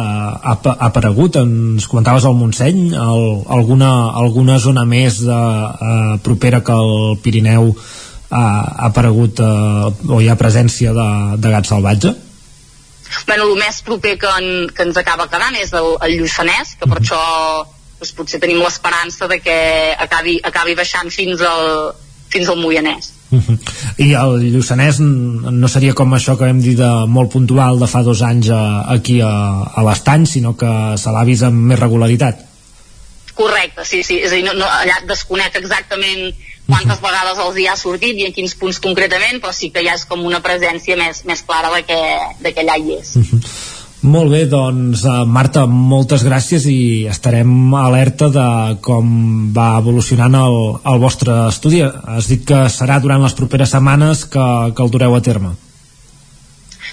ha, 0.42 0.58
ha 0.64 0.86
aparegut, 0.86 1.36
ens 1.36 1.86
comentaves 1.86 2.24
al 2.24 2.34
Montseny, 2.34 2.92
el, 2.92 3.44
alguna, 3.46 4.10
alguna 4.10 4.58
zona 4.58 4.84
més 4.84 5.20
de, 5.20 5.30
uh, 5.30 6.18
propera 6.22 6.64
que 6.64 6.72
el 6.72 7.18
Pirineu 7.22 7.76
ha, 8.30 8.44
ha 8.80 8.86
aparegut 8.86 9.38
uh, 9.38 9.94
o 10.08 10.20
hi 10.20 10.28
ha 10.28 10.36
presència 10.36 10.92
de, 10.92 11.36
de 11.38 11.50
gat 11.50 11.66
salvatge? 11.66 12.14
Bueno, 13.26 13.48
el 13.48 13.58
més 13.60 13.82
proper 13.86 14.16
que, 14.20 14.30
en, 14.40 14.68
que 14.74 14.86
ens 14.88 14.96
acaba 15.00 15.28
quedant 15.32 15.56
és 15.60 15.72
el, 15.76 15.94
el 16.06 16.16
Lluçanès, 16.20 16.76
que 16.78 16.86
per 16.86 16.98
mhm. 16.98 17.04
això 17.04 17.20
doncs, 17.98 18.14
potser 18.16 18.40
tenim 18.42 18.62
l'esperança 18.62 19.28
de 19.30 19.40
que 19.42 19.58
acabi, 19.98 20.38
acabi 20.44 20.76
baixant 20.78 21.10
fins 21.14 21.42
al, 21.42 21.94
fins 22.32 22.48
al 22.48 22.60
Moianès. 22.60 23.12
Uh 23.30 23.36
mhm. 23.36 23.44
-huh. 23.46 23.58
I 23.98 24.12
el 24.14 24.52
Lluçanès 24.54 25.00
no 25.00 25.68
seria 25.68 25.94
com 25.94 26.14
això 26.14 26.38
que 26.38 26.48
hem 26.48 26.60
dit 26.60 26.76
de 26.78 26.90
molt 27.06 27.30
puntual 27.30 27.78
de 27.78 27.86
fa 27.86 28.02
dos 28.02 28.22
anys 28.22 28.48
a, 28.50 28.84
aquí 28.92 29.20
a, 29.20 29.32
a 29.74 29.82
l'estany, 29.82 30.26
sinó 30.26 30.56
que 30.56 30.96
se 30.96 31.10
l'ha 31.10 31.24
vist 31.24 31.42
amb 31.42 31.56
més 31.56 31.78
regularitat. 31.78 32.48
Correcte, 33.34 33.84
sí, 33.84 34.02
sí. 34.02 34.18
És 34.18 34.32
a 34.32 34.34
dir, 34.34 34.44
no, 34.44 34.52
no, 34.52 34.66
allà 34.66 34.96
desconec 35.06 35.54
exactament 35.56 36.34
quantes 36.68 37.00
vegades 37.00 37.40
els 37.46 37.56
hi 37.56 37.66
ha 37.66 37.76
sortit 37.80 38.20
i 38.20 38.28
en 38.28 38.36
quins 38.36 38.54
punts 38.60 38.78
concretament, 38.84 39.40
però 39.40 39.54
sí 39.56 39.72
que 39.74 39.82
ja 39.86 39.96
és 39.96 40.04
com 40.08 40.24
una 40.28 40.42
presència 40.44 40.98
més, 41.00 41.24
més 41.28 41.42
clara 41.48 41.72
de 41.74 41.82
que, 41.88 41.98
de 42.44 42.52
que 42.52 42.64
allà 42.64 42.76
hi 42.76 42.98
és. 43.00 43.16
Uh 43.16 43.24
-huh. 43.24 43.42
Molt 44.00 44.30
bé, 44.30 44.44
doncs 44.46 45.02
uh, 45.02 45.24
Marta, 45.26 45.64
moltes 45.66 46.22
gràcies 46.22 46.66
i 46.70 47.06
estarem 47.10 47.74
alerta 47.74 48.28
de 48.30 48.76
com 48.80 49.52
va 49.56 49.78
evolucionant 49.80 50.34
el, 50.38 50.58
el 50.86 51.00
vostre 51.02 51.48
estudi. 51.48 51.82
Has 51.82 52.28
dit 52.28 52.44
que 52.46 52.68
serà 52.70 53.00
durant 53.02 53.22
les 53.22 53.34
properes 53.34 53.70
setmanes 53.74 54.24
que, 54.24 54.46
que 54.74 54.82
el 54.84 54.90
dureu 54.90 55.16
a 55.16 55.20
terme. 55.20 55.50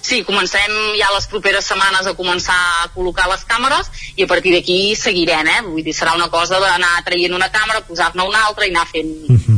Sí, 0.01 0.23
comencem 0.23 0.71
ja 0.99 1.13
les 1.13 1.27
properes 1.27 1.65
setmanes 1.65 2.07
a 2.07 2.15
començar 2.17 2.57
a 2.81 2.89
col·locar 2.95 3.29
les 3.29 3.45
càmeres 3.45 3.89
i 4.15 4.23
a 4.23 4.27
partir 4.27 4.51
d'aquí 4.53 4.95
seguirem, 4.95 5.47
eh? 5.47 5.61
Vull 5.61 5.83
dir, 5.85 5.93
serà 5.93 6.15
una 6.15 6.29
cosa 6.29 6.59
d'anar 6.59 7.05
traient 7.05 7.33
una 7.33 7.49
càmera, 7.53 7.85
posar-ne 7.87 8.25
una 8.25 8.47
altra 8.47 8.65
i 8.65 8.73
anar 8.73 8.87
fent... 8.89 9.13
Uh 9.29 9.33
mhm. 9.33 9.43
-huh 9.45 9.54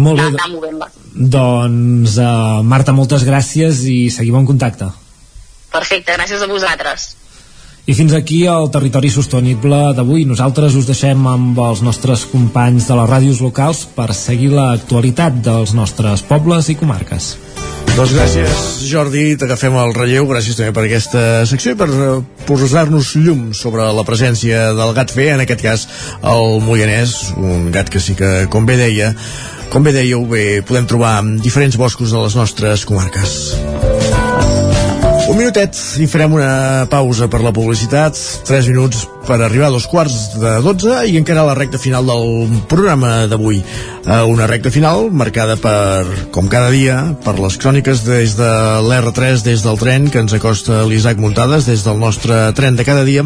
molt 0.00 0.20
bé. 0.20 0.90
Doncs, 1.36 2.16
uh, 2.18 2.60
Marta, 2.66 2.94
moltes 2.96 3.24
gràcies 3.28 3.84
i 3.90 4.02
seguim 4.14 4.40
en 4.40 4.48
contacte. 4.48 4.90
Perfecte, 5.70 6.16
gràcies 6.18 6.42
a 6.42 6.50
vosaltres. 6.50 7.10
I 7.90 7.94
fins 7.96 8.12
aquí 8.14 8.44
el 8.46 8.68
territori 8.70 9.08
sostenible 9.10 9.78
d'avui. 9.96 10.26
Nosaltres 10.28 10.76
us 10.78 10.86
deixem 10.86 11.24
amb 11.26 11.58
els 11.64 11.80
nostres 11.82 12.26
companys 12.30 12.86
de 12.86 12.98
les 12.98 13.08
ràdios 13.10 13.40
locals 13.42 13.86
per 13.96 14.12
seguir 14.14 14.52
l'actualitat 14.52 15.40
dels 15.42 15.72
nostres 15.74 16.22
pobles 16.28 16.68
i 16.70 16.76
comarques. 16.78 17.32
Doncs 17.96 18.12
gràcies, 18.14 18.60
Jordi, 18.86 19.24
t'agafem 19.40 19.74
el 19.80 19.94
relleu, 19.96 20.28
gràcies 20.30 20.54
també 20.56 20.70
per 20.76 20.84
aquesta 20.86 21.22
secció 21.50 21.74
i 21.74 21.78
per 21.80 21.88
eh, 21.90 22.10
posar-nos 22.46 23.10
llum 23.18 23.48
sobre 23.56 23.88
la 23.96 24.04
presència 24.06 24.68
del 24.78 24.92
gat 24.94 25.10
fer, 25.10 25.32
en 25.34 25.42
aquest 25.42 25.64
cas 25.64 25.86
el 26.22 26.60
Moianès, 26.62 27.16
un 27.36 27.72
gat 27.74 27.90
que 27.90 28.00
sí 28.00 28.14
que, 28.18 28.30
com 28.52 28.68
bé 28.68 28.78
deia, 28.78 29.10
com 29.70 29.86
bé 29.86 29.92
dèieu, 29.94 30.24
bé, 30.26 30.60
podem 30.66 30.88
trobar 30.90 31.20
diferents 31.44 31.78
boscos 31.78 32.10
de 32.10 32.24
les 32.24 32.34
nostres 32.38 32.84
comarques. 32.88 33.89
Un 35.30 35.36
minutet 35.38 35.76
i 36.02 36.08
farem 36.10 36.32
una 36.34 36.88
pausa 36.90 37.28
per 37.30 37.38
la 37.44 37.52
publicitat, 37.54 38.18
3 38.48 38.66
minuts 38.72 39.04
per 39.28 39.36
arribar 39.44 39.68
a 39.68 39.70
dos 39.70 39.84
quarts 39.86 40.40
de 40.40 40.56
12 40.64 41.04
i 41.12 41.18
encara 41.20 41.44
la 41.46 41.54
recta 41.54 41.78
final 41.78 42.08
del 42.08 42.56
programa 42.66 43.28
d'avui. 43.30 43.60
Uh, 44.00 44.24
una 44.26 44.48
recta 44.48 44.72
final 44.74 45.10
marcada 45.14 45.54
per, 45.60 46.02
com 46.34 46.48
cada 46.50 46.72
dia, 46.72 46.96
per 47.22 47.36
les 47.38 47.58
cròniques 47.60 48.02
des 48.08 48.34
de 48.34 48.48
l'R3, 48.82 49.44
des 49.46 49.62
del 49.62 49.78
tren 49.78 50.08
que 50.10 50.18
ens 50.24 50.34
acosta 50.34 50.80
l'Isaac 50.88 51.20
Muntades, 51.22 51.68
des 51.68 51.84
del 51.86 52.00
nostre 52.00 52.40
tren 52.58 52.74
de 52.74 52.86
cada 52.88 53.04
dia, 53.06 53.22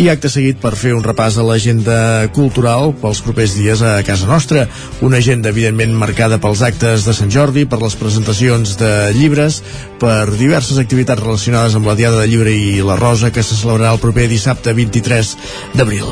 i 0.00 0.08
acte 0.08 0.30
seguit 0.32 0.62
per 0.62 0.72
fer 0.80 0.94
un 0.96 1.04
repàs 1.04 1.36
a 1.36 1.44
l'agenda 1.44 1.98
cultural 2.32 2.94
pels 3.02 3.20
propers 3.26 3.58
dies 3.58 3.84
a 3.84 3.98
casa 4.06 4.30
nostra. 4.30 4.64
Una 5.04 5.20
agenda, 5.20 5.52
evidentment, 5.52 5.92
marcada 5.92 6.40
pels 6.40 6.64
actes 6.64 7.04
de 7.04 7.12
Sant 7.12 7.34
Jordi, 7.34 7.66
per 7.68 7.82
les 7.82 7.98
presentacions 8.00 8.78
de 8.80 8.94
llibres, 9.18 9.60
per 10.00 10.30
diverses 10.38 10.80
activitats 10.80 11.20
relacionades 11.20 11.33
amb 11.74 11.86
la 11.86 11.94
Diada 11.94 12.20
de 12.20 12.28
Llibre 12.28 12.52
i 12.54 12.80
la 12.82 12.96
Rosa 12.96 13.30
que 13.30 13.42
se 13.42 13.56
celebrarà 13.56 13.92
el 13.92 13.98
proper 13.98 14.28
dissabte 14.28 14.72
23 14.72 15.36
d'abril. 15.74 16.06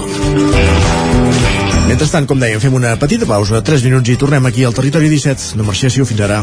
Mentrestant, 1.89 2.27
com 2.27 2.41
dèiem, 2.41 2.61
fem 2.61 2.75
una 2.75 2.97
petita 2.97 3.27
pausa, 3.27 3.63
3 3.63 3.85
minuts 3.85 4.09
i 4.09 4.17
tornem 4.17 4.47
aquí 4.47 4.65
al 4.65 4.75
Territori 4.75 5.11
17. 5.13 5.57
No 5.57 5.69
marxéssiu 5.69 6.09
fins 6.09 6.25
ara. 6.27 6.43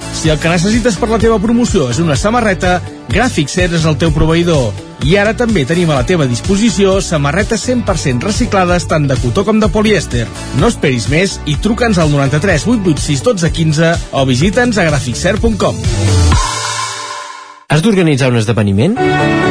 si 0.13 0.29
el 0.29 0.39
que 0.39 0.51
necessites 0.51 0.97
per 0.99 1.09
la 1.09 1.19
teva 1.21 1.39
promoció 1.41 1.89
és 1.91 1.99
una 2.03 2.17
samarreta, 2.19 2.79
Gràfic 3.11 3.51
Cert 3.51 3.75
és 3.77 3.85
el 3.89 3.97
teu 4.01 4.13
proveïdor. 4.15 4.71
I 5.07 5.15
ara 5.17 5.33
també 5.33 5.63
tenim 5.65 5.89
a 5.89 5.97
la 5.97 6.05
teva 6.05 6.27
disposició 6.29 6.99
samarretes 7.01 7.63
100% 7.67 8.27
reciclades 8.27 8.85
tant 8.89 9.07
de 9.09 9.17
cotó 9.21 9.45
com 9.47 9.59
de 9.59 9.71
polièster. 9.73 10.27
No 10.61 10.69
esperis 10.69 11.09
més 11.09 11.39
i 11.49 11.57
truca'ns 11.57 11.97
al 11.97 12.13
93 12.13 12.67
886 12.69 13.23
12 13.25 13.53
15 13.57 13.93
o 14.11 14.25
visita'ns 14.29 14.77
a 14.77 14.85
graficcert.com. 14.91 15.81
Has 17.71 17.81
d'organitzar 17.81 18.29
un 18.29 18.37
esdeveniment? 18.43 19.50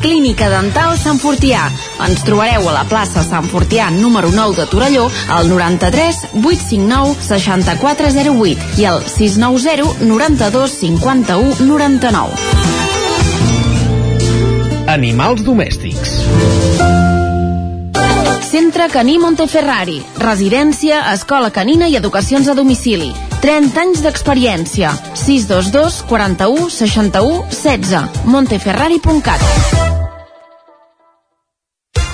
Clínica 0.00 0.48
Dental 0.48 0.96
Sant 0.98 1.20
Fortià. 1.20 1.66
Ens 2.06 2.24
trobareu 2.24 2.68
a 2.70 2.72
la 2.74 2.84
plaça 2.88 3.22
Sant 3.26 3.46
Fortià 3.50 3.90
número 3.92 4.30
9 4.32 4.56
de 4.56 4.66
Torelló 4.70 5.06
al 5.28 5.48
93 5.52 6.40
859 6.40 7.20
6408 7.28 8.80
i 8.80 8.88
al 8.88 9.04
690 9.04 10.06
92 10.08 10.78
51 10.80 11.66
99. 11.68 12.34
Animals 14.90 15.44
domèstics. 15.46 16.16
Centre 18.50 18.88
Caní 18.90 19.20
Monteferrari. 19.22 20.00
Residència, 20.18 21.04
escola 21.12 21.52
canina 21.54 21.86
i 21.86 21.94
educacions 22.00 22.48
a 22.50 22.54
domicili. 22.58 23.12
30 23.40 23.80
anys 23.80 24.02
d'experiència. 24.04 24.92
622 25.16 26.02
41 26.08 26.68
61 26.70 27.44
16. 27.50 28.24
Monteferrari.cat. 28.28 29.40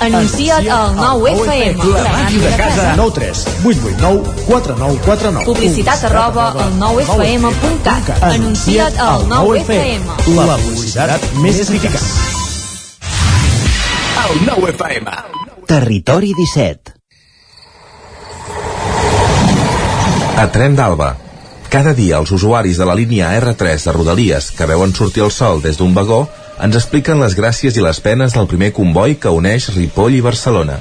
Anuncia't 0.06 0.68
al 0.70 0.94
9FM. 0.94 1.82
La 1.96 2.12
màquina 2.12 2.50
de 2.50 2.56
casa. 2.60 2.94
9 2.96 3.12
3 3.16 3.44
8 3.64 3.86
8 3.90 3.96
9 4.00 4.34
4 4.46 4.76
9 4.78 4.98
4 5.04 5.30
9. 5.32 5.44
Publicitat 5.48 6.04
arroba 6.04 6.50
al 6.52 6.76
9FM.cat. 6.78 8.22
Anuncia't 8.22 9.00
al 9.00 9.26
9FM. 9.32 10.34
La 10.36 10.58
publicitat 10.62 11.30
més 11.42 11.62
eficaç. 11.64 12.04
El 14.26 14.44
9FM. 14.46 15.16
Territori 15.66 16.34
17. 16.36 16.95
A 20.36 20.50
Tren 20.52 20.74
d'Alba. 20.76 21.14
Cada 21.72 21.94
dia 21.96 22.18
els 22.20 22.28
usuaris 22.36 22.76
de 22.76 22.84
la 22.84 22.94
línia 22.98 23.30
R3 23.38 23.86
de 23.86 23.92
Rodalies 23.94 24.50
que 24.52 24.66
veuen 24.68 24.92
sortir 24.92 25.22
el 25.24 25.30
sol 25.32 25.62
des 25.64 25.78
d'un 25.80 25.94
vagó 25.96 26.26
ens 26.66 26.76
expliquen 26.76 27.22
les 27.24 27.32
gràcies 27.38 27.78
i 27.80 27.84
les 27.86 28.02
penes 28.04 28.36
del 28.36 28.50
primer 28.50 28.68
comboi 28.76 29.16
que 29.16 29.32
uneix 29.32 29.70
Ripoll 29.72 30.18
i 30.18 30.20
Barcelona. 30.26 30.76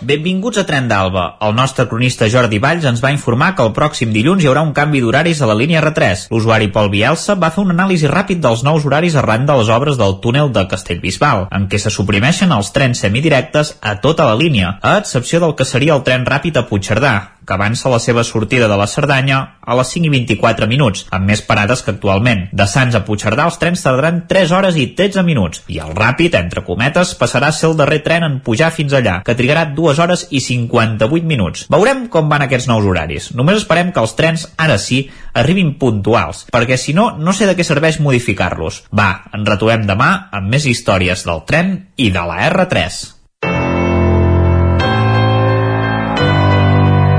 Benvinguts 0.00 0.62
a 0.62 0.64
Tren 0.64 0.86
d'Alba. 0.88 1.24
El 1.44 1.56
nostre 1.58 1.88
cronista 1.90 2.28
Jordi 2.30 2.60
Valls 2.62 2.86
ens 2.88 3.02
va 3.02 3.10
informar 3.12 3.50
que 3.56 3.66
el 3.66 3.74
pròxim 3.76 4.14
dilluns 4.14 4.44
hi 4.44 4.48
haurà 4.48 4.62
un 4.64 4.70
canvi 4.78 5.02
d'horaris 5.02 5.42
a 5.42 5.50
la 5.50 5.58
línia 5.58 5.82
R3. 5.82 6.28
L'usuari 6.30 6.70
Pol 6.72 6.88
Bielsa 6.94 7.34
va 7.34 7.50
fer 7.50 7.64
un 7.66 7.74
anàlisi 7.74 8.08
ràpid 8.08 8.40
dels 8.40 8.62
nous 8.64 8.86
horaris 8.86 9.18
arran 9.18 9.44
de 9.44 9.58
les 9.58 9.74
obres 9.74 9.98
del 9.98 10.20
túnel 10.22 10.54
de 10.54 10.64
Castellbisbal, 10.70 11.48
en 11.50 11.66
què 11.66 11.82
se 11.82 11.92
suprimeixen 11.92 12.54
els 12.54 12.70
trens 12.72 13.02
semidirectes 13.02 13.74
a 13.82 13.98
tota 14.00 14.30
la 14.30 14.38
línia, 14.38 14.78
a 14.80 14.96
excepció 15.02 15.42
del 15.42 15.58
que 15.58 15.68
seria 15.68 15.98
el 15.98 16.06
tren 16.06 16.24
ràpid 16.24 16.56
a 16.56 16.64
Puigcerdà, 16.70 17.14
que 17.50 17.56
avança 17.58 17.90
la 17.90 17.98
seva 17.98 18.22
sortida 18.22 18.68
de 18.70 18.76
la 18.78 18.86
Cerdanya 18.86 19.40
a 19.58 19.74
les 19.74 19.88
5 19.90 20.06
i 20.06 20.10
24 20.12 20.68
minuts, 20.70 21.02
amb 21.10 21.26
més 21.26 21.42
parades 21.42 21.82
que 21.82 21.90
actualment. 21.90 22.44
De 22.54 22.66
Sants 22.70 22.94
a 22.94 23.02
Puigcerdà 23.02 23.48
els 23.50 23.58
trens 23.58 23.82
tardaran 23.82 24.20
3 24.30 24.54
hores 24.54 24.78
i 24.78 24.86
13 24.94 25.24
minuts, 25.26 25.64
i 25.66 25.80
el 25.82 25.90
ràpid, 25.98 26.38
entre 26.38 26.62
cometes, 26.62 27.16
passarà 27.18 27.50
a 27.50 27.56
ser 27.56 27.72
el 27.72 27.76
darrer 27.80 28.04
tren 28.06 28.28
en 28.28 28.38
pujar 28.46 28.70
fins 28.76 28.94
allà, 28.94 29.18
que 29.26 29.34
trigarà 29.34 29.66
2 29.74 29.98
hores 29.98 30.26
i 30.30 30.44
58 30.46 31.26
minuts. 31.26 31.66
Veurem 31.74 32.06
com 32.06 32.30
van 32.30 32.46
aquests 32.46 32.70
nous 32.70 32.86
horaris. 32.86 33.32
Només 33.34 33.64
esperem 33.64 33.90
que 33.90 34.04
els 34.04 34.14
trens, 34.14 34.46
ara 34.54 34.78
sí, 34.78 35.02
arribin 35.34 35.74
puntuals, 35.82 36.46
perquè 36.54 36.78
si 36.78 36.94
no, 36.94 37.10
no 37.18 37.34
sé 37.34 37.50
de 37.50 37.58
què 37.58 37.66
serveix 37.66 37.98
modificar-los. 37.98 38.84
Va, 38.94 39.12
ens 39.34 39.56
retrobem 39.56 39.90
demà 39.90 40.12
amb 40.30 40.54
més 40.54 40.70
històries 40.70 41.26
del 41.26 41.42
tren 41.50 41.80
i 41.98 42.14
de 42.14 42.28
la 42.30 42.44
R3. 42.52 43.19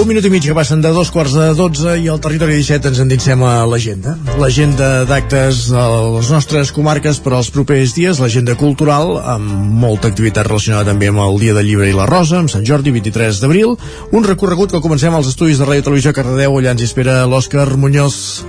Un 0.00 0.06
minut 0.08 0.24
i 0.24 0.30
mig 0.32 0.46
que 0.48 0.54
passen 0.56 0.80
de 0.80 0.88
dos 0.96 1.10
quarts 1.12 1.34
de 1.36 1.50
dotze 1.52 1.90
i 2.00 2.06
al 2.08 2.20
territori 2.24 2.54
17 2.56 2.88
ens 2.88 3.00
endinsem 3.02 3.42
a 3.44 3.66
l'agenda. 3.68 4.14
L'agenda 4.40 5.04
d'actes 5.04 5.66
de 5.68 5.82
les 6.14 6.30
nostres 6.32 6.70
comarques 6.72 7.18
per 7.20 7.34
als 7.36 7.50
propers 7.52 7.92
dies, 7.92 8.22
l'agenda 8.22 8.54
cultural, 8.56 9.12
amb 9.34 9.44
molta 9.82 10.08
activitat 10.08 10.48
relacionada 10.48 10.88
també 10.88 11.10
amb 11.12 11.20
el 11.26 11.36
Dia 11.44 11.58
del 11.58 11.68
Llibre 11.68 11.90
i 11.90 11.98
la 11.98 12.08
Rosa, 12.08 12.38
amb 12.40 12.48
Sant 12.48 12.64
Jordi, 12.64 12.94
23 12.96 13.42
d'abril. 13.44 13.76
Un 14.16 14.24
recorregut 14.24 14.72
que 14.72 14.80
comencem 14.80 15.12
als 15.12 15.28
estudis 15.34 15.60
de 15.60 15.68
Ràdio 15.68 15.90
Televisió 15.90 16.16
Cardedeu, 16.16 16.56
allà 16.56 16.72
ens 16.72 16.88
espera 16.88 17.20
l'Òscar 17.28 17.68
Muñoz. 17.76 18.40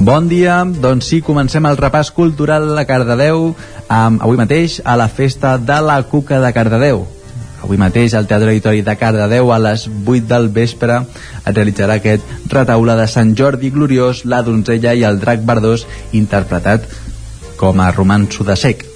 Bon 0.00 0.32
dia, 0.32 0.62
doncs 0.64 1.12
sí, 1.12 1.20
comencem 1.20 1.68
el 1.68 1.76
repàs 1.76 2.08
cultural 2.08 2.72
a 2.72 2.88
Cardedeu 2.88 3.50
amb, 3.84 4.24
avui 4.24 4.40
mateix 4.40 4.80
a 4.80 4.96
la 4.96 5.12
festa 5.12 5.58
de 5.60 5.82
la 5.84 6.00
Cuca 6.08 6.40
de 6.40 6.56
Cardedeu. 6.56 7.04
Avui 7.60 7.76
mateix 7.76 8.14
al 8.16 8.24
Teatre 8.26 8.48
Auditori 8.50 8.82
de 8.82 8.96
Cardedeu 8.96 9.52
a 9.52 9.58
les 9.60 9.86
8 9.88 10.26
del 10.30 10.48
vespre 10.54 11.00
es 11.04 11.54
realitzarà 11.54 11.94
aquest 12.00 12.22
retaule 12.52 12.96
de 12.96 13.06
Sant 13.08 13.36
Jordi 13.36 13.70
Gloriós, 13.74 14.24
la 14.24 14.42
donzella 14.46 14.94
i 14.96 15.04
el 15.04 15.20
drac 15.20 15.40
verdós 15.46 15.86
interpretat 16.16 16.80
com 17.60 17.80
a 17.80 17.90
romanço 17.92 18.44
de 18.48 18.56
sec. 18.56 18.86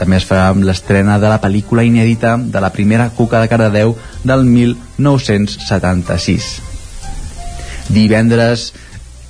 També 0.00 0.16
es 0.18 0.26
farà 0.26 0.48
amb 0.50 0.64
l'estrena 0.66 1.18
de 1.22 1.28
la 1.30 1.40
pel·lícula 1.42 1.84
inèdita 1.86 2.36
de 2.40 2.60
la 2.60 2.72
primera 2.74 3.10
Cuca 3.14 3.40
de 3.42 3.48
Cardedeu 3.52 3.96
del 4.24 4.44
1976. 4.48 6.60
Divendres 7.92 8.72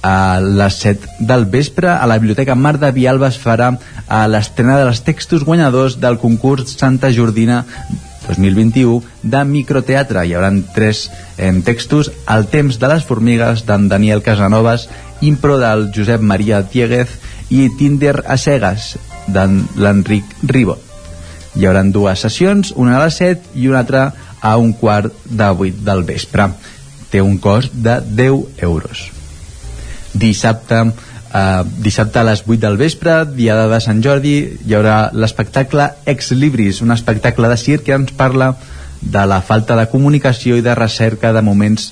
a 0.06 0.40
les 0.40 0.78
7 0.80 1.26
del 1.26 1.44
vespre 1.50 1.90
a 1.90 2.06
la 2.06 2.18
Biblioteca 2.18 2.54
Mar 2.54 2.78
de 2.78 2.92
Vialba 2.94 3.28
es 3.28 3.38
farà 3.42 3.72
l'estrena 4.30 4.78
dels 4.78 5.02
textos 5.02 5.44
guanyadors 5.44 5.98
del 6.00 6.20
concurs 6.22 6.76
Santa 6.78 7.10
Jordina 7.12 7.64
2021 8.26 9.02
de 9.22 9.42
microteatre. 9.48 10.24
Hi 10.26 10.34
haurà 10.36 10.50
tres 10.74 11.06
eh, 11.38 11.52
textos 11.64 12.10
El 12.26 12.48
temps 12.52 12.78
de 12.78 12.90
les 12.90 13.04
formigues 13.06 13.64
d'en 13.66 13.88
Daniel 13.88 14.22
Casanovas, 14.22 14.88
Impro 15.20 15.56
del 15.58 15.88
Josep 15.94 16.20
Maria 16.20 16.62
Dieguez 16.62 17.14
i 17.50 17.68
Tinder 17.78 18.18
a 18.26 18.36
cegues 18.36 18.96
d'en 19.26 19.62
l'Enric 19.76 20.36
Ribot. 20.42 20.82
Hi 21.56 21.64
haurà 21.64 21.82
dues 21.88 22.20
sessions, 22.20 22.72
una 22.76 22.98
a 22.98 23.04
les 23.06 23.16
7 23.22 23.56
i 23.56 23.68
una 23.70 23.80
altra 23.84 24.10
a 24.40 24.56
un 24.60 24.74
quart 24.76 25.14
de 25.24 25.48
8 25.48 25.84
del 25.86 26.04
vespre. 26.04 26.50
Té 27.10 27.22
un 27.22 27.38
cost 27.38 27.72
de 27.72 28.00
10 28.04 28.62
euros. 28.66 29.06
Dissabte 30.12 30.82
Uh, 31.26 31.66
dissabte 31.82 32.20
a 32.20 32.24
les 32.24 32.44
8 32.46 32.60
del 32.62 32.76
vespre, 32.78 33.24
diada 33.26 33.66
de 33.68 33.80
Sant 33.82 33.98
Jordi, 34.04 34.36
hi 34.64 34.74
haurà 34.78 35.10
l'espectacle 35.12 35.90
Ex 36.06 36.30
Libris, 36.32 36.80
un 36.84 36.94
espectacle 36.94 37.50
de 37.50 37.56
circ 37.60 37.88
que 37.88 37.96
ens 37.98 38.14
parla 38.14 38.54
de 39.02 39.24
la 39.26 39.40
falta 39.42 39.76
de 39.76 39.88
comunicació 39.90 40.56
i 40.56 40.64
de 40.64 40.74
recerca 40.78 41.32
de 41.34 41.42
moments 41.42 41.90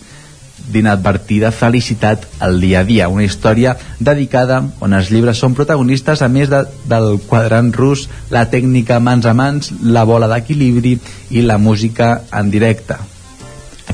d'inadvertida 0.70 1.50
felicitat 1.52 2.24
al 2.40 2.60
dia 2.60 2.80
a 2.80 2.88
dia. 2.88 3.08
Una 3.12 3.26
història 3.26 3.76
dedicada 3.98 4.62
on 4.80 4.94
els 4.96 5.10
llibres 5.12 5.42
són 5.42 5.56
protagonistes 5.58 6.22
a 6.22 6.28
més 6.28 6.48
de, 6.48 6.62
del 6.88 7.18
quadrant 7.26 7.72
rus, 7.74 8.08
la 8.30 8.46
tècnica 8.50 9.00
mans 9.00 9.26
a 9.26 9.34
mans, 9.34 9.72
la 9.82 10.06
bola 10.08 10.30
d'equilibri 10.30 10.96
i 11.30 11.44
la 11.44 11.58
música 11.58 12.22
en 12.32 12.54
directe. 12.54 12.96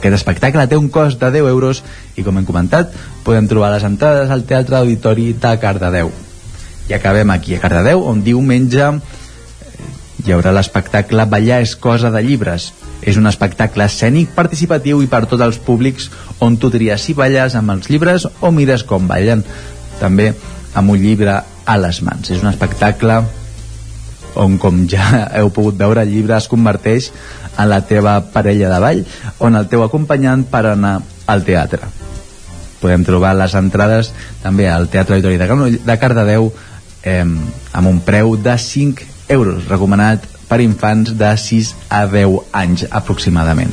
Aquest 0.00 0.16
espectacle 0.16 0.64
té 0.64 0.78
un 0.80 0.88
cost 0.88 1.20
de 1.20 1.28
10 1.34 1.46
euros 1.52 1.82
i, 2.16 2.24
com 2.24 2.38
hem 2.40 2.46
comentat, 2.48 2.94
podem 3.20 3.44
trobar 3.50 3.68
les 3.74 3.84
entrades 3.84 4.30
al 4.32 4.46
Teatre 4.48 4.78
Auditori 4.78 5.34
de 5.36 5.50
Cardedeu. 5.60 6.08
I 6.88 6.96
acabem 6.96 7.28
aquí 7.34 7.54
a 7.54 7.60
Cardedeu, 7.60 8.00
on 8.08 8.22
diumenge 8.24 8.86
hi 10.24 10.32
haurà 10.32 10.54
l'espectacle 10.56 11.24
Ballar 11.28 11.60
és 11.64 11.74
cosa 11.76 12.08
de 12.12 12.22
llibres. 12.24 12.70
És 13.00 13.20
un 13.20 13.28
espectacle 13.28 13.84
escènic, 13.84 14.32
participatiu 14.36 15.02
i 15.04 15.08
per 15.08 15.26
tots 15.28 15.44
els 15.44 15.60
públics 15.68 16.08
on 16.44 16.56
tu 16.60 16.72
tries 16.72 17.04
si 17.04 17.12
balles 17.16 17.56
amb 17.56 17.76
els 17.76 17.92
llibres 17.92 18.24
o 18.40 18.50
mires 18.52 18.84
com 18.88 19.04
ballen. 19.08 19.44
També 20.00 20.30
amb 20.76 20.96
un 20.96 21.00
llibre 21.00 21.36
a 21.44 21.76
les 21.80 22.00
mans. 22.04 22.32
És 22.32 22.40
un 22.40 22.50
espectacle 22.52 23.20
on, 24.40 24.56
com 24.62 24.84
ja 24.88 25.06
heu 25.40 25.52
pogut 25.54 25.76
veure, 25.76 26.04
el 26.04 26.12
llibre 26.12 26.36
es 26.36 26.48
converteix 26.48 27.10
en 27.58 27.68
la 27.68 27.80
teva 27.86 28.18
parella 28.32 28.70
de 28.72 28.80
ball, 28.82 29.04
on 29.38 29.56
el 29.56 29.68
teu 29.68 29.84
acompanyant 29.84 30.44
per 30.50 30.64
anar 30.72 30.98
al 31.26 31.44
teatre. 31.46 31.88
Podem 32.80 33.04
trobar 33.04 33.34
les 33.36 33.54
entrades 33.58 34.12
també 34.42 34.68
al 34.70 34.88
Teatre 34.88 35.18
Auditori 35.18 35.36
de, 35.36 35.46
Granoll 35.46 35.78
de 35.84 35.96
Cardedeu 36.00 36.48
eh, 37.04 37.24
amb 37.24 37.90
un 37.90 38.00
preu 38.06 38.36
de 38.40 38.56
5 38.56 39.04
euros, 39.28 39.68
recomanat 39.68 40.24
per 40.48 40.62
infants 40.64 41.12
de 41.14 41.30
6 41.36 41.74
a 41.92 42.06
10 42.10 42.56
anys 42.56 42.86
aproximadament. 42.90 43.70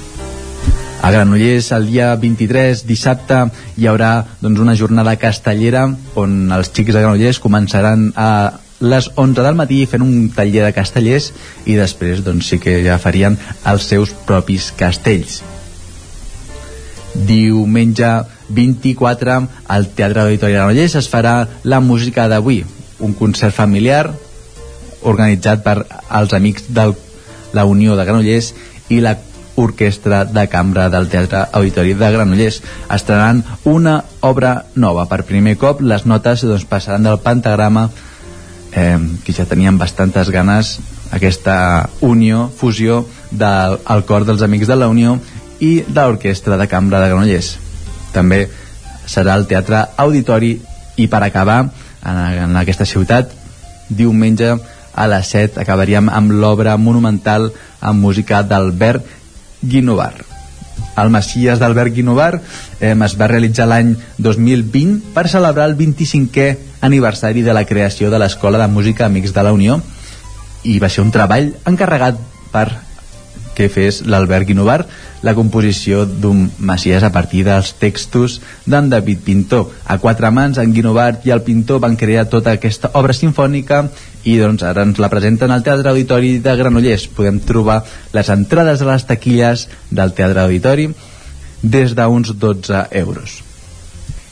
A 1.01 1.11
Granollers, 1.11 1.71
el 1.71 1.87
dia 1.87 2.11
23, 2.19 2.83
dissabte, 2.89 3.45
hi 3.77 3.87
haurà 3.87 4.25
doncs, 4.41 4.59
una 4.59 4.75
jornada 4.75 5.15
castellera 5.21 5.85
on 6.19 6.51
els 6.51 6.71
xics 6.73 6.91
de 6.91 7.03
Granollers 7.03 7.39
començaran 7.39 8.09
a 8.17 8.29
les 8.79 9.09
11 9.15 9.41
del 9.41 9.57
matí 9.57 9.81
fent 9.89 10.05
un 10.05 10.29
taller 10.33 10.63
de 10.65 10.73
castellers 10.75 11.31
i 11.65 11.77
després 11.79 12.23
doncs, 12.25 12.49
sí 12.51 12.59
que 12.61 12.79
ja 12.85 12.99
farien 13.01 13.37
els 13.65 13.87
seus 13.89 14.13
propis 14.27 14.71
castells. 14.77 15.41
Diumenge 17.17 18.11
24 18.53 19.37
al 19.73 19.87
Teatre 19.97 20.21
Auditori 20.27 20.53
de 20.53 20.59
Granollers 20.59 20.95
es 20.99 21.09
farà 21.09 21.47
la 21.63 21.79
música 21.81 22.27
d'avui, 22.29 22.63
un 22.99 23.13
concert 23.17 23.55
familiar 23.55 24.11
organitzat 25.01 25.63
per 25.65 25.79
als 26.09 26.33
amics 26.33 26.69
de 26.69 26.91
la 27.57 27.65
Unió 27.65 27.95
de 27.97 28.05
Granollers 28.05 28.53
i 28.93 29.01
la 29.01 29.17
orquestra 29.57 30.23
de 30.25 30.45
cambra 30.47 30.85
del 30.93 31.09
Teatre 31.09 31.47
Auditori 31.51 31.95
de 31.97 32.11
Granollers 32.13 32.61
estrenaran 32.93 33.41
una 33.65 34.03
obra 34.21 34.67
nova 34.75 35.07
per 35.09 35.25
primer 35.25 35.57
cop 35.57 35.81
les 35.81 36.05
notes 36.05 36.45
doncs, 36.45 36.67
passaran 36.69 37.09
del 37.09 37.17
pentagrama 37.25 37.87
eh, 38.77 38.99
que 39.25 39.33
ja 39.33 39.47
tenien 39.49 39.77
bastantes 39.81 40.29
ganes 40.29 40.77
aquesta 41.11 41.89
unió, 42.01 42.47
fusió 42.53 43.05
del 43.31 43.79
el 43.89 44.05
cor 44.05 44.25
dels 44.27 44.43
Amics 44.45 44.69
de 44.69 44.77
la 44.77 44.89
Unió 44.91 45.17
i 45.59 45.81
de 45.87 46.01
l'Orquestra 46.03 46.57
de 46.59 46.67
Cambra 46.69 47.01
de 47.01 47.09
Granollers. 47.09 47.55
També 48.13 48.45
serà 49.07 49.35
el 49.39 49.47
Teatre 49.49 49.83
Auditori 49.97 50.53
i 50.97 51.07
per 51.07 51.23
acabar 51.23 51.59
en, 51.63 52.17
en 52.45 52.57
aquesta 52.59 52.85
ciutat 52.85 53.33
diumenge 53.89 54.53
a 54.97 55.05
les 55.09 55.33
7 55.33 55.61
acabaríem 55.61 56.09
amb 56.09 56.33
l'obra 56.33 56.77
monumental 56.77 57.51
amb 57.79 58.01
música 58.01 58.43
d'Albert 58.43 59.05
Guinovar. 59.61 60.36
El 60.97 61.11
Messies 61.13 61.59
d'Albert 61.61 61.93
Guinovar 61.93 62.31
eh, 62.37 62.93
es 62.93 63.15
va 63.19 63.29
realitzar 63.29 63.67
l'any 63.69 63.93
2020 64.17 65.13
per 65.13 65.27
celebrar 65.29 65.67
el 65.69 65.77
25è 65.77 66.47
aniversari 66.87 67.43
de 67.45 67.53
la 67.53 67.65
creació 67.65 68.09
de 68.09 68.19
l'Escola 68.21 68.61
de 68.61 68.67
Música 68.67 69.05
Amics 69.05 69.33
de 69.33 69.45
la 69.45 69.53
Unió 69.53 69.79
i 70.63 70.79
va 70.79 70.89
ser 70.89 71.05
un 71.05 71.13
treball 71.13 71.53
encarregat 71.69 72.19
per 72.51 72.67
que 73.57 73.69
fes 73.73 74.03
l'Albert 74.05 74.45
Guinovar 74.45 74.83
la 75.25 75.33
composició 75.33 76.03
d'un 76.05 76.43
Maciès 76.61 77.01
a 77.03 77.09
partir 77.13 77.41
dels 77.47 77.71
textos 77.81 78.37
d'en 78.69 78.91
David 78.91 79.23
Pintor. 79.25 79.71
A 79.89 79.97
quatre 79.97 80.29
mans, 80.31 80.59
en 80.61 80.75
Guinovart 80.75 81.25
i 81.25 81.33
el 81.33 81.41
pintor 81.41 81.81
van 81.81 81.97
crear 81.97 82.27
tota 82.29 82.53
aquesta 82.53 82.93
obra 82.99 83.15
sinfònica 83.17 83.87
i 84.29 84.37
doncs 84.37 84.63
ara 84.67 84.85
ens 84.85 85.01
la 85.01 85.09
presenten 85.09 85.51
al 85.51 85.65
Teatre 85.65 85.89
Auditori 85.89 86.37
de 86.43 86.55
Granollers. 86.59 87.07
Podem 87.17 87.41
trobar 87.41 87.81
les 88.13 88.29
entrades 88.29 88.83
a 88.83 88.91
les 88.91 89.07
taquilles 89.09 89.67
del 89.89 90.13
Teatre 90.13 90.45
Auditori 90.45 90.91
des 91.63 91.97
d'uns 91.97 92.37
12 92.37 92.85
euros. 93.01 93.41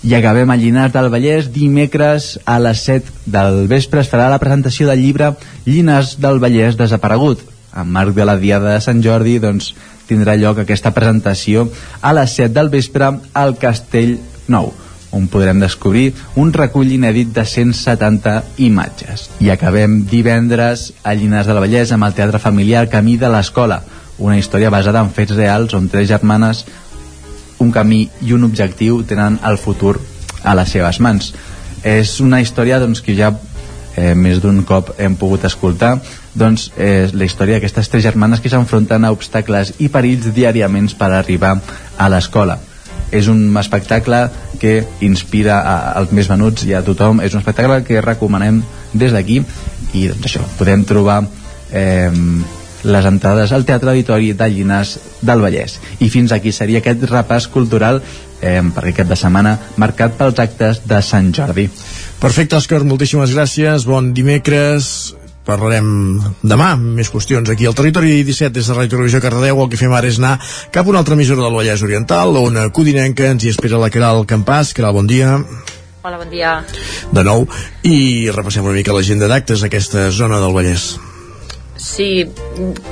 I 0.05 0.13
acabem 0.13 0.51
a 0.53 0.55
Llinars 0.59 0.93
del 0.93 1.09
Vallès, 1.09 1.49
dimecres 1.49 2.35
a 2.45 2.59
les 2.61 2.83
7 2.85 3.25
del 3.25 3.63
vespre 3.65 4.03
es 4.03 4.11
farà 4.11 4.29
la 4.29 4.37
presentació 4.37 4.85
del 4.85 5.01
llibre 5.01 5.31
Llinars 5.65 6.19
del 6.21 6.37
Vallès 6.43 6.77
desaparegut. 6.77 7.54
En 7.75 7.91
marc 7.91 8.15
de 8.15 8.25
la 8.25 8.37
Diada 8.39 8.73
de 8.73 8.81
Sant 8.83 9.03
Jordi, 9.03 9.37
doncs, 9.43 9.73
tindrà 10.07 10.37
lloc 10.39 10.61
aquesta 10.61 10.93
presentació 10.95 11.67
a 12.01 12.13
les 12.15 12.35
7 12.37 12.53
del 12.55 12.71
vespre 12.73 13.11
al 13.33 13.55
Castell 13.61 14.17
Nou 14.47 14.71
on 15.15 15.29
podrem 15.31 15.61
descobrir 15.63 16.09
un 16.35 16.49
recull 16.51 16.89
inèdit 16.91 17.29
de 17.31 17.45
170 17.47 18.33
imatges. 18.67 19.29
I 19.39 19.53
acabem 19.53 20.01
divendres 20.11 20.89
a 21.07 21.13
Llinars 21.15 21.47
del 21.47 21.61
Vallès 21.63 21.93
amb 21.95 22.03
el 22.03 22.17
Teatre 22.17 22.41
Familiar 22.43 22.89
Camí 22.91 23.15
de 23.21 23.29
l'Escola, 23.31 23.79
una 24.19 24.35
història 24.37 24.71
basada 24.71 24.99
en 25.03 25.13
fets 25.15 25.35
reals 25.35 25.73
on 25.75 25.87
tres 25.91 26.09
germanes 26.11 26.65
un 27.59 27.71
camí 27.71 28.05
i 28.21 28.33
un 28.35 28.43
objectiu 28.43 29.01
tenen 29.07 29.39
el 29.47 29.57
futur 29.57 29.97
a 30.43 30.55
les 30.55 30.71
seves 30.75 30.99
mans. 30.99 31.31
És 31.83 32.19
una 32.19 32.41
història 32.41 32.79
doncs, 32.81 33.01
que 33.01 33.15
ja 33.15 33.31
eh, 33.95 34.13
més 34.15 34.41
d'un 34.43 34.63
cop 34.67 34.93
hem 34.99 35.15
pogut 35.19 35.45
escoltar 35.47 35.95
doncs, 36.35 36.69
eh, 36.77 37.09
la 37.13 37.25
història 37.25 37.57
d'aquestes 37.57 37.89
tres 37.89 38.03
germanes 38.03 38.43
que 38.43 38.51
s'enfronten 38.51 39.05
a 39.05 39.11
obstacles 39.15 39.75
i 39.79 39.89
perills 39.89 40.31
diàriament 40.35 40.91
per 40.99 41.11
arribar 41.15 41.55
a 41.97 42.09
l'escola 42.11 42.59
és 43.11 43.27
un 43.31 43.55
espectacle 43.57 44.25
que 44.59 44.83
inspira 45.05 45.59
a, 45.61 45.75
als 45.99 46.11
més 46.15 46.29
venuts 46.31 46.65
i 46.67 46.73
a 46.75 46.83
tothom 46.85 47.21
és 47.23 47.33
un 47.33 47.41
espectacle 47.43 47.81
que 47.87 48.03
recomanem 48.03 48.61
des 48.93 49.13
d'aquí 49.15 49.41
i 49.95 50.07
doncs 50.11 50.27
això, 50.27 50.43
podem 50.59 50.83
trobar 50.87 51.21
eh, 51.71 52.11
les 52.85 53.05
entrades 53.09 53.51
al 53.51 53.65
Teatre 53.65 53.91
Auditori 53.91 54.33
de 54.37 54.47
Llinars 54.51 54.97
del 55.25 55.41
Vallès. 55.41 55.79
I 56.05 56.09
fins 56.13 56.35
aquí 56.35 56.53
seria 56.53 56.83
aquest 56.83 57.07
repàs 57.09 57.49
cultural 57.49 58.01
eh, 58.41 58.61
per 58.75 58.85
aquest 58.85 59.09
de 59.09 59.17
setmana 59.17 59.57
marcat 59.81 60.17
pels 60.19 60.41
actes 60.43 60.83
de 60.85 61.01
Sant 61.01 61.33
Jordi. 61.33 61.69
Perfecte, 62.21 62.59
Òscar, 62.61 62.83
moltíssimes 62.85 63.33
gràcies. 63.33 63.89
Bon 63.89 64.13
dimecres. 64.13 65.15
Parlarem 65.45 65.87
demà 66.41 66.71
més 66.79 67.11
qüestions 67.13 67.51
aquí 67.53 67.67
al 67.69 67.77
Territori 67.77 68.17
17 68.25 68.53
des 68.55 68.65
de 68.65 68.73
Ràdio 68.75 68.95
Televisió 68.95 69.21
Cardedeu. 69.21 69.61
El 69.61 69.69
que 69.69 69.79
fem 69.79 69.93
ara 69.93 70.09
és 70.09 70.17
anar 70.21 70.35
cap 70.73 70.85
a 70.85 70.93
una 70.93 71.03
altra 71.03 71.13
emissora 71.17 71.45
del 71.45 71.53
Vallès 71.53 71.85
Oriental, 71.85 72.35
on 72.41 72.57
a 72.57 72.67
Codinenca 72.73 73.29
ens 73.29 73.45
hi 73.45 73.53
espera 73.53 73.81
la 73.81 73.91
Caral 73.93 74.25
Campàs. 74.25 74.73
Caral, 74.73 74.97
bon 74.97 75.09
dia. 75.09 75.37
Hola, 76.05 76.17
bon 76.21 76.29
dia. 76.29 76.59
De 77.13 77.25
nou. 77.25 77.47
I 77.85 78.29
repassem 78.33 78.65
una 78.65 78.77
mica 78.77 78.93
l'agenda 78.93 79.29
d'actes 79.29 79.65
aquesta 79.65 80.09
zona 80.13 80.41
del 80.41 80.53
Vallès. 80.53 80.95
Sí, 81.75 82.23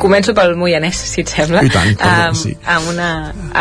començo 0.01 0.33
pel 0.35 0.57
Moianès, 0.59 0.97
si 1.07 1.23
et 1.23 1.31
sembla. 1.31 1.61
I 1.63 1.71
tant, 1.71 1.93
um, 1.95 2.35
sí. 2.35 2.51
Amb 2.67 2.89
una 2.91 3.09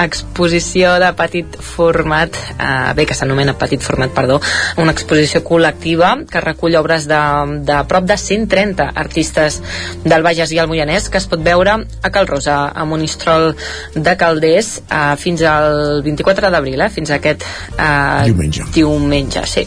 exposició 0.03 0.97
de 1.03 1.13
petit 1.19 1.59
format, 1.63 2.35
uh, 2.57 2.91
bé, 2.99 3.07
que 3.07 3.15
s'anomena 3.15 3.55
petit 3.59 3.83
format, 3.85 4.11
perdó, 4.15 4.41
una 4.83 4.95
exposició 4.95 5.45
col·lectiva 5.47 6.13
que 6.31 6.43
recull 6.43 6.75
obres 6.81 7.07
de, 7.11 7.21
de 7.69 7.79
prop 7.91 8.09
de 8.09 8.17
130 8.19 8.89
artistes 9.05 9.61
del 10.03 10.27
Bages 10.27 10.51
i 10.53 10.59
el 10.59 10.71
Moianès 10.71 11.07
que 11.13 11.21
es 11.23 11.29
pot 11.31 11.43
veure 11.45 11.79
a 11.79 12.11
Cal 12.11 12.27
Rosa, 12.27 12.59
a 12.75 12.87
Monistrol 12.89 13.53
de 13.95 14.17
Calders, 14.19 14.75
uh, 14.89 15.15
fins 15.21 15.47
al 15.47 16.03
24 16.03 16.51
d'abril, 16.51 16.83
eh, 16.83 16.91
fins 16.91 17.13
a 17.13 17.21
aquest 17.21 17.47
uh, 17.77 18.25
diumenge. 18.27 18.67
diumenge 18.75 19.47
sí. 19.47 19.67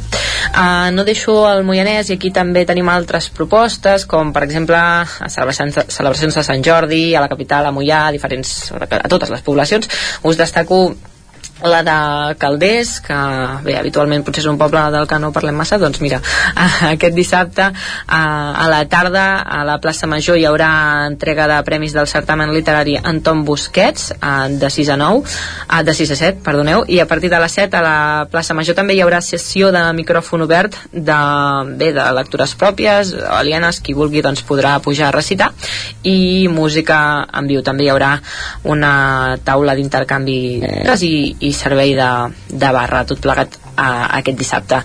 Uh, 0.56 0.92
no 0.96 1.04
deixo 1.08 1.36
el 1.50 1.64
Moianès 1.68 2.10
i 2.10 2.16
aquí 2.16 2.32
també 2.34 2.66
tenim 2.66 2.90
altres 2.90 3.30
propostes, 3.30 4.08
com 4.10 4.32
per 4.36 4.46
exemple 4.48 4.80
a 4.80 5.30
celebracions, 5.30 5.82
celebracions 5.94 6.40
de 6.40 6.46
Sant 6.48 6.64
Jordi, 6.66 7.04
a 7.16 7.24
la 7.24 7.32
capital, 7.32 7.68
a 7.68 7.74
Mollà, 7.76 8.06
a, 8.08 8.14
diferents, 8.16 8.72
a 8.72 9.10
totes 9.12 9.34
les 9.34 9.44
poblacions. 9.46 9.92
Us 10.24 10.40
destaco 10.40 10.88
la 11.64 11.84
de 11.84 12.36
Calders, 12.36 13.00
que 13.00 13.16
bé, 13.64 13.78
habitualment 13.80 14.26
potser 14.28 14.44
és 14.44 14.50
un 14.50 14.58
poble 14.60 14.82
del 14.92 15.08
que 15.08 15.20
no 15.24 15.32
parlem 15.32 15.56
massa, 15.56 15.78
doncs 15.80 16.02
mira, 16.04 16.20
aquest 16.92 17.16
dissabte 17.16 17.64
a, 17.64 18.22
a 18.52 18.68
la 18.68 18.82
tarda 18.92 19.26
a 19.40 19.64
la 19.68 19.78
plaça 19.80 20.08
Major 20.08 20.36
hi 20.36 20.44
haurà 20.50 20.70
entrega 21.08 21.48
de 21.48 21.62
premis 21.68 21.96
del 21.96 22.10
certamen 22.12 22.52
literari 22.54 22.98
Anton 23.00 23.46
Busquets 23.48 24.12
de 24.60 24.70
6 24.70 24.92
a 24.92 24.98
9 25.00 25.86
de 25.88 25.96
6 25.96 26.12
a 26.12 26.18
7, 26.20 26.44
perdoneu, 26.44 26.84
i 26.92 27.00
a 27.00 27.08
partir 27.08 27.32
de 27.32 27.40
les 27.40 27.56
7 27.56 27.80
a 27.80 27.84
la 27.86 27.98
plaça 28.32 28.58
Major 28.58 28.76
també 28.76 28.98
hi 28.98 29.02
haurà 29.06 29.22
sessió 29.24 29.72
de 29.72 29.86
micròfon 29.96 30.44
obert 30.44 30.76
de, 30.92 31.20
bé, 31.80 31.94
de 31.96 32.10
lectures 32.20 32.56
pròpies, 32.60 33.16
alienes, 33.40 33.80
qui 33.80 33.96
vulgui 33.96 34.26
doncs 34.26 34.44
podrà 34.44 34.76
pujar 34.84 35.08
a 35.08 35.16
recitar 35.16 35.54
i 36.04 36.50
música 36.52 37.00
en 37.32 37.48
viu, 37.48 37.64
també 37.64 37.88
hi 37.88 37.94
haurà 37.94 38.12
una 38.68 39.38
taula 39.46 39.76
d'intercanvi 39.78 40.40
i, 41.06 41.45
i 41.46 41.54
servei 41.54 41.94
de, 41.98 42.10
de 42.50 42.72
barra, 42.74 43.04
tot 43.08 43.22
plegat 43.24 43.60
a, 43.76 44.18
aquest 44.18 44.40
dissabte. 44.40 44.80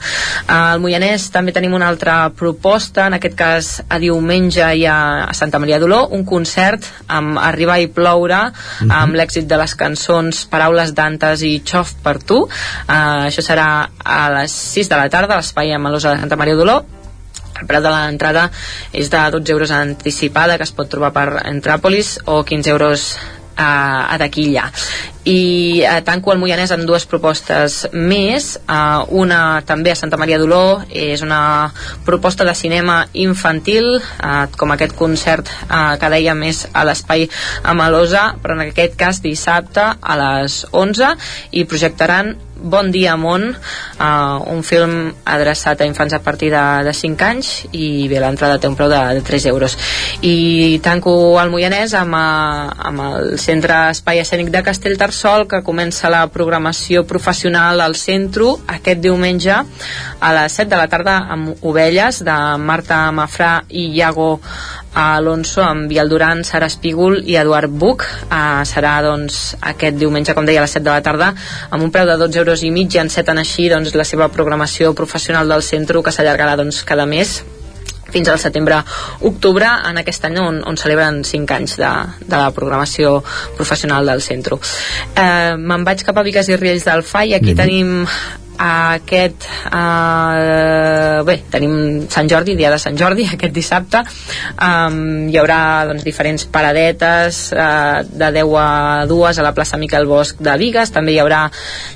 Al 0.50 0.82
Moianès 0.82 1.28
també 1.32 1.54
tenim 1.56 1.74
una 1.76 1.88
altra 1.90 2.16
proposta, 2.36 3.06
en 3.08 3.16
aquest 3.18 3.36
cas 3.38 3.70
a 3.88 4.00
diumenge 4.02 4.64
hi 4.64 4.86
ha 4.86 4.98
a 5.28 5.34
Santa 5.36 5.60
Maria 5.62 5.80
d'Oló, 5.82 6.02
un 6.16 6.24
concert 6.28 6.86
amb 7.08 7.38
Arribar 7.40 7.80
i 7.80 7.88
ploure, 7.88 8.40
uh 8.50 8.52
-huh. 8.52 8.92
amb 9.02 9.14
l'èxit 9.14 9.46
de 9.46 9.56
les 9.56 9.74
cançons 9.74 10.44
Paraules 10.46 10.94
d'Antes 10.94 11.42
i 11.42 11.62
Xof 11.64 11.94
per 12.02 12.18
tu. 12.22 12.42
Uh, 12.42 13.26
això 13.28 13.42
serà 13.42 13.88
a 14.04 14.30
les 14.30 14.52
6 14.52 14.88
de 14.88 14.96
la 14.96 15.08
tarda, 15.08 15.34
a 15.34 15.36
l'espai 15.36 15.72
Amalosa 15.72 16.14
de 16.14 16.20
Santa 16.20 16.36
Maria 16.36 16.54
d'Oló, 16.54 16.84
el 17.60 17.66
preu 17.66 17.82
de 17.82 17.90
l'entrada 17.92 18.50
és 18.92 19.10
de 19.10 19.30
12 19.30 19.52
euros 19.52 19.70
anticipada 19.70 20.56
que 20.56 20.64
es 20.64 20.72
pot 20.72 20.88
trobar 20.88 21.12
per 21.12 21.42
Entràpolis 21.44 22.18
o 22.24 22.42
15 22.44 22.70
euros 22.70 23.18
a, 23.60 24.08
a 24.08 24.18
taquilla 24.20 24.70
i 25.24 25.82
eh, 25.84 26.00
tanco 26.04 26.32
el 26.32 26.40
Moianès 26.40 26.70
amb 26.72 26.86
dues 26.88 27.04
propostes 27.08 27.82
més. 27.92 28.54
Eh, 28.56 29.16
una 29.20 29.60
també 29.68 29.92
a 29.92 29.98
Santa 29.98 30.18
Maria 30.20 30.38
d'Oló 30.40 30.80
és 30.88 31.20
una 31.22 31.70
proposta 32.06 32.46
de 32.48 32.54
cinema 32.56 33.02
infantil 33.12 33.98
eh, 34.00 34.46
com 34.56 34.72
aquest 34.72 34.96
concert 34.96 35.50
eh, 35.50 35.96
que 36.00 36.12
deia 36.16 36.34
més 36.34 36.64
a 36.72 36.86
l'espai 36.88 37.28
a 37.62 37.76
Malosa 37.76 38.30
però 38.40 38.56
en 38.56 38.68
aquest 38.68 38.96
cas 39.00 39.20
dissabte 39.22 39.84
a 40.00 40.20
les 40.20 40.64
11 40.72 41.12
i 41.52 41.66
projectaran 41.68 42.36
Bon 42.62 42.90
dia 42.92 43.14
món, 43.16 43.46
uh, 43.56 44.38
un 44.52 44.60
film 44.60 45.14
adreçat 45.24 45.80
a 45.80 45.86
infants 45.88 46.12
a 46.12 46.20
partir 46.20 46.50
de, 46.52 46.64
de 46.84 46.92
5 46.92 47.24
anys 47.24 47.52
i 47.72 48.06
bé, 48.10 48.18
l'entrada 48.20 48.58
té 48.60 48.68
un 48.68 48.76
preu 48.76 48.90
de, 48.92 48.98
de 49.16 49.22
3 49.24 49.46
euros. 49.48 49.76
I 50.20 50.80
tanco 50.84 51.12
el 51.40 51.52
Moianès 51.52 51.94
amb, 51.96 52.18
uh, 52.18 52.74
amb 52.90 53.04
el 53.06 53.38
Centre 53.40 53.78
Espai 53.94 54.20
Escènic 54.20 54.52
de 54.52 54.64
Castellterçol 54.66 55.46
que 55.48 55.62
comença 55.64 56.12
la 56.12 56.26
programació 56.28 57.06
professional 57.08 57.80
al 57.80 57.96
centre 57.96 58.20
aquest 58.68 59.00
diumenge 59.02 59.56
a 59.56 60.30
les 60.36 60.58
7 60.60 60.68
de 60.70 60.78
la 60.78 60.88
tarda 60.92 61.16
amb 61.32 61.64
Ovelles 61.66 62.20
de 62.24 62.36
Marta 62.60 63.02
Mafrà 63.12 63.54
i 63.68 63.88
Iago 63.96 64.34
a 64.94 65.16
Alonso 65.16 65.62
amb 65.62 65.88
Biel 65.90 66.08
Duran, 66.10 66.42
Sara 66.44 66.66
Espígol 66.66 67.20
i 67.22 67.36
Eduard 67.38 67.70
Buch 67.70 68.02
uh, 68.02 68.62
serà 68.66 68.96
doncs 69.04 69.54
aquest 69.60 69.96
diumenge 70.00 70.34
com 70.34 70.48
deia 70.48 70.62
a 70.62 70.66
les 70.66 70.74
7 70.76 70.84
de 70.84 70.90
la 70.90 71.04
tarda 71.04 71.30
amb 71.70 71.84
un 71.84 71.92
preu 71.94 72.08
de 72.08 72.18
12 72.18 72.42
euros 72.42 72.64
i 72.66 72.72
mig 72.74 72.94
i 72.94 73.02
enceten 73.02 73.38
així 73.38 73.68
doncs, 73.70 73.94
la 73.94 74.04
seva 74.08 74.28
programació 74.28 74.94
professional 74.98 75.48
del 75.48 75.62
centre 75.62 76.02
que 76.02 76.14
s'allargarà 76.14 76.56
doncs, 76.58 76.82
cada 76.84 77.06
mes 77.06 77.40
fins 78.10 78.28
al 78.28 78.40
setembre-octubre 78.42 79.68
en 79.86 80.00
aquest 80.02 80.24
any 80.26 80.38
on, 80.42 80.60
on 80.66 80.78
celebren 80.80 81.22
5 81.24 81.56
anys 81.56 81.76
de, 81.78 81.90
de 82.26 82.36
la 82.36 82.50
programació 82.54 83.20
professional 83.56 84.10
del 84.10 84.22
centre. 84.24 84.58
Eh, 85.14 85.54
Me'n 85.56 85.86
vaig 85.86 86.02
cap 86.06 86.18
a 86.18 86.26
Vigues 86.26 86.50
i 86.50 86.58
Riells 86.58 86.88
del 86.88 87.04
FAI, 87.06 87.34
aquí 87.38 87.54
mm 87.54 87.56
-hmm. 87.56 87.62
tenim 87.62 88.06
aquest 88.60 89.46
uh, 89.72 91.24
bé, 91.24 91.36
tenim 91.50 92.04
Sant 92.12 92.28
Jordi, 92.28 92.54
dia 92.58 92.70
de 92.72 92.78
Sant 92.80 92.96
Jordi 92.98 93.24
aquest 93.32 93.54
dissabte. 93.56 94.02
Um, 94.60 95.30
hi 95.32 95.38
haurà 95.40 95.60
doncs, 95.88 96.04
diferents 96.04 96.44
paradetes 96.52 97.40
uh, 97.56 98.02
de 98.04 98.30
10 98.36 98.52
a 98.60 99.06
2 99.08 99.40
a 99.40 99.46
la 99.46 99.54
plaça 99.56 99.80
Miquel 99.80 100.08
Bosch 100.10 100.42
de 100.44 100.56
Vigues. 100.60 100.92
També 100.92 101.14
hi 101.14 101.20
haurà 101.22 101.46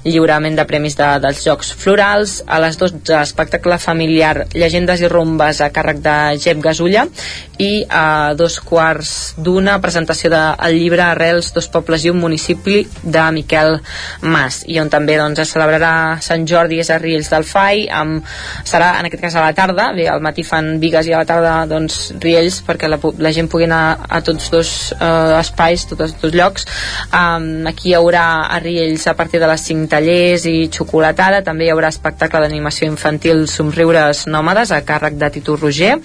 lliurament 0.06 0.56
de 0.56 0.64
premis 0.68 0.96
de, 0.96 1.10
dels 1.20 1.44
Jocs 1.44 1.74
Florals. 1.76 2.38
A 2.48 2.60
les 2.64 2.80
12 2.80 3.12
espectacle 3.20 3.78
familiar 3.78 4.46
Llegendes 4.54 5.04
i 5.04 5.12
Rumbes 5.12 5.60
a 5.60 5.70
càrrec 5.74 6.00
de 6.04 6.16
Gep 6.40 6.64
Gasulla. 6.64 7.04
I 7.60 7.84
a 7.92 8.32
dos 8.38 8.56
quarts 8.64 9.34
d'una 9.36 9.76
presentació 9.84 10.32
del 10.32 10.56
de, 10.56 10.72
llibre 10.74 11.04
Arrels, 11.04 11.52
dos 11.54 11.68
pobles 11.68 12.04
i 12.04 12.10
un 12.10 12.18
municipi 12.22 12.80
de 13.04 13.28
Miquel 13.36 13.76
Mas. 14.24 14.62
I 14.66 14.80
on 14.80 14.90
també 14.90 15.20
doncs, 15.20 15.44
es 15.44 15.52
celebrarà 15.52 15.94
Sant 16.24 16.46
Jordi 16.48 16.53
és 16.54 16.90
a 16.90 16.98
Riells 16.98 17.30
del 17.32 17.44
Fai 17.44 17.86
amb, 17.90 18.24
serà 18.64 18.94
en 19.00 19.08
aquest 19.08 19.22
cas 19.22 19.36
a 19.36 19.44
la 19.44 19.52
tarda. 19.56 19.90
Bé, 19.96 20.06
al 20.08 20.22
matí 20.24 20.44
fan 20.46 20.78
Vigues 20.80 21.08
i 21.08 21.14
a 21.14 21.22
la 21.22 21.28
tarda 21.28 21.54
doncs, 21.70 22.12
Riells 22.22 22.60
perquè 22.66 22.88
la, 22.88 22.98
la 23.18 23.32
gent 23.34 23.48
pugui 23.50 23.68
anar 23.68 24.06
a 24.08 24.20
tots 24.24 24.50
dos 24.52 24.70
eh, 24.94 25.38
espais 25.40 25.86
tots 25.90 26.16
dos 26.20 26.34
llocs. 26.34 26.66
Um, 27.10 27.66
aquí 27.70 27.90
hi 27.90 27.96
haurà 27.98 28.24
a 28.48 28.60
Riells 28.62 29.06
a 29.10 29.16
partir 29.18 29.40
de 29.42 29.50
les 29.50 29.66
5 29.68 29.90
tallers 29.90 30.46
i 30.50 30.68
xocolatada. 30.72 31.42
També 31.46 31.68
hi 31.68 31.72
haurà 31.74 31.90
espectacle 31.92 32.42
d'animació 32.44 32.88
infantil 32.90 33.46
Somriures 33.50 34.26
Nòmades 34.30 34.72
a 34.72 34.82
càrrec 34.86 35.18
de 35.20 35.30
Tito 35.34 35.56
Roger 35.60 35.98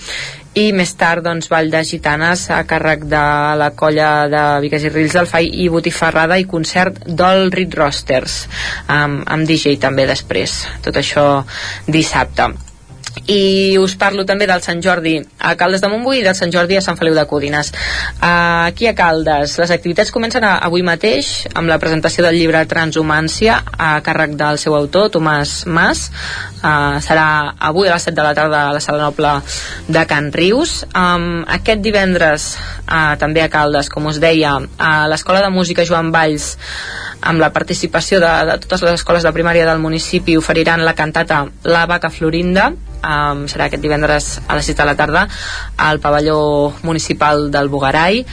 i 0.57 0.69
més 0.73 0.93
tard 0.97 1.23
doncs, 1.25 1.49
Vall 1.51 1.69
de 1.69 1.83
Gitanes 1.85 2.47
a 2.53 2.63
càrrec 2.69 3.05
de 3.09 3.25
la 3.61 3.69
colla 3.77 4.09
de 4.31 4.45
Vigues 4.63 4.87
i 4.87 4.93
Rills 4.93 5.17
del 5.19 5.29
Fai 5.29 5.51
i 5.63 5.69
Botifarrada 5.69 6.39
i 6.41 6.47
concert 6.49 7.03
del 7.05 7.51
Rit 7.53 7.77
Rosters 7.77 8.41
amb, 8.87 9.21
amb 9.27 9.45
DJ 9.49 9.77
també 9.81 10.07
després. 10.09 10.63
Tot 10.85 10.97
això 10.97 11.27
dissabte 11.87 12.49
i 13.29 13.77
us 13.77 13.95
parlo 13.99 14.25
també 14.25 14.47
del 14.49 14.61
Sant 14.65 14.81
Jordi 14.83 15.15
a 15.39 15.53
Caldes 15.59 15.81
de 15.83 15.89
Montbui 15.91 16.19
i 16.19 16.25
del 16.25 16.35
Sant 16.37 16.51
Jordi 16.53 16.77
a 16.77 16.83
Sant 16.83 16.97
Feliu 16.97 17.15
de 17.17 17.25
Codines. 17.29 17.71
Uh, 18.17 18.69
aquí 18.69 18.87
a 18.89 18.95
Caldes 18.97 19.57
les 19.61 19.73
activitats 19.73 20.11
comencen 20.11 20.45
a, 20.45 20.57
avui 20.65 20.83
mateix 20.85 21.47
amb 21.53 21.69
la 21.69 21.79
presentació 21.81 22.25
del 22.25 22.39
llibre 22.39 22.63
Transhumància 22.69 23.59
a 23.77 23.91
càrrec 24.05 24.35
del 24.39 24.61
seu 24.61 24.75
autor 24.77 25.09
Tomàs 25.13 25.63
Mas. 25.67 26.07
Uh, 26.59 26.99
serà 27.03 27.55
avui 27.69 27.87
a 27.87 27.95
les 27.95 28.07
7 28.09 28.17
de 28.17 28.25
la 28.25 28.33
tarda 28.35 28.63
a 28.67 28.73
la 28.75 28.83
Sala 28.83 29.03
Noble 29.03 29.35
de 29.87 30.05
Can 30.09 30.31
Rius. 30.35 30.83
Um, 30.93 31.45
aquest 31.47 31.85
divendres 31.85 32.51
uh, 32.87 33.15
també 33.21 33.45
a 33.45 33.51
Caldes 33.51 33.89
com 33.93 34.09
us 34.11 34.19
deia 34.21 34.57
a 34.77 34.93
l'Escola 35.11 35.43
de 35.45 35.53
Música 35.53 35.87
Joan 35.87 36.11
Valls 36.15 36.55
amb 37.21 37.41
la 37.41 37.51
participació 37.55 38.19
de, 38.23 38.31
de 38.47 38.57
totes 38.63 38.83
les 38.85 38.99
escoles 38.99 39.25
de 39.25 39.33
primària 39.35 39.67
del 39.67 39.81
municipi 39.83 40.37
oferiran 40.39 40.85
la 40.85 40.95
cantata 40.95 41.45
La 41.67 41.85
Vaca 41.89 42.11
Florinda 42.13 42.69
um, 42.71 43.45
serà 43.51 43.67
aquest 43.67 43.83
divendres 43.83 44.31
a 44.47 44.57
les 44.57 44.71
6 44.71 44.79
de 44.79 44.87
la 44.87 44.95
tarda 44.99 45.27
al 45.77 45.99
pavelló 45.99 46.73
municipal 46.83 47.49
del 47.51 47.69
Bugarai 47.69 48.23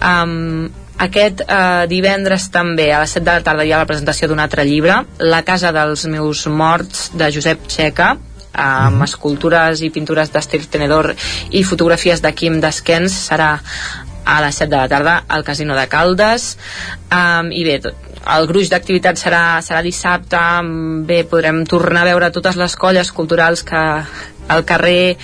um, 0.00 0.68
aquest 0.94 1.40
eh, 1.42 1.86
divendres 1.90 2.44
també 2.54 2.92
a 2.94 3.00
les 3.02 3.16
7 3.16 3.24
de 3.26 3.32
la 3.32 3.42
tarda 3.42 3.64
hi 3.66 3.72
ha 3.74 3.80
la 3.82 3.88
presentació 3.88 4.28
d'un 4.30 4.38
altre 4.38 4.62
llibre 4.62 5.00
La 5.18 5.42
casa 5.42 5.72
dels 5.74 6.04
meus 6.06 6.46
morts 6.46 7.08
de 7.18 7.32
Josep 7.34 7.66
Txeca 7.66 8.12
amb 8.54 9.00
mm. 9.00 9.04
escultures 9.08 9.82
i 9.82 9.90
pintures 9.90 10.30
d'Estil 10.30 10.68
Tenedor 10.70 11.10
i 11.50 11.64
fotografies 11.66 12.22
de 12.22 12.30
Quim 12.38 12.60
Desquens. 12.62 13.16
Serà 13.28 13.56
a 14.24 14.40
les 14.40 14.62
7 14.62 14.70
de 14.70 14.76
la 14.76 14.88
tarda 14.88 15.16
al 15.28 15.44
Casino 15.44 15.74
de 15.76 15.88
Caldes. 15.90 16.54
Um, 17.10 17.50
i 17.52 17.64
bé, 17.66 17.80
tot, 17.82 18.03
el 18.32 18.46
gruix 18.48 18.70
d'activitats 18.72 19.26
serà, 19.26 19.60
serà 19.64 19.82
dissabte. 19.84 20.40
Bé, 21.08 21.22
podrem 21.28 21.64
tornar 21.68 22.04
a 22.04 22.10
veure 22.12 22.32
totes 22.32 22.56
les 22.60 22.76
colles 22.76 23.12
culturals 23.12 23.64
que 23.66 23.82
al 24.48 24.64
carrer 24.68 25.16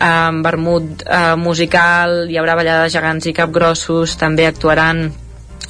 amb 0.00 0.46
vermut 0.46 1.02
eh, 1.04 1.34
musical 1.36 2.30
hi 2.30 2.38
haurà 2.40 2.56
ballada 2.56 2.86
de 2.86 2.94
gegants 2.94 3.26
i 3.28 3.34
capgrossos 3.36 4.16
també 4.16 4.46
actuaran 4.48 5.08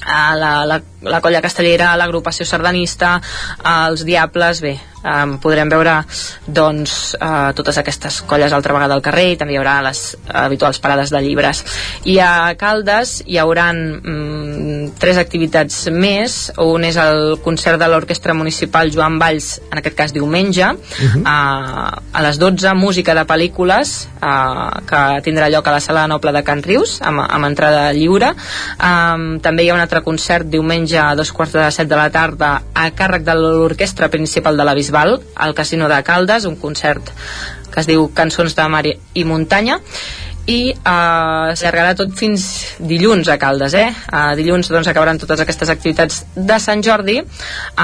a 0.06 0.20
la, 0.38 0.52
la, 0.68 0.78
la 1.02 1.20
colla 1.20 1.40
castellera, 1.40 1.96
l'agrupació 1.96 2.46
sardanista, 2.46 3.18
els 3.64 4.04
Diables, 4.04 4.60
bé, 4.60 4.76
um, 5.04 5.36
podrem 5.40 5.70
veure 5.70 5.96
doncs, 6.46 7.14
uh, 7.16 7.50
totes 7.56 7.78
aquestes 7.80 8.20
colles 8.28 8.52
altra 8.52 8.74
vegada 8.76 8.96
al 8.96 9.04
carrer 9.04 9.30
i 9.32 9.38
també 9.40 9.54
hi 9.54 9.60
haurà 9.60 9.78
les 9.84 10.02
habituals 10.42 10.80
parades 10.82 11.12
de 11.14 11.22
llibres. 11.24 11.62
I 12.10 12.18
a 12.24 12.32
Caldes 12.60 13.20
hi 13.26 13.38
hauran 13.40 13.80
um, 13.98 14.90
tres 15.00 15.20
activitats 15.20 15.86
més. 15.92 16.38
Un 16.60 16.84
és 16.88 16.98
el 17.00 17.38
concert 17.44 17.80
de 17.80 17.88
l'Orquestra 17.90 18.34
Municipal 18.36 18.92
Joan 18.92 19.18
Valls 19.20 19.58
en 19.70 19.80
aquest 19.80 19.96
cas 19.96 20.12
diumenge 20.12 20.66
uh 20.66 20.76
-huh. 20.76 21.22
uh, 21.22 22.00
a 22.12 22.22
les 22.22 22.38
12 22.38 22.74
música 22.74 23.14
de 23.14 23.24
pel·lícules 23.24 24.08
uh, 24.22 24.80
que 24.86 25.22
tindrà 25.22 25.48
lloc 25.50 25.66
a 25.66 25.72
la 25.72 25.80
Sala 25.80 26.06
Noble 26.06 26.32
de 26.32 26.42
Can 26.42 26.62
Rius 26.62 27.00
amb, 27.02 27.20
amb 27.20 27.44
entrada 27.44 27.92
lliure. 27.92 28.34
Um, 28.78 29.40
també 29.40 29.64
hi 29.64 29.70
ha 29.70 29.74
un 29.74 29.80
altre 29.80 30.02
concert 30.02 30.46
diumenge 30.46 30.89
a 30.98 31.14
dos 31.14 31.32
quarts 31.32 31.54
de 31.54 31.66
set 31.70 31.88
de 31.90 31.98
la 31.98 32.08
tarda 32.10 32.50
a 32.74 32.88
càrrec 32.96 33.26
de 33.26 33.34
l'Orquestra 33.38 34.08
Principal 34.10 34.56
de 34.56 34.64
la 34.66 34.74
Bisbal 34.74 35.20
al 35.36 35.54
Casino 35.54 35.88
de 35.88 36.02
Caldes, 36.02 36.44
un 36.44 36.56
concert 36.56 37.12
que 37.70 37.80
es 37.80 37.86
diu 37.86 38.08
Cançons 38.14 38.56
de 38.56 38.66
Mar 38.68 38.84
i 38.88 39.24
Muntanya 39.24 39.78
i 40.50 40.70
eh, 40.72 41.50
s'allargarà 41.54 41.94
tot 41.98 42.12
fins 42.16 42.46
dilluns 42.78 43.28
a 43.28 43.36
Caldes 43.40 43.74
eh? 43.78 43.88
Uh, 44.10 44.32
dilluns 44.38 44.70
doncs, 44.72 44.88
acabaran 44.90 45.20
totes 45.20 45.42
aquestes 45.44 45.70
activitats 45.72 46.22
de 46.34 46.58
Sant 46.62 46.82
Jordi 46.86 47.18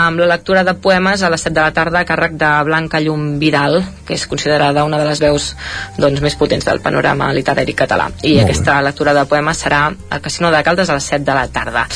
amb 0.01 0.23
la 0.23 0.31
lectura 0.33 0.65
de 0.67 0.75
poemes 0.81 1.23
a 1.23 1.31
les 1.33 1.45
7 1.47 1.55
de 1.55 1.63
la 1.63 1.75
tarda 1.77 2.03
a 2.03 2.09
càrrec 2.09 2.39
de 2.41 2.53
Blanca 2.69 3.01
Llum 3.05 3.37
Vidal 3.43 3.83
que 4.07 4.17
és 4.17 4.27
considerada 4.31 4.87
una 4.89 5.01
de 5.03 5.09
les 5.09 5.21
veus 5.23 5.53
doncs, 5.99 6.23
més 6.25 6.39
potents 6.39 6.67
del 6.67 6.83
panorama 6.85 7.33
literari 7.37 7.77
català 7.77 8.09
i 8.23 8.37
Molt 8.37 8.47
aquesta 8.47 8.79
bé. 8.79 8.89
lectura 8.89 9.15
de 9.15 9.27
poemes 9.29 9.63
serà 9.67 9.85
al 9.93 10.25
Casino 10.25 10.51
de 10.55 10.65
Caldes 10.67 10.91
a 10.91 10.99
les 10.99 11.13
7 11.13 11.25
de 11.29 11.39
la 11.39 11.47
tarda 11.53 11.87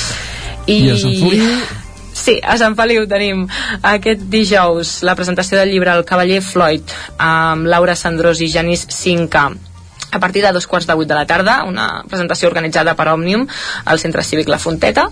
i, 0.66 0.82
I 0.86 0.90
a 0.90 0.98
Sant 0.98 1.16
Feliu 1.22 1.54
Sí, 2.20 2.36
a 2.42 2.56
Sant 2.60 2.74
Feliu 2.76 3.06
tenim 3.08 3.46
aquest 3.86 4.26
dijous 4.32 4.98
la 5.06 5.14
presentació 5.16 5.60
del 5.60 5.72
llibre 5.72 5.94
El 5.94 6.04
cavaller 6.04 6.42
Floyd 6.44 6.92
amb 7.16 7.70
Laura 7.70 7.96
Sandrós 7.96 8.42
i 8.44 8.50
Janis 8.52 8.84
Cinca 8.92 9.48
a 10.12 10.18
partir 10.18 10.42
de 10.42 10.52
dos 10.52 10.66
quarts 10.66 10.86
de 10.86 10.94
vuit 10.94 11.08
de 11.08 11.14
la 11.14 11.26
tarda, 11.26 11.62
una 11.64 12.02
presentació 12.08 12.48
organitzada 12.48 12.96
per 12.98 13.06
Òmnium 13.12 13.46
al 13.84 14.00
Centre 14.02 14.24
Cívic 14.26 14.48
La 14.50 14.58
Fonteta. 14.58 15.06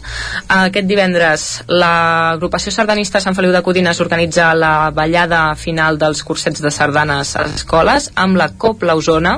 Aquest 0.49 0.89
divendres 0.91 1.47
l'agrupació 1.69 2.73
sardanista 2.75 3.23
Sant 3.23 3.37
Feliu 3.39 3.53
de 3.55 3.63
Codines 3.63 4.01
organitza 4.03 4.51
la 4.59 4.91
ballada 4.95 5.55
final 5.55 5.99
dels 5.99 6.23
cursets 6.27 6.63
de 6.65 6.73
sardanes 6.75 7.35
a 7.37 7.47
les 7.47 7.61
escoles 7.61 8.11
amb 8.17 8.39
la 8.41 8.51
Copla 8.59 8.97
Osona. 8.99 9.37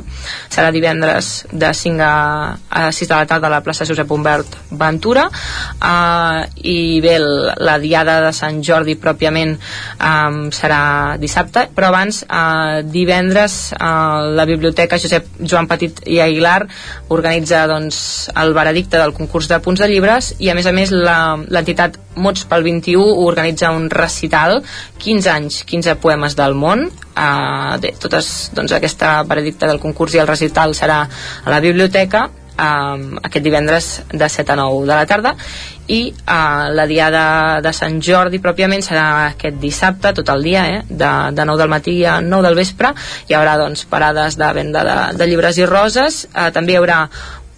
Serà 0.49 0.73
divendres 0.73 1.45
de 1.53 1.75
5 1.75 2.09
a, 2.09 2.57
a 2.71 2.89
6 2.93 3.09
de 3.09 3.15
la 3.15 3.29
tarda 3.29 3.51
a 3.51 3.55
la 3.59 3.63
plaça 3.65 3.85
Josep 3.85 4.11
Humbert 4.11 4.57
Ventura. 4.71 5.29
Uh, 5.81 6.45
I 6.61 7.01
bé, 7.01 7.15
la 7.21 7.79
diada 7.81 8.19
de 8.21 8.33
Sant 8.37 8.59
Jordi 8.61 8.99
pròpiament 9.01 9.55
um, 9.57 10.41
serà 10.53 11.17
dissabte, 11.21 11.67
però 11.73 11.89
abans 11.89 12.21
uh, 12.27 12.83
divendres 12.85 13.73
uh, 13.79 14.29
la 14.37 14.45
Biblioteca 14.45 14.99
Josep 15.01 15.31
Joan 15.41 15.71
Petit 15.71 16.03
i 16.05 16.21
Aguilar 16.21 16.67
organitza 17.09 17.63
doncs, 17.71 18.29
el 18.37 18.53
veredicte 18.53 19.01
del 19.01 19.15
concurs 19.17 19.49
de 19.49 19.61
punts 19.65 19.81
de 19.81 19.89
llibres 19.89 20.35
i 20.39 20.53
a 20.53 20.57
més 20.59 20.69
a 20.69 20.75
més 20.77 20.93
l'entitat 20.93 21.97
Mots 22.21 22.43
pel 22.51 22.65
21 22.67 23.23
organitza 23.25 23.71
un 23.73 23.87
recital 23.89 24.59
15 25.01 25.31
anys, 25.33 25.63
15 25.65 25.95
poemes 26.03 26.35
del 26.37 26.57
món. 26.59 26.89
Uh, 27.15 27.79
de, 27.81 27.95
totes 28.03 28.51
doncs, 28.57 28.75
aquesta 28.77 29.21
veredicte 29.29 29.69
del 29.71 29.81
concurs 29.81 30.15
i 30.15 30.21
el 30.21 30.29
recital 30.29 30.75
serà 30.77 31.01
a 31.07 31.53
la 31.53 31.63
biblioteca 31.65 32.29
um, 32.61 33.19
aquest 33.23 33.45
divendres 33.45 33.91
de 34.13 34.29
7 34.29 34.53
a 34.53 34.59
9 34.61 34.87
de 34.87 34.95
la 34.95 35.07
tarda 35.09 35.35
i 35.91 36.01
uh, 36.13 36.69
la 36.77 36.87
diada 36.87 37.25
de 37.65 37.73
Sant 37.75 37.99
Jordi 38.05 38.39
pròpiament 38.43 38.85
serà 38.85 39.07
aquest 39.33 39.59
dissabte 39.63 40.13
tot 40.21 40.29
el 40.37 40.45
dia, 40.47 40.67
eh? 40.69 40.81
de, 40.89 41.11
de 41.35 41.49
9 41.49 41.59
del 41.65 41.73
matí 41.73 41.97
a 42.05 42.21
9 42.21 42.47
del 42.49 42.61
vespre 42.61 42.95
hi 43.29 43.37
haurà 43.39 43.57
doncs, 43.59 43.87
parades 43.91 44.39
de 44.39 44.53
venda 44.55 44.85
de, 44.87 44.99
de 45.19 45.31
llibres 45.31 45.59
i 45.59 45.69
roses 45.69 46.27
uh, 46.31 46.51
també 46.55 46.77
hi 46.77 46.83
haurà 46.83 47.05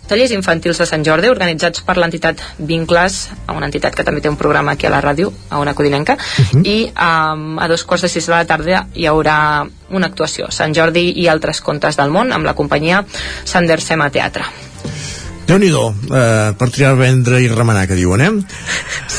tallers 0.08 0.32
infantils 0.34 0.81
de 0.81 0.86
Sant 0.89 1.05
Jordi 1.06 1.31
organitzats 1.31 1.84
per 1.86 1.97
l'entitat 1.97 2.40
Vincles, 2.58 3.18
una 3.48 3.68
entitat 3.68 3.94
que 3.97 4.05
també 4.05 4.20
té 4.20 4.28
un 4.28 4.36
programa 4.40 4.74
aquí 4.74 4.89
a 4.89 4.92
la 4.92 5.00
ràdio, 5.05 5.31
a 5.48 5.60
una 5.62 5.74
codinenca 5.74 6.16
uh 6.18 6.44
-huh. 6.44 6.66
i 6.66 6.92
um, 6.92 7.58
a 7.58 7.68
dos 7.68 7.84
quarts 7.84 8.02
de 8.02 8.08
sis 8.08 8.26
de 8.26 8.32
la 8.32 8.44
tarda 8.44 8.86
hi 8.94 9.06
haurà 9.06 9.66
una 9.90 10.06
actuació 10.06 10.50
Sant 10.50 10.74
Jordi 10.74 11.12
i 11.16 11.28
altres 11.28 11.60
contes 11.60 11.97
del 11.97 12.10
món 12.10 12.32
amb 12.32 12.44
la 12.44 12.55
companyia 12.55 13.05
Sandersema 13.44 14.10
Teatre 14.10 14.44
déu 15.48 15.58
nhi 15.60 15.70
eh, 15.72 16.52
per 16.58 16.68
triar, 16.70 16.94
vendre 16.98 17.40
i 17.42 17.48
remenar, 17.50 17.86
que 17.90 17.98
diuen, 17.98 18.20
eh? 18.20 18.32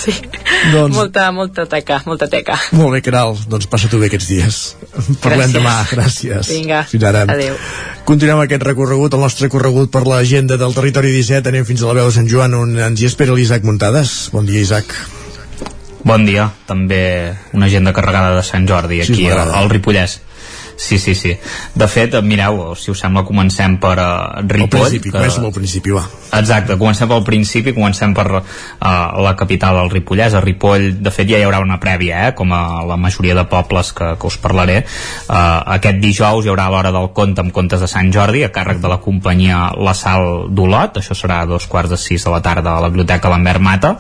Sí, 0.04 0.12
doncs... 0.74 0.92
molta, 0.98 1.30
molta 1.32 1.64
teca, 1.70 2.02
molta 2.04 2.28
teca. 2.28 2.58
Molt 2.76 2.92
bé, 2.98 3.00
Caral, 3.06 3.38
doncs 3.48 3.70
passa 3.72 3.88
tu 3.88 4.02
bé 4.02 4.10
aquests 4.10 4.28
dies. 4.28 4.58
Parlem 5.24 5.48
gràcies. 5.48 5.54
demà, 5.56 5.76
gràcies. 5.94 6.50
Vinga, 6.52 6.82
fins 6.90 7.06
ara. 7.08 7.22
adeu. 7.32 7.56
Continuem 8.04 8.42
aquest 8.44 8.66
recorregut, 8.68 9.16
el 9.16 9.24
nostre 9.24 9.48
recorregut 9.48 9.94
per 9.94 10.04
l'agenda 10.10 10.58
del 10.60 10.76
territori 10.76 11.14
17, 11.16 11.54
anem 11.54 11.64
fins 11.70 11.86
a 11.86 11.88
la 11.88 11.96
veu 12.02 12.12
de 12.12 12.18
Sant 12.18 12.28
Joan, 12.28 12.58
on 12.60 12.76
ens 12.90 13.00
hi 13.00 13.08
espera 13.08 13.38
l'Isaac 13.38 13.64
Muntades. 13.64 14.12
Bon 14.36 14.50
dia, 14.50 14.60
Isaac. 14.60 14.92
Bon 16.04 16.28
dia, 16.28 16.50
també 16.68 17.32
una 17.56 17.72
agenda 17.72 17.96
carregada 17.96 18.36
de 18.36 18.44
Sant 18.44 18.68
Jordi 18.68 19.00
aquí 19.06 19.22
sí, 19.24 19.30
al 19.32 19.72
Ripollès. 19.72 20.20
Sí, 20.76 20.98
sí, 20.98 21.14
sí. 21.16 21.36
De 21.76 21.88
fet, 21.88 22.16
mireu, 22.26 22.74
si 22.80 22.92
us 22.92 23.02
sembla, 23.04 23.24
comencem 23.28 23.78
per 23.82 23.94
uh, 24.02 24.42
Ripoll. 24.42 24.86
Al 24.86 24.90
principi, 24.90 25.12
que... 25.12 25.18
comencem 25.18 25.48
al 25.48 25.54
principi, 25.56 25.94
va. 25.96 26.04
Exacte, 26.34 26.78
comencem 26.82 27.10
pel 27.12 27.24
principi, 27.28 27.74
comencem 27.76 28.14
per 28.18 28.26
uh, 28.40 28.42
la 29.22 29.36
capital 29.40 29.78
del 29.82 29.92
Ripollès, 29.94 30.34
a 30.34 30.42
Ripoll. 30.44 30.90
De 31.04 31.14
fet, 31.14 31.30
ja 31.30 31.40
hi 31.40 31.48
haurà 31.48 31.62
una 31.64 31.80
prèvia, 31.82 32.28
eh, 32.28 32.34
com 32.38 32.54
a 32.56 32.84
la 32.90 32.98
majoria 32.98 33.38
de 33.38 33.46
pobles 33.50 33.94
que, 33.94 34.14
que 34.20 34.30
us 34.32 34.40
parlaré. 34.42 34.82
Uh, 35.28 35.62
aquest 35.78 36.02
dijous 36.04 36.46
hi 36.46 36.54
haurà 36.54 36.70
l'hora 36.74 36.94
del 36.96 37.12
conte 37.14 37.44
amb 37.44 37.54
contes 37.56 37.84
de 37.84 37.90
Sant 37.92 38.12
Jordi, 38.14 38.44
a 38.46 38.52
càrrec 38.54 38.82
de 38.84 38.92
la 38.92 39.00
companyia 39.04 39.70
La 39.78 39.96
Sal 39.98 40.50
d'Olot, 40.50 41.00
això 41.02 41.18
serà 41.18 41.44
a 41.44 41.50
dos 41.50 41.68
quarts 41.70 41.94
de 41.94 42.02
sis 42.02 42.26
de 42.26 42.34
la 42.34 42.42
tarda 42.44 42.76
a 42.76 42.84
la 42.84 42.90
Biblioteca 42.90 43.32
Lambert 43.32 43.62
Mata, 43.64 43.96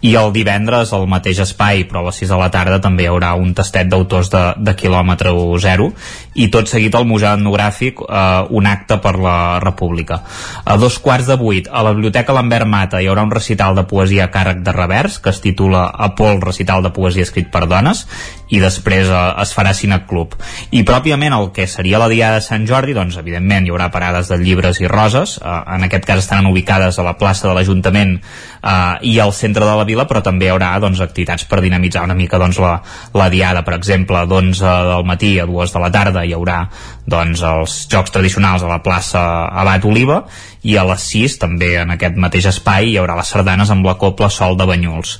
i 0.00 0.14
el 0.18 0.32
divendres 0.34 0.92
al 0.94 1.08
mateix 1.10 1.40
espai 1.42 1.84
però 1.88 2.02
a 2.02 2.08
les 2.08 2.20
6 2.22 2.30
de 2.34 2.38
la 2.38 2.50
tarda 2.54 2.78
també 2.82 3.04
hi 3.06 3.10
haurà 3.10 3.32
un 3.38 3.54
tastet 3.54 3.88
d'autors 3.90 4.30
de, 4.30 4.42
de 4.58 4.74
quilòmetre 4.78 5.32
zero 5.62 5.90
i 6.38 6.46
tot 6.54 6.70
seguit 6.70 6.94
al 6.94 7.06
Museu 7.08 7.32
Etnogràfic 7.34 8.02
eh, 8.04 8.22
un 8.54 8.68
acte 8.70 8.98
per 9.02 9.16
la 9.18 9.58
República. 9.62 10.20
A 10.64 10.76
dos 10.78 10.98
quarts 11.02 11.26
de 11.26 11.36
vuit, 11.40 11.68
a 11.70 11.82
la 11.82 11.92
Biblioteca 11.96 12.36
Lambert 12.36 12.68
Mata 12.70 13.02
hi 13.02 13.08
haurà 13.10 13.24
un 13.26 13.34
recital 13.34 13.74
de 13.74 13.84
poesia 13.90 14.28
a 14.28 14.32
càrrec 14.32 14.62
de 14.62 14.74
revers 14.74 15.18
que 15.18 15.32
es 15.34 15.42
titula 15.42 15.88
Apol, 16.08 16.40
recital 16.44 16.84
de 16.86 16.92
poesia 16.94 17.26
escrit 17.26 17.50
per 17.50 17.66
dones 17.66 18.06
i 18.48 18.60
després 18.62 19.10
eh, 19.10 19.24
es 19.42 19.54
farà 19.56 19.74
Cinec 19.74 20.06
Club. 20.08 20.36
I 20.70 20.84
pròpiament 20.86 21.34
el 21.34 21.50
que 21.56 21.66
seria 21.66 22.00
la 22.00 22.08
Diada 22.12 22.38
de 22.38 22.46
Sant 22.46 22.66
Jordi, 22.68 22.94
doncs 22.96 23.18
evidentment 23.20 23.66
hi 23.66 23.74
haurà 23.74 23.90
parades 23.92 24.30
de 24.30 24.38
llibres 24.40 24.80
i 24.80 24.88
roses, 24.88 25.38
eh, 25.42 25.58
en 25.74 25.88
aquest 25.88 26.06
cas 26.08 26.22
estaran 26.22 26.48
ubicades 26.50 26.98
a 26.98 27.06
la 27.06 27.16
plaça 27.18 27.48
de 27.48 27.56
l'Ajuntament 27.58 28.14
eh, 28.18 28.94
i 29.10 29.18
al 29.18 29.34
centre 29.34 29.66
de 29.66 29.74
la 29.74 29.86
vila, 29.88 30.06
però 30.08 30.22
també 30.24 30.46
hi 30.48 30.54
haurà 30.54 30.70
doncs, 30.82 31.02
activitats 31.02 31.48
per 31.50 31.60
dinamitzar 31.64 32.06
una 32.06 32.16
mica 32.18 32.40
doncs, 32.40 32.62
la, 32.62 32.78
la 33.18 33.28
Diada, 33.32 33.64
per 33.66 33.76
exemple, 33.76 34.22
d'11 34.30 34.74
del 34.92 35.06
matí 35.08 35.34
a 35.42 35.46
2 35.48 35.74
de 35.74 35.82
la 35.82 35.92
tarda 35.92 36.27
hi 36.28 36.34
haurà 36.36 36.58
doncs, 37.08 37.42
els 37.42 37.78
jocs 37.90 38.12
tradicionals 38.14 38.64
a 38.64 38.70
la 38.70 38.82
plaça 38.84 39.22
Abat 39.48 39.86
Oliva 39.88 40.22
i 40.68 40.76
a 40.76 40.84
les 40.88 41.06
6 41.12 41.38
també 41.42 41.74
en 41.80 41.94
aquest 41.94 42.18
mateix 42.20 42.50
espai 42.52 42.92
hi 42.92 42.98
haurà 43.00 43.16
les 43.18 43.30
sardanes 43.32 43.72
amb 43.72 43.86
la 43.86 43.96
Copla 44.00 44.28
Sol 44.30 44.58
de 44.58 44.66
Banyuls. 44.68 45.16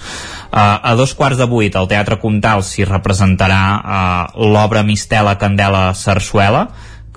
Uh, 0.49 0.79
a 0.91 0.95
dos 0.97 1.15
quarts 1.17 1.41
de 1.41 1.49
vuit 1.49 1.75
al 1.77 1.89
Teatre 1.91 2.21
Comtal 2.21 2.65
s'hi 2.65 2.87
representarà 2.89 3.63
uh, 3.79 4.47
l'obra 4.49 4.85
Mistela 4.87 5.37
Candela 5.41 5.91
Sarsuela 5.95 6.69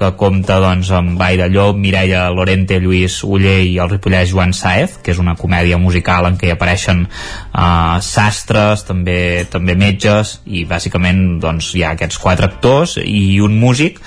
que 0.02 0.10
compta 0.18 0.58
doncs, 0.62 0.90
amb 0.98 1.14
Baida 1.20 1.46
Llop, 1.52 1.78
Mireia 1.78 2.24
Lorente, 2.34 2.80
Lluís 2.82 3.20
Uller 3.22 3.60
i 3.68 3.76
el 3.84 3.92
ripollès 3.92 4.32
Joan 4.32 4.56
Saez, 4.58 4.98
que 5.04 5.14
és 5.14 5.22
una 5.22 5.36
comèdia 5.38 5.78
musical 5.78 6.26
en 6.26 6.40
què 6.42 6.50
hi 6.50 6.56
apareixen 6.56 7.04
uh, 7.06 8.00
sastres, 8.02 8.86
també 8.88 9.46
també 9.54 9.78
metges, 9.78 10.40
i 10.50 10.66
bàsicament 10.66 11.38
doncs, 11.44 11.74
hi 11.78 11.86
ha 11.86 11.94
aquests 11.94 12.18
quatre 12.24 12.50
actors 12.50 12.98
i 13.04 13.38
un 13.46 13.60
músic 13.62 14.02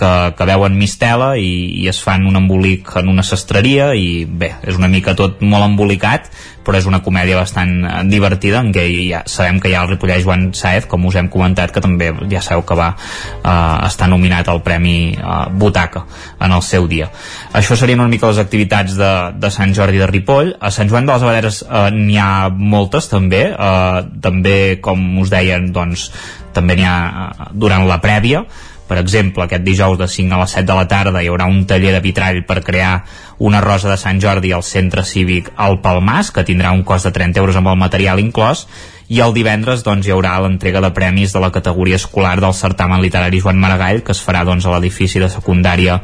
que, 0.00 0.12
que 0.36 0.48
veuen 0.48 0.78
mistela 0.80 1.34
i, 1.36 1.50
i 1.82 1.88
es 1.90 2.00
fan 2.02 2.24
un 2.28 2.38
embolic 2.40 2.94
en 3.00 3.10
una 3.12 3.24
sastreria 3.26 3.92
i 3.94 4.24
bé, 4.24 4.54
és 4.64 4.80
una 4.80 4.88
mica 4.88 5.16
tot 5.18 5.42
molt 5.44 5.66
embolicat 5.66 6.30
però 6.64 6.78
és 6.78 6.86
una 6.88 7.00
comèdia 7.04 7.38
bastant 7.38 7.72
eh, 7.84 7.92
divertida 8.10 8.60
en 8.60 8.70
què 8.74 8.84
ja 9.08 9.22
sabem 9.28 9.60
que 9.60 9.70
hi 9.70 9.76
ha 9.76 9.82
el 9.84 9.90
Ripollès 9.92 10.24
Joan 10.24 10.50
Saez 10.56 10.86
com 10.90 11.06
us 11.08 11.16
hem 11.18 11.30
comentat 11.32 11.72
que 11.74 11.82
també 11.84 12.10
ja 12.30 12.42
sabeu 12.44 12.64
que 12.68 12.76
va 12.78 12.90
eh, 12.94 13.52
estar 13.88 14.08
nominat 14.12 14.48
al 14.48 14.62
Premi 14.66 14.96
eh, 15.14 15.40
Butaca 15.50 16.04
en 16.40 16.52
el 16.56 16.64
seu 16.66 16.88
dia. 16.90 17.10
Això 17.56 17.76
serien 17.76 18.00
una 18.00 18.12
mica 18.12 18.30
les 18.30 18.40
activitats 18.42 18.96
de, 18.98 19.12
de 19.40 19.52
Sant 19.52 19.74
Jordi 19.76 20.00
de 20.00 20.08
Ripoll. 20.10 20.54
A 20.60 20.70
Sant 20.74 20.90
Joan 20.90 21.08
de 21.08 21.14
les 21.14 21.26
Abaderes 21.26 21.62
eh, 21.64 21.86
n'hi 21.96 22.20
ha 22.20 22.50
moltes 22.50 23.08
també 23.10 23.46
eh, 23.50 24.02
també 24.22 24.58
com 24.84 25.06
us 25.24 25.32
deien 25.32 25.70
doncs 25.74 26.10
també 26.54 26.76
n'hi 26.76 26.86
ha 26.88 26.98
eh, 27.08 27.52
durant 27.52 27.88
la 27.88 28.00
prèvia 28.04 28.44
per 28.90 28.98
exemple, 28.98 29.44
aquest 29.46 29.62
dijous 29.62 29.98
de 30.00 30.08
5 30.10 30.34
a 30.34 30.40
les 30.42 30.54
7 30.56 30.66
de 30.66 30.74
la 30.74 30.88
tarda 30.90 31.20
hi 31.22 31.28
haurà 31.30 31.46
un 31.46 31.62
taller 31.70 31.92
de 31.94 32.00
vitrall 32.02 32.40
per 32.42 32.58
crear 32.66 33.04
una 33.38 33.60
rosa 33.62 33.86
de 33.92 33.96
Sant 34.00 34.18
Jordi 34.18 34.50
al 34.50 34.64
centre 34.66 35.04
cívic 35.06 35.52
al 35.54 35.78
Palmàs, 35.84 36.32
que 36.34 36.42
tindrà 36.48 36.72
un 36.74 36.82
cost 36.82 37.06
de 37.06 37.12
30 37.14 37.38
euros 37.38 37.58
amb 37.60 37.70
el 37.70 37.78
material 37.78 38.18
inclòs, 38.18 38.66
i 39.10 39.22
el 39.22 39.32
divendres 39.34 39.84
doncs, 39.86 40.06
hi 40.06 40.12
haurà 40.14 40.36
l'entrega 40.42 40.82
de 40.82 40.90
premis 40.94 41.32
de 41.34 41.40
la 41.42 41.52
categoria 41.54 41.98
escolar 42.02 42.36
del 42.42 42.54
certamen 42.54 43.02
literari 43.02 43.40
Joan 43.42 43.62
Maragall, 43.62 44.02
que 44.06 44.14
es 44.14 44.22
farà 44.26 44.42
doncs, 44.46 44.66
a 44.66 44.74
l'edifici 44.74 45.22
de 45.22 45.30
secundària 45.30 46.00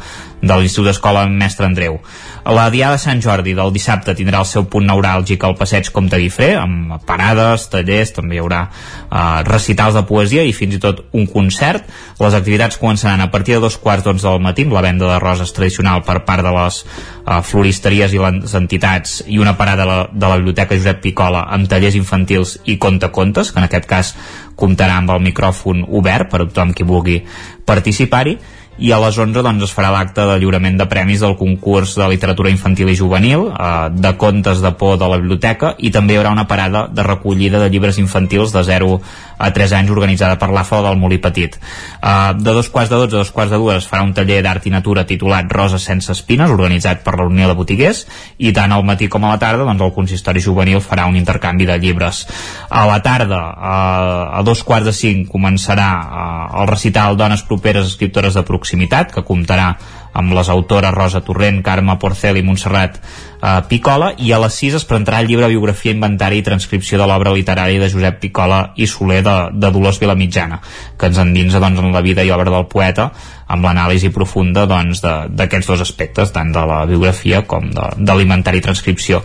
de 0.46 0.56
l'Institut 0.56 0.86
d'Escola 0.88 1.26
Mestre 1.28 1.66
Andreu. 1.66 1.98
La 2.46 2.68
Diada 2.70 2.94
de 2.94 3.02
Sant 3.02 3.18
Jordi 3.22 3.56
del 3.58 3.72
dissabte 3.74 4.14
tindrà 4.14 4.38
el 4.38 4.46
seu 4.46 4.68
punt 4.70 4.86
neuràlgic 4.86 5.42
al 5.42 5.56
passeig 5.58 5.88
Comte 5.90 6.20
Guifré, 6.22 6.52
amb 6.60 6.94
parades, 7.06 7.64
tallers, 7.72 8.12
també 8.14 8.36
hi 8.36 8.42
haurà 8.42 8.60
eh, 8.68 9.42
recitals 9.48 9.96
de 9.98 10.04
poesia 10.06 10.44
i 10.46 10.54
fins 10.54 10.76
i 10.76 10.80
tot 10.82 11.02
un 11.18 11.26
concert. 11.26 11.88
Les 12.22 12.36
activitats 12.38 12.78
començaran 12.78 13.24
a 13.24 13.30
partir 13.32 13.56
de 13.56 13.64
dos 13.66 13.78
quarts 13.82 14.06
d'onze 14.06 14.28
del 14.28 14.42
matí 14.44 14.66
amb 14.66 14.76
la 14.78 14.84
venda 14.86 15.10
de 15.10 15.18
roses 15.22 15.50
tradicional 15.56 16.04
per 16.06 16.20
part 16.28 16.46
de 16.46 16.54
les 16.54 16.82
eh, 16.86 17.40
floristeries 17.42 18.14
i 18.14 18.22
les 18.22 18.54
entitats 18.54 19.22
i 19.26 19.40
una 19.42 19.56
parada 19.58 19.82
de 19.82 19.88
la, 19.90 19.98
de 20.12 20.30
la 20.30 20.36
Biblioteca 20.38 20.78
Josep 20.78 21.02
Picola 21.02 21.48
amb 21.50 21.66
tallers 21.70 21.98
infantils 21.98 22.60
i 22.64 22.78
contacontes, 22.78 23.50
que 23.50 23.58
en 23.58 23.66
aquest 23.66 23.90
cas 23.90 24.14
comptarà 24.56 25.00
amb 25.00 25.10
el 25.16 25.24
micròfon 25.26 25.82
obert 25.98 26.30
per 26.30 26.44
a 26.44 26.46
tothom 26.46 26.72
qui 26.76 26.86
vulgui 26.86 27.18
participar-hi 27.66 28.38
i 28.78 28.92
a 28.92 28.98
les 29.00 29.16
11 29.16 29.42
doncs, 29.42 29.64
es 29.64 29.72
farà 29.72 29.90
l'acte 29.94 30.24
de 30.28 30.36
lliurament 30.40 30.76
de 30.76 30.86
premis 30.88 31.22
del 31.24 31.36
concurs 31.40 31.94
de 31.96 32.08
literatura 32.12 32.50
infantil 32.52 32.90
i 32.92 32.96
juvenil, 32.96 33.48
eh, 33.48 33.88
de 33.92 34.12
contes 34.20 34.60
de 34.60 34.72
por 34.76 34.98
de 35.00 35.08
la 35.08 35.16
biblioteca 35.16 35.74
i 35.78 35.90
també 35.90 36.14
hi 36.14 36.20
haurà 36.20 36.32
una 36.34 36.46
parada 36.46 36.86
de 36.92 37.06
recollida 37.06 37.62
de 37.62 37.70
llibres 37.72 37.98
infantils 37.98 38.52
de 38.52 38.64
0 38.64 39.00
a 39.38 39.50
3 39.52 39.72
anys 39.78 39.92
organitzada 39.92 40.38
per 40.40 40.50
l'AFA 40.52 40.82
del 40.84 41.00
Molí 41.00 41.18
Petit. 41.18 41.56
Eh, 41.56 42.32
de 42.36 42.52
dos 42.52 42.68
quarts 42.68 42.92
de 42.92 43.00
12 43.00 43.16
a 43.16 43.18
dos 43.24 43.32
quarts 43.32 43.52
de 43.52 43.60
dues 43.60 43.82
es 43.82 43.88
farà 43.88 44.04
un 44.04 44.12
taller 44.16 44.42
d'art 44.44 44.66
i 44.66 44.72
natura 44.72 45.06
titulat 45.06 45.48
Roses 45.52 45.82
sense 45.82 46.12
espines, 46.12 46.50
organitzat 46.50 47.02
per 47.04 47.16
la 47.16 47.26
Unió 47.28 47.48
de 47.48 47.56
Botiguers, 47.56 48.04
i 48.38 48.52
tant 48.52 48.72
al 48.72 48.84
matí 48.84 49.08
com 49.08 49.24
a 49.24 49.32
la 49.32 49.40
tarda 49.40 49.64
doncs, 49.64 49.82
el 49.82 49.94
consistori 49.96 50.44
juvenil 50.44 50.82
farà 50.84 51.06
un 51.08 51.16
intercanvi 51.16 51.66
de 51.66 51.78
llibres. 51.80 52.26
A 52.68 52.84
la 52.86 53.00
tarda, 53.02 53.40
eh, 53.56 54.38
a 54.40 54.44
dos 54.44 54.62
quarts 54.64 54.86
de 54.86 54.92
cinc, 54.92 55.28
començarà 55.32 55.90
eh, 55.96 56.60
el 56.60 56.68
recital 56.68 57.16
Dones 57.16 57.42
properes 57.42 57.86
escriptores 57.86 58.34
de 58.34 58.44
proximitat 58.44 58.65
proximitat, 58.66 59.14
que 59.14 59.22
comptarà 59.22 59.76
amb 60.16 60.32
les 60.32 60.48
autores 60.48 60.94
Rosa 60.94 61.20
Torrent, 61.20 61.60
Carme 61.62 61.98
Porcel 62.00 62.38
i 62.40 62.42
Montserrat 62.42 62.96
eh, 62.96 63.60
Picola, 63.68 64.14
i 64.16 64.32
a 64.32 64.38
les 64.40 64.54
6 64.62 64.78
es 64.78 64.86
presentarà 64.88 65.20
el 65.20 65.28
llibre 65.28 65.50
Biografia, 65.52 65.92
Inventari 65.92 66.40
i 66.40 66.44
Transcripció 66.44 66.96
de 66.98 67.06
l'obra 67.06 67.34
literària 67.36 67.82
de 67.82 67.90
Josep 67.92 68.16
Picola 68.22 68.72
i 68.80 68.88
Soler 68.88 69.20
de, 69.22 69.34
de 69.52 69.70
Dolors 69.74 70.00
Vilamitjana, 70.00 70.62
que 70.96 71.10
ens 71.10 71.20
endinsa 71.20 71.60
doncs, 71.60 71.82
en 71.84 71.92
la 71.92 72.00
vida 72.00 72.24
i 72.24 72.32
obra 72.32 72.48
del 72.50 72.64
poeta, 72.72 73.10
amb 73.46 73.68
l'anàlisi 73.68 74.08
profunda 74.10 74.64
doncs, 74.66 75.04
d'aquests 75.04 75.68
dos 75.68 75.84
aspectes, 75.84 76.32
tant 76.32 76.48
de 76.54 76.64
la 76.64 76.80
biografia 76.88 77.44
com 77.46 77.68
de, 77.68 77.90
de 78.00 78.16
l'inventari 78.16 78.64
i 78.64 78.64
transcripció. 78.64 79.20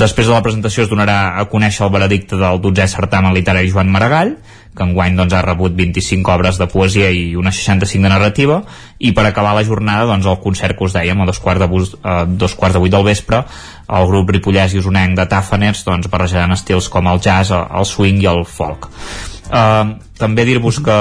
Després 0.00 0.26
de 0.26 0.32
la 0.32 0.42
presentació 0.42 0.86
es 0.86 0.90
donarà 0.90 1.36
a 1.36 1.44
conèixer 1.52 1.84
el 1.84 1.92
veredicte 1.92 2.40
del 2.40 2.64
12è 2.64 2.88
certamen 2.96 3.36
literari 3.36 3.68
Joan 3.70 3.92
Maragall, 3.92 4.38
que 4.76 4.86
enguany 4.86 5.16
doncs, 5.18 5.34
ha 5.34 5.42
rebut 5.42 5.74
25 5.76 6.30
obres 6.32 6.58
de 6.60 6.68
poesia 6.70 7.10
i 7.10 7.34
una 7.36 7.52
65 7.52 8.06
de 8.06 8.12
narrativa 8.12 8.60
i 8.98 9.10
per 9.16 9.24
acabar 9.26 9.56
la 9.56 9.64
jornada 9.66 10.06
doncs, 10.06 10.28
el 10.30 10.38
concert 10.44 10.78
que 10.78 10.86
us 10.86 10.94
dèiem 10.94 11.20
a 11.20 11.26
dos 11.26 11.40
quarts 11.42 11.64
de, 11.64 11.68
bus, 11.70 11.96
eh, 11.98 12.22
dos 12.28 12.54
quarts 12.54 12.78
de 12.78 12.84
vuit 12.84 12.94
del 12.94 13.06
vespre 13.06 13.42
el 13.90 14.06
grup 14.06 14.30
Ripollès 14.30 14.74
i 14.74 14.80
Usonenc 14.80 15.18
de 15.18 15.26
Tafaners 15.30 15.82
doncs, 15.86 16.08
barrejaran 16.12 16.54
estils 16.54 16.88
com 16.92 17.10
el 17.10 17.20
jazz, 17.22 17.50
el 17.50 17.86
swing 17.88 18.22
i 18.22 18.30
el 18.30 18.44
folk. 18.46 18.90
Uh, 19.50 19.96
també 20.14 20.44
dir-vos 20.46 20.76
que 20.84 20.96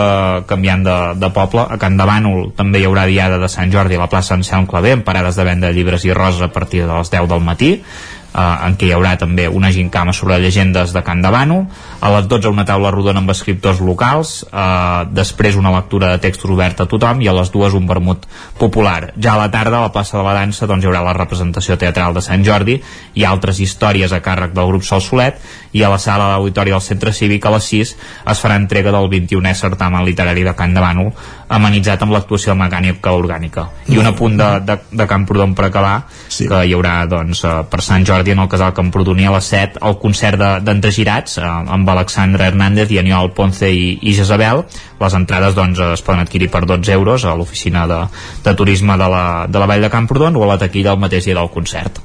canviant 0.49 0.81
de, 0.81 0.95
de 1.21 1.27
poble, 1.35 1.61
a 1.61 1.77
Can 1.77 1.99
de 1.99 2.05
Bànol 2.09 2.47
també 2.57 2.81
hi 2.81 2.87
haurà 2.87 3.03
diada 3.05 3.37
de 3.37 3.49
Sant 3.51 3.69
Jordi 3.69 3.99
a 3.99 4.01
la 4.01 4.09
plaça 4.09 4.33
Anselm 4.33 4.65
Clavé 4.69 4.95
amb 4.95 5.05
parades 5.05 5.37
de 5.37 5.45
venda 5.45 5.69
de 5.69 5.77
llibres 5.77 6.05
i 6.07 6.15
roses 6.17 6.41
a 6.41 6.49
partir 6.49 6.81
de 6.87 6.89
les 6.89 7.13
10 7.13 7.29
del 7.29 7.45
matí. 7.45 7.75
Eh, 7.77 8.41
en 8.41 8.77
què 8.79 8.89
hi 8.89 8.95
haurà 8.95 9.13
també 9.21 9.45
una 9.49 9.69
gincama 9.75 10.15
sobre 10.17 10.39
llegendes 10.41 10.95
de 10.95 11.03
Can 11.05 11.21
Davano, 11.21 11.67
a 11.99 12.09
les 12.13 12.27
12 12.31 12.47
una 12.47 12.63
taula 12.65 12.91
rodona 12.91 13.19
amb 13.19 13.31
escriptors 13.33 13.81
locals, 13.83 14.45
eh, 14.47 15.05
després 15.11 15.57
una 15.59 15.71
lectura 15.73 16.11
de 16.13 16.21
textos 16.23 16.51
oberta 16.51 16.83
a 16.83 16.87
tothom 16.87 17.21
i 17.21 17.27
a 17.27 17.33
les 17.35 17.51
dues 17.51 17.73
un 17.73 17.87
vermut 17.87 18.25
popular. 18.57 19.13
Ja 19.19 19.33
a 19.33 19.37
la 19.37 19.49
tarda 19.51 19.77
a 19.77 19.87
la 19.87 19.91
plaça 19.91 20.17
de 20.17 20.23
la 20.23 20.33
dansa 20.33 20.67
doncs, 20.67 20.83
hi 20.83 20.87
haurà 20.87 21.03
la 21.03 21.13
representació 21.17 21.77
teatral 21.77 22.13
de 22.13 22.21
Sant 22.21 22.45
Jordi 22.45 22.79
i 23.15 23.25
altres 23.25 23.59
històries 23.59 24.13
a 24.13 24.21
càrrec 24.23 24.53
del 24.55 24.71
grup 24.71 24.83
Sol 24.87 25.01
Solet 25.01 25.41
i 25.73 25.83
a 25.83 25.89
la 25.89 25.99
sala 25.99 26.31
d'auditori 26.31 26.71
del 26.71 26.81
Centre 26.81 27.13
Cívic 27.13 27.45
a 27.45 27.51
les 27.57 27.67
6 27.69 27.95
es 28.31 28.39
farà 28.41 28.55
entrega 28.55 28.91
del 28.95 29.09
21è 29.11 29.53
certamen 29.53 30.05
literari 30.05 30.43
de 30.43 30.55
Can 30.55 30.73
Davano 30.73 31.11
amenitzat 31.49 32.01
amb 32.05 32.13
l'actuació 32.13 32.53
mecànica 32.55 33.11
orgànica. 33.17 33.65
I 33.89 33.97
un 33.97 34.07
apunt 34.09 34.37
de, 34.37 34.49
de, 34.65 34.77
de 35.01 35.07
Camprodon 35.09 35.55
per 35.57 35.65
acabar, 35.67 35.95
sí. 36.29 36.47
que 36.47 36.61
hi 36.65 36.75
haurà 36.77 37.03
doncs, 37.09 37.43
eh, 37.43 37.53
per 37.69 37.81
Sant 37.85 38.05
Jordi 38.05 38.35
en 38.35 38.43
el 38.43 38.49
casal 38.51 38.73
Camprodoní 38.77 39.25
a 39.25 39.33
les 39.33 39.49
7 39.49 39.81
el 39.89 39.97
concert 40.01 40.63
d'entregirats 40.65 41.39
de, 41.39 41.45
eh, 41.45 41.73
amb 41.89 41.97
Alexandra 41.97 42.47
Hernández 42.47 42.91
i 42.93 42.99
Aniol 43.01 43.31
Ponce 43.33 43.69
i, 43.73 43.97
i 44.01 44.13
Jezabel. 44.13 44.63
Les 44.99 45.15
entrades 45.15 45.55
doncs, 45.57 45.79
es 45.95 46.03
poden 46.05 46.21
adquirir 46.21 46.49
per 46.53 46.65
12 46.69 46.93
euros 46.93 47.25
a 47.25 47.33
l'oficina 47.37 47.85
de, 47.89 47.99
de 48.45 48.53
turisme 48.53 48.97
de 48.99 49.07
la, 49.09 49.23
de 49.49 49.61
la 49.61 49.69
Vall 49.69 49.85
de 49.85 49.91
Camprodon 49.93 50.37
o 50.37 50.45
a 50.45 50.51
la 50.53 50.59
taquilla 50.61 50.93
el 50.93 51.01
mateix 51.01 51.25
dia 51.25 51.37
del 51.39 51.49
concert. 51.53 52.01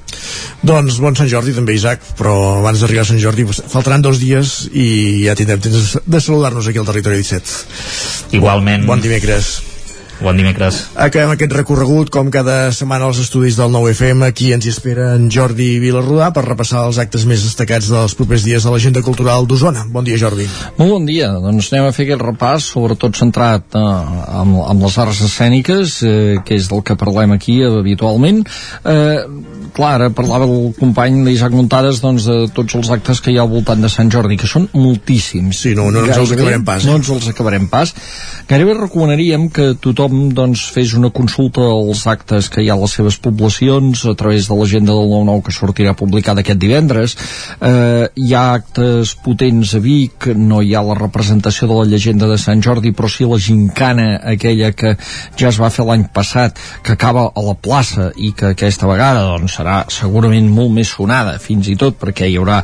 Doncs 0.65 1.01
bon 1.03 1.19
Sant 1.19 1.29
Jordi 1.29 1.55
també, 1.57 1.77
Isaac, 1.77 2.01
però 2.19 2.35
abans 2.63 2.81
d'arribar 2.81 3.05
a 3.05 3.11
Sant 3.13 3.21
Jordi 3.21 3.47
faltaran 3.51 4.05
dos 4.05 4.23
dies 4.23 4.57
i 4.73 4.89
ja 5.27 5.37
tindrem 5.37 5.61
temps 5.67 5.99
de 6.01 6.23
saludar-nos 6.23 6.71
aquí 6.71 6.81
al 6.81 6.89
Territori 6.89 7.21
17. 7.21 8.35
Igualment. 8.41 8.89
Bon 8.89 9.03
dimecres. 9.03 9.74
Bon 10.23 10.36
dimecres. 10.39 10.76
Acabem 10.94 11.33
aquest 11.34 11.52
recorregut, 11.57 12.10
com 12.15 12.31
cada 12.31 12.70
setmana 12.76 13.09
als 13.09 13.18
estudis 13.23 13.57
del 13.59 13.73
9FM. 13.75 14.23
Aquí 14.28 14.52
ens 14.55 14.67
hi 14.67 14.70
espera 14.70 15.09
en 15.17 15.26
Jordi 15.33 15.81
Vilarrodà 15.83 16.31
per 16.34 16.44
repassar 16.47 16.84
els 16.86 17.01
actes 17.02 17.25
més 17.26 17.43
destacats 17.43 17.91
dels 17.91 18.15
propers 18.15 18.47
dies 18.47 18.62
de 18.62 18.70
l'agenda 18.70 19.02
cultural 19.02 19.49
d'Osona. 19.51 19.84
Bon 19.91 20.07
dia, 20.07 20.18
Jordi. 20.20 20.47
Molt 20.78 20.94
bon 20.94 21.09
dia. 21.09 21.33
Doncs 21.43 21.73
anem 21.73 21.89
a 21.89 21.97
fer 21.97 22.07
aquest 22.07 22.23
repàs, 22.23 22.70
sobretot 22.76 23.18
centrat 23.18 23.75
eh, 23.75 23.84
amb, 24.43 24.60
amb 24.62 24.86
les 24.86 24.99
arts 25.02 25.25
escèniques, 25.26 25.99
eh, 26.07 26.39
que 26.47 26.60
és 26.60 26.70
del 26.70 26.84
que 26.86 26.99
parlem 27.01 27.34
aquí 27.34 27.59
eh, 27.62 27.73
habitualment. 27.83 28.44
Eh, 28.84 29.18
clar, 29.75 29.94
ara 29.99 30.11
parlava 30.15 30.49
el 30.49 30.73
company 30.78 31.23
d'Isaac 31.27 31.57
Montades 31.57 32.01
doncs, 32.05 32.28
de 32.31 32.49
tots 32.55 32.78
els 32.78 32.93
actes 32.94 33.20
que 33.25 33.35
hi 33.35 33.39
ha 33.39 33.44
al 33.44 33.53
voltant 33.53 33.83
de 33.83 33.91
Sant 33.93 34.12
Jordi, 34.12 34.39
que 34.41 34.51
són 34.51 34.69
moltíssims. 34.73 35.65
Sí, 35.67 35.75
no, 35.77 35.91
no 35.91 36.07
ens 36.07 36.17
els 36.17 36.36
acabarem 36.39 36.65
pas. 36.65 36.86
No 36.86 36.99
ens 37.01 37.11
els 37.11 37.28
acabarem 37.35 37.69
pas. 37.73 37.94
Gairebé 38.49 38.78
recomanaríem 38.78 39.51
que 39.55 39.73
tothom 39.75 40.05
tothom 40.05 40.33
doncs, 40.35 40.69
fes 40.75 40.94
una 40.94 41.11
consulta 41.11 41.62
als 41.65 42.05
actes 42.07 42.49
que 42.53 42.62
hi 42.62 42.69
ha 42.69 42.75
a 42.77 42.81
les 42.81 42.93
seves 42.97 43.17
poblacions 43.19 44.05
a 44.07 44.15
través 44.15 44.49
de 44.49 44.57
l'agenda 44.59 44.93
del 44.93 45.09
9-9 45.11 45.43
que 45.47 45.55
sortirà 45.55 45.94
publicada 45.97 46.43
aquest 46.43 46.61
divendres. 46.61 47.17
Eh, 47.61 48.09
hi 48.15 48.35
ha 48.35 48.44
actes 48.55 49.15
potents 49.25 49.75
a 49.75 49.81
Vic, 49.81 50.28
no 50.36 50.61
hi 50.62 50.75
ha 50.75 50.83
la 50.85 50.97
representació 50.99 51.69
de 51.69 51.78
la 51.81 51.89
llegenda 51.89 52.28
de 52.28 52.39
Sant 52.39 52.62
Jordi, 52.62 52.93
però 52.93 53.09
sí 53.09 53.25
la 53.25 53.39
gincana, 53.39 54.20
aquella 54.35 54.73
que 54.73 54.97
ja 55.39 55.49
es 55.51 55.61
va 55.61 55.73
fer 55.73 55.86
l'any 55.89 56.07
passat, 56.12 56.59
que 56.83 56.93
acaba 56.93 57.31
a 57.35 57.44
la 57.44 57.55
plaça 57.55 58.11
i 58.17 58.33
que 58.36 58.53
aquesta 58.53 58.91
vegada 58.91 59.25
doncs, 59.31 59.59
serà 59.65 59.84
segurament 59.89 60.49
molt 60.52 60.73
més 60.75 60.93
sonada, 60.93 61.39
fins 61.41 61.68
i 61.73 61.76
tot 61.81 61.97
perquè 62.01 62.28
hi 62.28 62.36
haurà 62.36 62.60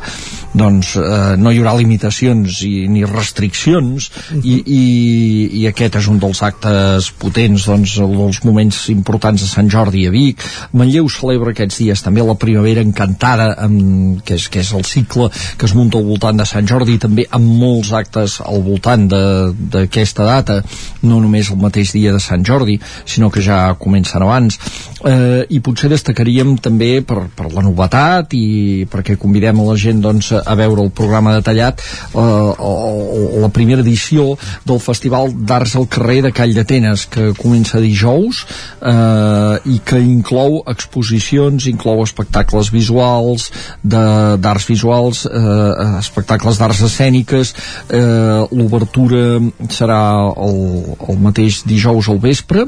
doncs, 0.53 0.95
eh, 0.99 1.35
no 1.39 1.51
hi 1.51 1.61
haurà 1.61 1.73
limitacions 1.79 2.61
i, 2.67 2.87
ni 2.91 3.03
restriccions 3.07 4.09
uh 4.09 4.35
-huh. 4.35 4.41
i, 4.43 4.55
i, 4.65 5.61
i 5.61 5.67
aquest 5.67 5.95
és 5.95 6.07
un 6.07 6.19
dels 6.19 6.41
actes 6.43 7.11
potents 7.11 7.65
doncs, 7.65 7.95
dels 7.97 8.43
moments 8.43 8.89
importants 8.89 9.41
de 9.41 9.47
Sant 9.47 9.69
Jordi 9.69 10.05
a 10.07 10.11
Vic 10.11 10.43
Manlleu 10.73 11.09
celebra 11.09 11.51
aquests 11.51 11.77
dies 11.79 12.01
també 12.01 12.21
la 12.21 12.35
primavera 12.35 12.81
encantada 12.81 13.55
amb, 13.57 14.21
que, 14.23 14.35
és, 14.35 14.47
que 14.49 14.59
és 14.59 14.73
el 14.73 14.83
cicle 14.83 15.29
que 15.57 15.65
es 15.65 15.73
munta 15.73 15.97
al 15.97 16.05
voltant 16.05 16.37
de 16.37 16.45
Sant 16.45 16.67
Jordi 16.67 16.97
també 16.97 17.25
amb 17.31 17.45
molts 17.45 17.91
actes 17.93 18.41
al 18.41 18.61
voltant 18.61 19.07
d'aquesta 19.07 20.23
data 20.25 20.63
no 21.01 21.19
només 21.19 21.49
el 21.49 21.57
mateix 21.57 21.93
dia 21.93 22.11
de 22.11 22.19
Sant 22.19 22.43
Jordi 22.45 22.79
sinó 23.05 23.29
que 23.29 23.41
ja 23.41 23.75
comencen 23.79 24.21
abans 24.21 24.59
eh, 25.05 25.45
i 25.49 25.59
potser 25.59 25.89
destacaríem 25.89 26.57
també 26.57 26.90
per, 27.07 27.25
per 27.35 27.49
la 27.53 27.63
novetat 27.65 28.33
i 28.37 28.85
perquè 28.91 29.17
convidem 29.19 29.61
a 29.61 29.67
la 29.69 29.77
gent 29.79 30.01
doncs, 30.03 30.31
a 30.35 30.55
veure 30.59 30.83
el 30.83 30.91
programa 30.95 31.33
detallat 31.37 31.81
eh, 31.81 33.39
la 33.41 33.49
primera 33.53 33.83
edició 33.85 34.35
del 34.67 34.81
Festival 34.83 35.31
d'Arts 35.33 35.77
al 35.79 35.87
carrer 35.91 36.19
de 36.27 36.33
Call 36.35 36.55
d'Atenes 36.57 37.07
que 37.11 37.31
comença 37.39 37.81
dijous 37.83 38.43
eh, 38.81 39.71
i 39.71 39.79
que 39.85 40.01
inclou 40.01 40.61
exposicions, 40.71 41.69
inclou 41.71 42.03
espectacles 42.03 42.71
visuals 42.73 43.49
d'arts 43.83 44.67
visuals 44.69 45.25
eh, 45.29 45.71
espectacles 46.01 46.59
d'arts 46.59 46.83
escèniques 46.89 47.55
eh, 47.89 48.45
l'obertura 48.51 49.39
serà 49.71 50.01
el, 50.35 50.61
el 51.07 51.19
mateix 51.23 51.63
dijous 51.67 52.09
al 52.11 52.21
vespre 52.21 52.67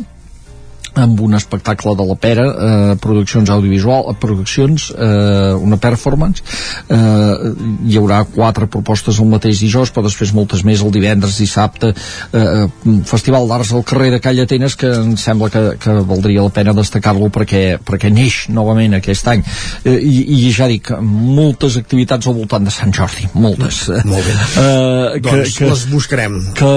amb 0.93 1.19
un 1.25 1.33
espectacle 1.33 1.95
de 1.97 2.05
la 2.05 2.15
Pera 2.19 2.45
eh, 2.45 2.95
produccions 3.01 3.49
audiovisual 3.49 4.09
eh, 4.11 4.15
produccions, 4.19 4.89
eh, 4.93 5.53
una 5.53 5.77
performance. 5.77 6.43
Eh, 6.88 7.53
hi 7.89 7.97
haurà 7.99 8.23
quatre 8.30 8.67
propostes 8.72 9.19
el 9.19 9.30
mateix 9.31 9.61
dijous 9.63 9.91
però 9.93 10.05
després 10.07 10.33
moltes 10.35 10.63
més 10.65 10.83
el 10.85 10.93
divendres, 10.93 11.39
dissabte. 11.41 11.93
Eh, 12.31 12.43
eh 12.43 12.99
Festival 13.09 13.47
d'Arts 13.49 13.73
al 13.73 13.83
carrer 13.88 14.11
de 14.13 14.19
Calla 14.23 14.45
Atenes 14.47 14.75
que 14.80 14.89
em 14.93 15.15
sembla 15.17 15.49
que, 15.53 15.63
que 15.81 15.95
valdria 16.07 16.43
la 16.45 16.53
pena 16.53 16.73
destacar-lo 16.77 17.30
perquè, 17.33 17.80
perquè 17.83 18.11
neix 18.13 18.43
novament 18.53 18.97
aquest 18.97 19.27
any. 19.31 19.43
Eh, 19.83 19.97
i, 19.97 20.47
i 20.47 20.53
ja 20.53 20.67
dic, 20.69 20.91
moltes 21.01 21.77
activitats 21.80 22.30
al 22.30 22.38
voltant 22.38 22.67
de 22.67 22.73
Sant 22.73 22.93
Jordi, 22.95 23.27
moltes. 23.33 23.85
Molt 24.05 24.27
bé, 24.27 24.35
eh, 24.35 25.19
que, 25.19 25.30
doncs 25.30 25.57
que, 25.57 25.69
les 25.72 25.85
buscarem. 25.91 26.39
que, 26.57 26.73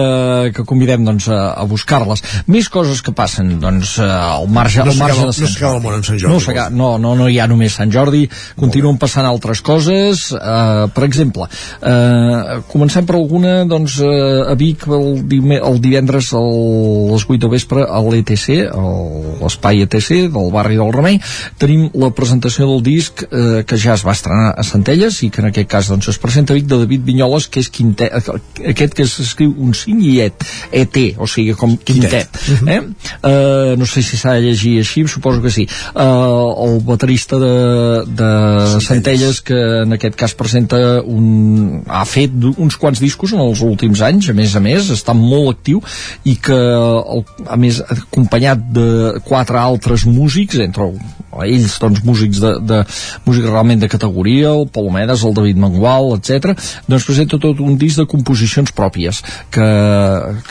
que 0.57 0.67
convidem 0.69 1.05
doncs, 1.07 1.28
a, 1.33 1.53
a 1.57 1.67
buscar-les. 1.69 2.25
Més 2.51 2.70
coses 2.73 3.03
que 3.05 3.15
passen 3.17 3.57
doncs 3.62 3.97
al 4.10 4.49
marge, 4.49 4.85
no 4.85 4.93
al 4.93 4.99
marge 4.99 5.26
de 5.26 5.33
Sant 5.33 5.55
Jordi. 5.57 5.67
No 5.67 5.76
el 5.76 5.83
món 5.85 5.99
en 5.99 6.07
Sant 6.07 6.20
Jordi. 6.23 6.55
No, 6.57 6.76
no, 6.76 6.91
no, 7.02 7.15
no 7.23 7.28
hi 7.28 7.39
ha 7.41 7.47
només 7.51 7.76
Sant 7.78 7.93
Jordi, 7.93 8.25
continuen 8.59 8.99
passant 9.02 9.26
altres 9.28 9.62
coses, 9.65 10.28
eh, 10.36 10.86
per 10.94 11.05
exemple, 11.07 11.49
eh, 11.81 12.60
comencem 12.70 13.07
per 13.07 13.17
alguna, 13.18 13.59
doncs, 13.68 13.99
eh, 14.05 14.52
a 14.52 14.55
Vic 14.59 14.86
el, 14.89 15.09
el 15.57 15.81
divendres 15.83 16.33
a 16.36 16.43
les 16.43 17.26
8 17.26 17.41
de 17.44 17.52
vespre 17.52 17.86
a 17.86 18.02
l'ETC, 18.05 18.49
l'espai 19.43 19.85
ETC 19.86 20.10
del 20.35 20.51
barri 20.55 20.78
del 20.81 20.93
Remei, 20.94 21.20
tenim 21.60 21.89
la 21.94 22.10
presentació 22.17 22.68
del 22.70 22.83
disc 22.86 23.25
eh, 23.26 23.62
que 23.67 23.78
ja 23.81 23.94
es 23.97 24.05
va 24.07 24.15
estrenar 24.17 24.55
a 24.57 24.65
Centelles 24.67 25.23
i 25.26 25.31
que 25.33 25.43
en 25.43 25.51
aquest 25.51 25.70
cas 25.70 25.91
doncs, 25.93 26.10
es 26.12 26.20
presenta 26.23 26.55
a 26.55 26.59
Vic 26.59 26.68
de 26.70 26.81
David 26.83 27.07
Vinyoles, 27.07 27.49
que 27.49 27.62
és 27.65 27.70
quintet, 27.73 28.31
aquest 28.73 28.97
que 28.97 29.07
s'escriu 29.09 29.55
un 29.57 29.75
5 29.76 30.07
i 30.07 30.17
et, 30.26 30.47
ET, 30.83 31.01
o 31.18 31.28
sigui, 31.31 31.57
com 31.59 31.76
quintet. 31.76 32.31
quintet. 32.33 32.41
Uh 32.47 32.60
-huh. 32.60 32.73
eh? 32.75 32.81
Uh, 33.23 33.78
no 33.78 33.86
sé 33.86 33.95
si 34.05 34.18
s'ha 34.18 34.36
de 34.36 34.47
llegir 34.47 34.76
així, 34.81 35.05
suposo 35.08 35.42
que 35.44 35.52
sí. 35.52 35.66
Uh, 35.94 36.52
el 36.66 36.81
baterista 36.86 37.39
de, 37.41 37.52
de 38.18 38.31
Centelles, 38.84 39.41
que 39.44 39.58
en 39.84 39.97
aquest 39.97 40.18
cas 40.18 40.36
presenta 40.39 40.81
un... 41.02 41.83
ha 41.86 42.05
fet 42.08 42.33
uns 42.57 42.78
quants 42.81 43.00
discos 43.02 43.34
en 43.36 43.42
els 43.44 43.62
últims 43.66 44.02
anys, 44.05 44.31
a 44.31 44.36
més 44.36 44.57
a 44.57 44.62
més, 44.65 44.91
està 44.94 45.15
molt 45.16 45.57
actiu 45.57 45.83
i 46.25 46.36
que, 46.42 46.57
a 46.57 47.60
més, 47.60 47.83
acompanyat 47.83 48.66
de 48.76 48.89
quatre 49.26 49.60
altres 49.60 50.07
músics, 50.08 50.60
entre 50.65 50.91
ells, 51.45 51.77
doncs, 51.83 52.03
músics 52.07 52.41
de, 52.43 52.53
de 52.65 52.81
música 53.27 53.51
realment 53.51 53.83
de 53.83 53.91
categoria, 53.93 54.53
el 54.55 54.67
Palomedes, 54.73 55.25
el 55.27 55.37
David 55.37 55.61
Mangual, 55.61 56.15
etc. 56.17 56.57
doncs 56.89 57.07
presenta 57.09 57.41
tot 57.43 57.61
un 57.65 57.77
disc 57.81 58.01
de 58.01 58.09
composicions 58.11 58.73
pròpies 58.77 59.23
que, 59.53 59.69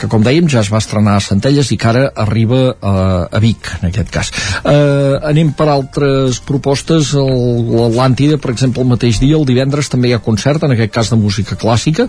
que 0.00 0.10
com 0.12 0.24
dèiem, 0.24 0.48
ja 0.52 0.62
es 0.62 0.72
va 0.72 0.82
estrenar 0.82 1.18
a 1.18 1.24
Centelles 1.24 1.72
i 1.72 1.78
que 1.80 1.90
ara 1.90 2.06
arriba 2.26 2.62
a, 2.80 2.96
a 3.30 3.42
Vic, 3.42 3.70
en 3.80 3.90
aquest 3.90 4.12
cas. 4.14 4.32
Eh, 4.64 5.16
anem 5.30 5.52
per 5.56 5.68
altres 5.72 6.40
propostes. 6.46 7.14
L'Atlàntida, 7.16 8.40
per 8.42 8.52
exemple, 8.54 8.84
el 8.84 8.92
mateix 8.94 9.20
dia, 9.22 9.38
el 9.38 9.46
divendres, 9.48 9.90
també 9.92 10.10
hi 10.10 10.16
ha 10.16 10.22
concert, 10.24 10.66
en 10.66 10.76
aquest 10.76 10.92
cas 10.94 11.12
de 11.12 11.18
música 11.20 11.58
clàssica, 11.58 12.08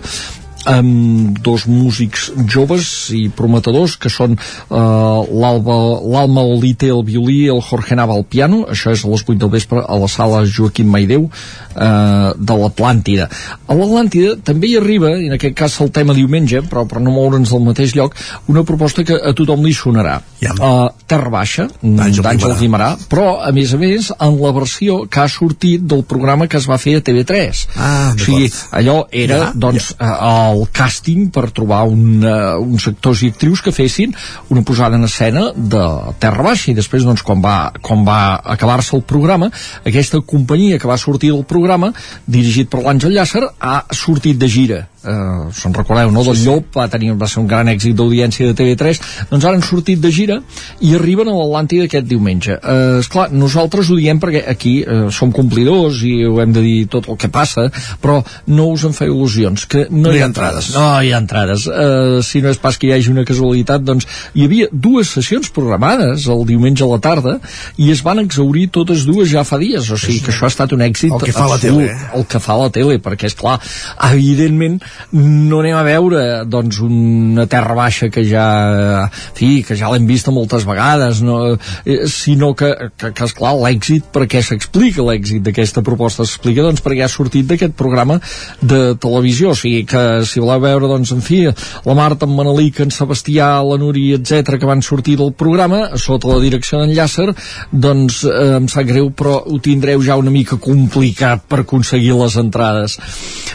amb 0.68 1.38
dos 1.44 1.66
músics 1.68 2.28
joves 2.50 2.88
i 3.16 3.28
prometedors 3.34 3.96
que 4.00 4.10
són 4.12 4.36
uh, 4.36 5.24
l'Alma 5.24 6.44
Olite 6.44 6.90
al 6.92 7.04
violí 7.06 7.38
i 7.46 7.52
el 7.52 7.62
Jorge 7.64 7.96
Nava 7.98 8.16
al 8.18 8.26
piano. 8.28 8.64
Això 8.68 8.92
és 8.94 9.04
a 9.04 9.12
les 9.12 9.24
8 9.24 9.38
del 9.40 9.52
vespre 9.52 9.82
a 9.84 9.98
la 10.00 10.08
sala 10.12 10.44
Joaquim 10.46 10.90
Maideu 10.92 11.28
uh, 11.28 12.32
de 12.36 12.58
l'Atlàntida. 12.62 13.28
A 13.66 13.78
l'Atlàntida 13.78 14.36
també 14.44 14.72
hi 14.72 14.78
arriba 14.80 15.14
i 15.16 15.28
en 15.30 15.38
aquest 15.38 15.56
cas 15.58 15.78
el 15.84 15.92
tema 15.94 16.16
diumenge 16.16 16.62
però 16.68 16.84
per 16.88 17.02
no 17.04 17.14
moure'ns 17.14 17.52
del 17.54 17.64
mateix 17.64 17.96
lloc 17.96 18.16
una 18.48 18.64
proposta 18.68 19.04
que 19.06 19.16
a 19.16 19.34
tothom 19.36 19.64
li 19.64 19.74
sonarà. 19.76 20.18
Ja. 20.38 20.52
uh, 20.54 20.86
Terra 21.08 21.32
Baixa 21.32 21.66
d'Àngel 21.82 22.54
Guimarà 22.60 22.92
però 23.10 23.40
a 23.42 23.50
més 23.54 23.72
a 23.74 23.78
més 23.80 24.12
en 24.14 24.36
la 24.38 24.52
versió 24.54 25.00
que 25.10 25.24
ha 25.24 25.30
sortit 25.32 25.82
del 25.82 26.04
programa 26.06 26.46
que 26.46 26.60
es 26.60 26.68
va 26.70 26.78
fer 26.78 26.98
a 26.98 27.02
TV3 27.02 27.64
ah, 27.74 28.12
o 28.12 28.22
sigui, 28.22 28.46
allò 28.78 29.00
era 29.10 29.40
ja, 29.40 29.48
doncs 29.66 29.88
ja. 29.96 30.12
Uh, 30.18 30.57
el 30.58 30.66
càsting 30.74 31.28
per 31.34 31.48
trobar 31.54 31.84
un, 31.88 32.20
uh, 32.24 32.58
uns 32.62 32.88
actors 32.90 33.22
i 33.24 33.30
actrius 33.32 33.62
que 33.64 33.74
fessin 33.74 34.14
una 34.52 34.64
posada 34.66 34.98
en 34.98 35.08
escena 35.08 35.48
de 35.54 35.84
Terra 36.20 36.44
Baixa. 36.46 36.70
I 36.72 36.76
després 36.78 37.06
doncs 37.06 37.24
quan 37.26 37.42
va, 37.44 37.72
quan 37.82 38.04
va 38.06 38.20
acabar-se 38.56 38.96
el 38.98 39.06
programa 39.08 39.50
aquesta 39.86 40.20
companyia 40.20 40.78
que 40.78 40.90
va 40.90 40.98
sortir 41.00 41.32
del 41.32 41.46
programa 41.48 41.92
dirigit 42.26 42.70
per 42.70 42.82
l'Àngel 42.84 43.16
Llàcer 43.16 43.44
ha 43.58 43.80
sortit 43.94 44.38
de 44.38 44.48
gira 44.50 44.84
eh, 45.04 45.52
se'n 45.54 45.74
recordeu, 45.74 46.10
no? 46.14 46.24
Del 46.26 46.40
Llop 46.44 46.76
va, 46.76 46.88
tenir, 46.90 47.12
va 47.18 47.28
ser 47.30 47.40
un 47.42 47.48
gran 47.50 47.68
èxit 47.70 47.96
d'audiència 47.98 48.50
de 48.50 48.56
TV3. 48.58 49.00
Doncs 49.30 49.44
ara 49.44 49.58
han 49.58 49.64
sortit 49.66 50.00
de 50.02 50.10
gira 50.14 50.40
i 50.84 50.94
arriben 50.98 51.30
a 51.30 51.36
l'Atlàntida 51.36 51.88
aquest 51.88 52.08
diumenge. 52.08 52.58
Eh, 52.58 52.98
esclar, 53.02 53.28
nosaltres 53.32 53.90
ho 53.90 53.98
diem 53.98 54.20
perquè 54.22 54.44
aquí 54.50 54.78
eh, 54.82 55.06
som 55.14 55.32
complidors 55.34 56.02
i 56.06 56.14
ho 56.26 56.38
hem 56.42 56.54
de 56.56 56.64
dir 56.64 56.78
tot 56.90 57.08
el 57.08 57.18
que 57.20 57.30
passa 57.32 57.68
però 58.02 58.20
no 58.50 58.68
us 58.74 58.84
en 58.88 58.94
feu 58.96 59.12
il·lusions 59.12 59.66
que 59.70 59.86
no, 59.90 60.08
no 60.08 60.14
hi 60.14 60.22
ha 60.22 60.28
entrades. 60.30 60.70
No 60.74 60.86
hi 61.02 61.12
ha 61.12 61.20
entrades. 61.22 61.66
Eh, 61.68 62.18
si 62.26 62.42
no 62.44 62.52
és 62.52 62.60
pas 62.62 62.76
que 62.78 62.88
hi 62.88 62.94
hagi 62.96 63.12
una 63.12 63.26
casualitat 63.28 63.84
doncs 63.86 64.08
hi 64.34 64.46
havia 64.46 64.68
dues 64.72 65.12
sessions 65.16 65.50
programades 65.54 66.26
el 66.30 66.44
diumenge 66.48 66.84
a 66.84 66.90
la 66.90 67.00
tarda 67.02 67.38
i 67.78 67.90
es 67.94 68.02
van 68.06 68.22
exaurir 68.22 68.68
totes 68.74 69.06
dues 69.08 69.30
ja 69.32 69.44
fa 69.48 69.60
dies 69.60 69.90
o 69.90 69.98
sigui 70.00 70.20
que 70.24 70.32
això 70.34 70.48
ha 70.48 70.52
estat 70.52 70.74
un 70.76 70.84
èxit 70.84 71.14
el 71.14 71.24
que 71.24 71.34
fa 71.34 71.46
absolut, 71.48 71.54
la 71.54 71.62
tele 71.64 71.90
eh? 71.92 72.10
el 72.18 72.26
que 72.30 72.42
fa 72.42 72.58
la 72.60 72.70
tele 72.74 72.98
perquè 73.02 73.30
és 73.30 73.36
clar 73.38 73.56
evidentment 74.10 74.78
no 75.12 75.60
anem 75.62 75.76
a 75.78 75.84
veure 75.86 76.24
doncs 76.48 76.80
una 76.84 77.46
terra 77.50 77.76
baixa 77.78 78.10
que 78.12 78.24
ja 78.28 79.08
fi, 79.34 79.62
que 79.66 79.76
ja 79.78 79.90
l'hem 79.92 80.06
vista 80.08 80.34
moltes 80.34 80.66
vegades 80.68 81.22
no, 81.24 81.38
eh, 81.84 82.00
sinó 82.10 82.52
que, 82.58 82.70
que, 82.98 83.12
que 83.12 83.28
esclar 83.28 83.54
l'èxit 83.58 84.10
per 84.12 84.26
què 84.30 84.42
s'explica 84.44 85.04
l'èxit 85.06 85.44
d'aquesta 85.44 85.82
proposta? 85.86 86.26
S'explica 86.26 86.64
doncs 86.66 86.82
perquè 86.84 87.04
ha 87.06 87.10
sortit 87.12 87.48
d'aquest 87.48 87.76
programa 87.78 88.18
de 88.60 88.94
televisió. 89.00 89.52
O 89.52 89.58
sigui 89.58 89.84
que 89.88 90.24
si 90.28 90.42
voleu 90.42 90.62
veure 90.62 90.90
doncs 90.90 91.12
en 91.14 91.22
fi 91.24 91.44
la 91.48 91.96
Marta, 91.96 92.26
en 92.26 92.34
Manelic, 92.36 92.82
en 92.84 92.92
Sebastià 92.94 93.50
la 93.64 93.78
Núria, 93.80 94.18
etc 94.18 94.58
que 94.58 94.68
van 94.68 94.82
sortir 94.82 95.16
del 95.18 95.32
programa 95.38 95.96
sota 96.00 96.32
la 96.32 96.40
direcció 96.42 96.80
d'en 96.80 96.94
Llàcer 96.96 97.28
doncs 97.70 98.22
eh, 98.28 98.56
em 98.58 98.68
sap 98.70 98.88
greu 98.88 99.10
però 99.14 99.38
ho 99.46 99.58
tindreu 99.62 100.02
ja 100.04 100.18
una 100.20 100.32
mica 100.34 100.58
complicat 100.62 101.44
per 101.48 101.62
aconseguir 101.62 102.14
les 102.18 102.36
entrades. 102.40 102.98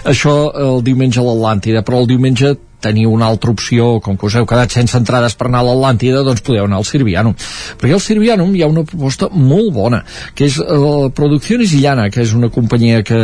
Això 0.10 0.36
el 0.60 0.84
diumenge 0.86 1.23
a 1.24 1.32
l'Atlàntida, 1.32 1.82
però 1.88 2.04
el 2.04 2.10
diumenge 2.12 2.54
teniu 2.84 3.14
una 3.14 3.30
altra 3.32 3.54
opció, 3.54 4.00
com 4.04 4.18
que 4.18 4.28
us 4.28 4.38
heu 4.38 4.48
quedat 4.50 4.74
sense 4.76 4.98
entrades 5.00 5.36
per 5.40 5.48
anar 5.50 5.64
a 5.64 5.68
l'Atlàntida, 5.70 6.24
doncs 6.26 6.44
podeu 6.46 6.68
anar 6.68 6.82
al 6.82 6.88
Sirvianum. 6.88 7.36
Perquè 7.80 7.96
al 7.96 8.04
Sirvianum 8.04 8.54
hi 8.56 8.64
ha 8.64 8.72
una 8.72 8.86
proposta 8.88 9.30
molt 9.34 9.72
bona, 9.76 10.04
que 10.36 10.48
és 10.50 10.60
la 10.60 11.08
uh, 11.08 11.12
Producciones 11.16 11.74
Illana, 11.76 12.10
que 12.14 12.24
és 12.24 12.34
una 12.38 12.52
companyia 12.54 13.04
que 13.06 13.20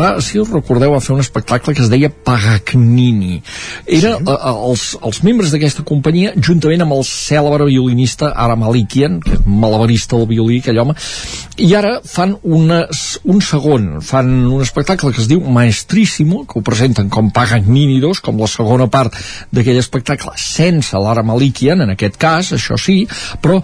va, 0.00 0.12
si 0.24 0.40
us 0.40 0.50
recordeu, 0.52 0.94
va 0.94 1.02
fer 1.04 1.14
un 1.16 1.24
espectacle 1.24 1.74
que 1.76 1.84
es 1.84 1.92
deia 1.92 2.10
Pagagnini. 2.10 3.40
Era 3.86 4.16
sí. 4.16 4.26
uh, 4.26 4.50
els, 4.70 4.86
els 5.00 5.22
membres 5.26 5.54
d'aquesta 5.54 5.84
companyia, 5.86 6.34
juntament 6.36 6.86
amb 6.86 6.96
el 6.98 7.04
cèlebre 7.08 7.68
violinista 7.68 8.32
Ara 8.34 8.56
Malikian, 8.60 9.20
que 9.24 9.36
és 9.38 9.46
malabarista 9.46 10.16
del 10.16 10.28
violí, 10.30 10.60
aquell 10.60 10.80
home, 10.82 10.96
i 11.60 11.74
ara 11.76 11.98
fan 12.06 12.36
unes, 12.42 13.18
un 13.28 13.42
segon, 13.44 13.88
fan 14.04 14.30
un 14.48 14.64
espectacle 14.64 15.12
que 15.12 15.20
es 15.22 15.28
diu 15.28 15.42
Maestríssimo, 15.44 16.44
que 16.48 16.58
ho 16.58 16.64
presenten 16.64 17.10
com 17.12 17.30
Pagagnini 17.34 18.00
2, 18.00 18.22
com 18.24 18.40
la 18.40 18.48
segona 18.48 18.69
part 18.92 19.16
d'aquell 19.50 19.80
espectacle, 19.80 20.32
sense 20.36 20.98
l'Ara 20.98 21.24
Malikian, 21.26 21.82
en 21.86 21.94
aquest 21.96 22.18
cas, 22.20 22.52
això 22.56 22.78
sí, 22.80 23.02
però 23.42 23.58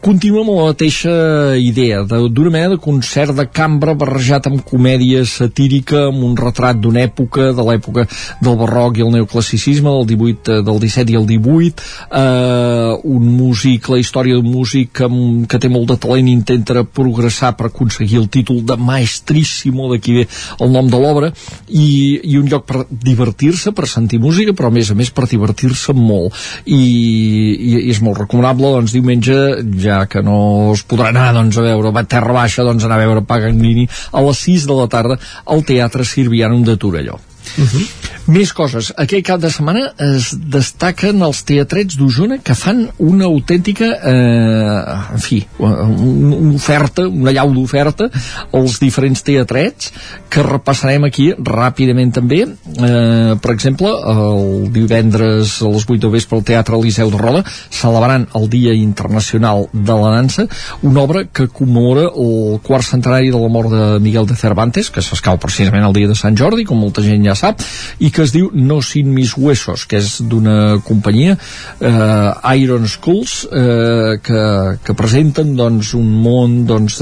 continua 0.00 0.42
amb 0.44 0.52
la 0.54 0.66
mateixa 0.70 1.12
idea 1.58 2.02
d'una 2.06 2.50
mena 2.50 2.68
de 2.74 2.78
concert 2.78 3.34
de 3.34 3.44
cambra 3.50 3.94
barrejat 3.98 4.46
amb 4.46 4.62
comèdia 4.66 5.24
satírica 5.26 6.06
amb 6.08 6.22
un 6.24 6.36
retrat 6.38 6.78
d'una 6.78 7.02
època 7.06 7.50
de 7.56 7.64
l'època 7.66 8.04
del 8.40 8.58
barroc 8.60 8.98
i 8.98 9.04
el 9.06 9.10
neoclassicisme 9.16 9.90
del 9.90 10.06
18, 10.12 10.60
del 10.66 10.78
17 10.84 11.12
i 11.12 11.18
el 11.18 11.26
18 11.26 11.86
eh, 12.22 12.92
un 13.16 13.26
músic 13.38 13.88
la 13.90 13.98
història 13.98 14.38
d'un 14.38 14.50
músic 14.52 14.92
que, 15.00 15.10
que 15.50 15.60
té 15.62 15.70
molt 15.72 15.90
de 15.90 15.98
talent 15.98 16.30
i 16.30 16.36
intenta 16.36 16.84
progressar 16.84 17.54
per 17.58 17.68
aconseguir 17.68 18.20
el 18.22 18.30
títol 18.30 18.62
de 18.62 18.78
maestríssimo 18.78 19.90
d'aquí 19.90 20.20
ve 20.20 20.26
el 20.60 20.72
nom 20.74 20.90
de 20.90 21.02
l'obra 21.02 21.32
i, 21.68 22.20
i 22.22 22.38
un 22.38 22.46
lloc 22.46 22.68
per 22.68 22.84
divertir-se 22.90 23.74
per 23.74 23.88
sentir 23.90 24.22
música 24.22 24.54
però 24.54 24.70
a 24.70 24.76
més 24.78 24.92
a 24.92 24.98
més 24.98 25.10
per 25.10 25.26
divertir-se 25.30 25.94
molt. 25.96 26.34
I, 26.64 26.78
i, 26.78 27.74
i 27.88 27.90
és 27.90 28.00
molt 28.04 28.22
recomanable 28.22 28.70
doncs 28.76 28.94
diumenge 28.94 29.36
ja 29.80 29.87
ja 29.88 30.02
que 30.10 30.22
no 30.24 30.38
es 30.74 30.84
podrà 30.88 31.10
anar 31.12 31.32
doncs, 31.36 31.58
a 31.58 31.66
veure 31.66 31.92
a 31.94 32.04
Terra 32.04 32.36
Baixa 32.36 32.66
doncs 32.66 32.84
anar 32.84 33.00
a 33.00 33.06
veure 33.06 33.24
Paganini 33.26 33.88
a 34.12 34.24
les 34.28 34.44
6 34.46 34.68
de 34.68 34.78
la 34.78 34.86
tarda 34.92 35.18
al 35.46 35.64
Teatre 35.64 36.04
Sirvianum 36.04 36.64
de 36.68 36.76
Torelló. 36.76 37.18
Uh. 37.56 37.64
-huh. 37.64 37.86
Més 38.28 38.52
coses. 38.52 38.92
Aquell 39.00 39.22
cap 39.24 39.40
de 39.40 39.48
setmana 39.48 39.86
es 40.04 40.34
destaquen 40.52 41.22
els 41.24 41.38
teatrets 41.48 41.96
d'Osona 41.96 42.36
que 42.44 42.54
fan 42.54 42.82
una 42.98 43.24
autèntica, 43.24 43.86
eh, 44.04 45.14
en 45.14 45.18
fi, 45.18 45.46
una 45.58 46.54
oferta, 46.54 47.06
una 47.08 47.32
llau 47.32 47.54
d'oferta 47.54 48.10
als 48.52 48.78
diferents 48.80 49.22
teatrets 49.22 49.92
que 50.28 50.42
repassarem 50.42 51.04
aquí 51.08 51.30
ràpidament 51.32 52.12
també. 52.12 52.42
Eh, 52.44 53.36
per 53.40 53.54
exemple, 53.54 53.88
el 53.88 54.68
divendres 54.76 55.62
a 55.62 55.72
les 55.72 55.88
8 55.88 55.98
de 56.04 56.12
vespre 56.12 56.36
al 56.36 56.44
Teatre 56.44 56.76
Eliseu 56.76 57.10
de 57.10 57.16
Roda 57.16 57.42
celebrant 57.70 58.28
el 58.34 58.48
Dia 58.52 58.74
Internacional 58.74 59.68
de 59.72 59.98
la 60.02 60.12
Dansa, 60.16 60.46
una 60.82 61.00
obra 61.00 61.24
que 61.24 61.48
commemora 61.48 62.08
el 62.12 62.60
quart 62.62 62.84
centenari 62.84 63.30
de 63.30 63.40
la 63.40 63.48
mort 63.48 63.72
de 63.72 63.98
Miguel 64.04 64.26
de 64.26 64.36
Cervantes, 64.36 64.90
que 64.90 65.02
s'escau 65.02 65.38
precisament 65.40 65.86
el 65.88 65.96
dia 65.96 66.08
de 66.10 66.16
Sant 66.18 66.36
Jordi, 66.36 66.66
com 66.68 66.80
molta 66.80 67.04
gent 67.04 67.24
ja 67.24 67.37
sap, 67.38 67.62
i 67.98 68.10
que 68.14 68.22
es 68.26 68.34
diu 68.34 68.50
No 68.54 68.80
sin 68.84 69.12
mis 69.14 69.34
huesos, 69.36 69.86
que 69.88 69.98
és 70.02 70.18
d'una 70.30 70.78
companyia, 70.86 71.36
eh, 71.80 72.56
Iron 72.58 72.88
Schools, 72.90 73.46
eh, 73.52 74.18
que, 74.24 74.42
que 74.84 74.96
presenten 74.98 75.54
doncs, 75.58 75.94
un 75.98 76.08
món 76.22 76.66
doncs, 76.68 76.98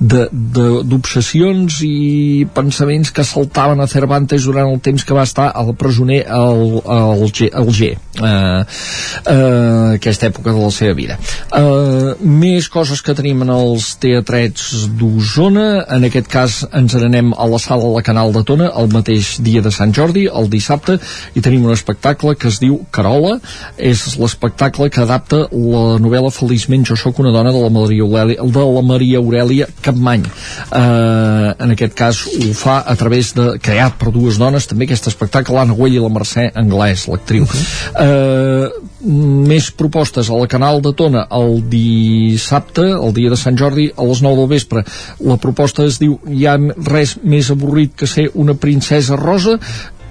d'obsessions 0.00 1.80
i 1.84 2.46
pensaments 2.54 3.12
que 3.14 3.24
saltaven 3.26 3.80
a 3.80 3.90
Cervantes 3.90 4.48
durant 4.48 4.70
el 4.70 4.80
temps 4.84 5.04
que 5.04 5.16
va 5.16 5.26
estar 5.28 5.50
al 5.54 5.74
presoner 5.78 6.24
al, 6.28 6.80
al, 6.84 7.28
G, 7.30 7.50
al 7.52 7.70
G 7.74 7.92
eh, 8.22 8.64
eh, 9.26 9.94
aquesta 9.96 10.28
època 10.30 10.52
de 10.52 10.60
la 10.60 10.70
seva 10.74 10.94
vida. 10.94 11.18
Eh, 11.54 12.14
més 12.20 12.68
coses 12.72 13.02
que 13.04 13.14
tenim 13.16 13.42
en 13.44 13.52
els 13.54 13.94
teatrets 14.02 14.86
d'Osona, 14.98 15.84
en 15.96 16.08
aquest 16.08 16.30
cas 16.30 16.60
ens 16.72 16.96
n'anem 16.98 17.32
a 17.36 17.48
la 17.50 17.60
sala 17.62 17.90
la 17.94 18.04
Canal 18.06 18.32
de 18.34 18.44
Tona 18.46 18.70
el 18.80 18.90
mateix 18.92 19.33
dia 19.42 19.62
de 19.62 19.72
Sant 19.74 19.92
Jordi 19.94 20.04
Jordi 20.04 20.26
el 20.28 20.50
dissabte 20.52 20.98
i 21.34 21.42
tenim 21.42 21.64
un 21.66 21.74
espectacle 21.74 22.34
que 22.36 22.48
es 22.50 22.60
diu 22.62 22.78
Carola. 22.94 23.38
És 23.76 24.16
l'espectacle 24.20 24.90
que 24.92 25.02
adapta 25.02 25.44
la 25.50 25.98
novel·la 26.02 26.32
Feliçment. 26.34 26.84
Jo 26.86 26.96
sóc 27.00 27.20
una 27.22 27.32
dona 27.34 27.52
de 27.54 27.62
la 27.62 27.72
Maria 27.72 28.04
Aurelia, 28.04 28.44
de 28.44 28.66
la 28.76 28.82
Maria 28.84 29.18
Aurelia 29.22 29.68
Capmany. 29.82 30.24
Eh, 30.24 31.50
en 31.64 31.74
aquest 31.74 31.96
cas 31.98 32.24
ho 32.28 32.52
fa 32.56 32.80
a 32.86 32.96
través 33.00 33.34
de 33.34 33.54
creat 33.62 33.98
per 34.00 34.12
dues 34.14 34.38
dones. 34.40 34.68
També 34.70 34.88
aquest 34.88 35.08
espectacle 35.10 35.56
l'Anna 35.56 35.76
Güell 35.78 35.98
i 35.98 36.02
la 36.02 36.12
Mercè 36.12 36.50
Anglès 36.54 37.08
l'actriu. 37.08 37.44
Uh 37.44 37.48
-huh. 37.48 38.04
eh, 38.04 38.84
més 39.04 39.70
propostes 39.70 40.30
a 40.30 40.36
la 40.38 40.48
Canal 40.48 40.80
de 40.82 40.92
Tona. 40.96 41.26
El 41.30 41.62
dissabte, 41.68 42.82
el 42.82 43.12
dia 43.12 43.30
de 43.30 43.36
Sant 43.36 43.58
Jordi 43.58 43.90
a 43.96 44.04
les 44.04 44.22
9 44.22 44.36
del 44.36 44.48
vespre. 44.48 44.84
La 45.20 45.36
proposta 45.36 45.84
es 45.84 45.98
diu 46.00 46.18
hi 46.30 46.46
ha 46.46 46.56
res 46.88 47.18
més 47.22 47.50
avorrit 47.50 47.94
que 47.94 48.06
ser 48.06 48.30
una 48.34 48.54
princesa 48.54 49.16
rosa 49.24 49.58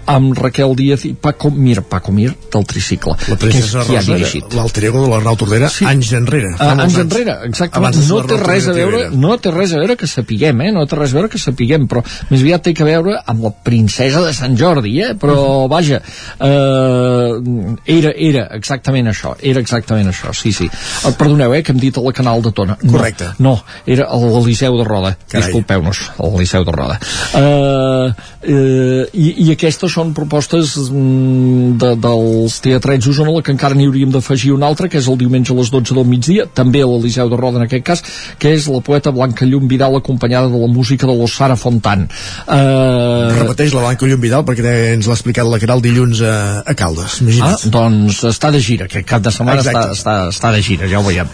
amb 0.06 0.38
Raquel 0.38 0.76
Díaz 0.76 1.06
i 1.06 1.14
Paco 1.14 1.52
Mir, 1.52 1.82
Paco 1.82 2.12
Mir 2.12 2.34
del 2.52 2.66
tricicle. 2.66 3.16
La 3.30 3.38
princesa 3.40 3.84
que 3.88 4.00
Rosa, 4.00 4.42
l'alter 4.56 4.86
ego 4.90 5.04
de 5.04 5.10
l'Arnau 5.12 5.38
Tordera, 5.40 5.70
sí. 5.70 5.86
anys 5.90 6.12
enrere. 6.18 6.54
Uh, 6.54 6.72
anys, 6.72 6.84
anys 6.84 7.00
enrere, 7.04 7.38
exactament. 7.50 8.00
No 8.10 8.22
té 8.28 8.40
res 8.42 8.68
a 8.70 8.76
veure, 8.76 9.04
no 9.12 9.38
té 9.42 9.54
res 9.54 9.74
a 9.74 9.82
veure 9.82 9.98
que 10.00 10.10
sapiguem, 10.10 10.64
eh? 10.68 10.72
No 10.76 10.86
té 10.90 11.00
res 11.00 11.14
a 11.14 11.20
veure 11.20 11.32
que 11.32 11.42
sapiguem, 11.42 11.88
però 11.92 12.04
més 12.30 12.42
aviat 12.42 12.66
té 12.68 12.76
que 12.78 12.88
veure 12.88 13.18
amb 13.20 13.48
la 13.48 13.54
princesa 13.66 14.24
de 14.26 14.34
Sant 14.36 14.58
Jordi, 14.60 14.96
eh? 15.02 15.14
Però, 15.20 15.38
uh 15.38 15.64
-huh. 15.64 15.70
vaja, 15.72 16.02
uh, 16.40 17.78
era, 17.86 18.14
era 18.16 18.48
exactament 18.56 19.08
això, 19.08 19.36
era 19.42 19.60
exactament 19.60 20.10
això, 20.10 20.34
sí, 20.34 20.52
sí. 20.52 20.70
Uh, 21.04 21.14
perdoneu, 21.18 21.54
eh, 21.54 21.64
que 21.64 21.72
hem 21.72 21.80
dit 21.80 21.98
a 21.98 22.02
la 22.02 22.14
Canal 22.14 22.42
de 22.42 22.52
Tona. 22.52 22.78
Correcte. 22.78 23.34
No, 23.40 23.56
no 23.56 23.64
era 23.86 24.08
l'Eliseu 24.14 24.78
de 24.78 24.84
Roda. 24.88 25.14
Disculpeu-nos, 25.32 26.00
l'Eliseu 26.20 26.66
de 26.66 26.72
Roda. 26.72 27.00
Uh, 27.34 28.14
uh, 28.50 29.06
i, 29.14 29.28
I 29.46 29.52
aquesta 29.56 29.90
són 29.94 30.14
propostes 30.18 30.76
mm, 30.90 31.78
de, 31.82 31.94
dels 32.02 32.58
teatrets 32.64 33.08
d'Osona, 33.08 33.34
la 33.36 33.44
que 33.46 33.54
encara 33.54 33.78
n'hi 33.78 33.88
hauríem 33.90 34.14
d'afegir 34.14 34.54
una 34.56 34.68
altra, 34.70 34.90
que 34.90 35.00
és 35.00 35.10
el 35.12 35.20
diumenge 35.22 35.54
a 35.54 35.58
les 35.58 35.72
12 35.74 35.98
del 35.98 36.08
migdia, 36.10 36.48
també 36.50 36.84
a 36.84 36.90
l'Eliseu 36.90 37.30
de 37.32 37.40
Roda 37.40 37.62
en 37.62 37.68
aquest 37.68 37.86
cas, 37.86 38.04
que 38.42 38.54
és 38.58 38.68
la 38.72 38.82
poeta 38.86 39.14
Blanca 39.16 39.48
Llum 39.50 39.68
Vidal 39.72 39.98
acompanyada 40.00 40.50
de 40.52 40.60
la 40.60 40.70
música 40.72 41.08
de 41.10 41.16
l'Ossara 41.18 41.58
Fontan. 41.60 42.08
Uh... 42.48 43.34
Repeteix 43.40 43.76
la 43.76 43.86
Blanca 43.86 44.10
Llum 44.10 44.24
Vidal 44.24 44.46
perquè 44.48 44.76
ens 44.94 45.10
l'ha 45.10 45.18
explicat 45.18 45.50
la 45.50 45.62
Caral 45.62 45.84
dilluns 45.84 46.24
a, 46.26 46.36
a 46.66 46.78
Caldes, 46.78 47.20
imagina't. 47.24 47.58
Ah, 47.60 47.74
doncs 47.74 48.24
està 48.30 48.52
de 48.54 48.62
gira, 48.64 48.90
aquest 48.90 49.08
cap 49.10 49.24
de 49.26 49.34
setmana 49.34 49.64
està, 49.64 49.86
està, 49.94 50.16
està 50.34 50.54
de 50.56 50.64
gira, 50.66 50.90
ja 50.92 51.02
ho 51.02 51.08
veiem. 51.08 51.30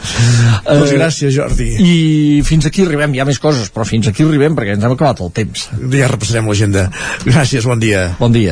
Doncs 0.68 0.90
uh, 0.90 0.96
gràcies, 0.98 1.34
Jordi. 1.36 1.70
I 1.80 1.96
fins 2.48 2.68
aquí 2.70 2.86
arribem, 2.86 3.16
hi 3.16 3.24
ha 3.24 3.28
més 3.30 3.40
coses, 3.42 3.72
però 3.74 3.88
fins 3.88 4.10
aquí 4.12 4.26
arribem 4.28 4.58
perquè 4.58 4.76
ens 4.78 4.86
hem 4.86 4.96
acabat 4.96 5.24
el 5.26 5.34
temps. 5.36 5.68
Ja 5.94 6.10
repassarem 6.12 6.50
l'agenda. 6.50 6.88
Gràcies, 7.26 7.68
bon 7.70 7.82
dia. 7.82 8.10
Bon 8.20 8.34
dia. 8.34 8.49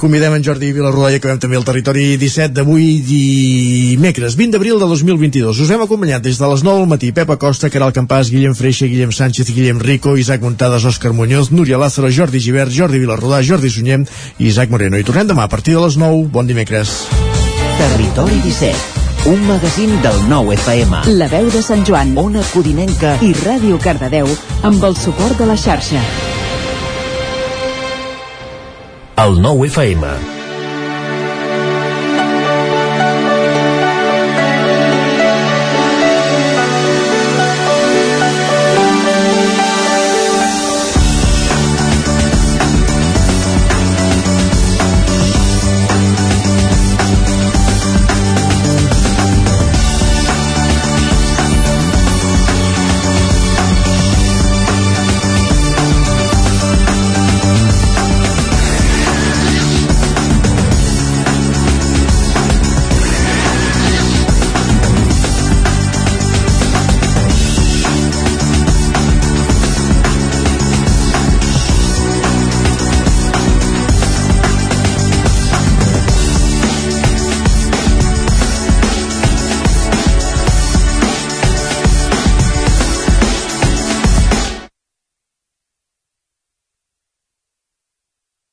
Convidem 0.00 0.32
en 0.32 0.44
Jordi 0.44 0.70
Vilarrodà 0.72 1.10
i 1.12 1.18
acabem 1.18 1.40
també 1.42 1.58
el 1.58 1.64
territori 1.66 2.04
17 2.16 2.54
d'avui 2.56 3.00
dimecres, 3.04 4.36
20 4.38 4.54
d'abril 4.54 4.78
de 4.80 4.86
2022. 4.88 5.60
Us 5.60 5.72
hem 5.74 5.82
acompanyat 5.84 6.22
des 6.24 6.38
de 6.40 6.48
les 6.48 6.62
9 6.64 6.82
del 6.82 6.88
matí 6.88 7.10
Pepa 7.12 7.36
Costa, 7.36 7.68
Caral 7.68 7.92
Campàs, 7.92 8.30
Guillem 8.32 8.54
Freixa, 8.56 8.88
Guillem 8.88 9.12
Sánchez, 9.12 9.50
Guillem 9.52 9.82
Rico, 9.82 10.16
Isaac 10.16 10.40
Montades, 10.46 10.86
Òscar 10.88 11.12
Muñoz, 11.12 11.50
Núria 11.50 11.76
Lázaro, 11.78 12.08
Jordi 12.08 12.40
Givert, 12.40 12.72
Jordi 12.72 13.02
Vilarrodà, 13.02 13.42
Jordi 13.42 13.68
Sunyem 13.68 14.06
i 14.38 14.48
Isaac 14.48 14.70
Moreno. 14.70 14.96
I 14.96 15.04
tornem 15.04 15.28
demà 15.28 15.44
a 15.44 15.52
partir 15.52 15.76
de 15.76 15.84
les 15.84 15.98
9. 16.00 16.30
Bon 16.32 16.46
dimecres. 16.48 17.04
Territori 17.76 18.40
17 18.46 19.00
un 19.28 19.42
magazín 19.44 19.90
del 20.00 20.16
nou 20.30 20.48
FM. 20.54 21.04
La 21.20 21.28
veu 21.28 21.50
de 21.52 21.60
Sant 21.60 21.84
Joan, 21.84 22.16
Ona 22.16 22.40
Codinenca 22.54 23.18
i 23.20 23.34
Ràdio 23.44 23.76
Cardedeu 23.84 24.32
amb 24.64 24.84
el 24.88 24.96
suport 24.96 25.36
de 25.36 25.50
la 25.50 25.60
xarxa 25.60 26.00
el 29.26 29.40
9 29.42 29.66
FM. 29.66 30.39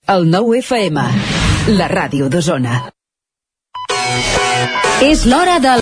El 0.07 0.29
9 0.31 0.59
FM, 0.61 1.01
la 1.75 1.87
ràdio 1.91 2.29
d'Osona. 2.31 2.77
És 5.03 5.25
l'hora 5.27 5.57
del... 5.59 5.73